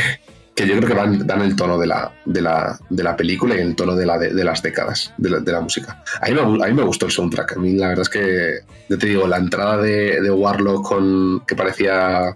que 0.62 0.68
yo 0.68 0.78
creo 0.78 0.88
que 0.90 0.94
van, 0.96 1.26
dan 1.28 1.42
el 1.42 1.56
tono 1.56 1.78
de 1.78 1.88
la, 1.88 2.12
de, 2.26 2.42
la, 2.42 2.78
de 2.90 3.04
la 3.04 3.16
película 3.16 3.56
y 3.56 3.60
el 3.60 3.76
tono 3.76 3.96
de, 3.96 4.06
la, 4.06 4.18
de, 4.18 4.34
de 4.34 4.44
las 4.44 4.62
décadas 4.62 5.14
de 5.18 5.30
la, 5.30 5.40
de 5.40 5.52
la 5.52 5.62
música. 5.62 6.04
A 6.22 6.28
mí, 6.30 6.34
me, 6.34 6.42
a 6.42 6.68
mí 6.68 6.74
me 6.74 6.84
gustó 6.84 7.06
el 7.06 7.12
soundtrack. 7.12 7.58
A 7.58 7.60
mí 7.60 7.74
la 7.74 7.90
verdad 7.90 8.04
es 8.04 8.10
que, 8.10 8.60
yo 8.90 8.98
te 8.98 9.08
digo, 9.08 9.28
la 9.28 9.38
entrada 9.38 9.78
de, 9.78 10.22
de 10.22 10.32
Warlock 10.32 10.88
con 10.88 11.44
que 11.48 11.56
parecía 11.56 12.36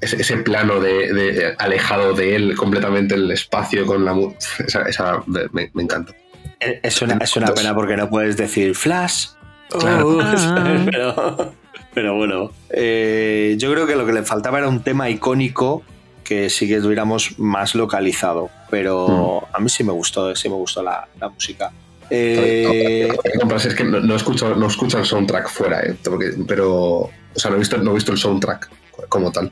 ese, 0.00 0.20
ese 0.20 0.36
plano 0.38 0.80
de, 0.80 1.12
de- 1.12 1.54
alejado 1.58 2.14
de 2.14 2.34
él 2.36 2.56
completamente 2.56 3.14
el 3.14 3.30
espacio 3.30 3.84
con 3.86 4.04
la 4.04 4.12
mu- 4.14 4.32
esa, 4.66 4.82
esa 4.82 5.22
me, 5.26 5.70
me 5.74 5.82
encanta. 5.82 6.12
Es 6.60 7.00
una, 7.02 7.14
es 7.16 7.36
una 7.36 7.54
pena 7.54 7.74
porque 7.74 7.96
no 7.96 8.08
puedes 8.10 8.36
decir 8.36 8.74
Flash. 8.74 9.28
Claro. 9.70 10.08
Oh, 10.18 10.36
¿sabes? 10.36 10.80
pero, 10.90 11.52
pero 11.94 12.16
bueno, 12.16 12.50
eh, 12.70 13.54
yo 13.58 13.70
creo 13.72 13.86
que 13.86 13.96
lo 13.96 14.04
que 14.04 14.12
le 14.12 14.22
faltaba 14.24 14.58
era 14.58 14.68
un 14.68 14.82
tema 14.82 15.08
icónico 15.08 15.82
que 16.30 16.48
sí 16.48 16.68
que 16.68 16.80
tuviéramos 16.80 17.36
más 17.40 17.74
localizado. 17.74 18.50
Pero 18.70 19.48
a 19.52 19.58
mí 19.58 19.68
sí 19.68 19.82
me 19.82 19.90
gustó, 19.92 20.32
sí 20.36 20.48
me 20.48 20.54
gustó 20.54 20.80
la, 20.80 21.08
la 21.18 21.28
música. 21.28 21.72
Eh, 22.08 23.08
es 23.64 23.74
que 23.74 23.82
no, 23.82 23.98
no 23.98 24.14
escucho, 24.14 24.54
no 24.54 24.68
escucho 24.68 24.98
el 25.00 25.04
soundtrack 25.06 25.48
fuera, 25.48 25.80
¿eh? 25.82 25.96
Porque- 26.04 26.34
pero 26.46 26.68
o 26.76 27.10
sea, 27.34 27.50
no 27.50 27.56
he, 27.56 27.58
visto, 27.58 27.78
no 27.78 27.90
he 27.90 27.94
visto 27.94 28.12
el 28.12 28.18
soundtrack 28.18 28.70
como 29.08 29.32
tal. 29.32 29.50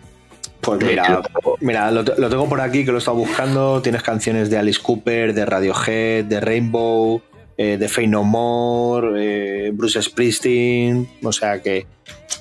Pues 0.60 0.80
mira, 0.84 1.20
mira 1.60 1.90
lo 1.90 2.04
tengo 2.04 2.48
por 2.48 2.60
aquí 2.60 2.84
que 2.84 2.92
lo 2.92 2.98
he 2.98 3.00
estado 3.00 3.16
buscando. 3.16 3.82
Tienes 3.82 4.04
canciones 4.04 4.50
de 4.50 4.58
Alice 4.58 4.80
Cooper, 4.80 5.34
de 5.34 5.44
Radiohead, 5.46 6.24
de 6.26 6.40
Rainbow, 6.40 7.20
eh, 7.56 7.76
de 7.76 7.88
Fey 7.88 8.06
No 8.06 8.22
More, 8.22 9.08
eh, 9.18 9.70
Bruce 9.72 10.00
Springsteen. 10.00 11.08
O 11.24 11.32
sea 11.32 11.60
que, 11.60 11.86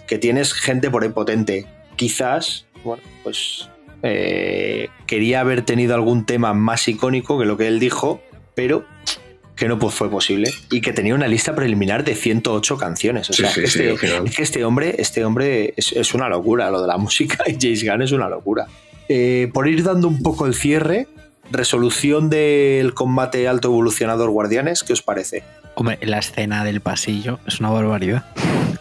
que 0.08 0.20
tienes 0.20 0.54
gente 0.54 0.92
por 0.92 1.02
ahí 1.02 1.10
potente. 1.10 1.66
Quizás, 1.96 2.66
bueno, 2.84 3.02
pues 3.24 3.68
eh, 4.04 4.90
quería 5.06 5.42
haber 5.42 5.64
tenido 5.64 5.96
algún 5.96 6.26
tema 6.26 6.54
más 6.54 6.88
icónico 6.88 7.40
que 7.40 7.46
lo 7.46 7.58
que 7.58 7.68
él 7.68 7.80
dijo, 7.80 8.22
pero 8.56 8.86
que 9.56 9.68
no 9.68 9.80
pues, 9.80 9.96
fue 9.96 10.10
posible 10.10 10.52
y 10.70 10.82
que 10.82 10.94
tenía 10.94 11.16
una 11.16 11.28
lista 11.28 11.56
preliminar 11.56 12.04
de 12.04 12.14
108 12.16 12.78
canciones. 12.78 13.30
O 13.30 13.34
Sí, 13.34 13.42
sea, 13.42 13.52
sí, 13.52 13.62
que 13.62 13.68
sí, 13.68 13.84
este, 13.84 14.16
es 14.26 14.36
que 14.36 14.44
este 14.44 14.64
hombre, 14.66 14.96
este 15.00 15.26
hombre 15.26 15.74
es, 15.76 15.94
es 15.94 16.14
una 16.14 16.30
locura, 16.30 16.70
lo 16.70 16.82
de 16.82 16.88
la 16.88 16.98
música 17.00 17.44
y 17.48 17.58
James 17.60 17.84
Gunn 17.84 18.02
es 18.04 18.12
una 18.12 18.30
locura. 18.30 18.68
Eh, 19.10 19.50
por 19.54 19.68
ir 19.68 19.84
dando 19.84 20.08
un 20.08 20.22
poco 20.22 20.46
el 20.46 20.54
cierre, 20.54 21.08
resolución 21.50 22.30
del 22.30 22.94
combate 22.94 23.48
alto 23.48 23.70
evolucionador 23.70 24.30
Guardianes, 24.30 24.84
¿qué 24.84 24.94
os 24.94 25.02
parece? 25.02 25.44
Hombre, 25.76 25.98
la 26.02 26.20
escena 26.20 26.64
del 26.64 26.82
pasillo 26.82 27.40
es 27.48 27.60
una 27.60 27.70
barbaridad. 27.70 28.26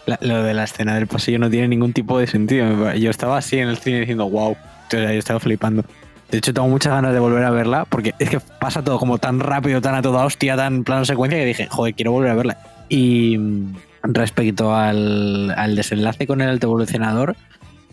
La- 0.04 0.18
lo 0.20 0.42
de 0.42 0.52
la 0.52 0.64
escena 0.64 0.94
del 0.94 1.06
pasillo 1.06 1.38
no 1.38 1.48
tiene 1.48 1.68
ningún 1.68 1.92
tipo 1.92 2.18
de 2.18 2.26
sentido. 2.26 2.92
Yo 2.94 3.10
estaba 3.10 3.38
así 3.38 3.56
en 3.58 3.68
el 3.68 3.78
cine 3.78 4.00
diciendo, 4.00 4.28
wow. 4.28 4.56
Yo 4.90 4.98
estaba 4.98 5.40
flipando. 5.40 5.84
De 6.30 6.38
hecho, 6.38 6.52
tengo 6.52 6.68
muchas 6.68 6.92
ganas 6.92 7.12
de 7.12 7.20
volver 7.20 7.44
a 7.44 7.50
verla 7.50 7.84
porque 7.84 8.14
es 8.18 8.28
que 8.28 8.40
pasa 8.40 8.82
todo 8.82 8.98
como 8.98 9.18
tan 9.18 9.38
rápido, 9.38 9.80
tan 9.80 9.94
a 9.94 10.02
toda 10.02 10.24
hostia, 10.24 10.56
tan 10.56 10.82
plano 10.82 11.04
secuencia 11.04 11.38
que 11.38 11.44
dije, 11.44 11.68
joder, 11.70 11.94
quiero 11.94 12.12
volver 12.12 12.30
a 12.30 12.34
verla. 12.34 12.58
Y 12.88 13.38
mm, 13.38 13.74
respecto 14.02 14.74
al, 14.74 15.52
al 15.56 15.76
desenlace 15.76 16.26
con 16.26 16.40
el 16.40 16.48
alto 16.48 16.66
evolucionador, 16.66 17.36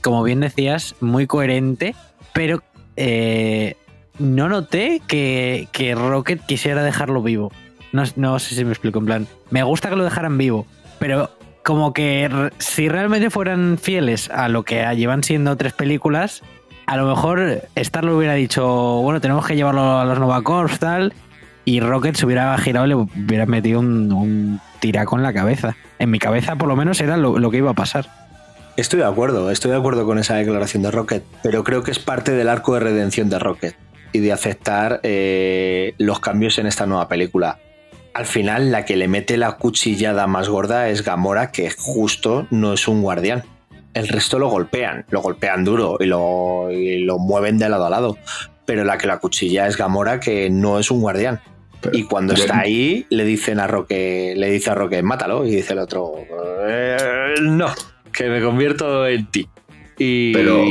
como 0.02 0.24
bien 0.24 0.40
decías, 0.40 0.96
muy 1.00 1.28
coherente, 1.28 1.96
pero 2.34 2.64
eh, 2.96 3.76
no 4.18 4.50
noté 4.50 5.02
que, 5.08 5.68
que 5.72 5.96
Rocket 5.96 6.46
quisiera 6.46 6.84
dejarlo 6.84 7.22
vivo. 7.22 7.52
No, 7.92 8.04
no 8.16 8.40
sé 8.40 8.56
si 8.56 8.66
me 8.66 8.72
explico, 8.72 9.00
en 9.00 9.06
plan, 9.06 9.28
me 9.52 9.62
gusta 9.62 9.90
que 9.90 9.96
lo 9.96 10.04
dejaran 10.04 10.38
vivo, 10.38 10.66
pero 10.98 11.30
como 11.64 11.94
que 11.94 12.30
si 12.58 12.90
realmente 12.90 13.30
fueran 13.30 13.78
fieles 13.78 14.30
a 14.30 14.50
lo 14.50 14.64
que 14.64 14.84
llevan 14.96 15.24
siendo 15.24 15.56
tres 15.56 15.74
películas, 15.74 16.42
a 16.86 16.98
lo 16.98 17.08
mejor 17.08 17.62
Star 17.76 18.04
lo 18.04 18.18
hubiera 18.18 18.34
dicho, 18.34 18.66
bueno, 19.02 19.22
tenemos 19.22 19.46
que 19.46 19.56
llevarlo 19.56 20.00
a 20.00 20.06
los 20.06 20.20
Nova 20.20 20.42
Corps, 20.42 20.80
tal, 20.80 21.14
y 21.66 21.80
Rocket 21.80 22.16
se 22.16 22.26
hubiera 22.26 22.58
girado 22.58 22.86
y 22.86 22.90
le 22.90 22.96
hubiera 22.96 23.46
metido 23.46 23.80
un, 23.80 24.12
un 24.12 24.60
tiraco 24.80 25.16
en 25.16 25.24
la 25.24 25.34
cabeza. 25.34 25.78
En 25.98 26.12
mi 26.12 26.20
cabeza, 26.20 26.58
por 26.58 26.68
lo 26.68 26.76
menos, 26.76 27.00
era 27.00 27.16
lo, 27.16 27.50
que 27.50 27.58
iba 27.58 27.72
a 27.72 27.74
pasar. 27.74 28.08
Estoy 28.76 29.00
de 29.00 29.06
acuerdo, 29.06 29.50
estoy 29.50 29.72
de 29.72 29.78
acuerdo 29.78 30.06
con 30.06 30.20
esa 30.20 30.36
declaración 30.36 30.84
de 30.84 30.92
Rocket, 30.92 31.24
pero 31.42 31.64
creo 31.64 31.84
que 31.84 31.92
es 31.92 32.00
parte 32.00 32.34
del 32.34 32.50
arco 32.50 32.74
de 32.74 32.82
redención 32.82 33.30
de 33.30 33.40
Rocket 33.40 33.76
y 34.12 34.20
de 34.20 34.34
aceptar 34.34 35.00
eh, 35.04 35.94
los 36.00 36.20
cambios 36.20 36.58
en 36.58 36.68
esta 36.68 36.86
nueva 36.86 37.08
película. 37.08 37.60
Al 38.14 38.26
final, 38.26 38.72
la 38.72 38.84
que 38.84 38.98
le 38.98 39.08
mete 39.08 39.38
la 39.38 39.54
cuchillada 39.54 40.28
más 40.28 40.50
gorda 40.50 40.90
es 40.90 41.04
Gamora, 41.04 41.52
que 41.52 41.72
justo 41.72 42.46
no 42.52 42.74
es 42.74 42.88
un 42.88 43.02
guardián. 43.02 43.44
El 43.94 44.08
resto 44.08 44.40
lo 44.40 44.48
golpean, 44.50 45.06
lo 45.10 45.22
golpean 45.22 45.64
duro 45.64 45.98
y 46.00 46.06
lo, 46.06 46.72
y 46.72 47.00
lo 47.04 47.20
mueven 47.20 47.58
de 47.58 47.70
lado 47.70 47.86
a 47.86 47.90
lado. 47.90 48.18
Pero 48.66 48.84
la 48.84 48.98
que 48.98 49.08
la 49.08 49.18
cuchilla 49.20 49.68
es 49.68 49.78
Gamora, 49.78 50.20
que 50.20 50.50
no 50.50 50.80
es 50.80 50.90
un 50.90 51.02
guardián. 51.02 51.40
Pero- 51.82 51.98
Y 51.98 52.04
cuando 52.04 52.34
está 52.34 52.60
ahí, 52.62 53.06
le 53.10 53.26
dicen 53.26 53.60
a 53.60 53.68
Roque, 53.68 54.34
le 54.38 54.50
dice 54.50 54.72
a 54.72 54.76
Roque, 54.76 55.04
mátalo, 55.04 55.46
y 55.46 55.52
dice 55.56 55.74
el 55.74 55.80
otro, 55.80 56.14
"Eh, 56.66 57.36
no, 57.42 57.68
que 58.12 58.30
me 58.30 58.42
convierto 58.42 59.06
en 59.06 59.26
ti. 59.30 59.48
Y 59.98 60.34
Pero 60.34 60.64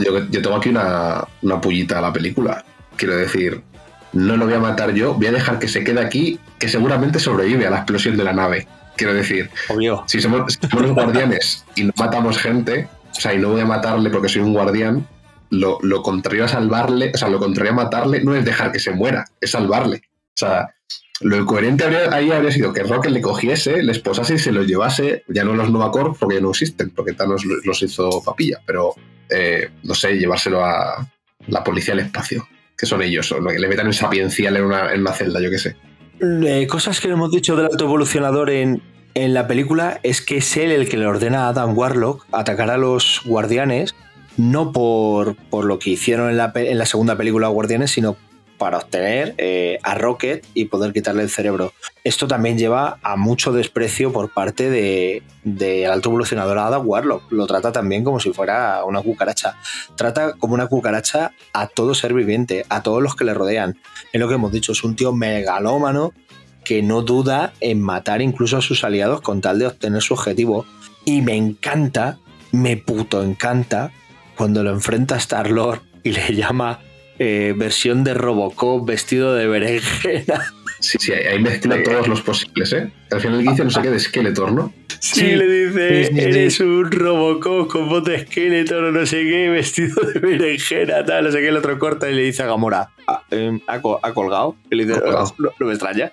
yo, 0.00 0.26
yo 0.30 0.42
tengo 0.42 0.56
aquí 0.56 0.70
una, 0.70 1.24
una 1.42 1.60
pullita 1.60 1.98
a 1.98 2.02
la 2.02 2.12
película. 2.12 2.64
Quiero 2.96 3.16
decir, 3.16 3.60
no 4.12 4.36
lo 4.36 4.46
voy 4.46 4.54
a 4.54 4.58
matar 4.60 4.92
yo, 4.92 5.14
voy 5.14 5.26
a 5.26 5.32
dejar 5.32 5.58
que 5.58 5.68
se 5.68 5.84
quede 5.84 6.00
aquí, 6.00 6.38
que 6.58 6.68
seguramente 6.68 7.18
sobrevive 7.20 7.66
a 7.66 7.70
la 7.70 7.76
explosión 7.76 8.16
de 8.16 8.24
la 8.24 8.32
nave. 8.32 8.66
Quiero 9.00 9.14
decir, 9.14 9.48
obvio, 9.68 10.04
si 10.06 10.20
somos, 10.20 10.52
si 10.52 10.68
somos 10.68 10.82
los 10.86 10.94
guardianes 10.94 11.64
y 11.74 11.84
no 11.84 11.92
matamos 11.96 12.36
gente, 12.38 12.86
o 13.10 13.14
sea, 13.20 13.32
y 13.34 13.38
no 13.38 13.48
voy 13.50 13.62
a 13.62 13.64
matarle 13.66 14.10
porque 14.10 14.28
soy 14.28 14.42
un 14.42 14.52
guardián, 14.52 15.06
lo, 15.48 15.78
lo 15.82 16.02
contrario 16.02 16.44
a 16.44 16.48
salvarle, 16.48 17.10
o 17.14 17.16
sea, 17.18 17.28
lo 17.28 17.38
contrario 17.38 17.72
a 17.72 17.76
matarle 17.76 18.22
no 18.22 18.34
es 18.36 18.44
dejar 18.44 18.70
que 18.72 18.78
se 18.78 18.90
muera, 18.90 19.24
es 19.40 19.52
salvarle. 19.52 20.02
O 20.28 20.36
sea, 20.36 20.74
lo 21.22 21.44
coherente 21.46 21.84
habría- 21.84 22.14
ahí 22.14 22.30
habría 22.30 22.52
sido 22.52 22.72
que 22.74 22.82
Rocket 22.82 23.10
le 23.10 23.20
cogiese, 23.22 23.82
le 23.82 23.92
esposase 23.92 24.34
y 24.34 24.38
se 24.38 24.52
los 24.52 24.66
llevase, 24.66 25.24
ya 25.28 25.44
no 25.44 25.54
los 25.54 25.70
Nova 25.70 25.90
Corps 25.90 26.16
porque 26.18 26.36
ya 26.36 26.40
no 26.42 26.50
existen, 26.50 26.90
porque 26.90 27.14
Thanos 27.14 27.44
los, 27.46 27.64
los 27.64 27.82
hizo 27.82 28.22
papilla, 28.22 28.60
pero 28.66 28.94
eh, 29.30 29.70
no 29.82 29.94
sé, 29.94 30.18
llevárselo 30.18 30.62
a 30.64 31.06
la 31.46 31.64
policía 31.64 31.94
al 31.94 32.00
espacio, 32.00 32.46
que 32.76 32.84
son 32.86 33.02
ellos, 33.02 33.32
o 33.32 33.40
lo 33.40 33.50
que 33.50 33.58
le 33.58 33.66
metan 33.68 33.86
en 33.86 33.92
sapiencial 33.94 34.56
en 34.56 34.64
una, 34.64 34.92
en 34.92 35.00
una 35.00 35.12
celda, 35.12 35.40
yo 35.40 35.50
qué 35.50 35.58
sé. 35.58 35.76
Eh, 36.20 36.66
cosas 36.66 37.00
que 37.00 37.08
hemos 37.08 37.30
dicho 37.30 37.56
del 37.56 37.66
alto 37.66 37.84
evolucionador 37.84 38.50
en, 38.50 38.82
en 39.14 39.32
la 39.32 39.46
película 39.46 40.00
es 40.02 40.20
que 40.20 40.38
es 40.38 40.56
él 40.56 40.70
el 40.70 40.88
que 40.88 40.98
le 40.98 41.06
ordena 41.06 41.46
a 41.46 41.48
Adam 41.48 41.76
Warlock 41.76 42.26
atacar 42.32 42.70
a 42.70 42.76
los 42.76 43.22
guardianes, 43.24 43.94
no 44.36 44.72
por, 44.72 45.34
por 45.36 45.64
lo 45.64 45.78
que 45.78 45.90
hicieron 45.90 46.30
en 46.30 46.36
la, 46.36 46.52
en 46.54 46.78
la 46.78 46.86
segunda 46.86 47.16
película 47.16 47.48
Guardianes, 47.48 47.90
sino 47.90 48.16
para 48.60 48.76
obtener 48.76 49.34
eh, 49.38 49.78
a 49.82 49.94
Rocket 49.94 50.44
y 50.52 50.66
poder 50.66 50.92
quitarle 50.92 51.22
el 51.22 51.30
cerebro. 51.30 51.72
Esto 52.04 52.28
también 52.28 52.58
lleva 52.58 52.98
a 53.02 53.16
mucho 53.16 53.52
desprecio 53.52 54.12
por 54.12 54.34
parte 54.34 54.68
de, 54.68 55.22
de 55.44 55.86
alto 55.86 56.10
evolucionador 56.10 56.58
Adam 56.58 56.86
Warlock. 56.86 57.32
Lo 57.32 57.46
trata 57.46 57.72
también 57.72 58.04
como 58.04 58.20
si 58.20 58.34
fuera 58.34 58.84
una 58.84 59.00
cucaracha. 59.00 59.56
Trata 59.96 60.34
como 60.34 60.52
una 60.52 60.66
cucaracha 60.66 61.32
a 61.54 61.68
todo 61.68 61.94
ser 61.94 62.12
viviente, 62.12 62.66
a 62.68 62.82
todos 62.82 63.02
los 63.02 63.16
que 63.16 63.24
le 63.24 63.32
rodean. 63.32 63.78
Es 64.12 64.20
lo 64.20 64.28
que 64.28 64.34
hemos 64.34 64.52
dicho, 64.52 64.72
es 64.72 64.84
un 64.84 64.94
tío 64.94 65.14
megalómano 65.14 66.12
que 66.62 66.82
no 66.82 67.00
duda 67.00 67.54
en 67.60 67.80
matar 67.80 68.20
incluso 68.20 68.58
a 68.58 68.62
sus 68.62 68.84
aliados 68.84 69.22
con 69.22 69.40
tal 69.40 69.58
de 69.58 69.68
obtener 69.68 70.02
su 70.02 70.12
objetivo. 70.12 70.66
Y 71.06 71.22
me 71.22 71.34
encanta, 71.34 72.18
me 72.52 72.76
puto 72.76 73.22
encanta, 73.22 73.90
cuando 74.36 74.62
lo 74.62 74.70
enfrenta 74.70 75.14
a 75.14 75.18
Star-Lord 75.18 75.80
y 76.02 76.12
le 76.12 76.34
llama 76.34 76.80
eh, 77.20 77.54
versión 77.56 78.02
de 78.02 78.14
Robocop 78.14 78.84
vestido 78.88 79.34
de 79.34 79.46
berenjena. 79.46 80.42
Sí, 80.82 80.96
sí, 80.98 81.12
ahí 81.12 81.38
mezcla 81.38 81.82
todos 81.82 82.08
los 82.08 82.22
posibles, 82.22 82.72
¿eh? 82.72 82.90
Al 83.10 83.20
final 83.20 83.42
dice 83.42 83.64
no 83.64 83.68
sé 83.70 83.82
qué 83.82 83.90
de 83.90 84.00
Skeletor, 84.00 84.50
¿no? 84.50 84.72
Sí, 84.98 85.20
Sí, 85.20 85.36
le 85.36 85.46
dice, 85.46 86.04
sí, 86.06 86.14
sí, 86.14 86.14
sí. 86.22 86.26
eres 86.26 86.60
un 86.60 86.90
Robocop 86.90 87.68
con 87.70 87.90
voz 87.90 88.02
de 88.04 88.14
esqueleto, 88.14 88.80
no 88.90 89.04
sé 89.04 89.18
qué, 89.24 89.50
vestido 89.50 90.00
de 90.00 90.18
berenjena, 90.20 91.04
tal, 91.04 91.24
no 91.24 91.32
sé 91.32 91.40
qué, 91.40 91.48
el 91.48 91.58
otro 91.58 91.78
corta 91.78 92.08
y 92.08 92.14
le 92.14 92.22
dice 92.22 92.44
a 92.44 92.46
Gamora, 92.46 92.88
"Ah, 93.06 93.22
em, 93.30 93.60
ha, 93.66 93.74
ha 93.74 94.12
colgado. 94.14 94.56
Y 94.70 94.76
le 94.76 94.86
dice, 94.86 94.98
Ha 95.00 95.02
colgado. 95.02 95.34
no, 95.36 95.50
no 95.60 95.66
me 95.66 95.72
extraña, 95.74 96.12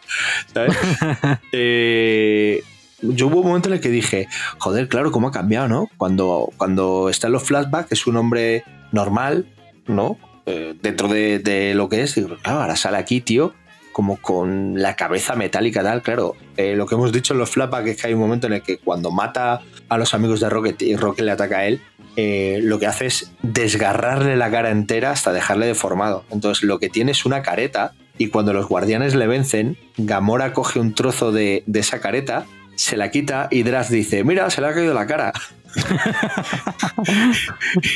¿sabes? 0.54 0.76
Eh, 1.54 2.62
yo 3.02 3.28
hubo 3.28 3.40
un 3.40 3.48
momento 3.48 3.70
en 3.70 3.76
el 3.76 3.80
que 3.80 3.90
dije, 3.90 4.28
joder, 4.58 4.90
claro, 4.90 5.14
cómo 5.14 5.30
ha 5.30 5.32
cambiado, 5.32 5.70
¿no? 5.70 5.90
Cuando, 5.96 6.50
cuando 6.58 7.08
está 7.10 7.28
en 7.28 7.34
los 7.34 7.44
flashbacks 7.44 7.94
es 7.94 8.06
un 8.06 8.18
hombre 8.18 8.64
normal, 8.92 9.46
¿no? 9.88 10.18
Eh, 10.48 10.74
dentro 10.82 11.08
de, 11.08 11.40
de 11.40 11.76
lo 11.76 11.90
que 11.90 12.02
es, 12.02 12.14
claro, 12.14 12.62
ahora 12.62 12.76
sale 12.76 12.98
aquí, 12.98 13.22
tío, 13.22 13.54
como 13.92 14.18
con 14.18 14.82
la 14.82 14.96
cabeza 14.96 15.36
metálica 15.36 15.84
tal, 15.84 16.02
claro. 16.02 16.36
eh, 16.56 16.76
lo 16.76 16.86
que 16.86 16.96
hemos 16.96 17.12
dicho 17.12 17.34
en 17.34 17.40
los 17.40 17.50
flashbacks 17.50 17.90
es 17.90 18.02
que 18.02 18.08
hay 18.08 18.14
un 18.14 18.20
momento 18.20 18.48
en 18.48 18.54
el 18.54 18.62
que 18.62 18.78
cuando 18.78 19.12
mata 19.12 19.62
a 19.90 19.98
los 19.98 20.14
amigos 20.14 20.40
de 20.40 20.50
Rocket 20.50 20.82
y 20.84 20.96
Rocket 20.96 21.26
le 21.26 21.32
ataca 21.32 21.58
a 21.58 21.66
él, 21.66 21.82
eh, 22.16 22.60
lo 22.62 22.80
que 22.80 22.86
hace 22.88 23.08
es 23.08 23.32
desgarrarle 23.42 24.38
la 24.38 24.50
cara 24.50 24.70
entera 24.72 25.12
hasta 25.12 25.34
dejarle 25.34 25.66
deformado. 25.66 26.26
Entonces 26.32 26.64
lo 26.64 26.80
que 26.80 26.90
tiene 26.90 27.12
es 27.12 27.26
una 27.26 27.42
careta 27.42 27.94
y 28.18 28.28
cuando 28.30 28.54
los 28.54 28.68
guardianes 28.68 29.16
le 29.16 29.28
vencen, 29.28 29.78
Gamora 29.98 30.54
coge 30.54 30.80
un 30.80 30.96
trozo 30.96 31.32
de, 31.32 31.64
de 31.66 31.80
esa 31.80 32.00
careta, 32.00 32.46
se 32.76 32.98
la 32.98 33.12
quita 33.12 33.48
y 33.52 33.64
Draz 33.64 33.90
dice, 33.90 34.24
mira, 34.24 34.50
se 34.50 34.62
le 34.62 34.68
ha 34.68 34.74
caído 34.74 34.94
la 34.94 35.08
cara. 35.08 35.34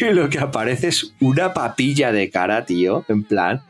Y 0.01 0.05
lo 0.13 0.29
que 0.29 0.39
aparece 0.39 0.87
es 0.89 1.13
una 1.19 1.53
papilla 1.53 2.11
de 2.11 2.29
cara, 2.29 2.65
tío, 2.65 3.05
en 3.07 3.23
plan, 3.23 3.61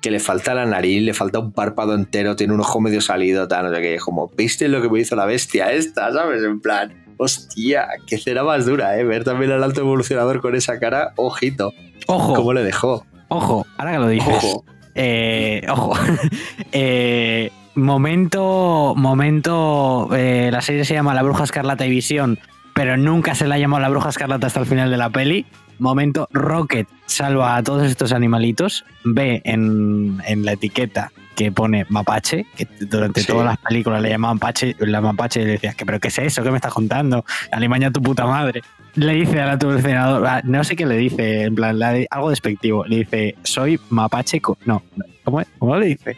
que 0.00 0.10
le 0.10 0.20
falta 0.20 0.54
la 0.54 0.66
nariz, 0.66 1.02
le 1.02 1.14
falta 1.14 1.38
un 1.38 1.52
párpado 1.52 1.94
entero, 1.94 2.36
tiene 2.36 2.54
un 2.54 2.60
ojo 2.60 2.80
medio 2.80 3.00
salido, 3.00 3.46
tal, 3.48 3.66
no 3.70 3.74
sé 3.74 3.82
qué, 3.82 3.98
como, 3.98 4.28
¿viste 4.36 4.68
lo 4.68 4.80
que 4.82 4.88
me 4.88 5.00
hizo 5.00 5.16
la 5.16 5.26
bestia 5.26 5.72
esta, 5.72 6.12
sabes? 6.12 6.42
En 6.42 6.60
plan, 6.60 6.92
hostia, 7.16 7.86
qué 8.06 8.18
cera 8.18 8.42
más 8.44 8.66
dura, 8.66 8.98
¿eh? 8.98 9.04
Ver 9.04 9.24
también 9.24 9.52
al 9.52 9.62
alto 9.62 9.80
evolucionador 9.80 10.40
con 10.40 10.54
esa 10.54 10.78
cara, 10.78 11.12
ojito, 11.16 11.72
Ojo, 12.06 12.34
cómo 12.34 12.52
le 12.52 12.62
dejó. 12.64 13.04
ojo, 13.28 13.66
ahora 13.76 13.92
que 13.92 13.98
lo 13.98 14.08
dices. 14.08 14.28
Ojo. 14.44 14.64
Eh, 14.94 15.64
ojo. 15.68 15.92
Eh, 16.72 17.50
momento. 17.74 18.94
Momento. 18.96 20.08
eh, 20.14 20.50
la 20.52 20.60
serie 20.60 20.84
se 20.84 20.94
llama 20.94 21.14
La 21.14 21.22
Bruja 21.22 21.44
Escarlata 21.44 21.84
y 21.86 21.90
Visión, 21.90 22.38
pero 22.74 22.96
nunca 22.96 23.34
se 23.34 23.46
la 23.46 23.56
ha 23.56 23.58
llamado 23.58 23.80
La 23.82 23.88
Bruja 23.88 24.08
Escarlata 24.10 24.46
hasta 24.46 24.60
el 24.60 24.66
final 24.66 24.90
de 24.90 24.96
la 24.96 25.10
peli. 25.10 25.46
Momento. 25.78 26.28
Rocket 26.32 26.86
salva 27.06 27.56
a 27.56 27.62
todos 27.62 27.84
estos 27.84 28.12
animalitos. 28.12 28.84
Ve 29.04 29.40
en, 29.44 30.18
en 30.26 30.44
la 30.44 30.52
etiqueta 30.52 31.10
que 31.34 31.50
pone 31.52 31.86
mapache, 31.88 32.44
que 32.54 32.66
durante 32.80 33.22
Sí. 33.22 33.26
todas 33.28 33.46
las 33.46 33.56
películas 33.58 34.02
le 34.02 34.10
llamaban 34.10 34.36
mapache, 34.36 34.76
la 34.80 35.00
mapache 35.00 35.40
y 35.40 35.44
le 35.46 35.50
decía, 35.52 35.74
¿pero 35.86 35.98
qué 35.98 36.08
es 36.08 36.18
eso? 36.18 36.42
¿Qué 36.42 36.50
me 36.50 36.56
estás 36.56 36.74
contando? 36.74 37.24
Alimaña 37.50 37.90
tu 37.90 38.02
puta 38.02 38.26
madre. 38.26 38.60
Le 38.94 39.14
dice 39.14 39.40
al 39.40 39.58
senador, 39.80 40.28
no 40.44 40.64
sé 40.64 40.76
qué 40.76 40.84
le 40.84 40.98
dice, 40.98 41.44
en 41.44 41.54
plan, 41.54 41.78
la 41.78 41.92
de- 41.92 42.06
algo 42.10 42.28
despectivo. 42.28 42.84
Le 42.84 42.96
dice, 42.98 43.36
soy 43.42 43.80
mapache. 43.88 44.40
co-". 44.42 44.58
No, 44.66 44.82
¿cómo, 45.24 45.40
es? 45.40 45.48
¿cómo 45.58 45.76
le 45.78 45.86
dice? 45.86 46.16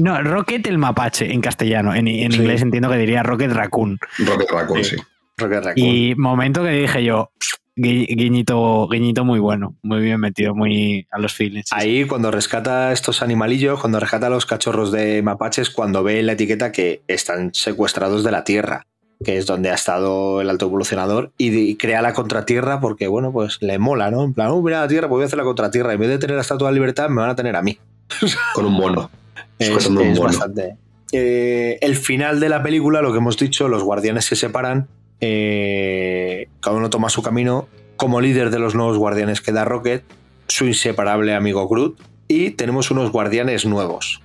No, 0.00 0.20
Rocket 0.20 0.66
el 0.66 0.76
mapache 0.76 1.32
en 1.32 1.40
castellano. 1.40 1.94
En, 1.94 2.06
en 2.08 2.32
Sí. 2.32 2.38
inglés 2.38 2.60
entiendo 2.60 2.90
que 2.90 2.98
diría 2.98 3.22
Rocket 3.22 3.52
Raccoon. 3.52 3.98
Rocket 4.18 4.50
Raccoon, 4.50 4.84
Sí. 4.84 4.96
sí. 4.96 5.02
Rocket 5.40 5.64
Raccoon. 5.64 5.86
Y 5.86 6.14
momento 6.16 6.62
que 6.62 6.70
dije 6.70 7.02
yo, 7.04 7.30
gui- 7.76 8.06
guiñito, 8.14 8.88
guiñito 8.88 9.24
muy 9.24 9.38
bueno, 9.40 9.74
muy 9.82 10.00
bien 10.00 10.20
metido, 10.20 10.54
muy 10.54 11.06
a 11.10 11.18
los 11.18 11.32
feelings. 11.34 11.68
Ahí 11.72 12.04
cuando 12.04 12.30
rescata 12.30 12.88
a 12.88 12.92
estos 12.92 13.22
animalillos, 13.22 13.80
cuando 13.80 13.98
rescata 14.00 14.26
a 14.28 14.30
los 14.30 14.46
cachorros 14.46 14.92
de 14.92 15.22
mapaches, 15.22 15.70
cuando 15.70 16.02
ve 16.02 16.20
en 16.20 16.26
la 16.26 16.32
etiqueta 16.32 16.72
que 16.72 17.02
están 17.08 17.52
secuestrados 17.54 18.22
de 18.24 18.30
la 18.30 18.44
Tierra, 18.44 18.86
que 19.24 19.36
es 19.36 19.44
donde 19.46 19.70
ha 19.70 19.74
estado 19.74 20.40
el 20.40 20.48
alto 20.48 20.66
evolucionador, 20.66 21.32
y, 21.36 21.54
y 21.56 21.76
crea 21.76 22.00
la 22.02 22.12
contratierra 22.14 22.80
porque, 22.80 23.06
bueno, 23.08 23.32
pues 23.32 23.58
le 23.60 23.78
mola, 23.78 24.10
¿no? 24.10 24.24
En 24.24 24.32
plan, 24.32 24.48
oh, 24.50 24.62
mira 24.62 24.80
la 24.80 24.88
Tierra, 24.88 25.08
pues 25.08 25.16
voy 25.18 25.22
a 25.24 25.26
hacer 25.26 25.36
la 25.38 25.44
contratierra. 25.44 25.92
En 25.92 26.00
vez 26.00 26.08
de 26.08 26.18
tener 26.18 26.36
la 26.36 26.42
Estatua 26.42 26.68
de 26.68 26.74
Libertad, 26.74 27.08
me 27.10 27.20
van 27.20 27.30
a 27.30 27.36
tener 27.36 27.54
a 27.56 27.62
mí. 27.62 27.78
Con 28.54 28.64
un 28.66 28.72
mono. 28.72 29.10
Es, 29.58 29.68
Sujetando 29.68 30.00
un 30.00 30.06
es 30.06 30.18
mono. 30.18 30.28
bastante. 30.28 30.76
Eh, 31.12 31.76
el 31.82 31.96
final 31.96 32.40
de 32.40 32.48
la 32.48 32.62
película, 32.62 33.02
lo 33.02 33.12
que 33.12 33.18
hemos 33.18 33.36
dicho, 33.36 33.68
los 33.68 33.82
guardianes 33.82 34.24
se 34.24 34.36
separan, 34.36 34.88
eh, 35.20 36.48
cada 36.60 36.76
uno 36.76 36.90
toma 36.90 37.08
su 37.10 37.22
camino. 37.22 37.68
Como 37.96 38.20
líder 38.20 38.50
de 38.50 38.58
los 38.58 38.74
nuevos 38.74 38.96
guardianes 38.98 39.40
queda 39.40 39.64
Rocket, 39.64 40.04
su 40.46 40.66
inseparable 40.66 41.34
amigo 41.34 41.68
Groot, 41.68 42.00
y 42.28 42.50
tenemos 42.50 42.90
unos 42.90 43.10
guardianes 43.12 43.66
nuevos. 43.66 44.22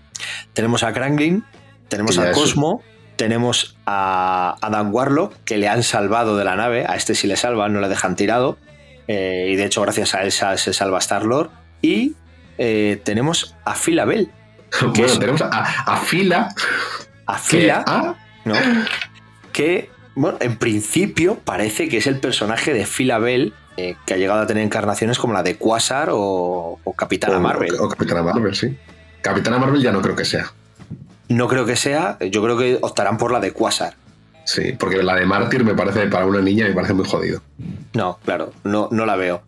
Tenemos 0.54 0.84
a 0.84 0.94
Kranglin, 0.94 1.44
tenemos 1.90 2.18
a 2.18 2.30
es- 2.32 2.38
Cosmo, 2.38 2.82
tenemos 3.18 3.76
a 3.86 4.56
Adam 4.62 4.94
Warlock, 4.94 5.34
que 5.44 5.58
le 5.58 5.68
han 5.68 5.84
salvado 5.84 6.38
de 6.38 6.46
la 6.46 6.56
nave, 6.56 6.86
a 6.88 6.96
este 6.96 7.16
sí 7.16 7.28
le 7.28 7.36
salvan, 7.36 7.74
no 7.74 7.82
le 7.82 7.90
dejan 7.90 8.16
tirado, 8.16 8.58
eh, 9.08 9.50
y 9.52 9.56
de 9.56 9.66
hecho 9.66 9.82
gracias 9.82 10.16
a 10.16 10.24
él 10.24 10.32
sa- 10.32 10.58
se 10.58 10.72
salva 10.74 11.00
Star-Lord, 11.00 11.50
y 11.82 12.14
eh, 12.58 13.02
tenemos 13.04 13.56
a 13.66 13.76
Phila 13.76 14.06
Bell, 14.06 14.32
¿Qué 14.80 14.86
Bueno, 14.88 15.06
es? 15.06 15.20
tenemos 15.20 15.42
a, 15.42 15.48
a 15.86 15.98
Fila. 15.98 16.50
a 17.26 17.38
Phila, 17.38 17.84
ah, 17.88 18.16
¿no? 18.46 18.56
que, 19.52 19.90
bueno, 20.16 20.38
en 20.42 20.58
principio 20.58 21.38
parece 21.44 21.88
que 21.90 21.98
es 21.98 22.08
el 22.08 22.20
personaje 22.20 22.74
de 22.74 22.86
Phila 22.86 23.20
Bell 23.20 23.54
eh, 23.78 23.96
que 24.06 24.14
ha 24.14 24.18
llegado 24.18 24.42
a 24.42 24.48
tener 24.48 24.64
encarnaciones 24.64 25.18
como 25.20 25.34
la 25.34 25.44
de 25.44 25.58
Quasar 25.58 26.10
o, 26.12 26.80
o 26.84 26.94
Capitana 26.94 27.38
o- 27.38 27.42
Marvel. 27.42 27.74
O, 27.80 27.90
Capitana 27.90 28.24
Marvel, 28.24 28.56
sí. 28.56 28.76
Capitana 29.22 29.58
Marvel 29.60 29.82
ya 29.82 29.92
no 29.92 30.02
creo 30.02 30.16
que 30.16 30.26
sea. 30.26 30.52
No 31.28 31.48
creo 31.48 31.66
que 31.66 31.76
sea, 31.76 32.18
yo 32.20 32.42
creo 32.44 32.58
que 32.58 32.78
optarán 32.82 33.18
por 33.18 33.32
la 33.32 33.40
de 33.40 33.52
Quasar. 33.52 33.96
Sí, 34.46 34.74
porque 34.80 35.02
la 35.02 35.16
de 35.16 35.26
Mártir 35.26 35.64
me 35.64 35.74
parece, 35.74 36.06
para 36.08 36.26
una 36.28 36.40
niña, 36.40 36.68
me 36.68 36.74
parece 36.74 36.94
muy 36.94 37.06
jodido. 37.10 37.42
No, 37.94 38.20
claro, 38.24 38.54
no, 38.64 38.88
no 38.92 39.06
la 39.08 39.16
veo. 39.16 39.42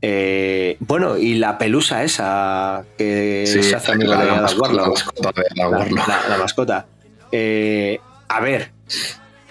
Eh, 0.00 0.76
bueno, 0.80 1.16
y 1.16 1.34
la 1.34 1.58
pelusa 1.58 2.04
esa 2.04 2.84
que 2.96 3.44
Sí, 3.46 3.62
se 3.62 3.74
hace 3.74 3.92
amiga 3.92 4.14
la, 4.16 4.24
de 4.24 4.30
la 4.30 4.42
mascota, 4.42 4.72
la 4.72 4.86
mascota 4.86 5.32
de 5.34 5.44
la, 5.56 5.68
la- 5.70 6.28
la 6.28 6.36
mascota. 6.38 6.86
Eh, 7.32 7.98
a 8.28 8.40
ver, 8.40 8.70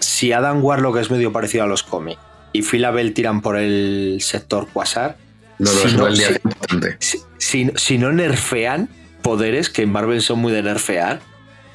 si 0.04 0.32
Adam 0.32 0.62
Warlock 0.64 0.98
es 0.98 1.10
medio 1.10 1.32
parecido 1.32 1.64
a 1.64 1.66
los 1.66 1.82
cómics 1.82 2.20
y 2.52 2.62
Phila 2.62 2.90
Bell 2.90 3.14
tiran 3.14 3.40
por 3.40 3.56
el 3.56 4.18
sector 4.20 4.68
Quasar, 4.72 5.16
No, 5.58 5.72
no, 5.72 5.78
si 5.88 5.96
no- 5.96 6.02
una 6.04 6.10
línea 6.12 6.28
si- 6.28 6.34
importante. 6.44 6.96
si, 7.00 7.18
si- 7.38 7.70
si 7.76 7.98
no 7.98 8.12
nerfean 8.12 8.88
poderes, 9.22 9.70
que 9.70 9.82
en 9.82 9.92
Marvel 9.92 10.20
son 10.22 10.38
muy 10.40 10.52
de 10.52 10.62
nerfear, 10.62 11.20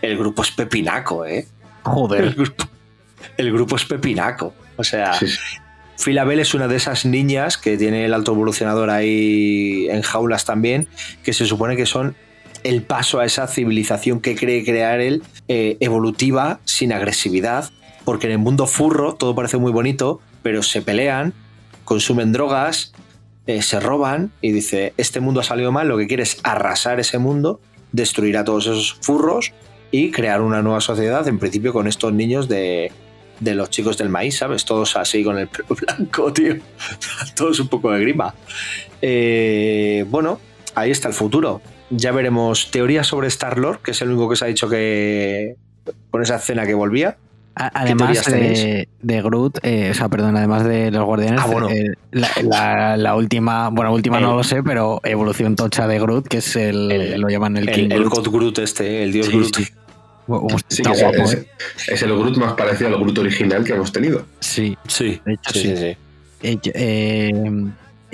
el 0.01 0.18
grupo 0.18 0.43
es 0.43 0.51
pepinaco, 0.51 1.26
¿eh? 1.26 1.39
El 1.85 1.91
Joder. 1.91 2.34
grupo, 2.35 2.65
el 3.38 3.51
grupo 3.51 3.76
es 3.76 3.85
pepinaco. 3.85 4.53
O 4.77 4.84
sea, 4.84 5.14
Sí, 5.14 5.27
sí. 5.27 5.38
Phila 5.97 6.23
Bell 6.23 6.39
es 6.39 6.53
una 6.53 6.68
de 6.69 6.77
esas 6.77 7.03
niñas 7.06 7.57
que 7.57 7.76
tiene 7.77 8.06
el 8.06 8.14
alto 8.14 8.31
evolucionador 8.31 8.89
ahí 8.89 9.88
en 9.89 10.01
jaulas 10.01 10.45
también, 10.45 10.88
que 11.23 11.34
se 11.34 11.45
supone 11.45 11.76
que 11.76 11.85
son 11.85 12.15
el 12.64 12.84
paso 12.84 13.19
a 13.19 13.26
esa 13.26 13.47
civilización 13.47 14.22
que 14.22 14.35
cree 14.35 14.64
crear 14.64 15.01
él, 15.01 15.23
eh, 15.49 15.76
evolutiva, 15.81 16.60
sin 16.65 16.93
agresividad, 16.93 17.69
porque 18.10 18.26
en 18.26 18.31
el 18.31 18.40
mundo 18.40 18.65
furro 18.65 19.14
todo 19.14 19.36
parece 19.36 19.57
muy 19.57 19.72
bonito, 19.72 20.19
pero 20.41 20.64
se 20.64 20.81
pelean, 20.81 21.31
consumen 21.86 22.31
drogas, 22.31 22.91
eh, 23.45 23.61
se 23.61 23.80
roban 23.80 24.31
y 24.41 24.52
dice, 24.52 24.95
este 24.98 25.19
mundo 25.19 25.41
ha 25.41 25.44
salido 25.44 25.72
mal, 25.72 25.88
lo 25.88 25.95
que 25.95 26.07
quiere 26.07 26.23
es 26.23 26.40
arrasar 26.41 26.99
ese 26.99 27.19
mundo, 27.19 27.61
destruir 27.91 28.36
a 28.38 28.44
todos 28.44 28.65
esos 28.65 28.98
furros 29.03 29.53
y 29.91 30.10
crear 30.10 30.41
una 30.41 30.64
nueva 30.64 30.81
sociedad, 30.81 31.27
en 31.27 31.38
principio 31.38 31.72
con 31.72 31.86
estos 31.86 32.11
niños 32.11 32.49
de, 32.49 32.91
de 33.41 33.53
los 33.53 33.69
chicos 33.69 33.95
del 33.99 34.10
maíz, 34.10 34.40
¿sabes? 34.40 34.65
Todos 34.65 34.95
así 34.95 35.23
con 35.23 35.38
el 35.38 35.48
pelo 35.48 35.68
blanco, 35.80 36.34
tío. 36.34 36.56
Todos 37.36 37.60
un 37.60 37.68
poco 37.68 37.91
de 37.91 37.99
grima. 37.99 38.34
Eh, 39.03 40.03
bueno, 40.10 40.40
ahí 40.73 40.90
está 40.90 41.10
el 41.10 41.14
futuro. 41.14 41.61
Ya 41.91 42.11
veremos 42.11 42.72
teorías 42.72 43.06
sobre 43.06 43.27
Star-Lord, 43.27 43.84
que 43.84 43.91
es 43.91 44.02
el 44.02 44.10
único 44.10 44.31
que 44.31 44.36
se 44.36 44.45
ha 44.45 44.48
dicho 44.48 44.68
que 44.68 45.57
con 46.10 46.23
esa 46.23 46.38
escena 46.38 46.65
que 46.65 46.73
volvía. 46.73 47.15
Además 47.73 48.07
teorías 48.07 48.26
tenéis? 48.26 48.60
de, 48.64 48.88
de 49.02 49.22
Groot, 49.22 49.60
eh, 49.64 49.90
o 49.91 49.94
sea, 49.94 50.07
perdón, 50.07 50.38
además 50.38 50.64
de 50.64 50.91
los 50.91 51.03
guardianes, 51.03 51.41
Ah, 51.44 51.48
bueno. 51.48 51.69
eh, 51.69 51.94
la, 52.11 52.30
la- 52.44 52.95
la 52.98 53.15
última, 53.15 53.68
bueno, 53.69 53.94
última 53.94 54.19
no 54.22 54.36
lo 54.38 54.44
sé, 54.44 54.64
pero 54.64 55.02
evolución 55.03 55.56
tocha 55.57 55.86
de 55.88 55.99
Groot, 55.99 56.27
que 56.27 56.38
es 56.38 56.56
el, 56.56 56.90
El- 56.91 57.19
lo 57.22 57.27
llaman 57.30 57.57
el, 57.57 57.69
King 57.69 57.86
El, 57.86 57.91
el 57.91 57.99
Groot. 58.06 58.27
God 58.27 58.34
Groot 58.34 58.60
este, 58.60 59.03
el 59.03 59.11
dios 59.11 59.26
Sí, 59.27 59.31
Groot. 59.34 59.56
sí. 59.56 59.64
Está 60.69 60.91
es, 60.91 61.02
guapo, 61.02 61.23
es- 61.23 61.34
¿eh? 61.34 61.48
es 61.90 62.02
el 62.02 62.10
Groot 62.18 62.38
más 62.38 62.53
parecido 62.53 62.88
al 62.90 62.98
Groot 62.98 63.18
original 63.18 63.64
que 63.64 63.73
hemos 63.73 63.91
tenido. 63.91 64.26
Sí, 64.40 64.77
Sí, 64.88 65.19
de 65.26 65.34
hecho 65.34 65.52
sí, 65.53 65.76
sí. 65.76 65.98
Eh, 66.41 66.57
eh, 66.73 67.31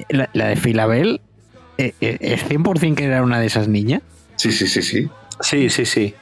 la, 0.09 0.27
la 0.33 0.47
de 0.47 0.55
Filabel, 0.55 1.21
eh, 1.77 1.93
eh, 2.01 2.17
¿es 2.19 2.43
100% 2.49 2.95
que 2.95 3.03
era 3.05 3.21
una 3.21 3.39
de 3.39 3.45
esas 3.45 3.67
niñas? 3.67 4.01
Sí, 4.37 4.51
sí, 4.51 4.65
sí, 4.67 4.81
sí. 4.81 5.07
Sí, 5.41 5.69
sí, 5.69 5.85
sí. 5.85 6.15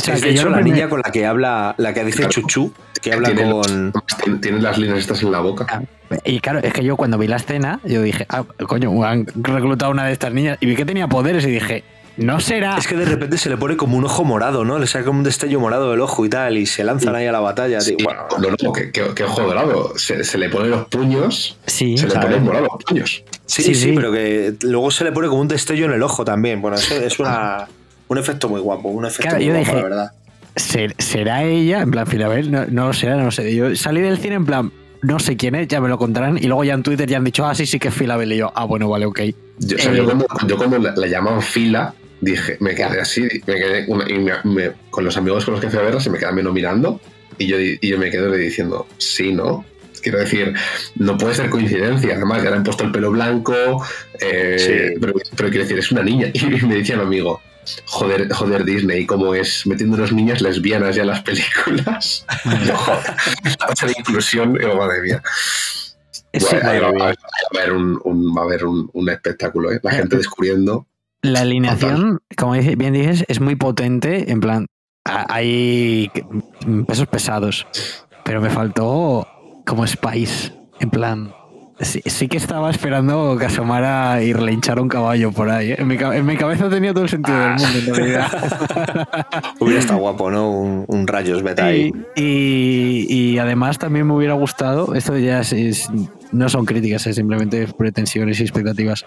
O 0.00 0.04
sea, 0.04 0.14
es 0.14 0.22
que 0.22 0.28
de 0.28 0.34
yo 0.34 0.40
hecho 0.42 0.50
lo 0.50 0.56
la 0.56 0.62
niña 0.62 0.88
con 0.88 1.00
la 1.04 1.10
que 1.12 1.26
habla, 1.26 1.74
la 1.78 1.92
que 1.94 2.04
dice 2.04 2.18
Claro. 2.18 2.30
chuchu, 2.32 2.72
que 3.02 3.12
habla 3.12 3.32
Tiene- 3.34 3.50
con... 3.50 3.92
tiene- 4.40 4.60
las 4.60 4.78
líneas 4.78 4.98
estas 4.98 5.22
en 5.22 5.32
la 5.32 5.40
boca. 5.40 5.66
Ah, 5.68 5.82
Y 6.24 6.40
claro, 6.40 6.58
es 6.60 6.72
que 6.72 6.82
yo 6.84 6.96
cuando 6.96 7.18
vi 7.18 7.26
la 7.28 7.36
escena, 7.36 7.80
yo 7.84 8.02
dije, 8.02 8.26
ah, 8.28 8.44
coño, 8.66 9.04
han 9.04 9.26
reclutado 9.34 9.90
a 9.90 9.94
una 9.94 10.06
de 10.06 10.12
estas 10.12 10.32
niñas 10.32 10.58
y 10.60 10.66
vi 10.66 10.74
que 10.76 10.84
tenía 10.84 11.06
poderes 11.08 11.44
y 11.44 11.50
dije, 11.50 11.84
No 12.16 12.38
será. 12.40 12.76
Es 12.76 12.86
que 12.86 12.96
de 12.96 13.04
repente 13.06 13.38
se 13.38 13.48
le 13.48 13.56
pone 13.56 13.76
como 13.78 13.96
un 13.96 14.04
ojo 14.04 14.24
morado, 14.24 14.64
¿no? 14.64 14.78
Le 14.78 14.86
saca 14.86 15.06
como 15.06 15.18
un 15.20 15.24
destello 15.24 15.58
morado 15.60 15.90
del 15.92 16.00
ojo 16.00 16.26
y 16.26 16.28
tal, 16.28 16.58
y 16.58 16.66
se 16.66 16.84
lanzan 16.84 17.14
ahí 17.14 17.26
a 17.26 17.32
la 17.32 17.40
batalla. 17.40 17.80
Sí, 17.80 17.96
tío. 17.96 18.04
Bueno, 18.04 18.22
no, 18.38 18.48
no, 18.62 18.72
que, 18.72 18.90
que- 18.90 19.14
que 19.14 19.24
ojo 19.24 19.40
dorado. 19.42 19.92
Se, 19.96 20.22
se 20.24 20.36
le 20.36 20.50
ponen 20.50 20.70
los 20.72 20.86
puños. 20.88 21.56
Sí, 21.66 21.96
se 21.96 22.08
le 22.08 22.14
ponen 22.16 22.42
morados 22.44 22.68
los 22.72 22.84
puños. 22.84 23.22
sí, 23.46 23.62
sí, 23.62 23.74
sí, 23.74 23.80
sí. 23.88 23.92
pero 23.94 24.12
que 24.12 24.52
luego 24.62 24.90
se 24.90 25.04
le 25.04 25.12
pone 25.12 25.28
como 25.28 25.40
un 25.40 25.48
destello 25.48 25.86
en 25.86 25.92
el 25.92 26.02
ojo 26.02 26.24
también. 26.24 26.60
Bueno, 26.60 26.76
eso 26.76 26.94
es 26.96 27.18
una, 27.20 27.68
un 28.10 28.18
efecto 28.18 28.48
muy 28.48 28.60
guapo, 28.60 28.88
un 28.88 29.06
efecto 29.06 29.22
Claro, 29.22 29.36
muy 29.38 29.46
yo 29.46 29.52
guapo, 29.54 29.64
dije- 29.70 29.76
la 29.76 29.82
verdad. 29.88 30.12
¿Ser- 30.56 30.94
¿Será 30.98 31.44
ella? 31.44 31.80
En 31.80 31.90
plan, 31.92 32.06
Filabel, 32.06 32.50
no, 32.50 32.66
no 32.66 32.88
lo 32.88 32.92
será, 32.92 33.16
no 33.16 33.24
lo 33.24 33.30
sé. 33.30 33.54
Yo 33.54 33.74
salí 33.76 34.00
del 34.00 34.18
cine 34.18 34.34
en 34.34 34.44
plan, 34.44 34.72
no 35.02 35.18
sé 35.20 35.36
quién 35.36 35.54
es, 35.54 35.68
ya 35.68 35.80
me 35.80 35.88
lo 35.88 35.96
contarán. 35.96 36.36
Y 36.36 36.42
luego 36.48 36.64
ya 36.64 36.74
en 36.74 36.82
Twitter 36.82 37.08
ya 37.08 37.18
han 37.18 37.24
dicho, 37.24 37.46
ah, 37.46 37.54
sí, 37.54 37.66
sí 37.66 37.78
que 37.78 37.88
es 37.88 37.94
Filabel. 37.94 38.32
Y 38.32 38.36
yo, 38.38 38.52
ah, 38.54 38.64
bueno, 38.64 38.88
vale, 38.88 39.06
ok. 39.06 39.20
Yo, 39.60 39.76
o 39.76 39.80
sea, 39.80 39.92
Eh, 39.92 39.96
yo 39.96 40.04
cuando, 40.04 40.26
yo 40.46 40.56
cuando 40.58 40.78
la, 40.78 40.92
la 40.96 41.06
llamaban 41.06 41.40
fila, 41.40 41.94
dije, 42.20 42.56
me 42.60 42.74
quedé 42.74 43.00
así, 43.00 43.22
me 43.22 43.54
quedé 43.54 43.84
una- 43.86 44.10
y 44.10 44.18
me- 44.18 44.32
me- 44.44 44.72
con 44.90 45.04
los 45.04 45.16
amigos 45.16 45.44
con 45.44 45.52
los 45.54 45.60
que 45.60 45.70
fui 45.70 45.78
a 45.78 45.82
verla, 45.82 46.00
se 46.00 46.10
me 46.10 46.18
quedan 46.18 46.34
menos 46.34 46.52
mirando. 46.52 47.00
Y 47.38 47.46
yo, 47.46 47.56
di- 47.56 47.78
y 47.80 47.88
yo 47.88 47.98
me 47.98 48.10
quedo 48.10 48.32
diciendo, 48.32 48.86
sí, 48.98 49.32
¿no? 49.32 49.64
Quiero 50.02 50.18
decir, 50.18 50.54
no 50.96 51.16
puede 51.18 51.34
ser 51.34 51.50
coincidencia. 51.50 52.14
Además, 52.16 52.42
ya 52.42 52.50
le 52.50 52.56
han 52.56 52.62
puesto 52.64 52.84
el 52.84 52.92
pelo 52.92 53.10
blanco. 53.10 53.84
eh, 54.20 54.56
Sí. 54.58 54.98
pero, 55.00 55.14
pero 55.36 55.48
quiero 55.50 55.64
decir, 55.64 55.78
es 55.78 55.90
una 55.92 56.02
niña. 56.02 56.28
Y 56.34 56.66
me 56.66 56.76
decía 56.76 56.96
mi 56.96 57.02
amigo, 57.02 57.40
joder, 57.86 58.30
joder 58.32 58.64
Disney, 58.64 59.06
¿cómo 59.06 59.34
es 59.34 59.66
metiendo 59.66 59.96
unas 59.96 60.12
niñas 60.12 60.40
lesbianas 60.40 60.96
ya 60.96 61.02
en 61.02 61.08
las 61.08 61.22
películas? 61.22 62.24
La 62.44 63.86
de 63.86 63.94
inclusión, 63.98 64.54
digo, 64.54 64.76
madre 64.76 65.02
mía. 65.02 65.22
Sí, 66.32 66.46
Bueno, 66.50 66.68
ahí 66.70 66.78
va, 66.80 66.88
a 67.10 67.14
haber 67.58 67.72
un, 67.72 68.00
un- 68.04 68.36
va 68.36 68.42
a 68.42 68.44
haber 68.44 68.64
un, 68.64 68.88
un 68.92 69.08
espectáculo, 69.10 69.72
¿eh? 69.72 69.80
La 69.82 69.90
gente 69.92 70.16
descubriendo. 70.16 70.86
La 71.22 71.40
alineación, 71.40 72.20
como 72.36 72.52
bien 72.52 72.92
dices, 72.94 73.24
es 73.28 73.40
muy 73.40 73.56
potente. 73.56 74.30
En 74.30 74.40
plan, 74.40 74.66
hay 75.04 76.10
pesos 76.86 77.06
pesados. 77.08 77.66
Pero 78.24 78.40
me 78.40 78.48
faltó 78.50 79.26
como 79.66 79.86
Spice. 79.86 80.52
En 80.80 80.90
plan, 80.90 81.32
sí, 81.80 82.00
sí 82.06 82.26
que 82.28 82.36
estaba 82.38 82.70
esperando 82.70 83.36
que 83.38 83.46
asomara 83.46 84.22
y 84.22 84.32
relinchara 84.32 84.80
un 84.80 84.88
caballo 84.88 85.30
por 85.32 85.50
ahí. 85.50 85.72
¿eh? 85.72 85.76
En, 85.78 85.88
mi, 85.88 85.96
ca- 85.96 86.16
en 86.16 86.24
mi 86.26 86.36
cabeza 86.36 86.68
tenía 86.70 86.92
todo 86.92 87.04
el 87.04 87.10
sentido 87.10 87.38
del 87.38 87.50
mundo, 87.56 87.78
en 87.78 87.94
realidad. 87.94 88.26
Hubiera 89.60 89.80
estado 89.80 90.00
guapo, 90.00 90.30
¿no? 90.30 90.50
Un, 90.50 90.84
un 90.88 91.06
rayos 91.06 91.42
beta 91.42 91.66
ahí. 91.66 91.92
Y, 92.16 92.22
y- 93.08 93.30
y 93.34 93.38
además 93.38 93.78
también 93.78 94.06
me 94.06 94.14
hubiera 94.14 94.34
gustado, 94.34 94.94
esto 94.94 95.16
ya 95.18 95.40
es, 95.40 95.52
es- 95.52 95.88
no 96.32 96.48
son 96.48 96.64
críticas, 96.64 97.06
es 97.06 97.16
simplemente 97.16 97.66
pretensiones 97.76 98.40
y 98.40 98.42
expectativas, 98.44 99.04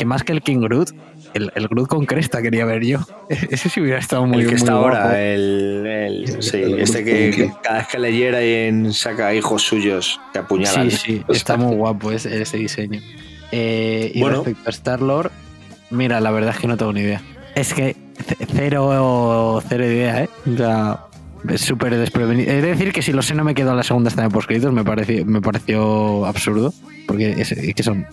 que 0.00 0.04
más 0.06 0.24
que 0.24 0.32
el 0.32 0.42
King 0.42 0.60
Groot, 0.60 0.90
el, 1.34 1.52
el 1.54 1.68
Groot 1.68 1.88
con 1.88 2.06
cresta 2.06 2.42
quería 2.42 2.64
ver 2.64 2.82
yo. 2.84 2.98
Ese 3.28 3.68
sí 3.68 3.80
hubiera 3.80 3.98
estado 3.98 4.26
muy 4.26 4.38
el 4.38 4.44
que 4.46 4.52
muy 4.52 4.56
está 4.56 4.72
guapo. 4.74 4.96
ahora, 4.96 5.22
el, 5.22 5.86
el- 5.86 6.42
sí, 6.42 6.56
el 6.56 6.80
este 6.80 7.04
que, 7.04 7.52
cada 7.62 7.78
vez 7.78 7.86
que 7.88 7.98
le 7.98 8.12
hiera 8.12 8.44
y 8.44 8.52
en- 8.68 8.92
saca 8.92 9.32
hijos 9.34 9.62
suyos 9.62 10.20
que 10.32 10.38
apuñalan. 10.40 10.90
Sí, 10.90 10.96
sí, 10.96 11.22
está 11.28 11.56
muy 11.56 11.76
guapo 11.76 12.10
ese, 12.12 12.40
ese 12.42 12.56
diseño. 12.56 13.00
Eh, 13.52 14.10
y 14.14 14.20
Bueno. 14.20 14.36
respecto 14.38 14.62
a 14.66 14.70
Star-Lord, 14.70 15.30
mira, 15.90 16.20
la 16.20 16.30
verdad 16.30 16.54
es 16.54 16.58
que 16.60 16.66
no 16.66 16.76
tengo 16.76 16.92
ni 16.92 17.00
idea. 17.00 17.20
Es 17.54 17.74
que 17.74 17.94
cero, 18.54 19.62
cero 19.68 19.84
idea, 19.84 20.24
¿eh? 20.24 20.28
O 20.52 20.56
sea, 20.56 21.00
es 21.48 21.60
súper 21.62 21.96
desprevenido. 21.96 22.50
He 22.50 22.60
de 22.60 22.68
decir 22.68 22.92
que 22.92 23.02
si 23.02 23.12
lo 23.12 23.22
sé 23.22 23.34
no 23.34 23.44
me 23.44 23.54
quedo 23.54 23.72
a 23.72 23.74
la 23.74 23.82
segunda 23.82 24.08
escena 24.08 24.24
de 24.28 24.30
postcréditos, 24.30 24.72
me 24.72 24.84
pareció, 24.84 25.24
me 25.24 25.40
pareció 25.40 26.26
absurdo, 26.26 26.72
porque 27.06 27.32
es, 27.32 27.52
es 27.52 27.74
que 27.74 27.82
son 27.82 28.06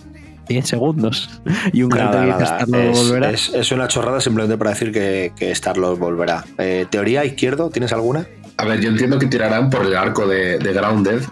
10 0.48 0.66
segundos 0.66 1.40
y 1.72 1.82
un 1.82 1.90
Nada, 1.90 2.10
cartel 2.10 2.22
que 2.22 2.28
nada. 2.30 2.44
Star-Lord 2.44 2.84
Es, 2.90 2.98
volverá. 3.08 3.30
es- 3.30 3.48
es 3.54 3.72
una 3.72 3.88
chorrada 3.88 4.20
simplemente 4.20 4.56
para 4.58 4.70
decir 4.70 4.92
que, 4.92 5.32
que 5.36 5.50
Star-Lord 5.52 5.98
volverá. 5.98 6.44
Eh, 6.58 6.86
¿Teoría 6.90 7.24
izquierdo? 7.24 7.70
¿Tienes 7.70 7.92
alguna? 7.92 8.26
A 8.56 8.64
ver, 8.64 8.80
yo 8.80 8.88
entiendo 8.88 9.18
que 9.18 9.26
tirarán 9.26 9.70
por 9.70 9.86
el 9.86 9.96
arco 9.96 10.26
de, 10.26 10.58
de 10.58 10.72
Grounded 10.72 11.22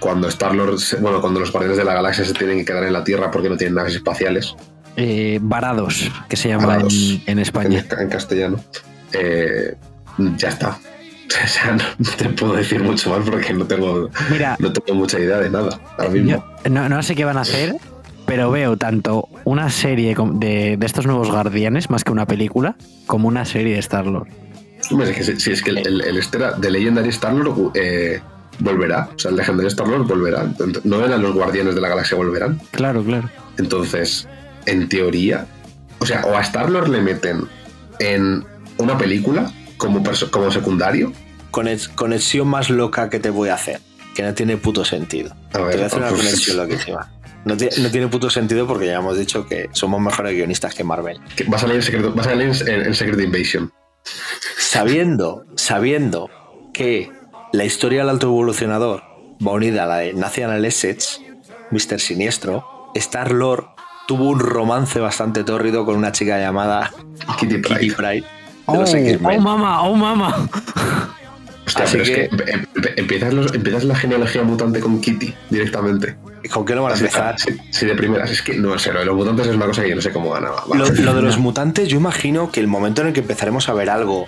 cuando 0.00 0.28
Star-Lord, 0.28 0.78
bueno, 1.00 1.20
cuando 1.20 1.38
los 1.40 1.52
Guardianes 1.52 1.78
de 1.78 1.84
la 1.84 1.94
Galaxia 1.94 2.24
se 2.24 2.32
tienen 2.34 2.58
que 2.58 2.64
quedar 2.64 2.84
en 2.84 2.92
la 2.92 3.04
Tierra 3.04 3.30
porque 3.30 3.48
no 3.48 3.56
tienen 3.56 3.74
naves 3.74 3.94
espaciales, 3.94 4.54
Eh, 4.96 5.38
Varados, 5.42 6.10
que 6.28 6.36
se 6.36 6.48
llama 6.48 6.62
en, 6.64 6.68
Varados. 6.68 6.94
en 6.94 7.22
en, 7.26 7.38
España. 7.38 7.84
en 7.98 8.08
castellano. 8.08 8.58
Eh, 9.12 9.74
ya 10.36 10.48
está. 10.48 10.78
O 11.32 11.48
sea, 11.48 11.72
no, 11.72 11.82
no 11.98 12.10
te 12.18 12.28
puedo 12.28 12.52
decir 12.52 12.82
mucho 12.82 13.08
más 13.08 13.26
porque 13.26 13.54
no 13.54 13.64
tengo, 13.64 14.10
Mira, 14.30 14.54
no 14.58 14.70
tengo 14.70 14.98
mucha 14.98 15.18
idea 15.18 15.38
de 15.38 15.48
nada 15.48 15.80
ahora 15.96 16.10
mismo. 16.10 16.30
Yo 16.64 16.70
no, 16.70 16.90
no 16.90 17.02
sé 17.02 17.14
qué 17.14 17.24
van 17.24 17.38
a 17.38 17.40
hacer, 17.40 17.74
pero 18.32 18.50
veo 18.50 18.78
tanto 18.78 19.28
una 19.44 19.68
serie 19.68 20.16
de, 20.16 20.76
de 20.78 20.86
estos 20.86 21.04
nuevos 21.04 21.30
guardianes, 21.30 21.90
más 21.90 22.02
que 22.02 22.12
una 22.12 22.24
película, 22.26 22.76
como 23.06 23.28
una 23.28 23.44
serie 23.44 23.74
de 23.74 23.80
Star-Lord. 23.80 24.28
Hombre, 24.90 25.10
es 25.10 25.16
que 25.18 25.22
si, 25.22 25.38
si 25.38 25.50
es 25.52 25.60
que 25.60 25.68
el, 25.68 25.78
el, 25.86 26.00
el 26.00 26.16
este 26.16 26.38
era 26.38 26.52
de 26.52 26.70
Legendary 26.70 27.10
Star-Lord 27.10 27.72
eh, 27.74 28.20
volverá. 28.60 29.10
O 29.14 29.18
sea, 29.18 29.30
el 29.32 29.36
Legendary 29.36 29.68
Star-Lord 29.68 30.06
volverá. 30.06 30.50
No 30.84 31.04
eran 31.04 31.20
los 31.20 31.34
Guardianes 31.34 31.74
de 31.74 31.82
la 31.82 31.90
Galaxia 31.90 32.16
volverán. 32.16 32.58
Claro, 32.70 33.04
claro. 33.04 33.28
Entonces, 33.58 34.26
en 34.64 34.88
teoría, 34.88 35.46
o 35.98 36.06
sea, 36.06 36.24
o 36.24 36.34
a 36.34 36.40
Star-Lord 36.40 36.88
le 36.88 37.02
meten 37.02 37.44
en 37.98 38.44
una 38.78 38.96
película 38.96 39.52
como, 39.76 40.02
como 40.30 40.50
secundario. 40.50 41.12
Conex- 41.50 41.94
conexión 41.94 42.48
más 42.48 42.70
loca 42.70 43.10
que 43.10 43.20
te 43.20 43.28
voy 43.28 43.50
a 43.50 43.54
hacer, 43.56 43.80
que 44.14 44.22
no 44.22 44.32
tiene 44.32 44.56
puto 44.56 44.86
sentido. 44.86 45.34
A 45.52 45.58
ver, 45.58 45.72
te 45.72 45.76
voy 45.76 45.82
a 45.82 45.86
hacer 45.86 45.98
una 45.98 46.08
pues- 46.08 46.20
conexión 46.22 46.56
loquísima. 46.66 47.10
No, 47.44 47.56
tiene- 47.56 47.76
no 47.78 47.90
tiene 47.90 48.08
puto 48.08 48.30
sentido 48.30 48.66
porque 48.66 48.86
ya 48.86 48.96
hemos 48.98 49.18
dicho 49.18 49.46
que 49.46 49.68
somos 49.72 50.00
mejores 50.00 50.34
guionistas 50.34 50.74
que 50.74 50.84
Marvel. 50.84 51.18
que 51.36 51.44
va 51.44 51.56
a 51.56 51.60
salir 51.60 51.76
en 51.76 51.82
Secret, 51.82 52.16
va 52.16 52.20
a 52.20 52.24
salir 52.24 52.52
en, 52.68 52.86
en 52.86 52.94
Secret 52.94 53.20
Invasion. 53.20 53.72
Sabiendo, 54.58 55.44
sabiendo 55.56 56.30
que 56.72 57.10
la 57.52 57.64
historia 57.64 58.00
del 58.00 58.08
alto 58.10 58.26
evolucionador 58.28 59.02
va 59.46 59.52
unida 59.52 59.84
a 59.84 59.86
la 59.86 59.96
de 59.98 60.12
National 60.14 60.64
Assets, 60.64 61.20
Mr. 61.70 62.00
Siniestro, 62.00 62.90
Star-Lord 62.94 63.64
tuvo 64.06 64.28
un 64.28 64.40
romance 64.40 65.00
bastante 65.00 65.44
tórrido 65.44 65.84
con 65.84 65.96
una 65.96 66.12
chica 66.12 66.38
llamada 66.38 66.92
Kitty 67.38 67.58
Pryde. 67.58 67.78
Kitty 67.80 68.20
de 68.20 68.24
Oh, 68.66 68.76
los 68.76 68.94
oh, 68.94 69.40
mama, 69.40 69.82
oh, 69.82 69.94
mama. 69.96 70.48
Hostia, 71.66 71.84
Así 71.84 71.92
pero 71.98 72.04
que- 72.04 72.22
es 72.24 72.28
que 72.30 72.52
em- 72.52 72.60
em- 72.60 72.66
empiezas, 72.96 73.32
los- 73.34 73.54
empiezas 73.54 73.84
la 73.84 73.94
genealogía 73.94 74.42
mutante 74.42 74.80
con 74.80 75.00
Kitty 75.00 75.32
directamente. 75.50 76.16
¿Con 76.50 76.64
qué 76.64 76.74
lo 76.74 76.82
van 76.82 76.92
a 76.92 76.96
empezar? 76.96 77.38
sí, 77.38 77.56
sí, 77.70 77.86
de 77.86 77.94
primeras. 77.94 78.30
Es 78.30 78.42
que 78.42 78.54
no 78.58 78.76
sé, 78.78 78.92
lo 78.92 78.98
de 79.00 79.06
los 79.06 79.14
mutantes 79.16 79.46
es 79.46 79.54
una 79.54 79.66
cosa 79.66 79.82
que 79.82 79.90
yo 79.90 79.94
no 79.94 80.02
sé 80.02 80.10
cómo 80.12 80.30
ganaba. 80.30 80.64
Lo, 80.74 80.86
lo 80.88 81.14
de 81.14 81.22
los 81.22 81.38
mutantes, 81.38 81.88
yo 81.88 81.96
imagino 81.98 82.50
que 82.50 82.58
el 82.60 82.66
momento 82.66 83.02
en 83.02 83.08
el 83.08 83.12
que 83.12 83.20
empezaremos 83.20 83.68
a 83.68 83.74
ver 83.74 83.90
algo 83.90 84.26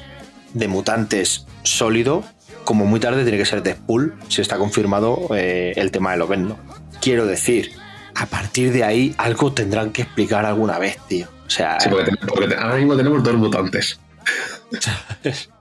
de 0.53 0.69
mutantes 0.69 1.47
sólido, 1.65 2.23
como 2.65 2.87
muy 2.87 3.01
tarde 3.01 3.25
tiene 3.25 3.37
que 3.37 3.45
ser 3.45 3.63
Deadpool, 3.65 4.15
si 4.29 4.41
está 4.41 4.57
confirmado 4.59 5.29
eh, 5.35 5.73
el 5.77 5.91
tema 5.91 6.13
de 6.13 6.19
Loveno. 6.19 6.57
Quiero 7.03 7.27
decir, 7.27 7.73
a 8.15 8.27
partir 8.27 8.73
de 8.73 8.85
ahí 8.85 9.15
algo 9.19 9.53
tendrán 9.53 9.91
que 9.91 10.03
explicar 10.03 10.47
alguna 10.47 10.79
vez, 10.79 10.99
tío. 11.09 11.27
O 11.47 11.51
sea, 11.51 11.81
Sí, 11.81 11.89
porque, 11.91 12.05
ten- 12.05 12.19
porque 12.29 12.55
ahora 12.55 12.77
mismo 12.77 12.97
tenemos 12.97 13.23
dos 13.25 13.35
mutantes. 13.35 13.99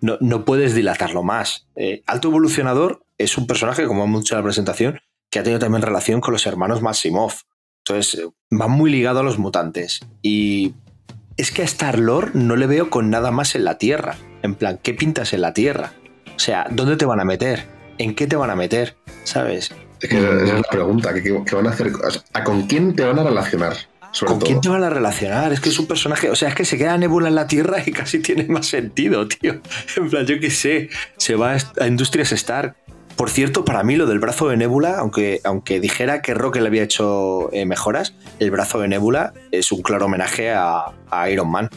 no, 0.00 0.44
puedes 0.44 0.74
dilatarlo 0.74 1.22
más. 1.22 1.66
Eh, 1.76 2.02
Alto 2.06 2.28
Evolucionador 2.28 3.04
es 3.18 3.36
un 3.38 3.46
personaje, 3.46 3.86
como 3.86 4.04
hemos 4.04 4.22
dicho 4.22 4.34
en 4.34 4.40
la 4.40 4.44
presentación, 4.44 5.00
que 5.30 5.38
ha 5.38 5.42
tenido 5.42 5.60
también 5.60 5.82
relación 5.82 6.20
con 6.20 6.32
los 6.32 6.46
hermanos 6.46 6.82
Maximov. 6.82 7.32
Entonces, 7.84 8.20
eh, 8.20 8.28
va 8.56 8.68
muy 8.68 8.90
ligado 8.90 9.20
a 9.20 9.22
los 9.22 9.38
mutantes. 9.38 10.00
Y 10.22 10.74
es 11.36 11.50
que 11.50 11.62
a 11.62 11.64
Star-Lord 11.64 12.32
no 12.34 12.56
le 12.56 12.66
veo 12.66 12.90
con 12.90 13.10
nada 13.10 13.30
más 13.30 13.54
en 13.54 13.64
la 13.64 13.78
Tierra. 13.78 14.16
En 14.42 14.54
plan, 14.54 14.78
¿qué 14.82 14.94
pintas 14.94 15.32
en 15.32 15.42
la 15.42 15.52
Tierra? 15.54 15.92
O 16.34 16.38
sea, 16.38 16.66
¿dónde 16.70 16.96
te 16.96 17.04
van 17.04 17.20
a 17.20 17.24
meter? 17.24 17.66
¿En 17.98 18.14
qué 18.14 18.26
te 18.26 18.36
van 18.36 18.50
a 18.50 18.56
meter? 18.56 18.96
¿Sabes? 19.24 19.72
Es 20.00 20.08
que 20.08 20.16
esa 20.18 20.42
es 20.42 20.52
la 20.54 20.62
pregunta. 20.70 21.12
¿qué, 21.12 21.22
qué- 21.22 21.54
van 21.54 21.66
a 21.66 21.70
hacer? 21.70 21.92
¿A 22.32 22.42
con 22.44 22.62
quién 22.66 22.96
te 22.96 23.04
van 23.04 23.18
a 23.18 23.22
relacionar? 23.24 23.74
Sobre 24.12 24.30
¿Con 24.30 24.38
todo. 24.40 24.46
quién 24.48 24.60
te 24.60 24.68
van 24.68 24.82
a 24.82 24.90
relacionar? 24.90 25.52
Es 25.52 25.60
que 25.60 25.68
es 25.68 25.78
un 25.78 25.86
personaje, 25.86 26.30
o 26.30 26.34
sea, 26.36 26.48
es 26.48 26.54
que 26.54 26.64
se 26.64 26.76
queda 26.76 26.96
Nebula 26.98 27.28
en 27.28 27.34
la 27.36 27.46
Tierra 27.46 27.76
y 27.84 27.92
casi 27.92 28.18
tiene 28.20 28.44
más 28.44 28.66
sentido, 28.66 29.26
tío. 29.28 29.60
En 29.96 30.10
plan, 30.10 30.26
yo 30.26 30.40
qué 30.40 30.50
sé, 30.50 30.88
se 31.16 31.36
va 31.36 31.56
a 31.80 31.86
Industrias 31.86 32.32
Stark. 32.32 32.74
Por 33.16 33.28
cierto, 33.30 33.64
para 33.64 33.82
mí 33.82 33.96
lo 33.96 34.06
del 34.06 34.18
brazo 34.18 34.48
de 34.48 34.56
Nebula, 34.56 34.96
aunque, 34.98 35.40
aunque 35.44 35.78
dijera 35.78 36.22
que 36.22 36.32
Rocket 36.34 36.62
le 36.62 36.68
había 36.68 36.82
hecho 36.82 37.52
eh, 37.52 37.66
mejoras, 37.66 38.14
el 38.38 38.50
brazo 38.50 38.80
de 38.80 38.88
Nebula 38.88 39.34
es 39.52 39.70
un 39.72 39.82
claro 39.82 40.06
homenaje 40.06 40.50
a, 40.52 40.86
a 41.10 41.28
Iron 41.30 41.50
Man. 41.50 41.68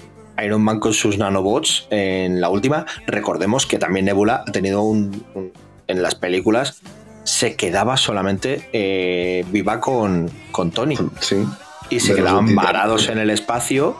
Iron 0.43 0.63
Man 0.63 0.79
con 0.79 0.93
sus 0.93 1.17
nanobots 1.17 1.87
en 1.91 2.39
la 2.41 2.49
última. 2.49 2.85
Recordemos 3.07 3.65
que 3.67 3.77
también 3.77 4.05
Nebula 4.05 4.43
ha 4.47 4.51
tenido 4.51 4.81
un, 4.83 5.23
un- 5.35 5.51
en 5.87 6.01
las 6.01 6.15
películas 6.15 6.81
se 7.25 7.55
quedaba 7.55 7.95
solamente 7.97 8.67
eh, 8.73 9.45
viva 9.51 9.79
con, 9.79 10.29
con 10.51 10.71
Tony 10.71 10.97
Sí. 11.21 11.37
Y 11.93 11.99
se 11.99 12.15
quedaban 12.15 12.55
varados 12.55 13.09
en 13.09 13.19
el 13.19 13.29
espacio 13.29 13.95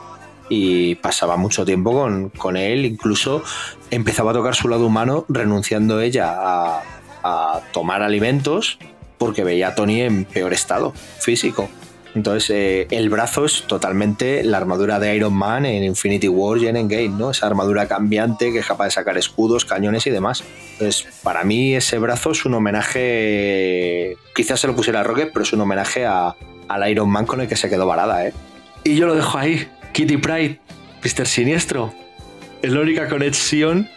y 0.48 0.96
pasaba 0.96 1.36
mucho 1.36 1.64
tiempo 1.64 1.92
con, 1.92 2.30
con 2.30 2.56
él. 2.56 2.84
Incluso 2.84 3.42
empezaba 3.90 4.32
a 4.32 4.34
tocar 4.34 4.54
su 4.54 4.68
lado 4.68 4.86
humano, 4.86 5.24
renunciando 5.28 6.00
ella 6.00 6.34
a, 6.36 6.82
a 7.22 7.60
tomar 7.72 8.02
alimentos 8.02 8.78
porque 9.18 9.44
veía 9.44 9.68
a 9.68 9.74
Tony 9.74 10.02
en 10.02 10.24
peor 10.24 10.52
estado 10.52 10.92
físico. 11.20 11.68
Entonces, 12.14 12.50
eh, 12.50 12.86
el 12.90 13.10
brazo 13.10 13.44
es 13.44 13.64
totalmente 13.66 14.44
la 14.44 14.58
armadura 14.58 15.00
de 15.00 15.16
Iron 15.16 15.34
Man 15.34 15.66
en 15.66 15.82
Infinity 15.82 16.28
War 16.28 16.58
y 16.58 16.68
en 16.68 16.76
Endgame, 16.76 17.08
¿no? 17.08 17.30
Esa 17.30 17.46
armadura 17.46 17.88
cambiante 17.88 18.52
que 18.52 18.60
es 18.60 18.66
capaz 18.66 18.84
de 18.84 18.90
sacar 18.92 19.18
escudos, 19.18 19.64
cañones 19.64 20.06
y 20.06 20.10
demás. 20.10 20.44
Entonces, 20.72 21.06
para 21.24 21.42
mí 21.42 21.74
ese 21.74 21.98
brazo 21.98 22.30
es 22.30 22.44
un 22.44 22.54
homenaje, 22.54 24.16
quizás 24.34 24.60
se 24.60 24.68
lo 24.68 24.76
pusiera 24.76 25.00
a 25.00 25.02
Rocket, 25.02 25.30
pero 25.32 25.42
es 25.42 25.52
un 25.52 25.60
homenaje 25.62 26.06
a, 26.06 26.36
al 26.68 26.88
Iron 26.90 27.08
Man 27.10 27.26
con 27.26 27.40
el 27.40 27.48
que 27.48 27.56
se 27.56 27.68
quedó 27.68 27.86
varada, 27.86 28.26
¿eh? 28.26 28.32
Y 28.84 28.96
yo 28.96 29.06
lo 29.06 29.14
dejo 29.14 29.38
ahí. 29.38 29.66
Kitty 29.92 30.16
Pride, 30.18 30.58
Mr. 31.04 31.26
Siniestro. 31.26 31.92
Es 32.62 32.72
la 32.72 32.80
única 32.80 33.08
conexión 33.08 33.88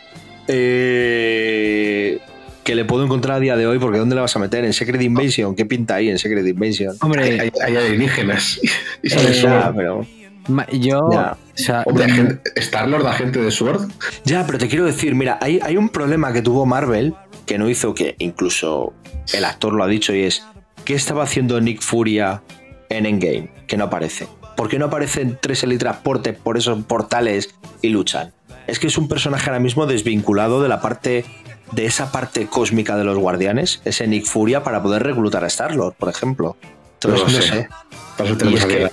eh, 0.47 2.19
que 2.63 2.75
le 2.75 2.85
puedo 2.85 3.03
encontrar 3.03 3.37
a 3.37 3.39
día 3.39 3.55
de 3.55 3.65
hoy, 3.67 3.79
porque 3.79 3.97
¿dónde 3.97 4.15
le 4.15 4.21
vas 4.21 4.35
a 4.35 4.39
meter? 4.39 4.65
¿En 4.65 4.73
Secret 4.73 5.01
Invasion? 5.01 5.55
¿Qué 5.55 5.65
pinta 5.65 5.95
ahí 5.95 6.09
en 6.09 6.17
Secret 6.19 6.45
Invasion? 6.45 6.91
Hay, 6.91 6.97
Hombre, 7.01 7.39
hay- 7.41 7.51
hay 7.65 7.75
alienígenas. 7.75 8.59
Y 9.03 9.13
Eh, 9.13 9.39
Ya, 9.41 9.71
pero, 9.75 10.05
ma- 10.47 10.67
yo. 10.71 11.09
Ya. 11.11 11.31
O 11.33 11.57
sea, 11.57 11.83
Hombre, 11.85 12.05
agente- 12.05 12.41
Star-Lord, 12.57 13.07
agente 13.07 13.39
de 13.41 13.51
Sword. 13.51 13.89
ya, 14.25 14.45
pero 14.45 14.57
te 14.57 14.67
quiero 14.67 14.85
decir, 14.85 15.15
mira, 15.15 15.37
hay, 15.41 15.59
hay 15.63 15.77
un 15.77 15.89
problema 15.89 16.33
que 16.33 16.41
tuvo 16.41 16.65
Marvel 16.65 17.13
que 17.45 17.57
no 17.57 17.69
hizo 17.69 17.93
que 17.95 18.15
incluso 18.19 18.93
el 19.33 19.45
actor 19.45 19.73
lo 19.73 19.83
ha 19.83 19.87
dicho 19.87 20.13
y 20.13 20.23
es 20.23 20.43
¿qué 20.87 20.93
estaba 20.95 21.23
haciendo 21.23 21.59
Nick 21.59 21.81
Furia 21.81 22.41
en 22.87 23.05
Endgame? 23.05 23.49
Que 23.67 23.75
no 23.75 23.83
aparece. 23.83 24.25
¿Por 24.55 24.69
qué 24.69 24.79
no 24.79 24.85
aparecen 24.85 25.37
tres 25.41 25.61
helitransportes 25.63 26.37
por 26.37 26.57
esos 26.57 26.81
portales 26.85 27.53
y 27.81 27.89
luchan? 27.89 28.31
Es 28.67 28.79
que 28.79 28.87
es 28.87 28.97
un 28.97 29.09
personaje 29.09 29.49
ahora 29.49 29.59
mismo 29.59 29.85
desvinculado 29.85 30.61
de 30.63 30.69
la 30.69 30.79
parte 30.79 31.25
de 31.73 31.85
esa 31.85 32.09
parte 32.13 32.47
cósmica 32.47 32.95
de 32.95 33.03
los 33.03 33.17
guardianes, 33.17 33.81
ese 33.83 34.07
Nick 34.07 34.25
Furia 34.27 34.63
para 34.63 34.81
poder 34.81 35.03
reclutar 35.03 35.43
a 35.43 35.47
Star-Lord, 35.47 35.95
por 35.95 36.07
ejemplo. 36.07 36.55
Entonces, 36.93 37.21
No 37.21 37.27
lo 37.27 37.37
no 37.37 37.41
sé. 37.43 38.45
Y 38.49 38.55
es 38.55 38.65
que-. 38.65 38.89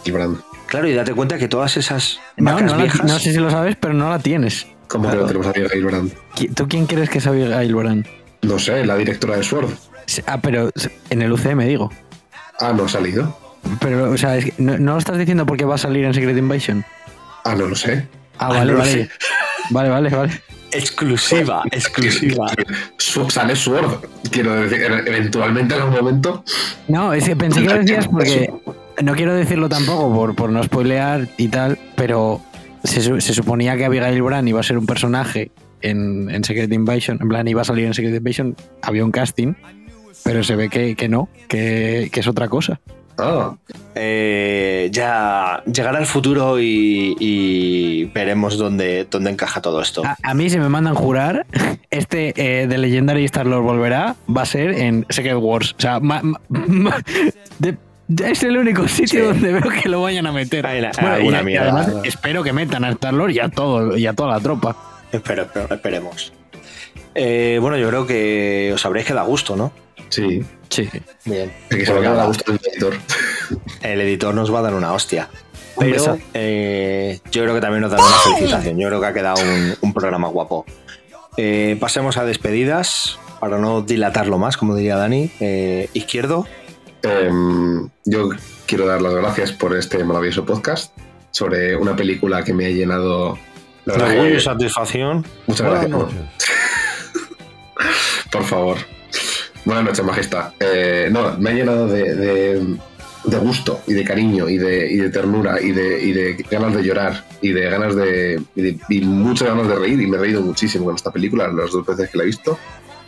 Claro, 0.67 0.89
y 0.89 0.95
date 0.95 1.15
cuenta 1.15 1.39
que 1.39 1.47
todas 1.47 1.77
esas 1.77 2.19
no, 2.37 2.51
vacas 2.55 2.73
no, 2.73 2.77
la- 2.77 2.83
viejas. 2.83 3.05
no 3.07 3.19
sé 3.21 3.33
si 3.33 3.39
lo 3.39 3.51
sabes, 3.51 3.77
pero 3.77 3.95
no 3.95 4.11
la 4.11 4.19
tienes. 4.19 4.67
¿Cómo 4.89 5.09
que 5.09 5.17
no 5.17 5.27
tenemos 5.27 5.47
a 5.47 5.53
Gilligan 5.53 5.85
Brand? 5.87 6.13
¿Qui- 6.35 6.53
¿Tú 6.53 6.67
quién 6.69 6.87
crees 6.87 7.09
que 7.09 7.19
es 7.19 7.27
Abigail 7.29 7.75
Brand? 7.77 8.07
No 8.43 8.59
sé, 8.59 8.85
la 8.85 8.97
directora 8.97 9.37
de 9.37 9.45
Sword. 9.45 9.71
Ah, 10.27 10.39
pero 10.41 10.71
en 11.11 11.23
el 11.23 11.33
UCM 11.33 11.61
digo. 11.67 11.91
Ah, 12.61 12.73
no 12.77 12.85
ha 12.85 12.89
salido. 12.89 13.37
Pero, 13.81 14.11
o 14.11 14.17
sea, 14.19 14.37
es 14.37 14.47
que 14.47 14.55
no, 14.59 14.77
no 14.79 14.93
lo 14.93 14.99
estás 14.99 15.17
diciendo 15.19 15.47
porque 15.47 15.65
va 15.65 15.77
a 15.77 15.79
salir 15.79 16.05
en 16.05 16.13
Secret 16.15 16.37
Invasion. 16.37 16.85
Ah, 17.45 17.55
no 17.55 17.67
lo 17.67 17.75
sé. 17.75 18.07
Ah, 18.39 18.47
Ah, 18.47 18.49
vale, 18.49 18.73
no 18.73 18.79
vale. 18.79 19.09
Vale, 19.71 19.89
vale, 19.89 20.11
vale. 20.11 20.41
Exclusiva, 20.73 21.63
exclusiva. 21.71 22.47
Su- 22.99 23.31
Sale 23.31 23.55
Sword. 23.57 24.05
Quiero 24.31 24.55
decir, 24.55 24.83
eventualmente 25.07 25.75
en 25.75 25.81
algún 25.83 25.97
momento. 25.97 26.45
No, 26.89 27.13
es 27.13 27.25
que 27.25 27.37
pensé 27.37 27.63
que 27.63 27.69
lo 27.69 27.79
decías 27.79 28.09
porque 28.09 28.53
no 29.03 29.15
quiero 29.15 29.35
decirlo 29.35 29.69
tampoco 29.69 30.13
por, 30.15 30.35
por 30.35 30.51
no 30.51 30.63
spoilear 30.63 31.29
y 31.37 31.49
tal, 31.49 31.79
pero 31.97 32.41
se, 32.83 33.21
se 33.21 33.35
suponía 33.35 33.77
que 33.77 33.85
Abigail 33.85 34.21
Brand 34.23 34.49
iba 34.49 34.61
a 34.61 34.63
ser 34.65 34.77
un 34.77 34.87
personaje 34.87 35.53
en, 35.81 36.29
en 36.31 36.45
Secret 36.45 36.73
Invasion, 36.73 37.19
en 37.21 37.29
plan 37.29 37.47
iba 37.49 37.63
a 37.63 37.65
salir 37.65 37.87
en 37.87 37.95
Secret 37.95 38.15
Invasion, 38.17 38.57
había 38.83 39.05
un 39.05 39.11
casting, 39.13 39.55
pero 40.25 40.43
se 40.43 40.57
ve 40.57 40.69
que, 40.71 40.97
que 40.97 41.09
no, 41.09 41.29
que, 41.49 42.09
que 42.13 42.21
es 42.21 42.27
otra 42.27 42.49
cosa. 42.49 42.81
Eh, 43.95 44.89
ya 44.91 45.63
llegará 45.67 46.01
el 46.01 46.07
futuro 46.07 46.59
y, 46.59 47.15
y 47.21 48.05
veremos 48.07 48.59
dónde, 48.59 49.07
dónde 49.09 49.31
encaja 49.31 49.61
todo 49.63 49.81
esto. 49.81 50.03
A, 50.05 50.17
a 50.23 50.35
mí, 50.35 50.51
si 50.51 50.59
me 50.59 50.69
mandan 50.69 50.95
jurar, 50.97 51.47
este 51.91 52.35
eh, 52.37 52.67
de 52.67 52.79
Legendary 52.79 53.25
Star 53.27 53.47
Lord 53.47 53.63
volverá, 53.63 54.17
va 54.35 54.43
a 54.43 54.47
ser 54.47 54.71
en 54.73 55.07
Secret 55.11 55.37
Wars. 55.39 55.75
O 55.79 55.81
sea, 55.81 56.01
ma- 56.01 56.23
ma- 56.23 56.41
ma- 56.49 56.97
de- 57.61 57.77
de- 58.09 58.31
es 58.33 58.43
el 58.43 58.57
único 58.57 58.89
sitio 58.89 59.21
Sí. 59.21 59.27
donde 59.27 59.53
veo 59.53 59.71
que 59.83 59.89
lo 59.89 60.03
vayan 60.03 60.27
a 60.27 60.33
meter. 60.33 60.67
Ay, 60.67 60.81
la- 60.81 60.91
Bueno, 61.01 61.11
y, 61.17 61.19
alguna 61.21 61.41
y 61.43 61.45
mierda. 61.45 61.71
además, 61.83 62.05
espero 62.05 62.43
que 62.43 62.53
metan 62.53 62.83
a 62.85 62.91
Star 62.91 63.15
Lord 63.15 63.31
y 63.31 63.39
a, 63.39 63.49
todo, 63.49 63.97
y 63.97 64.07
a 64.07 64.13
toda 64.15 64.33
la 64.33 64.41
tropa. 64.41 64.77
Espero, 65.13 65.43
espero- 65.45 65.73
esperemos. 65.73 66.33
Eh, 67.15 67.59
bueno, 67.61 67.77
yo 67.77 67.89
creo 67.89 68.07
que 68.09 68.73
os 68.75 68.85
habréis 68.85 69.07
quedado 69.07 69.25
a 69.25 69.29
gusto, 69.29 69.55
¿no? 69.55 69.73
Sí. 70.15 70.45
Sí. 70.69 70.89
Bien. 71.25 71.53
El 71.71 71.79
que 71.79 71.87
se 71.87 71.93
me 71.93 72.27
gusto 72.27 72.53
el 72.53 72.61
editor. 72.65 72.95
el 73.83 74.01
editor 74.01 74.35
nos 74.35 74.53
va 74.53 74.61
a 74.61 74.63
dar 74.63 74.75
una 74.75 74.93
hostia. 74.93 75.29
Pero 75.79 76.19
eh, 76.35 77.21
yo 77.33 77.43
creo 77.43 77.55
que 77.55 77.61
también 77.61 77.83
nos 77.83 77.91
dará 77.91 78.05
una 78.05 78.17
felicitación. 78.17 78.79
Yo 78.79 78.89
creo 78.89 79.01
que 79.01 79.07
ha 79.07 79.13
quedado 79.13 79.43
un, 79.43 79.75
un 79.81 79.93
programa 79.93 80.29
guapo. 80.29 80.65
Eh, 81.37 81.77
pasemos 81.81 82.17
a 82.17 82.25
despedidas, 82.25 83.19
para 83.41 83.59
no 83.59 83.83
dilatarlo 83.83 84.39
más, 84.39 84.57
como 84.57 84.77
diría 84.77 84.97
Dani. 84.97 85.31
Eh, 85.41 85.89
izquierdo, 85.95 86.47
Em, 87.05 87.89
yo 88.05 88.31
quiero 88.67 88.87
dar 88.87 89.01
las 89.03 89.15
gracias 89.15 89.53
por 89.53 89.77
este 89.77 90.03
maravilloso 90.05 90.47
podcast 90.47 90.97
sobre 91.31 91.77
una 91.77 91.95
película 91.95 92.43
que 92.43 92.55
me 92.55 92.67
ha 92.67 92.71
llenado. 92.71 93.39
La 93.85 93.95
orgullo 93.95 94.37
y 94.37 94.41
satisfacción. 94.41 95.25
Muchas 95.47 95.71
gracias. 95.71 95.93
Por 98.33 98.45
favor. 98.45 98.79
Buenas 99.65 99.85
noches, 99.85 100.05
Majestad. 100.05 100.53
Eh, 100.61 101.09
no, 101.11 101.37
me 101.39 101.51
ha 101.51 101.53
llenado 101.55 101.89
de, 101.89 102.15
de- 102.15 102.77
gusto 103.43 103.81
y 103.87 103.95
de 103.95 104.05
cariño 104.05 104.49
y 104.49 104.59
de, 104.59 104.91
y 104.91 104.97
de 104.97 105.09
ternura 105.11 105.61
y 105.61 105.73
de, 105.73 106.03
y 106.03 106.13
de 106.13 106.35
ganas 106.51 106.75
de 106.75 106.83
llorar 106.85 107.25
y 107.41 107.53
de 107.53 107.71
ganas 107.71 107.97
de. 107.97 108.41
y, 108.55 109.01
muchas 109.01 109.49
ganas 109.49 109.69
de 109.69 109.75
reír. 109.77 110.01
Y 110.01 110.07
me 110.07 110.17
he 110.17 110.21
reído 110.21 110.43
muchísimo 110.43 110.85
con 110.87 110.95
esta 110.95 111.11
película, 111.11 111.49
las 111.49 111.71
dos 111.73 111.87
veces 111.87 112.11
que 112.11 112.19
la 112.19 112.25
he 112.25 112.27
visto. 112.27 112.59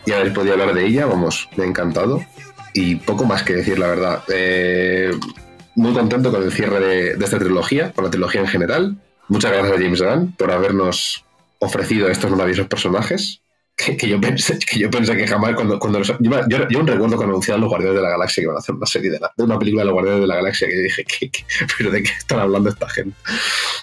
Y 0.06 0.12
haber 0.12 0.32
podido 0.32 0.54
hablar 0.54 0.72
de 0.72 0.86
ella, 0.86 1.06
vamos, 1.06 1.48
me 1.56 1.64
ha 1.64 1.66
encantado. 1.66 2.24
Y 2.72 2.96
poco 2.96 3.24
más 3.24 3.42
que 3.42 3.54
decir, 3.54 3.78
la 3.78 3.88
verdad. 3.88 4.22
Eh, 4.28 5.10
muy 5.74 5.92
contento 5.92 6.30
con 6.30 6.42
el 6.42 6.52
cierre 6.52 6.80
de, 6.80 7.16
de 7.16 7.24
esta 7.24 7.38
trilogía, 7.38 7.92
con 7.92 8.04
la 8.04 8.10
trilogía 8.10 8.40
en 8.40 8.46
general. 8.46 8.96
Muchas 9.28 9.52
gracias 9.52 9.72
a 9.76 9.82
James 9.82 10.00
Gunn 10.00 10.32
por 10.38 10.50
habernos 10.50 11.24
ofrecido 11.58 12.08
estos 12.08 12.30
maravillosos 12.30 12.68
personajes. 12.68 13.42
Que, 13.76 13.94
que 13.96 14.08
yo 14.08 14.18
pensé 14.18 14.58
que 14.58 14.78
yo 14.78 14.90
pensé 14.90 15.14
que 15.16 15.26
jamás 15.26 15.54
cuando, 15.54 15.78
cuando 15.78 15.98
los- 15.98 16.08
yo, 16.08 16.30
yo, 16.48 16.68
yo 16.68 16.80
recuerdo 16.82 17.16
cuando 17.16 17.24
anunciaron 17.24 17.60
los 17.60 17.68
Guardianes 17.68 17.96
de 17.96 18.02
la 18.02 18.08
Galaxia 18.10 18.40
que 18.40 18.44
iban 18.44 18.56
a 18.56 18.60
hacer 18.60 18.74
una 18.74 18.86
serie 18.86 19.10
de, 19.10 19.20
la- 19.20 19.30
de 19.36 19.44
una 19.44 19.58
película 19.58 19.82
de 19.82 19.86
los 19.86 19.92
Guardianes 19.92 20.20
de 20.22 20.26
la 20.26 20.36
Galaxia 20.36 20.66
que 20.68 20.76
yo 20.76 20.82
dije 20.82 21.04
¿qué, 21.04 21.30
qué? 21.30 21.44
pero 21.76 21.90
de 21.90 22.02
qué 22.02 22.10
están 22.10 22.38
hablando 22.40 22.70
esta 22.70 22.88
gente 22.88 23.14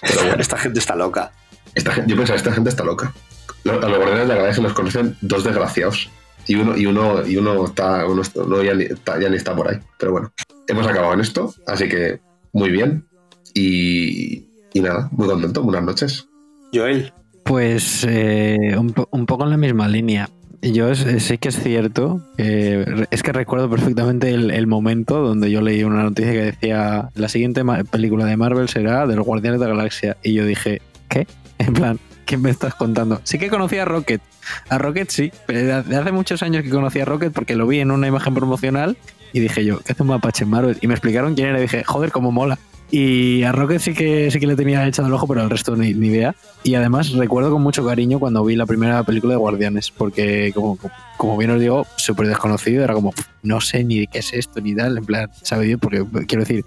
pero 0.02 0.20
bueno. 0.24 0.36
Esta 0.40 0.58
gente 0.58 0.80
está 0.80 0.96
loca. 0.96 1.32
esta 1.76 1.92
gente, 1.92 2.10
yo 2.10 2.16
pensaba 2.16 2.36
esta 2.36 2.52
gente 2.52 2.70
está 2.70 2.82
loca. 2.82 3.14
Lo- 3.62 3.74
a 3.74 3.88
los 3.88 3.96
Guardianes 3.98 4.26
de 4.28 4.34
la 4.34 4.40
Galaxia 4.40 4.62
los 4.64 4.72
conocen 4.72 5.16
dos 5.20 5.44
desgraciados. 5.44 6.10
Y 6.46 6.56
uno 6.56 6.76
y 6.76 6.86
uno 6.86 7.24
y 7.26 7.36
uno 7.36 7.64
está 7.64 8.04
uno 8.06 8.20
está- 8.22 8.42
uno 8.42 8.62
ya, 8.64 8.74
ni, 8.74 8.84
está, 8.84 9.18
ya 9.20 9.28
ni 9.28 9.36
está 9.36 9.54
por 9.54 9.68
ahí. 9.70 9.78
Pero 9.98 10.10
bueno 10.12 10.32
hemos 10.66 10.86
acabado 10.88 11.14
en 11.14 11.20
esto 11.20 11.54
así 11.68 11.88
que 11.88 12.18
muy 12.52 12.70
bien. 12.70 13.06
Y, 13.54 14.48
y 14.72 14.80
nada 14.80 15.08
muy 15.12 15.28
contento. 15.28 15.62
Buenas 15.62 15.84
noches. 15.84 16.26
Joel, 16.72 17.12
Pues 17.44 18.06
eh, 18.08 18.74
un, 18.78 18.94
un 19.10 19.26
poco 19.26 19.44
en 19.44 19.50
la 19.50 19.56
misma 19.56 19.88
línea. 19.88 20.28
Yo 20.72 20.90
eh, 20.90 21.20
sí 21.20 21.36
que 21.36 21.48
es 21.48 21.62
cierto, 21.62 22.22
eh, 22.38 23.06
es 23.10 23.22
que 23.22 23.32
recuerdo 23.32 23.68
perfectamente 23.68 24.30
el, 24.30 24.50
el 24.50 24.66
momento 24.66 25.20
donde 25.20 25.50
yo 25.50 25.60
leí 25.60 25.84
una 25.84 26.02
noticia 26.02 26.32
que 26.32 26.42
decía 26.42 27.10
la 27.14 27.28
siguiente 27.28 27.62
película 27.90 28.24
de 28.24 28.38
Marvel 28.38 28.68
será 28.70 29.06
de 29.06 29.14
los 29.14 29.26
Guardianes 29.26 29.60
de 29.60 29.68
la 29.68 29.74
Galaxia 29.74 30.16
y 30.22 30.32
yo 30.32 30.46
dije, 30.46 30.80
¿qué? 31.08 31.26
En 31.58 31.74
plan, 31.74 32.00
¿qué 32.24 32.38
me 32.38 32.50
estás 32.50 32.74
contando? 32.74 33.20
Sí 33.24 33.38
que 33.38 33.48
conocía 33.48 33.82
a 33.82 33.84
Rocket, 33.84 34.22
a 34.70 34.78
Rocket 34.78 35.10
sí, 35.10 35.32
pero 35.46 35.82
de 35.82 35.96
hace 35.96 36.12
muchos 36.12 36.42
años 36.42 36.62
que 36.62 36.70
conocía 36.70 37.02
a 37.02 37.06
Rocket 37.06 37.32
porque 37.32 37.54
lo 37.56 37.66
vi 37.66 37.80
en 37.80 37.90
una 37.90 38.08
imagen 38.08 38.34
promocional 38.34 38.96
y 39.34 39.40
dije 39.40 39.64
yo, 39.64 39.80
¿qué 39.80 39.92
hace 39.92 40.02
un 40.02 40.08
mapache 40.08 40.44
en 40.44 40.50
Marvel? 40.50 40.78
Y 40.80 40.86
me 40.86 40.94
explicaron 40.94 41.34
quién 41.34 41.48
era 41.48 41.58
y 41.58 41.62
dije, 41.62 41.84
joder, 41.84 42.10
cómo 42.10 42.32
mola. 42.32 42.58
Y 42.90 43.42
a 43.42 43.50
Rocket 43.50 43.80
sí 43.80 43.92
que 43.92 44.30
sí 44.30 44.38
que 44.38 44.46
le 44.46 44.54
tenía 44.56 44.86
echado 44.86 45.08
el 45.08 45.14
ojo, 45.14 45.26
pero 45.26 45.40
al 45.40 45.50
resto 45.50 45.74
ni, 45.74 45.94
ni 45.94 46.08
idea. 46.08 46.34
Y 46.62 46.74
además 46.76 47.10
recuerdo 47.12 47.50
con 47.50 47.62
mucho 47.62 47.84
cariño 47.84 48.20
cuando 48.20 48.44
vi 48.44 48.54
la 48.56 48.66
primera 48.66 49.02
película 49.02 49.32
de 49.32 49.38
Guardianes, 49.38 49.90
porque 49.90 50.52
como, 50.54 50.78
como 51.16 51.36
bien 51.36 51.50
os 51.50 51.60
digo, 51.60 51.86
súper 51.96 52.28
desconocido, 52.28 52.84
era 52.84 52.94
como, 52.94 53.10
"Pff, 53.10 53.26
no 53.42 53.60
sé 53.60 53.82
ni 53.84 54.06
qué 54.06 54.20
es 54.20 54.32
esto, 54.32 54.60
ni 54.60 54.74
tal, 54.76 54.98
en 54.98 55.04
plan, 55.04 55.30
sabe 55.42 55.64
Dios, 55.66 55.80
porque 55.80 56.04
quiero 56.28 56.44
decir, 56.44 56.64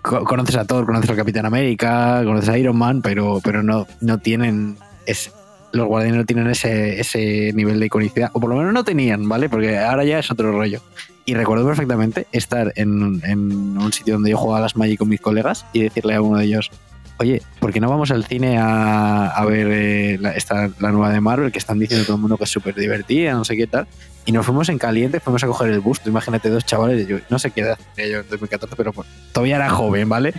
co- 0.00 0.24
conoces 0.24 0.56
a 0.56 0.64
Thor, 0.64 0.86
conoces 0.86 1.10
al 1.10 1.16
Capitán 1.16 1.44
América, 1.46 2.22
conoces 2.24 2.48
a 2.48 2.58
Iron 2.58 2.76
Man, 2.78 3.02
pero, 3.02 3.40
pero 3.44 3.62
no, 3.62 3.86
no 4.00 4.18
tienen 4.18 4.76
ese- 5.04 5.32
los 5.72 5.86
Guardianes 5.88 6.20
no 6.20 6.24
tienen 6.24 6.46
ese, 6.46 6.98
ese 7.00 7.52
nivel 7.54 7.78
de 7.80 7.86
iconicidad, 7.86 8.30
o 8.32 8.40
por 8.40 8.48
lo 8.48 8.56
menos 8.56 8.72
no 8.72 8.82
tenían, 8.84 9.28
¿vale? 9.28 9.50
Porque 9.50 9.76
ahora 9.76 10.04
ya 10.04 10.20
es 10.20 10.30
otro 10.30 10.52
rollo. 10.52 10.80
Y 11.26 11.34
recuerdo 11.34 11.66
perfectamente 11.66 12.28
estar 12.30 12.72
en, 12.76 13.20
en 13.24 13.76
un 13.76 13.92
sitio 13.92 14.14
donde 14.14 14.30
yo 14.30 14.38
jugaba 14.38 14.60
las 14.60 14.76
Magic 14.76 14.98
con 14.98 15.08
mis 15.08 15.20
colegas 15.20 15.66
y 15.72 15.82
decirle 15.82 16.14
a 16.14 16.22
uno 16.22 16.38
de 16.38 16.44
ellos, 16.44 16.70
oye, 17.18 17.42
¿por 17.58 17.72
qué 17.72 17.80
no 17.80 17.90
vamos 17.90 18.12
al 18.12 18.24
cine 18.24 18.58
a, 18.58 19.26
a 19.26 19.44
ver 19.44 19.66
eh, 19.70 20.18
la, 20.20 20.30
esta, 20.30 20.70
la 20.78 20.92
nueva 20.92 21.10
de 21.10 21.20
Marvel 21.20 21.50
que 21.50 21.58
están 21.58 21.80
diciendo 21.80 22.06
todo 22.06 22.14
el 22.14 22.22
mundo 22.22 22.36
que 22.36 22.44
es 22.44 22.50
súper 22.50 22.76
divertida, 22.76 23.32
no 23.32 23.44
sé 23.44 23.56
qué 23.56 23.66
tal? 23.66 23.88
Y 24.24 24.32
nos 24.32 24.46
fuimos 24.46 24.68
en 24.68 24.78
caliente, 24.78 25.20
fuimos 25.20 25.42
a 25.44 25.48
coger 25.48 25.70
el 25.70 25.80
bus. 25.80 26.00
Imagínate 26.04 26.48
dos 26.48 26.64
chavales, 26.64 27.06
yo 27.06 27.18
no 27.28 27.38
sé 27.38 27.50
qué 27.50 27.62
edad 27.62 27.78
tenía 27.94 28.12
yo 28.12 28.20
en 28.20 28.28
2014, 28.28 28.76
pero 28.76 28.92
pues, 28.92 29.08
todavía 29.32 29.56
era 29.56 29.68
joven, 29.68 30.08
¿vale? 30.08 30.32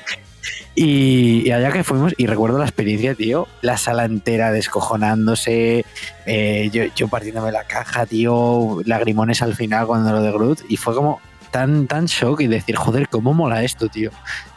Y, 0.76 1.44
y 1.46 1.52
allá 1.52 1.72
que 1.72 1.84
fuimos, 1.84 2.14
y 2.18 2.28
recuerdo 2.28 2.60
la 2.60 2.66
experiencia, 2.66 3.16
tío, 3.16 3.48
la 3.62 3.78
sala 3.78 4.06
entera 4.06 4.52
descojonándose, 4.52 5.86
eh, 6.26 6.70
yo, 6.72 6.84
yo 6.96 7.08
partiéndome 7.08 7.52
la 7.52 7.64
caja, 7.64 8.06
tío, 8.06 8.82
lagrimones 8.86 9.42
al 9.42 9.56
final 9.56 9.88
cuando 9.88 10.12
lo 10.12 10.22
de 10.22 10.32
Groot, 10.32 10.62
y 10.70 10.78
fue 10.78 10.94
como, 10.94 11.20
tan, 11.52 11.88
tan 11.88 12.06
shock 12.06 12.42
y 12.42 12.48
decir, 12.48 12.76
joder, 12.76 13.10
cómo 13.10 13.34
mola 13.34 13.64
esto, 13.64 13.88
tío. 13.88 14.12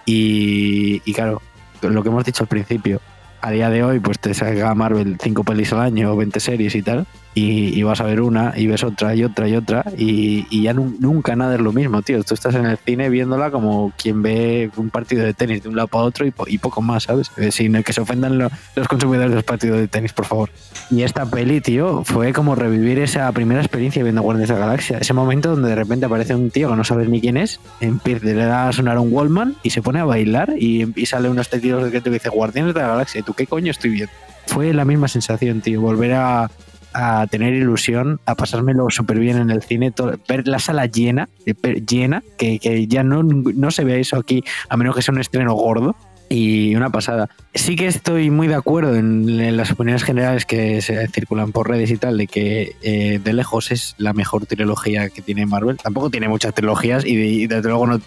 Y, 0.04 1.02
y 1.04 1.12
claro, 1.14 1.40
lo 1.80 2.02
que 2.02 2.08
hemos 2.08 2.24
dicho 2.24 2.44
al 2.44 2.48
principio, 2.48 3.00
a 3.40 3.50
día 3.50 3.70
de 3.70 3.82
hoy, 3.82 4.00
pues 4.00 4.18
te 4.18 4.34
saca 4.34 4.74
Marvel 4.74 5.16
cinco 5.20 5.44
pelis 5.44 5.72
al 5.72 5.80
año 5.80 6.12
o 6.12 6.16
20 6.16 6.40
series 6.40 6.74
y 6.74 6.82
tal, 6.82 7.06
y, 7.34 7.78
y 7.78 7.82
vas 7.84 8.00
a 8.00 8.04
ver 8.04 8.20
una 8.20 8.52
y 8.56 8.66
ves 8.66 8.82
otra 8.82 9.14
y 9.14 9.22
otra 9.24 9.48
y 9.48 9.54
otra, 9.56 9.84
y, 9.96 10.46
y 10.50 10.62
ya 10.64 10.72
nu- 10.74 10.96
nunca 10.98 11.36
nada 11.36 11.54
es 11.54 11.60
lo 11.60 11.72
mismo, 11.72 12.02
tío. 12.02 12.22
Tú 12.24 12.34
estás 12.34 12.54
en 12.56 12.66
el 12.66 12.76
cine 12.78 13.08
viéndola 13.08 13.50
como 13.50 13.92
quien 13.96 14.20
ve 14.22 14.70
un 14.76 14.90
partido 14.90 15.24
de 15.24 15.32
tenis 15.34 15.62
de 15.62 15.68
un 15.68 15.76
lado 15.76 15.88
para 15.88 16.04
otro 16.04 16.26
y, 16.26 16.30
po- 16.32 16.48
y 16.48 16.58
poco 16.58 16.82
más, 16.82 17.04
¿sabes? 17.04 17.30
Eh, 17.36 17.52
Sin 17.52 17.80
que 17.82 17.92
se 17.92 18.00
ofendan 18.00 18.38
lo- 18.38 18.50
los 18.74 18.88
consumidores 18.88 19.30
de 19.30 19.36
los 19.36 19.44
partidos 19.44 19.78
de 19.78 19.86
tenis, 19.88 20.12
por 20.12 20.24
favor. 20.26 20.50
Y 20.90 21.02
esta 21.02 21.24
peli, 21.26 21.60
tío, 21.60 22.02
fue 22.04 22.32
como 22.32 22.54
revivir 22.56 22.98
esa 22.98 23.30
primera 23.32 23.60
experiencia 23.60 24.02
viendo 24.02 24.22
Guardianes 24.22 24.48
de 24.48 24.54
la 24.54 24.66
Galaxia. 24.66 24.98
Ese 24.98 25.12
momento 25.14 25.50
donde 25.50 25.68
de 25.68 25.74
repente 25.76 26.06
aparece 26.06 26.34
un 26.34 26.50
tío 26.50 26.68
que 26.70 26.76
no 26.76 26.84
sabes 26.84 27.08
ni 27.08 27.20
quién 27.20 27.36
es, 27.36 27.60
empieza, 27.80 28.24
le 28.26 28.34
da 28.34 28.68
a 28.68 28.72
sonar 28.72 28.98
un 28.98 29.12
Wallman 29.12 29.54
y 29.62 29.70
se 29.70 29.82
pone 29.82 30.00
a 30.00 30.04
bailar 30.04 30.54
y, 30.58 30.92
y 31.00 31.06
sale 31.06 31.28
unos 31.28 31.48
tíos 31.48 31.90
que 31.90 32.00
te 32.00 32.10
dice 32.10 32.28
Guardianes 32.28 32.74
de 32.74 32.80
la 32.80 32.88
Galaxia. 32.88 33.20
¿Y 33.20 33.22
tú 33.22 33.34
qué 33.34 33.46
coño 33.46 33.70
estoy 33.70 33.90
viendo? 33.90 34.12
Fue 34.46 34.72
la 34.74 34.84
misma 34.84 35.06
sensación, 35.06 35.60
tío. 35.60 35.80
Volver 35.80 36.14
a, 36.14 36.50
a 36.92 37.26
tener 37.30 37.54
ilusión, 37.54 38.20
a 38.26 38.34
pasármelo 38.34 38.90
súper 38.90 39.18
bien 39.18 39.38
en 39.38 39.50
el 39.50 39.62
cine, 39.62 39.92
ver 40.28 40.46
la 40.48 40.58
sala 40.58 40.86
llena, 40.86 41.28
eh, 41.46 41.54
llena, 41.86 42.22
que, 42.38 42.58
que 42.58 42.86
ya 42.86 43.02
no, 43.02 43.22
no 43.22 43.70
se 43.70 43.84
ve 43.84 44.00
eso 44.00 44.16
aquí, 44.16 44.42
a 44.68 44.76
menos 44.76 44.94
que 44.96 45.02
sea 45.02 45.12
un 45.12 45.20
estreno 45.20 45.54
gordo. 45.54 45.96
Y 46.32 46.76
una 46.76 46.90
pasada. 46.90 47.28
Sí 47.56 47.74
que 47.74 47.88
estoy 47.88 48.30
muy 48.30 48.46
de 48.46 48.54
acuerdo 48.54 48.94
en, 48.94 49.28
en 49.40 49.56
las 49.56 49.72
opiniones 49.72 50.04
generales 50.04 50.46
que 50.46 50.80
se 50.80 51.08
circulan 51.08 51.50
por 51.50 51.68
redes 51.68 51.90
y 51.90 51.96
tal, 51.96 52.18
de 52.18 52.28
que 52.28 52.76
eh, 52.82 53.18
de 53.18 53.32
lejos 53.32 53.72
es 53.72 53.96
la 53.98 54.12
mejor 54.12 54.46
trilogía 54.46 55.08
que 55.08 55.22
tiene 55.22 55.44
Marvel. 55.44 55.76
Tampoco 55.78 56.08
tiene 56.08 56.28
muchas 56.28 56.54
trilogías 56.54 57.04
y, 57.04 57.16
de- 57.16 57.26
y 57.26 57.46
desde 57.48 57.68
luego 57.68 57.88
no... 57.88 58.00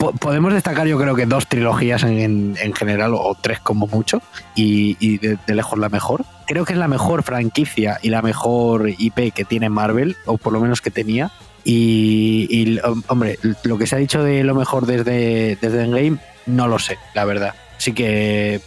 po- 0.00 0.12
Podemos 0.12 0.52
destacar 0.52 0.86
yo 0.88 0.98
creo 0.98 1.14
que 1.14 1.26
dos 1.26 1.46
trilogías 1.46 2.02
en, 2.02 2.18
en- 2.18 2.56
en 2.60 2.72
general, 2.74 3.12
o 3.14 3.36
tres 3.40 3.60
como 3.60 3.86
mucho, 3.86 4.20
y, 4.56 5.18
de, 5.18 5.38
lejos 5.46 5.78
la 5.78 5.88
mejor. 5.88 6.24
Creo 6.48 6.64
que 6.64 6.72
es 6.72 6.78
la 6.80 6.88
mejor 6.88 7.22
franquicia 7.22 7.98
y 8.02 8.08
la 8.10 8.22
mejor 8.22 8.88
IP 8.98 9.32
que 9.32 9.44
tiene 9.44 9.68
Marvel, 9.68 10.16
o 10.26 10.36
por 10.38 10.52
lo 10.52 10.60
menos 10.60 10.80
que 10.80 10.90
tenía. 10.90 11.30
Y, 11.64 12.78
hombre, 13.08 13.38
lo 13.64 13.78
que 13.78 13.86
se 13.86 13.94
ha 13.94 13.98
dicho 13.98 14.24
de 14.24 14.42
lo 14.42 14.54
mejor 14.54 14.86
desde, 14.86 15.56
desde 15.60 15.84
Endgame, 15.84 16.16
no 16.46 16.66
lo 16.66 16.78
sé, 16.78 16.96
la 17.14 17.24
verdad. 17.24 17.54
Sí 17.78 17.92
que 17.92 18.60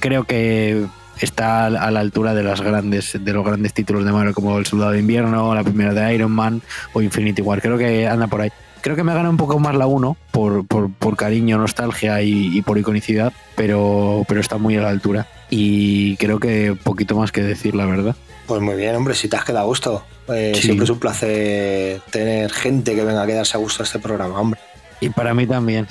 creo 0.00 0.24
que 0.24 0.84
está 1.20 1.66
a 1.66 1.90
la 1.90 2.00
altura 2.00 2.34
de 2.34 2.42
las 2.42 2.60
grandes 2.60 3.16
de 3.18 3.32
los 3.32 3.44
grandes 3.44 3.72
títulos 3.74 4.04
de 4.04 4.12
Marvel 4.12 4.34
como 4.34 4.58
el 4.58 4.66
Soldado 4.66 4.90
de 4.92 4.98
Invierno, 4.98 5.54
la 5.54 5.62
primera 5.62 5.94
de 5.94 6.14
Iron 6.14 6.32
Man 6.32 6.60
o 6.92 7.00
Infinity 7.00 7.42
War. 7.42 7.60
Creo 7.62 7.78
que 7.78 8.06
anda 8.08 8.26
por 8.26 8.40
ahí. 8.40 8.50
Creo 8.82 8.96
que 8.96 9.04
me 9.04 9.14
gana 9.14 9.30
un 9.30 9.36
poco 9.36 9.58
más 9.58 9.74
la 9.74 9.86
1 9.86 10.16
por, 10.32 10.66
por, 10.66 10.92
por 10.92 11.16
cariño, 11.16 11.56
nostalgia 11.56 12.20
y, 12.22 12.56
y 12.56 12.62
por 12.62 12.78
iconicidad, 12.78 13.32
pero, 13.54 14.24
pero 14.28 14.40
está 14.40 14.58
muy 14.58 14.76
a 14.76 14.82
la 14.82 14.90
altura. 14.90 15.26
Y 15.50 16.16
creo 16.16 16.40
que 16.40 16.76
poquito 16.82 17.14
más 17.16 17.30
que 17.32 17.42
decir, 17.42 17.74
la 17.74 17.86
verdad. 17.86 18.16
Pues 18.46 18.60
muy 18.60 18.74
bien, 18.74 18.94
hombre, 18.96 19.14
si 19.14 19.28
te 19.28 19.36
has 19.36 19.44
quedado 19.44 19.64
a 19.64 19.68
gusto. 19.68 20.04
Eh, 20.28 20.52
Sí. 20.56 20.62
Siempre 20.62 20.84
es 20.84 20.90
un 20.90 20.98
placer 20.98 22.00
tener 22.10 22.50
gente 22.52 22.94
que 22.94 23.04
venga 23.04 23.22
a 23.22 23.26
quedarse 23.26 23.56
a 23.56 23.60
gusto 23.60 23.82
a 23.82 23.86
este 23.86 23.98
programa, 23.98 24.38
hombre. 24.40 24.60
Y 25.00 25.10
para 25.10 25.32
mí 25.32 25.46
también. 25.46 25.86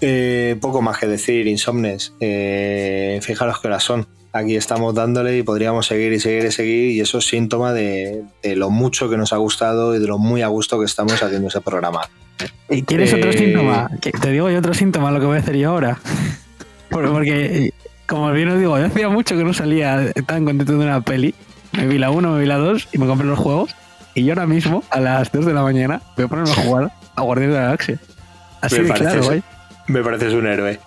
Eh, 0.00 0.56
poco 0.60 0.82
más 0.82 0.98
que 0.98 1.06
decir, 1.06 1.46
insomnes. 1.46 2.14
Eh, 2.20 3.20
fijaros 3.22 3.60
que 3.60 3.68
horas 3.68 3.84
son. 3.84 4.06
Aquí 4.32 4.56
estamos 4.56 4.92
dándole 4.94 5.38
y 5.38 5.42
podríamos 5.44 5.86
seguir 5.86 6.12
y 6.12 6.18
seguir 6.18 6.44
y 6.46 6.50
seguir 6.50 6.90
y 6.90 7.00
eso 7.00 7.18
es 7.18 7.26
síntoma 7.28 7.72
de, 7.72 8.24
de 8.42 8.56
lo 8.56 8.68
mucho 8.70 9.08
que 9.08 9.16
nos 9.16 9.32
ha 9.32 9.36
gustado 9.36 9.94
y 9.94 10.00
de 10.00 10.08
lo 10.08 10.18
muy 10.18 10.42
a 10.42 10.48
gusto 10.48 10.80
que 10.80 10.86
estamos 10.86 11.22
haciendo 11.22 11.46
ese 11.48 11.60
programa. 11.60 12.00
¿Y 12.70 12.82
quieres 12.82 13.12
otro 13.14 13.30
Eh, 13.30 13.38
síntoma? 13.38 13.88
Que 14.00 14.10
Te 14.12 14.30
digo 14.30 14.50
yo 14.50 14.58
otro 14.58 14.74
síntoma, 14.74 15.10
lo 15.10 15.20
que 15.20 15.26
voy 15.26 15.36
a 15.36 15.40
hacer 15.40 15.56
yo 15.56 15.70
ahora. 15.70 15.98
Por- 16.90 17.10
Porque, 17.12 17.72
como 18.06 18.30
bien 18.32 18.48
os 18.48 18.58
digo, 18.58 18.78
yo 18.78 18.86
hacía 18.86 19.08
mucho 19.08 19.36
que 19.36 19.44
no 19.44 19.52
salía 19.52 20.12
tan 20.26 20.44
contento 20.44 20.72
de 20.72 20.78
una 20.84 21.00
peli. 21.00 21.34
Me 21.72 21.86
vi 21.86 21.98
la 21.98 22.10
1, 22.10 22.30
me 22.32 22.40
vi 22.40 22.46
la 22.46 22.56
2 22.56 22.88
y 22.92 22.98
me 22.98 23.06
compré 23.06 23.26
los 23.26 23.38
juegos. 23.38 23.74
Y 24.14 24.24
yo 24.24 24.32
ahora 24.32 24.46
mismo, 24.46 24.84
a 24.90 25.00
las 25.00 25.32
2 25.32 25.44
de 25.46 25.52
la 25.54 25.62
mañana, 25.62 26.00
voy 26.16 26.26
a 26.26 26.28
ponerme 26.28 26.52
a 26.52 26.54
jugar 26.54 26.92
a 27.16 27.22
Guardianes 27.22 27.54
de 27.54 27.60
la 27.60 27.66
Galaxia. 27.66 27.98
Así 28.60 28.76
Me 28.76 28.82
de 28.82 28.88
parece 28.88 29.04
claro, 29.10 29.24
güey. 29.24 29.42
Me 29.88 30.02
pareces 30.02 30.32
un 30.34 30.46
héroe. 30.46 30.78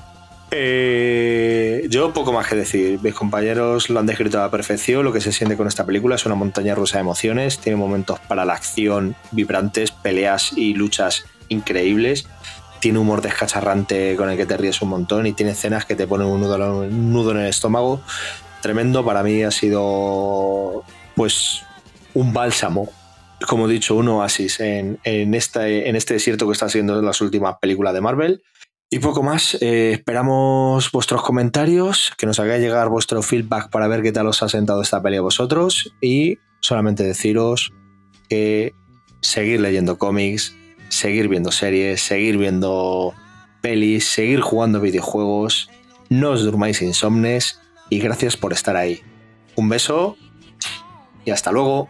Eh, 0.51 1.85
yo 1.89 2.13
poco 2.13 2.31
más 2.31 2.47
que 2.47 2.55
decir. 2.55 2.99
Mis 3.03 3.13
compañeros 3.13 3.89
lo 3.89 3.99
han 3.99 4.05
descrito 4.05 4.39
a 4.39 4.43
la 4.43 4.51
perfección. 4.51 5.03
Lo 5.03 5.11
que 5.13 5.21
se 5.21 5.31
siente 5.31 5.57
con 5.57 5.67
esta 5.67 5.85
película 5.85 6.15
es 6.15 6.25
una 6.25 6.35
montaña 6.35 6.73
rusa 6.73 6.97
de 6.97 7.01
emociones. 7.01 7.59
Tiene 7.59 7.75
momentos 7.77 8.19
para 8.21 8.45
la 8.45 8.53
acción 8.53 9.15
vibrantes, 9.31 9.91
peleas 9.91 10.53
y 10.57 10.73
luchas 10.73 11.25
increíbles. 11.49 12.27
Tiene 12.79 12.99
humor 12.99 13.21
descacharrante 13.21 14.15
con 14.15 14.29
el 14.29 14.37
que 14.37 14.45
te 14.45 14.57
ríes 14.57 14.81
un 14.81 14.89
montón 14.89 15.25
y 15.25 15.33
tiene 15.33 15.53
escenas 15.53 15.85
que 15.85 15.95
te 15.95 16.07
ponen 16.07 16.27
un 16.27 16.41
nudo, 16.41 17.31
en 17.31 17.37
el 17.37 17.47
estómago. 17.47 18.01
Tremendo. 18.61 19.03
Para 19.03 19.23
mí 19.23 19.43
ha 19.43 19.51
sido 19.51 20.83
pues 21.15 21.63
un 22.13 22.33
bálsamo 22.33 22.89
como 23.47 23.69
he 23.69 23.71
dicho, 23.71 23.95
un 23.95 24.07
oasis 24.07 24.59
este, 24.59 25.89
en 25.89 25.95
este 25.95 26.13
desierto 26.15 26.47
que 26.47 26.53
está 26.53 26.69
siendo 26.69 26.99
las 27.03 27.21
últimas 27.21 27.57
películas 27.61 27.93
de 27.93 28.01
Marvel. 28.01 28.41
Y 28.89 28.99
poco 28.99 29.21
más, 29.21 29.57
eh, 29.61 29.91
esperamos 29.91 30.91
vuestros 30.91 31.21
comentarios, 31.21 32.13
que 32.17 32.25
nos 32.25 32.39
hagáis 32.39 32.61
llegar 32.61 32.87
vuestro 32.87 33.21
feedback 33.21 33.69
para 33.69 33.87
ver 33.89 34.01
qué 34.01 34.13
tal 34.13 34.27
os 34.27 34.41
ha 34.43 34.49
sentado 34.49 34.81
esta 34.81 35.01
peli 35.01 35.17
a 35.17 35.21
vosotros. 35.21 35.93
Y 36.01 36.37
solamente 36.61 37.03
deciros 37.03 37.73
que 38.29 38.73
seguir 39.21 39.59
leyendo 39.59 39.97
cómics, 39.97 40.55
seguir 40.89 41.27
viendo 41.27 41.51
series, 41.51 42.01
seguir 42.01 42.37
viendo 42.37 43.13
pelis, 43.61 44.07
seguir 44.07 44.41
jugando 44.41 44.79
videojuegos. 44.79 45.69
No 46.09 46.31
os 46.31 46.43
durmáis 46.43 46.81
insomnes 46.81 47.59
y 47.89 47.99
gracias 47.99 48.37
por 48.37 48.53
estar 48.53 48.75
ahí. 48.75 49.01
Un 49.55 49.69
beso 49.69 50.17
y 51.25 51.31
hasta 51.31 51.51
luego. 51.51 51.89